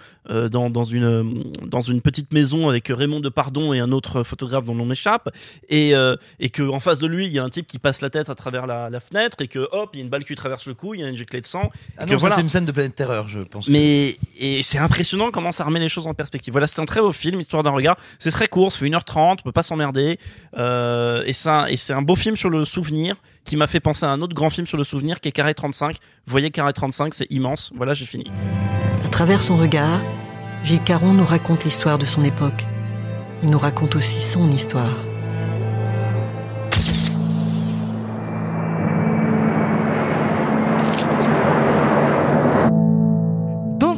dans 0.49 0.70
dans 0.70 0.85
une 0.85 1.45
dans 1.66 1.81
une 1.81 2.01
petite 2.01 2.32
maison 2.32 2.69
avec 2.69 2.89
Raymond 2.89 3.20
Depardon 3.20 3.73
et 3.73 3.81
un 3.81 3.93
autre 3.93 4.23
photographe 4.23 4.65
dont 4.65 4.74
l'on 4.74 4.86
m'échappe 4.86 5.28
et 5.69 5.95
euh, 5.95 6.16
et 6.41 6.49
que 6.51 6.62
en 6.62 6.81
face 6.81 6.99
de 6.99 7.07
lui 7.07 7.27
il 7.27 7.32
y 7.32 7.39
a 7.39 7.43
un 7.45 7.51
type 7.51 7.66
qui 7.66 7.78
passe 7.78 8.01
la 8.01 8.11
tête 8.11 8.31
à 8.31 8.35
travers 8.35 8.66
la, 8.66 8.91
la 8.91 9.01
fenêtre 9.01 9.39
et 9.41 9.49
que 9.49 9.69
hop 9.73 9.91
il 9.95 9.99
y 9.99 10.01
a 10.01 10.05
une 10.05 10.11
balle 10.11 10.23
qui 10.23 10.28
lui 10.28 10.36
traverse 10.36 10.66
le 10.66 10.74
cou, 10.74 10.95
il 10.95 11.01
y 11.01 11.05
a 11.05 11.09
une 11.09 11.16
giclée 11.16 11.41
de 11.41 11.47
sang. 11.47 11.70
Ah 11.99 12.05
et 12.05 12.07
non, 12.07 12.07
que 12.07 12.12
ça, 12.12 12.19
voilà. 12.19 12.35
c'est 12.36 12.41
une 12.43 12.49
scène 12.49 12.66
de 12.66 12.73
Planète 12.73 12.95
Terreur, 12.95 13.28
je 13.28 13.41
pense. 13.41 13.69
Mais 13.69 14.16
et 14.39 14.62
c'est 14.62 14.78
impressionnant 14.78 15.31
comment 15.32 15.53
ça 15.53 15.65
remet 15.65 15.81
les 15.81 15.89
choses 15.89 16.07
en 16.07 16.15
perspective. 16.15 16.53
Voilà, 16.53 16.66
c'est 16.66 16.81
un 16.81 16.85
très 16.85 17.01
beau 17.01 17.12
film, 17.12 17.41
histoire 17.41 17.62
d'un 17.62 17.70
regard. 17.70 17.97
C'est 18.19 18.31
très 18.31 18.47
court, 18.49 18.70
ça 18.73 18.78
fait 18.78 18.86
1h30, 18.89 19.32
on 19.32 19.36
peut 19.36 19.53
pas 19.53 19.62
s'emmerder. 19.62 20.03
Euh, 20.56 21.22
et 21.26 21.32
c'est 21.32 21.93
un 21.93 22.02
beau 22.02 22.16
film 22.16 22.36
sur 22.36 22.51
le 22.51 22.64
souvenir 22.64 23.16
qui 23.44 23.56
m'a 23.56 23.66
fait 23.66 23.81
penser 23.81 24.06
à 24.06 24.10
un 24.10 24.20
autre 24.20 24.35
grand 24.35 24.51
film 24.51 24.66
sur 24.66 24.78
le 24.78 24.85
souvenir 24.85 25.20
qui 25.20 25.28
est 25.28 25.32
Carré 25.32 25.55
35. 25.55 25.97
Vous 25.97 26.31
voyez 26.31 26.51
Carré 26.51 26.72
35, 26.72 27.14
c'est 27.14 27.31
immense. 27.31 27.70
Voilà, 27.74 27.94
j'ai 27.94 28.06
fini. 28.06 28.31
À 29.05 29.09
travers 29.09 29.43
son 29.43 29.56
regard, 29.56 30.01
Gilles 30.64 30.82
Caron 30.82 31.12
nous 31.12 31.26
raconte 31.26 31.64
l'histoire 31.64 31.98
de 31.98 32.06
son 32.06 32.24
époque. 32.24 32.64
Il 33.43 33.51
nous 33.51 33.59
raconte 33.59 33.97
aussi 33.97 34.20
son 34.20 34.51
histoire. 34.51 34.97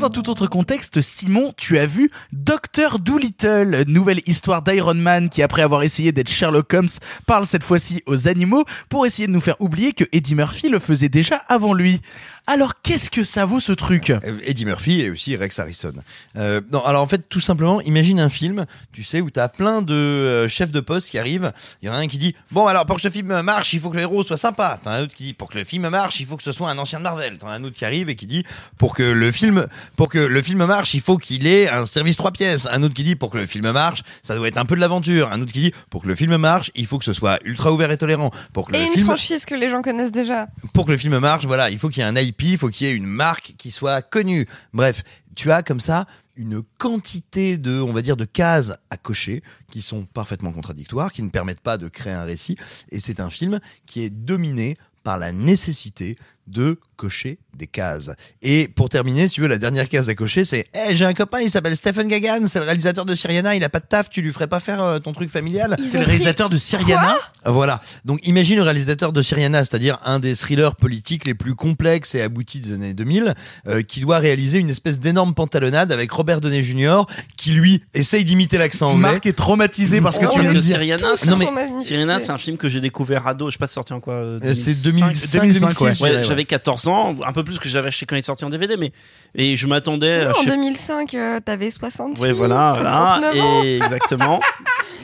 Un 0.06 0.08
tout 0.08 0.30
autre 0.30 0.46
contexte, 0.46 1.00
Simon, 1.00 1.52
tu 1.56 1.78
as 1.78 1.86
vu 1.86 2.12
Docteur 2.32 3.00
Doolittle, 3.00 3.82
nouvelle 3.88 4.20
histoire 4.26 4.62
d'Iron 4.62 4.94
Man 4.94 5.28
qui, 5.28 5.42
après 5.42 5.62
avoir 5.62 5.82
essayé 5.82 6.12
d'être 6.12 6.30
Sherlock 6.30 6.72
Holmes, 6.72 6.88
parle 7.26 7.44
cette 7.44 7.64
fois-ci 7.64 8.04
aux 8.06 8.28
animaux 8.28 8.64
pour 8.88 9.04
essayer 9.04 9.26
de 9.26 9.32
nous 9.32 9.40
faire 9.40 9.60
oublier 9.60 9.94
que 9.94 10.04
Eddie 10.12 10.36
Murphy 10.36 10.68
le 10.68 10.78
faisait 10.78 11.08
déjà 11.08 11.42
avant 11.48 11.74
lui. 11.74 12.00
Alors, 12.48 12.80
qu'est-ce 12.80 13.10
que 13.10 13.24
ça 13.24 13.44
vaut 13.44 13.58
ce 13.58 13.72
truc? 13.72 14.10
Euh, 14.10 14.38
Eddie 14.44 14.66
Murphy 14.66 15.00
et 15.00 15.10
aussi 15.10 15.34
Rex 15.34 15.58
Harrison. 15.58 15.92
Euh, 16.36 16.60
non, 16.72 16.84
alors 16.84 17.02
en 17.02 17.08
fait, 17.08 17.28
tout 17.28 17.40
simplement, 17.40 17.80
imagine 17.80 18.20
un 18.20 18.28
film, 18.28 18.66
tu 18.92 19.02
sais, 19.02 19.20
où 19.20 19.30
t'as 19.30 19.48
plein 19.48 19.82
de 19.82 19.92
euh, 19.92 20.46
chefs 20.48 20.70
de 20.70 20.78
poste 20.78 21.10
qui 21.10 21.18
arrivent. 21.18 21.52
Il 21.82 21.86
y 21.86 21.88
en 21.90 21.94
a 21.94 21.96
un 21.96 22.06
qui 22.06 22.18
dit 22.18 22.36
Bon, 22.52 22.68
alors 22.68 22.86
pour 22.86 22.96
que 22.96 23.02
ce 23.02 23.10
film 23.10 23.42
marche, 23.42 23.72
il 23.72 23.80
faut 23.80 23.90
que 23.90 23.96
le 23.96 24.02
héros 24.02 24.22
soit 24.22 24.36
sympa. 24.36 24.78
T'as 24.80 24.92
un 24.92 25.02
autre 25.02 25.14
qui 25.14 25.24
dit 25.24 25.34
Pour 25.34 25.48
que 25.48 25.58
le 25.58 25.64
film 25.64 25.88
marche, 25.88 26.20
il 26.20 26.26
faut 26.26 26.36
que 26.36 26.44
ce 26.44 26.52
soit 26.52 26.70
un 26.70 26.78
ancien 26.78 27.00
Marvel. 27.00 27.36
T'as 27.38 27.48
un 27.48 27.64
autre 27.64 27.76
qui 27.76 27.84
arrive 27.84 28.08
et 28.10 28.14
qui 28.14 28.28
dit 28.28 28.44
Pour 28.78 28.94
que 28.94 29.02
le 29.02 29.32
film, 29.32 29.66
pour 29.96 30.08
que 30.08 30.18
le 30.18 30.42
film 30.42 30.64
marche, 30.64 30.94
il 30.94 31.00
faut 31.00 31.16
qu'il 31.16 31.46
ait 31.46 31.68
un 31.68 31.86
service 31.86 32.16
trois 32.16 32.30
pièces. 32.30 32.66
Un 32.70 32.82
autre 32.82 32.94
qui 32.94 33.02
dit 33.02 33.16
Pour 33.16 33.30
que 33.30 33.38
le 33.38 33.46
film 33.46 33.70
marche, 33.72 34.02
ça 34.22 34.34
doit 34.34 34.46
être 34.48 34.58
un 34.58 34.64
peu 34.66 34.74
de 34.76 34.80
l'aventure. 34.80 35.32
Un 35.32 35.40
autre 35.40 35.52
qui 35.52 35.60
dit 35.60 35.72
Pour 35.90 36.02
que 36.02 36.08
le 36.08 36.14
film 36.14 36.36
marche, 36.36 36.70
il 36.74 36.86
faut 36.86 36.98
que 36.98 37.04
ce 37.04 37.12
soit 37.12 37.38
ultra 37.44 37.72
ouvert 37.72 37.90
et 37.90 37.96
tolérant. 37.98 38.30
Pour 38.52 38.68
que 38.68 38.74
Et 38.74 38.80
le 38.80 38.86
une 38.86 38.92
film 38.92 39.06
franchise 39.06 39.44
que 39.46 39.54
les 39.54 39.70
gens 39.70 39.82
connaissent 39.82 40.12
déjà. 40.12 40.46
pour 40.74 40.86
que 40.86 40.92
le 40.92 40.98
film 40.98 41.18
marche, 41.18 41.46
voilà, 41.46 41.70
il 41.70 41.78
faut 41.78 41.88
qu'il 41.88 42.02
y 42.02 42.06
ait 42.06 42.08
un 42.08 42.16
IP, 42.16 42.42
il 42.42 42.58
faut 42.58 42.68
qu'il 42.68 42.86
y 42.86 42.90
ait 42.90 42.94
une 42.94 43.06
marque 43.06 43.54
qui 43.56 43.70
soit 43.70 44.02
connue. 44.02 44.46
Bref, 44.72 45.02
tu 45.34 45.50
as 45.50 45.62
comme 45.62 45.80
ça 45.80 46.06
une 46.36 46.62
quantité 46.78 47.56
de, 47.56 47.80
on 47.80 47.92
va 47.92 48.02
dire, 48.02 48.16
de 48.16 48.26
cases 48.26 48.74
à 48.90 48.96
cocher 48.98 49.42
qui 49.70 49.80
sont 49.80 50.04
parfaitement 50.04 50.52
contradictoires, 50.52 51.10
qui 51.12 51.22
ne 51.22 51.30
permettent 51.30 51.60
pas 51.60 51.78
de 51.78 51.88
créer 51.88 52.12
un 52.12 52.24
récit. 52.24 52.56
Et 52.90 53.00
c'est 53.00 53.20
un 53.20 53.30
film 53.30 53.60
qui 53.86 54.02
est 54.02 54.10
dominé 54.10 54.76
par 55.02 55.18
la 55.18 55.32
nécessité 55.32 56.18
de 56.46 56.78
cocher 56.96 57.38
des 57.56 57.66
cases. 57.66 58.10
Et 58.42 58.68
pour 58.68 58.88
terminer, 58.88 59.28
si 59.28 59.34
tu 59.34 59.40
veux, 59.40 59.48
la 59.48 59.58
dernière 59.58 59.88
case 59.88 60.08
à 60.08 60.14
cocher, 60.14 60.44
c'est 60.44 60.66
hey, 60.74 60.94
j'ai 60.96 61.04
un 61.04 61.14
copain, 61.14 61.40
il 61.40 61.50
s'appelle 61.50 61.74
Stephen 61.74 62.06
Gagan, 62.08 62.46
c'est 62.46 62.58
le 62.58 62.64
réalisateur 62.66 63.04
de 63.04 63.14
Syriana, 63.14 63.54
il 63.56 63.64
a 63.64 63.68
pas 63.68 63.80
de 63.80 63.86
taf, 63.86 64.10
tu 64.10 64.20
lui 64.22 64.32
ferais 64.32 64.46
pas 64.46 64.60
faire 64.60 64.82
euh, 64.82 64.98
ton 64.98 65.12
truc 65.12 65.30
familial 65.30 65.76
C'est 65.82 65.98
le 65.98 66.04
réalisateur 66.04 66.48
de 66.50 66.56
Syriana 66.56 67.16
Voilà. 67.44 67.80
Donc 68.04 68.26
imagine 68.26 68.56
le 68.56 68.62
réalisateur 68.62 69.12
de 69.12 69.22
Syriana, 69.22 69.64
c'est-à-dire 69.64 69.98
un 70.04 70.18
des 70.20 70.34
thrillers 70.36 70.76
politiques 70.76 71.24
les 71.24 71.34
plus 71.34 71.54
complexes 71.54 72.14
et 72.14 72.20
aboutis 72.22 72.60
des 72.60 72.74
années 72.74 72.94
2000, 72.94 73.34
euh, 73.68 73.82
qui 73.82 74.00
doit 74.00 74.18
réaliser 74.18 74.58
une 74.58 74.70
espèce 74.70 74.98
d'énorme 74.98 75.34
pantalonnade 75.34 75.92
avec 75.92 76.10
Robert 76.12 76.40
Downey 76.40 76.62
Jr. 76.62 77.02
qui 77.36 77.52
lui 77.52 77.82
essaye 77.94 78.24
d'imiter 78.24 78.58
l'accent 78.58 78.90
anglais. 78.92 79.12
Marc 79.12 79.26
est 79.26 79.32
traumatisé 79.32 80.00
parce 80.00 80.18
que 80.18 80.26
Oh, 80.26 80.30
tu 80.32 80.40
viens 80.40 80.52
parce 80.52 80.54
de 80.54 80.60
que 80.60 80.64
dire. 80.66 80.76
Syriana, 80.76 81.08
c'est 81.16 81.30
Non, 81.30 81.38
mais- 81.38 81.80
Syriana, 81.84 82.18
c'est 82.18 82.30
un 82.30 82.38
film 82.38 82.56
que 82.58 82.68
j'ai 82.68 82.80
découvert 82.80 83.26
ado. 83.26 83.48
Je 83.48 83.52
sais 83.52 83.58
pas, 83.58 83.66
c'est 83.66 83.74
sorti 83.74 83.92
en 83.92 84.00
quoi 84.00 84.14
euh, 84.14 84.54
c'est 84.54 84.82
2005, 84.82 85.40
2005, 85.40 85.40
2006, 85.70 85.80
ouais. 85.80 85.90
je 85.92 85.96
dirais, 85.96 86.16
ouais. 86.16 86.22
J'avais 86.36 86.44
14 86.44 86.88
ans, 86.88 87.16
un 87.26 87.32
peu 87.32 87.42
plus 87.44 87.58
que 87.58 87.68
j'avais 87.68 87.88
acheté 87.88 88.04
quand 88.06 88.14
il 88.16 88.18
est 88.18 88.22
sorti 88.22 88.44
en 88.44 88.50
DVD, 88.50 88.76
mais 88.76 88.92
et 89.34 89.56
je 89.56 89.66
m'attendais. 89.66 90.26
En 90.26 90.34
sais- 90.34 90.46
2005, 90.50 91.14
euh, 91.14 91.40
t'avais 91.40 91.70
68, 91.70 92.22
Ouais, 92.22 92.32
voilà, 92.32 92.72
voilà. 92.74 92.90
69 92.90 93.40
ans. 93.40 93.62
Et 93.64 93.76
exactement. 93.76 94.40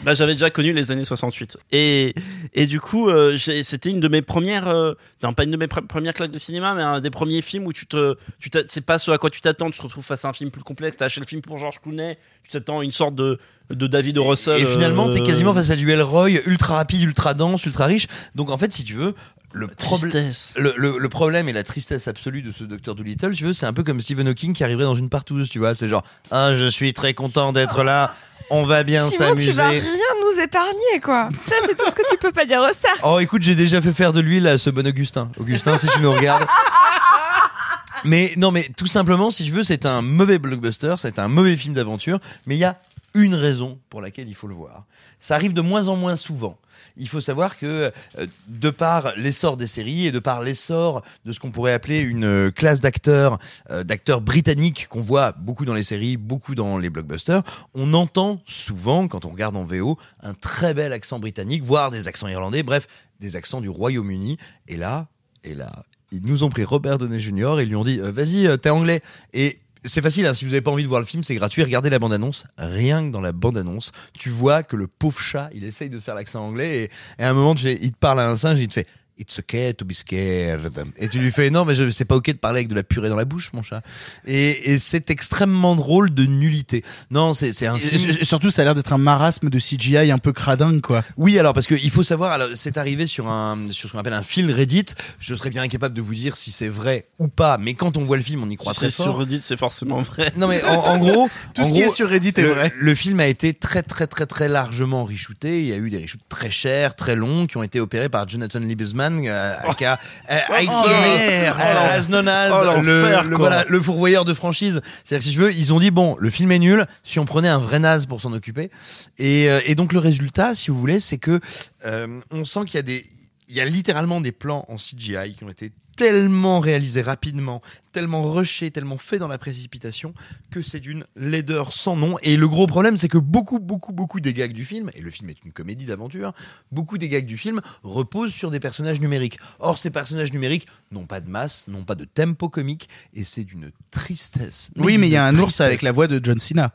Là, 0.05 0.15
j'avais 0.15 0.33
déjà 0.33 0.51
connu 0.51 0.73
les 0.73 0.91
années 0.91 1.05
68. 1.05 1.59
Et, 1.71 2.13
et 2.55 2.67
du 2.67 2.81
coup, 2.81 3.09
euh, 3.09 3.39
c'était 3.39 3.89
une 3.89 4.01
de 4.01 4.09
mes 4.09 4.21
premières, 4.21 4.67
euh, 4.67 4.95
non, 5.23 5.33
pas 5.33 5.45
une 5.45 5.53
de 5.53 5.57
mes 5.57 5.67
pre- 5.69 5.87
premières 5.87 6.13
claques 6.13 6.33
de 6.33 6.39
cinéma, 6.41 6.75
mais 6.75 6.83
un 6.83 7.01
des 7.01 7.11
premiers 7.11 7.41
films 7.41 7.67
où 7.67 7.73
tu 7.73 7.87
te, 7.87 8.17
tu 8.41 8.51
c'est 8.67 8.81
pas 8.81 8.99
ce 8.99 9.13
à 9.13 9.19
quoi 9.19 9.31
tu 9.31 9.41
t'attends, 9.41 9.71
tu 9.71 9.79
te 9.79 9.83
retrouves 9.85 10.05
face 10.05 10.25
à 10.25 10.29
un 10.29 10.33
film 10.33 10.51
plus 10.51 10.65
complexe, 10.65 10.97
t'as 10.97 11.05
acheté 11.05 11.21
le 11.21 11.27
film 11.27 11.41
pour 11.41 11.57
Georges 11.59 11.79
Clooney, 11.81 12.19
tu 12.43 12.51
t'attends 12.51 12.81
à 12.81 12.85
une 12.85 12.91
sorte 12.91 13.15
de, 13.15 13.39
de 13.71 13.87
David 13.87 14.19
O. 14.19 14.25
Russell. 14.25 14.61
Et 14.61 14.67
finalement, 14.67 15.09
t'es 15.09 15.21
euh, 15.21 15.25
quasiment 15.25 15.55
face 15.55 15.71
à 15.71 15.77
du 15.77 15.89
Elroy 15.93 16.31
ultra 16.47 16.75
rapide, 16.75 17.03
ultra 17.03 17.35
dense, 17.35 17.65
ultra 17.65 17.87
riche. 17.87 18.09
Donc 18.35 18.51
en 18.51 18.59
fait, 18.59 18.73
si 18.73 18.83
tu 18.85 18.95
veux, 18.95 19.15
le, 19.53 19.69
problème 19.69 20.11
tristesse. 20.11 20.55
le, 20.57 20.75
le, 20.77 20.99
le 20.99 21.09
problème 21.09 21.49
et 21.49 21.53
la 21.53 21.63
tristesse 21.63 22.09
absolue 22.09 22.43
de 22.43 22.51
ce 22.51 22.65
Docteur 22.65 22.95
Dolittle, 22.95 23.33
tu 23.33 23.45
veux, 23.45 23.53
c'est 23.53 23.67
un 23.67 23.73
peu 23.73 23.83
comme 23.85 24.01
Stephen 24.01 24.29
Hawking 24.29 24.53
qui 24.53 24.65
arriverait 24.65 24.85
dans 24.85 24.95
une 24.95 25.09
partouze, 25.09 25.49
tu 25.49 25.59
vois. 25.59 25.75
C'est 25.75 25.89
genre, 25.89 26.03
ah, 26.31 26.55
je 26.55 26.67
suis 26.67 26.93
très 26.93 27.15
content 27.15 27.53
d'être 27.53 27.85
là, 27.85 28.15
on 28.51 28.65
va 28.65 28.83
bien 28.83 29.09
Simon, 29.09 29.35
tu 29.35 29.51
vas 29.53 29.65
s'amuser. 29.65 29.81
rien 29.81 29.99
nous 30.21 30.41
épargner, 30.41 31.01
quoi. 31.03 31.29
Ça, 31.39 31.57
c'est 31.67 31.77
tout 31.77 31.89
ce 31.89 31.95
que 31.95 32.09
tu 32.11 32.19
peux 32.19 32.33
pas 32.33 32.45
dire 32.45 32.61
au 32.61 32.73
cerf. 32.73 32.99
Oh, 33.05 33.19
écoute, 33.19 33.43
j'ai 33.43 33.55
déjà 33.55 33.81
fait 33.81 33.93
faire 33.93 34.13
de 34.13 34.21
l'huile 34.21 34.47
à 34.47 34.59
ce 34.59 34.71
bon 34.71 34.87
Augustin. 34.87 35.31
Augustin, 35.39 35.79
si 35.79 35.87
tu 35.89 36.01
nous 36.01 36.13
regardes. 36.13 36.47
Mais 38.05 38.33
non, 38.37 38.51
mais 38.51 38.69
tout 38.77 38.89
simplement, 38.89 39.31
si 39.31 39.45
tu 39.45 39.53
veux, 39.53 39.63
c'est 39.63 39.87
un 39.87 40.03
mauvais 40.03 40.39
blockbuster, 40.39 40.97
c'est 40.99 41.21
un 41.21 41.29
mauvais 41.29 41.57
film 41.57 41.75
d'aventure, 41.75 42.19
mais 42.47 42.57
il 42.57 42.59
y 42.59 42.65
a 42.65 42.77
une 43.15 43.35
raison 43.35 43.79
pour 43.91 44.01
laquelle 44.01 44.29
il 44.29 44.35
faut 44.35 44.49
le 44.49 44.55
voir. 44.55 44.87
Ça 45.21 45.37
arrive 45.37 45.53
de 45.53 45.61
moins 45.61 45.87
en 45.89 45.95
moins 45.95 46.17
souvent. 46.17 46.59
Il 46.97 47.09
faut 47.09 47.21
savoir 47.21 47.59
que 47.59 47.93
euh, 48.19 48.27
de 48.49 48.71
par 48.71 49.13
l'essor 49.17 49.57
des 49.57 49.67
séries 49.67 50.07
et 50.07 50.13
de 50.13 50.19
par 50.19 50.43
l'essor 50.43 51.03
de 51.25 51.33
ce 51.33 51.41
qu'on 51.41 51.51
pourrait 51.51 51.73
appeler 51.73 52.01
une 52.01 52.25
euh, 52.25 52.51
classe 52.51 52.81
d'acteurs, 52.81 53.39
euh, 53.71 53.85
d'acteurs 53.85 54.21
britanniques 54.21 54.89
qu'on 54.89 55.01
voit 55.01 55.33
beaucoup 55.33 55.65
dans 55.65 55.75
les 55.75 55.83
séries, 55.83 56.17
beaucoup 56.17 56.55
dans 56.55 56.79
les 56.79 56.91
blockbusters, 56.91 57.43
on 57.75 57.95
entend 57.95 58.43
souvent, 58.47 59.09
quand 59.09 59.25
on 59.25 59.31
regarde 59.31 59.57
en 59.57 59.65
VO, 59.65 59.99
un 60.23 60.35
très 60.35 60.75
bel 60.75 60.93
accent 60.93 61.19
britannique, 61.19 61.63
voire 61.63 61.91
des 61.91 62.09
accents 62.09 62.29
irlandais, 62.29 62.63
bref, 62.63 62.87
des 63.21 63.37
accents 63.37 63.61
du 63.61 63.69
Royaume-Uni. 63.69 64.37
Et 64.69 64.77
là, 64.77 65.07
et 65.45 65.55
là, 65.55 65.71
ils 66.13 66.25
nous 66.25 66.45
ont 66.45 66.51
pris 66.51 66.65
Robert 66.65 66.99
Downey 66.99 67.21
Jr. 67.21 67.59
et 67.59 67.63
ils 67.63 67.69
lui 67.69 67.77
ont 67.77 67.85
dit 67.85 67.99
vas-y 67.99 68.59
t'es 68.59 68.71
anglais 68.71 69.01
et 69.33 69.59
c'est 69.85 70.03
facile, 70.03 70.27
hein, 70.27 70.35
si 70.35 70.45
vous 70.45 70.53
avez 70.53 70.61
pas 70.61 70.71
envie 70.71 70.83
de 70.85 70.89
voir 70.89 71.01
le 71.01 71.07
film, 71.07 71.25
c'est 71.25 71.35
gratuit. 71.35 71.63
Regardez 71.63 71.91
la 71.91 71.99
bande-annonce. 71.99 72.47
Rien 72.57 73.07
que 73.07 73.13
dans 73.13 73.21
la 73.21 73.33
bande-annonce, 73.33 73.93
tu 74.19 74.29
vois 74.29 74.63
que 74.63 74.77
le 74.77 74.87
pauvre 74.87 75.19
chat, 75.19 75.51
il 75.55 75.65
essaye 75.65 75.91
de 75.91 75.99
faire 75.99 76.15
l'accent 76.15 76.45
anglais 76.45 76.85
et, 76.85 76.91
et 77.21 77.25
à 77.25 77.31
un 77.31 77.33
moment, 77.33 77.55
il 77.55 77.93
te 77.93 77.99
parle 77.99 78.21
à 78.21 78.29
un 78.29 78.37
singe, 78.37 78.61
il 78.61 78.69
te 78.69 78.75
fait 78.75 78.87
It's 79.23 79.39
okay 79.39 79.73
to 79.75 79.85
be 79.85 79.93
scared. 79.93 80.69
Et 80.99 81.09
tu 81.09 81.19
lui 81.21 81.31
fais 81.31 81.49
non, 81.49 81.65
mais 81.65 81.75
je, 81.77 81.89
c'est 81.91 82.05
pas 82.05 82.17
ok 82.17 82.27
de 82.27 82.33
parler 82.33 82.59
avec 82.59 82.69
de 82.69 82.75
la 82.75 82.83
purée 82.83 83.09
dans 83.09 83.15
la 83.17 83.25
bouche, 83.25 83.53
mon 83.53 83.63
chat. 83.63 83.83
Et, 84.27 84.73
et 84.73 84.79
c'est 84.81 85.11
extrêmement 85.11 85.77
drôle 85.77 86.13
de 86.13 86.25
nullité. 86.25 86.83
Non, 87.13 87.33
c'est, 87.35 87.53
c'est 87.53 87.67
un 87.69 87.79
film. 87.79 88.11
Et- 88.11 88.23
et 88.23 88.25
Surtout, 88.25 88.51
ça 88.51 88.63
a 88.63 88.65
l'air 88.65 88.75
d'être 88.75 88.93
un 88.93 88.99
marasme 88.99 89.49
de 89.49 89.59
CGI 89.61 90.11
un 90.11 90.19
peu 90.19 90.33
cradingue, 90.33 90.81
quoi. 90.81 91.05
Oui, 91.17 91.39
alors 91.39 91.53
parce 91.53 91.67
que 91.69 91.75
il 91.77 91.91
faut 91.91 92.03
savoir, 92.03 92.33
alors 92.33 92.49
c'est 92.57 92.77
arrivé 92.79 93.07
sur 93.07 93.29
un 93.29 93.57
sur 93.71 93.89
ce 93.89 93.93
qu'on 93.93 94.01
appelle 94.01 94.13
un 94.13 94.23
fil 94.25 94.51
Reddit. 94.51 94.87
Je 95.21 95.35
serais 95.37 95.51
bien 95.51 95.63
incapable 95.63 95.95
de 95.95 96.03
vous 96.03 96.15
dire 96.15 96.37
si 96.37 96.51
c'est 96.51 96.69
vrai 96.69 97.07
ou 97.21 97.29
pas, 97.29 97.59
mais 97.59 97.75
quand 97.75 97.97
on 97.97 98.05
voit 98.05 98.17
le 98.17 98.23
film, 98.25 98.43
on 98.43 98.51
y 98.51 98.57
croit 98.57 98.73
Si 98.73 98.81
très 98.81 98.91
c'est 98.91 98.97
fort. 98.97 99.07
sur 99.07 99.19
Reddit, 99.19 99.39
c'est 99.41 99.57
forcément 99.59 100.01
vrai. 100.03 100.33
Non 100.37 100.49
mais 100.49 100.63
en, 100.65 100.75
en 100.75 100.99
gros, 100.99 101.29
Tout 101.55 101.61
en 101.61 101.65
ce 101.65 101.73
qui 101.73 101.81
est 101.83 101.89
sur 101.89 102.09
Reddit 102.09 102.31
est 102.37 102.43
le, 102.43 102.49
vrai. 102.51 102.73
Le 102.77 102.95
film 102.95 103.21
a 103.21 103.27
été 103.29 103.55
très 103.55 103.83
très 103.83 104.07
très 104.09 104.27
très 104.27 104.49
largement 104.49 105.05
reshooté. 105.05 105.63
Il 105.63 105.69
y 105.69 105.73
a 105.73 105.77
eu 105.77 105.91
des 105.91 105.99
reshoots 105.99 106.21
très 106.29 106.51
chers, 106.51 106.97
très 106.97 107.15
longs, 107.15 107.47
qui 107.47 107.57
ont 107.57 107.63
été 107.63 107.79
opérés 107.79 108.09
par 108.09 108.29
Jonathan 108.29 108.59
Liebesman, 108.61 109.12
euh, 109.27 109.55
aka, 109.63 109.99
euh, 110.31 110.39
aka, 110.49 110.63
Oh, 110.69 110.89
merde. 110.89 111.57
euh, 111.61 112.51
Oh, 112.53 112.81
le, 112.83 113.03
le- 113.31 113.37
quoi. 113.37 113.49
voilà, 113.49 113.65
le 113.69 113.81
fourvoyeur 113.81 114.25
de 114.25 114.35
franchise. 114.35 114.81
C'est-à-dire 115.05 115.25
si 115.29 115.33
je 115.33 115.41
veux, 115.41 115.53
ils 115.53 115.73
ont 115.73 115.81
dit 115.81 115.91
bon, 115.91 116.17
le 116.19 116.31
film 116.31 116.51
est 116.53 116.59
nul. 116.59 116.87
Si 117.05 117.19
on 117.19 117.25
prenait 117.25 117.49
un 117.49 117.59
vrai 117.59 117.79
naze 117.79 118.07
pour 118.07 118.21
s'en 118.21 118.33
occuper, 118.33 118.71
et, 119.19 119.49
euh, 119.51 119.61
et 119.67 119.75
donc 119.75 119.93
le 119.93 119.99
résultat, 119.99 120.55
si 120.55 120.71
vous 120.71 120.79
voulez, 120.79 121.01
c'est 121.01 121.19
que 121.19 121.41
euh, 121.87 122.21
on 122.31 122.45
sent 122.45 122.61
qu'il 122.67 122.75
y 122.77 122.79
a 122.79 122.83
des, 122.83 123.05
il 123.49 123.57
y 123.57 123.61
a 123.61 123.65
littéralement 123.65 124.21
des 124.21 124.33
plans 124.33 124.65
en 124.69 124.77
CGI 124.77 125.35
qui 125.37 125.45
ont 125.45 125.49
été 125.51 125.73
tellement 125.97 126.61
réalisés 126.61 127.03
rapidement, 127.03 127.63
tellement 127.93 128.33
rushés, 128.33 128.71
tellement 128.71 128.97
faits 128.97 129.21
dans 129.21 129.29
la 129.29 129.39
précipitation 129.39 130.15
que 130.51 130.63
c'est 130.63 130.81
d'une 130.81 131.05
laideur 131.17 131.73
sans 131.73 131.97
nom. 131.97 132.17
Et 132.23 132.37
le 132.37 132.49
gros 132.49 132.67
problème, 132.67 132.97
c'est 132.97 133.09
que 133.09 133.19
beaucoup, 133.19 133.59
beaucoup, 133.59 133.93
beaucoup 133.93 134.21
des 134.21 134.33
gags 134.33 134.53
du 134.53 134.65
film, 134.65 134.91
et 134.95 135.01
le 135.01 135.11
film 135.11 135.31
est 135.31 135.45
une 135.45 135.53
comédie 135.53 135.87
d'aventure, 135.87 136.33
beaucoup 136.71 136.99
des 136.99 137.09
gags 137.09 137.27
du 137.27 137.37
film 137.37 137.61
reposent 137.83 138.33
sur 138.33 138.51
des 138.51 138.61
personnages 138.61 139.01
numériques. 139.01 139.39
Or, 139.59 139.79
ces 139.79 139.91
personnages 139.91 140.33
numériques 140.33 140.67
n'ont 140.91 141.07
pas 141.07 141.21
de 141.21 141.29
masse, 141.29 141.69
n'ont 141.69 141.85
pas 141.85 141.95
de 141.95 142.05
tempo 142.05 142.49
comique, 142.49 142.89
et 143.15 143.25
c'est 143.25 143.45
d'une 143.45 143.71
tristesse. 143.91 144.71
Oui, 144.77 144.99
mais 144.99 145.09
il 145.09 145.13
y 145.13 145.17
a 145.17 145.27
un 145.27 145.39
ours 145.39 145.61
avec 145.61 145.83
la 145.83 145.93
voix 145.93 146.07
de 146.07 146.21
John 146.23 146.41
Cena. 146.41 146.73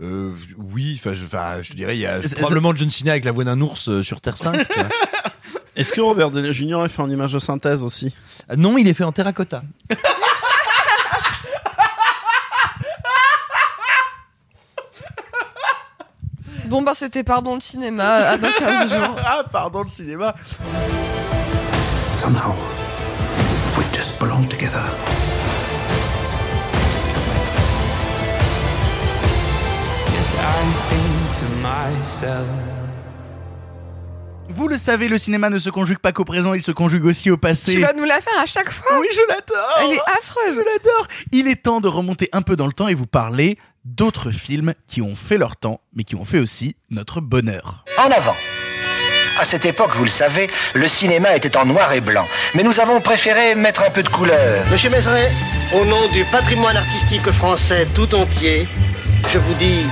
Euh, 0.00 0.32
oui, 0.56 0.94
enfin, 0.98 1.12
je, 1.12 1.26
je 1.26 1.70
te 1.70 1.76
dirais, 1.76 1.96
il 1.96 2.00
y 2.00 2.06
a 2.06 2.20
probablement 2.20 2.74
John 2.74 2.88
Cena 2.90 3.12
avec 3.12 3.24
la 3.24 3.32
voix 3.32 3.44
d'un 3.44 3.60
ours 3.60 3.88
euh, 3.88 4.02
sur 4.02 4.20
Terre 4.20 4.36
5. 4.36 4.66
Est-ce 5.76 5.92
que 5.92 6.00
Robert 6.00 6.30
Downey 6.30 6.52
Jr. 6.52 6.84
est 6.84 6.88
fait 6.88 7.02
en 7.02 7.10
image 7.10 7.32
de 7.32 7.38
synthèse 7.38 7.82
aussi 7.82 8.14
Ah, 8.48 8.56
non, 8.56 8.76
il 8.76 8.88
est 8.88 8.92
fait 8.94 9.04
en 9.04 9.12
terracotta. 9.12 9.62
Bon, 16.66 16.82
bah, 16.82 16.92
c'était 16.94 17.24
pardon 17.24 17.54
le 17.56 17.60
cinéma 17.60 18.04
à 18.04 18.36
dans 18.38 18.48
15 18.58 18.90
jours. 18.94 19.16
ah, 19.24 19.42
pardon, 19.50 19.82
le 19.82 19.88
cinéma. 19.88 20.34
Somehow, 22.20 22.54
we 23.76 23.84
just 23.92 24.18
belong 24.20 24.46
together. 24.48 24.84
Yes, 30.12 30.34
I 30.36 30.62
think 30.88 31.38
to 31.40 31.46
myself. 31.60 32.79
Vous 34.60 34.68
le 34.68 34.76
savez, 34.76 35.08
le 35.08 35.16
cinéma 35.16 35.48
ne 35.48 35.58
se 35.58 35.70
conjugue 35.70 36.00
pas 36.00 36.12
qu'au 36.12 36.26
présent, 36.26 36.52
il 36.52 36.60
se 36.60 36.70
conjugue 36.70 37.06
aussi 37.06 37.30
au 37.30 37.38
passé. 37.38 37.72
Tu 37.72 37.80
vas 37.80 37.94
nous 37.94 38.04
la 38.04 38.20
faire 38.20 38.38
à 38.38 38.44
chaque 38.44 38.70
fois 38.70 38.98
Oui, 39.00 39.06
je 39.10 39.20
l'adore. 39.26 39.78
Elle 39.78 39.92
est 39.94 40.18
affreuse. 40.18 40.56
Je 40.56 40.58
l'adore. 40.58 41.06
Il 41.32 41.48
est 41.48 41.62
temps 41.62 41.80
de 41.80 41.88
remonter 41.88 42.28
un 42.32 42.42
peu 42.42 42.56
dans 42.56 42.66
le 42.66 42.74
temps 42.74 42.86
et 42.86 42.92
vous 42.92 43.06
parler 43.06 43.56
d'autres 43.86 44.32
films 44.32 44.74
qui 44.86 45.00
ont 45.00 45.16
fait 45.16 45.38
leur 45.38 45.56
temps, 45.56 45.80
mais 45.96 46.04
qui 46.04 46.14
ont 46.14 46.26
fait 46.26 46.40
aussi 46.40 46.76
notre 46.90 47.22
bonheur. 47.22 47.86
En 47.98 48.10
avant. 48.10 48.36
À 49.40 49.46
cette 49.46 49.64
époque, 49.64 49.92
vous 49.94 50.04
le 50.04 50.10
savez, 50.10 50.50
le 50.74 50.86
cinéma 50.86 51.34
était 51.34 51.56
en 51.56 51.64
noir 51.64 51.90
et 51.94 52.02
blanc. 52.02 52.28
Mais 52.54 52.62
nous 52.62 52.80
avons 52.80 53.00
préféré 53.00 53.54
mettre 53.54 53.82
un 53.82 53.90
peu 53.90 54.02
de 54.02 54.10
couleur. 54.10 54.66
Monsieur 54.70 54.90
Mézeret, 54.90 55.32
au 55.72 55.86
nom 55.86 56.06
du 56.08 56.22
patrimoine 56.26 56.76
artistique 56.76 57.30
français 57.30 57.86
tout 57.94 58.14
entier, 58.14 58.68
je 59.30 59.38
vous 59.38 59.54
dis 59.54 59.86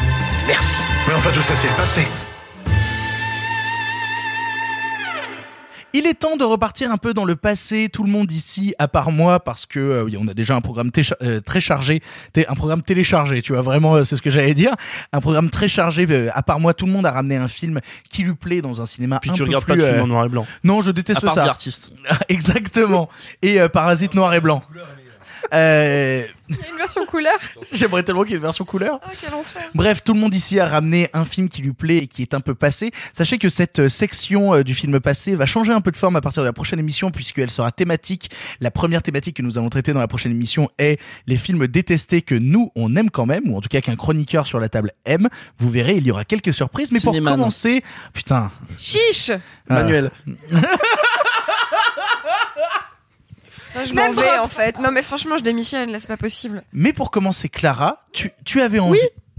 merci. 0.46 0.76
Mais 1.06 1.14
enfin, 1.14 1.30
tout 1.32 1.40
ça, 1.40 1.54
c'est 1.56 1.68
le 1.68 1.74
passé. 1.74 2.02
Il 5.94 6.06
est 6.06 6.14
temps 6.14 6.36
de 6.36 6.44
repartir 6.44 6.92
un 6.92 6.98
peu 6.98 7.14
dans 7.14 7.24
le 7.24 7.34
passé, 7.34 7.88
tout 7.90 8.04
le 8.04 8.10
monde 8.10 8.30
ici, 8.30 8.74
à 8.78 8.88
part 8.88 9.10
moi, 9.10 9.40
parce 9.40 9.64
que 9.64 9.78
euh, 9.80 10.04
oui, 10.04 10.16
on 10.20 10.28
a 10.28 10.34
déjà 10.34 10.54
un 10.54 10.60
programme 10.60 10.90
euh, 11.22 11.40
très 11.40 11.60
chargé, 11.62 12.02
un 12.36 12.54
programme 12.54 12.82
téléchargé, 12.82 13.40
tu 13.40 13.54
vois, 13.54 13.62
vraiment, 13.62 13.94
euh, 13.94 14.04
c'est 14.04 14.16
ce 14.16 14.22
que 14.22 14.28
j'allais 14.28 14.52
dire, 14.52 14.72
un 15.12 15.20
programme 15.20 15.48
très 15.48 15.66
chargé, 15.66 16.06
euh, 16.10 16.28
à 16.34 16.42
part 16.42 16.60
moi, 16.60 16.74
tout 16.74 16.84
le 16.84 16.92
monde 16.92 17.06
a 17.06 17.10
ramené 17.10 17.36
un 17.36 17.48
film 17.48 17.80
qui 18.10 18.22
lui 18.22 18.34
plaît 18.34 18.60
dans 18.60 18.82
un 18.82 18.86
cinéma 18.86 19.18
Puis 19.20 19.30
un 19.30 19.34
tu 19.34 19.38
peu 19.38 19.46
regardes 19.46 19.64
plus, 19.64 19.78
pas 19.78 19.82
de 19.82 19.88
film 19.88 20.02
en 20.02 20.06
noir 20.06 20.26
et 20.26 20.28
blanc. 20.28 20.46
Non, 20.62 20.82
je 20.82 20.90
déteste 20.90 21.18
À 21.18 21.26
part 21.26 21.34
ça. 21.34 21.44
The 21.44 21.48
Artist. 21.48 21.92
Exactement. 22.28 23.08
Et 23.40 23.58
euh, 23.60 23.68
Parasite 23.68 24.14
noir 24.14 24.34
et 24.34 24.40
blanc. 24.40 24.62
Euh, 25.54 26.24
Il 26.48 26.56
y 26.56 26.62
a 26.62 26.70
une 26.70 26.78
version 26.78 27.04
couleur. 27.06 27.38
J'aimerais 27.72 28.02
tellement 28.02 28.22
qu'il 28.22 28.30
y 28.30 28.34
ait 28.34 28.38
une 28.38 28.42
version 28.42 28.64
couleur. 28.64 29.00
Ah, 29.02 29.10
quel 29.20 29.34
enfer. 29.34 29.62
Bref, 29.74 30.02
tout 30.02 30.14
le 30.14 30.20
monde 30.20 30.34
ici 30.34 30.58
a 30.60 30.66
ramené 30.66 31.08
un 31.12 31.24
film 31.24 31.48
qui 31.48 31.62
lui 31.62 31.72
plaît 31.72 31.98
et 31.98 32.06
qui 32.06 32.22
est 32.22 32.34
un 32.34 32.40
peu 32.40 32.54
passé. 32.54 32.90
Sachez 33.12 33.38
que 33.38 33.48
cette 33.48 33.80
euh, 33.80 33.88
section 33.88 34.54
euh, 34.54 34.62
du 34.62 34.74
film 34.74 34.98
passé 35.00 35.34
va 35.34 35.46
changer 35.46 35.72
un 35.72 35.80
peu 35.80 35.90
de 35.90 35.96
forme 35.96 36.16
à 36.16 36.20
partir 36.20 36.42
de 36.42 36.46
la 36.46 36.52
prochaine 36.52 36.78
émission 36.78 37.10
puisqu'elle 37.10 37.50
sera 37.50 37.70
thématique. 37.72 38.30
La 38.60 38.70
première 38.70 39.02
thématique 39.02 39.36
que 39.36 39.42
nous 39.42 39.58
allons 39.58 39.68
traiter 39.68 39.92
dans 39.92 40.00
la 40.00 40.08
prochaine 40.08 40.32
émission 40.32 40.68
est 40.78 41.00
les 41.26 41.36
films 41.36 41.66
détestés 41.66 42.22
que 42.22 42.34
nous, 42.34 42.70
on 42.76 42.96
aime 42.96 43.10
quand 43.10 43.26
même, 43.26 43.50
ou 43.50 43.56
en 43.56 43.60
tout 43.60 43.68
cas 43.68 43.80
qu'un 43.80 43.96
chroniqueur 43.96 44.46
sur 44.46 44.58
la 44.60 44.68
table 44.68 44.92
aime. 45.04 45.28
Vous 45.58 45.68
verrez, 45.70 45.96
il 45.96 46.06
y 46.06 46.10
aura 46.10 46.24
quelques 46.24 46.54
surprises. 46.54 46.92
Mais 46.92 47.00
pour 47.00 47.14
commencer, 47.22 47.82
putain, 48.12 48.50
Chiche 48.78 49.30
Ah. 49.68 49.84
Je 53.84 53.94
m'en 53.94 54.10
vais 54.12 54.38
en 54.38 54.48
fait. 54.48 54.78
Non 54.78 54.90
mais 54.90 55.02
franchement, 55.02 55.36
je 55.38 55.42
démissionne 55.42 55.90
là, 55.90 55.98
c'est 56.00 56.08
pas 56.08 56.16
possible. 56.16 56.62
Mais 56.72 56.92
pour 56.92 57.10
commencer, 57.10 57.48
Clara, 57.48 58.04
tu, 58.12 58.30
tu 58.44 58.60
avais 58.60 58.78
envie, 58.78 58.98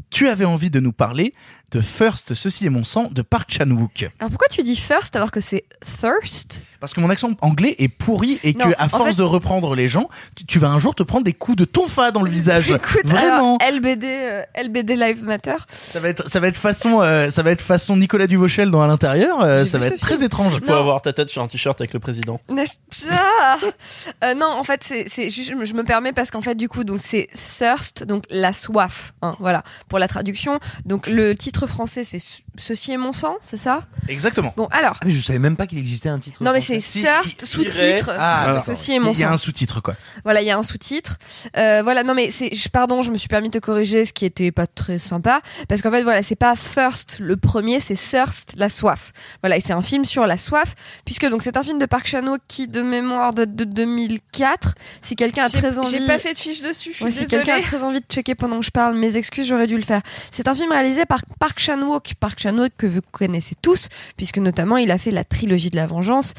tu 0.10 0.28
avais 0.28 0.46
envie 0.46 0.70
de 0.70 0.80
nous 0.80 0.94
parler 0.94 1.34
de 1.72 1.82
First, 1.82 2.34
ceci 2.34 2.66
est 2.66 2.70
mon 2.70 2.84
sang 2.84 3.10
de 3.12 3.22
Park 3.22 3.52
Chan-wook. 3.52 4.10
Alors 4.20 4.30
pourquoi 4.32 4.48
tu 4.50 4.64
dis 4.64 4.76
first 4.76 5.16
alors 5.16 5.32
que 5.32 5.40
c'est 5.42 5.66
thirst? 5.82 6.64
Parce 6.80 6.94
que 6.94 7.00
mon 7.02 7.10
accent 7.10 7.32
anglais 7.42 7.76
est 7.80 7.88
pourri 7.90 8.40
et 8.44 8.54
que 8.54 8.60
Non, 8.64 8.74
à 8.78 8.86
en 8.86 8.90
force 8.90 9.10
fait- 9.12 9.16
de 9.16 9.24
reprendre 9.24 9.76
les 9.76 9.88
gens, 9.90 10.10
tu, 10.36 10.46
tu 10.46 10.60
vas 10.60 10.70
un 10.70 10.80
jour 10.80 10.96
te 10.96 11.04
prendre 11.04 11.24
des 11.26 11.34
coups 11.34 11.58
de 11.58 11.66
tonfa 11.66 12.12
dans 12.12 12.22
le 12.24 12.30
visage. 12.30 12.72
Écoute, 12.72 13.02
Vraiment. 13.06 13.58
alors, 13.58 13.72
LBD, 13.76 14.06
euh, 14.06 14.44
LBD 14.56 14.96
Lives 14.96 15.26
Matter. 15.26 15.56
Ça 15.72 16.00
va 16.00 16.10
être, 16.10 16.30
ça 16.30 16.40
va 16.40 16.48
être 16.48 16.58
façon, 16.58 17.02
euh, 17.02 17.30
ça 17.30 17.44
va 17.44 17.52
être 17.52 17.62
façon 17.64 17.98
Nicolas 17.98 18.28
Duvauchel 18.28 18.72
dans 18.72 18.82
à 18.82 18.88
l'intérieur. 18.88 19.42
euh, 19.42 19.66
ça 19.66 19.78
va 19.78 19.88
être 19.88 19.96
film. 19.98 20.02
très 20.18 20.24
étrange. 20.24 20.54
Tu 20.56 20.62
peux 20.62 20.74
avoir 20.74 21.02
ta 21.02 21.14
tête 21.14 21.30
sur 21.30 21.42
un 21.42 21.48
t-shirt 21.48 21.80
avec 21.82 21.94
le 21.94 22.00
président. 22.00 22.40
N'est-ce 22.50 22.76
pas? 23.10 23.58
Euh, 24.24 24.34
Non, 24.34 24.48
en 24.48 24.64
fait, 24.64 24.84
c'est 24.84 25.06
c'est 25.08 25.30
juste, 25.30 25.54
je 25.64 25.74
me 25.74 25.84
permets 25.84 26.12
parce 26.14 26.32
qu'en 26.32 26.42
fait, 26.42 26.56
du 26.56 26.68
coup, 26.70 26.84
donc 26.84 27.00
c'est 27.02 27.28
thirst, 27.34 28.04
donc 28.04 28.24
la 28.30 28.54
soif. 28.54 29.14
hein, 29.22 29.36
voilà, 29.40 29.64
pour 29.88 30.00
la 30.00 30.08
traduction. 30.08 30.60
Donc 30.86 31.08
le 31.08 31.36
titre 31.36 31.59
français, 31.68 32.04
c'est 32.04 32.20
Ceci 32.58 32.92
est 32.92 32.98
mon 32.98 33.14
sang, 33.14 33.38
c'est 33.42 33.58
ça? 33.58 33.84
Exactement. 34.10 34.54
Bon, 34.58 34.68
alors. 34.72 34.98
Ah, 35.02 35.06
mais 35.06 35.14
je 35.14 35.22
savais 35.22 35.40
même 35.40 35.56
pas 35.56 35.66
qu'il 35.66 35.78
existait 35.78 36.10
un 36.10 36.20
titre. 36.20 36.44
Non, 36.44 36.52
mais 36.52 36.60
c'est 36.60 36.80
thirst, 36.80 37.46
sous-titre. 37.46 38.12
Ah. 38.18 38.62
Ceci 38.66 38.94
est 38.96 39.00
mon 39.00 39.14
Il 39.14 39.20
y 39.20 39.24
a 39.24 39.28
sang. 39.30 39.34
un 39.36 39.38
sous-titre 39.38 39.82
quoi. 39.82 39.94
Voilà, 40.26 40.42
il 40.42 40.48
y 40.48 40.52
a 40.52 40.58
un 40.58 40.64
sous-titre. 40.64 41.18
Euh, 41.56 41.82
voilà, 41.84 42.04
non 42.04 42.14
mais 42.14 42.32
c'est, 42.32 42.52
pardon, 42.72 43.02
je 43.02 43.12
me 43.12 43.18
suis 43.18 43.30
permis 43.30 43.50
de 43.50 43.58
te 43.60 43.64
corriger, 43.66 44.04
ce 44.04 44.12
qui 44.12 44.26
était 44.26 44.52
pas 44.52 44.68
très 44.68 45.00
sympa, 45.00 45.42
parce 45.70 45.82
qu'en 45.82 45.92
fait, 45.92 46.04
voilà, 46.04 46.22
c'est 46.22 46.36
pas 46.36 46.56
first 46.56 47.18
le 47.20 47.38
premier, 47.38 47.80
c'est 47.80 47.96
thirst, 47.96 48.54
la 48.58 48.68
soif. 48.70 49.14
Voilà, 49.42 49.56
et 49.58 49.62
c'est 49.62 49.74
un 49.74 49.82
film 49.82 50.04
sur 50.04 50.26
la 50.28 50.36
soif, 50.36 50.76
puisque 51.06 51.28
donc 51.30 51.42
c'est 51.42 51.56
un 51.56 51.64
film 51.64 51.80
de 51.80 51.86
Park 51.86 52.08
Chan-wook 52.08 52.42
qui, 52.50 52.68
de 52.68 52.82
mémoire, 52.82 53.34
date 53.34 53.56
de 53.56 53.64
2004. 53.64 54.76
Si 55.02 55.16
quelqu'un 55.16 55.46
a 55.46 55.50
très 55.50 55.80
envie, 55.80 55.92
J'ai 55.92 56.06
pas 56.06 56.20
fait 56.20 56.34
de 56.34 56.38
fiche 56.40 56.62
dessus, 56.62 56.90
je 56.92 56.96
suis 56.96 57.06
Ouais, 57.06 57.12
si 57.12 57.26
quelqu'un 57.28 57.56
a 57.56 57.62
très 57.62 57.84
envie 57.84 58.00
de 58.02 58.06
checker 58.10 58.36
pendant 58.36 58.60
que 58.60 58.66
je 58.66 58.72
parle, 58.72 58.96
mes 58.96 59.16
excuses, 59.16 59.48
j'aurais 59.48 59.68
dû 59.68 59.78
le 59.78 59.84
faire. 59.84 60.02
C'est 60.32 60.48
un 60.48 60.54
film 60.54 60.72
réalisé 60.72 61.06
par 61.06 61.22
Park 61.40 61.49
Chan-wook. 61.58 62.14
Park 62.20 62.40
Chan-wook 62.40 62.72
que 62.78 62.86
vous 62.86 63.00
connaissez 63.12 63.56
tous, 63.62 63.88
puisque 64.18 64.38
notamment 64.38 64.78
il 64.78 64.92
a 64.92 64.98
fait 65.00 65.12
la 65.12 65.24
trilogie 65.24 65.70
de 65.70 65.78
la 65.78 65.88
vengeance 65.88 66.34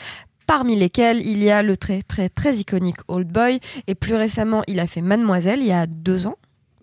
parmi 0.46 0.76
lesquels 0.76 1.24
il 1.26 1.42
y 1.42 1.50
a 1.50 1.62
le 1.62 1.76
très 1.76 2.02
très 2.02 2.28
très 2.28 2.56
iconique 2.56 2.98
Old 3.08 3.28
Boy 3.28 3.60
et 3.86 3.94
plus 3.94 4.14
récemment 4.14 4.62
il 4.66 4.80
a 4.80 4.86
fait 4.86 5.00
Mademoiselle 5.00 5.60
il 5.60 5.66
y 5.68 5.72
a 5.72 5.86
deux 5.86 6.26
ans, 6.26 6.34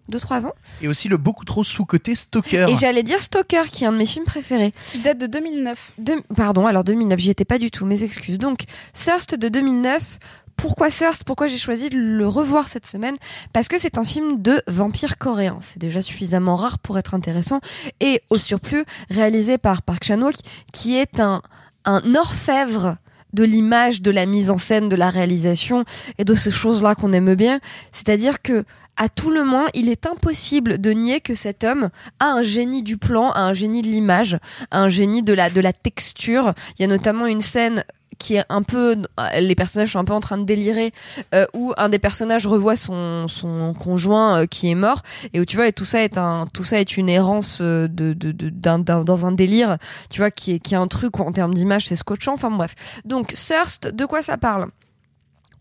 deux 0.07 0.19
trois 0.21 0.45
ans. 0.45 0.53
Et 0.81 0.87
aussi 0.87 1.09
le 1.09 1.17
beaucoup 1.17 1.43
trop 1.43 1.65
sous-côté 1.65 2.15
Stalker. 2.15 2.65
Et 2.69 2.75
j'allais 2.77 3.03
dire 3.03 3.21
Stalker 3.21 3.63
qui 3.69 3.83
est 3.83 3.87
un 3.87 3.91
de 3.91 3.97
mes 3.97 4.05
films 4.05 4.23
préférés. 4.25 4.71
Il 4.95 5.01
date 5.03 5.17
de 5.17 5.27
2009. 5.27 5.93
De- 5.97 6.15
Pardon, 6.35 6.65
alors 6.65 6.85
2009, 6.85 7.19
j'y 7.19 7.29
étais 7.29 7.43
pas 7.45 7.59
du 7.59 7.69
tout, 7.69 7.85
mes 7.85 8.03
excuses. 8.03 8.37
Donc, 8.37 8.59
Thirst 8.93 9.35
de 9.35 9.49
2009. 9.49 10.17
Pourquoi 10.57 10.89
Thirst 10.89 11.23
Pourquoi 11.23 11.47
j'ai 11.47 11.59
choisi 11.59 11.89
de 11.89 11.97
le 11.97 12.27
revoir 12.27 12.67
cette 12.67 12.87
semaine? 12.87 13.15
Parce 13.53 13.67
que 13.67 13.77
c'est 13.77 13.97
un 13.97 14.03
film 14.03 14.41
de 14.41 14.61
vampire 14.67 15.17
coréen. 15.17 15.59
C'est 15.61 15.79
déjà 15.79 16.01
suffisamment 16.01 16.55
rare 16.55 16.79
pour 16.79 16.97
être 16.97 17.13
intéressant. 17.13 17.61
Et 17.99 18.21
au 18.31 18.39
surplus, 18.39 18.83
réalisé 19.09 19.59
par 19.59 19.83
Park 19.83 20.03
Chan-wook, 20.03 20.35
qui 20.73 20.97
est 20.97 21.19
un, 21.19 21.43
un 21.85 22.15
orfèvre 22.15 22.97
de 23.33 23.43
l'image, 23.43 24.01
de 24.01 24.09
la 24.09 24.25
mise 24.25 24.49
en 24.49 24.57
scène, 24.57 24.89
de 24.89 24.95
la 24.95 25.11
réalisation 25.11 25.85
et 26.17 26.23
de 26.23 26.33
ces 26.33 26.51
choses-là 26.51 26.95
qu'on 26.95 27.13
aime 27.13 27.35
bien. 27.35 27.59
C'est-à-dire 27.93 28.41
que 28.41 28.65
à 28.99 29.09
tout 29.09 29.29
le 29.29 29.43
moins, 29.43 29.67
il 29.75 29.89
est 29.89 30.07
impossible 30.07 30.79
de 30.81 30.89
nier 30.89 31.21
que 31.21 31.35
cet 31.35 31.63
homme 31.63 31.89
a 32.19 32.31
un 32.31 32.41
génie 32.41 32.81
du 32.81 32.97
plan, 32.97 33.29
a 33.29 33.41
un 33.41 33.53
génie 33.53 33.83
de 33.83 33.87
l'image, 33.87 34.39
un 34.71 34.89
génie 34.89 35.21
de 35.21 35.33
la 35.33 35.51
de 35.51 35.61
la 35.61 35.71
texture. 35.71 36.53
Il 36.77 36.81
y 36.81 36.85
a 36.85 36.87
notamment 36.87 37.27
une 37.27 37.41
scène 37.41 37.83
qui 38.17 38.35
est 38.35 38.43
un 38.49 38.63
peu 38.63 38.95
les 39.39 39.55
personnages 39.55 39.91
sont 39.93 39.99
un 39.99 40.05
peu 40.05 40.13
en 40.13 40.19
train 40.19 40.37
de 40.37 40.43
délirer 40.43 40.91
euh, 41.33 41.45
où 41.53 41.73
un 41.77 41.89
des 41.89 41.99
personnages 41.99 42.47
revoit 42.47 42.75
son 42.75 43.27
son 43.27 43.73
conjoint 43.73 44.41
euh, 44.41 44.45
qui 44.45 44.69
est 44.69 44.75
mort 44.75 45.01
et 45.33 45.39
où 45.39 45.45
tu 45.45 45.57
vois 45.57 45.67
et 45.67 45.73
tout 45.73 45.85
ça 45.85 46.03
est 46.03 46.17
un 46.17 46.47
tout 46.53 46.63
ça 46.63 46.79
est 46.79 46.97
une 46.97 47.09
errance 47.09 47.59
euh, 47.61 47.87
de, 47.87 48.13
de, 48.13 48.49
dans 48.49 49.25
un 49.25 49.31
délire 49.31 49.77
tu 50.09 50.21
vois 50.21 50.31
qui 50.31 50.53
est 50.53 50.59
qui 50.59 50.75
un 50.75 50.87
truc 50.87 51.19
en 51.19 51.31
termes 51.31 51.53
d'image 51.53 51.87
c'est 51.87 51.95
scotchant 51.95 52.33
enfin 52.33 52.51
bref. 52.51 53.01
Donc 53.05 53.33
Thirst 53.33 53.87
de 53.87 54.05
quoi 54.05 54.21
ça 54.21 54.37
parle? 54.37 54.67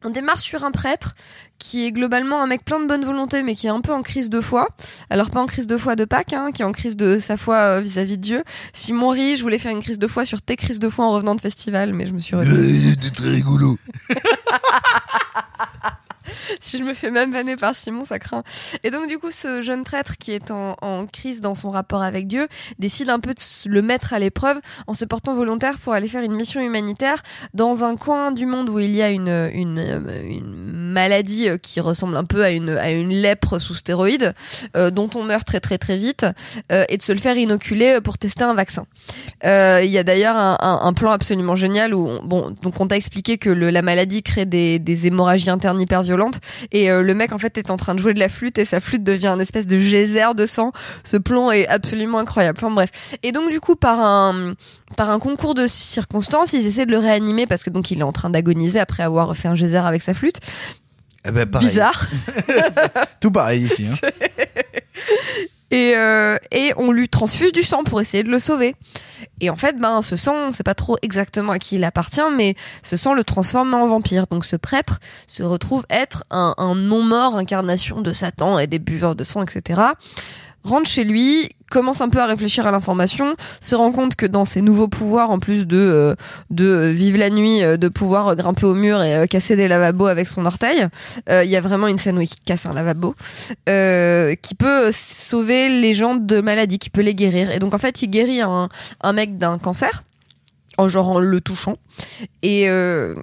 On 0.04 0.10
démarre 0.10 0.40
sur 0.40 0.64
un 0.64 0.70
prêtre 0.70 1.14
qui 1.58 1.86
est 1.86 1.92
globalement 1.92 2.42
un 2.42 2.46
mec 2.46 2.64
plein 2.64 2.80
de 2.80 2.86
bonne 2.86 3.04
volonté 3.04 3.42
mais 3.42 3.54
qui 3.54 3.66
est 3.66 3.70
un 3.70 3.80
peu 3.80 3.92
en 3.92 4.02
crise 4.02 4.30
de 4.30 4.40
foi. 4.40 4.68
Alors 5.10 5.30
pas 5.30 5.40
en 5.40 5.46
crise 5.46 5.66
de 5.66 5.76
foi 5.76 5.96
de 5.96 6.04
Pâques, 6.04 6.32
hein, 6.32 6.50
qui 6.52 6.62
est 6.62 6.64
en 6.64 6.72
crise 6.72 6.96
de 6.96 7.18
sa 7.18 7.36
foi 7.36 7.56
euh, 7.56 7.80
vis-à-vis 7.80 8.18
de 8.18 8.22
Dieu. 8.22 8.44
Simon 8.72 9.10
rit, 9.10 9.36
je 9.36 9.42
voulais 9.42 9.58
faire 9.58 9.72
une 9.72 9.82
crise 9.82 9.98
de 9.98 10.06
foi 10.06 10.24
sur 10.24 10.42
tes 10.42 10.56
crises 10.56 10.78
de 10.78 10.88
foi 10.88 11.04
en 11.06 11.12
revenant 11.12 11.34
de 11.34 11.40
festival, 11.40 11.92
mais 11.92 12.06
je 12.06 12.12
me 12.12 12.18
suis. 12.18 12.36
Il 12.36 12.92
était 12.92 13.10
très 13.10 13.30
rigolo. 13.30 13.78
si 16.60 16.78
je 16.78 16.82
me 16.82 16.94
fais 16.94 17.10
même 17.10 17.32
vanner 17.32 17.56
par 17.56 17.74
Simon, 17.74 18.04
ça 18.04 18.18
craint. 18.18 18.42
Et 18.84 18.90
donc 18.90 19.08
du 19.08 19.18
coup, 19.18 19.30
ce 19.30 19.60
jeune 19.60 19.84
prêtre 19.84 20.16
qui 20.18 20.32
est 20.32 20.50
en, 20.50 20.74
crise 21.12 21.40
dans 21.40 21.54
son 21.54 21.70
rapport 21.70 22.02
avec 22.02 22.26
Dieu 22.26 22.48
décide 22.78 23.10
un 23.10 23.20
peu 23.20 23.34
de 23.34 23.40
le 23.68 23.82
mettre 23.82 24.12
à 24.12 24.18
l'épreuve 24.18 24.58
en 24.86 24.94
se 24.94 25.04
portant 25.04 25.34
volontaire 25.34 25.78
pour 25.78 25.92
aller 25.92 26.08
faire 26.08 26.22
une 26.22 26.34
mission 26.34 26.60
humanitaire 26.60 27.22
dans 27.54 27.84
un 27.84 27.96
coin 27.96 28.32
du 28.32 28.46
monde 28.46 28.68
où 28.68 28.78
il 28.78 28.94
y 28.94 29.02
a 29.02 29.10
une, 29.10 29.28
euh, 29.28 29.50
maladie 30.96 31.48
euh, 31.48 31.58
qui 31.58 31.80
ressemble 31.80 32.16
un 32.16 32.24
peu 32.24 32.42
à 32.42 32.50
une, 32.50 32.70
à 32.70 32.90
lèpre 32.90 33.58
sous 33.58 33.74
stéroïdes 33.74 34.34
euh, 34.76 34.90
dont 34.90 35.10
on 35.14 35.22
meurt 35.22 35.46
très 35.46 35.60
très 35.60 35.76
très 35.76 35.98
vite 35.98 36.26
euh, 36.72 36.84
et 36.88 36.96
de 36.96 37.02
se 37.02 37.12
le 37.12 37.18
faire 37.18 37.36
inoculer 37.36 38.00
pour 38.02 38.16
tester 38.16 38.44
un 38.44 38.54
vaccin. 38.54 38.86
Il 39.44 39.90
y 39.90 39.98
a 39.98 40.02
d'ailleurs 40.02 40.36
un, 40.36 40.92
plan 40.94 41.10
absolument 41.10 41.54
génial 41.54 41.94
où 41.94 42.08
on, 42.08 42.24
bon 42.24 42.54
donc 42.62 42.80
on 42.80 42.86
t'a 42.86 42.96
expliqué 42.96 43.36
que 43.36 43.50
la 43.50 43.82
maladie 43.82 44.22
crée 44.22 44.46
des, 44.46 44.78
des 44.78 45.06
hémorragies 45.06 45.50
internes 45.50 45.80
hyper 45.80 46.02
violentes 46.02 46.25
et 46.72 46.90
euh, 46.90 47.02
le 47.02 47.14
mec 47.14 47.32
en 47.32 47.38
fait 47.38 47.58
est 47.58 47.70
en 47.70 47.76
train 47.76 47.94
de 47.94 48.00
jouer 48.00 48.14
de 48.14 48.18
la 48.18 48.28
flûte 48.28 48.58
et 48.58 48.64
sa 48.64 48.80
flûte 48.80 49.04
devient 49.04 49.28
un 49.28 49.38
espèce 49.38 49.66
de 49.66 49.78
geyser 49.78 50.34
de 50.34 50.46
sang. 50.46 50.72
Ce 51.04 51.16
plan 51.16 51.50
est 51.50 51.66
absolument 51.68 52.18
incroyable. 52.18 52.58
Enfin 52.60 52.72
bref. 52.74 53.16
Et 53.22 53.32
donc 53.32 53.50
du 53.50 53.60
coup 53.60 53.76
par 53.76 54.00
un 54.00 54.54
par 54.96 55.10
un 55.10 55.18
concours 55.18 55.54
de 55.54 55.66
circonstances, 55.66 56.52
ils 56.52 56.66
essaient 56.66 56.86
de 56.86 56.90
le 56.92 56.98
réanimer 56.98 57.46
parce 57.46 57.62
que 57.62 57.70
donc 57.70 57.90
il 57.90 58.00
est 58.00 58.04
en 58.04 58.12
train 58.12 58.30
d'agoniser 58.30 58.80
après 58.80 59.02
avoir 59.02 59.36
fait 59.36 59.48
un 59.48 59.54
geyser 59.54 59.78
avec 59.78 60.02
sa 60.02 60.14
flûte. 60.14 60.38
Eh 61.26 61.32
ben. 61.32 61.44
Bizarre. 61.58 62.06
Tout 63.20 63.30
pareil 63.30 63.64
ici. 63.64 63.86
hein. 63.86 64.08
Et, 65.70 65.94
euh, 65.96 66.36
et 66.52 66.72
on 66.76 66.92
lui 66.92 67.08
transfuse 67.08 67.52
du 67.52 67.62
sang 67.62 67.82
pour 67.82 68.00
essayer 68.00 68.22
de 68.22 68.30
le 68.30 68.38
sauver. 68.38 68.76
Et 69.40 69.50
en 69.50 69.56
fait, 69.56 69.76
ben, 69.78 70.00
ce 70.00 70.16
sang, 70.16 70.34
on 70.48 70.52
sait 70.52 70.62
pas 70.62 70.74
trop 70.74 70.96
exactement 71.02 71.52
à 71.52 71.58
qui 71.58 71.76
il 71.76 71.84
appartient, 71.84 72.20
mais 72.36 72.54
ce 72.82 72.96
sang 72.96 73.14
le 73.14 73.24
transforme 73.24 73.74
en 73.74 73.86
vampire. 73.86 74.26
Donc 74.28 74.44
ce 74.44 74.56
prêtre 74.56 75.00
se 75.26 75.42
retrouve 75.42 75.84
être 75.90 76.24
un, 76.30 76.54
un 76.58 76.74
non-mort 76.74 77.36
incarnation 77.36 78.00
de 78.00 78.12
Satan 78.12 78.58
et 78.58 78.66
des 78.66 78.78
buveurs 78.78 79.16
de 79.16 79.24
sang, 79.24 79.42
etc. 79.42 79.80
Rentre 80.66 80.90
chez 80.90 81.04
lui, 81.04 81.48
commence 81.70 82.00
un 82.00 82.08
peu 82.08 82.18
à 82.18 82.26
réfléchir 82.26 82.66
à 82.66 82.72
l'information, 82.72 83.36
se 83.60 83.76
rend 83.76 83.92
compte 83.92 84.16
que 84.16 84.26
dans 84.26 84.44
ses 84.44 84.62
nouveaux 84.62 84.88
pouvoirs, 84.88 85.30
en 85.30 85.38
plus 85.38 85.64
de 85.64 85.76
euh, 85.76 86.14
de 86.50 86.88
vivre 86.88 87.18
la 87.18 87.30
nuit, 87.30 87.62
euh, 87.62 87.76
de 87.76 87.86
pouvoir 87.88 88.34
grimper 88.34 88.66
au 88.66 88.74
mur 88.74 89.00
et 89.00 89.14
euh, 89.14 89.26
casser 89.26 89.54
des 89.54 89.68
lavabos 89.68 90.06
avec 90.06 90.26
son 90.26 90.44
orteil, 90.44 90.88
il 91.28 91.48
y 91.48 91.54
a 91.54 91.60
vraiment 91.60 91.86
une 91.86 91.98
scène 91.98 92.18
où 92.18 92.20
il 92.20 92.28
casse 92.44 92.66
un 92.66 92.72
lavabo, 92.72 93.14
qui 94.42 94.54
peut 94.56 94.90
sauver 94.92 95.68
les 95.68 95.94
gens 95.94 96.16
de 96.16 96.40
maladies, 96.40 96.80
qui 96.80 96.90
peut 96.90 97.02
les 97.02 97.14
guérir. 97.14 97.52
Et 97.52 97.60
donc 97.60 97.72
en 97.72 97.78
fait, 97.78 98.02
il 98.02 98.10
guérit 98.10 98.40
un, 98.40 98.68
un 99.02 99.12
mec 99.12 99.38
d'un 99.38 99.58
cancer, 99.58 100.02
en 100.78 100.88
genre 100.88 101.10
en 101.10 101.18
le 101.20 101.40
touchant. 101.40 101.76
Et 102.42 102.68
euh, 102.68 103.14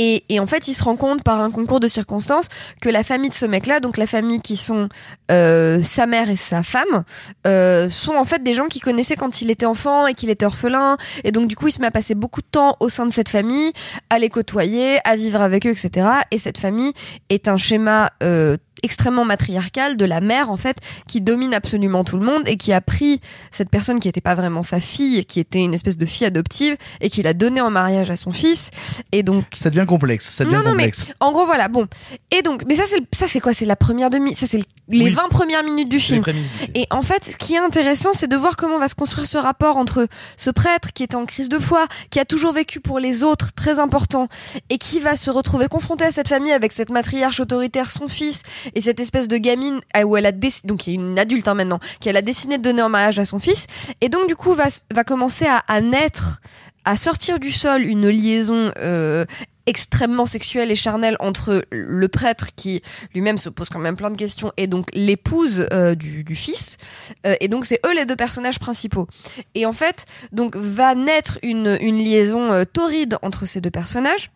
et, 0.00 0.22
et 0.28 0.38
en 0.38 0.46
fait, 0.46 0.68
il 0.68 0.74
se 0.74 0.84
rend 0.84 0.94
compte 0.94 1.24
par 1.24 1.40
un 1.40 1.50
concours 1.50 1.80
de 1.80 1.88
circonstances 1.88 2.46
que 2.80 2.88
la 2.88 3.02
famille 3.02 3.30
de 3.30 3.34
ce 3.34 3.46
mec-là, 3.46 3.80
donc 3.80 3.96
la 3.96 4.06
famille 4.06 4.40
qui 4.40 4.56
sont 4.56 4.88
euh, 5.32 5.82
sa 5.82 6.06
mère 6.06 6.30
et 6.30 6.36
sa 6.36 6.62
femme, 6.62 7.02
euh, 7.48 7.88
sont 7.88 8.14
en 8.14 8.22
fait 8.22 8.44
des 8.44 8.54
gens 8.54 8.66
qu'il 8.66 8.80
connaissait 8.80 9.16
quand 9.16 9.42
il 9.42 9.50
était 9.50 9.66
enfant 9.66 10.06
et 10.06 10.14
qu'il 10.14 10.30
était 10.30 10.46
orphelin. 10.46 10.98
Et 11.24 11.32
donc 11.32 11.48
du 11.48 11.56
coup, 11.56 11.66
il 11.66 11.72
se 11.72 11.80
met 11.80 11.88
à 11.88 11.90
passer 11.90 12.14
beaucoup 12.14 12.42
de 12.42 12.46
temps 12.46 12.76
au 12.78 12.88
sein 12.88 13.06
de 13.06 13.12
cette 13.12 13.28
famille, 13.28 13.72
à 14.08 14.20
les 14.20 14.30
côtoyer, 14.30 15.00
à 15.04 15.16
vivre 15.16 15.42
avec 15.42 15.66
eux, 15.66 15.70
etc. 15.70 16.06
Et 16.30 16.38
cette 16.38 16.58
famille 16.58 16.92
est 17.28 17.48
un 17.48 17.56
schéma 17.56 18.12
euh, 18.22 18.56
extrêmement 18.82 19.24
matriarcal 19.24 19.96
de 19.96 20.04
la 20.04 20.20
mère 20.20 20.50
en 20.50 20.56
fait 20.56 20.76
qui 21.06 21.20
domine 21.20 21.54
absolument 21.54 22.04
tout 22.04 22.16
le 22.16 22.24
monde 22.24 22.42
et 22.46 22.56
qui 22.56 22.72
a 22.72 22.80
pris 22.80 23.20
cette 23.50 23.70
personne 23.70 24.00
qui 24.00 24.08
n'était 24.08 24.20
pas 24.20 24.34
vraiment 24.34 24.62
sa 24.62 24.80
fille 24.80 25.24
qui 25.24 25.40
était 25.40 25.60
une 25.60 25.74
espèce 25.74 25.96
de 25.96 26.06
fille 26.06 26.26
adoptive 26.26 26.76
et 27.00 27.08
qui 27.08 27.22
l'a 27.22 27.34
donnée 27.34 27.60
en 27.60 27.70
mariage 27.70 28.10
à 28.10 28.16
son 28.16 28.32
fils 28.32 28.70
et 29.12 29.22
donc 29.22 29.44
Ça 29.52 29.70
devient 29.70 29.86
complexe. 29.86 30.28
Ça 30.30 30.44
devient 30.44 30.56
non, 30.56 30.62
non, 30.62 30.74
mais 30.74 30.90
complexe. 30.90 31.06
en 31.20 31.32
gros, 31.32 31.46
voilà, 31.46 31.68
bon. 31.68 31.86
Et 32.30 32.42
donc, 32.42 32.62
mais 32.66 32.74
ça, 32.74 32.84
c'est, 32.86 33.02
ça, 33.12 33.26
c'est 33.26 33.40
quoi? 33.40 33.52
C'est 33.52 33.64
la 33.64 33.76
première 33.76 34.10
demi, 34.10 34.34
ça, 34.34 34.46
c'est 34.48 34.58
les 34.88 35.04
Oui. 35.06 35.10
20 35.10 35.28
premières 35.28 35.64
minutes 35.64 35.88
du 35.88 36.00
film. 36.00 36.22
prémices 36.22 36.42
du 36.42 36.48
film. 36.58 36.70
Et 36.74 36.86
en 36.90 37.02
fait, 37.02 37.24
ce 37.24 37.36
qui 37.36 37.54
est 37.54 37.58
intéressant, 37.58 38.10
c'est 38.12 38.26
de 38.28 38.36
voir 38.36 38.56
comment 38.56 38.78
va 38.78 38.88
se 38.88 38.94
construire 38.94 39.26
ce 39.26 39.38
rapport 39.38 39.76
entre 39.76 40.06
ce 40.36 40.50
prêtre 40.50 40.92
qui 40.92 41.02
est 41.02 41.14
en 41.14 41.26
crise 41.26 41.48
de 41.48 41.58
foi, 41.58 41.86
qui 42.10 42.18
a 42.20 42.24
toujours 42.24 42.52
vécu 42.52 42.80
pour 42.80 42.98
les 42.98 43.22
autres, 43.22 43.52
très 43.54 43.78
important, 43.78 44.28
et 44.70 44.78
qui 44.78 45.00
va 45.00 45.16
se 45.16 45.30
retrouver 45.30 45.68
confronté 45.68 46.04
à 46.04 46.10
cette 46.10 46.28
famille 46.28 46.52
avec 46.52 46.72
cette 46.72 46.90
matriarche 46.90 47.40
autoritaire, 47.40 47.90
son 47.90 48.08
fils, 48.08 48.42
et 48.74 48.80
cette 48.80 49.00
espèce 49.00 49.28
de 49.28 49.36
gamine 49.36 49.80
ah, 49.94 50.04
où 50.04 50.16
elle 50.16 50.26
a 50.26 50.32
donc 50.64 50.78
qui 50.78 50.90
est 50.90 50.94
une 50.94 51.18
adulte 51.18 51.48
hein, 51.48 51.54
maintenant, 51.54 51.80
qui 52.00 52.08
elle 52.08 52.16
a 52.16 52.22
décidé 52.22 52.58
de 52.58 52.62
donner 52.62 52.82
en 52.82 52.88
mariage 52.88 53.18
à 53.18 53.24
son 53.24 53.38
fils, 53.38 53.66
et 54.00 54.08
donc 54.08 54.28
du 54.28 54.36
coup 54.36 54.54
va, 54.54 54.66
va 54.92 55.04
commencer 55.04 55.46
à, 55.46 55.80
naître, 55.80 56.40
à 56.84 56.96
sortir 56.96 57.38
du 57.38 57.52
sol 57.52 57.82
une 57.82 58.08
liaison 58.08 58.70
euh, 58.78 59.24
extrêmement 59.66 60.26
sexuelle 60.26 60.70
et 60.70 60.74
charnelle 60.74 61.16
entre 61.20 61.64
le 61.70 62.08
prêtre 62.08 62.48
qui 62.56 62.82
lui-même 63.14 63.36
se 63.36 63.48
pose 63.48 63.68
quand 63.68 63.78
même 63.78 63.96
plein 63.96 64.10
de 64.10 64.16
questions 64.16 64.52
et 64.56 64.66
donc 64.66 64.86
l'épouse 64.94 65.66
euh, 65.72 65.94
du, 65.94 66.34
fils. 66.34 66.78
Euh, 67.26 67.34
et 67.40 67.48
donc 67.48 67.66
c'est 67.66 67.80
eux 67.84 67.94
les 67.94 68.06
deux 68.06 68.16
personnages 68.16 68.58
principaux. 68.58 69.06
Et 69.54 69.66
en 69.66 69.72
fait, 69.72 70.06
donc 70.32 70.56
va 70.56 70.94
naître 70.94 71.38
une, 71.42 71.76
une 71.80 71.98
liaison 71.98 72.64
torride 72.72 73.18
entre 73.22 73.44
ces 73.44 73.60
deux 73.60 73.70
personnages. 73.70 74.30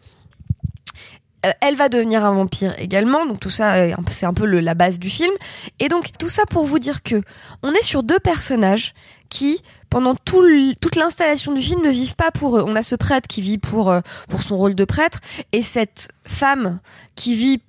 Euh, 1.44 1.51
elle 1.60 1.74
va 1.74 1.89
devenir 1.89 2.24
un 2.24 2.32
vampire 2.32 2.74
également, 2.78 3.27
donc 3.27 3.40
tout 3.40 3.51
ça, 3.51 3.74
euh, 3.74 3.94
c'est 4.12 4.27
un 4.27 4.35
peu 4.35 4.47
la 4.47 4.74
base 4.74 4.98
du 4.98 5.10
film. 5.10 5.32
Et 5.81 5.89
donc 5.89 6.06
tout 6.19 6.28
ça 6.28 6.44
pour 6.47 6.64
vous 6.64 6.78
dire 6.78 7.02
que 7.02 7.20
on 7.62 7.73
est 7.73 7.82
sur 7.82 8.02
deux 8.02 8.19
personnages 8.19 8.94
qui, 9.28 9.62
pendant 9.90 10.14
toute 10.14 10.97
l'installation 10.97 11.52
du 11.52 11.62
film, 11.62 11.82
ne 11.82 11.90
vivent 11.90 12.16
pas 12.16 12.31
pour 12.31 12.59
eux. 12.59 12.64
On 12.66 12.77
a 12.77 12.82
ce 12.82 12.94
prêtre 12.94 13.27
qui 13.27 13.40
vit 13.40 13.59
pour 13.59 13.90
euh, 13.90 14.01
pour 14.28 14.43
son 14.43 14.56
rôle 14.56 14.74
de 14.74 14.85
prêtre, 14.85 15.20
et 15.52 15.62
cette 15.62 16.09
femme 16.24 16.81
qui 17.16 17.35
vit 17.35 17.62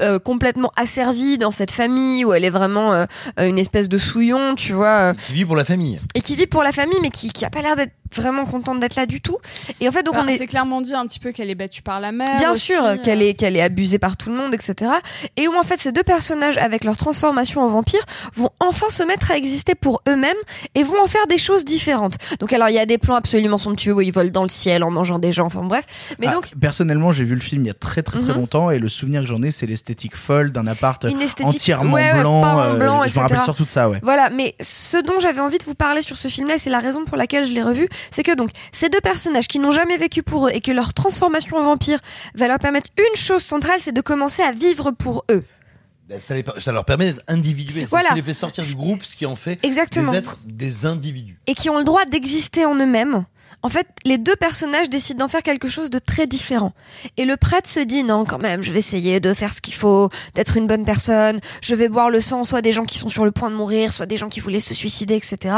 euh, 0.00 0.18
complètement 0.18 0.70
asservie 0.76 1.38
dans 1.38 1.50
cette 1.50 1.70
famille 1.70 2.24
où 2.24 2.32
elle 2.32 2.44
est 2.44 2.50
vraiment 2.50 2.92
euh, 2.94 3.04
une 3.38 3.58
espèce 3.58 3.88
de 3.88 3.98
souillon, 3.98 4.54
tu 4.54 4.72
vois. 4.72 5.12
euh, 5.12 5.14
Qui 5.26 5.34
vit 5.34 5.44
pour 5.44 5.56
la 5.56 5.64
famille. 5.64 5.98
et 6.14 6.20
qui 6.20 6.36
vit 6.36 6.46
pour 6.46 6.62
la 6.62 6.72
famille 6.72 6.98
mais 7.02 7.10
qui, 7.10 7.28
qui 7.30 7.44
a 7.44 7.50
pas 7.50 7.62
l'air 7.62 7.76
d'être 7.76 7.92
vraiment 8.14 8.44
contente 8.44 8.78
d'être 8.78 8.96
là 8.96 9.06
du 9.06 9.22
tout 9.22 9.38
et 9.80 9.88
en 9.88 9.90
fait 9.92 10.02
donc 10.02 10.14
Bah, 10.16 10.22
on 10.24 10.28
est 10.28 10.36
C'est 10.36 10.46
clairement 10.46 10.82
dit 10.82 10.92
un 10.94 11.06
petit 11.06 11.18
peu 11.18 11.32
qu'elle 11.32 11.48
est 11.48 11.54
battue 11.54 11.80
par 11.82 11.98
la 12.00 12.12
mère. 12.12 12.36
Bien 12.36 12.50
aussi, 12.50 12.72
sûr 12.72 12.84
euh. 12.84 12.96
qu'elle 12.96 13.22
est 13.22 13.32
qu'elle 13.34 13.56
est 13.56 13.62
abusée 13.62 13.98
par 13.98 14.16
tout 14.18 14.28
le 14.28 14.36
monde, 14.36 14.52
etc. 14.54 14.90
Et 15.36 15.48
où 15.48 15.54
en 15.56 15.62
fait 15.62 15.78
ces 15.80 15.92
deux 15.92 16.02
personnages 16.02 16.58
avec 16.58 16.84
leur 16.84 16.96
transformation 16.98 17.62
en 17.62 17.68
vampire 17.68 18.02
vont 18.34 18.50
enfin 18.60 18.86
se 18.90 19.02
mettre 19.02 19.30
à 19.30 19.36
exister 19.36 19.74
pour 19.74 20.02
eux-mêmes 20.08 20.36
et 20.74 20.82
vont 20.82 21.00
en 21.02 21.06
faire 21.06 21.26
des 21.26 21.38
choses 21.38 21.64
différentes. 21.64 22.16
Donc 22.38 22.52
alors 22.52 22.68
il 22.68 22.74
y 22.74 22.78
a 22.78 22.84
des 22.86 22.98
plans 22.98 23.14
absolument 23.14 23.56
somptueux 23.58 23.94
où 23.94 24.00
ils 24.02 24.12
volent 24.12 24.30
dans 24.30 24.42
le 24.42 24.48
ciel 24.50 24.82
en 24.84 24.90
mangeant 24.90 25.18
des 25.18 25.32
gens. 25.32 25.46
Enfin 25.46 25.62
bref. 25.62 26.14
Mais 26.18 26.26
Ah, 26.28 26.32
donc 26.34 26.52
personnellement, 26.60 27.12
j'ai 27.12 27.24
vu 27.24 27.34
le 27.34 27.40
film 27.40 27.62
il 27.64 27.68
y 27.68 27.70
a 27.70 27.74
très 27.74 28.02
très 28.02 28.18
très 28.20 28.32
Mhm. 28.32 28.38
longtemps 28.40 28.70
et 28.70 28.78
le 28.78 28.88
souvenir 28.90 29.22
que 29.22 29.26
j'en 29.26 29.42
ai, 29.42 29.50
c'est 29.52 29.66
l'esthétique 29.82 30.14
folle 30.16 30.52
d'un 30.52 30.66
appart 30.68 31.02
Une 31.04 31.20
esthétique, 31.20 31.46
entièrement 31.56 31.94
ouais, 31.94 32.12
ouais, 32.12 32.20
blanc. 32.20 32.40
peint 32.40 32.54
en 32.54 32.60
euh, 32.60 32.76
blanc, 32.78 33.02
je 33.08 33.16
me 33.16 33.20
rappelle 33.22 33.40
surtout 33.40 33.64
de 33.64 33.68
ça, 33.68 33.88
ouais. 33.90 33.98
Voilà, 34.02 34.30
mais 34.30 34.54
ce 34.60 34.96
dont 35.02 35.18
j'avais 35.18 35.40
envie 35.40 35.58
de 35.58 35.64
vous 35.64 35.74
parler 35.74 36.02
sur 36.02 36.16
ce 36.16 36.28
film-là, 36.28 36.54
et 36.54 36.58
c'est 36.58 36.70
la 36.70 36.78
raison 36.78 37.04
pour 37.04 37.16
laquelle 37.16 37.44
je 37.44 37.50
l'ai 37.52 37.62
revu, 37.64 37.88
c'est 38.12 38.22
que 38.22 38.34
donc 38.34 38.50
ces 38.70 38.88
deux 38.88 39.00
personnages 39.00 39.48
qui 39.48 39.58
n'ont 39.58 39.72
jamais 39.72 39.96
vécu 39.96 40.22
pour 40.22 40.46
eux 40.46 40.50
et 40.54 40.60
que 40.60 40.70
leur 40.70 40.94
transformation 40.94 41.56
en 41.56 41.62
vampire 41.64 41.98
va 42.36 42.46
leur 42.46 42.58
permettre 42.60 42.90
une 42.96 43.16
chose 43.20 43.42
centrale, 43.42 43.80
c'est 43.80 43.92
de 43.92 44.00
commencer 44.00 44.42
à 44.42 44.52
vivre 44.52 44.92
pour 44.92 45.24
eux. 45.32 45.44
Ben, 46.08 46.20
ça, 46.20 46.34
les- 46.34 46.44
ça 46.58 46.70
leur 46.72 46.84
permet 46.84 47.06
d'être 47.12 47.22
individués. 47.26 47.86
Voilà. 47.90 48.04
ce 48.04 48.08
qui 48.10 48.20
les 48.20 48.22
fait 48.22 48.34
sortir 48.34 48.64
du 48.64 48.74
groupe, 48.76 49.02
ce 49.04 49.16
qui 49.16 49.26
en 49.26 49.36
fait 49.36 49.58
Exactement. 49.64 50.12
des 50.12 50.18
êtres, 50.18 50.36
des 50.44 50.86
individus. 50.86 51.38
et 51.48 51.54
qui 51.54 51.70
ont 51.70 51.78
le 51.78 51.84
droit 51.84 52.04
d'exister 52.04 52.64
en 52.66 52.74
eux-mêmes, 52.76 53.24
en 53.62 53.68
fait, 53.68 53.86
les 54.04 54.18
deux 54.18 54.36
personnages 54.36 54.90
décident 54.90 55.24
d'en 55.24 55.28
faire 55.28 55.42
quelque 55.42 55.68
chose 55.68 55.90
de 55.90 55.98
très 55.98 56.26
différent. 56.26 56.72
Et 57.16 57.24
le 57.24 57.36
prêtre 57.36 57.68
se 57.68 57.80
dit 57.80 58.02
non, 58.02 58.24
quand 58.24 58.38
même, 58.38 58.62
je 58.62 58.72
vais 58.72 58.80
essayer 58.80 59.20
de 59.20 59.32
faire 59.34 59.52
ce 59.52 59.60
qu'il 59.60 59.74
faut, 59.74 60.10
d'être 60.34 60.56
une 60.56 60.66
bonne 60.66 60.84
personne, 60.84 61.38
je 61.62 61.74
vais 61.74 61.88
boire 61.88 62.10
le 62.10 62.20
sang 62.20 62.44
soit 62.44 62.62
des 62.62 62.72
gens 62.72 62.84
qui 62.84 62.98
sont 62.98 63.08
sur 63.08 63.24
le 63.24 63.30
point 63.30 63.50
de 63.50 63.54
mourir, 63.54 63.92
soit 63.92 64.06
des 64.06 64.16
gens 64.16 64.28
qui 64.28 64.40
voulaient 64.40 64.60
se 64.60 64.74
suicider, 64.74 65.14
etc. 65.14 65.54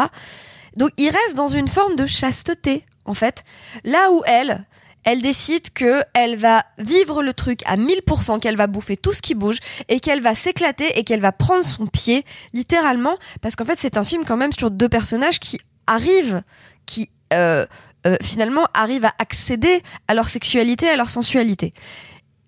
Donc 0.77 0.91
il 0.99 1.09
reste 1.09 1.35
dans 1.35 1.49
une 1.49 1.69
forme 1.69 1.97
de 1.97 2.07
chasteté, 2.07 2.85
en 3.07 3.15
fait, 3.15 3.43
là 3.85 4.11
où 4.13 4.23
elle, 4.27 4.67
elle 5.05 5.23
décide 5.23 5.71
que 5.73 6.03
elle 6.15 6.37
va 6.37 6.65
vivre 6.79 7.23
le 7.23 7.33
truc 7.33 7.61
à 7.67 7.77
1000%, 7.77 8.41
qu'elle 8.41 8.57
va 8.57 8.67
bouffer 8.67 8.97
tout 8.97 9.13
ce 9.13 9.23
qui 9.23 9.35
bouge 9.35 9.59
et 9.89 10.01
qu'elle 10.01 10.21
va 10.21 10.35
s'éclater 10.35 10.99
et 10.99 11.05
qu'elle 11.05 11.21
va 11.21 11.33
prendre 11.33 11.65
son 11.65 11.87
pied, 11.87 12.25
littéralement, 12.53 13.17
parce 13.41 13.57
qu'en 13.57 13.65
fait 13.65 13.79
c'est 13.79 13.97
un 13.97 14.05
film 14.05 14.25
quand 14.27 14.37
même 14.37 14.53
sur 14.53 14.71
deux 14.71 14.89
personnages 14.89 15.41
qui 15.41 15.59
arrivent, 15.87 16.43
qui 16.87 17.11
euh, 17.33 17.67
euh, 18.07 18.17
finalement 18.23 18.67
arrivent 18.75 19.07
à 19.07 19.15
accéder 19.19 19.83
à 20.09 20.15
leur 20.15 20.29
sexualité, 20.29 20.89
à 20.89 20.97
leur 20.97 21.09
sensualité. 21.09 21.73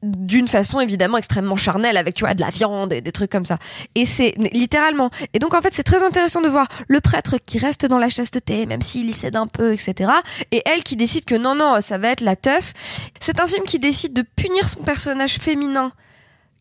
D'une 0.03 0.49
façon 0.49 0.81
évidemment 0.81 1.17
extrêmement 1.17 1.57
charnelle 1.57 1.97
avec 1.97 2.15
tu 2.15 2.25
vois 2.25 2.35
de 2.35 2.43
la 2.43 2.51
viande 2.51 2.93
et 2.93 3.01
des 3.01 3.13
trucs 3.13 3.31
comme 3.31 3.47
ça. 3.47 3.59
Et 3.95 4.05
c'est 4.05 4.35
littéralement. 4.53 5.11
Et 5.33 5.39
donc 5.39 5.55
en 5.55 5.63
fait 5.63 5.73
c'est 5.73 5.83
très 5.83 6.05
intéressant 6.05 6.43
de 6.43 6.49
voir 6.49 6.69
le 6.89 7.01
prêtre 7.01 7.39
qui 7.39 7.59
reste 7.59 7.87
dans 7.87 7.97
la 7.97 8.11
chasteté 8.11 8.67
même 8.67 8.83
s'il 8.83 9.09
y 9.09 9.15
cède 9.15 9.37
un 9.37 9.47
peu 9.47 9.73
etc 9.73 10.11
et 10.53 10.63
elle 10.67 10.83
qui 10.83 10.97
décide 10.97 11.25
que 11.25 11.35
non 11.35 11.55
non 11.55 11.81
ça 11.81 11.97
va 11.97 12.09
être 12.09 12.21
la 12.21 12.37
teuf. 12.37 12.75
C'est 13.21 13.41
un 13.41 13.47
film 13.47 13.65
qui 13.65 13.79
décide 13.79 14.13
de 14.13 14.23
punir 14.23 14.69
son 14.69 14.83
personnage 14.83 15.39
féminin 15.39 15.91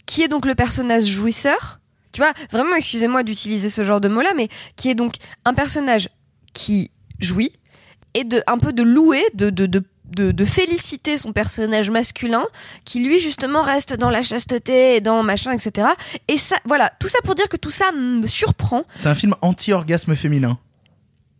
qui 0.05 0.23
est 0.23 0.29
donc 0.29 0.45
le 0.45 0.55
personnage 0.55 1.03
jouisseur. 1.03 1.81
Tu 2.13 2.21
vois 2.21 2.31
vraiment 2.53 2.77
excusez-moi 2.77 3.23
d'utiliser 3.23 3.69
ce 3.69 3.83
genre 3.83 3.99
de 3.99 4.07
mot 4.07 4.21
là 4.21 4.31
mais 4.37 4.47
qui 4.77 4.89
est 4.89 4.95
donc 4.95 5.15
un 5.43 5.53
personnage 5.53 6.07
qui 6.53 6.89
jouit 7.19 7.51
et 8.15 8.23
de 8.23 8.41
un 8.47 8.57
peu 8.57 8.73
de 8.73 8.81
louer 8.81 9.23
de 9.35 9.51
de, 9.51 9.67
de 9.67 9.83
de, 10.07 10.45
féliciter 10.45 11.17
son 11.17 11.33
personnage 11.33 11.89
masculin 11.89 12.45
qui 12.85 13.03
lui 13.03 13.19
justement 13.19 13.61
reste 13.61 13.95
dans 13.95 14.09
la 14.09 14.21
chasteté 14.21 14.95
et 14.95 15.01
dans 15.01 15.23
machin 15.23 15.51
etc 15.51 15.89
et 16.27 16.37
ça 16.37 16.55
voilà. 16.65 16.91
Tout 16.99 17.07
ça 17.07 17.19
pour 17.23 17.35
dire 17.35 17.49
que 17.49 17.57
tout 17.57 17.71
ça 17.71 17.91
me 17.91 18.27
surprend. 18.27 18.83
C'est 18.95 19.09
un 19.09 19.15
film 19.15 19.35
anti-orgasme 19.41 20.15
féminin. 20.15 20.57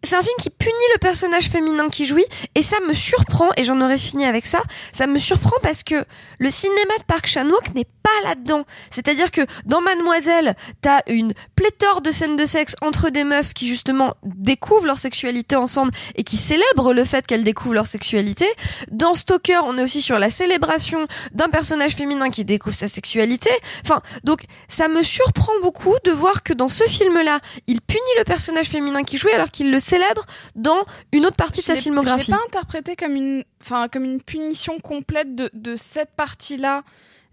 C'est 0.03 0.15
un 0.15 0.21
film 0.21 0.35
qui 0.39 0.49
punit 0.49 0.73
le 0.93 0.99
personnage 0.99 1.49
féminin 1.49 1.89
qui 1.89 2.05
jouit 2.05 2.25
et 2.53 2.61
ça 2.61 2.77
me 2.87 2.93
surprend 2.93 3.49
et 3.57 3.63
j'en 3.63 3.81
aurais 3.81 3.97
fini 3.97 4.25
avec 4.25 4.45
ça 4.45 4.61
ça 4.91 5.07
me 5.07 5.17
surprend 5.17 5.55
parce 5.63 5.83
que 5.83 6.05
le 6.39 6.49
cinéma 6.49 6.97
de 6.99 7.03
Park 7.03 7.27
Chan-wook 7.27 7.73
n'est 7.73 7.87
pas 8.03 8.29
là-dedans. 8.29 8.65
C'est-à-dire 8.91 9.31
que 9.31 9.41
dans 9.65 9.81
Mademoiselle 9.81 10.55
t'as 10.81 11.01
une 11.07 11.33
pléthore 11.55 12.01
de 12.01 12.11
scènes 12.11 12.37
de 12.37 12.45
sexe 12.45 12.75
entre 12.81 13.09
des 13.09 13.23
meufs 13.23 13.53
qui 13.53 13.67
justement 13.67 14.13
découvrent 14.23 14.85
leur 14.85 14.99
sexualité 14.99 15.55
ensemble 15.55 15.91
et 16.15 16.23
qui 16.23 16.37
célèbrent 16.37 16.93
le 16.93 17.03
fait 17.03 17.25
qu'elles 17.25 17.43
découvrent 17.43 17.73
leur 17.73 17.87
sexualité. 17.87 18.45
Dans 18.91 19.15
Stalker 19.15 19.61
on 19.63 19.77
est 19.77 19.83
aussi 19.83 20.01
sur 20.01 20.19
la 20.19 20.29
célébration 20.29 21.07
d'un 21.31 21.49
personnage 21.49 21.95
féminin 21.95 22.29
qui 22.29 22.45
découvre 22.45 22.75
sa 22.75 22.87
sexualité. 22.87 23.49
Enfin 23.83 24.01
donc 24.23 24.45
ça 24.67 24.87
me 24.87 25.01
surprend 25.01 25.53
beaucoup 25.63 25.95
de 26.03 26.11
voir 26.11 26.43
que 26.43 26.53
dans 26.53 26.69
ce 26.69 26.83
film-là 26.83 27.39
il 27.65 27.81
punit 27.81 28.01
le 28.19 28.23
personnage 28.23 28.67
féminin 28.67 29.03
qui 29.03 29.17
jouit 29.17 29.31
alors 29.31 29.49
qu'il 29.49 29.71
le 29.71 29.79
célèbre 29.85 30.25
dans 30.55 30.83
une 31.11 31.25
autre 31.25 31.35
partie 31.35 31.61
de 31.61 31.65
sa 31.65 31.75
filmographie. 31.75 32.25
Je 32.27 32.31
l'ai 32.31 32.37
pas 32.37 32.43
interprété 32.47 32.95
comme 32.95 33.15
une, 33.15 33.43
enfin, 33.61 33.87
comme 33.87 34.03
une 34.03 34.21
punition 34.21 34.79
complète 34.79 35.35
de, 35.35 35.49
de 35.53 35.75
cette 35.75 36.11
partie-là 36.15 36.83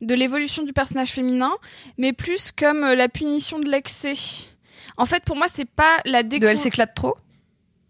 de 0.00 0.14
l'évolution 0.14 0.64
du 0.64 0.72
personnage 0.72 1.10
féminin, 1.12 1.52
mais 1.96 2.12
plus 2.12 2.50
comme 2.50 2.82
euh, 2.84 2.94
la 2.96 3.08
punition 3.08 3.58
de 3.60 3.70
l'excès. 3.70 4.14
En 4.96 5.06
fait, 5.06 5.22
pour 5.24 5.36
moi, 5.36 5.46
c'est 5.50 5.64
pas 5.68 5.96
la 6.04 6.22
déco... 6.24 6.44
De 6.44 6.50
elle 6.50 6.58
s'éclate 6.58 6.94
trop? 6.94 7.16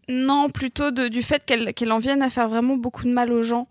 Non, 0.08 0.50
plutôt 0.50 0.90
de, 0.90 1.08
du 1.08 1.22
fait 1.22 1.44
qu'elle 1.46 1.72
qu'elle 1.74 1.90
en 1.92 1.98
vienne 1.98 2.22
à 2.22 2.28
faire 2.28 2.48
vraiment 2.48 2.76
beaucoup 2.76 3.04
de 3.04 3.12
mal 3.12 3.32
aux 3.32 3.42
gens. 3.42 3.66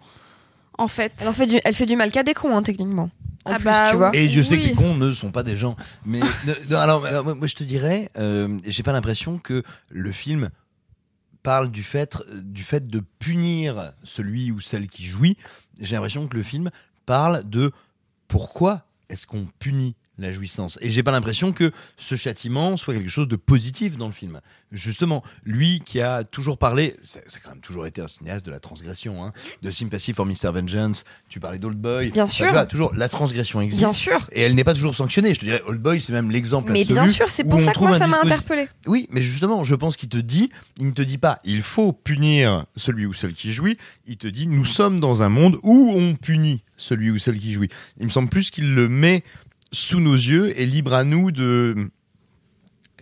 En 0.77 0.87
fait. 0.87 1.13
Elle, 1.19 1.27
en 1.27 1.33
fait 1.33 1.45
du, 1.45 1.59
elle 1.63 1.75
fait 1.75 1.85
du 1.85 1.95
mal 1.95 2.11
qu'à 2.11 2.23
des 2.23 2.33
cons, 2.33 2.55
hein, 2.55 2.63
techniquement. 2.63 3.09
En 3.45 3.51
Ah 3.51 3.55
plus, 3.55 3.65
bah 3.65 3.87
tu 3.91 3.97
vois. 3.97 4.11
Et 4.13 4.27
Dieu 4.27 4.43
sait 4.43 4.55
que 4.57 4.61
Oui. 4.61 4.67
les 4.69 4.75
cons 4.75 4.95
ne 4.95 5.13
sont 5.13 5.31
pas 5.31 5.43
des 5.43 5.55
gens. 5.57 5.75
Mais 6.05 6.19
non, 6.69 6.77
alors, 6.77 7.01
moi, 7.35 7.47
je 7.47 7.55
te 7.55 7.63
dirais, 7.63 8.07
euh, 8.17 8.57
j'ai 8.65 8.81
pas 8.81 8.91
l'impression 8.93 9.37
que 9.37 9.61
le 9.89 10.11
film 10.11 10.49
parle 11.43 11.69
du 11.71 11.83
fait, 11.83 12.17
du 12.43 12.63
fait 12.63 12.87
de 12.87 13.01
punir 13.19 13.93
celui 14.03 14.51
ou 14.51 14.59
celle 14.59 14.87
qui 14.87 15.05
jouit. 15.05 15.37
J'ai 15.79 15.95
l'impression 15.95 16.27
que 16.27 16.37
le 16.37 16.43
film 16.43 16.69
parle 17.05 17.47
de 17.49 17.71
pourquoi 18.27 18.85
est-ce 19.09 19.27
qu'on 19.27 19.47
punit 19.59 19.95
la 20.21 20.33
jouissance. 20.33 20.77
Et 20.81 20.91
j'ai 20.91 21.03
pas 21.03 21.11
l'impression 21.11 21.51
que 21.51 21.71
ce 21.97 22.15
châtiment 22.15 22.77
soit 22.77 22.93
quelque 22.93 23.09
chose 23.09 23.27
de 23.27 23.35
positif 23.35 23.97
dans 23.97 24.07
le 24.07 24.13
film. 24.13 24.41
Justement, 24.71 25.21
lui 25.43 25.81
qui 25.85 25.99
a 25.99 26.23
toujours 26.23 26.57
parlé, 26.57 26.95
ça 27.03 27.19
ça 27.27 27.37
a 27.37 27.43
quand 27.43 27.49
même 27.49 27.61
toujours 27.61 27.85
été 27.85 28.01
un 28.01 28.07
cinéaste 28.07 28.45
de 28.45 28.51
la 28.51 28.59
transgression, 28.59 29.23
hein, 29.23 29.33
de 29.61 29.69
Sympathy 29.69 30.13
for 30.13 30.25
Mr. 30.25 30.51
Vengeance, 30.53 31.03
tu 31.27 31.39
parlais 31.39 31.59
d'Old 31.59 31.77
Boy. 31.77 32.11
Bien 32.11 32.27
sûr. 32.27 32.45
tu 32.47 32.51
vois, 32.53 32.65
toujours, 32.65 32.93
la 32.95 33.09
transgression 33.09 33.59
existe. 33.61 33.81
Bien 33.81 33.93
sûr. 33.93 34.29
Et 34.31 34.41
elle 34.41 34.55
n'est 34.55 34.63
pas 34.63 34.73
toujours 34.73 34.95
sanctionnée. 34.95 35.33
Je 35.33 35.39
te 35.39 35.45
dirais, 35.45 35.61
Old 35.65 35.81
Boy, 35.81 35.99
c'est 35.99 36.13
même 36.13 36.31
l'exemple 36.31 36.71
Mais 36.71 36.81
absolu. 36.81 36.99
bien 37.01 37.07
sûr, 37.07 37.29
c'est 37.29 37.43
pour 37.43 37.59
ça 37.59 37.73
que 37.73 37.79
moi 37.79 37.97
ça 37.97 38.07
m'a 38.07 38.21
interpellé. 38.21 38.67
Oui, 38.87 39.07
mais 39.11 39.21
justement, 39.21 39.63
je 39.63 39.75
pense 39.75 39.97
qu'il 39.97 40.09
te 40.09 40.17
dit, 40.17 40.49
il 40.79 40.87
ne 40.87 40.91
te 40.91 41.01
dit 41.01 41.17
pas, 41.17 41.39
il 41.43 41.61
faut 41.61 41.91
punir 41.91 42.65
celui 42.75 43.05
ou 43.05 43.13
celle 43.13 43.33
qui 43.33 43.51
jouit. 43.51 43.77
Il 44.05 44.17
te 44.17 44.27
dit, 44.27 44.47
nous 44.47 44.65
sommes 44.65 44.99
dans 44.99 45.21
un 45.23 45.29
monde 45.29 45.57
où 45.63 45.93
on 45.95 46.15
punit 46.15 46.63
celui 46.77 47.11
ou 47.11 47.17
celle 47.17 47.37
qui 47.37 47.53
jouit. 47.53 47.69
Il 47.99 48.05
me 48.05 48.09
semble 48.09 48.29
plus 48.29 48.51
qu'il 48.51 48.73
le 48.73 48.87
met 48.89 49.23
sous 49.71 49.99
nos 49.99 50.15
yeux 50.15 50.59
et 50.59 50.65
libre 50.65 50.93
à 50.93 51.03
nous 51.03 51.31
de 51.31 51.89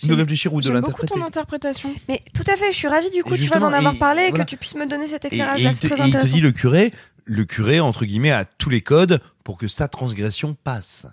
de 0.03 0.13
réfléchir 0.13 0.53
ou 0.53 0.61
de 0.61 0.67
J'aime 0.67 0.75
beaucoup 0.81 1.01
l'interpréter. 1.01 1.19
ton 1.19 1.25
interprétation. 1.25 1.93
Mais 2.07 2.21
tout 2.33 2.43
à 2.47 2.55
fait, 2.55 2.71
je 2.71 2.77
suis 2.77 2.87
ravie 2.87 3.09
du 3.09 3.21
coup, 3.23 3.35
tu 3.35 3.43
vois, 3.43 3.59
d'en 3.59 3.73
avoir 3.73 3.93
et 3.95 3.97
parlé 3.97 4.21
et 4.23 4.29
voilà. 4.29 4.45
que 4.45 4.49
tu 4.49 4.55
puisses 4.57 4.75
me 4.75 4.85
donner 4.87 5.07
cet 5.07 5.25
Et, 5.25 5.27
éclairage 5.27 5.59
et 5.59 5.63
là, 5.65 5.71
il 5.71 5.77
te, 5.77 5.87
très 5.87 5.95
et 5.95 5.97
il 5.97 6.03
te 6.03 6.07
intéressant. 6.17 6.35
dit 6.35 6.41
le 6.41 6.51
curé, 6.51 6.93
le 7.25 7.43
curé 7.45 7.79
entre 7.81 8.05
guillemets 8.05 8.31
a 8.31 8.45
tous 8.45 8.69
les 8.69 8.79
codes 8.81 9.19
pour 9.43 9.57
que 9.57 9.67
sa 9.67 9.87
transgression 9.89 10.55
passe. 10.63 11.05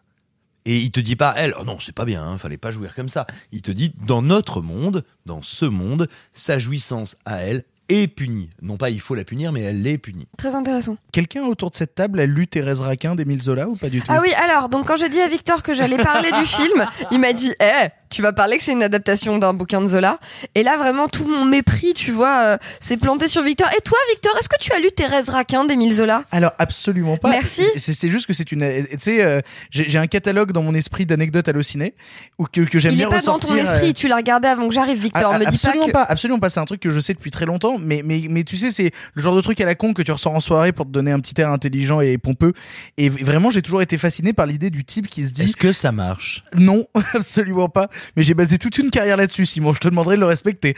Et 0.67 0.79
il 0.79 0.91
te 0.91 1.01
dit 1.01 1.17
pas 1.17 1.35
elle, 1.37 1.55
oh 1.61 1.65
non 1.65 1.79
c'est 1.81 1.95
pas 1.95 2.05
bien, 2.05 2.23
hein, 2.25 2.39
fallait 2.39 2.59
pas 2.59 2.71
jouir 2.71 2.95
comme 2.95 3.09
ça. 3.09 3.27
Il 3.51 3.63
te 3.63 3.71
dit 3.73 3.93
dans 4.07 4.23
notre 4.23 4.61
monde, 4.61 5.05
dans 5.25 5.43
ce 5.43 5.65
monde, 5.65 6.09
sa 6.33 6.59
jouissance 6.59 7.17
à 7.25 7.39
elle 7.39 7.65
est 7.89 8.09
punie. 8.09 8.51
Non 8.63 8.77
pas 8.77 8.91
il 8.91 9.01
faut 9.01 9.15
la 9.15 9.25
punir, 9.25 9.53
mais 9.53 9.63
elle 9.63 9.83
l'est 9.83 9.99
punie. 9.99 10.27
Très 10.37 10.55
intéressant. 10.55 10.97
Quelqu'un 11.13 11.45
autour 11.45 11.71
de 11.71 11.77
cette 11.77 11.95
table 11.95 12.21
a 12.21 12.27
lu 12.27 12.47
Thérèse 12.47 12.81
Raquin 12.81 13.15
d'Émile 13.15 13.43
Zola 13.43 13.69
ou 13.69 13.77
pas 13.77 13.89
du 13.89 14.01
tout? 14.01 14.07
Ah 14.11 14.21
oui, 14.23 14.33
alors, 14.35 14.69
donc 14.69 14.87
quand 14.87 14.97
j'ai 14.97 15.09
dit 15.09 15.21
à 15.21 15.29
Victor 15.29 15.63
que 15.63 15.75
j'allais 15.75 15.97
parler 15.97 16.31
du 16.33 16.45
film, 16.45 16.85
il 17.11 17.19
m'a 17.19 17.33
dit, 17.33 17.53
eh, 17.61 17.89
tu 18.11 18.23
vas 18.23 18.33
parler 18.33 18.57
que 18.59 18.63
c'est 18.63 18.73
une 18.73 18.83
adaptation 18.83 19.39
d'un 19.39 19.55
bouquin 19.55 19.81
de 19.81 19.89
Zola. 19.89 20.19
Et 20.55 20.63
là, 20.63 20.77
vraiment, 20.77 21.09
tout 21.09 21.27
mon 21.27 21.45
mépris, 21.45 21.93
tu 21.95 22.11
vois, 22.13 22.43
euh, 22.43 22.59
s'est 22.81 22.97
planté 22.97 23.29
sur 23.29 23.43
Victor. 23.43 23.69
Et 23.77 23.81
toi, 23.83 23.99
Victor, 24.13 24.37
est-ce 24.39 24.49
que 24.49 24.59
tu 24.61 24.73
as 24.73 24.79
lu 24.79 24.91
Thérèse 24.93 25.29
Raquin 25.29 25.65
d'Émile 25.65 25.93
Zola? 25.93 26.25
Alors 26.31 26.53
absolument 26.59 27.17
pas. 27.17 27.31
Merci. 27.31 27.65
C'est 27.77 28.09
juste 28.09 28.27
que 28.27 28.33
c'est 28.33 28.53
une. 28.53 28.61
Tu 28.91 28.97
sais, 28.99 29.23
euh, 29.25 29.41
j'ai 29.71 29.99
un 29.99 30.07
catalogue 30.07 30.53
dans 30.53 30.63
mon 30.63 30.75
esprit 30.75 31.07
d'anecdotes 31.07 31.49
hallucinées 31.49 31.95
ou 32.39 32.45
que, 32.47 32.61
que 32.63 32.79
j'aime 32.79 32.93
Il 32.93 32.97
bien 32.99 33.09
est 33.09 33.11
pas 33.11 33.21
dans 33.21 33.35
ressortir. 33.35 33.49
ton 33.51 33.57
esprit, 33.57 33.91
euh, 33.91 33.93
tu 33.93 34.09
l'as 34.09 34.17
regardé 34.17 34.49
avant 34.49 34.69
que 34.69 34.75
j'arrive, 34.75 35.01
Victor. 35.01 35.33
ah, 35.33 35.39
me 35.39 35.45
dis 35.47 35.59
pas 35.59 35.69
absolument 35.69 35.87
que. 35.87 35.93
pas, 35.93 36.03
absolument 36.03 36.39
pas. 36.39 36.49
C'est 36.51 36.61
un 36.61 36.65
truc 36.65 36.81
que 36.81 36.91
je 36.91 37.01
sais 37.01 37.15
depuis 37.15 37.31
très 37.31 37.47
longtemps, 37.47 37.77
mais 37.79 38.03
mais 38.05 38.23
mais 38.29 38.45
tu 38.45 38.57
sais, 38.57 38.71
c'est 38.71 38.91
le 39.15 39.23
genre 39.23 39.35
de 39.37 39.41
truc 39.41 39.61
à 39.61 39.67
la 39.67 39.75
con 39.75 39.93
que 39.95 40.03
tu 40.03 40.13
ressors 40.13 40.35
en 40.35 40.41
soirée 40.41 40.73
pour 40.73 40.87
te 40.87 40.91
donner 40.91 41.13
un 41.13 41.21
petit 41.21 41.41
air 41.41 41.51
intelligent 41.51 42.01
et 42.01 42.19
pompeux. 42.19 42.53
Et 42.97 43.09
vraiment, 43.09 43.51
j'ai 43.51 43.63
toujours 43.63 43.83
été 43.83 43.99
fasciné 43.99 44.33
par 44.33 44.47
l'idée 44.47 44.71
du 44.71 44.85
type 44.85 45.09
qui 45.09 45.23
se 45.27 45.33
dit. 45.33 45.43
Est-ce 45.43 45.57
que 45.57 45.73
ça 45.73 45.93
marche? 45.93 46.43
Non, 46.55 46.87
absolument 47.15 47.69
pas. 47.69 47.89
Mais 48.17 48.23
j'ai 48.23 48.35
basé 48.35 48.59
toute 48.59 48.79
une 48.79 48.91
carrière 48.91 49.17
là-dessus, 49.17 49.47
Simon. 49.47 49.73
Je 49.75 49.81
te 49.81 49.89
demanderai 49.89 50.17
de 50.17 50.21
le 50.21 50.27
respecter. 50.27 50.77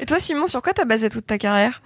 Et 0.00 0.06
toi, 0.06 0.18
Simon, 0.20 0.46
sur 0.46 0.62
quoi 0.62 0.72
t'as 0.72 0.84
basé 0.84 1.08
toute 1.10 1.26
ta 1.26 1.38
carrière? 1.38 1.80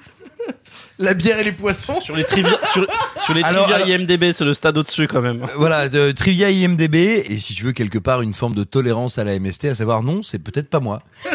La 0.98 1.12
bière 1.12 1.38
et 1.38 1.44
les 1.44 1.52
poissons. 1.52 2.00
Sur 2.00 2.16
les 2.16 2.24
trivia, 2.24 2.50
sur, 2.72 2.86
sur 3.22 3.34
les 3.34 3.42
Alors, 3.42 3.64
trivia 3.64 3.84
alors- 3.84 3.88
IMDB, 4.00 4.32
c'est 4.32 4.44
le 4.44 4.54
stade 4.54 4.78
au-dessus 4.78 5.06
quand 5.06 5.20
même. 5.20 5.44
Voilà, 5.56 5.88
de 5.88 6.12
trivia 6.12 6.50
IMDB, 6.50 6.94
et 7.28 7.38
si 7.38 7.54
tu 7.54 7.64
veux 7.64 7.72
quelque 7.72 7.98
part 7.98 8.22
une 8.22 8.32
forme 8.32 8.54
de 8.54 8.64
tolérance 8.64 9.18
à 9.18 9.24
la 9.24 9.38
MST, 9.38 9.66
à 9.66 9.74
savoir 9.74 10.02
non, 10.02 10.22
c'est 10.22 10.38
peut-être 10.38 10.70
pas 10.70 10.80
moi. 10.80 11.02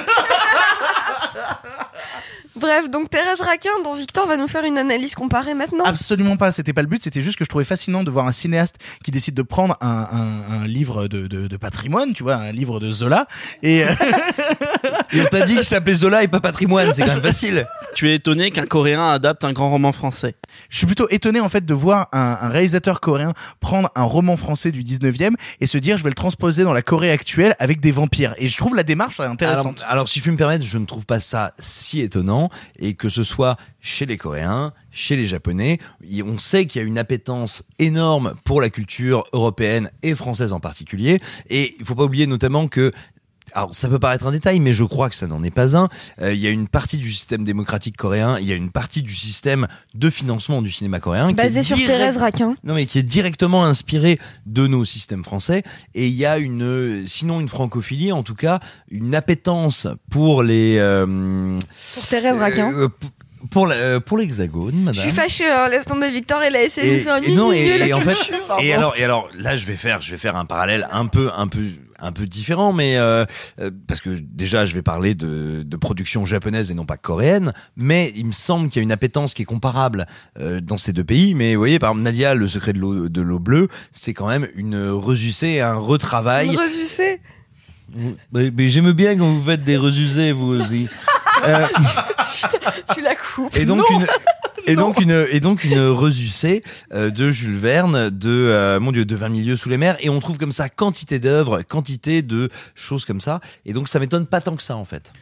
Bref, 2.62 2.90
donc 2.90 3.10
Thérèse 3.10 3.42
Raquin, 3.42 3.72
dont 3.84 3.94
Victor 3.96 4.28
va 4.28 4.38
nous 4.38 4.48
faire 4.48 4.64
une 4.64 4.78
analyse 4.78 5.16
comparée 5.16 5.54
maintenant. 5.56 5.84
Absolument 5.84 6.38
pas, 6.38 6.52
c'était 6.52 6.74
pas 6.74 6.82
le 6.84 6.88
but, 6.88 7.04
c'était 7.04 7.22
juste 7.22 7.38
que 7.38 7.44
je 7.44 7.50
trouvais 7.50 7.66
fascinant 7.66 8.04
de 8.04 8.12
voir 8.12 8.28
un 8.28 8.32
cinéaste 8.32 8.76
qui 9.04 9.12
décide 9.12 9.34
de 9.34 9.42
prendre 9.42 9.76
un, 9.82 10.08
un, 10.12 10.62
un 10.62 10.68
livre 10.68 11.08
de, 11.08 11.28
de, 11.28 11.48
de 11.48 11.58
patrimoine, 11.58 12.14
tu 12.14 12.24
vois, 12.24 12.36
un 12.36 12.52
livre 12.52 12.80
de 12.80 12.92
Zola, 12.92 13.28
et 13.64 13.84
euh, 13.84 13.88
Et 15.14 15.22
on 15.22 15.26
t'a 15.26 15.42
dit 15.46 15.56
que 15.56 15.64
s'appelait 15.64 15.94
Zola 15.94 16.24
et 16.24 16.28
pas 16.28 16.40
patrimoine, 16.40 16.94
c'est 16.94 17.02
quand 17.04 17.14
même 17.14 17.22
facile. 17.22 17.68
Tu 17.96 18.10
es 18.10 18.16
étonné 18.16 18.52
qu'un 18.52 18.66
Coréen 18.66 19.10
adapte 19.10 19.44
un 19.44 19.52
grand 19.52 19.70
roman 19.70 19.92
français. 19.92 20.36
je 20.70 20.78
suis 20.78 20.86
plutôt 20.86 21.08
étonné 21.10 21.40
en 21.42 21.50
fait 21.50 21.66
de 21.66 21.74
voir 21.74 22.08
un, 22.14 22.38
un 22.42 22.50
réalisateur 22.50 23.02
coréen 23.02 23.34
prendre 23.60 23.90
un 23.96 24.04
roman 24.04 24.38
français 24.38 24.72
du 24.72 24.84
19e 24.84 25.34
et 25.60 25.66
se 25.66 25.78
dire 25.78 25.98
je 25.98 26.04
vais 26.04 26.10
le 26.10 26.16
transposer 26.16 26.64
dans 26.64 26.74
la 26.74 26.82
Corée 26.82 27.12
actuelle 27.12 27.56
avec 27.60 27.80
des 27.82 27.92
vampires. 27.92 28.34
Et 28.38 28.48
je 28.48 28.58
trouve 28.58 28.76
la 28.76 28.84
démarche 28.84 29.20
Alors, 29.20 29.34
intéressante. 29.34 29.84
alors, 29.88 30.08
si 30.08 30.20
je 30.20 30.24
puis 30.24 30.32
me 30.32 30.38
permettre, 30.38 30.64
je 30.66 30.78
ne 30.78 30.86
trouve 30.86 31.06
pas 31.06 31.20
ça 31.20 31.54
si 31.60 32.00
étonnant, 32.02 32.50
et 32.80 32.94
que 32.94 33.10
ce 33.10 33.24
soit 33.24 33.58
chez 33.80 34.06
les 34.06 34.18
Coréens, 34.18 34.74
chez 34.92 35.16
les 35.16 35.26
Japonais, 35.26 35.80
on 36.26 36.38
sait 36.38 36.66
qu'il 36.66 36.82
y 36.82 36.84
a 36.84 36.88
une 36.88 36.98
appétence 36.98 37.64
énorme 37.80 38.36
pour 38.44 38.62
la 38.62 38.70
culture 38.70 39.24
européenne 39.34 39.90
et 40.04 40.16
française 40.16 40.54
en 40.54 40.60
particulier, 40.60 41.20
et 41.50 41.74
il 41.80 41.86
faut 41.86 41.96
pas 41.96 42.04
oublier 42.04 42.28
notamment 42.28 42.68
que 42.68 42.92
alors 43.54 43.74
ça 43.76 43.88
peut 43.90 44.00
paraître 44.00 44.26
un 44.28 44.32
détail, 44.32 44.60
mais 44.60 44.74
je 44.74 44.84
crois 44.84 45.10
que 45.10 45.16
ça 45.16 45.28
n'en 45.28 45.44
est 45.44 45.52
pas 45.52 45.76
un. 45.78 45.90
Euh, 46.22 46.34
Il 46.34 46.40
y 46.40 46.48
a 46.48 46.50
une 46.50 46.68
partie 46.68 46.98
du 46.98 47.12
système 47.12 47.44
démocratique 47.44 47.98
coréen, 47.98 48.38
il 48.40 48.46
y 48.48 48.52
a 48.52 48.56
une 48.56 48.72
partie 48.72 49.02
du 49.02 49.14
système 49.16 49.68
de 49.94 50.10
financement 50.10 50.62
du 50.62 50.72
cinéma 50.72 51.00
coréen 51.00 51.28
qui 51.30 51.36
Basé 51.36 51.62
sur 51.62 51.76
direct- 51.76 51.88
Thérèse 51.98 52.18
Raquin. 52.18 52.56
non 52.64 52.74
mais 52.76 52.86
qui 52.86 53.00
est 53.00 53.04
directement 53.04 53.66
inspiré 53.66 54.20
de 54.46 54.68
nos 54.68 54.86
systèmes 54.86 55.24
français 55.24 55.64
et 55.94 56.08
il 56.08 56.14
y 56.14 56.26
a 56.26 56.38
une 56.38 56.64
euh, 56.64 57.04
sinon 57.08 57.40
une 57.40 57.50
francophilie 57.50 58.12
en 58.12 58.24
tout 58.24 58.36
cas 58.36 58.60
une 58.90 59.14
appétence 59.16 59.88
pour 60.10 60.44
les 60.44 60.78
euh, 60.80 61.58
Pour 61.94 62.08
Thérèse 62.08 62.38
Raquin. 62.38 62.72
euh, 62.74 62.88
pour 63.50 63.66
la- 63.68 64.00
pour 64.00 64.18
l'hexagone 64.20 64.76
Je 64.76 64.82
madame 64.82 65.02
suis 65.02 65.12
fâchée, 65.12 65.50
hein, 65.50 65.68
laisse 65.68 65.86
tomber 65.86 66.12
Victor, 66.12 66.42
il 66.48 66.56
a 66.56 66.64
essayé 66.64 66.88
de 66.88 66.94
et, 66.94 66.98
nous 67.00 67.04
faire 67.04 67.24
et 67.24 67.32
non, 67.32 67.52
et, 67.52 67.88
et 67.90 67.94
en 67.94 68.00
fait, 68.00 68.16
et 68.62 68.72
alors, 68.74 68.94
et 68.98 69.04
alors, 69.04 69.30
là, 69.38 69.58
je 69.58 69.66
vais 69.66 69.74
faire, 69.76 70.00
je 70.02 70.12
vais 70.12 70.20
faire 70.20 70.36
un 70.36 70.46
parallèle 70.46 70.88
un 70.92 71.08
peu, 71.08 71.32
un 71.36 71.48
peu, 71.48 71.64
un 72.02 72.12
peu 72.12 72.26
différent, 72.26 72.74
mais 72.74 72.98
euh, 72.98 73.26
euh, 73.60 73.72
parce 73.88 74.02
que 74.02 74.10
déjà, 74.10 74.66
je 74.66 74.74
vais 74.76 74.82
parler 74.82 75.16
de, 75.16 75.64
de 75.64 75.78
production 75.78 76.26
japonaise 76.26 76.72
et 76.72 76.74
non 76.74 76.86
pas 76.86 76.98
coréenne, 76.98 77.54
mais 77.78 78.12
il 78.16 78.26
me 78.26 78.32
semble 78.32 78.70
qu'il 78.70 78.80
y 78.80 78.82
a 78.82 78.84
une 78.84 78.92
appétence 78.92 79.34
qui 79.34 79.44
est 79.44 79.46
comparable 79.46 80.08
euh, 80.40 80.60
dans 80.62 80.78
ces 80.78 80.94
deux 80.94 81.04
pays. 81.04 81.36
Mais 81.36 81.54
vous 81.56 81.62
voyez, 81.62 81.80
par 81.80 81.92
exemple, 81.92 82.04
Nadia, 82.04 82.34
le 82.36 82.48
secret 82.48 82.74
de 82.74 82.80
l'eau 82.80 83.08
de 83.10 83.22
l'eau 83.22 83.40
bleue, 83.40 83.68
c'est 83.92 84.14
quand 84.14 84.28
même 84.28 84.48
une 84.56 84.90
resucée, 84.90 85.60
un 85.62 85.76
retravail. 85.76 86.50
Une 86.54 86.58
resucée? 86.60 87.22
Mais, 88.32 88.52
mais 88.52 88.70
j'aime 88.70 88.92
bien 88.94 89.18
quand 89.18 89.34
vous 89.34 89.44
faites 89.44 89.64
des 89.64 89.78
resusés, 89.78 90.32
vous 90.32 90.60
aussi. 90.60 90.88
Euh, 91.44 91.66
tu 92.94 93.02
la 93.02 93.16
coupes. 93.16 93.56
et 93.58 93.66
donc 93.66 93.80
Non. 93.80 94.00
une 94.00 94.06
et 94.68 94.76
donc 94.76 95.00
une 95.02 95.26
et 95.32 95.40
donc 95.40 95.64
une 95.64 95.80
resucée 95.88 96.64
euh, 96.94 97.10
de 97.10 97.32
Jules 97.32 97.58
Verne 97.58 98.10
de 98.10 98.30
euh, 98.30 98.80
mon 98.80 98.92
dieu 98.92 99.06
de 99.06 99.16
20 99.16 99.30
milieux 99.30 99.56
sous 99.56 99.70
les 99.70 99.78
mers 99.78 99.98
et 100.02 100.10
on 100.10 100.20
trouve 100.20 100.38
comme 100.38 100.52
ça 100.52 100.70
quantité 100.70 101.20
d'œuvres 101.20 101.62
quantité 101.64 102.22
de 102.22 102.50
choses 102.76 103.06
comme 103.06 103.20
ça 103.22 103.40
et 103.66 103.74
donc 103.74 103.88
ça 103.88 104.00
m'étonne 104.00 104.26
pas 104.26 104.42
tant 104.42 104.56
que 104.56 104.64
ça 104.64 104.76
en 104.76 104.86
fait 104.86 105.14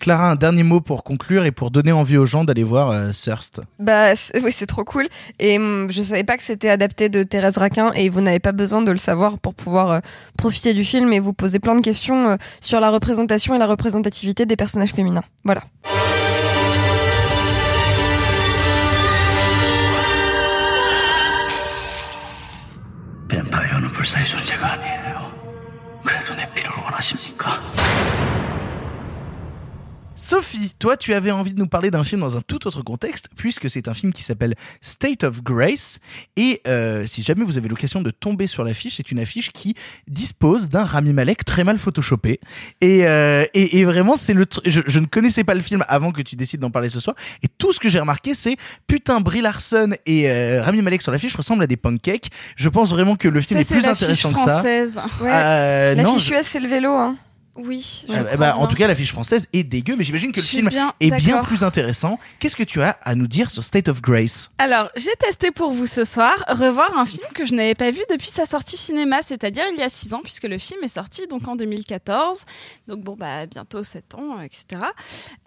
Clara, 0.00 0.30
un 0.30 0.36
dernier 0.36 0.62
mot 0.62 0.80
pour 0.80 1.02
conclure 1.02 1.44
et 1.44 1.50
pour 1.50 1.72
donner 1.72 1.90
envie 1.90 2.16
aux 2.18 2.24
gens 2.24 2.44
d'aller 2.44 2.62
voir 2.62 2.90
euh, 2.90 3.10
Thirst. 3.10 3.60
Bah 3.80 4.14
c'est- 4.14 4.40
oui, 4.44 4.52
c'est 4.52 4.66
trop 4.66 4.84
cool. 4.84 5.08
Et 5.40 5.58
hum, 5.58 5.88
je 5.90 6.00
savais 6.02 6.22
pas 6.22 6.36
que 6.36 6.44
c'était 6.44 6.68
adapté 6.68 7.08
de 7.08 7.24
Thérèse 7.24 7.58
Raquin 7.58 7.90
et 7.94 8.08
vous 8.08 8.20
n'avez 8.20 8.38
pas 8.38 8.52
besoin 8.52 8.80
de 8.80 8.92
le 8.92 8.98
savoir 8.98 9.38
pour 9.38 9.54
pouvoir 9.54 9.90
euh, 9.90 9.98
profiter 10.36 10.72
du 10.72 10.84
film 10.84 11.12
et 11.12 11.18
vous 11.18 11.32
poser 11.32 11.58
plein 11.58 11.74
de 11.74 11.80
questions 11.82 12.28
euh, 12.28 12.36
sur 12.60 12.78
la 12.78 12.90
représentation 12.90 13.56
et 13.56 13.58
la 13.58 13.66
représentativité 13.66 14.46
des 14.46 14.54
personnages 14.54 14.92
féminins. 14.92 15.24
Voilà. 15.44 15.64
Sophie, 30.28 30.72
toi, 30.78 30.98
tu 30.98 31.14
avais 31.14 31.30
envie 31.30 31.54
de 31.54 31.58
nous 31.58 31.66
parler 31.68 31.90
d'un 31.90 32.04
film 32.04 32.20
dans 32.20 32.36
un 32.36 32.42
tout 32.42 32.66
autre 32.66 32.82
contexte, 32.82 33.28
puisque 33.34 33.70
c'est 33.70 33.88
un 33.88 33.94
film 33.94 34.12
qui 34.12 34.22
s'appelle 34.22 34.54
State 34.82 35.24
of 35.24 35.42
Grace. 35.42 36.00
Et 36.36 36.60
euh, 36.68 37.06
si 37.06 37.22
jamais 37.22 37.44
vous 37.44 37.56
avez 37.56 37.68
l'occasion 37.70 38.02
de 38.02 38.10
tomber 38.10 38.46
sur 38.46 38.62
l'affiche, 38.62 38.96
c'est 38.98 39.10
une 39.10 39.20
affiche 39.20 39.52
qui 39.52 39.74
dispose 40.06 40.68
d'un 40.68 40.84
Rami 40.84 41.14
Malek 41.14 41.46
très 41.46 41.64
mal 41.64 41.78
photoshopé. 41.78 42.40
Et, 42.82 43.06
euh, 43.06 43.46
et, 43.54 43.78
et 43.78 43.84
vraiment, 43.86 44.18
c'est 44.18 44.34
le. 44.34 44.44
Je, 44.66 44.82
je 44.86 44.98
ne 44.98 45.06
connaissais 45.06 45.44
pas 45.44 45.54
le 45.54 45.62
film 45.62 45.82
avant 45.88 46.12
que 46.12 46.20
tu 46.20 46.36
décides 46.36 46.60
d'en 46.60 46.68
parler 46.70 46.90
ce 46.90 47.00
soir. 47.00 47.16
Et 47.42 47.48
tout 47.48 47.72
ce 47.72 47.80
que 47.80 47.88
j'ai 47.88 47.98
remarqué, 48.00 48.34
c'est 48.34 48.56
putain, 48.86 49.20
Brie 49.20 49.40
Larson 49.40 49.94
et 50.04 50.30
euh, 50.30 50.62
Rami 50.62 50.82
Malek 50.82 51.00
sur 51.00 51.10
l'affiche 51.10 51.36
ressemblent 51.36 51.62
à 51.62 51.66
des 51.66 51.78
pancakes. 51.78 52.28
Je 52.56 52.68
pense 52.68 52.90
vraiment 52.90 53.16
que 53.16 53.28
le 53.28 53.40
film 53.40 53.62
Ça, 53.62 53.74
est 53.74 53.78
plus 53.78 53.86
l'affiche 53.86 54.02
intéressant 54.26 54.32
que 54.34 54.40
ça. 54.40 54.62
Ouais. 55.22 55.94
La 55.94 56.02
non, 56.02 56.14
fiche 56.18 56.28
je- 56.28 56.34
US 56.34 56.42
c'est 56.46 56.60
le 56.60 56.68
vélo. 56.68 56.92
Hein. 56.92 57.16
Oui. 57.58 58.04
je 58.08 58.12
Euh, 58.14 58.24
crois 58.24 58.36
bah, 58.36 58.56
en 58.56 58.66
tout 58.66 58.76
cas, 58.76 58.86
la 58.86 58.94
fiche 58.94 59.10
française 59.12 59.48
est 59.52 59.64
dégueu, 59.64 59.94
mais 59.98 60.04
j'imagine 60.04 60.32
que 60.32 60.36
le 60.40 60.42
Je 60.42 60.48
film 60.48 60.68
bien 60.68 60.92
est 61.00 61.10
bien 61.16 61.38
plus 61.42 61.62
intéressant. 61.64 62.18
Qu'est-ce 62.38 62.56
que 62.56 62.62
tu 62.62 62.80
as 62.82 62.96
à 63.02 63.14
nous 63.14 63.26
dire 63.26 63.50
sur 63.50 63.64
State 63.64 63.88
of 63.88 64.00
Grace? 64.00 64.50
Alors, 64.58 64.90
j'ai 64.96 65.10
testé 65.18 65.50
pour 65.50 65.72
vous 65.72 65.86
ce 65.86 66.04
soir 66.04 66.34
revoir 66.48 66.96
un 66.98 67.04
film 67.06 67.26
que 67.34 67.44
je 67.44 67.54
n'avais 67.54 67.74
pas 67.74 67.90
vu 67.90 68.00
depuis 68.10 68.28
sa 68.30 68.46
sortie 68.46 68.76
cinéma, 68.76 69.22
c'est-à-dire 69.22 69.64
il 69.72 69.78
y 69.78 69.82
a 69.82 69.88
6 69.88 70.14
ans, 70.14 70.20
puisque 70.22 70.44
le 70.44 70.58
film 70.58 70.80
est 70.84 70.88
sorti 70.88 71.26
donc 71.28 71.46
en 71.48 71.56
2014. 71.56 72.44
Donc 72.86 73.00
bon, 73.00 73.16
bah 73.18 73.46
bientôt 73.46 73.82
7 73.82 74.14
ans, 74.14 74.40
etc. 74.40 74.80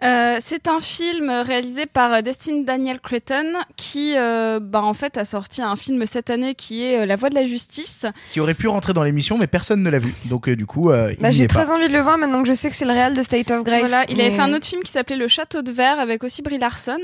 Euh, 0.04 0.36
c'est 0.40 0.68
un 0.68 0.80
film 0.80 1.30
réalisé 1.30 1.86
par 1.86 2.12
euh, 2.12 2.20
Destin 2.22 2.62
Daniel 2.62 3.00
Cretton 3.00 3.52
qui, 3.76 4.14
euh, 4.16 4.60
bah, 4.60 4.82
en 4.82 4.94
fait, 4.94 5.16
a 5.16 5.24
sorti 5.24 5.62
un 5.62 5.76
film 5.76 6.04
cette 6.06 6.30
année 6.30 6.54
qui 6.54 6.84
est 6.84 7.00
euh, 7.00 7.06
La 7.06 7.16
Voix 7.16 7.30
de 7.30 7.34
la 7.34 7.44
Justice. 7.44 8.06
Qui 8.32 8.40
aurait 8.40 8.54
pu 8.54 8.68
rentrer 8.68 8.92
dans 8.92 9.02
l'émission, 9.02 9.38
mais 9.38 9.46
personne 9.46 9.82
ne 9.82 9.90
l'a 9.90 9.98
vu. 9.98 10.12
Donc, 10.26 10.48
euh, 10.48 10.56
du 10.56 10.66
coup, 10.66 10.90
euh, 10.90 11.12
il 11.12 11.18
Bah, 11.22 11.30
j'ai 11.30 11.46
très 11.46 11.64
pas. 11.66 11.74
envie 11.74 11.88
de 11.88 11.92
le 11.92 12.00
voir 12.02 12.18
maintenant 12.18 12.42
que 12.42 12.48
je 12.48 12.54
sais 12.54 12.68
que 12.70 12.76
c'est 12.76 12.84
le 12.84 12.92
réal 12.92 13.14
de 13.14 13.22
State 13.22 13.50
of 13.50 13.64
Grace. 13.64 13.80
Voilà, 13.88 14.04
il 14.08 14.20
avait 14.20 14.30
fait 14.30 14.40
un 14.42 14.52
autre 14.54 14.66
film 14.66 14.82
qui 14.82 14.90
s'appelait 14.92 15.16
Le 15.16 15.28
Château 15.28 15.62
de 15.62 15.72
Verre 15.72 15.98
avec 16.00 16.22
aussi 16.24 16.42
Brie 16.42 16.58
Larson. 16.58 16.98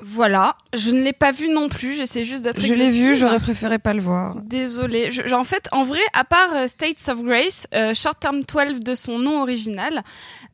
Voilà, 0.00 0.56
je 0.74 0.90
ne 0.90 1.02
l'ai 1.02 1.12
pas 1.12 1.30
vu 1.30 1.48
non 1.48 1.68
plus, 1.68 1.94
j'essaie 1.94 2.24
juste 2.24 2.42
d'être 2.42 2.60
Je 2.60 2.74
l'ai 2.74 2.90
vu, 2.90 3.14
j'aurais 3.14 3.38
préféré 3.38 3.78
pas 3.78 3.94
le 3.94 4.00
voir. 4.02 4.34
Désolée. 4.42 5.10
Je- 5.12 5.22
je- 5.24 5.34
en 5.34 5.44
fait, 5.44 5.68
en 5.72 5.84
vrai, 5.84 6.00
à 6.12 6.24
part 6.24 6.50
euh, 6.56 6.66
States 6.66 7.08
of 7.08 7.22
Grace, 7.22 7.68
euh, 7.74 7.94
Short 7.94 8.18
Term 8.18 8.42
12 8.42 8.80
de 8.80 8.94
son 8.96 9.18
nom 9.20 9.40
original, 9.40 10.02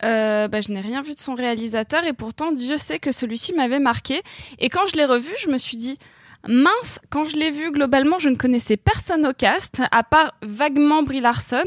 euh, 0.05 0.47
bah, 0.47 0.61
je 0.61 0.71
n'ai 0.71 0.83
rien 0.83 1.01
vu 1.01 1.15
de 1.15 1.21
son 1.21 1.35
réalisateur 1.35 2.05
et 2.05 2.13
pourtant, 2.13 2.53
Dieu 2.53 2.77
sait 2.77 2.99
que 2.99 3.13
celui-ci 3.13 3.55
m'avait 3.55 3.81
marqué. 3.81 4.21
Et 4.59 4.69
quand 4.69 4.87
je 4.93 4.97
l'ai 4.99 5.07
revu, 5.07 5.31
je 5.43 5.49
me 5.49 5.57
suis 5.59 5.79
dit, 5.79 5.99
mince, 6.49 7.01
quand 7.11 7.25
je 7.25 7.37
l'ai 7.37 7.51
vu, 7.51 7.71
globalement, 7.71 8.19
je 8.19 8.29
ne 8.29 8.37
connaissais 8.37 8.77
personne 8.77 9.27
au 9.27 9.33
cast, 9.33 9.83
à 9.91 10.03
part 10.03 10.33
vaguement 10.43 11.03
Brie 11.03 11.21
Larson. 11.21 11.65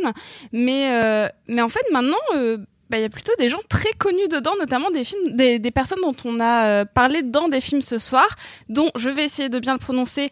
Mais, 0.52 0.90
euh, 0.92 1.28
mais 1.48 1.62
en 1.62 1.70
fait, 1.70 1.86
maintenant... 1.92 2.18
euh, 2.36 2.58
bah, 2.90 3.00
il 3.00 3.02
y 3.02 3.06
a 3.06 3.10
plutôt 3.10 3.32
des 3.40 3.50
gens 3.50 3.62
très 3.70 3.92
connus 3.94 4.28
dedans, 4.28 4.52
notamment 4.60 4.92
des 4.92 5.04
films, 5.04 5.32
des, 5.32 5.58
des 5.58 5.72
personnes 5.72 6.02
dont 6.04 6.16
on 6.26 6.40
a 6.40 6.66
euh, 6.66 6.86
parlé 6.86 7.24
dans 7.24 7.48
des 7.48 7.60
films 7.60 7.82
ce 7.82 7.98
soir, 7.98 8.28
dont 8.70 8.92
je 8.96 9.10
vais 9.10 9.24
essayer 9.24 9.50
de 9.50 9.58
bien 9.58 9.74
le 9.74 9.80
prononcer, 9.80 10.30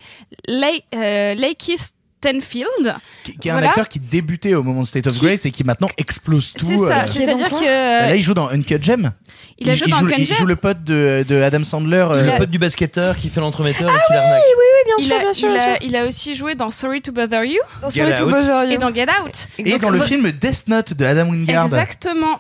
Lake, 0.48 0.86
euh, 0.94 1.34
Lakis 1.34 1.94
Tenfield. 2.22 2.96
Qui, 3.24 3.36
qui 3.38 3.48
est 3.48 3.52
un 3.52 3.58
acteur 3.64 3.88
qui 3.90 4.00
débutait 4.00 4.54
au 4.54 4.64
moment 4.64 4.82
de 4.84 4.88
State 4.88 5.08
of 5.08 5.20
Grace 5.22 5.46
et 5.46 5.52
qui 5.52 5.64
maintenant 5.64 5.90
explose 5.98 6.54
tout. 6.54 6.68
C'est 6.68 6.78
ça, 6.78 7.02
euh, 7.04 7.08
c'est-à-dire 7.08 7.50
que 7.50 8.00
bah 8.00 8.08
là, 8.10 8.16
il 8.16 8.22
joue 8.22 8.34
dans 8.36 8.48
Uncut 8.50 8.82
Gem. 8.82 9.12
Il 9.58 9.70
a 9.70 9.76
joué 9.76 9.88
dans 9.88 9.98
joue, 10.00 10.06
Uncut 10.06 10.22
il 10.22 10.26
Gem. 10.26 10.38
joue 10.38 10.46
le 10.46 10.56
pote 10.56 10.84
de, 10.84 11.26
de 11.28 11.42
Adam 11.42 11.64
Sandler. 11.64 12.06
euh, 12.12 12.32
Le 12.34 12.38
pote 12.38 12.50
du 12.50 12.60
basketteur 12.60 13.18
qui 13.18 13.30
fait 13.30 13.42
l'entremetteur 13.42 13.90
et 13.90 13.98
qui 13.98 14.00
oui, 14.10 14.16
l'arnaque. 14.16 14.42
oui, 14.48 14.54
oui, 14.58 14.84
bien 14.86 14.96
il 15.00 15.06
sûr, 15.06 15.16
a, 15.16 15.20
bien 15.20 15.34
sûr, 15.34 15.48
il, 15.50 15.54
bien 15.54 15.64
a, 15.64 15.78
sûr. 15.80 15.88
il 15.90 15.96
a 15.96 16.06
aussi 16.06 16.36
joué 16.36 16.56
dans 16.56 16.70
Sorry 16.70 17.02
to 17.02 17.12
Bother 17.12 17.44
You. 17.46 17.60
Dans 17.82 17.90
Get 17.90 18.02
Sorry 18.08 18.16
to. 18.20 18.26
Bother 18.28 18.66
You. 18.66 18.72
Et 18.72 18.78
dans 18.78 18.94
Get 18.94 19.08
Out. 19.24 19.48
Et 19.58 19.78
dans 19.80 19.90
le 19.90 20.02
film 20.02 20.32
Death 20.32 20.68
Note 20.68 20.94
de 20.94 21.06
Adam 21.06 21.30
Wingard. 21.30 21.66
Exactement. 21.66 22.38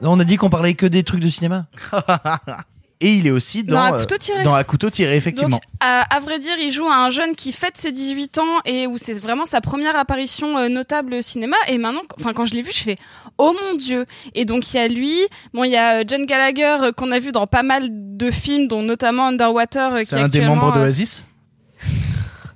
On 0.00 0.18
a 0.20 0.24
dit 0.24 0.36
qu'on 0.36 0.50
parlait 0.50 0.74
que 0.74 0.86
des 0.86 1.02
trucs 1.02 1.20
de 1.20 1.28
cinéma. 1.28 1.66
Et 3.00 3.12
il 3.14 3.26
est 3.26 3.30
aussi 3.30 3.64
dans, 3.64 3.74
Dans 3.74 3.82
Un 3.82 3.94
euh, 3.94 3.98
couteau 3.98 4.16
tiré. 4.16 4.44
dans 4.44 4.54
Un 4.54 4.64
couteau 4.64 4.90
tiré, 4.90 5.16
effectivement. 5.16 5.56
Donc, 5.56 5.62
à, 5.80 6.02
à 6.14 6.20
vrai 6.20 6.38
dire, 6.38 6.54
il 6.60 6.72
joue 6.72 6.86
à 6.86 6.96
un 6.96 7.10
jeune 7.10 7.34
qui 7.34 7.52
fête 7.52 7.76
ses 7.76 7.92
18 7.92 8.38
ans 8.38 8.60
et 8.64 8.86
où 8.86 8.98
c'est 8.98 9.18
vraiment 9.18 9.44
sa 9.44 9.60
première 9.60 9.96
apparition 9.96 10.56
euh, 10.58 10.68
notable 10.68 11.14
au 11.14 11.22
cinéma. 11.22 11.56
Et 11.68 11.78
maintenant, 11.78 12.02
enfin, 12.18 12.32
quand 12.32 12.44
je 12.44 12.54
l'ai 12.54 12.62
vu, 12.62 12.70
je 12.72 12.82
fais 12.82 12.96
Oh 13.36 13.54
mon 13.62 13.76
Dieu 13.76 14.06
Et 14.34 14.44
donc, 14.44 14.72
il 14.72 14.76
y 14.76 14.80
a 14.80 14.88
lui, 14.88 15.18
bon, 15.52 15.64
il 15.64 15.72
y 15.72 15.76
a 15.76 16.00
euh, 16.00 16.04
John 16.06 16.24
Gallagher 16.24 16.90
qu'on 16.96 17.10
a 17.10 17.18
vu 17.18 17.32
dans 17.32 17.46
pas 17.46 17.62
mal 17.62 17.88
de 17.90 18.30
films, 18.30 18.68
dont 18.68 18.82
notamment 18.82 19.26
Underwater. 19.28 19.92
C'est 20.06 20.16
est 20.16 20.20
un 20.20 20.28
des 20.28 20.40
membres 20.40 20.72
d'Oasis? 20.72 21.24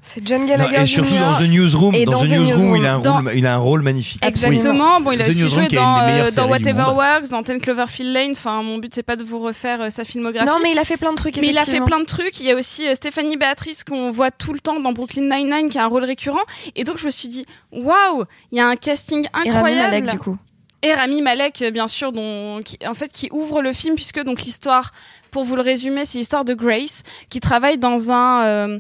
C'est 0.09 0.27
John 0.27 0.41
Non, 0.41 0.47
Gallagher 0.47 0.83
et 0.83 0.87
surtout 0.87 1.11
Jr. 1.11 1.19
dans 1.19 1.39
The 1.39 1.49
Newsroom, 1.51 1.95
et 1.95 2.05
dans, 2.07 2.23
The 2.23 2.25
The 2.25 2.31
Newsroom, 2.31 2.47
Newsroom. 2.47 2.77
il 2.77 2.87
a 2.87 2.95
un 2.95 2.99
Dans- 3.01 3.17
rôle, 3.17 3.33
il 3.35 3.47
a 3.47 3.55
un 3.55 3.59
rôle 3.59 3.83
magnifique. 3.83 4.25
Exactement. 4.25 5.03
Bon, 5.03 5.13
il 5.13 5.21
a 5.21 5.27
The 5.27 5.29
aussi 5.29 5.43
Newsroom, 5.43 5.65
joué 5.69 5.77
dans, 5.77 6.01
euh, 6.01 6.31
dans 6.35 6.49
Whatever. 6.49 6.85
Works, 6.95 7.29
dans 7.31 7.43
Ten 7.43 7.61
Cloverfield 7.61 8.13
Lane. 8.15 8.31
Enfin, 8.33 8.63
mon 8.63 8.79
but 8.79 8.95
c'est 8.95 9.03
pas 9.03 9.17
de 9.17 9.23
vous 9.25 9.39
refaire 9.39 9.83
euh, 9.83 9.91
sa 9.91 10.07
filmographie. 10.07 10.47
Non, 10.47 10.57
mais 10.63 10.73
il 10.73 10.79
a 10.79 10.85
fait 10.85 10.97
plein 10.97 11.11
de 11.13 11.17
trucs, 11.17 11.37
Mais 11.37 11.49
il 11.49 11.59
a 11.59 11.65
fait 11.67 11.81
plein 11.81 12.01
de 12.01 12.07
trucs. 12.07 12.41
Il 12.41 12.47
y 12.47 12.51
a 12.51 12.55
aussi 12.57 12.89
euh, 12.89 12.95
Stéphanie 12.95 13.37
Béatrice 13.37 13.85
qu'on 13.85 14.11
voit 14.11 14.31
tout 14.31 14.55
le 14.55 14.61
temps 14.61 14.81
dans 14.81 14.93
Brooklyn 14.93 15.29
Nine-Nine, 15.29 15.69
qui 15.69 15.79
a 15.79 15.85
un 15.85 15.89
rôle 15.89 16.05
récurrent. 16.05 16.39
Et 16.75 16.85
donc 16.85 16.97
je 16.97 17.05
me 17.05 17.11
suis 17.11 17.29
dit, 17.29 17.45
waouh, 17.71 18.25
il 18.51 18.57
y 18.59 18.61
a 18.63 18.67
un 18.67 18.77
casting 18.77 19.27
Et 19.27 19.29
Rami 19.35 19.51
incroyable. 19.51 19.91
Malek, 19.91 20.11
du 20.11 20.19
coup. 20.19 20.39
Et 20.83 20.95
Rami 20.95 21.23
Malek, 21.23 21.63
euh, 21.63 21.71
bien 21.71 21.89
sûr, 21.89 22.13
dont, 22.13 22.61
qui, 22.65 22.79
en 22.87 22.95
fait, 22.95 23.13
qui 23.13 23.29
ouvre 23.33 23.63
le 23.63 23.73
film 23.73 23.97
puisque 23.97 24.23
donc 24.23 24.43
l'histoire, 24.43 24.93
pour 25.33 25.45
vous 25.45 25.57
le 25.57 25.63
résumer, 25.63 26.05
c'est 26.05 26.19
l'histoire 26.19 26.45
de 26.45 26.55
Grace 26.55 27.03
qui 27.29 27.41
travaille 27.41 27.79
dans 27.79 28.13
un 28.13 28.43
euh, 28.45 28.79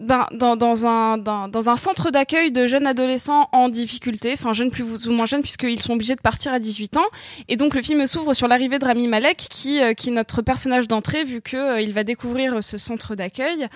ben, 0.00 0.26
dans, 0.32 0.56
dans, 0.56 0.86
un, 0.86 1.18
dans, 1.18 1.48
dans 1.48 1.68
un 1.70 1.76
centre 1.76 2.10
d'accueil 2.10 2.52
de 2.52 2.66
jeunes 2.66 2.86
adolescents 2.86 3.48
en 3.52 3.68
difficulté, 3.68 4.32
enfin 4.34 4.52
jeunes 4.52 4.70
plus 4.70 5.06
ou 5.06 5.12
moins 5.12 5.26
jeunes 5.26 5.42
puisqu'ils 5.42 5.80
sont 5.80 5.94
obligés 5.94 6.14
de 6.14 6.20
partir 6.20 6.52
à 6.52 6.58
18 6.58 6.98
ans. 6.98 7.06
Et 7.48 7.56
donc 7.56 7.74
le 7.74 7.82
film 7.82 8.06
s'ouvre 8.06 8.34
sur 8.34 8.46
l'arrivée 8.46 8.78
de 8.78 8.84
Rami 8.84 9.08
Malek 9.08 9.36
qui, 9.36 9.82
euh, 9.82 9.94
qui 9.94 10.10
est 10.10 10.12
notre 10.12 10.42
personnage 10.42 10.86
d'entrée 10.86 11.24
vu 11.24 11.40
que 11.40 11.56
euh, 11.56 11.92
va 11.96 12.04
découvrir 12.04 12.62
ce 12.62 12.76
centre 12.76 13.14
d'accueil. 13.14 13.68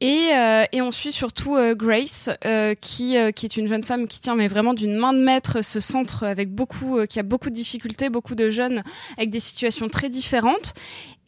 Et, 0.00 0.30
euh, 0.32 0.64
et 0.72 0.80
on 0.80 0.90
suit 0.90 1.12
surtout 1.12 1.56
euh, 1.56 1.74
Grace 1.74 2.30
euh, 2.46 2.74
qui, 2.80 3.18
euh, 3.18 3.30
qui 3.30 3.44
est 3.44 3.56
une 3.56 3.68
jeune 3.68 3.84
femme 3.84 4.08
qui 4.08 4.20
tient 4.20 4.36
mais 4.36 4.48
vraiment 4.48 4.72
d'une 4.72 4.96
main 4.96 5.12
de 5.12 5.20
maître 5.20 5.62
ce 5.62 5.80
centre 5.80 6.24
avec 6.24 6.50
beaucoup, 6.50 6.98
euh, 6.98 7.06
qui 7.06 7.18
a 7.18 7.22
beaucoup 7.22 7.50
de 7.50 7.54
difficultés, 7.54 8.08
beaucoup 8.08 8.34
de 8.34 8.48
jeunes 8.48 8.82
avec 9.18 9.28
des 9.28 9.38
situations 9.38 9.88
très 9.88 10.08
différentes 10.08 10.72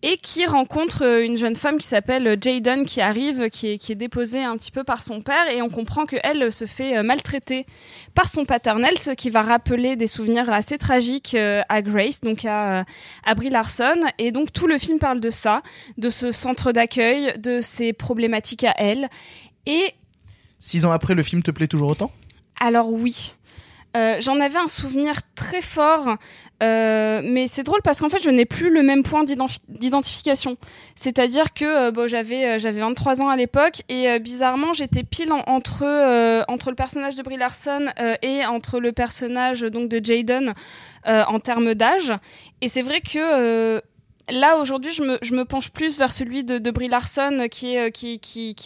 et 0.02 0.16
qui 0.16 0.46
rencontre 0.46 1.04
euh, 1.04 1.24
une 1.24 1.36
jeune 1.36 1.56
femme 1.56 1.78
qui 1.78 1.86
s'appelle 1.86 2.36
Jayden 2.40 2.84
qui 2.84 3.00
arrive, 3.00 3.50
qui 3.50 3.72
est, 3.72 3.78
qui 3.78 3.92
est 3.92 3.96
déposée 3.96 4.42
un 4.42 4.56
petit 4.56 4.70
peu 4.70 4.84
par 4.84 5.02
son 5.02 5.20
père 5.20 5.48
et 5.48 5.62
on 5.62 5.68
comprend 5.68 6.06
qu'elle 6.06 6.52
se 6.52 6.64
fait 6.64 6.96
euh, 6.96 7.02
maltraiter 7.02 7.66
par 8.14 8.28
son 8.28 8.44
paternel, 8.44 8.96
ce 8.98 9.10
qui 9.10 9.30
va 9.30 9.42
rappeler 9.42 9.96
des 9.96 10.06
souvenirs 10.06 10.50
assez 10.50 10.78
tragiques 10.78 11.34
euh, 11.34 11.62
à 11.68 11.82
Grace, 11.82 12.20
donc 12.20 12.44
à, 12.44 12.84
à 13.24 13.34
Brie 13.34 13.50
Larson. 13.50 14.00
Et 14.18 14.32
donc 14.32 14.52
tout 14.52 14.66
le 14.66 14.78
film 14.78 14.98
parle 14.98 15.20
de 15.20 15.30
ça, 15.30 15.62
de 15.98 16.08
ce 16.08 16.32
centre 16.32 16.72
d'accueil, 16.72 17.38
de 17.38 17.60
ses 17.60 17.92
problématiques 17.92 18.64
à 18.64 18.74
elle. 18.78 19.08
Et 19.66 19.94
Six 20.58 20.84
ans 20.84 20.90
après, 20.90 21.14
le 21.14 21.22
film 21.22 21.42
te 21.42 21.50
plaît 21.50 21.68
toujours 21.68 21.88
autant? 21.88 22.12
Alors 22.60 22.92
oui. 22.92 23.34
Euh, 23.96 24.16
J'en 24.20 24.38
avais 24.40 24.58
un 24.58 24.68
souvenir 24.68 25.16
très 25.34 25.62
fort, 25.62 26.16
euh, 26.62 27.22
mais 27.24 27.48
c'est 27.48 27.64
drôle 27.64 27.80
parce 27.82 27.98
qu'en 28.00 28.08
fait, 28.08 28.22
je 28.22 28.30
n'ai 28.30 28.44
plus 28.44 28.70
le 28.70 28.82
même 28.84 29.02
point 29.02 29.24
d'identi- 29.24 29.58
d'identification. 29.68 30.56
C'est-à-dire 30.94 31.52
que 31.52 31.64
euh, 31.64 31.90
bon, 31.90 32.06
j'avais 32.08 32.44
euh, 32.46 32.58
j'avais 32.60 32.80
23 32.80 33.20
ans 33.22 33.28
à 33.28 33.36
l'époque 33.36 33.82
et 33.88 34.18
bizarrement, 34.20 34.72
j'étais 34.74 35.02
pile 35.02 35.32
en- 35.32 35.42
entre 35.46 35.84
entre 36.48 36.70
le 36.70 36.76
personnage 36.76 37.16
de 37.16 37.22
Brie 37.22 37.36
Larson 37.36 37.86
et 38.22 38.44
entre 38.46 38.78
le 38.78 38.92
personnage 38.92 39.62
donc 39.62 39.88
de 39.88 40.04
Jaden 40.04 40.54
en 41.06 41.40
termes 41.40 41.74
d'âge. 41.74 42.12
Et 42.60 42.68
c'est 42.68 42.82
vrai 42.82 43.00
que 43.00 43.80
Là 44.30 44.58
aujourd'hui, 44.58 44.92
je 44.92 45.02
me, 45.02 45.18
je 45.22 45.34
penche 45.42 45.70
plus 45.70 45.98
vers 45.98 46.12
celui 46.12 46.44
de, 46.44 46.58
de 46.58 46.70
Brie 46.70 46.88
Larson 46.88 47.46
qui 47.50 47.76
euh, 47.76 47.90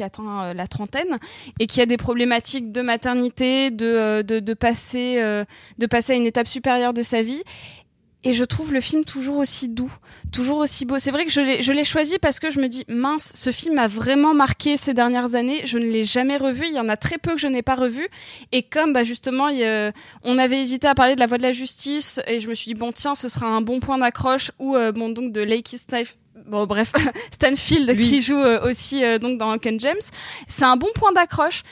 atteint 0.05 0.45
euh, 0.45 0.55
la 0.55 0.67
trentaine 0.67 1.19
et 1.61 1.67
qui 1.67 1.81
a 1.81 1.87
des 1.87 1.97
problématiques 1.97 2.73
de 2.73 2.83
maternité, 2.83 3.71
de 3.71 3.87
euh, 3.87 4.23
de, 4.23 4.41
de 4.41 4.55
passer 4.55 5.23
de 5.79 5.87
passer 5.87 6.13
à 6.13 6.17
une 6.17 6.27
étape 6.27 6.47
supérieure 6.47 6.93
de 6.93 7.03
sa 7.03 7.23
vie. 7.23 7.43
Et 8.27 8.33
je 8.33 8.43
trouve 8.43 8.73
le 8.73 8.81
film 8.81 9.05
toujours 9.05 9.37
aussi 9.37 9.69
doux, 9.69 9.93
toujours 10.33 10.59
aussi 10.59 10.87
beau. 10.87 10.99
C'est 10.99 11.11
vrai 11.11 11.27
que 11.27 11.31
je 11.31 11.41
l'ai, 11.73 11.85
choisi 11.85 12.19
parce 12.19 12.41
que 12.41 12.51
je 12.51 12.59
me 12.59 12.69
dis, 12.69 12.85
mince, 12.89 13.33
ce 13.35 13.53
film 13.53 13.75
m'a 13.75 13.87
vraiment 13.87 14.33
marqué 14.33 14.79
ces 14.79 14.95
dernières 14.95 15.35
années. 15.35 15.61
Je 15.65 15.77
ne 15.77 15.85
l'ai 15.85 16.07
jamais 16.07 16.39
revu. 16.39 16.65
Il 16.67 16.73
y 16.75 16.81
en 16.81 16.89
a 16.89 16.97
très 16.97 17.19
peu 17.19 17.35
que 17.35 17.41
je 17.41 17.49
n'ai 17.49 17.61
pas 17.61 17.75
revu. 17.75 18.09
Et 18.51 18.63
comme, 18.63 18.95
bah, 18.95 19.05
justement, 19.05 19.49
il 19.49 19.63
a- 19.63 19.93
on 20.23 20.39
avait 20.39 20.59
hésité 20.59 20.87
à 20.87 20.95
parler 20.95 21.15
de 21.15 21.21
la 21.21 21.27
voix 21.27 21.37
de 21.37 21.43
la 21.43 21.53
justice, 21.53 22.21
et 22.27 22.41
je 22.41 22.49
me 22.49 22.55
suis 22.55 22.73
dit, 22.73 22.79
bon, 22.79 22.93
tiens, 22.93 23.15
ce 23.15 23.29
sera 23.29 23.47
un 23.47 23.61
bon 23.61 23.79
point 23.79 23.99
d'accroche, 23.99 24.51
ou, 24.59 24.75
euh, 24.75 24.91
bon, 24.91 25.11
donc, 25.11 25.31
de 25.31 25.43
Lakey 25.43 25.77
Stife. 25.77 26.17
Bon, 26.47 26.67
bref, 26.67 26.93
Stanfield 27.31 27.97
qui 27.97 28.21
joue 28.21 28.35
euh, 28.37 28.69
aussi 28.69 29.05
euh, 29.05 29.19
donc 29.19 29.39
dans 29.39 29.51
Uncle 29.51 29.77
James. 29.79 30.01
C'est 30.49 30.65
un 30.65 30.77
bon 30.77 30.89
point 30.95 31.13
d'accroche. 31.13 31.63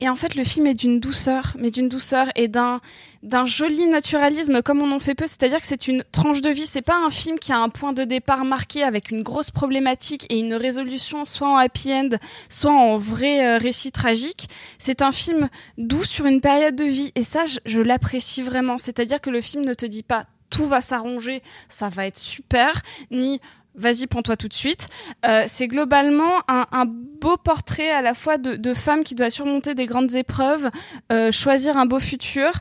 Et 0.00 0.08
en 0.08 0.14
fait, 0.14 0.34
le 0.34 0.44
film 0.44 0.66
est 0.66 0.74
d'une 0.74 1.00
douceur, 1.00 1.56
mais 1.58 1.70
d'une 1.70 1.88
douceur 1.88 2.28
et 2.36 2.48
d'un 2.48 2.80
d'un 3.24 3.46
joli 3.46 3.88
naturalisme 3.88 4.62
comme 4.62 4.80
on 4.80 4.92
en 4.92 5.00
fait 5.00 5.16
peu. 5.16 5.26
C'est-à-dire 5.26 5.60
que 5.60 5.66
c'est 5.66 5.88
une 5.88 6.04
tranche 6.12 6.40
de 6.40 6.50
vie. 6.50 6.66
C'est 6.66 6.82
pas 6.82 7.04
un 7.04 7.10
film 7.10 7.38
qui 7.38 7.52
a 7.52 7.58
un 7.58 7.68
point 7.68 7.92
de 7.92 8.04
départ 8.04 8.44
marqué 8.44 8.84
avec 8.84 9.10
une 9.10 9.22
grosse 9.22 9.50
problématique 9.50 10.24
et 10.30 10.38
une 10.38 10.54
résolution 10.54 11.24
soit 11.24 11.48
en 11.48 11.56
happy 11.56 11.92
end, 11.92 12.10
soit 12.48 12.72
en 12.72 12.96
vrai 12.96 13.44
euh, 13.44 13.58
récit 13.58 13.90
tragique. 13.90 14.48
C'est 14.78 15.02
un 15.02 15.10
film 15.10 15.48
doux 15.78 16.04
sur 16.04 16.26
une 16.26 16.40
période 16.40 16.76
de 16.76 16.84
vie 16.84 17.10
et 17.16 17.24
ça, 17.24 17.46
je, 17.46 17.58
je 17.66 17.80
l'apprécie 17.80 18.42
vraiment. 18.42 18.78
C'est-à-dire 18.78 19.20
que 19.20 19.30
le 19.30 19.40
film 19.40 19.64
ne 19.64 19.74
te 19.74 19.86
dit 19.86 20.04
pas 20.04 20.24
tout 20.50 20.66
va 20.66 20.80
s'arranger, 20.80 21.42
ça 21.68 21.88
va 21.88 22.06
être 22.06 22.16
super, 22.16 22.80
ni 23.10 23.40
vas-y 23.78 24.06
prends-toi 24.06 24.36
tout 24.36 24.48
de 24.48 24.54
suite. 24.54 24.88
Euh, 25.24 25.44
c'est 25.46 25.68
globalement 25.68 26.42
un, 26.48 26.86
beau 26.86 27.36
portrait 27.36 27.90
à 27.90 28.02
la 28.02 28.14
fois 28.14 28.38
de, 28.38 28.54
de 28.56 28.74
femme 28.74 29.02
qui 29.02 29.14
doit 29.14 29.30
surmonter 29.30 29.74
des 29.74 29.86
grandes 29.86 30.14
épreuves, 30.14 30.70
euh, 31.10 31.32
choisir 31.32 31.76
un 31.76 31.86
beau 31.86 31.98
futur 31.98 32.52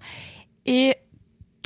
et 0.65 0.95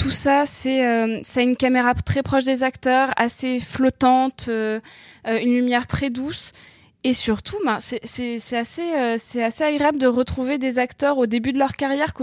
tout 0.02 0.10
ça, 0.10 0.48
c'est 0.48 0.84
euh, 0.84 1.22
une 1.38 1.56
caméra 1.56 1.94
très 1.94 2.24
proche 2.24 2.46
des 2.46 2.64
acteurs, 2.64 3.12
assez 3.18 3.60
flottante, 3.60 4.48
euh, 4.50 4.80
une 5.26 5.54
lumière 5.54 5.86
très 5.86 6.10
douce. 6.10 6.54
Et 7.04 7.16
surtout, 7.16 7.56
ben, 7.66 7.80
c'est 7.80 8.00
assez, 8.56 8.82
euh, 8.96 9.16
c'est 9.18 9.44
assez 9.44 9.64
agréable 9.64 9.98
de 9.98 10.06
retrouver 10.06 10.60
des 10.60 10.78
acteurs 10.78 11.18
au 11.18 11.26
début 11.26 11.52
de 11.52 11.58
leur 11.58 11.76
carrière 11.76 12.14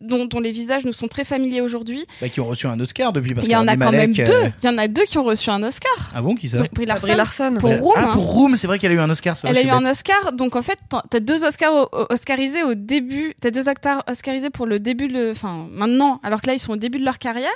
dont, 0.00 0.26
dont 0.26 0.38
les 0.40 0.52
visages 0.52 0.84
nous 0.84 0.92
sont 0.92 1.08
très 1.08 1.24
familiers 1.24 1.60
aujourd'hui. 1.60 2.04
Bah, 2.20 2.28
Qui 2.28 2.38
ont 2.40 2.44
reçu 2.46 2.68
un 2.68 2.78
Oscar 2.78 3.12
depuis. 3.12 3.34
Parce 3.34 3.48
Il 3.48 3.50
y 3.50 3.56
en 3.56 3.66
a 3.66 3.76
quand 3.76 3.90
même 3.90 4.12
deux. 4.12 4.22
euh, 4.30 4.48
Il 4.62 4.66
y 4.66 4.68
en 4.68 4.78
a 4.78 4.86
deux 4.86 5.02
qui 5.06 5.18
ont 5.18 5.24
reçu 5.24 5.50
un 5.50 5.60
Oscar. 5.64 6.10
Ah 6.14 6.22
bon, 6.22 6.36
qui 6.36 6.48
ça 6.48 6.58
Brie- 6.58 6.68
Brie 6.72 6.86
Larson. 6.86 7.06
Brie 7.08 7.16
Larson. 7.16 7.54
Pour 7.58 7.70
Room. 7.80 7.94
Ah, 7.96 8.10
pour 8.12 8.26
Room, 8.32 8.56
c'est 8.56 8.68
vrai 8.68 8.78
qu'elle 8.78 8.92
a 8.92 8.94
eu 8.94 9.00
un 9.00 9.10
Oscar. 9.10 9.34
vrai, 9.34 9.50
Elle 9.50 9.56
a 9.58 9.62
eu 9.62 9.70
un. 9.70 9.84
Oscar, 9.90 10.32
donc 10.32 10.54
en 10.54 10.62
fait, 10.62 10.78
t'as- 11.10 11.18
deux 11.18 11.42
Oscars 11.44 11.88
oscarisés 12.10 12.62
au 12.62 12.74
début, 12.74 13.34
t'as 13.40 13.50
deux 13.50 13.68
acteurs 13.68 14.04
oscarisés 14.08 14.50
pour 14.50 14.66
le 14.66 14.78
début, 14.78 15.08
de, 15.08 15.32
enfin 15.32 15.66
maintenant, 15.72 16.20
alors 16.22 16.42
que 16.42 16.46
là 16.46 16.54
ils 16.54 16.60
sont 16.60 16.74
au 16.74 16.76
début 16.76 17.00
de 17.00 17.04
leur 17.04 17.18
carrière, 17.18 17.50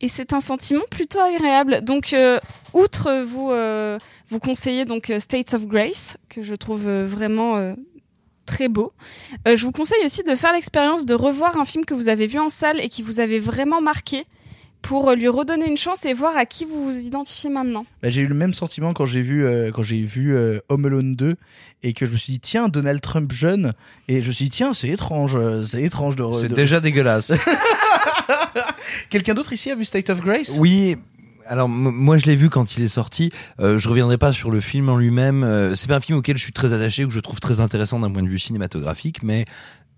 et 0.00 0.08
c'est 0.08 0.32
un 0.32 0.40
sentiment 0.40 0.82
plutôt 0.90 1.20
agréable. 1.20 1.80
Donc, 1.82 2.12
euh, 2.12 2.38
outre 2.72 3.22
vous 3.24 3.50
euh, 3.50 3.98
vous 4.28 4.38
conseillez 4.38 4.84
donc 4.84 5.10
euh, 5.10 5.20
States 5.20 5.54
of 5.54 5.66
Grace, 5.66 6.16
que 6.28 6.42
je 6.42 6.54
trouve 6.54 6.86
euh, 6.86 7.06
vraiment 7.06 7.56
euh, 7.56 7.74
très 8.46 8.68
beau. 8.68 8.92
Euh, 9.46 9.56
je 9.56 9.64
vous 9.64 9.72
conseille 9.72 10.04
aussi 10.04 10.22
de 10.22 10.34
faire 10.34 10.52
l'expérience 10.52 11.06
de 11.06 11.14
revoir 11.14 11.56
un 11.58 11.64
film 11.64 11.84
que 11.84 11.94
vous 11.94 12.08
avez 12.08 12.26
vu 12.26 12.38
en 12.38 12.50
salle 12.50 12.80
et 12.80 12.88
qui 12.88 13.02
vous 13.02 13.20
avait 13.20 13.38
vraiment 13.38 13.80
marqué 13.80 14.24
pour 14.82 15.12
lui 15.12 15.28
redonner 15.28 15.68
une 15.68 15.76
chance 15.76 16.06
et 16.06 16.14
voir 16.14 16.34
à 16.38 16.46
qui 16.46 16.64
vous 16.64 16.84
vous 16.90 17.00
identifiez 17.00 17.50
maintenant. 17.50 17.84
Bah, 18.02 18.08
j'ai 18.08 18.22
eu 18.22 18.26
le 18.26 18.34
même 18.34 18.54
sentiment 18.54 18.94
quand 18.94 19.04
j'ai 19.04 19.20
vu 19.20 19.44
euh, 19.44 19.70
quand 19.70 19.82
j'ai 19.82 20.00
vu 20.02 20.34
euh, 20.34 20.58
Home 20.70 20.86
Alone 20.86 21.14
2 21.16 21.36
et 21.82 21.92
que 21.92 22.06
je 22.06 22.12
me 22.12 22.16
suis 22.16 22.32
dit 22.32 22.40
tiens 22.40 22.68
Donald 22.70 23.02
Trump 23.02 23.30
jeune 23.30 23.74
et 24.08 24.22
je 24.22 24.28
me 24.28 24.32
suis 24.32 24.44
dit 24.46 24.50
tiens 24.52 24.72
c'est 24.72 24.88
étrange 24.88 25.36
euh, 25.36 25.64
c'est 25.66 25.82
étrange 25.82 26.16
de 26.16 26.24
C'est 26.40 26.48
de- 26.48 26.54
déjà 26.54 26.80
dégueulasse. 26.80 27.32
quelqu'un 29.08 29.34
d'autre 29.34 29.52
ici 29.52 29.70
a 29.70 29.74
vu 29.74 29.84
State 29.84 30.10
of 30.10 30.20
Grace? 30.20 30.56
Oui. 30.58 30.96
Alors 31.46 31.68
moi 31.68 32.16
je 32.16 32.26
l'ai 32.26 32.36
vu 32.36 32.48
quand 32.48 32.76
il 32.76 32.84
est 32.84 32.88
sorti. 32.88 33.32
Euh, 33.58 33.76
je 33.76 33.88
reviendrai 33.88 34.18
pas 34.18 34.32
sur 34.32 34.52
le 34.52 34.60
film 34.60 34.88
en 34.88 34.96
lui-même. 34.96 35.42
Euh, 35.42 35.74
c'est 35.74 35.88
pas 35.88 35.96
un 35.96 36.00
film 36.00 36.18
auquel 36.18 36.36
je 36.36 36.42
suis 36.42 36.52
très 36.52 36.72
attaché 36.72 37.04
ou 37.04 37.08
que 37.08 37.14
je 37.14 37.18
trouve 37.18 37.40
très 37.40 37.58
intéressant 37.58 37.98
d'un 37.98 38.10
point 38.10 38.22
de 38.22 38.28
vue 38.28 38.38
cinématographique, 38.38 39.22
mais 39.24 39.46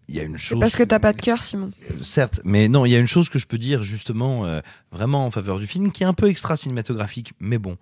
il 0.09 0.17
y 0.17 0.21
a 0.21 0.25
une 0.25 0.37
chose. 0.39 0.59
parce 0.61 0.77
que 0.77 0.83
t'as 0.83 0.99
pas 0.99 1.13
de 1.13 1.21
cœur, 1.21 1.43
Simon. 1.43 1.71
Certes, 2.03 2.41
mais 2.45 2.69
non, 2.69 2.85
il 2.85 2.91
y 2.93 2.97
a 2.97 2.99
une 2.99 3.07
chose 3.07 3.29
que 3.29 3.39
je 3.39 3.47
peux 3.47 3.57
dire 3.59 3.83
justement 3.83 4.45
euh, 4.45 4.61
vraiment 4.91 5.25
en 5.27 5.31
faveur 5.31 5.59
du 5.59 5.67
film, 5.67 5.91
qui 5.93 6.03
est 6.03 6.07
un 6.07 6.13
peu 6.13 6.29
extra 6.29 6.57
cinématographique, 6.57 7.33
mais 7.41 7.59
bon. 7.59 7.77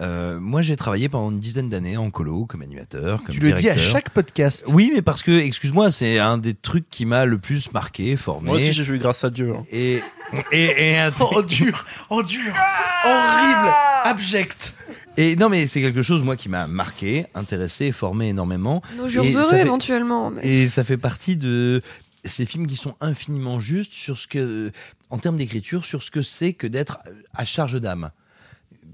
Euh, 0.00 0.38
moi, 0.40 0.62
j'ai 0.62 0.76
travaillé 0.76 1.08
pendant 1.08 1.30
une 1.30 1.40
dizaine 1.40 1.68
d'années 1.68 1.96
en 1.96 2.10
colo, 2.10 2.46
comme 2.46 2.62
animateur, 2.62 3.22
comme 3.22 3.34
Tu 3.34 3.40
le 3.40 3.52
dis 3.52 3.68
à 3.68 3.76
chaque 3.76 4.10
podcast. 4.10 4.64
Oui, 4.68 4.90
mais 4.94 5.02
parce 5.02 5.22
que, 5.22 5.30
excuse-moi, 5.32 5.90
c'est 5.90 6.18
un 6.18 6.38
des 6.38 6.54
trucs 6.54 6.88
qui 6.90 7.04
m'a 7.06 7.24
le 7.26 7.38
plus 7.38 7.72
marqué, 7.72 8.16
formé. 8.16 8.46
Moi 8.48 8.56
aussi, 8.56 8.72
j'ai 8.72 8.82
vu 8.84 8.98
grâce 8.98 9.24
à 9.24 9.30
Dieu. 9.30 9.52
hein. 9.56 9.64
Et 9.70 10.00
et, 10.52 10.90
et 10.92 10.98
un- 10.98 11.12
Oh 11.20 11.42
dur, 11.42 11.84
oh 12.10 12.22
dur, 12.22 12.52
horrible, 13.04 13.72
abject. 14.04 14.74
Et 15.16 15.36
non, 15.36 15.48
mais 15.48 15.66
c'est 15.66 15.80
quelque 15.80 16.02
chose, 16.02 16.22
moi, 16.22 16.36
qui 16.36 16.48
m'a 16.48 16.66
marqué, 16.66 17.26
intéressé, 17.34 17.92
formé 17.92 18.28
énormément. 18.30 18.82
Nos 18.96 19.06
jours 19.06 19.24
Et 19.24 19.32
ça 19.32 19.40
heureux, 19.40 19.50
fait- 19.50 19.60
éventuellement. 19.62 20.30
mais- 20.30 20.44
Et 20.44 20.68
ça 20.68 20.82
fait 20.84 20.96
partie 20.96 21.36
de 21.36 21.82
ces 22.24 22.46
films 22.46 22.66
qui 22.66 22.76
sont 22.76 22.96
infiniment 23.00 23.60
justes 23.60 23.92
sur 23.92 24.18
ce 24.18 24.26
que, 24.26 24.72
en 25.10 25.18
termes 25.18 25.36
d'écriture, 25.36 25.84
sur 25.84 26.02
ce 26.02 26.10
que 26.10 26.22
c'est 26.22 26.52
que 26.52 26.66
d'être 26.66 26.98
à 27.34 27.44
charge 27.44 27.80
d'âme. 27.80 28.10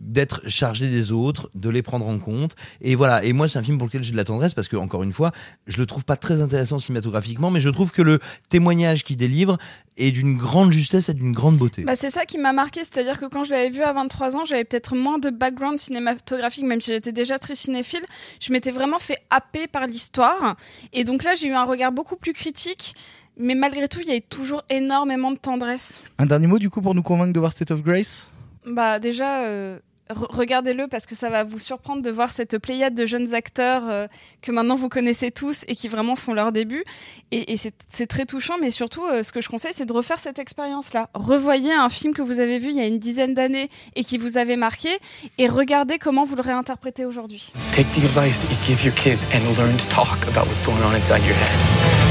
D'être 0.00 0.40
chargé 0.48 0.88
des 0.88 1.12
autres, 1.12 1.50
de 1.54 1.68
les 1.68 1.82
prendre 1.82 2.06
en 2.06 2.18
compte. 2.18 2.56
Et 2.80 2.94
voilà. 2.94 3.22
Et 3.22 3.34
moi, 3.34 3.48
c'est 3.48 3.58
un 3.58 3.62
film 3.62 3.76
pour 3.76 3.86
lequel 3.86 4.02
j'ai 4.02 4.12
de 4.12 4.16
la 4.16 4.24
tendresse 4.24 4.54
parce 4.54 4.66
que, 4.66 4.76
encore 4.76 5.02
une 5.02 5.12
fois, 5.12 5.30
je 5.66 5.78
le 5.78 5.86
trouve 5.86 6.04
pas 6.04 6.16
très 6.16 6.40
intéressant 6.40 6.78
cinématographiquement, 6.78 7.50
mais 7.50 7.60
je 7.60 7.68
trouve 7.68 7.92
que 7.92 8.00
le 8.00 8.18
témoignage 8.48 9.04
qu'il 9.04 9.18
délivre 9.18 9.58
est 9.96 10.10
d'une 10.10 10.36
grande 10.36 10.72
justesse 10.72 11.10
et 11.10 11.14
d'une 11.14 11.32
grande 11.32 11.58
beauté. 11.58 11.82
Bah, 11.82 11.96
c'est 11.96 12.10
ça 12.10 12.24
qui 12.24 12.38
m'a 12.38 12.52
marqué, 12.52 12.80
c'est-à-dire 12.80 13.20
que 13.20 13.26
quand 13.26 13.44
je 13.44 13.50
l'avais 13.50 13.68
vu 13.68 13.82
à 13.82 13.92
23 13.92 14.36
ans, 14.36 14.44
j'avais 14.46 14.64
peut-être 14.64 14.96
moins 14.96 15.18
de 15.18 15.30
background 15.30 15.78
cinématographique, 15.78 16.64
même 16.64 16.80
si 16.80 16.92
j'étais 16.92 17.12
déjà 17.12 17.38
très 17.38 17.54
cinéphile. 17.54 18.04
Je 18.40 18.52
m'étais 18.52 18.70
vraiment 18.70 18.98
fait 18.98 19.18
happer 19.28 19.66
par 19.66 19.86
l'histoire. 19.86 20.56
Et 20.92 21.04
donc 21.04 21.24
là, 21.24 21.34
j'ai 21.34 21.48
eu 21.48 21.54
un 21.54 21.64
regard 21.64 21.92
beaucoup 21.92 22.16
plus 22.16 22.32
critique. 22.32 22.94
Mais 23.36 23.54
malgré 23.54 23.88
tout, 23.88 24.00
il 24.02 24.08
y 24.08 24.12
a 24.12 24.16
eu 24.16 24.22
toujours 24.22 24.62
énormément 24.68 25.30
de 25.30 25.38
tendresse. 25.38 26.02
Un 26.18 26.26
dernier 26.26 26.46
mot 26.46 26.58
du 26.58 26.68
coup 26.68 26.82
pour 26.82 26.94
nous 26.94 27.02
convaincre 27.02 27.32
de 27.32 27.40
voir 27.40 27.52
State 27.52 27.70
of 27.70 27.82
Grace? 27.82 28.30
Bah 28.66 28.98
déjà, 28.98 29.42
euh, 29.44 29.78
regardez-le 30.10 30.88
parce 30.88 31.06
que 31.06 31.14
ça 31.14 31.30
va 31.30 31.44
vous 31.44 31.58
surprendre 31.58 32.02
de 32.02 32.10
voir 32.10 32.30
cette 32.32 32.58
pléiade 32.58 32.94
de 32.94 33.06
jeunes 33.06 33.34
acteurs 33.34 33.82
euh, 33.88 34.06
que 34.42 34.52
maintenant 34.52 34.74
vous 34.74 34.88
connaissez 34.88 35.30
tous 35.30 35.64
et 35.68 35.74
qui 35.74 35.88
vraiment 35.88 36.16
font 36.16 36.34
leur 36.34 36.52
début. 36.52 36.84
Et, 37.30 37.56
c'est 37.56 38.06
très 38.06 38.24
touchant, 38.24 38.54
mais 38.60 38.70
surtout, 38.70 39.04
euh, 39.04 39.22
ce 39.22 39.32
que 39.32 39.40
je 39.40 39.48
conseille, 39.48 39.72
c'est 39.74 39.86
de 39.86 39.92
refaire 39.92 40.18
cette 40.18 40.38
expérience-là. 40.38 41.08
Revoyez 41.14 41.72
un 41.72 41.88
film 41.88 42.14
que 42.14 42.22
vous 42.22 42.40
avez 42.40 42.58
vu 42.58 42.70
il 42.70 42.76
y 42.76 42.80
a 42.80 42.86
une 42.86 42.98
dizaine 42.98 43.34
d'années 43.34 43.68
et 43.96 44.04
qui 44.04 44.18
vous 44.18 44.36
avait 44.36 44.56
marqué 44.56 44.88
et 45.38 45.48
regardez 45.48 45.98
comment 45.98 46.24
vous 46.24 46.36
le 46.36 46.42
réinterprétez 46.42 47.04
aujourd'hui. 47.04 47.52
Take 47.72 47.88
the 47.90 48.04
advice 48.04 48.40
that 48.40 48.52
you 48.52 48.58
give 48.66 48.84
your 48.84 48.94
kids 48.94 49.26
and 49.34 49.40
learn 49.56 49.76
to 49.76 49.86
talk 49.88 50.18
about 50.28 50.46
what's 50.48 50.62
going 50.64 50.82
on 50.82 50.94
inside 50.94 51.24
your 51.24 51.36
head. 51.36 52.09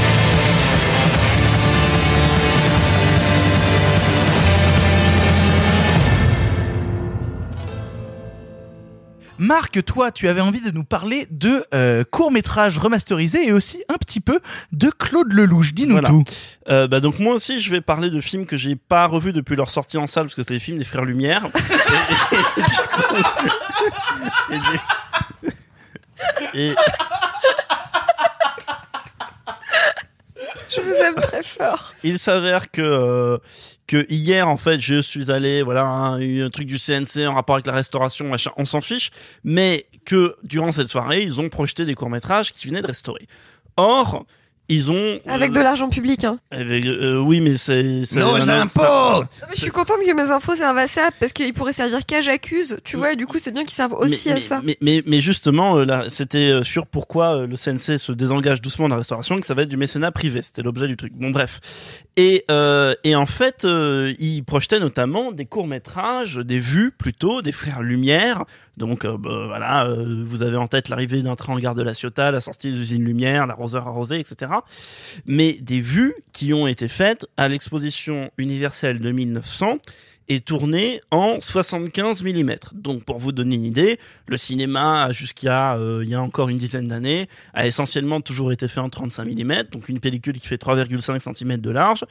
Marc, 9.40 9.82
toi, 9.86 10.12
tu 10.12 10.28
avais 10.28 10.42
envie 10.42 10.60
de 10.60 10.70
nous 10.70 10.84
parler 10.84 11.26
de 11.30 11.64
euh, 11.72 12.04
courts-métrages 12.04 12.76
remasterisés 12.76 13.48
et 13.48 13.52
aussi 13.52 13.82
un 13.88 13.96
petit 13.96 14.20
peu 14.20 14.38
de 14.72 14.90
Claude 14.90 15.32
Lelouch. 15.32 15.72
Dis-nous 15.72 15.92
Voilà. 15.92 16.10
tout. 16.10 16.22
Euh, 16.68 16.86
bah 16.86 17.00
donc 17.00 17.18
moi 17.18 17.34
aussi 17.34 17.58
je 17.58 17.70
vais 17.70 17.80
parler 17.80 18.10
de 18.10 18.20
films 18.20 18.44
que 18.44 18.58
j'ai 18.58 18.76
pas 18.76 19.06
revus 19.06 19.32
depuis 19.32 19.56
leur 19.56 19.70
sortie 19.70 19.96
en 19.96 20.06
salle 20.06 20.24
parce 20.24 20.34
que 20.34 20.42
c'était 20.42 20.52
les 20.52 20.60
films 20.60 20.76
des 20.76 20.84
frères 20.84 21.06
Lumière. 21.06 21.46
et, 26.54 26.74
Je 30.68 30.80
vous 30.82 30.92
aime 31.02 31.14
très 31.14 31.42
fort. 31.42 31.94
il 32.04 32.18
s'avère 32.18 32.70
que 32.70 32.82
euh, 32.82 33.38
que 33.90 34.06
hier 34.08 34.48
en 34.48 34.56
fait 34.56 34.78
je 34.78 35.02
suis 35.02 35.32
allé 35.32 35.64
voilà 35.64 35.82
un, 35.82 36.20
eu 36.20 36.44
un 36.44 36.50
truc 36.50 36.68
du 36.68 36.78
CNC 36.78 37.26
en 37.26 37.34
rapport 37.34 37.56
avec 37.56 37.66
la 37.66 37.72
restauration 37.72 38.28
machin 38.28 38.52
on 38.56 38.64
s'en 38.64 38.80
fiche 38.80 39.10
mais 39.42 39.84
que 40.04 40.36
durant 40.44 40.70
cette 40.70 40.86
soirée 40.86 41.24
ils 41.24 41.40
ont 41.40 41.48
projeté 41.48 41.84
des 41.84 41.96
courts 41.96 42.08
métrages 42.08 42.52
qui 42.52 42.68
venaient 42.68 42.82
de 42.82 42.86
restaurer. 42.86 43.26
Or 43.76 44.26
ils 44.70 44.90
ont 44.90 45.20
Avec 45.26 45.52
de 45.52 45.60
l'argent 45.60 45.88
public, 45.90 46.24
hein. 46.24 46.38
avec, 46.50 46.86
euh, 46.86 47.18
oui 47.18 47.40
mais 47.40 47.56
c'est 47.58 47.82
Nos 47.82 48.38
ça- 48.40 48.62
impôts 48.62 48.80
Non, 48.82 49.20
mais 49.42 49.46
je 49.54 49.60
suis 49.60 49.70
contente 49.70 49.98
que 50.06 50.14
mes 50.14 50.30
infos 50.30 50.56
servent 50.56 50.78
à 50.78 50.86
ça 50.86 51.10
parce 51.20 51.32
qu'ils 51.32 51.52
pourraient 51.52 51.72
servir 51.74 52.06
qu'à 52.06 52.22
j'accuse, 52.22 52.78
tu 52.84 52.96
vois, 52.96 53.12
et 53.12 53.16
du 53.16 53.26
coup 53.26 53.36
c'est 53.38 53.50
bien 53.52 53.64
qu'ils 53.64 53.74
servent 53.74 53.92
aussi 53.94 54.22
mais, 54.26 54.32
à 54.32 54.34
mais- 54.36 54.40
ça. 54.40 54.60
Mais, 54.64 54.76
mais, 54.80 55.02
mais 55.06 55.20
justement, 55.20 55.76
euh, 55.78 55.84
là, 55.84 56.04
c'était 56.08 56.50
euh, 56.50 56.62
sur 56.62 56.86
pourquoi 56.86 57.40
euh, 57.40 57.46
le 57.46 57.56
CNC 57.56 57.98
se 57.98 58.12
désengage 58.12 58.62
doucement 58.62 58.86
de 58.86 58.90
la 58.92 58.98
restauration, 58.98 59.38
que 59.38 59.46
ça 59.46 59.54
va 59.54 59.62
être 59.62 59.68
du 59.68 59.76
mécénat 59.76 60.12
privé. 60.12 60.40
C'était 60.42 60.62
l'objet 60.62 60.86
du 60.86 60.96
truc. 60.96 61.12
Bon, 61.14 61.30
bref. 61.30 61.60
Et, 62.16 62.44
euh, 62.50 62.94
et 63.04 63.14
en 63.16 63.26
fait, 63.26 63.64
euh, 63.64 64.12
ils 64.18 64.42
projetaient 64.44 64.80
notamment 64.80 65.32
des 65.32 65.46
courts 65.46 65.66
métrages, 65.66 66.36
des 66.36 66.58
vues 66.58 66.92
plutôt, 66.96 67.42
des 67.42 67.52
frères 67.52 67.82
Lumière. 67.82 68.44
Donc 68.76 69.04
euh, 69.04 69.16
bah, 69.18 69.46
voilà, 69.46 69.86
euh, 69.86 70.22
vous 70.24 70.42
avez 70.42 70.56
en 70.56 70.66
tête 70.66 70.88
l'arrivée 70.88 71.22
d'un 71.22 71.36
train 71.36 71.54
en 71.54 71.58
gare 71.58 71.74
de 71.74 71.82
la 71.82 71.94
Ciotat, 71.94 72.30
la 72.30 72.40
sortie 72.40 72.70
des 72.70 72.78
usines 72.78 73.04
Lumière, 73.04 73.46
l'arroseur 73.46 73.86
arrosé, 73.86 74.18
etc. 74.18 74.52
Mais 75.26 75.52
des 75.60 75.80
vues 75.80 76.14
qui 76.32 76.54
ont 76.54 76.66
été 76.66 76.88
faites 76.88 77.26
à 77.36 77.48
l'exposition 77.48 78.30
universelle 78.38 79.00
de 79.00 79.10
1900 79.10 79.78
et 80.30 80.40
tournées 80.40 81.00
en 81.10 81.40
75 81.40 82.22
mm. 82.24 82.54
Donc 82.72 83.04
pour 83.04 83.18
vous 83.18 83.32
donner 83.32 83.56
une 83.56 83.64
idée, 83.66 83.98
le 84.28 84.36
cinéma 84.36 85.10
jusqu'à 85.10 85.74
euh, 85.74 86.00
il 86.04 86.08
y 86.08 86.14
a 86.14 86.22
encore 86.22 86.48
une 86.48 86.56
dizaine 86.56 86.88
d'années 86.88 87.28
a 87.52 87.66
essentiellement 87.66 88.20
toujours 88.20 88.52
été 88.52 88.68
fait 88.68 88.80
en 88.80 88.88
35 88.88 89.24
mm, 89.26 89.62
donc 89.72 89.88
une 89.88 89.98
pellicule 90.00 90.38
qui 90.38 90.46
fait 90.46 90.56
3,5 90.62 91.34
cm 91.34 91.56
de 91.58 91.70
large. 91.70 92.04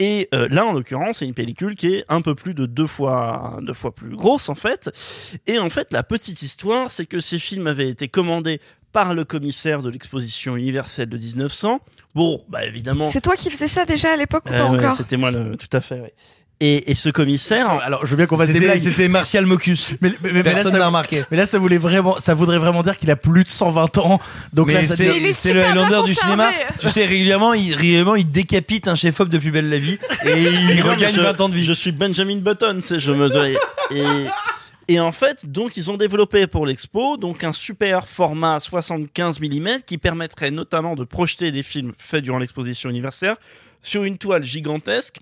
Et 0.00 0.28
euh, 0.34 0.48
là, 0.50 0.66
en 0.66 0.72
l'occurrence, 0.72 1.18
c'est 1.18 1.24
une 1.26 1.34
pellicule 1.34 1.76
qui 1.76 1.94
est 1.94 2.04
un 2.08 2.22
peu 2.22 2.34
plus 2.34 2.54
de 2.54 2.66
deux 2.66 2.88
fois, 2.88 3.60
deux 3.62 3.74
fois 3.74 3.94
plus 3.94 4.16
grosse 4.16 4.48
en 4.48 4.56
fait. 4.56 4.90
Et 5.46 5.60
en 5.60 5.70
fait, 5.70 5.92
la 5.92 6.02
petite 6.02 6.42
histoire, 6.42 6.90
c'est 6.90 7.06
que 7.06 7.20
ces 7.20 7.38
films 7.38 7.68
avaient 7.68 7.88
été 7.88 8.08
commandés 8.08 8.60
par 8.90 9.14
le 9.14 9.24
commissaire 9.24 9.82
de 9.82 9.88
l'exposition 9.88 10.56
universelle 10.56 11.08
de 11.08 11.16
1900. 11.16 11.80
Bon, 12.16 12.44
bah 12.48 12.64
évidemment. 12.64 13.06
C'est 13.06 13.20
toi 13.20 13.36
qui 13.36 13.50
faisais 13.50 13.68
ça 13.68 13.84
déjà 13.84 14.12
à 14.12 14.16
l'époque 14.16 14.44
ou 14.46 14.48
Euh, 14.52 14.58
pas 14.58 14.70
ouais, 14.70 14.78
encore? 14.78 14.94
C'était 14.96 15.16
moi, 15.16 15.30
le, 15.30 15.56
tout 15.56 15.68
à 15.72 15.80
fait. 15.80 16.00
ouais. 16.00 16.12
Et, 16.64 16.92
et 16.92 16.94
ce 16.94 17.08
commissaire, 17.08 17.68
Alors, 17.82 18.06
je 18.06 18.10
veux 18.10 18.16
bien 18.16 18.26
qu'on 18.26 18.38
fasse 18.38 18.46
des 18.46 18.52
C'était 18.54 18.66
blagues. 18.66 18.78
c'était 18.78 19.08
Martial 19.08 19.46
Mocus. 19.46 19.94
Mais, 20.00 20.10
mais- 20.22 20.30
mais 20.32 20.42
là, 20.44 20.52
Personne 20.52 20.70
ça- 20.70 20.78
n'a 20.78 20.86
remarqué. 20.86 21.24
Mais 21.32 21.36
là, 21.36 21.44
ça 21.44 21.58
voulait 21.58 21.76
vraiment, 21.76 22.20
ça 22.20 22.34
voudrait 22.34 22.58
vraiment 22.58 22.82
dire 22.82 22.96
qu'il 22.96 23.10
a 23.10 23.16
plus 23.16 23.42
de 23.42 23.48
120 23.50 23.98
ans. 23.98 24.20
Donc 24.52 24.70
là, 24.70 24.80
Mais 24.82 24.86
c'est 24.86 25.52
le 25.52 25.60
Highlander 25.64 26.02
du 26.06 26.14
cinéma. 26.14 26.50
Tu 26.78 26.88
sais, 26.88 27.04
régulièrement, 27.04 27.52
il, 27.52 27.74
régulièrement, 27.74 28.14
il 28.14 28.30
décapite 28.30 28.86
un 28.86 28.94
chef-op 28.94 29.28
de 29.28 29.38
plus 29.38 29.50
belle 29.50 29.68
la 29.70 29.78
vie 29.78 29.98
et 30.24 30.40
il 30.74 30.80
regagne 30.82 31.14
je- 31.16 31.20
20 31.20 31.40
ans 31.40 31.48
de 31.48 31.54
vie. 31.54 31.64
Je 31.64 31.72
suis 31.72 31.90
Benjamin 31.90 32.36
Button, 32.36 32.78
c'est 32.80 33.00
je 33.00 33.10
me 33.10 33.28
et, 33.44 33.56
et, 33.90 34.04
et 34.94 35.00
en 35.00 35.10
fait, 35.10 35.50
donc 35.50 35.76
ils 35.76 35.90
ont 35.90 35.96
développé 35.96 36.46
pour 36.46 36.66
l'expo 36.66 37.16
donc 37.16 37.42
un 37.42 37.52
super 37.52 38.06
format 38.06 38.60
75 38.60 39.40
mm 39.40 39.68
qui 39.84 39.98
permettrait 39.98 40.50
notamment 40.52 40.94
de 40.94 41.02
projeter 41.04 41.50
des 41.50 41.62
films 41.64 41.92
faits 41.98 42.22
durant 42.22 42.38
l'exposition 42.38 42.88
universaire 42.88 43.34
sur 43.82 44.04
une 44.04 44.16
toile 44.18 44.44
gigantesque 44.44 45.16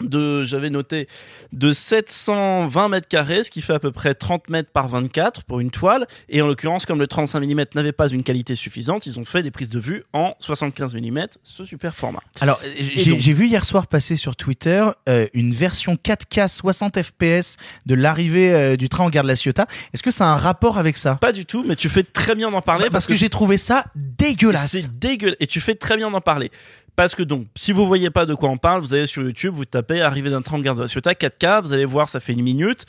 de 0.00 0.44
j'avais 0.44 0.70
noté 0.70 1.08
de 1.52 1.72
720 1.72 2.88
mètres 2.88 3.08
carrés 3.08 3.44
ce 3.44 3.50
qui 3.50 3.62
fait 3.62 3.74
à 3.74 3.78
peu 3.78 3.92
près 3.92 4.14
30 4.14 4.48
mètres 4.48 4.70
par 4.72 4.88
24 4.88 5.44
pour 5.44 5.60
une 5.60 5.70
toile 5.70 6.06
et 6.28 6.42
en 6.42 6.46
l'occurrence 6.46 6.84
comme 6.86 6.98
le 6.98 7.06
35 7.06 7.40
mm 7.40 7.64
n'avait 7.74 7.92
pas 7.92 8.08
une 8.08 8.22
qualité 8.22 8.54
suffisante 8.54 9.06
ils 9.06 9.20
ont 9.20 9.24
fait 9.24 9.42
des 9.42 9.50
prises 9.50 9.70
de 9.70 9.78
vue 9.78 10.02
en 10.12 10.34
75 10.40 10.94
mm 10.94 11.26
ce 11.42 11.64
super 11.64 11.94
format 11.94 12.20
Alors, 12.40 12.60
j'ai 12.78 13.10
donc- 13.12 13.20
j'ai 13.20 13.32
vu 13.32 13.46
hier 13.46 13.64
soir 13.64 13.86
passer 13.86 14.16
sur 14.16 14.36
Twitter 14.36 14.84
euh, 15.08 15.26
une 15.32 15.52
version 15.52 15.94
4K 15.94 16.48
60 16.48 17.00
FPS 17.02 17.56
de 17.86 17.94
l'arrivée 17.94 18.52
euh, 18.52 18.76
du 18.76 18.88
train 18.88 19.04
en 19.04 19.10
gare 19.10 19.22
de 19.22 19.28
la 19.28 19.36
Ciotat. 19.36 19.66
Est-ce 19.92 20.02
que 20.02 20.10
ça 20.10 20.24
a 20.30 20.34
un 20.34 20.36
rapport 20.36 20.78
avec 20.78 20.96
ça? 20.96 21.14
Pas 21.16 21.32
du 21.32 21.46
tout, 21.46 21.64
mais 21.66 21.76
tu 21.76 21.88
fais 21.88 22.02
très 22.02 22.34
bien 22.34 22.50
d'en 22.50 22.62
parler 22.62 22.84
Bah, 22.84 22.90
Parce 22.92 23.06
que 23.06 23.14
j'ai 23.14 23.28
trouvé 23.30 23.56
ça 23.58 23.84
dégueulasse. 23.94 24.70
C'est 24.72 24.98
dégueulasse. 24.98 25.36
Et 25.40 25.46
tu 25.46 25.60
fais 25.60 25.74
très 25.74 25.96
bien 25.96 26.10
d'en 26.10 26.20
parler. 26.20 26.50
Parce 26.96 27.14
que 27.14 27.22
donc, 27.24 27.46
si 27.56 27.72
vous 27.72 27.86
voyez 27.86 28.10
pas 28.10 28.24
de 28.24 28.34
quoi 28.34 28.48
on 28.50 28.56
parle, 28.56 28.80
vous 28.80 28.94
allez 28.94 29.06
sur 29.06 29.22
YouTube, 29.22 29.52
vous 29.54 29.64
tapez 29.64 30.00
arrivée 30.00 30.30
d'un 30.30 30.42
train 30.42 30.58
de 30.58 30.62
gare 30.62 30.76
de 30.76 30.82
la 30.82 30.86
Ciotat 30.88 31.12
4K, 31.14 31.62
vous 31.62 31.72
allez 31.72 31.84
voir, 31.84 32.08
ça 32.08 32.20
fait 32.20 32.32
une 32.32 32.42
minute. 32.42 32.84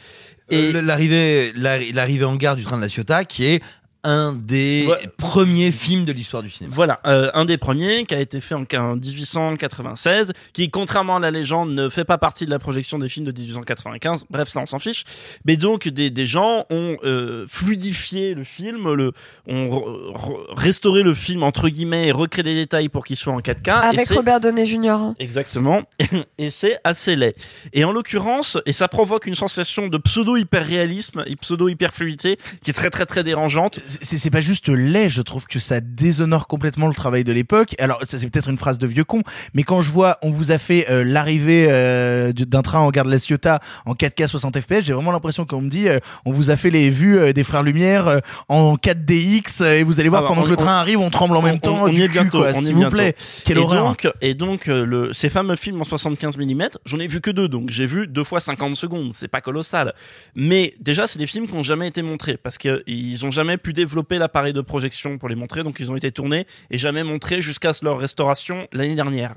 Et 0.52 0.72
l'arrivée, 0.74 1.52
l'arri- 1.56 1.92
l'arrivée 1.92 2.26
en 2.26 2.36
gare 2.36 2.56
du 2.56 2.64
train 2.64 2.78
de 2.78 2.82
la 2.84 2.90
Ciotat, 2.90 3.26
qui 3.26 3.46
est 3.46 3.64
un 4.06 4.34
des 4.34 4.88
premiers 5.18 5.72
films 5.72 6.06
de 6.06 6.12
l'histoire 6.14 6.42
du 6.44 6.50
cinéma. 6.50 6.74
Voilà, 6.76 7.00
euh, 7.06 7.30
un 7.34 7.44
des 7.46 7.58
premiers 7.58 8.06
qui 8.06 8.16
a 8.16 8.20
été 8.20 8.40
fait 8.40 8.56
en, 8.56 8.64
en 8.78 8.96
1896, 8.96 10.32
qui 10.54 10.70
contrairement 10.70 11.18
à 11.18 11.20
la 11.20 11.32
légende 11.32 11.72
ne 11.72 11.90
fait 11.90 12.06
pas 12.06 12.18
partie 12.18 12.46
de 12.46 12.52
la 12.52 12.60
projection 12.60 13.00
des 13.00 13.10
films 13.10 13.26
de 13.26 13.32
1895. 13.32 14.26
Bref, 14.30 14.48
ça 14.50 14.60
on 14.62 14.66
s'en 14.66 14.80
fiche. 14.80 15.04
Mais 15.46 15.58
donc 15.58 15.88
des, 15.88 16.10
des 16.10 16.26
gens 16.26 16.66
ont 16.70 16.98
euh, 17.04 17.46
fluidifié 17.48 18.34
le 18.34 18.44
film, 18.44 18.94
le, 18.94 19.12
ont 19.48 19.68
re- 19.68 20.14
re- 20.16 20.46
restauré 20.56 21.04
le 21.04 21.14
film 21.14 21.44
entre 21.44 21.70
guillemets 21.70 22.08
et 22.08 22.12
recréé 22.12 22.44
des 22.44 22.54
détails 22.56 22.90
pour 22.90 23.06
qu'il 23.06 23.18
soit 23.18 23.34
en 23.34 23.40
4K. 23.40 23.68
et 23.68 23.98
Avec 23.98 24.10
Robert 24.10 24.40
Downey 24.40 24.66
Jr. 24.66 24.90
hein. 24.90 25.16
Exactement. 25.20 25.82
et 26.38 26.50
c'est 26.50 26.78
assez 26.84 27.16
laid. 27.16 27.34
Et 27.74 27.84
en 27.84 27.92
l'occurrence, 27.92 28.58
et 28.66 28.74
ça 28.74 28.88
provoque 28.88 29.26
une 29.26 29.36
sensation 29.36 29.88
de 29.88 29.98
pseudo-hyper-réalisme 29.98 31.24
et 31.28 31.36
pseudo-hyper-fluidité 31.36 32.38
qui 32.64 32.70
est 32.72 32.74
très 32.74 32.90
très 32.90 33.06
très 33.06 33.24
dérangeante. 33.24 33.80
C'est 34.02 34.18
c'est 34.18 34.30
pas 34.30 34.42
juste 34.42 34.70
laid, 34.70 35.10
je 35.10 35.22
trouve 35.22 35.46
que 35.48 35.60
ça 35.60 35.80
déshonore 35.82 36.48
complètement 36.48 36.88
le 36.88 36.94
travail 36.94 37.24
de 37.24 37.32
l'époque. 37.32 37.76
Alors 37.80 38.00
ça 38.08 38.18
c'est 38.18 38.30
peut-être 38.30 38.50
une 38.50 38.58
phrase 38.58 38.78
de 38.78 38.88
vieux 38.88 39.04
con, 39.04 39.22
mais 39.54 39.64
quand 39.64 39.82
je 39.82 39.92
vois 39.92 40.18
on 40.22 40.30
vous 40.30 40.52
a 40.52 40.58
fait 40.58 40.88
euh, 40.90 41.04
l'arrivée 41.04 41.68
euh, 41.70 42.32
du- 42.34 42.46
d'un 42.46 42.62
train 42.62 42.80
en 42.80 42.90
gare 42.92 43.06
de 43.06 43.12
la 43.12 43.18
Ciotat 43.18 43.60
en 43.86 43.94
4K 43.94 44.28
60 44.28 44.60
FPS, 44.60 44.82
j'ai 44.86 44.94
vraiment 44.94 45.12
l'impression 45.12 45.46
qu'on 45.46 45.62
me 45.62 45.70
dit 45.70 45.88
euh, 45.88 46.00
on 46.26 46.32
vous 46.32 46.52
a 46.52 46.56
fait 46.58 46.70
les 46.70 46.90
vues 46.90 47.18
euh, 47.18 47.34
des 47.34 47.44
frères 47.44 47.64
Lumière 47.64 48.08
euh, 48.08 48.20
en 48.50 48.76
4DX 48.76 49.62
euh, 49.62 49.80
et 49.80 49.84
vous 49.84 50.00
allez 50.00 50.10
voir 50.10 50.22
Ah 50.22 50.24
bah, 50.24 50.30
pendant 50.30 50.42
on- 50.42 50.46
que 50.46 50.50
le 50.52 50.56
train 50.58 50.78
on- 50.78 50.80
arrive 50.82 51.00
on 51.00 51.10
tremble 51.10 51.36
en 51.38 51.42
même 51.42 51.56
on- 51.56 51.60
temps 51.60 51.84
on 51.84 51.88
y 51.88 52.02
est 52.02 52.08
bientôt, 52.08 52.44
s'il 52.54 52.76
vous 52.76 52.90
plaît. 52.90 53.16
Quelle 53.46 53.58
et 53.58 53.62
horreur. 53.62 53.86
Donc, 53.86 54.08
et 54.22 54.34
donc, 54.34 54.68
euh, 54.68 54.86
le, 54.86 55.14
ces 55.14 55.30
fameux 55.30 55.56
films 55.56 55.82
en 55.82 55.84
75 55.84 56.38
mm, 56.38 56.64
j'en 56.86 57.00
ai 57.00 57.08
vu 57.08 57.22
que 57.22 57.32
deux, 57.32 57.48
donc 57.48 57.70
j'ai 57.70 57.86
vu 57.86 58.08
deux 58.08 58.24
fois 58.24 58.40
50 58.40 58.76
secondes, 58.76 59.12
c'est 59.14 59.28
pas 59.28 59.42
colossal. 59.42 59.94
Mais 60.36 60.74
déjà, 60.80 61.08
c'est 61.08 61.20
des 61.20 61.28
films 61.28 61.48
qui 61.48 61.56
ont 61.56 61.64
jamais 61.64 61.88
été 61.88 62.02
montrés, 62.02 62.38
parce 62.38 62.58
qu'ils 62.58 63.26
ont 63.26 63.32
jamais 63.32 63.58
pu 63.58 63.72
développer 63.74 63.85
l'appareil 64.12 64.54
de 64.54 64.62
projection 64.62 65.18
pour 65.18 65.30
les 65.30 65.36
montrer, 65.36 65.64
donc 65.64 65.80
ils 65.80 65.92
ont 65.92 65.96
été 65.96 66.12
tournés 66.12 66.46
et 66.72 66.78
jamais 66.78 67.04
montrés 67.04 67.42
jusqu'à 67.42 67.72
leur 67.82 68.00
restauration 68.00 68.68
l'année 68.72 68.96
dernière. 68.96 69.36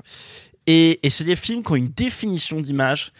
Et, 0.66 1.00
c'est 1.08 1.24
des 1.24 1.36
films 1.36 1.62
qui 1.62 1.72
ont 1.72 1.76
une 1.76 1.88
définition 1.88 2.60
d'image. 2.60 3.12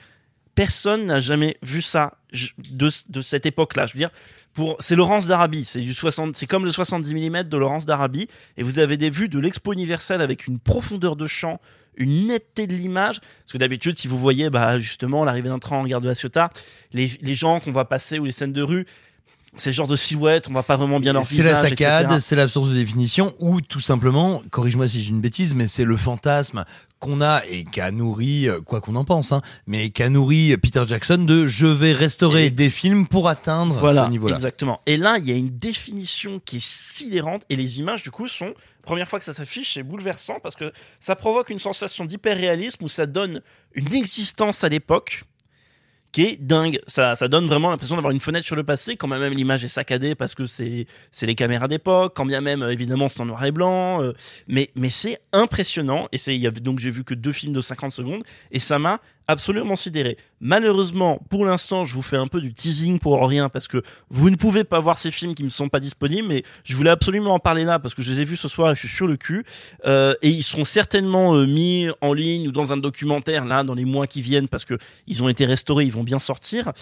Personne 0.55 1.07
n'a 1.07 1.21
jamais 1.21 1.57
vu 1.63 1.81
ça 1.81 2.19
de 2.59 3.21
cette 3.21 3.47
époque-là. 3.47 3.87
Je 3.87 3.95
veux 3.95 3.99
dire, 3.99 4.11
pour 4.53 4.77
c'est 4.81 4.97
Laurence 4.97 5.27
d'Arabie, 5.27 5.65
c'est 5.65 5.81
du 5.81 5.95
60, 5.95 6.35
c'est 6.37 6.47
comme 6.47 6.65
le 6.65 6.71
70 6.71 7.15
mm 7.15 7.45
de 7.45 7.57
Laurence 7.57 7.87
d'Arabie, 7.87 8.27
et 8.57 8.63
vous 8.63 8.81
avez 8.81 8.97
des 8.97 9.09
vues 9.09 9.29
de 9.29 9.39
l'Expo 9.39 9.73
universelle 9.73 10.21
avec 10.21 10.47
une 10.47 10.59
profondeur 10.59 11.17
de 11.17 11.27
champ, 11.27 11.61
une 11.97 12.27
netteté 12.27 12.67
de 12.67 12.75
l'image. 12.75 13.21
Parce 13.21 13.53
que 13.53 13.59
d'habitude, 13.59 13.97
si 13.99 14.09
vous 14.09 14.19
voyez, 14.19 14.51
bah 14.51 14.79
justement 14.79 15.25
l'arrivée 15.25 15.49
d'un 15.49 15.59
train 15.59 15.77
en 15.77 15.87
gare 15.87 16.01
de 16.01 16.09
la 16.09 16.15
Ciotat, 16.15 16.51
les, 16.93 17.09
les 17.21 17.35
gens 17.35 17.61
qu'on 17.61 17.73
va 17.73 17.85
passer 17.85 18.19
ou 18.19 18.25
les 18.25 18.33
scènes 18.33 18.53
de 18.53 18.63
rue, 18.63 18.85
c'est 19.59 19.71
le 19.71 19.75
genre 19.75 19.87
de 19.89 19.97
silhouette, 19.97 20.47
on 20.49 20.53
voit 20.53 20.63
pas 20.63 20.77
vraiment 20.77 21.01
bien 21.01 21.13
leur 21.13 21.25
C'est 21.27 21.43
la 21.43 21.57
saccade, 21.57 22.21
c'est 22.21 22.37
l'absence 22.37 22.69
de 22.69 22.75
définition, 22.75 23.35
ou 23.39 23.61
tout 23.61 23.81
simplement, 23.81 24.43
corrige-moi 24.51 24.89
si 24.89 25.03
j'ai 25.03 25.11
une 25.11 25.21
bêtise, 25.21 25.55
mais 25.55 25.69
c'est 25.69 25.85
le 25.85 25.97
fantasme 25.97 26.65
qu'on 26.99 27.21
a 27.21 27.43
et 27.49 27.65
qu'a 27.65 27.91
nourri, 27.91 28.49
euh, 28.49 28.61
quoi 28.61 28.81
qu'on 28.81 28.97
en 28.97 29.05
pense, 29.05 29.33
hein, 29.33 29.41
mais 29.67 29.91
qu'a 29.91 30.09
nourri 30.09 30.57
Peter 30.57 30.83
Jackson 30.87 31.19
de 31.19 31.47
je 31.47 31.67
vais 31.67 31.93
restaurer 31.93 32.51
des 32.51 32.71
films 32.71 33.07
pour 33.07 33.29
atteindre 33.29 33.75
Voilà, 33.75 34.07
ce 34.07 34.11
niveau-là. 34.11 34.35
exactement. 34.37 34.81
Et 34.87 34.97
là, 34.97 35.19
il 35.19 35.29
y 35.29 35.33
a 35.33 35.37
une 35.37 35.51
définition 35.57 36.41
qui 36.45 36.57
est 36.57 36.65
sidérante 36.65 37.43
et 37.51 37.57
les 37.57 37.79
images, 37.79 38.03
du 38.03 38.11
coup, 38.11 38.27
sont, 38.27 38.53
première 38.83 39.07
fois 39.09 39.19
que 39.19 39.25
ça 39.25 39.33
s'affiche, 39.33 39.75
c'est 39.75 39.83
bouleversant 39.83 40.39
parce 40.43 40.57
que 40.57 40.73
ça 40.99 41.15
provoque 41.15 41.51
une 41.51 41.59
sensation 41.61 42.05
d'hyper-réalisme 42.05 42.85
où 42.85 42.89
ça 42.89 43.07
donne 43.07 43.43
une 43.75 43.93
existence 43.95 44.65
à 44.65 44.69
l'époque 44.69 45.25
qui 46.19 46.37
dingue. 46.39 46.81
Ça, 46.87 47.15
ça 47.15 47.29
donne 47.29 47.47
vraiment 47.47 47.71
l'impression 47.71 47.95
d'avoir 47.95 48.13
une 48.13 48.21
fenêtre 48.21 48.45
sur 48.45 48.57
le 48.57 48.65
passé, 48.65 48.97
quand 48.97 49.07
même 49.07 49.33
l'image 49.33 49.65
est 49.65 49.69
saccadée 49.69 50.15
parce 50.15 50.35
que 50.35 50.47
c'est, 50.47 50.87
c'est 51.13 51.27
les 51.27 51.35
caméras 51.35 51.69
d'époque, 51.69 52.13
quand 52.17 52.27
bien 52.27 52.41
même, 52.41 52.63
évidemment, 52.63 53.09
c'est 53.09 53.21
en 53.21 53.27
noir 53.27 53.45
et 53.45 53.53
blanc, 53.53 54.03
euh, 54.03 54.13
mais, 54.49 54.71
mais 54.75 54.91
c'est 54.91 55.19
impressionnant. 55.33 56.09
Et 56.11 56.19
c'est, 56.19 56.35
il 56.35 56.43
y 56.43 56.49
donc 56.61 56.81
j'ai 56.81 56.91
vu 56.91 57.05
que 57.05 57.15
deux 57.15 57.33
films 57.33 57.53
de 57.53 57.61
50 57.61 57.93
secondes 57.93 58.25
et 58.51 58.59
ça 58.59 58.79
m'a 58.79 59.01
absolument 59.29 59.77
sidéré. 59.77 60.17
Malheureusement, 60.41 61.21
pour 61.29 61.45
l'instant, 61.45 61.85
je 61.85 61.95
vous 61.95 62.03
fais 62.03 62.17
un 62.17 62.27
peu 62.27 62.41
du 62.41 62.53
teasing 62.53 62.99
pour 62.99 63.21
rien 63.29 63.49
parce 63.49 63.69
que 63.69 63.83
vous 64.09 64.31
ne 64.31 64.37
pouvez 64.37 64.65
pas 64.65 64.81
voir 64.81 64.99
ces 64.99 65.11
films 65.11 65.35
qui 65.35 65.45
ne 65.45 65.51
sont 65.51 65.69
pas 65.69 65.81
disponibles, 65.81 66.27
mais 66.27 66.43
je 66.65 66.75
voulais 66.75 66.91
absolument 66.91 67.35
en 67.35 67.39
parler 67.39 67.65
là 67.65 67.79
parce 67.79 67.95
que 67.95 68.03
je 68.03 68.11
les 68.13 68.21
ai 68.21 68.25
vus 68.25 68.37
ce 68.37 68.49
soir 68.49 68.73
et 68.73 68.75
je 68.75 68.81
suis 68.81 68.89
sur 68.89 69.07
le 69.07 69.17
cul. 69.17 69.45
Euh, 69.87 70.15
et 70.23 70.31
ils 70.31 70.43
seront 70.43 70.65
certainement 70.65 71.35
euh, 71.35 71.47
mis 71.47 71.89
en 72.01 72.15
ligne 72.15 72.49
ou 72.49 72.53
dans 72.53 72.73
un 72.73 72.79
documentaire 72.79 73.45
là 73.45 73.63
dans 73.65 73.75
les 73.75 73.85
mois 73.85 74.07
qui 74.07 74.23
viennent 74.23 74.49
parce 74.49 74.65
que 74.65 74.79
ils 75.07 75.23
ont 75.23 75.29
été 75.29 75.45
restaurés, 75.45 75.85
ils 75.85 75.93
vont 75.93 76.05
bien 76.05 76.19
sortir. 76.19 76.73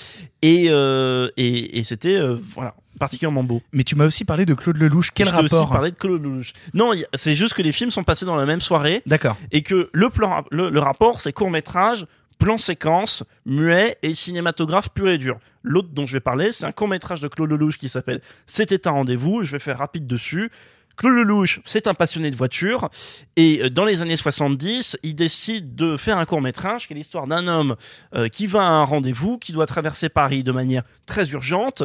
Et 0.40 0.66
euh, 0.70 1.28
et, 1.36 1.78
et 1.78 1.84
c'était 1.84 2.16
euh, 2.16 2.38
voilà 2.40 2.74
particulièrement 2.98 3.44
beau. 3.44 3.62
Mais 3.72 3.84
tu 3.84 3.94
m'as 3.94 4.06
aussi 4.06 4.24
parlé 4.24 4.46
de 4.46 4.54
Claude 4.54 4.76
Lelouch. 4.76 5.10
Quel 5.14 5.26
je 5.26 5.32
rapport 5.34 5.62
aussi 5.62 5.72
parlé 5.72 5.90
de 5.90 5.96
Claude 5.96 6.22
Lelouch. 6.22 6.52
Non, 6.74 6.92
c'est 7.14 7.34
juste 7.34 7.54
que 7.54 7.62
les 7.62 7.72
films 7.72 7.90
sont 7.90 8.04
passés 8.04 8.26
dans 8.26 8.36
la 8.36 8.46
même 8.46 8.60
soirée. 8.60 9.02
D'accord. 9.06 9.36
Et 9.52 9.62
que 9.62 9.90
le 9.92 10.08
plan, 10.10 10.44
le, 10.50 10.70
le 10.70 10.80
rapport, 10.80 11.20
c'est 11.20 11.32
court 11.32 11.50
métrage, 11.50 12.06
plan 12.38 12.58
séquence, 12.58 13.24
muet 13.44 13.96
et 14.02 14.14
cinématographe 14.14 14.90
pur 14.90 15.08
et 15.08 15.18
dur. 15.18 15.38
L'autre 15.62 15.88
dont 15.92 16.06
je 16.06 16.12
vais 16.12 16.20
parler, 16.20 16.52
c'est 16.52 16.64
un 16.64 16.72
court 16.72 16.88
métrage 16.88 17.20
de 17.20 17.28
Claude 17.28 17.50
Lelouch 17.50 17.78
qui 17.78 17.88
s'appelle 17.88 18.20
C'était 18.46 18.86
un 18.86 18.92
rendez-vous. 18.92 19.44
Je 19.44 19.52
vais 19.52 19.58
faire 19.58 19.78
rapide 19.78 20.06
dessus. 20.06 20.50
Claude 20.96 21.14
Lelouch, 21.14 21.60
c'est 21.64 21.86
un 21.88 21.94
passionné 21.94 22.30
de 22.30 22.36
voitures 22.36 22.88
et 23.36 23.60
euh, 23.64 23.70
dans 23.70 23.84
les 23.84 24.00
années 24.02 24.16
70, 24.16 24.96
il 25.02 25.14
décide 25.14 25.74
de 25.74 25.96
faire 25.96 26.18
un 26.18 26.24
court 26.24 26.40
métrage 26.40 26.86
qui 26.86 26.94
est 26.94 26.96
l'histoire 26.96 27.26
d'un 27.26 27.46
homme 27.48 27.76
euh, 28.14 28.28
qui 28.28 28.46
va 28.46 28.60
à 28.62 28.70
un 28.70 28.84
rendez-vous, 28.84 29.38
qui 29.38 29.52
doit 29.52 29.66
traverser 29.66 30.08
Paris 30.08 30.42
de 30.42 30.52
manière 30.52 30.82
très 31.06 31.30
urgente 31.30 31.82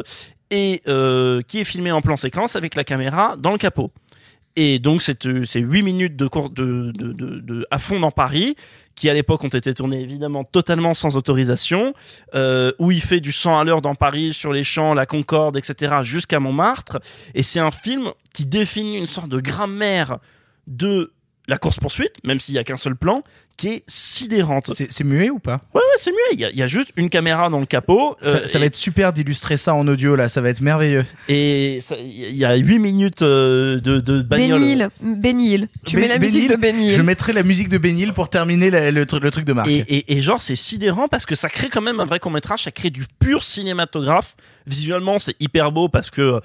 et 0.50 0.80
euh, 0.88 1.42
qui 1.42 1.60
est 1.60 1.64
filmé 1.64 1.92
en 1.92 2.00
plan 2.00 2.16
séquence 2.16 2.56
avec 2.56 2.74
la 2.74 2.84
caméra 2.84 3.36
dans 3.36 3.52
le 3.52 3.58
capot. 3.58 3.90
Et 4.56 4.78
donc 4.78 5.00
c'est 5.00 5.24
euh, 5.26 5.44
c'est 5.46 5.60
huit 5.60 5.82
minutes 5.82 6.14
de, 6.16 6.26
cour- 6.26 6.50
de, 6.50 6.92
de, 6.94 7.12
de, 7.12 7.40
de- 7.40 7.66
à 7.70 7.78
fond 7.78 8.00
dans 8.00 8.10
Paris, 8.10 8.54
qui 8.94 9.08
à 9.08 9.14
l'époque 9.14 9.44
ont 9.44 9.48
été 9.48 9.74
tournées 9.74 10.00
évidemment 10.00 10.44
totalement 10.44 10.94
sans 10.94 11.16
autorisation, 11.16 11.94
euh, 12.34 12.72
où 12.78 12.90
il 12.90 13.00
fait 13.00 13.20
du 13.20 13.32
100 13.32 13.58
à 13.58 13.64
l'heure 13.64 13.82
dans 13.82 13.94
Paris, 13.94 14.32
sur 14.32 14.52
les 14.52 14.64
champs, 14.64 14.94
la 14.94 15.06
Concorde, 15.06 15.56
etc., 15.56 15.96
jusqu'à 16.02 16.40
Montmartre. 16.40 16.98
Et 17.34 17.42
c'est 17.42 17.60
un 17.60 17.70
film 17.70 18.10
qui 18.32 18.46
définit 18.46 18.98
une 18.98 19.06
sorte 19.06 19.28
de 19.28 19.40
grammaire 19.40 20.18
de 20.66 21.12
la 21.52 21.58
course 21.58 21.76
poursuite, 21.78 22.12
même 22.24 22.40
s'il 22.40 22.54
y 22.54 22.58
a 22.58 22.64
qu'un 22.64 22.76
seul 22.78 22.96
plan, 22.96 23.22
qui 23.58 23.68
est 23.68 23.82
sidérante. 23.86 24.70
C'est 24.88 25.04
muet 25.04 25.28
ou 25.30 25.38
pas? 25.38 25.58
Ouais, 25.74 25.80
ouais, 25.80 25.96
c'est 25.96 26.10
muet. 26.10 26.18
Il 26.32 26.40
y, 26.40 26.44
a, 26.46 26.50
il 26.50 26.56
y 26.56 26.62
a 26.62 26.66
juste 26.66 26.90
une 26.96 27.10
caméra 27.10 27.50
dans 27.50 27.60
le 27.60 27.66
capot. 27.66 28.16
Ça, 28.20 28.28
euh, 28.28 28.44
ça 28.46 28.58
et- 28.58 28.60
va 28.60 28.66
être 28.66 28.74
super 28.74 29.12
d'illustrer 29.12 29.58
ça 29.58 29.74
en 29.74 29.86
audio 29.86 30.16
là, 30.16 30.28
ça 30.30 30.40
va 30.40 30.48
être 30.48 30.62
merveilleux. 30.62 31.04
Et 31.28 31.80
il 32.00 32.34
y 32.36 32.44
a 32.46 32.54
8 32.56 32.78
minutes 32.78 33.20
euh, 33.22 33.78
de, 33.78 34.00
de 34.00 34.22
bagnole. 34.22 34.60
Hill. 34.62 35.68
Tu 35.84 35.96
mets 35.98 36.08
la 36.08 36.18
musique 36.18 36.48
de 36.48 36.66
Hill. 36.66 36.94
Je 36.96 37.02
mettrai 37.02 37.32
la 37.34 37.42
musique 37.42 37.68
de 37.68 37.78
Benil 37.78 38.12
pour 38.14 38.30
terminer 38.30 38.70
la- 38.70 38.90
le, 38.90 39.04
tru- 39.04 39.20
le 39.20 39.30
truc 39.30 39.44
de 39.44 39.52
Marc. 39.52 39.68
Et, 39.68 39.78
et, 39.88 40.16
et 40.16 40.20
genre 40.22 40.40
c'est 40.40 40.54
sidérant 40.56 41.08
parce 41.08 41.26
que 41.26 41.34
ça 41.34 41.48
crée 41.50 41.68
quand 41.68 41.82
même 41.82 42.00
un 42.00 42.04
vrai 42.06 42.18
court 42.20 42.32
métrage, 42.32 42.64
ça 42.64 42.70
crée 42.70 42.90
du 42.90 43.04
pur 43.20 43.42
cinématographe. 43.42 44.34
Visuellement 44.66 45.18
c'est 45.18 45.36
hyper 45.40 45.72
beau 45.72 45.88
parce 45.88 46.10
que 46.10 46.40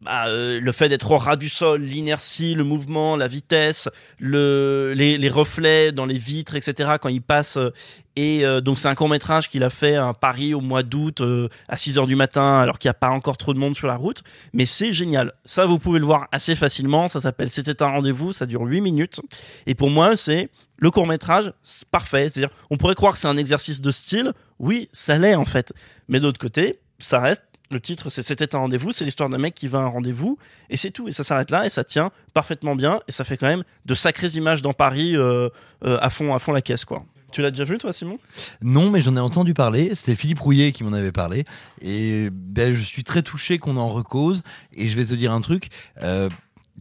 bah, 0.00 0.28
euh, 0.28 0.60
le 0.60 0.72
fait 0.72 0.88
d'être 0.88 1.10
au 1.10 1.16
ras 1.18 1.36
du 1.36 1.48
sol, 1.48 1.82
l'inertie, 1.82 2.54
le 2.54 2.64
mouvement, 2.64 3.16
la 3.16 3.28
vitesse, 3.28 3.88
le, 4.18 4.94
les, 4.96 5.18
les 5.18 5.28
reflets 5.28 5.92
dans 5.92 6.06
les 6.06 6.18
vitres, 6.18 6.54
etc. 6.56 6.92
quand 7.00 7.08
il 7.10 7.22
passe. 7.22 7.56
euh, 7.58 7.70
et 8.16 8.44
euh, 8.44 8.60
donc 8.60 8.78
c'est 8.78 8.88
un 8.88 8.94
court 8.94 9.08
métrage 9.08 9.48
qu'il 9.48 9.62
a 9.62 9.70
fait 9.70 9.96
à 9.96 10.12
Paris 10.12 10.52
au 10.52 10.60
mois 10.60 10.82
d'août 10.82 11.20
euh, 11.20 11.48
à 11.68 11.76
6 11.76 11.98
heures 11.98 12.06
du 12.06 12.16
matin 12.16 12.58
alors 12.58 12.78
qu'il 12.78 12.88
n'y 12.88 12.90
a 12.90 12.94
pas 12.94 13.08
encore 13.08 13.36
trop 13.36 13.54
de 13.54 13.58
monde 13.58 13.76
sur 13.76 13.86
la 13.86 13.96
route. 13.96 14.22
Mais 14.52 14.66
c'est 14.66 14.92
génial. 14.92 15.32
Ça 15.44 15.64
vous 15.64 15.78
pouvez 15.78 16.00
le 16.00 16.06
voir 16.06 16.28
assez 16.32 16.54
facilement. 16.54 17.06
Ça 17.08 17.20
s'appelle 17.20 17.48
C'était 17.48 17.82
un 17.82 17.88
rendez-vous. 17.88 18.32
Ça 18.32 18.46
dure 18.46 18.62
8 18.62 18.80
minutes. 18.80 19.20
Et 19.66 19.74
pour 19.74 19.90
moi 19.90 20.16
c'est 20.16 20.50
le 20.78 20.90
court 20.90 21.06
métrage 21.06 21.52
parfait. 21.90 22.28
C'est-à-dire 22.28 22.54
on 22.70 22.76
pourrait 22.76 22.94
croire 22.94 23.12
que 23.12 23.18
c'est 23.18 23.28
un 23.28 23.36
exercice 23.36 23.80
de 23.80 23.90
style. 23.90 24.32
Oui, 24.58 24.88
ça 24.92 25.16
l'est 25.16 25.34
en 25.34 25.44
fait. 25.44 25.72
Mais 26.08 26.20
d'autre 26.20 26.38
côté, 26.40 26.80
ça 26.98 27.20
reste 27.20 27.44
le 27.70 27.80
titre, 27.80 28.10
c'est 28.10 28.22
C'était 28.22 28.54
un 28.54 28.58
rendez-vous, 28.58 28.92
c'est 28.92 29.04
l'histoire 29.04 29.28
d'un 29.28 29.38
mec 29.38 29.54
qui 29.54 29.68
va 29.68 29.78
à 29.78 29.82
un 29.82 29.86
rendez-vous, 29.88 30.38
et 30.68 30.76
c'est 30.76 30.90
tout, 30.90 31.08
et 31.08 31.12
ça 31.12 31.24
s'arrête 31.24 31.50
là, 31.50 31.66
et 31.66 31.70
ça 31.70 31.84
tient 31.84 32.10
parfaitement 32.34 32.76
bien, 32.76 33.00
et 33.08 33.12
ça 33.12 33.24
fait 33.24 33.36
quand 33.36 33.46
même 33.46 33.64
de 33.86 33.94
sacrées 33.94 34.28
images 34.34 34.62
dans 34.62 34.72
Paris 34.72 35.16
euh, 35.16 35.48
euh, 35.84 35.98
à 36.00 36.10
fond, 36.10 36.34
à 36.34 36.38
fond 36.38 36.52
la 36.52 36.62
caisse, 36.62 36.84
quoi. 36.84 37.04
Tu 37.32 37.42
l'as 37.42 37.50
déjà 37.50 37.64
vu, 37.64 37.78
toi, 37.78 37.92
Simon? 37.92 38.18
Non, 38.60 38.90
mais 38.90 39.00
j'en 39.00 39.16
ai 39.16 39.20
entendu 39.20 39.54
parler. 39.54 39.94
C'était 39.94 40.16
Philippe 40.16 40.40
Rouillet 40.40 40.72
qui 40.72 40.82
m'en 40.82 40.92
avait 40.92 41.12
parlé. 41.12 41.44
Et 41.80 42.28
ben, 42.32 42.72
je 42.72 42.82
suis 42.82 43.04
très 43.04 43.22
touché 43.22 43.58
qu'on 43.58 43.76
en 43.76 43.88
recause. 43.88 44.42
Et 44.72 44.88
je 44.88 44.96
vais 44.96 45.04
te 45.04 45.14
dire 45.14 45.30
un 45.30 45.40
truc, 45.40 45.68
euh, 46.02 46.28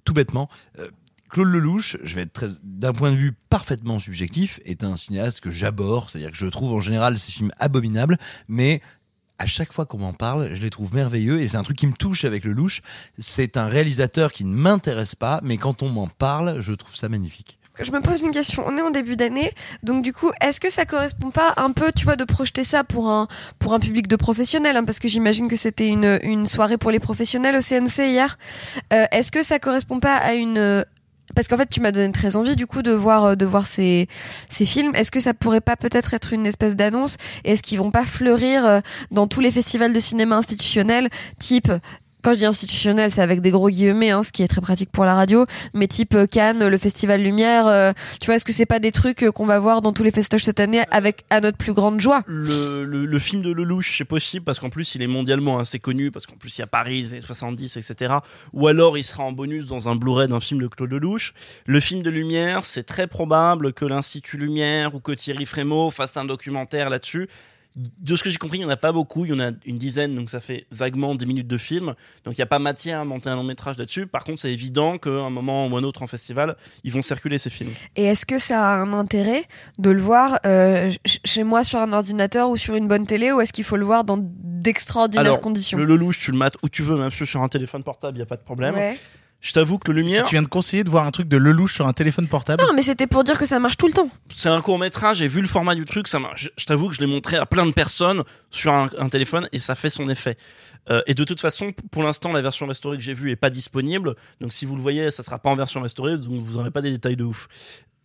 tout 0.06 0.14
bêtement. 0.14 0.50
euh, 0.80 0.88
Claude 1.30 1.50
Lelouch, 1.50 1.98
je 2.04 2.16
vais 2.16 2.24
être 2.24 2.58
d'un 2.64 2.92
point 2.92 3.12
de 3.12 3.16
vue 3.16 3.34
parfaitement 3.52 4.00
subjectif, 4.00 4.60
est 4.66 4.84
un 4.84 4.98
cinéaste 4.98 5.42
que 5.42 5.52
j'aborde. 5.52 6.10
C'est-à-dire 6.10 6.32
que 6.32 6.38
je 6.38 6.48
trouve 6.48 6.74
en 6.74 6.80
général 6.80 7.20
ces 7.20 7.32
films 7.32 7.52
abominables, 7.60 8.18
mais 8.48 8.82
à 9.40 9.48
chaque 9.48 9.74
fois 9.74 9.86
qu'on 9.86 9.98
m'en 9.98 10.14
parle, 10.14 10.54
je 10.54 10.62
les 10.62 10.70
trouve 10.70 10.94
merveilleux 10.94 11.42
et 11.42 11.48
c'est 11.48 11.58
un 11.58 11.64
truc 11.64 11.78
qui 11.78 11.88
me 11.88 11.94
touche 11.94 12.26
avec 12.26 12.44
le 12.44 12.52
louche. 12.52 12.82
C'est 13.18 13.58
un 13.58 13.68
réalisateur 13.68 14.34
qui 14.34 14.44
ne 14.44 14.54
m'intéresse 14.54 15.16
pas, 15.16 15.40
mais 15.44 15.58
quand 15.58 15.82
on 15.82 15.90
m'en 15.90 16.08
parle, 16.08 16.62
je 16.62 16.74
trouve 16.74 16.96
ça 16.96 17.10
magnifique. 17.10 17.58
je 17.82 17.92
me 17.92 18.02
pose 18.02 18.22
une 18.22 18.32
question. 18.32 18.64
On 18.68 18.78
est 18.78 18.82
en 18.82 18.92
début 18.92 19.16
d'année, 19.16 19.54
donc 19.82 20.04
du 20.04 20.12
coup, 20.12 20.30
est-ce 20.42 20.60
que 20.60 20.70
ça 20.70 20.86
correspond 20.86 21.30
pas 21.30 21.54
un 21.56 21.72
peu, 21.72 21.92
tu 21.96 22.04
vois, 22.04 22.18
de 22.18 22.26
projeter 22.26 22.66
ça 22.66 22.84
pour 22.84 23.10
un 23.10 23.28
pour 23.58 23.74
un 23.74 23.80
public 23.80 24.08
de 24.08 24.18
professionnels, 24.18 24.76
hein, 24.76 24.84
parce 24.84 25.00
que 25.00 25.08
j'imagine 25.08 25.48
que 25.48 25.56
c'était 25.56 25.88
une 25.88 26.20
une 26.22 26.46
soirée 26.46 26.78
pour 26.78 26.92
les 26.92 27.00
professionnels 27.00 27.56
au 27.56 27.62
CNC 27.62 28.10
hier. 28.10 28.38
Euh, 28.92 29.06
est-ce 29.12 29.32
que 29.32 29.42
ça 29.42 29.58
correspond 29.60 30.02
pas 30.02 30.18
à 30.18 30.34
une 30.34 30.84
parce 31.36 31.48
qu'en 31.48 31.58
fait, 31.58 31.70
tu 31.70 31.80
m'as 31.82 31.92
donné 31.92 32.12
très 32.12 32.36
envie 32.36 32.56
du 32.56 32.68
coup 32.68 32.82
de 32.82 32.92
voir 32.92 33.24
euh, 33.26 33.36
de 33.36 33.46
voir 33.46 33.66
ces 33.66 34.08
ces 34.50 34.66
films. 34.66 34.94
Est-ce 34.96 35.12
que 35.12 35.20
ça 35.20 35.34
pourrait 35.34 35.62
pas 35.62 35.76
peut-être 35.76 36.14
être 36.14 36.34
une 36.34 36.46
espèce 36.46 36.76
d'annonce? 36.76 37.18
Est-ce 37.44 37.62
qu'ils 37.62 37.80
vont 37.80 37.92
pas 37.92 38.06
fleurir 38.06 38.66
euh, 38.66 38.80
dans 39.12 39.28
tous 39.28 39.40
les 39.40 39.52
festivals 39.52 39.94
de 39.94 40.00
cinéma 40.00 40.38
institutionnels, 40.38 41.10
type 41.40 41.72
quand 42.22 42.34
je 42.34 42.40
dis 42.40 42.46
institutionnel, 42.46 43.10
c'est 43.12 43.22
avec 43.22 43.42
des 43.42 43.52
gros 43.52 43.70
guillemets, 43.70 44.10
hein, 44.10 44.24
ce 44.24 44.32
qui 44.32 44.44
est 44.44 44.48
très 44.48 44.62
pratique 44.62 44.92
pour 44.92 45.06
la 45.06 45.16
radio, 45.16 45.46
mais 45.74 45.88
type 45.88 46.16
euh, 46.16 46.28
Cannes, 46.28 46.68
le 46.68 46.78
Festival 46.78 47.22
Lumière, 47.22 47.68
euh, 47.68 47.94
tu 48.20 48.26
vois, 48.26 48.36
est-ce 48.36 48.46
que 48.46 48.52
c'est 48.52 48.66
pas 48.66 48.80
des 48.80 48.92
trucs 48.92 49.24
euh, 49.24 49.32
qu'on 49.32 49.46
va 49.46 49.60
voir 49.60 49.82
dans 49.82 49.94
tous 49.94 50.04
les 50.04 50.12
festoches 50.12 50.44
cette 50.44 50.60
année 50.60 50.82
avec 50.92 51.24
à 51.30 51.40
notre 51.42 51.58
plus 51.58 51.74
grande 51.74 52.00
joie? 52.00 52.24
Le, 52.28 52.84
le, 52.84 53.20
film 53.20 53.42
de 53.42 53.52
Lelouch, 53.52 53.98
c'est 53.98 54.06
possible 54.06 54.44
parce 54.44 54.60
qu'en 54.60 54.70
plus 54.70 54.96
il 54.96 55.02
est 55.02 55.08
mondialement 55.08 55.60
assez 55.60 55.80
connu, 55.80 56.12
parce 56.12 56.26
qu'en 56.26 56.36
plus 56.36 56.58
il 56.58 56.62
y 56.62 56.64
a 56.64 56.68
Paris, 56.68 57.08
les 57.12 57.22
70, 57.22 57.78
etc. 57.78 58.16
Ou 58.54 58.68
alors 58.68 58.98
il 58.98 59.04
sera 59.04 59.24
en 59.24 59.32
bonus 59.32 59.66
dans 59.66 59.90
un 59.90 59.96
Blu-ray 59.96 60.28
d'un 60.28 60.40
film 60.40 60.62
de 60.62 60.68
Claude 60.68 60.92
Lelouch. 60.92 61.34
Le 61.66 61.80
film 61.80 62.02
de 62.02 62.10
Lumière, 62.10 62.66
c'est 62.66 62.84
très 62.84 63.08
probable 63.08 63.74
que 63.74 63.86
l'Institut 63.86 64.38
Lumière 64.38 64.96
ou 64.96 65.00
que 65.00 65.12
Thierry 65.12 65.46
Frémaux 65.46 65.90
fasse 65.92 66.18
un 66.18 66.26
documentaire 66.26 66.90
là-dessus 66.90 67.30
de 68.00 68.16
ce 68.16 68.24
que 68.24 68.30
j'ai 68.30 68.38
compris, 68.38 68.58
il 68.58 68.62
n'y 68.62 68.66
en 68.66 68.70
a 68.70 68.78
pas 68.78 68.92
beaucoup, 68.92 69.26
il 69.26 69.32
y 69.32 69.34
en 69.34 69.40
a 69.40 69.52
une 69.66 69.78
dizaine, 69.78 70.16
donc 70.16 70.30
ça 70.30 70.40
fait 70.40 70.66
vaguement 70.72 71.16
10 71.16 71.26
minutes 71.26 71.48
de 71.48 71.58
film. 71.58 71.96
Donc 72.26 72.34
il 72.34 72.40
n'y 72.40 72.44
a 72.44 72.48
pas 72.48 72.60
matière 72.60 73.00
à 73.00 73.06
monter 73.06 73.30
un 73.30 73.36
long 73.36 73.44
métrage 73.44 73.78
là-dessus. 73.78 74.08
Par 74.08 74.24
contre, 74.24 74.40
c'est 74.40 74.52
évident 74.52 74.98
qu'à 74.98 75.10
un 75.10 75.30
moment 75.30 75.68
ou 75.68 75.78
un 75.78 75.84
autre 75.84 76.02
en 76.02 76.08
festival, 76.08 76.56
ils 76.84 76.92
vont 76.92 77.02
circuler 77.02 77.38
ces 77.38 77.50
films. 77.50 77.72
Et 77.96 78.06
est-ce 78.06 78.26
que 78.26 78.38
ça 78.38 78.68
a 78.68 78.76
un 78.76 78.94
intérêt 78.94 79.44
de 79.78 79.90
le 79.90 80.02
voir 80.02 80.40
euh, 80.46 80.92
chez 81.06 81.44
moi 81.44 81.64
sur 81.64 81.80
un 81.80 81.94
ordinateur 81.94 82.50
ou 82.50 82.58
sur 82.58 82.76
une 82.76 82.88
bonne 82.88 83.06
télé 83.06 83.32
ou 83.32 83.42
est-ce 83.42 83.54
qu'il 83.54 83.64
faut 83.64 83.78
le 83.78 83.86
voir 83.86 84.04
dans 84.04 84.18
d'extraordinaires 84.20 85.40
conditions? 85.40 85.78
Le 85.78 85.86
Lelouch, 85.86 86.20
tu 86.20 86.32
le 86.32 86.38
mates 86.38 86.58
où 86.64 86.70
tu 86.70 86.84
veux, 86.84 86.98
même 86.98 87.12
sur 87.12 87.42
un 87.42 87.50
téléphone 87.50 87.84
portable, 87.84 88.18
il 88.18 88.20
n'y 88.20 88.24
a 88.24 88.28
pas 88.28 88.38
de 88.38 88.44
problème. 88.44 88.76
Ouais. 88.76 88.98
Je 89.42 89.54
t'avoue 89.54 89.78
que 89.78 89.92
le 89.92 90.02
Lumière. 90.02 90.26
Tu 90.26 90.36
viens 90.36 90.42
de 90.42 90.48
conseiller 90.50 90.84
de 90.84 90.90
voir 90.90 91.06
un 91.06 91.12
truc 91.12 91.28
de 91.30 91.38
Lelouch 91.38 91.74
sur 91.74 91.88
un 91.88 91.94
téléphone 91.94 92.28
portable 92.28 92.62
Non, 92.62 92.74
mais 92.74 92.82
c'était 92.82 93.08
pour 93.08 93.24
dire 93.24 93.40
que 93.40 93.46
ça 93.46 93.60
marche 93.60 93.78
tout 93.78 93.88
le 93.88 93.94
temps. 93.94 94.10
C'est 94.30 94.50
un 94.50 94.60
court 94.62 94.78
métrage, 94.78 95.18
j'ai 95.18 95.30
vu 95.30 95.40
le 95.40 95.48
format 95.48 95.76
du 95.76 95.86
truc, 95.86 96.08
ça 96.10 96.20
marche. 96.20 96.44
Je, 96.44 96.50
je 96.58 96.66
t'avoue 96.66 96.90
que 96.90 96.96
je 96.96 97.00
l'ai 97.00 97.08
montré 97.08 97.38
à 97.38 97.46
plein 97.46 97.66
de 97.66 97.72
personnes 97.72 98.24
sur 98.52 98.74
un, 98.74 98.90
un 98.98 99.08
téléphone 99.08 99.48
et 99.54 99.60
ça 99.60 99.76
fait 99.76 99.90
son 99.90 100.10
effet. 100.10 100.36
Euh, 100.90 101.02
et 101.08 101.14
de 101.14 101.24
toute 101.24 101.40
façon, 101.40 101.74
pour 101.92 102.04
l'instant, 102.04 102.32
la 102.34 102.42
version 102.42 102.66
restaurée 102.66 102.98
que 102.98 103.04
j'ai 103.04 103.14
vue 103.14 103.32
est 103.32 103.36
pas 103.38 103.50
disponible. 103.50 104.16
Donc 104.42 104.52
si 104.52 104.66
vous 104.66 104.76
le 104.76 104.82
voyez, 104.82 105.10
ça 105.12 105.24
sera 105.24 105.40
pas 105.40 105.50
en 105.50 105.56
version 105.56 105.82
restaurée, 105.82 106.18
donc 106.18 106.42
vous 106.42 106.58
n'aurez 106.58 106.72
pas 106.72 106.82
des 106.82 106.92
détails 106.92 107.16
de 107.16 107.24
ouf. 107.24 107.48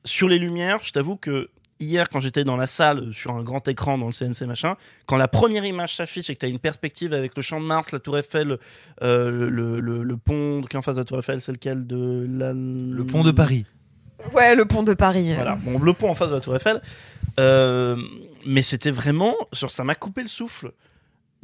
Sur 0.05 0.29
les 0.29 0.39
lumières, 0.39 0.79
je 0.83 0.93
t'avoue 0.93 1.17
que 1.17 1.51
hier, 1.81 2.09
quand 2.09 2.21
j'étais 2.21 2.45
dans 2.45 2.57
la 2.57 2.67
salle, 2.67 3.13
sur 3.13 3.33
un 3.33 3.43
grand 3.43 3.67
écran 3.69 3.99
dans 3.99 4.07
le 4.07 4.13
CNC 4.13 4.47
machin, 4.47 4.77
quand 5.07 5.17
la 5.17 5.29
première 5.29 5.65
image 5.65 5.97
s'affiche 5.97 6.31
et 6.31 6.35
que 6.35 6.41
tu 6.41 6.47
as 6.47 6.49
une 6.49 6.59
perspective 6.59 7.13
avec 7.13 7.37
le 7.37 7.43
champ 7.43 7.61
de 7.61 7.67
Mars, 7.67 7.93
la 7.93 7.99
Tour 7.99 8.19
Eiffel, 8.19 8.59
euh, 9.03 9.31
le, 9.31 9.81
le, 9.81 10.03
le, 10.03 10.17
pont 10.17 10.63
qui 10.63 10.77
est 10.77 10.79
en 10.79 10.83
face 10.83 10.97
de 10.97 11.01
la 11.01 11.05
Tour 11.05 11.19
Eiffel, 11.19 11.41
c'est 11.41 11.53
lequel 11.53 11.87
de 11.87 12.27
la... 12.31 12.53
Le 12.53 13.05
pont 13.05 13.23
de 13.23 13.31
Paris. 13.31 13.67
Ouais, 14.33 14.55
le 14.55 14.65
pont 14.65 14.83
de 14.83 14.95
Paris. 14.95 15.35
Voilà, 15.35 15.57
bon, 15.57 15.79
le 15.79 15.93
pont 15.93 16.11
en 16.11 16.15
face 16.15 16.31
de 16.31 16.35
la 16.35 16.41
Tour 16.41 16.57
Eiffel. 16.57 16.81
Euh, 17.41 17.97
mais 18.47 18.63
c'était 18.63 18.91
vraiment, 18.91 19.35
sur 19.53 19.71
ça 19.71 19.85
m'a 19.85 19.95
coupé 19.95 20.23
le 20.23 20.29
souffle. 20.29 20.73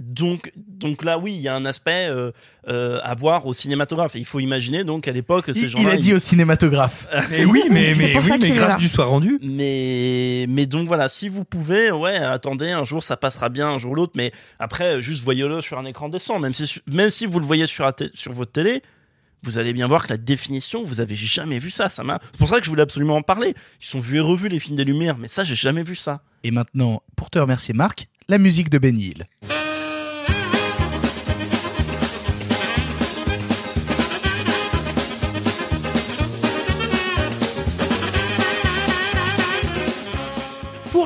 Donc, 0.03 0.51
donc 0.57 1.05
là, 1.05 1.19
oui, 1.19 1.35
il 1.35 1.41
y 1.43 1.49
a 1.49 1.55
un 1.55 1.67
aspect 1.67 2.07
euh, 2.09 2.33
euh, 2.69 2.99
à 3.03 3.15
voir 3.15 3.45
au 3.47 3.53
cinématographe. 3.53 4.17
Et 4.17 4.19
il 4.19 4.25
faut 4.25 4.41
imaginer 4.41 4.83
donc 4.83 5.07
à 5.07 5.13
l'époque 5.13 5.45
ces 5.53 5.65
Il, 5.65 5.69
gens-là. 5.69 5.85
il 5.85 5.91
a 5.91 5.97
dit 5.99 6.09
ils- 6.09 6.15
au 6.15 6.19
cinématographe. 6.19 7.07
Mais 7.31 7.45
oui, 7.45 7.65
mais, 7.71 7.93
oui, 7.95 8.13
grâce 8.55 8.79
du 8.79 8.89
soir 8.89 9.11
rendu. 9.11 9.39
Mais, 9.43 10.47
mais 10.49 10.65
donc 10.65 10.89
voilà, 10.89 11.09
si 11.09 11.29
vous 11.29 11.45
pouvez, 11.45 11.91
ouais, 11.91 12.17
attendez, 12.17 12.71
un 12.71 12.85
jour 12.85 13.03
ça 13.03 13.19
passera 13.19 13.51
bien, 13.51 13.69
un 13.69 13.77
jour 13.77 13.95
l'autre. 13.95 14.13
Mais 14.17 14.33
après, 14.59 15.03
juste 15.03 15.23
voyez-le 15.23 15.61
sur 15.61 15.79
un 15.79 15.85
écran 15.85 16.09
décent. 16.09 16.39
Même 16.39 16.55
si, 16.55 16.81
même 16.87 17.11
si 17.11 17.27
vous 17.27 17.39
le 17.39 17.45
voyez 17.45 17.67
sur, 17.67 17.87
sur 18.15 18.33
votre 18.33 18.53
télé, 18.53 18.81
vous 19.43 19.59
allez 19.59 19.75
bien 19.75 19.87
voir 19.87 20.07
que 20.07 20.13
la 20.15 20.17
définition, 20.19 20.83
vous 20.83 21.01
avez 21.03 21.15
jamais 21.15 21.59
vu 21.59 21.69
ça. 21.69 21.91
Ça 21.91 22.03
m'a. 22.05 22.21
C'est 22.33 22.39
pour 22.39 22.49
ça 22.49 22.59
que 22.59 22.65
je 22.65 22.71
voulais 22.71 22.83
absolument 22.83 23.17
en 23.17 23.23
parler. 23.23 23.55
Ils 23.83 23.87
sont 23.87 24.01
vus 24.01 24.17
et 24.17 24.21
revus 24.21 24.49
les 24.49 24.59
films 24.59 24.77
des 24.77 24.85
Lumières, 24.85 25.19
mais 25.19 25.29
ça, 25.29 25.45
j'ai 25.45 25.55
jamais 25.57 25.83
vu 25.83 25.95
ça. 25.95 26.23
Et 26.43 26.51
maintenant, 26.51 27.03
pour 27.17 27.29
te 27.29 27.39
remercier 27.39 27.75
Marc, 27.75 28.09
la 28.29 28.39
musique 28.39 28.71
de 28.71 28.79
Benny 28.79 29.09
Hill. 29.09 29.27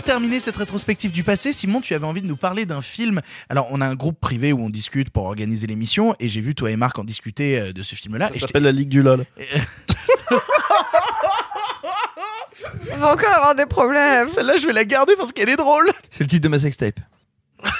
Terminer 0.05 0.39
cette 0.39 0.57
rétrospective 0.57 1.11
du 1.11 1.25
passé, 1.25 1.53
Simon, 1.53 1.81
tu 1.81 1.95
avais 1.95 2.07
envie 2.07 2.23
de 2.23 2.27
nous 2.27 2.37
parler 2.37 2.67
d'un 2.67 2.83
film. 2.83 3.21
Alors, 3.49 3.67
on 3.71 3.81
a 3.81 3.87
un 3.87 3.95
groupe 3.95 4.21
privé 4.21 4.53
où 4.53 4.61
on 4.61 4.71
discute 4.71 5.11
pour 5.11 5.25
organiser 5.25 5.67
l'émission, 5.67 6.15
et 6.21 6.29
j'ai 6.29 6.41
vu 6.43 6.55
toi 6.55 6.71
et 6.71 6.77
Marc 6.77 6.99
en 6.99 7.05
discuter 7.05 7.59
euh, 7.59 7.73
de 7.73 7.83
ce 7.83 7.95
film-là. 7.95 8.31
Ça 8.35 8.41
s'appelle 8.41 8.65
la 8.65 8.73
Ligue 8.73 8.91
du 8.91 9.03
LOL. 9.03 9.25
On 12.93 12.99
va 12.99 13.13
encore 13.13 13.35
avoir 13.35 13.55
des 13.55 13.67
problèmes. 13.67 14.29
Celle-là, 14.29 14.57
je 14.59 14.67
vais 14.67 14.73
la 14.73 14.85
garder 14.85 15.15
parce 15.17 15.33
qu'elle 15.33 15.49
est 15.49 15.57
drôle. 15.57 15.91
C'est 16.11 16.25
le 16.25 16.29
titre 16.29 16.45
de 16.45 16.49
ma 16.49 16.59
sextape. 16.59 17.01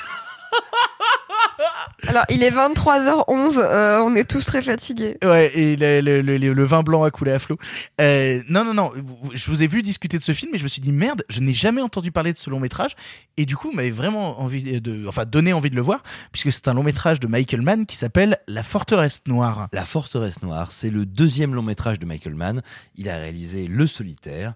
Alors, 2.09 2.25
il 2.29 2.43
est 2.43 2.51
23h11, 2.51 3.59
euh, 3.59 3.99
on 4.01 4.15
est 4.15 4.29
tous 4.29 4.45
très 4.45 4.61
fatigués. 4.61 5.17
Ouais, 5.23 5.51
et 5.55 5.77
le, 5.77 6.01
le, 6.01 6.21
le, 6.21 6.53
le 6.53 6.65
vin 6.65 6.83
blanc 6.83 7.03
a 7.05 7.11
coulé 7.11 7.33
à 7.33 7.39
flot. 7.39 7.57
Euh, 8.01 8.43
non, 8.49 8.65
non, 8.65 8.75
non. 8.75 8.93
Je 9.33 9.51
vous 9.51 9.63
ai 9.63 9.67
vu 9.67 9.83
discuter 9.83 10.19
de 10.19 10.23
ce 10.23 10.33
film 10.33 10.55
et 10.55 10.59
je 10.59 10.65
me 10.65 10.69
suis 10.69 10.81
dit 10.81 10.93
merde, 10.93 11.25
je 11.29 11.41
n'ai 11.41 11.53
jamais 11.53 11.81
entendu 11.81 12.13
parler 12.13 12.33
de 12.33 12.39
ce 12.39 12.51
long 12.51 12.61
métrage. 12.61 12.95
Et 13.37 13.47
du 13.47 13.57
coup, 13.57 13.71
vous 13.71 13.77
m'avez 13.77 13.91
vraiment 13.91 14.41
envie 14.41 14.81
de, 14.81 15.07
enfin, 15.09 15.25
donné 15.25 15.53
envie 15.53 15.71
de 15.71 15.77
le 15.77 15.83
voir 15.83 16.03
puisque 16.33 16.53
c'est 16.53 16.69
un 16.69 16.75
long 16.75 16.83
métrage 16.83 17.21
de 17.21 17.27
Michael 17.27 17.63
Mann 17.63 17.87
qui 17.87 17.97
s'appelle 17.97 18.39
La 18.49 18.63
Forteresse 18.63 19.23
Noire. 19.27 19.69
La 19.73 19.85
Forteresse 19.85 20.43
Noire, 20.43 20.73
c'est 20.73 20.91
le 20.91 21.07
deuxième 21.07 21.55
long 21.55 21.63
métrage 21.63 21.99
de 21.99 22.07
Michael 22.07 22.35
Mann. 22.35 22.63
Il 22.97 23.09
a 23.09 23.17
réalisé 23.17 23.67
Le 23.67 23.87
Solitaire 23.87 24.55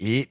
et 0.00 0.28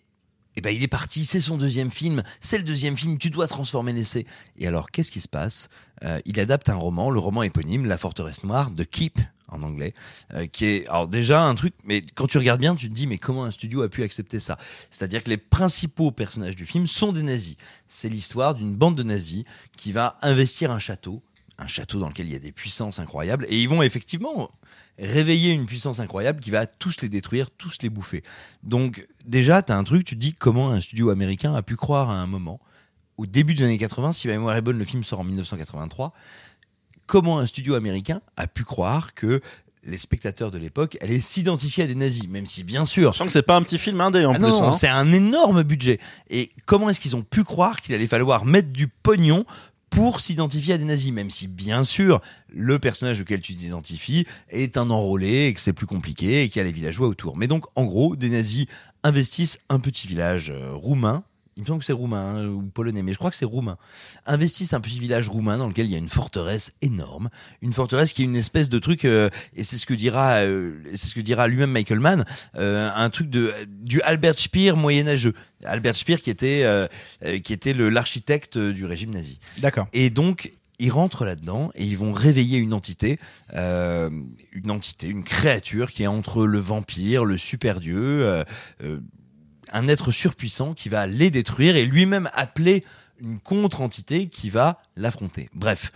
eh 0.57 0.61
ben, 0.61 0.75
il 0.75 0.81
est 0.81 0.87
parti, 0.87 1.23
c'est 1.23 1.39
son 1.39 1.55
deuxième 1.55 1.91
film, 1.91 2.23
c'est 2.41 2.57
le 2.57 2.63
deuxième 2.63 2.97
film, 2.97 3.19
tu 3.19 3.29
dois 3.29 3.45
transformer 3.47 3.93
l'essai. 3.93 4.25
Et 4.57 4.65
alors, 4.65 4.89
qu'est-ce 4.89 5.11
qui 5.11 5.21
se 5.21 5.27
passe? 5.27 5.69
Euh, 6.03 6.19
Il 6.25 6.39
adapte 6.39 6.69
un 6.69 6.75
roman, 6.75 7.09
le 7.09 7.19
roman 7.19 7.43
éponyme, 7.43 7.85
La 7.85 7.97
Forteresse 7.97 8.43
Noire, 8.43 8.71
de 8.71 8.83
Keep, 8.83 9.19
en 9.49 9.63
anglais, 9.63 9.93
euh, 10.33 10.45
qui 10.47 10.65
est 10.65 10.87
alors 10.87 11.07
déjà 11.07 11.43
un 11.43 11.55
truc, 11.55 11.73
mais 11.85 12.01
quand 12.15 12.27
tu 12.27 12.37
regardes 12.37 12.59
bien, 12.59 12.75
tu 12.75 12.89
te 12.89 12.93
dis, 12.93 13.07
mais 13.07 13.17
comment 13.17 13.45
un 13.45 13.51
studio 13.51 13.81
a 13.81 13.89
pu 13.89 14.03
accepter 14.03 14.39
ça? 14.39 14.57
C'est-à-dire 14.91 15.23
que 15.23 15.29
les 15.29 15.37
principaux 15.37 16.11
personnages 16.11 16.55
du 16.55 16.65
film 16.65 16.85
sont 16.85 17.13
des 17.13 17.23
nazis. 17.23 17.55
C'est 17.87 18.09
l'histoire 18.09 18.55
d'une 18.55 18.75
bande 18.75 18.95
de 18.95 19.03
nazis 19.03 19.43
qui 19.77 19.91
va 19.91 20.17
investir 20.21 20.71
un 20.71 20.79
château, 20.79 21.23
un 21.57 21.67
château 21.67 21.99
dans 21.99 22.09
lequel 22.09 22.27
il 22.27 22.33
y 22.33 22.35
a 22.35 22.39
des 22.39 22.51
puissances 22.51 22.99
incroyables, 22.99 23.45
et 23.49 23.59
ils 23.59 23.69
vont 23.69 23.81
effectivement 23.81 24.51
réveiller 24.99 25.53
une 25.53 25.65
puissance 25.65 25.99
incroyable 25.99 26.39
qui 26.39 26.51
va 26.51 26.65
tous 26.65 27.01
les 27.01 27.09
détruire, 27.09 27.49
tous 27.51 27.77
les 27.81 27.89
bouffer. 27.89 28.23
Donc 28.63 29.07
déjà, 29.25 29.61
tu 29.61 29.71
as 29.71 29.77
un 29.77 29.83
truc, 29.83 30.03
tu 30.05 30.15
te 30.15 30.19
dis 30.19 30.33
comment 30.33 30.71
un 30.71 30.81
studio 30.81 31.09
américain 31.09 31.55
a 31.55 31.61
pu 31.61 31.75
croire 31.75 32.09
à 32.09 32.15
un 32.15 32.27
moment, 32.27 32.59
au 33.17 33.25
début 33.25 33.53
des 33.53 33.63
années 33.63 33.77
80, 33.77 34.13
si 34.13 34.27
ma 34.27 34.33
mémoire 34.33 34.55
est 34.55 34.61
bonne, 34.61 34.77
le 34.77 34.85
film 34.85 35.03
sort 35.03 35.19
en 35.19 35.23
1983, 35.23 36.13
comment 37.05 37.39
un 37.39 37.45
studio 37.45 37.75
américain 37.75 38.21
a 38.35 38.47
pu 38.47 38.63
croire 38.63 39.13
que 39.13 39.41
les 39.83 39.97
spectateurs 39.97 40.51
de 40.51 40.57
l'époque 40.57 40.97
allaient 41.01 41.19
s'identifier 41.21 41.85
à 41.85 41.87
des 41.87 41.95
nazis, 41.95 42.27
même 42.27 42.45
si 42.45 42.63
bien 42.63 42.83
sûr... 42.83 43.13
Je 43.13 43.17
sens 43.19 43.27
que 43.27 43.33
c'est 43.33 43.41
pas 43.41 43.55
un 43.55 43.63
petit 43.63 43.77
film 43.79 44.01
indé 44.01 44.25
en 44.25 44.33
Ah 44.33 44.39
plus. 44.39 44.49
non, 44.49 44.63
hein. 44.69 44.71
c'est 44.73 44.89
un 44.89 45.11
énorme 45.13 45.63
budget. 45.63 45.99
Et 46.29 46.51
comment 46.65 46.89
est-ce 46.89 46.99
qu'ils 46.99 47.15
ont 47.15 47.21
pu 47.21 47.43
croire 47.45 47.81
qu'il 47.81 47.95
allait 47.95 48.07
falloir 48.07 48.43
mettre 48.45 48.69
du 48.69 48.87
pognon 48.87 49.45
pour 49.89 50.19
s'identifier 50.19 50.73
à 50.73 50.77
des 50.77 50.83
nazis, 50.83 51.13
même 51.13 51.29
si 51.29 51.47
bien 51.47 51.85
sûr 51.85 52.19
le 52.49 52.77
personnage 52.77 53.21
auquel 53.21 53.39
tu 53.39 53.55
t'identifies 53.55 54.27
est 54.49 54.75
un 54.75 54.89
enrôlé 54.89 55.45
et 55.47 55.53
que 55.53 55.61
c'est 55.61 55.71
plus 55.71 55.87
compliqué 55.87 56.43
et 56.43 56.49
qu'il 56.49 56.59
y 56.59 56.59
a 56.59 56.65
les 56.65 56.73
villageois 56.73 57.07
autour. 57.07 57.37
Mais 57.37 57.47
donc 57.47 57.65
en 57.75 57.85
gros, 57.85 58.17
des 58.17 58.27
nazis 58.29 58.65
investissent 59.03 59.59
un 59.69 59.79
petit 59.79 60.05
village 60.07 60.49
euh, 60.53 60.73
roumain. 60.73 61.23
Il 61.57 61.61
me 61.61 61.65
semble 61.65 61.79
que 61.79 61.85
c'est 61.85 61.93
roumain 61.93 62.37
hein, 62.37 62.45
ou 62.45 62.61
polonais, 62.61 63.01
mais 63.01 63.13
je 63.13 63.17
crois 63.17 63.31
que 63.31 63.35
c'est 63.35 63.45
roumain. 63.45 63.77
Investissent 64.25 64.73
un 64.73 64.79
petit 64.79 64.99
village 64.99 65.27
roumain 65.27 65.57
dans 65.57 65.67
lequel 65.67 65.87
il 65.87 65.91
y 65.91 65.95
a 65.95 65.97
une 65.97 66.07
forteresse 66.07 66.71
énorme, 66.81 67.29
une 67.61 67.73
forteresse 67.73 68.13
qui 68.13 68.21
est 68.21 68.25
une 68.25 68.35
espèce 68.35 68.69
de 68.69 68.79
truc, 68.79 69.05
euh, 69.05 69.29
et 69.55 69.63
c'est 69.63 69.77
ce 69.77 69.85
que 69.85 69.95
dira, 69.95 70.37
euh, 70.37 70.75
c'est 70.93 71.07
ce 71.07 71.15
que 71.15 71.21
dira 71.21 71.47
lui-même 71.47 71.71
Michael 71.71 71.99
Mann, 71.99 72.25
euh, 72.55 72.89
un 72.95 73.09
truc 73.09 73.29
de 73.29 73.51
du 73.67 74.01
Albert 74.01 74.39
Speer 74.39 74.73
moyenâgeux. 74.73 75.33
Albert 75.65 75.95
Speer 75.95 76.17
qui 76.17 76.29
était 76.29 76.61
euh, 76.63 76.87
euh, 77.25 77.39
qui 77.39 77.53
était 77.53 77.73
l'architecte 77.73 78.57
du 78.57 78.85
régime 78.85 79.11
nazi. 79.11 79.39
D'accord. 79.57 79.87
Et 79.93 80.11
donc, 80.11 80.51
ils 80.79 80.91
rentrent 80.91 81.25
là-dedans 81.25 81.71
et 81.75 81.85
ils 81.85 81.97
vont 81.97 82.13
réveiller 82.13 82.59
une 82.59 82.73
entité, 82.73 83.19
euh, 83.55 84.09
une 84.51 84.71
entité, 84.71 85.07
une 85.07 85.23
créature 85.23 85.91
qui 85.91 86.03
est 86.03 86.07
entre 86.07 86.45
le 86.45 86.59
vampire, 86.59 87.25
le 87.25 87.37
super 87.37 87.79
dieu, 87.79 88.25
euh, 88.25 88.43
euh, 88.83 88.99
un 89.73 89.87
être 89.87 90.11
surpuissant 90.11 90.73
qui 90.73 90.89
va 90.89 91.07
les 91.07 91.29
détruire 91.31 91.75
et 91.75 91.85
lui-même 91.85 92.29
appeler 92.33 92.83
une 93.19 93.39
contre-entité 93.39 94.27
qui 94.27 94.49
va 94.49 94.81
l'affronter. 94.95 95.49
Bref. 95.53 95.91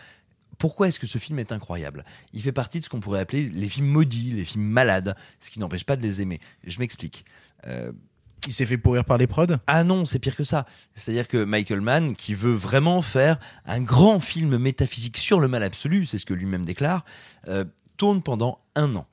Pourquoi 0.57 0.89
est-ce 0.89 0.99
que 0.99 1.07
ce 1.07 1.17
film 1.17 1.39
est 1.39 1.51
incroyable? 1.51 2.05
Il 2.33 2.41
fait 2.43 2.51
partie 2.51 2.79
de 2.79 2.83
ce 2.83 2.89
qu'on 2.89 2.99
pourrait 2.99 3.19
appeler 3.19 3.49
les 3.49 3.67
films 3.67 3.87
maudits, 3.87 4.31
les 4.31 4.45
films 4.45 4.65
malades, 4.65 5.15
ce 5.39 5.49
qui 5.49 5.59
n'empêche 5.59 5.85
pas 5.85 5.95
de 5.95 6.03
les 6.03 6.21
aimer. 6.21 6.39
Je 6.63 6.77
m'explique. 6.77 7.25
Euh, 7.65 7.91
Il 8.47 8.53
s'est 8.53 8.67
fait 8.67 8.77
pourrir 8.77 9.05
par 9.05 9.17
les 9.17 9.27
prods? 9.27 9.57
Ah 9.65 9.83
non, 9.83 10.05
c'est 10.05 10.19
pire 10.19 10.35
que 10.35 10.43
ça. 10.43 10.67
C'est-à-dire 10.93 11.27
que 11.27 11.43
Michael 11.43 11.81
Mann, 11.81 12.15
qui 12.15 12.35
veut 12.35 12.53
vraiment 12.53 13.01
faire 13.01 13.39
un 13.65 13.81
grand 13.81 14.19
film 14.19 14.57
métaphysique 14.57 15.17
sur 15.17 15.39
le 15.39 15.47
mal 15.47 15.63
absolu, 15.63 16.05
c'est 16.05 16.19
ce 16.19 16.25
que 16.25 16.33
lui-même 16.35 16.65
déclare, 16.65 17.05
euh, 17.47 17.65
tourne 17.97 18.21
pendant 18.21 18.59
un 18.75 18.95
an. 18.95 19.07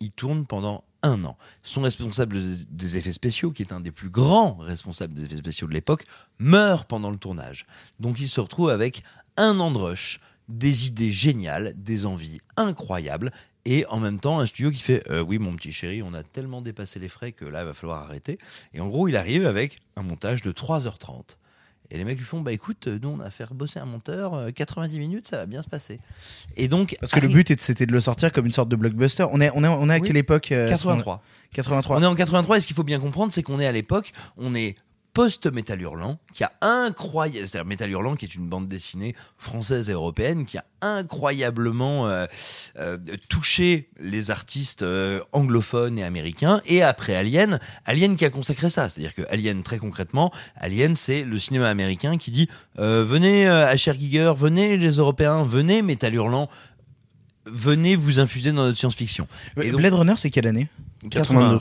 Il 0.00 0.12
tourne 0.12 0.46
pendant 0.46 0.84
un 1.02 1.24
an. 1.24 1.36
Son 1.62 1.82
responsable 1.82 2.38
des- 2.70 2.96
effets 2.96 3.12
spéciaux, 3.12 3.50
qui 3.50 3.62
est 3.62 3.72
un 3.72 3.80
des 3.80 3.90
plus 3.92 4.10
grands 4.10 4.56
responsables 4.56 5.14
des 5.14 5.24
effets 5.24 5.36
spéciaux 5.36 5.66
de 5.68 5.72
l'époque, 5.74 6.04
meurt 6.38 6.88
pendant 6.88 7.10
le 7.10 7.18
tournage. 7.18 7.66
Donc 8.00 8.20
il 8.20 8.28
se 8.28 8.40
retrouve 8.40 8.70
avec 8.70 9.02
un 9.36 9.60
an 9.60 9.70
de 9.70 9.78
rush, 9.78 10.20
des 10.48 10.86
idées 10.86 11.12
géniales, 11.12 11.74
des 11.76 12.06
envies 12.06 12.40
incroyables, 12.56 13.30
et 13.64 13.84
en 13.86 14.00
même 14.00 14.18
temps 14.18 14.40
un 14.40 14.46
studio 14.46 14.70
qui 14.70 14.78
fait 14.80 15.02
euh, 15.10 15.20
oui 15.20 15.38
mon 15.38 15.54
petit 15.54 15.72
chéri, 15.72 16.02
on 16.02 16.14
a 16.14 16.22
tellement 16.22 16.62
dépassé 16.62 16.98
les 16.98 17.08
frais 17.08 17.32
que 17.32 17.44
là 17.44 17.60
il 17.62 17.66
va 17.66 17.74
falloir 17.74 18.02
arrêter. 18.02 18.38
Et 18.72 18.80
en 18.80 18.88
gros 18.88 19.08
il 19.08 19.16
arrive 19.16 19.46
avec 19.46 19.80
un 19.96 20.02
montage 20.02 20.40
de 20.42 20.52
3h30. 20.52 21.36
Et 21.90 21.96
les 21.96 22.04
mecs 22.04 22.18
lui 22.18 22.24
font 22.24 22.40
bah 22.42 22.52
écoute, 22.52 22.86
nous 22.86 23.08
on 23.08 23.20
a 23.20 23.30
fait 23.30 23.46
bosser 23.52 23.78
un 23.80 23.86
monteur, 23.86 24.34
euh, 24.34 24.50
90 24.50 24.98
minutes, 24.98 25.28
ça 25.28 25.38
va 25.38 25.46
bien 25.46 25.62
se 25.62 25.68
passer. 25.68 26.00
Et 26.56 26.68
donc 26.68 26.96
Parce 27.00 27.12
que 27.12 27.20
le 27.20 27.28
but 27.28 27.50
était- 27.50 27.62
c'était 27.62 27.86
de 27.86 27.92
le 27.92 28.00
sortir 28.00 28.30
comme 28.30 28.44
une 28.44 28.52
sorte 28.52 28.68
de 28.68 28.76
blockbuster. 28.76 29.24
On 29.32 29.40
est, 29.40 29.50
on 29.54 29.64
est, 29.64 29.68
on 29.68 29.88
est 29.88 29.94
à 29.94 29.98
Oui. 29.98 30.06
quelle 30.06 30.16
époque 30.18 30.52
euh, 30.52 30.68
83. 30.68 31.22
83. 31.54 31.96
On 31.98 32.02
est 32.02 32.06
en 32.06 32.14
83 32.14 32.58
et 32.58 32.60
ce 32.60 32.66
qu'il 32.66 32.76
faut 32.76 32.84
bien 32.84 33.00
comprendre, 33.00 33.32
c'est 33.32 33.42
qu'on 33.42 33.58
est 33.58 33.66
à 33.66 33.72
l'époque, 33.72 34.12
on 34.36 34.54
est 34.54 34.76
post-Métal 35.14 35.80
Hurlant, 35.82 36.18
qui 36.32 36.44
a 36.44 36.52
incroyable, 36.60 37.48
c'est-à-dire 37.48 37.66
Métal 37.66 37.90
Hurlant, 37.90 38.14
qui 38.14 38.24
est 38.24 38.34
une 38.34 38.46
bande 38.48 38.68
dessinée 38.68 39.14
française 39.36 39.90
et 39.90 39.92
européenne, 39.92 40.46
qui 40.46 40.58
a 40.58 40.64
incroyablement 40.80 42.06
euh, 42.06 42.26
euh, 42.78 42.98
touché 43.28 43.88
les 43.98 44.30
artistes 44.30 44.82
euh, 44.82 45.20
anglophones 45.32 45.98
et 45.98 46.04
américains. 46.04 46.60
Et 46.66 46.82
après 46.82 47.16
Alien, 47.16 47.58
Alien 47.84 48.16
qui 48.16 48.24
a 48.24 48.30
consacré 48.30 48.68
ça, 48.70 48.88
c'est-à-dire 48.88 49.14
que 49.14 49.22
Alien, 49.30 49.62
très 49.64 49.78
concrètement, 49.78 50.32
Alien, 50.56 50.94
c'est 50.94 51.22
le 51.24 51.38
cinéma 51.38 51.68
américain 51.68 52.16
qui 52.18 52.30
dit 52.30 52.48
euh, 52.78 53.04
venez 53.04 53.48
euh, 53.48 53.66
Asher 53.66 53.94
Giger, 53.98 54.32
venez 54.36 54.76
les 54.76 54.96
Européens, 54.98 55.42
venez 55.42 55.82
Métal 55.82 56.14
Hurlant, 56.14 56.48
venez 57.46 57.96
vous 57.96 58.20
infuser 58.20 58.52
dans 58.52 58.64
notre 58.66 58.78
science-fiction. 58.78 59.26
Et 59.60 59.70
donc- 59.70 59.80
Blade 59.80 59.94
Runner, 59.94 60.14
c'est 60.16 60.30
quelle 60.30 60.46
année? 60.46 60.68
82. 61.10 61.60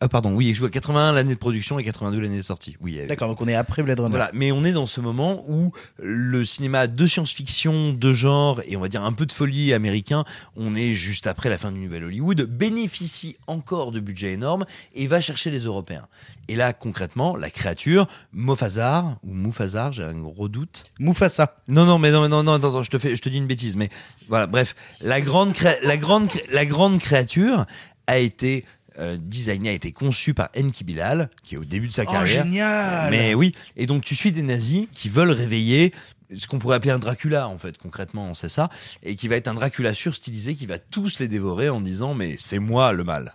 Ah 0.00 0.08
pardon, 0.08 0.32
oui, 0.32 0.52
je 0.54 0.60
vois 0.60 0.70
81 0.70 1.12
l'année 1.12 1.34
de 1.34 1.38
production 1.38 1.78
et 1.78 1.84
82 1.84 2.20
l'année 2.20 2.36
de 2.36 2.42
sortie. 2.42 2.76
Oui. 2.80 2.98
euh, 3.00 3.06
D'accord, 3.08 3.28
donc 3.28 3.40
on 3.40 3.48
est 3.48 3.54
après 3.54 3.82
Blade 3.82 3.98
Runner. 3.98 4.10
Voilà, 4.10 4.30
mais 4.32 4.52
on 4.52 4.62
est 4.64 4.72
dans 4.72 4.86
ce 4.86 5.00
moment 5.00 5.42
où 5.48 5.72
le 5.98 6.44
cinéma 6.44 6.86
de 6.86 7.06
science-fiction, 7.06 7.92
de 7.94 8.12
genre 8.12 8.60
et 8.66 8.76
on 8.76 8.80
va 8.80 8.88
dire 8.88 9.02
un 9.04 9.12
peu 9.12 9.26
de 9.26 9.32
folie 9.32 9.72
américain, 9.72 10.24
on 10.56 10.76
est 10.76 10.92
juste 10.94 11.26
après 11.26 11.48
la 11.50 11.58
fin 11.58 11.72
du 11.72 11.80
Nouvel 11.80 12.04
Hollywood, 12.04 12.42
bénéficie 12.42 13.36
encore 13.48 13.90
de 13.90 13.98
budgets 14.00 14.32
énormes 14.32 14.64
et 14.94 15.06
va 15.08 15.20
chercher 15.20 15.50
les 15.50 15.60
Européens. 15.64 16.06
Et 16.46 16.54
là, 16.56 16.72
concrètement, 16.72 17.36
la 17.36 17.50
créature, 17.50 18.06
Mofazar 18.32 19.16
ou 19.24 19.34
Mufazar, 19.34 19.92
j'ai 19.92 20.04
un 20.04 20.14
gros 20.14 20.48
doute. 20.48 20.84
Mufasa. 21.00 21.56
Non, 21.66 21.84
non, 21.86 21.98
mais 21.98 22.10
non, 22.12 22.28
non, 22.28 22.42
non, 22.44 22.52
attends, 22.54 22.82
je 22.82 22.90
te 22.90 22.98
fais, 22.98 23.16
je 23.16 23.20
te 23.22 23.28
dis 23.28 23.36
une 23.38 23.46
bêtise, 23.48 23.76
mais 23.76 23.88
voilà, 24.28 24.46
bref, 24.46 24.74
la 25.00 25.20
grande, 25.20 25.52
cré- 25.52 25.78
la 25.82 25.96
grande, 25.96 26.28
la 26.52 26.64
grande 26.66 26.98
créature 27.00 27.66
a 28.06 28.18
été 28.18 28.64
euh, 28.98 29.16
designée, 29.20 29.70
a 29.70 29.72
été 29.72 29.92
conçue 29.92 30.34
par 30.34 30.48
Enki 30.56 30.84
Bilal, 30.84 31.30
qui 31.42 31.54
est 31.54 31.58
au 31.58 31.64
début 31.64 31.88
de 31.88 31.92
sa 31.92 32.02
Oh, 32.02 32.12
carrière. 32.12 32.44
génial 32.44 33.10
Mais 33.10 33.34
oui, 33.34 33.54
et 33.76 33.86
donc 33.86 34.02
tu 34.04 34.14
suis 34.14 34.32
des 34.32 34.42
nazis 34.42 34.86
qui 34.92 35.08
veulent 35.08 35.30
réveiller 35.30 35.92
ce 36.36 36.46
qu'on 36.46 36.58
pourrait 36.58 36.76
appeler 36.76 36.90
un 36.92 36.98
Dracula 36.98 37.48
en 37.48 37.56
fait 37.56 37.78
concrètement 37.78 38.34
c'est 38.34 38.50
ça 38.50 38.68
et 39.02 39.16
qui 39.16 39.28
va 39.28 39.36
être 39.36 39.48
un 39.48 39.54
Dracula 39.54 39.94
surstylisé 39.94 40.54
qui 40.54 40.66
va 40.66 40.78
tous 40.78 41.20
les 41.20 41.26
dévorer 41.28 41.70
en 41.70 41.80
disant 41.80 42.12
mais 42.12 42.36
c'est 42.38 42.58
moi 42.58 42.92
le 42.92 43.02
mal 43.02 43.34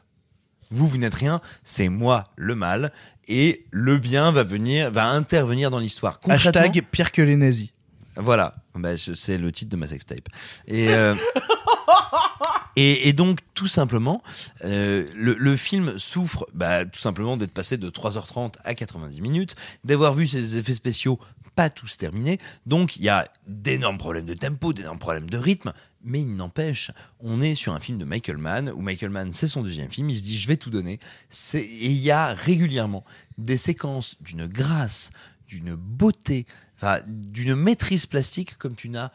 vous 0.69 0.87
vous 0.87 0.97
n'êtes 0.99 1.15
rien 1.15 1.41
c'est 1.63 1.89
moi 1.89 2.23
le 2.35 2.53
mal 2.53 2.91
et 3.27 3.65
le 3.71 3.97
bien 3.97 4.31
va 4.31 4.43
venir 4.43 4.91
va 4.91 5.07
intervenir 5.07 5.71
dans 5.71 5.79
l'histoire 5.79 6.19
Hashtag 6.29 6.83
pire 6.91 7.11
que 7.11 7.23
les 7.23 7.35
nazis. 7.35 7.69
voilà, 8.15 8.53
bah, 8.75 8.91
c'est 8.97 9.39
le 9.39 9.51
titre 9.51 9.71
de 9.71 9.75
ma 9.77 9.87
sextape. 9.87 10.27
Et, 10.67 10.89
euh, 10.89 11.15
et, 12.75 13.09
et 13.09 13.13
donc, 13.13 13.39
tout 13.53 13.67
simplement, 13.67 14.23
euh, 14.63 15.05
le, 15.15 15.35
le 15.37 15.55
film 15.55 15.97
souffre 15.97 16.47
bah, 16.53 16.85
tout 16.85 16.99
simplement 16.99 17.37
d'être 17.37 17.53
passé 17.53 17.77
de 17.77 17.89
3h30 17.89 18.53
à 18.63 18.75
90 18.75 19.21
minutes, 19.21 19.55
d'avoir 19.83 20.13
vu 20.13 20.27
ses 20.27 20.57
effets 20.57 20.73
spéciaux 20.73 21.19
pas 21.55 21.69
tous 21.69 21.97
terminés. 21.97 22.39
Donc, 22.65 22.97
il 22.97 23.03
y 23.03 23.09
a 23.09 23.27
d'énormes 23.47 23.97
problèmes 23.97 24.25
de 24.25 24.33
tempo, 24.33 24.73
d'énormes 24.73 24.99
problèmes 24.99 25.29
de 25.29 25.37
rythme. 25.37 25.73
Mais 26.03 26.19
il 26.19 26.35
n'empêche, 26.35 26.91
on 27.19 27.41
est 27.41 27.55
sur 27.55 27.73
un 27.73 27.79
film 27.79 27.97
de 27.97 28.05
Michael 28.05 28.37
Mann, 28.37 28.71
où 28.75 28.81
Michael 28.81 29.11
Mann, 29.11 29.31
c'est 29.31 29.47
son 29.47 29.61
deuxième 29.61 29.89
film, 29.89 30.09
il 30.09 30.17
se 30.17 30.23
dit, 30.23 30.37
je 30.37 30.47
vais 30.47 30.57
tout 30.57 30.69
donner. 30.69 30.99
Et 31.53 31.87
il 31.87 32.01
y 32.01 32.11
a 32.11 32.33
régulièrement 32.33 33.05
des 33.37 33.55
séquences 33.55 34.17
d'une 34.19 34.47
grâce, 34.47 35.11
d'une 35.47 35.75
beauté, 35.75 36.45
d'une 37.07 37.55
maîtrise 37.55 38.05
plastique 38.05 38.57
comme 38.57 38.75
tu 38.75 38.89
n'as 38.89 39.11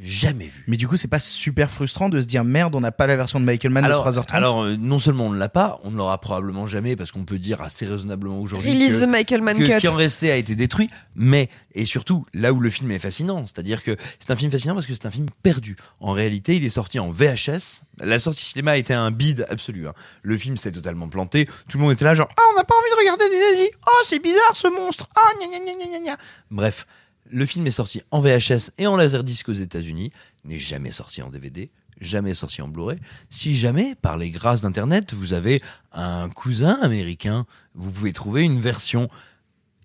jamais 0.00 0.46
vu. 0.46 0.64
Mais 0.66 0.76
du 0.76 0.88
coup, 0.88 0.96
c'est 0.96 1.08
pas 1.08 1.18
super 1.18 1.70
frustrant 1.70 2.08
de 2.08 2.20
se 2.20 2.26
dire 2.26 2.44
merde, 2.44 2.74
on 2.74 2.80
n'a 2.80 2.92
pas 2.92 3.06
la 3.06 3.16
version 3.16 3.38
de 3.40 3.44
Michael 3.44 3.70
Mann 3.70 3.84
alors, 3.84 4.04
de 4.04 4.10
3h30. 4.10 4.24
alors 4.30 4.62
euh, 4.62 4.76
non 4.78 4.98
seulement 4.98 5.26
on 5.26 5.30
ne 5.30 5.38
l'a 5.38 5.48
pas, 5.48 5.78
on 5.84 5.90
ne 5.90 5.96
l'aura 5.96 6.18
probablement 6.20 6.66
jamais 6.66 6.96
parce 6.96 7.12
qu'on 7.12 7.24
peut 7.24 7.38
dire 7.38 7.60
assez 7.60 7.86
raisonnablement 7.86 8.38
aujourd'hui 8.40 8.70
que, 8.78 9.04
the 9.04 9.08
Michael 9.08 9.42
Mann 9.42 9.58
que 9.58 9.66
ce 9.66 9.76
qui 9.76 9.88
en 9.88 9.94
restait 9.94 10.30
a 10.30 10.36
été 10.36 10.54
détruit, 10.56 10.88
mais 11.14 11.48
et 11.74 11.84
surtout 11.84 12.24
là 12.34 12.52
où 12.52 12.60
le 12.60 12.70
film 12.70 12.90
est 12.90 12.98
fascinant, 12.98 13.46
c'est-à-dire 13.46 13.82
que 13.82 13.96
c'est 14.18 14.30
un 14.30 14.36
film 14.36 14.50
fascinant 14.50 14.74
parce 14.74 14.86
que 14.86 14.94
c'est 14.94 15.06
un 15.06 15.10
film 15.10 15.26
perdu. 15.42 15.76
En 16.00 16.12
réalité, 16.12 16.56
il 16.56 16.64
est 16.64 16.68
sorti 16.70 16.98
en 16.98 17.10
VHS. 17.10 17.82
La 18.02 18.18
sortie 18.18 18.44
cinéma 18.44 18.72
a 18.72 18.76
été 18.76 18.94
un 18.94 19.10
bide 19.10 19.46
absolu. 19.50 19.86
hein. 19.86 19.92
Le 20.22 20.36
film 20.36 20.56
s'est 20.56 20.72
totalement 20.72 21.08
planté. 21.08 21.46
Tout 21.68 21.76
le 21.78 21.84
monde 21.84 21.92
était 21.92 22.04
là 22.04 22.14
genre 22.14 22.28
ah 22.36 22.42
on 22.52 22.56
n'a 22.56 22.64
pas 22.64 22.74
envie 22.74 22.90
de 22.90 22.98
regarder 22.98 23.24
des 23.30 23.50
nazis. 23.50 23.70
Oh 23.86 24.02
c'est 24.06 24.22
bizarre 24.22 24.54
ce 24.54 24.68
monstre. 24.68 25.08
Ah 25.16 25.20
gna 25.38 25.46
gna 25.58 25.74
gna 25.74 25.84
gna 25.98 26.04
gna. 26.04 26.16
Bref. 26.50 26.86
Le 27.32 27.46
film 27.46 27.66
est 27.66 27.70
sorti 27.72 28.02
en 28.10 28.20
VHS 28.20 28.72
et 28.78 28.86
en 28.86 28.96
laserdisc 28.96 29.48
aux 29.48 29.52
États-Unis, 29.52 30.10
n'est 30.44 30.58
jamais 30.58 30.90
sorti 30.90 31.22
en 31.22 31.30
DVD, 31.30 31.70
jamais 32.00 32.34
sorti 32.34 32.60
en 32.60 32.68
Blu-ray. 32.68 32.98
Si 33.30 33.54
jamais, 33.54 33.94
par 33.94 34.16
les 34.16 34.30
grâces 34.30 34.62
d'Internet, 34.62 35.14
vous 35.14 35.32
avez 35.32 35.62
un 35.92 36.28
cousin 36.28 36.78
américain, 36.82 37.46
vous 37.74 37.90
pouvez 37.90 38.12
trouver 38.12 38.42
une 38.42 38.60
version 38.60 39.08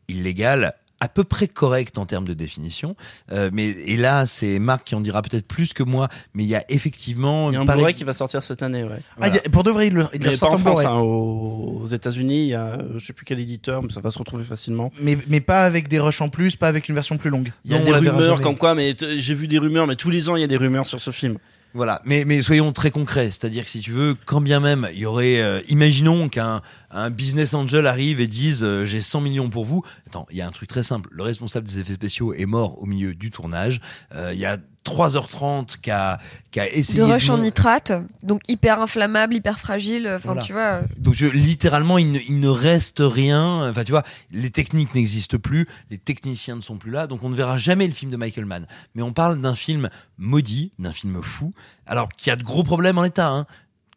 illégale 0.07 0.75
à 1.05 1.07
peu 1.07 1.23
près 1.23 1.47
correcte 1.47 1.99
en 1.99 2.05
termes 2.07 2.25
de 2.25 2.33
définition. 2.33 2.95
Euh, 3.31 3.51
mais 3.53 3.67
et 3.69 3.95
là, 3.95 4.25
c'est 4.25 4.57
Marc 4.57 4.85
qui 4.85 4.95
en 4.95 5.01
dira 5.01 5.21
peut-être 5.21 5.47
plus 5.47 5.73
que 5.73 5.83
moi, 5.83 6.09
mais 6.33 6.43
il 6.43 6.49
y 6.49 6.55
a 6.55 6.63
effectivement 6.69 7.51
Il 7.51 7.53
y 7.53 7.57
a 7.57 7.61
un 7.61 7.65
Blu-ray 7.65 7.93
qui 7.93 8.03
va 8.03 8.13
sortir 8.13 8.41
cette 8.41 8.63
année, 8.63 8.83
ouais. 8.83 8.99
Ah, 9.21 9.27
a- 9.27 9.49
pour 9.49 9.63
de 9.63 9.69
vrai, 9.69 9.87
il 9.87 9.93
le, 9.93 10.07
il 10.13 10.21
le 10.21 10.35
pas 10.37 10.47
en 10.47 10.57
France, 10.57 10.83
hein, 10.83 10.95
aux, 10.97 11.85
États-Unis, 11.85 12.43
il 12.45 12.49
y 12.49 12.55
a, 12.55 12.65
euh, 12.79 12.97
je 12.97 13.05
sais 13.05 13.13
plus 13.13 13.23
quel 13.25 13.39
éditeur, 13.39 13.83
mais 13.83 13.89
ça 13.89 14.01
va 14.01 14.09
se 14.09 14.17
retrouver 14.17 14.43
facilement. 14.43 14.91
Mais, 14.99 15.17
mais 15.27 15.41
pas 15.41 15.63
avec 15.65 15.87
des 15.87 15.99
rushs 15.99 16.21
en 16.21 16.29
plus, 16.29 16.55
pas 16.55 16.67
avec 16.67 16.89
une 16.89 16.95
version 16.95 17.17
plus 17.17 17.29
longue. 17.29 17.51
Il 17.65 17.71
y 17.71 17.75
a 17.75 17.79
Non, 17.79 17.85
des 17.85 17.91
rumeurs 17.91 18.41
comme 18.41 18.57
quoi, 18.57 18.73
mais 18.73 18.95
j'ai 19.17 19.35
vu 19.35 19.47
des 19.47 19.59
rumeurs, 19.59 19.85
mais 19.85 19.95
tous 19.95 20.09
les 20.09 20.27
ans 20.29 20.35
il 20.35 20.41
y 20.41 20.43
a 20.43 20.47
des 20.47 20.57
rumeurs 20.57 20.85
sur 20.87 20.99
ce 20.99 21.11
film. 21.11 21.37
Voilà, 21.75 22.01
mais, 22.05 22.23
mais 22.23 22.41
soyons 22.41 22.71
très 22.71 22.89
concrets, 22.89 23.29
c'est-à-dire 23.29 23.65
que 23.65 23.69
si 23.69 23.81
tu 23.81 23.91
veux, 23.91 24.15
quand 24.25 24.39
bien 24.39 24.61
même 24.61 24.87
il 24.93 24.99
y 24.99 25.05
aurait, 25.05 25.41
euh, 25.41 25.59
imaginons 25.67 26.29
qu'un 26.29 26.61
un 26.89 27.09
business 27.09 27.53
angel 27.53 27.85
arrive 27.85 28.21
et 28.21 28.27
dise 28.27 28.63
euh, 28.63 28.85
j'ai 28.85 29.01
100 29.01 29.19
millions 29.19 29.49
pour 29.49 29.65
vous. 29.65 29.83
Attends, 30.07 30.25
il 30.31 30.37
y 30.37 30.41
a 30.41 30.47
un 30.47 30.51
truc 30.51 30.69
très 30.69 30.83
simple, 30.83 31.09
le 31.11 31.23
responsable 31.23 31.67
des 31.67 31.79
effets 31.79 31.91
spéciaux 31.91 32.33
est 32.33 32.45
mort 32.45 32.81
au 32.81 32.85
milieu 32.85 33.13
du 33.13 33.29
tournage. 33.29 33.81
Euh, 34.15 34.31
Il 34.33 34.39
y 34.39 34.45
a 34.45 34.57
3h30 34.85 35.77
qu'a 35.81 36.19
qu'a 36.51 36.69
essayé 36.69 36.99
de 36.99 37.03
rush 37.03 37.29
en 37.29 37.37
nitrate, 37.39 37.91
donc 38.23 38.41
hyper 38.47 38.79
inflammable, 38.81 39.33
hyper 39.35 39.59
fragile. 39.59 40.07
Enfin, 40.15 40.29
Voilà. 40.33 40.41
tu 40.41 40.53
vois. 40.53 40.81
Donc 40.97 41.13
je, 41.15 41.25
littéralement, 41.25 41.97
il 41.97 42.11
ne, 42.13 42.19
il 42.29 42.39
ne 42.39 42.47
reste 42.47 42.99
rien. 43.01 43.69
Enfin, 43.69 43.83
tu 43.83 43.91
vois, 43.91 44.03
les 44.31 44.49
techniques 44.51 44.95
n'existent 44.95 45.37
plus, 45.37 45.67
les 45.91 45.97
techniciens 45.97 46.55
ne 46.55 46.61
sont 46.61 46.77
plus 46.77 46.91
là, 46.91 47.07
donc 47.07 47.23
on 47.23 47.29
ne 47.29 47.35
verra 47.35 47.57
jamais 47.57 47.87
le 47.87 47.93
film 47.93 48.09
de 48.11 48.17
Michael 48.17 48.45
Mann. 48.45 48.65
Mais 48.95 49.01
on 49.01 49.11
parle 49.11 49.41
d'un 49.41 49.55
film 49.55 49.89
maudit, 50.17 50.71
d'un 50.79 50.93
film 50.93 51.21
fou, 51.21 51.51
alors 51.87 52.07
qui 52.15 52.31
a 52.31 52.35
de 52.37 52.43
gros 52.43 52.63
problèmes 52.63 52.97
en 52.97 53.03
l'état. 53.03 53.27
Hein. 53.29 53.45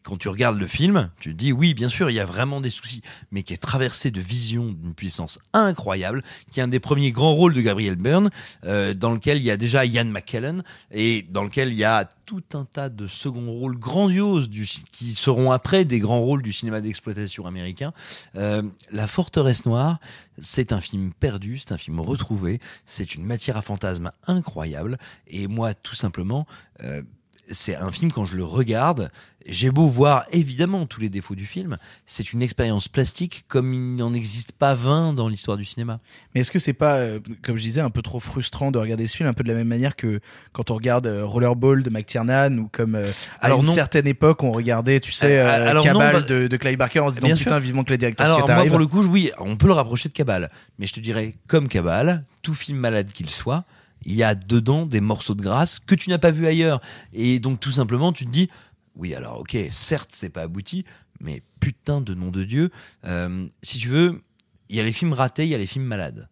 Quand 0.05 0.17
tu 0.17 0.29
regardes 0.29 0.59
le 0.59 0.67
film, 0.67 1.11
tu 1.21 1.33
te 1.33 1.37
dis 1.37 1.53
oui, 1.53 1.75
bien 1.75 1.89
sûr, 1.89 2.09
il 2.09 2.15
y 2.15 2.21
a 2.21 2.25
vraiment 2.25 2.61
des 2.61 2.71
soucis, 2.71 3.03
mais 3.31 3.43
qui 3.43 3.53
est 3.53 3.59
traversé 3.59 4.11
de 4.11 4.21
visions 4.21 4.67
d'une 4.67 4.95
puissance 4.95 5.39
incroyable, 5.53 6.23
qui 6.51 6.61
est 6.61 6.63
un 6.63 6.69
des 6.69 6.81
premiers 6.81 7.13
grands 7.13 7.35
rôles 7.35 7.53
de 7.53 7.61
Gabriel 7.61 7.97
Byrne, 7.97 8.31
euh, 8.65 8.95
dans 8.95 9.13
lequel 9.13 9.39
il 9.39 9.45
y 9.45 9.51
a 9.51 9.57
déjà 9.57 9.85
Ian 9.85 10.07
McKellen 10.07 10.63
et 10.91 11.27
dans 11.31 11.45
lequel 11.45 11.69
il 11.69 11.79
y 11.79 11.85
a 11.85 12.09
tout 12.25 12.45
un 12.55 12.65
tas 12.65 12.89
de 12.89 13.07
seconds 13.07 13.51
rôles 13.51 13.79
grandioses 13.79 14.51
qui 14.93 15.15
seront 15.15 15.51
après 15.51 15.85
des 15.85 15.99
grands 15.99 16.21
rôles 16.21 16.43
du 16.43 16.53
cinéma 16.53 16.81
d'exploitation 16.81 17.47
américain. 17.47 17.93
Euh, 18.37 18.63
La 18.93 19.07
Forteresse 19.07 19.67
Noire, 19.67 19.99
c'est 20.39 20.73
un 20.73 20.81
film 20.81 21.13
perdu, 21.13 21.59
c'est 21.59 21.73
un 21.73 21.79
film 21.79 22.01
retrouvé, 22.01 22.61
c'est 22.87 23.15
une 23.15 23.25
matière 23.25 23.57
à 23.57 23.63
fantasmes 23.63 24.13
incroyable, 24.27 24.99
et 25.27 25.47
moi, 25.47 25.75
tout 25.75 25.95
simplement, 25.95 26.47
euh, 26.83 27.03
c'est 27.51 27.77
un 27.77 27.91
film 27.91 28.13
quand 28.13 28.25
je 28.25 28.37
le 28.37 28.45
regarde, 28.45 29.11
j'ai 29.47 29.71
beau 29.71 29.87
voir 29.87 30.25
évidemment 30.33 30.85
tous 30.85 31.01
les 31.01 31.09
défauts 31.09 31.35
du 31.35 31.47
film, 31.47 31.79
c'est 32.07 32.33
une 32.33 32.43
expérience 32.43 32.89
plastique 32.89 33.45
comme 33.49 33.73
il 33.73 33.97
n'en 33.97 34.13
existe 34.13 34.53
pas 34.53 34.75
20 34.75 35.15
dans 35.15 35.29
l'histoire 35.29 35.57
du 35.57 35.65
cinéma. 35.65 36.01
Mais 36.35 36.43
est-ce 36.43 36.51
que 36.51 36.59
c'est 36.59 36.75
pas, 36.75 36.97
euh, 36.97 37.19
comme 37.43 37.57
je 37.57 37.63
disais, 37.63 37.81
un 37.81 37.89
peu 37.91 38.03
trop 38.03 38.21
frustrant 38.21 38.71
de 38.71 38.79
regarder 38.79 39.07
ce 39.07 39.17
film, 39.17 39.29
un 39.29 39.33
peu 39.33 39.43
de 39.45 39.49
la 39.49 39.55
même 39.55 39.69
manière 39.69 39.97
que 39.97 40.21
quand 40.53 40.71
on 40.71 40.75
regarde 40.75 41.07
euh, 41.07 41.25
Rollerball 41.25 41.83
de 41.83 41.91
McTiernan 41.91 42.59
ou 42.59 42.69
comme 42.71 42.95
euh, 42.95 43.07
à 43.41 43.51
une 43.51 43.65
non. 43.65 43.73
certaine 43.75 44.07
époque 44.07 44.43
on 44.43 44.51
regardait, 44.53 45.01
tu 45.01 45.13
sais, 45.13 45.41
Euh, 45.41 45.73
non, 45.73 45.83
Cabal 45.83 46.13
bah- 46.13 46.21
de, 46.21 46.47
de 46.47 46.57
Clive 46.57 46.77
Barker 46.77 47.01
en 47.01 47.11
se 47.11 47.21
disant 47.21 47.37
putain 47.37 47.59
vivement 47.59 47.85
que 47.85 47.91
les 47.91 47.99
directeurs 47.99 48.27
Alors 48.27 48.49
moi 48.49 48.67
pour 48.67 48.79
le 48.79 48.87
coup, 48.87 49.03
oui, 49.07 49.31
on 49.39 49.57
peut 49.57 49.67
le 49.69 49.73
rapprocher 49.73 50.09
de 50.11 50.15
Cabal, 50.15 50.51
mais 50.79 50.87
je 50.87 50.93
te 50.93 51.01
dirais 51.01 51.35
comme 51.47 51.69
Cabal, 51.69 52.25
tout 52.43 52.55
film 52.55 52.79
malade 52.79 53.11
qu'il 53.13 53.31
soit, 53.31 53.65
il 54.05 54.15
y 54.15 54.23
a 54.23 54.35
dedans 54.35 54.87
des 54.87 55.01
morceaux 55.01 55.35
de 55.35 55.43
grâce 55.43 55.79
que 55.79 55.95
tu 55.95 56.11
n'as 56.11 56.19
pas 56.19 56.31
vu 56.31 56.47
ailleurs, 56.47 56.81
et 57.13 57.41
donc 57.41 57.61
tout 57.61 57.71
simplement 57.71 58.13
tu 58.13 58.25
te 58.25 58.31
dis, 58.31 58.49
oui 58.97 59.15
alors 59.15 59.41
ok, 59.41 59.57
certes 59.71 60.11
c'est 60.13 60.31
pas 60.31 60.43
abouti, 60.43 60.85
mais 61.21 61.43
putain 61.61 62.01
de 62.01 62.15
nom 62.15 62.31
de 62.31 62.45
Dieu, 62.45 62.71
euh, 63.05 63.47
si 63.63 63.79
tu 63.79 63.89
veux, 63.89 64.23
il 64.69 64.77
y 64.77 64.81
a 64.81 64.83
les 64.83 64.93
films 64.93 65.13
ratés, 65.13 65.45
il 65.45 65.51
y 65.51 65.55
a 65.55 65.59
les 65.59 65.67
films 65.67 65.85
malades. 65.85 66.29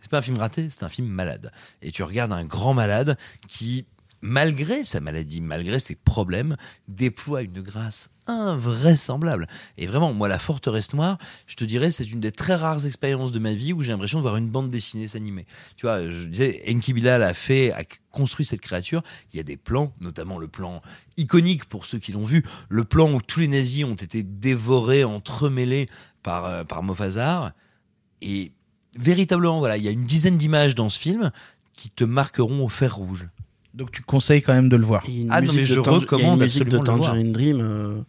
C'est 0.00 0.10
pas 0.10 0.18
un 0.18 0.22
film 0.22 0.38
raté, 0.38 0.68
c'est 0.70 0.82
un 0.82 0.88
film 0.88 1.08
malade. 1.08 1.52
Et 1.82 1.92
tu 1.92 2.02
regardes 2.02 2.32
un 2.32 2.44
grand 2.44 2.74
malade 2.74 3.18
qui 3.48 3.86
malgré 4.22 4.84
sa 4.84 5.00
maladie, 5.00 5.40
malgré 5.40 5.80
ses 5.80 5.94
problèmes, 5.94 6.56
déploie 6.88 7.42
une 7.42 7.60
grâce 7.60 8.10
invraisemblable. 8.26 9.48
Et 9.76 9.86
vraiment, 9.86 10.12
moi, 10.12 10.28
La 10.28 10.38
Forteresse 10.38 10.92
Noire, 10.92 11.18
je 11.46 11.56
te 11.56 11.64
dirais, 11.64 11.90
c'est 11.90 12.04
une 12.04 12.20
des 12.20 12.32
très 12.32 12.54
rares 12.54 12.86
expériences 12.86 13.32
de 13.32 13.38
ma 13.38 13.52
vie 13.52 13.72
où 13.72 13.82
j'ai 13.82 13.90
l'impression 13.90 14.18
de 14.18 14.22
voir 14.22 14.36
une 14.36 14.48
bande 14.48 14.70
dessinée 14.70 15.08
s'animer. 15.08 15.46
Tu 15.76 15.86
vois, 15.86 16.08
je 16.08 16.24
disais, 16.24 16.62
Enki 16.68 16.92
Bilal 16.92 17.22
a 17.22 17.34
fait, 17.34 17.72
a 17.72 17.82
construit 18.10 18.46
cette 18.46 18.60
créature. 18.60 19.02
Il 19.32 19.36
y 19.36 19.40
a 19.40 19.42
des 19.42 19.56
plans, 19.56 19.92
notamment 20.00 20.38
le 20.38 20.48
plan 20.48 20.80
iconique 21.16 21.64
pour 21.64 21.84
ceux 21.84 21.98
qui 21.98 22.12
l'ont 22.12 22.24
vu, 22.24 22.44
le 22.68 22.84
plan 22.84 23.12
où 23.12 23.20
tous 23.20 23.40
les 23.40 23.48
nazis 23.48 23.84
ont 23.84 23.94
été 23.94 24.22
dévorés, 24.22 25.04
entremêlés 25.04 25.86
par, 26.22 26.44
euh, 26.44 26.64
par 26.64 26.82
Mofazar. 26.82 27.52
Et 28.22 28.52
véritablement, 28.96 29.58
voilà, 29.58 29.76
il 29.76 29.84
y 29.84 29.88
a 29.88 29.92
une 29.92 30.06
dizaine 30.06 30.38
d'images 30.38 30.74
dans 30.74 30.90
ce 30.90 30.98
film 30.98 31.32
qui 31.72 31.90
te 31.90 32.04
marqueront 32.04 32.64
au 32.64 32.68
fer 32.68 32.94
rouge. 32.94 33.28
Donc 33.74 33.92
tu 33.92 34.02
conseilles 34.02 34.42
quand 34.42 34.54
même 34.54 34.68
de 34.68 34.76
le 34.76 34.84
voir. 34.84 35.04
Ah 35.30 35.40
non, 35.40 35.52
mais 35.54 35.64
je 35.64 35.78
recommande 35.78 36.42
il 36.42 36.48
y 36.48 36.60
a 36.60 36.64
une 36.64 36.64
musique 36.64 36.68
de 36.68 36.76
absolument 36.76 36.82
de 36.82 36.90
le 36.90 36.96
voir. 36.96 37.10
Tangerine 37.10 37.32
Dream. 37.32 37.60
euh, 37.60 38.00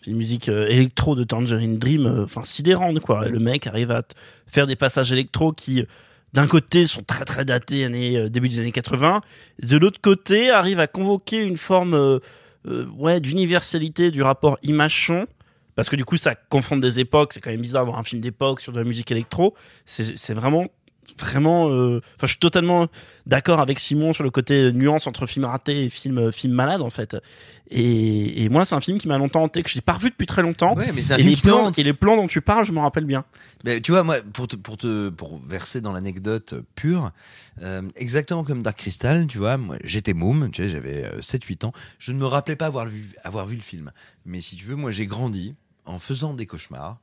c'est 0.00 0.10
une 0.10 0.16
musique 0.16 0.48
euh, 0.48 0.66
électro 0.68 1.14
de 1.14 1.24
Tangerine 1.24 1.78
Dream, 1.78 2.06
euh, 2.06 2.24
enfin 2.24 2.42
sidérante 2.42 3.00
quoi. 3.00 3.28
Le 3.28 3.38
mec 3.38 3.66
arrive 3.66 3.90
à 3.90 4.02
faire 4.46 4.66
des 4.66 4.76
passages 4.76 5.12
électro 5.12 5.52
qui, 5.52 5.84
d'un 6.34 6.48
côté, 6.48 6.84
sont 6.86 7.02
très 7.02 7.24
très 7.24 7.44
datés, 7.44 7.84
années, 7.84 8.16
euh, 8.18 8.28
début 8.28 8.48
des 8.48 8.60
années 8.60 8.72
80. 8.72 9.20
De 9.62 9.76
l'autre 9.78 10.00
côté, 10.00 10.50
arrive 10.50 10.80
à 10.80 10.88
convoquer 10.88 11.42
une 11.44 11.56
forme 11.56 11.94
euh, 11.94 12.18
euh, 12.66 12.86
ouais, 12.98 13.20
d'universalité 13.20 14.10
du 14.10 14.20
rapport 14.20 14.58
image-son. 14.64 15.26
Parce 15.76 15.88
que 15.88 15.96
du 15.96 16.04
coup, 16.04 16.16
ça 16.16 16.34
confronte 16.34 16.80
des 16.80 16.98
époques. 16.98 17.32
C'est 17.32 17.40
quand 17.40 17.50
même 17.50 17.60
bizarre 17.60 17.82
d'avoir 17.82 17.98
un 18.00 18.02
film 18.02 18.20
d'époque 18.20 18.60
sur 18.60 18.72
de 18.72 18.78
la 18.78 18.84
musique 18.84 19.12
électro. 19.12 19.54
C'est 19.86 20.16
c'est 20.16 20.34
vraiment 20.34 20.66
vraiment 21.18 21.70
euh, 21.70 22.00
enfin 22.16 22.26
je 22.26 22.32
suis 22.32 22.38
totalement 22.38 22.88
d'accord 23.26 23.60
avec 23.60 23.78
Simon 23.78 24.12
sur 24.12 24.24
le 24.24 24.30
côté 24.30 24.72
nuance 24.72 25.06
entre 25.06 25.26
film 25.26 25.44
raté 25.44 25.84
et 25.84 25.88
film 25.88 26.18
euh, 26.18 26.30
film 26.32 26.52
malade 26.52 26.82
en 26.82 26.90
fait 26.90 27.16
et, 27.70 28.44
et 28.44 28.48
moi 28.48 28.64
c'est 28.64 28.74
un 28.74 28.80
film 28.80 28.98
qui 28.98 29.08
m'a 29.08 29.18
longtemps 29.18 29.44
hanté 29.44 29.62
que 29.62 29.70
je 29.70 29.76
n'ai 29.76 29.82
pas 29.82 29.94
revu 29.94 30.10
depuis 30.10 30.26
très 30.26 30.42
longtemps 30.42 30.74
Ouais, 30.74 30.90
mais 30.94 31.00
et 31.00 31.04
film 31.04 31.28
les 31.28 31.36
plans 31.36 31.72
et 31.72 31.82
les 31.82 31.92
plans 31.92 32.16
dont 32.16 32.26
tu 32.26 32.40
parles 32.40 32.64
je 32.64 32.72
m'en 32.72 32.82
rappelle 32.82 33.04
bien 33.04 33.24
Ben, 33.64 33.80
tu 33.80 33.92
vois, 33.92 34.02
moi, 34.02 34.16
pour 34.32 34.48
te, 34.48 34.56
pour 34.56 34.76
te, 34.76 35.08
pour 35.10 35.40
verser 35.46 35.80
dans 35.80 35.92
l'anecdote 35.92 36.54
pure, 36.74 37.10
euh, 37.62 37.82
exactement 37.96 38.44
comme 38.44 38.62
Dark 38.62 38.78
Crystal, 38.78 39.26
tu 39.26 39.38
vois, 39.38 39.56
moi, 39.56 39.76
j'étais 39.84 40.14
môme, 40.14 40.50
tu 40.50 40.68
j'avais 40.68 41.04
euh, 41.04 41.20
7-8 41.20 41.66
ans. 41.66 41.72
Je 41.98 42.12
ne 42.12 42.18
me 42.18 42.26
rappelais 42.26 42.56
pas 42.56 42.66
avoir 42.66 42.86
vu, 42.86 43.14
avoir 43.22 43.46
vu 43.46 43.56
le 43.56 43.62
film. 43.62 43.90
Mais 44.26 44.40
si 44.40 44.56
tu 44.56 44.64
veux, 44.64 44.76
moi, 44.76 44.90
j'ai 44.90 45.06
grandi 45.06 45.54
en 45.84 45.98
faisant 45.98 46.34
des 46.34 46.46
cauchemars 46.46 46.98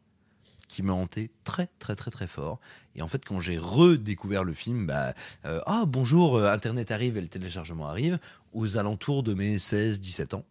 qui 0.72 0.84
me 0.84 0.94
hantaient 0.94 1.30
très, 1.44 1.68
très, 1.80 1.96
très, 1.96 2.12
très 2.12 2.28
fort. 2.28 2.60
Et 2.96 3.02
en 3.02 3.08
fait, 3.08 3.26
quand 3.26 3.42
j'ai 3.42 3.58
redécouvert 3.58 4.44
le 4.44 4.54
film, 4.54 4.88
bah, 4.88 5.14
euh, 5.46 5.60
ah, 5.66 5.84
bonjour, 5.86 6.38
euh, 6.38 6.52
Internet 6.52 6.92
arrive 6.92 7.18
et 7.18 7.22
le 7.22 7.28
téléchargement 7.28 7.88
arrive, 7.88 8.20
aux 8.54 8.78
alentours 8.78 9.24
de 9.24 9.34
mes 9.34 9.58
16-17 9.58 10.36
ans. 10.36 10.46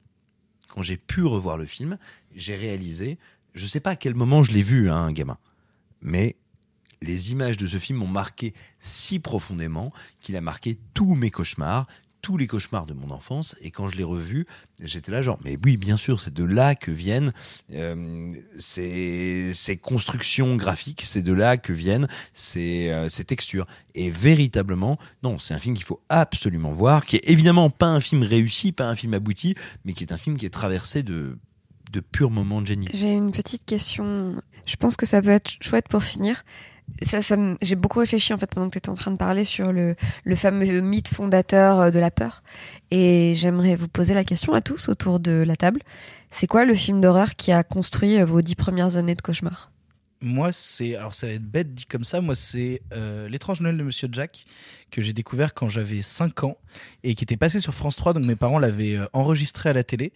Quand 0.69 0.83
j'ai 0.83 0.97
pu 0.99 1.25
revoir 1.25 1.57
le 1.57 1.67
film, 1.67 1.97
j'ai 2.35 2.55
réalisé, 2.55 3.19
je 3.55 3.67
sais 3.67 3.81
pas 3.81 3.91
à 3.91 3.97
quel 3.97 4.15
moment 4.15 4.43
je 4.43 4.53
l'ai 4.53 4.63
vu, 4.63 4.91
hein, 4.91 5.11
gamin 5.11 5.39
mais 6.03 6.37
les 7.03 7.33
images 7.33 7.57
de 7.57 7.67
ce 7.67 7.79
film 7.79 7.99
m'ont 7.99 8.07
marqué 8.07 8.55
si 8.81 9.19
profondément 9.19 9.93
qu'il 10.21 10.37
a 10.37 10.41
marqué 10.41 10.79
tous 10.95 11.15
mes 11.15 11.31
cauchemars, 11.31 11.87
tous 12.23 12.37
les 12.37 12.47
cauchemars 12.47 12.87
de 12.87 12.95
mon 12.95 13.11
enfance. 13.11 13.57
Et 13.61 13.71
quand 13.71 13.87
je 13.89 13.97
l'ai 13.97 14.05
revu, 14.05 14.47
j'étais 14.83 15.13
là 15.13 15.23
genre, 15.23 15.39
mais 15.45 15.57
oui, 15.65 15.77
bien 15.77 15.97
sûr, 15.97 16.21
c'est 16.21 16.33
de 16.33 16.45
là 16.45 16.75
que 16.75 16.91
viennent 16.91 17.33
euh, 17.73 18.33
ces, 18.59 19.53
ces 19.55 19.77
constructions 19.77 20.57
graphiques, 20.57 21.03
c'est 21.03 21.23
de 21.23 21.33
là 21.33 21.57
que 21.57 21.73
viennent 21.73 22.09
ces, 22.35 22.91
euh, 22.91 23.09
ces 23.09 23.25
textures. 23.25 23.67
Et 23.95 24.11
véritablement, 24.11 24.99
non, 25.23 25.39
c'est 25.39 25.55
un 25.55 25.59
film 25.59 25.75
qu'il 25.75 25.85
faut 25.85 26.03
absolument 26.09 26.73
voir, 26.73 27.05
qui 27.05 27.17
est 27.17 27.29
évidemment 27.31 27.71
pas 27.71 27.89
un 27.89 28.01
film 28.01 28.23
réussi, 28.23 28.73
pas 28.73 28.89
un 28.89 28.97
film 28.97 29.15
abouti, 29.15 29.55
mais 29.85 29.93
qui 29.93 30.05
est 30.05 30.13
un 30.13 30.19
film 30.19 30.37
qui 30.37 30.47
est 30.47 30.51
traversé 30.51 31.03
de 31.03 31.39
de 31.91 32.01
purs 32.01 32.31
moments 32.31 32.63
de 32.63 32.69
génie. 32.69 32.89
J'ai 32.93 33.13
une 33.13 33.33
petite 33.33 33.65
question. 33.65 34.37
Je 34.65 34.77
pense 34.77 34.97
que 34.97 35.07
ça 35.07 35.21
peut 35.21 35.31
être 35.31 35.51
chouette 35.61 35.89
pour 35.89 36.03
finir. 36.03 36.45
Ça, 37.03 37.37
j'ai 37.63 37.77
beaucoup 37.77 37.99
réfléchi 37.99 38.33
en 38.33 38.39
fait 38.39 38.51
pendant 38.53 38.67
que 38.67 38.73
tu 38.73 38.79
étais 38.79 38.91
en 38.91 38.95
train 38.95 39.11
de 39.11 39.17
parler 39.17 39.45
sur 39.45 39.73
le, 39.73 39.95
le 40.25 40.37
fameux 40.37 40.81
mythe 40.81 41.09
fondateur 41.09 41.81
euh, 41.81 41.91
de 41.91 41.99
la 41.99 42.11
peur. 42.11 42.43
Et 42.91 43.35
j'aimerais 43.37 43.77
vous 43.77 43.89
poser 43.89 44.15
la 44.15 44.25
question 44.25 44.53
à 44.53 44.61
tous 44.61 44.89
autour 44.89 45.21
de 45.21 45.43
la 45.47 45.57
table. 45.57 45.81
C'est 46.31 46.47
quoi 46.47 46.65
le 46.65 46.75
film 46.75 47.01
d'horreur 47.01 47.37
qui 47.37 47.53
a 47.53 47.63
construit 47.63 48.19
euh, 48.19 48.25
vos 48.25 48.43
dix 48.43 48.55
premières 48.55 48.97
années 48.97 49.15
de 49.15 49.23
cauchemar? 49.23 49.71
Moi, 50.23 50.51
c'est. 50.53 50.97
Alors, 50.97 51.15
ça 51.15 51.27
va 51.27 51.33
être 51.33 51.51
bête 51.51 51.75
dit 51.75 51.87
comme 51.87 52.05
ça. 52.05 52.21
Moi, 52.21 52.35
c'est 52.35 52.83
euh, 52.93 53.29
L'étrange 53.29 53.61
Noël 53.61 53.79
de 53.79 53.83
Monsieur 53.83 54.09
Jack 54.13 54.45
que 54.91 55.01
j'ai 55.01 55.13
découvert 55.13 55.55
quand 55.55 55.69
j'avais 55.69 56.03
5 56.03 56.45
ans 56.45 56.57
et 57.05 57.15
qui 57.15 57.25
était 57.25 57.37
passé 57.37 57.61
sur 57.61 57.75
France 57.75 57.97
3. 57.97 58.13
Donc, 58.15 58.25
mes 58.25 58.37
parents 58.37 58.59
l'avaient 58.59 58.97
euh, 58.97 59.07
enregistré 59.13 59.71
à 59.71 59.73
la 59.73 59.83
télé. 59.85 60.13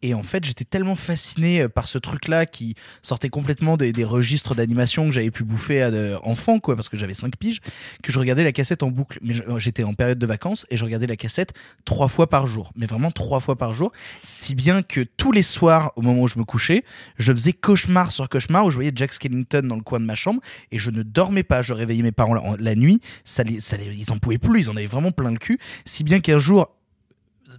Et 0.00 0.14
en 0.14 0.22
fait, 0.22 0.44
j'étais 0.44 0.64
tellement 0.64 0.94
fasciné 0.94 1.62
euh, 1.62 1.68
par 1.68 1.88
ce 1.88 1.98
truc-là 1.98 2.46
qui 2.46 2.74
sortait 3.02 3.28
complètement 3.30 3.76
des, 3.76 3.92
registres 4.04 4.54
d'animation 4.54 5.06
que 5.06 5.10
j'avais 5.12 5.30
pu 5.32 5.42
bouffer 5.44 5.82
à 5.82 5.90
de- 5.90 6.16
enfant, 6.22 6.60
quoi, 6.60 6.76
parce 6.76 6.88
que 6.88 6.96
j'avais 6.96 7.14
5 7.14 7.36
piges, 7.36 7.60
que 8.02 8.12
je 8.12 8.18
regardais 8.18 8.44
la 8.44 8.52
cassette 8.52 8.82
en 8.84 8.90
boucle. 8.90 9.18
Mais 9.22 9.34
j'étais 9.58 9.82
en 9.82 9.94
période 9.94 10.18
de 10.18 10.26
vacances 10.26 10.66
et 10.70 10.76
je 10.76 10.84
regardais 10.84 11.06
la 11.08 11.16
cassette 11.16 11.52
trois 11.84 12.06
fois 12.08 12.28
par 12.28 12.46
jour. 12.46 12.72
Mais 12.76 12.86
vraiment 12.86 13.10
trois 13.10 13.40
fois 13.40 13.56
par 13.56 13.74
jour. 13.74 13.90
Si 14.22 14.54
bien 14.54 14.82
que 14.82 15.00
tous 15.16 15.32
les 15.32 15.42
soirs, 15.42 15.92
au 15.96 16.02
moment 16.02 16.22
où 16.22 16.28
je 16.28 16.38
me 16.38 16.44
couchais, 16.44 16.84
je 17.18 17.32
faisais 17.32 17.52
cauchemar 17.52 18.12
sur 18.12 18.28
cauchemar 18.28 18.64
où 18.66 18.70
je 18.70 18.76
voyais 18.76 18.92
Jack 18.94 19.12
Skellington 19.12 19.62
dans 19.64 19.76
le 19.76 19.82
coin 19.82 19.98
de 20.00 20.04
ma 20.04 20.14
chambre 20.14 20.40
et 20.70 20.78
je 20.78 20.90
ne 20.90 21.02
dormais 21.02 21.42
pas. 21.42 21.62
Je 21.62 21.72
réveillais 21.72 22.02
mes 22.02 22.12
parents 22.12 22.34
la, 22.34 22.42
en- 22.42 22.56
la 22.56 22.74
nuit. 22.76 23.00
Ça 23.24 23.42
les, 23.42 23.58
ça 23.60 23.76
les- 23.76 23.86
ils 23.96 24.12
en 24.12 24.17
pouvaient 24.20 24.38
plus. 24.38 24.60
Ils 24.60 24.70
en 24.70 24.76
avaient 24.76 24.86
vraiment 24.86 25.10
plein 25.12 25.30
le 25.30 25.38
cul. 25.38 25.58
Si 25.84 26.04
bien 26.04 26.20
qu'un 26.20 26.38
jour, 26.38 26.68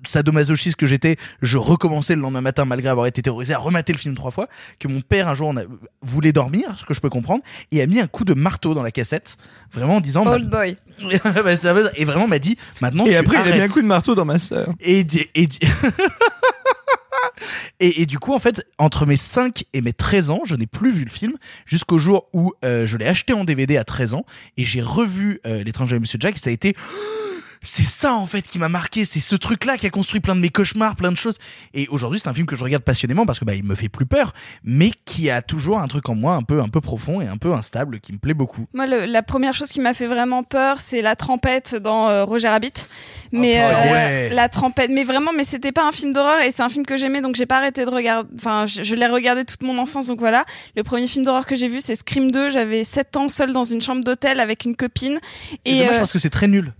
sadomasochiste 0.06 0.76
que 0.78 0.86
j'étais, 0.86 1.18
je 1.42 1.58
recommençais 1.58 2.16
le 2.16 2.22
lendemain 2.22 2.42
matin 2.42 2.64
malgré 2.64 2.90
avoir 2.90 3.08
été 3.08 3.22
terrorisé 3.22 3.54
à 3.54 3.58
remater 3.58 3.92
le 3.92 3.98
film 3.98 4.16
trois 4.16 4.32
fois, 4.32 4.48
que 4.80 4.88
mon 4.88 5.02
père 5.02 5.28
un 5.28 5.36
jour 5.36 5.50
on 5.50 5.58
a- 5.58 5.64
voulait 6.02 6.32
dormir, 6.32 6.70
ce 6.80 6.86
que 6.86 6.94
je 6.94 7.02
peux 7.02 7.10
comprendre, 7.10 7.44
et 7.72 7.82
a 7.82 7.88
mis 7.88 8.00
un 8.00 8.08
coup 8.08 8.24
de 8.24 8.34
marteau 8.34 8.74
dans 8.74 8.84
la 8.84 8.92
cassette, 8.92 9.38
vraiment 9.72 9.96
en 9.98 10.00
disant... 10.02 10.26
Old 10.26 10.50
boy. 10.50 10.78
Bah, 11.44 11.56
ça 11.56 11.74
va- 11.74 11.90
et 11.96 12.06
vraiment 12.06 12.28
m'a 12.28 12.40
dit, 12.40 12.58
maintenant 12.82 13.06
Et 13.06 13.12
tu 13.12 13.16
après, 13.16 13.38
il 13.46 13.52
a 13.52 13.56
mis 13.56 13.62
un 13.62 13.68
coup 13.68 13.82
de 13.82 13.88
marteau 13.88 14.16
dans 14.16 14.26
ma 14.26 14.38
sœur. 14.38 14.70
Et, 14.80 15.06
et, 15.36 15.48
et, 17.80 18.06
du 18.06 18.20
coup, 18.20 18.34
en 18.34 18.40
fait, 18.40 18.66
entre 18.78 19.06
mes 19.06 19.16
5 19.16 19.64
et 19.74 19.82
mes 19.82 19.94
13 19.94 20.30
ans, 20.30 20.42
je 20.46 20.56
n'ai 20.56 20.68
plus 20.68 20.92
vu 20.92 21.06
le 21.06 21.12
film 21.12 21.34
jusqu'au 21.66 21.98
jour 21.98 22.28
où 22.34 22.54
euh, 22.66 22.86
je 22.86 22.98
l'ai 22.98 23.08
acheté 23.08 23.34
en 23.34 23.44
DVD 23.44 23.78
à 23.78 23.84
13 23.84 24.14
ans 24.14 24.26
et 24.58 24.66
j'ai 24.66 24.82
revu 24.82 25.40
euh, 25.46 25.64
L'étranger 25.64 25.96
de 25.96 26.02
Monsieur 26.02 26.20
Jack. 26.20 26.36
Et 26.36 26.40
ça 26.40 26.50
a 26.50 26.54
été. 26.54 26.76
C'est 27.62 27.84
ça 27.84 28.14
en 28.14 28.26
fait 28.26 28.42
qui 28.42 28.58
m'a 28.58 28.70
marqué, 28.70 29.04
c'est 29.04 29.20
ce 29.20 29.36
truc-là 29.36 29.78
qui 29.78 29.86
a 29.86 29.90
construit 29.90 30.22
plein 30.22 30.36
de 30.36 30.40
mes 30.40 30.50
cauchemars, 30.50 30.96
plein 30.96 31.12
de 31.12 31.18
choses. 31.18 31.36
Et 31.74 31.88
aujourd'hui, 31.90 32.20
c'est 32.20 32.30
un 32.30 32.34
film 32.34 32.46
que 32.48 32.56
je 32.56 32.64
regarde 32.64 32.84
passionnément 32.84 33.26
parce 33.26 33.38
que 33.40 33.44
bah 33.46 33.54
il 33.54 33.64
me 33.66 33.76
fait 33.76 33.90
plus 33.90 34.06
peur, 34.06 34.34
mais 34.64 34.92
qui 35.06 35.30
a 35.30 35.42
toujours 35.42 35.80
un 35.80 35.88
truc 35.88 36.08
en 36.08 36.16
moi 36.16 36.36
un 36.36 36.42
peu 36.42 36.62
un 36.62 36.70
peu 36.70 36.80
profond 36.80 37.20
et 37.20 37.28
un 37.28 37.36
peu 37.38 37.54
instable 37.54 38.00
qui 38.00 38.14
me 38.14 38.18
plaît 38.18 38.34
beaucoup. 38.34 38.66
Moi, 38.74 38.88
le- 38.88 39.06
la 39.06 39.24
première 39.24 39.54
chose 39.54 39.70
qui 39.70 39.82
m'a 39.82 39.94
fait 39.94 40.08
vraiment 40.08 40.44
peur, 40.44 40.80
c'est 40.80 41.02
la 41.02 41.16
trempette 41.18 41.76
dans 41.76 42.08
euh, 42.08 42.24
Roger 42.24 42.48
Rabbit. 42.48 42.72
Mais 43.32 43.60
Oh, 43.62 43.72
euh, 43.74 43.94
ouais. 43.94 44.30
la 44.30 44.48
trempette, 44.50 44.90
mais 44.90 45.04
vraiment, 45.04 45.32
mais 45.36 45.44
c'était 45.44 45.72
pas 45.74 45.86
un 45.88 45.92
film 45.92 46.14
d'horreur 46.14 46.42
et 46.42 46.52
c'est 46.52 46.64
un 46.64 46.70
film 46.70 46.86
que 46.86 46.96
j'aimais, 46.98 47.22
donc 47.22 47.36
j'ai 47.36 47.46
pas 47.46 47.58
arrêté 47.58 47.84
de 47.84 47.90
regarder. 47.90 48.30
Enfin, 48.36 48.66
je, 48.68 48.84
je 48.84 48.96
l'ai 48.96 49.06
regardé 49.08 49.44
toute 49.44 49.64
mon 49.64 49.78
enfance, 49.80 50.08
donc 50.08 50.20
voilà. 50.20 50.46
Le 50.78 50.84
premier 50.84 51.08
film 51.08 51.26
d'horreur 51.26 51.46
que 51.46 51.56
j'ai 51.58 51.68
vu, 51.68 51.82
c'est 51.82 51.96
Scream 51.96 52.32
2. 52.32 52.50
J'avais 52.52 52.84
7 52.86 53.18
ans, 53.18 53.28
seule 53.30 53.52
dans 53.52 53.66
une 53.66 53.82
chambre 53.82 54.04
d'hôtel 54.04 54.40
avec 54.40 54.64
une 54.66 54.76
copine. 54.78 55.20
C'est 55.66 55.74
dommage 55.78 55.96
euh, 55.96 56.00
parce 56.00 56.14
que 56.14 56.20
c'est 56.20 56.30
très 56.30 56.48
nul. 56.48 56.74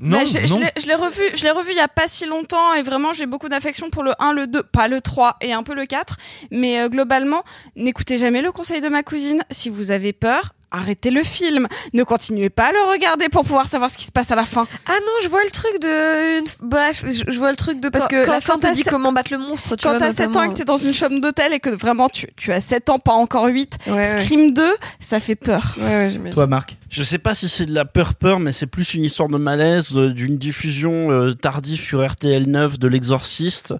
Bah, 0.00 0.24
je, 0.24 0.38
je 0.80 0.86
l'ai 0.86 0.94
revu, 0.94 1.22
je 1.34 1.42
l'ai 1.44 1.50
revu 1.50 1.70
il 1.72 1.76
y 1.76 1.80
a 1.80 1.88
pas 1.88 2.08
si 2.08 2.24
longtemps 2.24 2.72
et 2.74 2.82
vraiment 2.82 3.12
j'ai 3.12 3.26
beaucoup 3.26 3.50
d'affection 3.50 3.90
pour 3.90 4.02
le 4.02 4.12
1, 4.18 4.32
le 4.32 4.46
2, 4.46 4.62
pas 4.62 4.88
le 4.88 5.00
3 5.00 5.36
et 5.42 5.52
un 5.52 5.62
peu 5.62 5.74
le 5.74 5.84
4. 5.84 6.16
Mais 6.50 6.80
euh, 6.80 6.88
globalement, 6.88 7.42
n'écoutez 7.76 8.16
jamais 8.16 8.40
le 8.40 8.50
conseil 8.50 8.80
de 8.80 8.88
ma 8.88 9.02
cousine. 9.02 9.42
Si 9.50 9.68
vous 9.68 9.90
avez 9.90 10.12
peur, 10.14 10.54
arrêtez 10.70 11.10
le 11.10 11.22
film. 11.22 11.66
Ne 11.94 12.02
continuez 12.04 12.50
pas 12.50 12.66
à 12.68 12.72
le 12.72 12.90
regarder 12.92 13.28
pour 13.28 13.42
pouvoir 13.42 13.66
savoir 13.66 13.90
ce 13.90 13.96
qui 13.98 14.04
se 14.04 14.12
passe 14.12 14.30
à 14.30 14.34
la 14.36 14.46
fin. 14.46 14.66
Ah 14.86 14.92
non, 15.00 15.12
je 15.22 15.28
vois 15.28 15.42
le 15.44 15.50
truc 15.50 15.80
de. 15.80 16.38
une- 16.40 16.68
Bah, 16.68 16.92
je, 16.92 17.38
vois 17.38 17.50
le 17.50 17.56
truc 17.56 17.80
de. 17.80 17.88
Parce 17.88 18.04
Quand- 18.04 18.10
que 18.10 18.26
quand- 18.26 18.32
la 18.32 18.40
fin 18.40 18.52
quand 18.54 18.58
te 18.60 18.66
t'as 18.66 18.72
dit 18.74 18.82
sept- 18.82 18.90
comment 18.92 19.12
battre 19.12 19.32
le 19.32 19.38
monstre, 19.38 19.76
tu 19.76 19.84
Quand 19.84 19.90
vois. 19.90 19.98
t'as 19.98 20.10
7 20.12 20.36
ans 20.36 20.42
et 20.42 20.48
que 20.48 20.54
t'es 20.54 20.64
dans 20.64 20.76
une 20.76 20.92
chambre 20.92 21.20
d'hôtel 21.20 21.52
et 21.52 21.60
que 21.60 21.70
vraiment 21.70 22.08
tu, 22.08 22.28
tu 22.36 22.52
as 22.52 22.60
7 22.60 22.88
ans, 22.90 22.98
pas 22.98 23.12
encore 23.12 23.46
8, 23.46 23.78
Ouais, 23.86 23.92
ouais. 23.92 24.20
Scream 24.24 24.52
2, 24.52 24.62
ça 24.98 25.20
fait 25.20 25.36
peur. 25.36 25.76
Ouais. 25.80 26.10
Toi, 26.32 26.46
Marc 26.46 26.76
Je 26.88 27.02
sais 27.02 27.18
pas 27.18 27.34
si 27.34 27.48
c'est 27.48 27.66
de 27.66 27.74
la 27.74 27.84
peur 27.84 28.14
peur, 28.14 28.40
mais 28.40 28.52
c'est 28.52 28.66
plus 28.66 28.94
une 28.94 29.04
histoire 29.04 29.28
de 29.28 29.38
malaise, 29.38 29.96
euh, 29.96 30.10
d'une 30.12 30.38
diffusion 30.38 31.10
euh, 31.10 31.32
tardive 31.34 31.80
sur 31.80 32.04
RTL 32.08 32.46
9 32.48 32.78
de 32.78 32.88
l'Exorciste. 32.88 33.74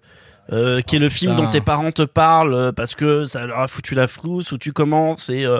euh, 0.52 0.80
qui 0.80 0.96
est 0.96 0.98
le 0.98 1.08
film 1.08 1.30
putain. 1.32 1.44
dont 1.44 1.50
tes 1.52 1.60
parents 1.60 1.92
te 1.92 2.02
parlent 2.02 2.54
euh, 2.54 2.72
parce 2.72 2.96
que 2.96 3.22
ça 3.22 3.46
leur 3.46 3.60
a 3.60 3.68
foutu 3.68 3.94
la 3.94 4.08
frousse 4.08 4.50
où 4.50 4.58
tu 4.58 4.72
commences 4.72 5.30
et 5.30 5.44
euh, 5.44 5.58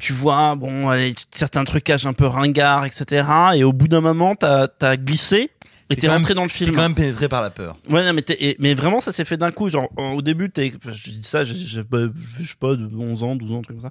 tu 0.00 0.12
vois 0.12 0.56
bon 0.56 0.88
allez, 0.88 1.14
certains 1.30 1.64
trucages 1.64 2.06
un 2.06 2.12
peu 2.12 2.26
ringards 2.26 2.84
etc 2.84 3.22
et 3.54 3.64
au 3.64 3.72
bout 3.72 3.88
d'un 3.88 4.00
moment 4.00 4.34
t'as 4.34 4.66
as 4.80 4.96
glissé 4.96 5.50
Et 5.92 5.96
T'es 5.96 6.06
rentré 6.06 6.34
même- 6.34 6.36
dans 6.36 6.42
le 6.44 6.48
film. 6.48 6.70
T'es 6.70 6.76
quand 6.76 6.82
même 6.82 6.94
pénétré 6.94 7.28
par 7.28 7.42
la 7.42 7.50
peur. 7.50 7.76
Ouais, 7.88 8.04
non, 8.06 8.12
mais, 8.12 8.22
et- 8.38 8.54
mais 8.60 8.74
vraiment, 8.74 9.00
ça 9.00 9.10
s'est 9.10 9.24
fait 9.24 9.36
d'un 9.36 9.50
coup. 9.50 9.68
Genre, 9.68 9.88
en- 9.96 10.12
au 10.12 10.22
début, 10.22 10.48
t'es, 10.48 10.72
je 10.88 11.10
dis 11.10 11.24
ça, 11.24 11.42
j'ai 11.42 11.82
pas, 11.82 12.02
je 12.38 12.44
sais 12.46 12.54
pas, 12.60 12.76
de 12.76 12.88
11 12.96 13.24
ans, 13.24 13.34
12 13.34 13.50
ans, 13.50 13.60
truc 13.60 13.76
comme 13.76 13.90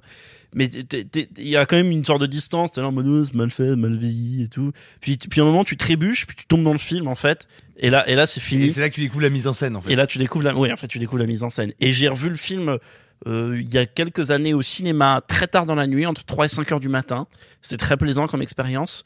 Mais 0.54 0.64
il 0.64 1.46
y 1.46 1.56
a 1.58 1.66
quand 1.66 1.76
même 1.76 1.90
une 1.90 2.02
sorte 2.02 2.22
de 2.22 2.26
distance. 2.26 2.72
T'es 2.72 2.80
là 2.80 2.86
en 2.86 2.92
mode, 2.92 3.06
oh, 3.06 3.36
mal 3.36 3.50
fait, 3.50 3.76
mal 3.76 3.94
vieilli 3.98 4.44
et 4.44 4.48
tout. 4.48 4.72
Puis, 5.02 5.18
puis 5.18 5.42
à 5.42 5.44
un 5.44 5.46
moment, 5.46 5.62
tu 5.62 5.76
trébuches, 5.76 6.26
puis 6.26 6.36
tu 6.36 6.46
tombes 6.46 6.64
dans 6.64 6.72
le 6.72 6.78
film, 6.78 7.06
en 7.06 7.14
fait. 7.16 7.46
Et 7.76 7.90
là, 7.90 8.08
et 8.08 8.14
là, 8.14 8.24
c'est 8.24 8.40
fini. 8.40 8.68
Et 8.68 8.70
c'est 8.70 8.80
là 8.80 8.88
que 8.88 8.94
tu 8.94 9.02
découvres 9.02 9.22
la 9.24 9.28
mise 9.28 9.46
en 9.46 9.52
scène, 9.52 9.76
en 9.76 9.82
fait. 9.82 9.92
Et 9.92 9.96
là, 9.96 10.06
tu 10.06 10.16
découvres 10.16 10.46
la, 10.46 10.56
oui, 10.56 10.72
en 10.72 10.76
fait, 10.76 10.88
tu 10.88 10.98
découvres 10.98 11.20
la 11.20 11.26
mise 11.26 11.42
en 11.42 11.50
scène. 11.50 11.72
Et 11.80 11.90
j'ai 11.90 12.08
revu 12.08 12.30
le 12.30 12.34
film, 12.36 12.78
euh, 13.26 13.56
il 13.60 13.72
y 13.72 13.78
a 13.78 13.86
quelques 13.86 14.30
années 14.30 14.54
au 14.54 14.62
cinéma, 14.62 15.20
très 15.26 15.46
tard 15.46 15.66
dans 15.66 15.74
la 15.74 15.86
nuit, 15.86 16.06
entre 16.06 16.24
3 16.24 16.46
et 16.46 16.48
5 16.48 16.70
heures 16.72 16.80
du 16.80 16.88
matin. 16.88 17.26
C'est 17.62 17.76
très 17.76 17.96
plaisant 17.96 18.26
comme 18.26 18.42
expérience. 18.42 19.04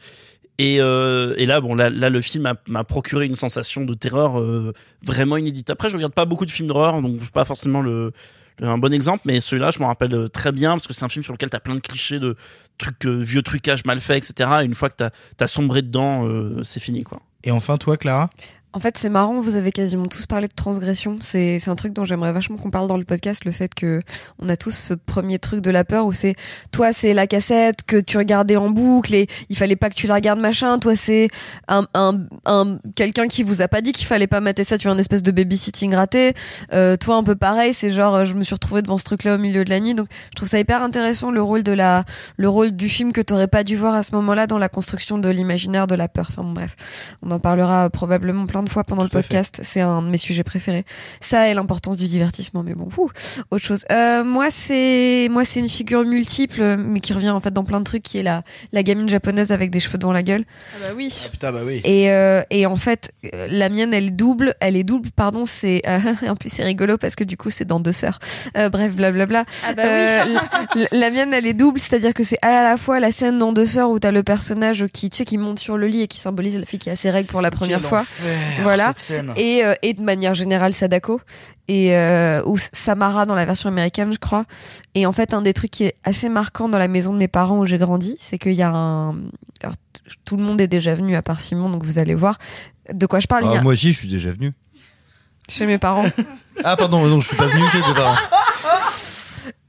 Et, 0.59 0.77
euh, 0.81 1.35
et 1.37 1.47
là, 1.47 1.61
bon, 1.61 1.75
là, 1.75 1.91
là, 1.91 2.11
le 2.11 2.21
film 2.21 2.55
m'a- 2.69 2.85
procuré 2.85 3.27
une 3.27 3.35
sensation 3.35 3.85
de 3.85 3.93
terreur 3.95 4.39
euh, 4.41 4.73
vraiment 5.03 5.37
inédite. 5.37 5.69
Après, 5.71 5.89
je 5.89 5.97
regarde 5.97 6.15
pas 6.15 6.27
beaucoup 6.27 6.45
de 6.47 6.51
films 6.51 6.69
d'horreur, 6.69 7.03
donc 7.03 7.19
pas 7.33 7.45
forcément 7.45 7.83
le, 7.83 8.13
le- 8.61 8.69
un 8.69 8.79
bon 8.79 8.93
exemple, 8.93 9.23
mais 9.25 9.41
celui-là, 9.41 9.71
je 9.71 9.81
m'en 9.81 9.89
rappelle 9.89 10.15
euh, 10.15 10.29
très 10.29 10.53
bien 10.53 10.71
parce 10.71 10.87
que 10.87 10.95
c'est 10.95 11.05
un 11.05 11.09
film 11.09 11.25
sur 11.25 11.33
lequel 11.33 11.51
t'as 11.51 11.59
plein 11.59 11.75
de 11.75 11.81
clichés 11.81 12.21
de 12.21 12.37
trucs 12.79 13.05
euh, 13.07 13.17
vieux 13.21 13.43
trucages 13.43 13.85
mal 13.85 13.99
faits, 13.99 14.31
etc. 14.31 14.49
Et 14.63 14.65
une 14.65 14.77
fois 14.77 14.91
que 14.91 14.95
t'as 14.97 15.11
as 15.41 15.47
sombré 15.49 15.83
dedans, 15.83 16.25
euh, 16.29 16.63
c'est 16.63 16.79
fini, 16.79 17.03
quoi. 17.03 17.21
Et 17.43 17.51
enfin, 17.51 17.77
toi, 17.77 17.97
Clara? 17.97 18.31
En 18.77 18.81
fait, 18.81 18.99
c'est 18.99 19.09
marrant, 19.09 19.41
vous 19.41 19.55
avez 19.55 19.71
quasiment 19.71 20.07
tous 20.07 20.27
parlé 20.27 20.49
de 20.49 20.53
transgression. 20.53 21.19
C'est 21.21 21.69
un 21.69 21.77
truc 21.77 21.93
dont 21.93 22.05
j'aimerais 22.05 22.33
vachement 22.33 22.57
qu'on 22.57 22.73
parle 22.73 22.89
dans 22.89 22.97
le 22.97 23.05
podcast, 23.05 23.45
le 23.45 23.53
fait 23.53 23.73
que 23.73 24.01
on 24.41 24.49
a 24.49 24.57
tous 24.57 24.73
ce 24.75 24.95
premier 24.95 25.39
truc 25.39 25.61
de 25.61 25.71
la 25.71 25.85
peur 25.85 26.07
où 26.07 26.13
c'est 26.13 26.35
toi 26.73 26.93
c'est 26.93 27.15
la 27.15 27.29
cassette 27.29 27.85
que 27.87 27.99
tu 27.99 28.19
regardais 28.19 28.57
en 28.57 28.71
boucle 28.71 29.15
et 29.15 29.29
il 29.49 29.57
fallait 29.57 29.77
pas 29.77 29.91
que 29.91 29.95
tu 29.95 30.09
la 30.09 30.15
regardes 30.15 30.41
machin. 30.41 30.81
Toi 30.81 30.97
c'est 30.97 31.29
un, 31.69 31.87
un, 31.95 32.27
un 32.47 32.79
quelqu'un 32.97 33.29
qui 33.29 33.45
vous 33.45 33.63
a 33.63 33.69
pas 33.69 33.81
dit 33.81 33.93
qu'il 33.93 34.07
fallait 34.07 34.27
pas 34.27 34.41
mater 34.41 34.65
ça. 34.65 34.77
Tu 34.77 34.89
es 34.89 34.91
un 34.91 34.99
espèce 34.99 35.23
de 35.23 35.31
babysitting 35.31 35.95
raté. 35.95 36.35
Euh, 36.73 36.97
toi 36.97 37.15
un 37.15 37.23
peu 37.23 37.37
pareil, 37.37 37.75
c'est 37.75 37.91
genre 37.91 38.25
je 38.25 38.35
me 38.35 38.43
suis 38.43 38.55
retrouvée 38.57 38.83
devant 38.83 38.99
ce 38.99 39.05
truc-là 39.05 39.37
au 39.37 39.39
milieu 39.39 39.65
de 39.65 39.71
la 39.71 39.79
nuit. 39.79 39.95
Donc 39.95 40.09
je 40.31 40.35
trouve 40.35 40.49
ça 40.49 40.59
hyper 40.59 40.83
intéressant 40.83 41.31
le 41.31 41.41
rôle 41.41 41.63
de 41.63 41.73
la 41.73 42.05
le 42.39 42.49
rôle 42.49 42.73
du 42.73 42.89
film 42.89 43.13
que 43.13 43.21
t'aurais 43.21 43.47
pas 43.47 43.63
dû 43.63 43.77
voir 43.77 43.95
à 43.95 44.03
ce 44.03 44.13
moment-là 44.17 44.49
dans 44.49 44.59
la 44.59 44.69
construction 44.69 45.19
de 45.19 45.29
l'imaginaire 45.29 45.87
de 45.87 45.95
la 45.95 46.09
peur. 46.09 46.27
Enfin 46.29 46.43
bon, 46.43 46.55
bref, 46.55 47.15
on 47.23 47.31
en 47.31 47.39
parlera 47.39 47.89
probablement 47.89 48.47
plein 48.47 48.64
de 48.65 48.71
fois 48.71 48.85
pendant 48.85 49.03
le 49.03 49.09
Tout 49.09 49.17
podcast. 49.19 49.61
C'est 49.63 49.81
un 49.81 50.03
de 50.03 50.09
mes 50.09 50.19
sujets 50.19 50.43
préférés. 50.45 50.85
Ça 51.21 51.49
et 51.49 51.55
l'importance 51.55 51.97
du 51.97 52.07
divertissement, 52.07 52.63
mais 52.63 52.75
bon, 52.75 52.89
ouh, 52.97 53.11
autre 53.51 53.65
chose. 53.65 53.85
Euh, 53.93 54.25
moi, 54.25 54.51
c'est 54.51 55.29
moi, 55.31 55.45
c'est 55.45 55.61
une 55.61 55.69
figure 55.69 56.05
multiple, 56.05 56.77
mais 56.77 57.01
qui 57.01 57.13
revient 57.13 57.31
en 57.31 57.41
fait 57.41 57.53
dans 57.53 57.65
plein 57.65 57.79
de 57.81 57.85
trucs, 57.85 58.03
qui 58.03 58.19
est 58.19 58.23
la 58.23 58.43
la 58.73 58.83
gamine 58.83 59.09
japonaise 59.09 59.53
avec 59.53 59.71
des 59.71 59.81
cheveux 59.81 59.99
devant 59.99 60.13
la 60.13 60.23
gueule. 60.23 60.45
Ah 60.75 60.77
bah 60.81 60.95
oui. 60.97 61.13
Putain, 61.31 61.53
bah 61.53 61.61
oui. 61.65 61.81
Et, 61.85 62.11
euh, 62.11 62.43
et 62.51 62.67
en 62.67 62.77
fait, 62.77 63.13
euh, 63.35 63.47
la 63.51 63.69
mienne, 63.69 63.95
elle 63.95 64.07
est 64.07 64.11
double. 64.11 64.55
Elle 64.61 64.77
est 64.77 64.85
double, 64.85 65.11
pardon. 65.15 65.45
C'est 65.47 65.83
euh, 65.87 65.99
en 66.29 66.37
plus 66.37 66.49
c'est 66.49 66.65
rigolo 66.65 66.99
parce 66.99 67.15
que 67.15 67.25
du 67.25 67.37
coup 67.37 67.51
c'est 67.51 67.65
dans 67.65 67.81
deux 67.81 67.93
sœurs. 67.93 68.19
Euh, 68.57 68.69
bref, 68.69 68.95
blablabla. 68.95 69.45
Ah 69.67 69.73
bah 69.75 69.83
oui. 69.85 69.91
la, 69.91 70.25
la- 70.25 70.89
la 70.93 71.11
mienne, 71.11 71.33
elle 71.35 71.47
est 71.47 71.55
double, 71.55 71.79
c'est-à-dire 71.81 72.15
que 72.15 72.25
c'est 72.25 72.39
à 72.43 72.63
la 72.63 72.77
fois 72.77 73.01
la 73.01 73.11
scène 73.11 73.39
dans 73.39 73.53
deux 73.53 73.67
sœurs 73.67 73.91
où 73.91 73.99
t'as 73.99 74.11
le 74.11 74.23
personnage 74.23 74.87
qui, 74.93 75.11
tu 75.11 75.19
sais, 75.19 75.25
qui 75.25 75.39
monte 75.39 75.59
sur 75.59 75.77
le 75.77 75.87
lit 75.87 76.03
et 76.03 76.07
qui 76.07 76.19
symbolise 76.19 76.59
la 76.59 76.67
fille 76.67 76.79
qui 76.79 76.91
a 76.91 76.97
ses 76.97 77.11
règles 77.11 77.29
pour 77.29 77.41
la 77.43 77.51
première 77.51 77.81
Quel 77.81 77.89
fois. 77.89 78.05
Voilà. 78.63 78.89
cette 78.89 78.99
scène. 78.99 79.33
Et, 79.37 79.65
euh, 79.65 79.75
et 79.83 79.95
de 79.95 80.03
manière 80.03 80.35
générale 80.35 80.73
Sadako 80.73 81.21
et 81.69 81.97
euh, 81.97 82.43
ou 82.47 82.57
Samara 82.59 83.27
dans 83.27 83.35
la 83.35 83.45
version 83.45 83.69
américaine, 83.69 84.13
je 84.13 84.19
crois. 84.19 84.45
Et 84.95 85.07
en 85.07 85.13
fait, 85.13 85.33
un 85.35 85.43
des 85.43 85.53
trucs 85.55 85.71
qui 85.71 85.85
est 85.85 85.95
assez 86.05 86.29
marquant 86.29 86.69
dans 86.69 86.79
la 86.79 86.89
maison 86.89 87.13
de 87.13 87.19
mes 87.19 87.29
parents 87.29 87.59
où 87.59 87.67
j'ai 87.67 87.79
grandi, 87.79 88.17
c'est 88.21 88.39
qu'il 88.39 88.53
y 88.53 88.63
a 88.63 88.71
un 88.71 89.15
alors, 89.63 89.77
tout 90.27 90.37
le 90.37 90.43
monde 90.43 90.61
est 90.61 90.67
déjà 90.69 90.95
venu 90.95 91.15
à 91.17 91.23
part 91.23 91.41
Simon, 91.41 91.71
donc 91.71 91.83
vous 91.85 91.99
allez 91.99 92.15
voir 92.15 92.37
de 92.93 93.07
quoi 93.07 93.21
je 93.21 93.27
parle. 93.27 93.45
Il 93.47 93.53
y 93.53 93.57
Ah, 93.57 93.61
a- 93.61 93.63
moi 93.63 93.73
aussi, 93.73 93.93
je 93.93 93.99
suis 94.01 94.09
déjà 94.09 94.31
venu. 94.31 94.53
Chez 95.49 95.67
mes 95.67 95.79
parents. 95.79 96.05
Ah, 96.63 96.77
pardon, 96.77 97.05
non, 97.07 97.19
je 97.21 97.27
suis 97.27 97.37
pas 97.37 97.47
venu 97.49 97.61
chez 97.73 97.81
tes 97.81 97.93
parents. 97.95 98.15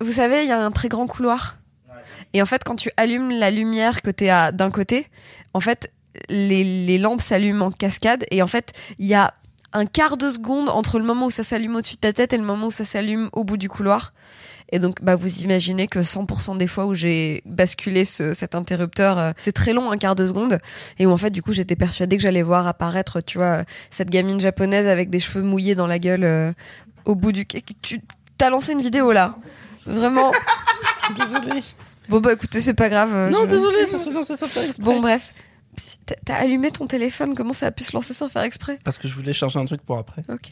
Vous 0.02 0.12
savez, 0.12 0.44
il 0.44 0.48
y 0.48 0.52
a 0.52 0.60
un 0.64 0.70
très 0.72 0.88
grand 0.88 1.08
couloir. 1.08 1.58
Et 2.34 2.42
en 2.42 2.46
fait, 2.46 2.64
quand 2.64 2.76
tu 2.76 2.92
allumes 2.96 3.32
la 3.32 3.50
lumière 3.50 4.02
que 4.02 4.12
t'es 4.12 4.30
à 4.30 4.52
d'un 4.52 4.70
côté, 4.70 5.08
en 5.54 5.60
fait, 5.60 5.92
les, 6.30 6.64
les 6.86 6.98
lampes 6.98 7.22
s'allument 7.22 7.64
en 7.68 7.72
cascade. 7.72 8.26
Et 8.32 8.42
en 8.42 8.48
fait, 8.48 8.74
il 9.00 9.08
y 9.08 9.14
a 9.14 9.34
un 9.74 9.86
quart 9.86 10.18
de 10.18 10.32
seconde 10.32 10.70
entre 10.70 11.00
le 11.00 11.06
moment 11.06 11.26
où 11.28 11.32
ça 11.32 11.44
s'allume 11.44 11.76
au-dessus 11.76 11.96
de 11.96 12.00
ta 12.00 12.14
tête 12.14 12.34
et 12.34 12.38
le 12.38 12.44
moment 12.44 12.68
où 12.68 12.72
ça 12.72 12.86
s'allume 12.86 13.30
au 13.34 13.44
bout 13.44 13.58
du 13.58 13.68
couloir. 13.70 14.14
Et 14.72 14.80
donc, 14.80 15.04
bah, 15.04 15.16
vous 15.16 15.42
imaginez 15.44 15.88
que 15.88 16.00
100% 16.00 16.58
des 16.58 16.66
fois 16.66 16.86
où 16.88 16.96
j'ai 16.96 17.44
basculé 17.46 18.04
ce, 18.04 18.34
cet 18.34 18.56
interrupteur, 18.56 19.20
euh, 19.20 19.32
c'est 19.40 19.52
très 19.52 19.74
long, 19.74 19.92
un 19.92 19.98
quart 19.98 20.16
de 20.16 20.26
seconde. 20.26 20.58
Et 20.98 21.06
où 21.06 21.12
en 21.12 21.18
fait, 21.18 21.30
du 21.30 21.44
coup, 21.44 21.54
j'étais 21.54 21.76
persuadée 21.76 22.18
que 22.18 22.24
j'allais 22.24 22.42
voir 22.42 22.66
apparaître, 22.66 23.22
tu 23.22 23.38
vois, 23.38 23.64
cette 23.92 24.10
gamine 24.10 24.40
japonaise 24.40 24.88
avec 24.88 25.10
des 25.12 25.20
cheveux 25.20 25.44
mouillés 25.44 25.76
dans 25.76 25.86
la 25.88 26.00
gueule 26.00 26.24
euh, 26.24 26.52
au 27.06 27.14
bout 27.16 27.32
du. 27.32 27.46
Tu 27.46 28.02
t'as 28.40 28.50
lancé 28.50 28.72
une 28.74 28.82
vidéo 28.82 29.12
là, 29.12 29.36
vraiment. 29.86 30.32
Désolé. 31.20 31.62
Bon 32.10 32.20
bah 32.20 32.34
écoutez, 32.34 32.60
c'est 32.62 32.74
pas 32.74 32.90
grave. 32.90 33.14
euh, 33.14 33.30
Non, 33.30 33.42
je- 33.44 33.48
désolé, 33.48 33.86
ça. 33.88 33.98
Bon 34.80 35.00
bref, 35.00 35.34
T'as- 36.26 36.36
allumé 36.36 36.70
ton 36.72 36.86
téléphone, 36.88 37.34
comment 37.36 37.54
ça 37.54 37.68
a 37.68 37.72
pu 37.72 37.84
se 37.84 37.94
lancer 37.94 38.14
sans 38.14 38.28
faire 38.30 38.44
exprès? 38.44 38.80
Parce 38.84 38.98
que 38.98 39.08
je 39.08 39.14
voulais 39.16 39.34
chercher 39.34 39.60
un 39.60 39.66
truc 39.66 39.82
pour 39.84 39.98
après. 39.98 40.22
Ok. 40.32 40.52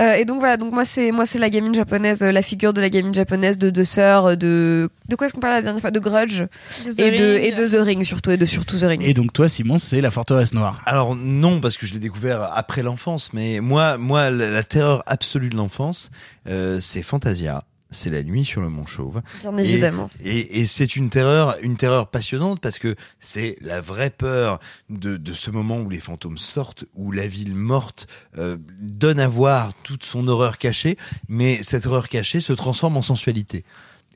Euh, 0.00 0.14
et 0.14 0.24
donc 0.24 0.38
voilà, 0.40 0.56
donc 0.56 0.72
moi 0.72 0.84
c'est 0.84 1.10
moi 1.12 1.26
c'est 1.26 1.38
la 1.38 1.50
gamine 1.50 1.74
japonaise, 1.74 2.22
euh, 2.22 2.32
la 2.32 2.42
figure 2.42 2.72
de 2.72 2.80
la 2.80 2.88
gamine 2.90 3.12
japonaise 3.14 3.58
de 3.58 3.70
deux 3.70 3.84
sœurs, 3.84 4.26
euh, 4.26 4.36
de 4.36 4.90
de 5.08 5.16
quoi 5.16 5.26
est-ce 5.26 5.34
qu'on 5.34 5.40
parlait 5.40 5.56
la 5.56 5.62
dernière 5.62 5.80
fois? 5.80 5.90
De 5.90 5.98
Grudge? 6.00 6.44
The 6.84 7.00
et 7.00 7.10
de 7.10 7.36
et 7.38 7.52
de 7.52 7.66
The 7.68 7.84
Ring 7.84 8.04
surtout 8.04 8.30
et 8.30 8.36
de 8.36 8.46
surtout 8.46 8.78
The 8.78 8.82
Ring. 8.84 9.02
Et 9.04 9.14
donc 9.14 9.32
toi, 9.32 9.48
Simon, 9.48 9.78
c'est 9.78 10.00
la 10.00 10.10
forteresse 10.10 10.54
noire. 10.54 10.80
Alors 10.86 11.16
non, 11.16 11.60
parce 11.60 11.76
que 11.76 11.86
je 11.86 11.92
l'ai 11.92 11.98
découvert 11.98 12.50
après 12.54 12.82
l'enfance, 12.82 13.32
mais 13.32 13.60
moi, 13.60 13.98
moi, 13.98 14.30
la, 14.30 14.50
la 14.50 14.62
terreur 14.62 15.02
absolue 15.06 15.50
de 15.50 15.56
l'enfance, 15.56 16.10
euh, 16.48 16.78
c'est 16.80 17.02
Fantasia. 17.02 17.64
C'est 17.90 18.10
la 18.10 18.22
nuit 18.22 18.44
sur 18.44 18.60
le 18.60 18.68
Mont 18.68 18.86
Chauve. 18.86 19.20
Bien 19.40 19.56
Et- 19.58 19.62
évidemment. 19.62 20.08
Et, 20.22 20.60
et 20.60 20.66
c'est 20.66 20.94
une 20.96 21.10
terreur, 21.10 21.56
une 21.62 21.76
terreur 21.76 22.08
passionnante 22.08 22.60
parce 22.60 22.78
que 22.78 22.94
c'est 23.18 23.56
la 23.60 23.80
vraie 23.80 24.10
peur 24.10 24.60
de, 24.90 25.16
de 25.16 25.32
ce 25.32 25.50
moment 25.50 25.78
où 25.80 25.88
les 25.90 26.00
fantômes 26.00 26.38
sortent, 26.38 26.84
où 26.94 27.10
la 27.12 27.26
ville 27.26 27.54
morte 27.54 28.06
euh, 28.38 28.56
donne 28.80 29.18
à 29.18 29.26
voir 29.28 29.74
toute 29.82 30.04
son 30.04 30.28
horreur 30.28 30.58
cachée, 30.58 30.96
mais 31.28 31.62
cette 31.62 31.86
horreur 31.86 32.08
cachée 32.08 32.40
se 32.40 32.52
transforme 32.52 32.96
en 32.96 33.02
sensualité. 33.02 33.64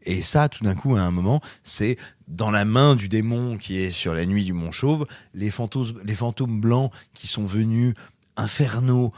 Et 0.06 0.20
ça, 0.22 0.48
tout 0.50 0.62
d'un 0.64 0.74
coup, 0.74 0.96
à 0.96 1.00
un 1.00 1.10
moment, 1.10 1.40
c'est 1.62 1.96
dans 2.28 2.50
la 2.50 2.64
main 2.66 2.94
du 2.94 3.08
démon 3.08 3.56
qui 3.56 3.78
est 3.78 3.90
sur 3.90 4.12
la 4.14 4.26
nuit 4.26 4.44
du 4.44 4.52
Mont 4.52 4.70
Chauve, 4.70 5.06
les 5.32 5.50
fantômes, 5.50 5.94
les 6.04 6.14
fantômes 6.14 6.60
blancs 6.60 6.92
qui 7.14 7.26
sont 7.26 7.46
venus 7.46 7.94
infernaux, 8.36 9.12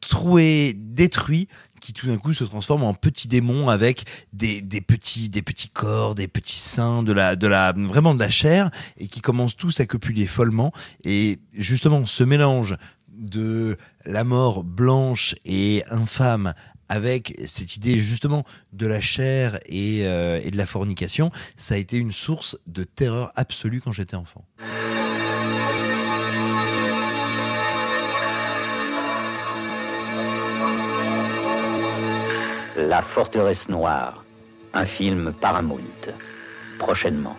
troués, 0.00 0.72
détruits, 0.74 1.48
qui 1.80 1.92
tout 1.92 2.06
d'un 2.06 2.18
coup 2.18 2.32
se 2.32 2.44
transforment 2.44 2.84
en 2.84 2.94
petits 2.94 3.28
démons 3.28 3.68
avec 3.68 4.04
des, 4.32 4.62
des 4.62 4.80
petits 4.80 5.28
des 5.28 5.42
petits 5.42 5.68
corps, 5.68 6.14
des 6.14 6.28
petits 6.28 6.58
seins, 6.58 7.02
de 7.02 7.12
la 7.12 7.36
de 7.36 7.46
la 7.46 7.72
vraiment 7.72 8.14
de 8.14 8.20
la 8.20 8.30
chair 8.30 8.70
et 8.98 9.08
qui 9.08 9.20
commencent 9.20 9.56
tous 9.56 9.80
à 9.80 9.86
copuler 9.86 10.26
follement 10.26 10.72
et 11.04 11.40
justement 11.52 12.06
ce 12.06 12.24
mélange 12.24 12.76
de 13.12 13.76
la 14.06 14.24
mort 14.24 14.64
blanche 14.64 15.34
et 15.44 15.82
infâme 15.90 16.54
avec 16.88 17.34
cette 17.46 17.76
idée 17.76 18.00
justement 18.00 18.44
de 18.72 18.86
la 18.86 19.00
chair 19.00 19.58
et, 19.66 20.00
euh, 20.06 20.40
et 20.42 20.50
de 20.50 20.56
la 20.56 20.66
fornication, 20.66 21.30
ça 21.54 21.74
a 21.74 21.78
été 21.78 21.96
une 21.96 22.12
source 22.12 22.58
de 22.66 22.82
terreur 22.82 23.30
absolue 23.36 23.80
quand 23.80 23.92
j'étais 23.92 24.16
enfant. 24.16 24.44
La 32.88 33.02
forteresse 33.02 33.68
noire, 33.68 34.24
un 34.72 34.86
film 34.86 35.34
Paramount. 35.38 36.14
Prochainement. 36.78 37.36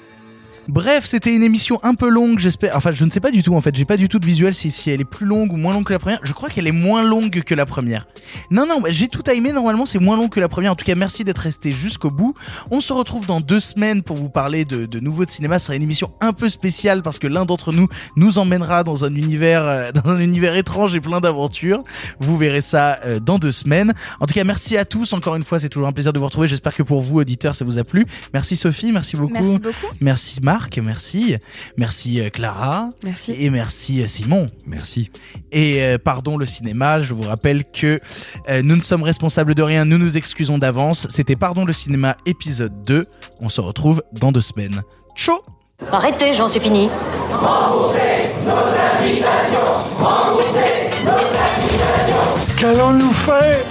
Bref, 0.72 1.04
c'était 1.06 1.36
une 1.36 1.44
émission 1.44 1.80
un 1.84 1.96
peu 1.96 2.08
longue, 2.08 2.40
j'espère. 2.40 2.78
Enfin, 2.78 2.92
je 2.92 3.04
ne 3.04 3.10
sais 3.10 3.20
pas 3.20 3.32
du 3.32 3.44
tout 3.44 3.54
en 3.56 3.60
fait. 3.60 3.76
J'ai 3.76 3.84
pas 3.84 3.98
du 3.98 4.08
tout 4.08 4.20
de 4.20 4.26
visuel 4.26 4.54
si, 4.54 4.72
si 4.72 4.90
elle 4.90 5.02
est 5.02 5.06
plus 5.06 5.26
longue 5.26 5.52
ou 5.52 5.58
moins 5.58 5.74
longue 5.74 5.84
que 5.84 5.92
la 5.92 6.00
première. 6.00 6.22
Je 6.24 6.32
crois 6.32 6.48
qu'elle 6.48 6.66
est 6.66 6.72
moins 6.72 7.04
longue 7.04 7.44
que 7.44 7.54
la 7.54 7.66
première. 7.66 8.08
Non, 8.52 8.66
non, 8.66 8.80
bah, 8.80 8.88
j'ai 8.90 9.10
tout 9.10 9.22
timé. 9.22 9.52
Normalement, 9.52 9.86
c'est 9.86 10.00
moins 10.00 10.16
long 10.16 10.30
que 10.30 10.40
la 10.40 10.48
première. 10.48 10.72
En 10.72 10.76
tout 10.76 10.86
cas, 10.86 10.96
merci 10.96 11.26
d'être 11.26 11.40
resté 11.40 11.74
jusqu'au 11.74 12.08
bout. 12.08 12.34
On 12.72 12.80
se 12.80 12.94
retrouve 12.94 13.26
dans 13.26 13.42
deux 13.42 13.60
semaines 13.60 14.02
pour 14.02 14.16
vous 14.16 14.30
parler 14.30 14.64
de, 14.64 14.86
de 14.86 15.00
nouveaux 15.02 15.26
de 15.26 15.30
cinéma. 15.30 15.60
Ce 15.60 15.66
sera 15.66 15.76
une 15.76 15.84
émission 15.84 16.14
un 16.22 16.32
peu 16.32 16.48
spéciale 16.48 17.02
parce 17.02 17.20
que 17.20 17.28
l'un 17.28 17.44
d'entre 17.44 17.74
nous 17.74 17.88
nous 18.16 18.40
emmènera 18.40 18.84
dans 18.84 19.04
un 19.04 19.14
univers, 19.14 19.66
euh, 19.66 19.92
dans 20.06 20.12
un 20.12 20.20
univers 20.20 20.56
étrange 20.56 20.96
et 20.96 21.02
plein 21.02 21.20
d'aventures. 21.20 21.80
Vous 22.22 22.38
verrez 22.38 22.62
ça 22.62 22.98
euh, 23.06 23.20
dans 23.20 23.40
deux 23.40 23.52
semaines. 23.52 23.94
En 24.22 24.26
tout 24.26 24.34
cas, 24.34 24.46
merci 24.46 24.78
à 24.78 24.86
tous. 24.86 25.12
Encore 25.12 25.36
une 25.36 25.44
fois, 25.44 25.60
c'est 25.60 25.68
toujours 25.68 25.90
un 25.90 25.92
plaisir 25.92 26.14
de 26.14 26.20
vous 26.20 26.26
retrouver. 26.26 26.48
J'espère 26.48 26.74
que 26.74 26.84
pour 26.84 27.02
vous, 27.02 27.18
auditeurs, 27.18 27.56
ça 27.56 27.66
vous 27.66 27.78
a 27.78 27.84
plu. 27.84 28.06
Merci 28.34 28.56
Sophie, 28.56 28.94
merci 28.94 29.18
beaucoup. 29.18 29.34
Merci 29.34 29.60
beaucoup. 29.60 29.96
Merci 30.00 30.40
Marc, 30.42 30.61
merci. 30.84 31.36
Merci 31.78 32.22
euh, 32.22 32.30
Clara. 32.30 32.90
Merci. 33.04 33.36
Et 33.38 33.50
merci 33.50 34.02
euh, 34.02 34.08
Simon. 34.08 34.46
Merci. 34.66 35.10
Et 35.52 35.82
euh, 35.84 35.98
pardon 35.98 36.38
le 36.38 36.46
cinéma, 36.46 37.02
je 37.02 37.14
vous 37.14 37.24
rappelle 37.24 37.64
que 37.66 38.00
euh, 38.50 38.62
nous 38.64 38.76
ne 38.76 38.82
sommes 38.82 39.04
responsables 39.04 39.56
de 39.56 39.64
rien, 39.64 39.86
nous 39.86 39.98
nous 39.98 40.18
excusons 40.18 40.58
d'avance. 40.58 41.08
C'était 41.10 41.36
Pardon 41.36 41.66
le 41.66 41.74
cinéma 41.74 42.16
épisode 42.26 42.84
2. 42.84 43.04
On 43.42 43.50
se 43.50 43.62
retrouve 43.62 44.04
dans 44.14 44.32
deux 44.32 44.42
semaines. 44.42 44.82
Ciao 45.16 45.38
Arrêtez, 45.92 46.34
j'en 46.34 46.48
suis 46.48 46.60
fini. 46.60 46.90
Remboursé, 47.32 48.00
Qu'allons-nous 52.60 53.14
faire? 53.14 53.71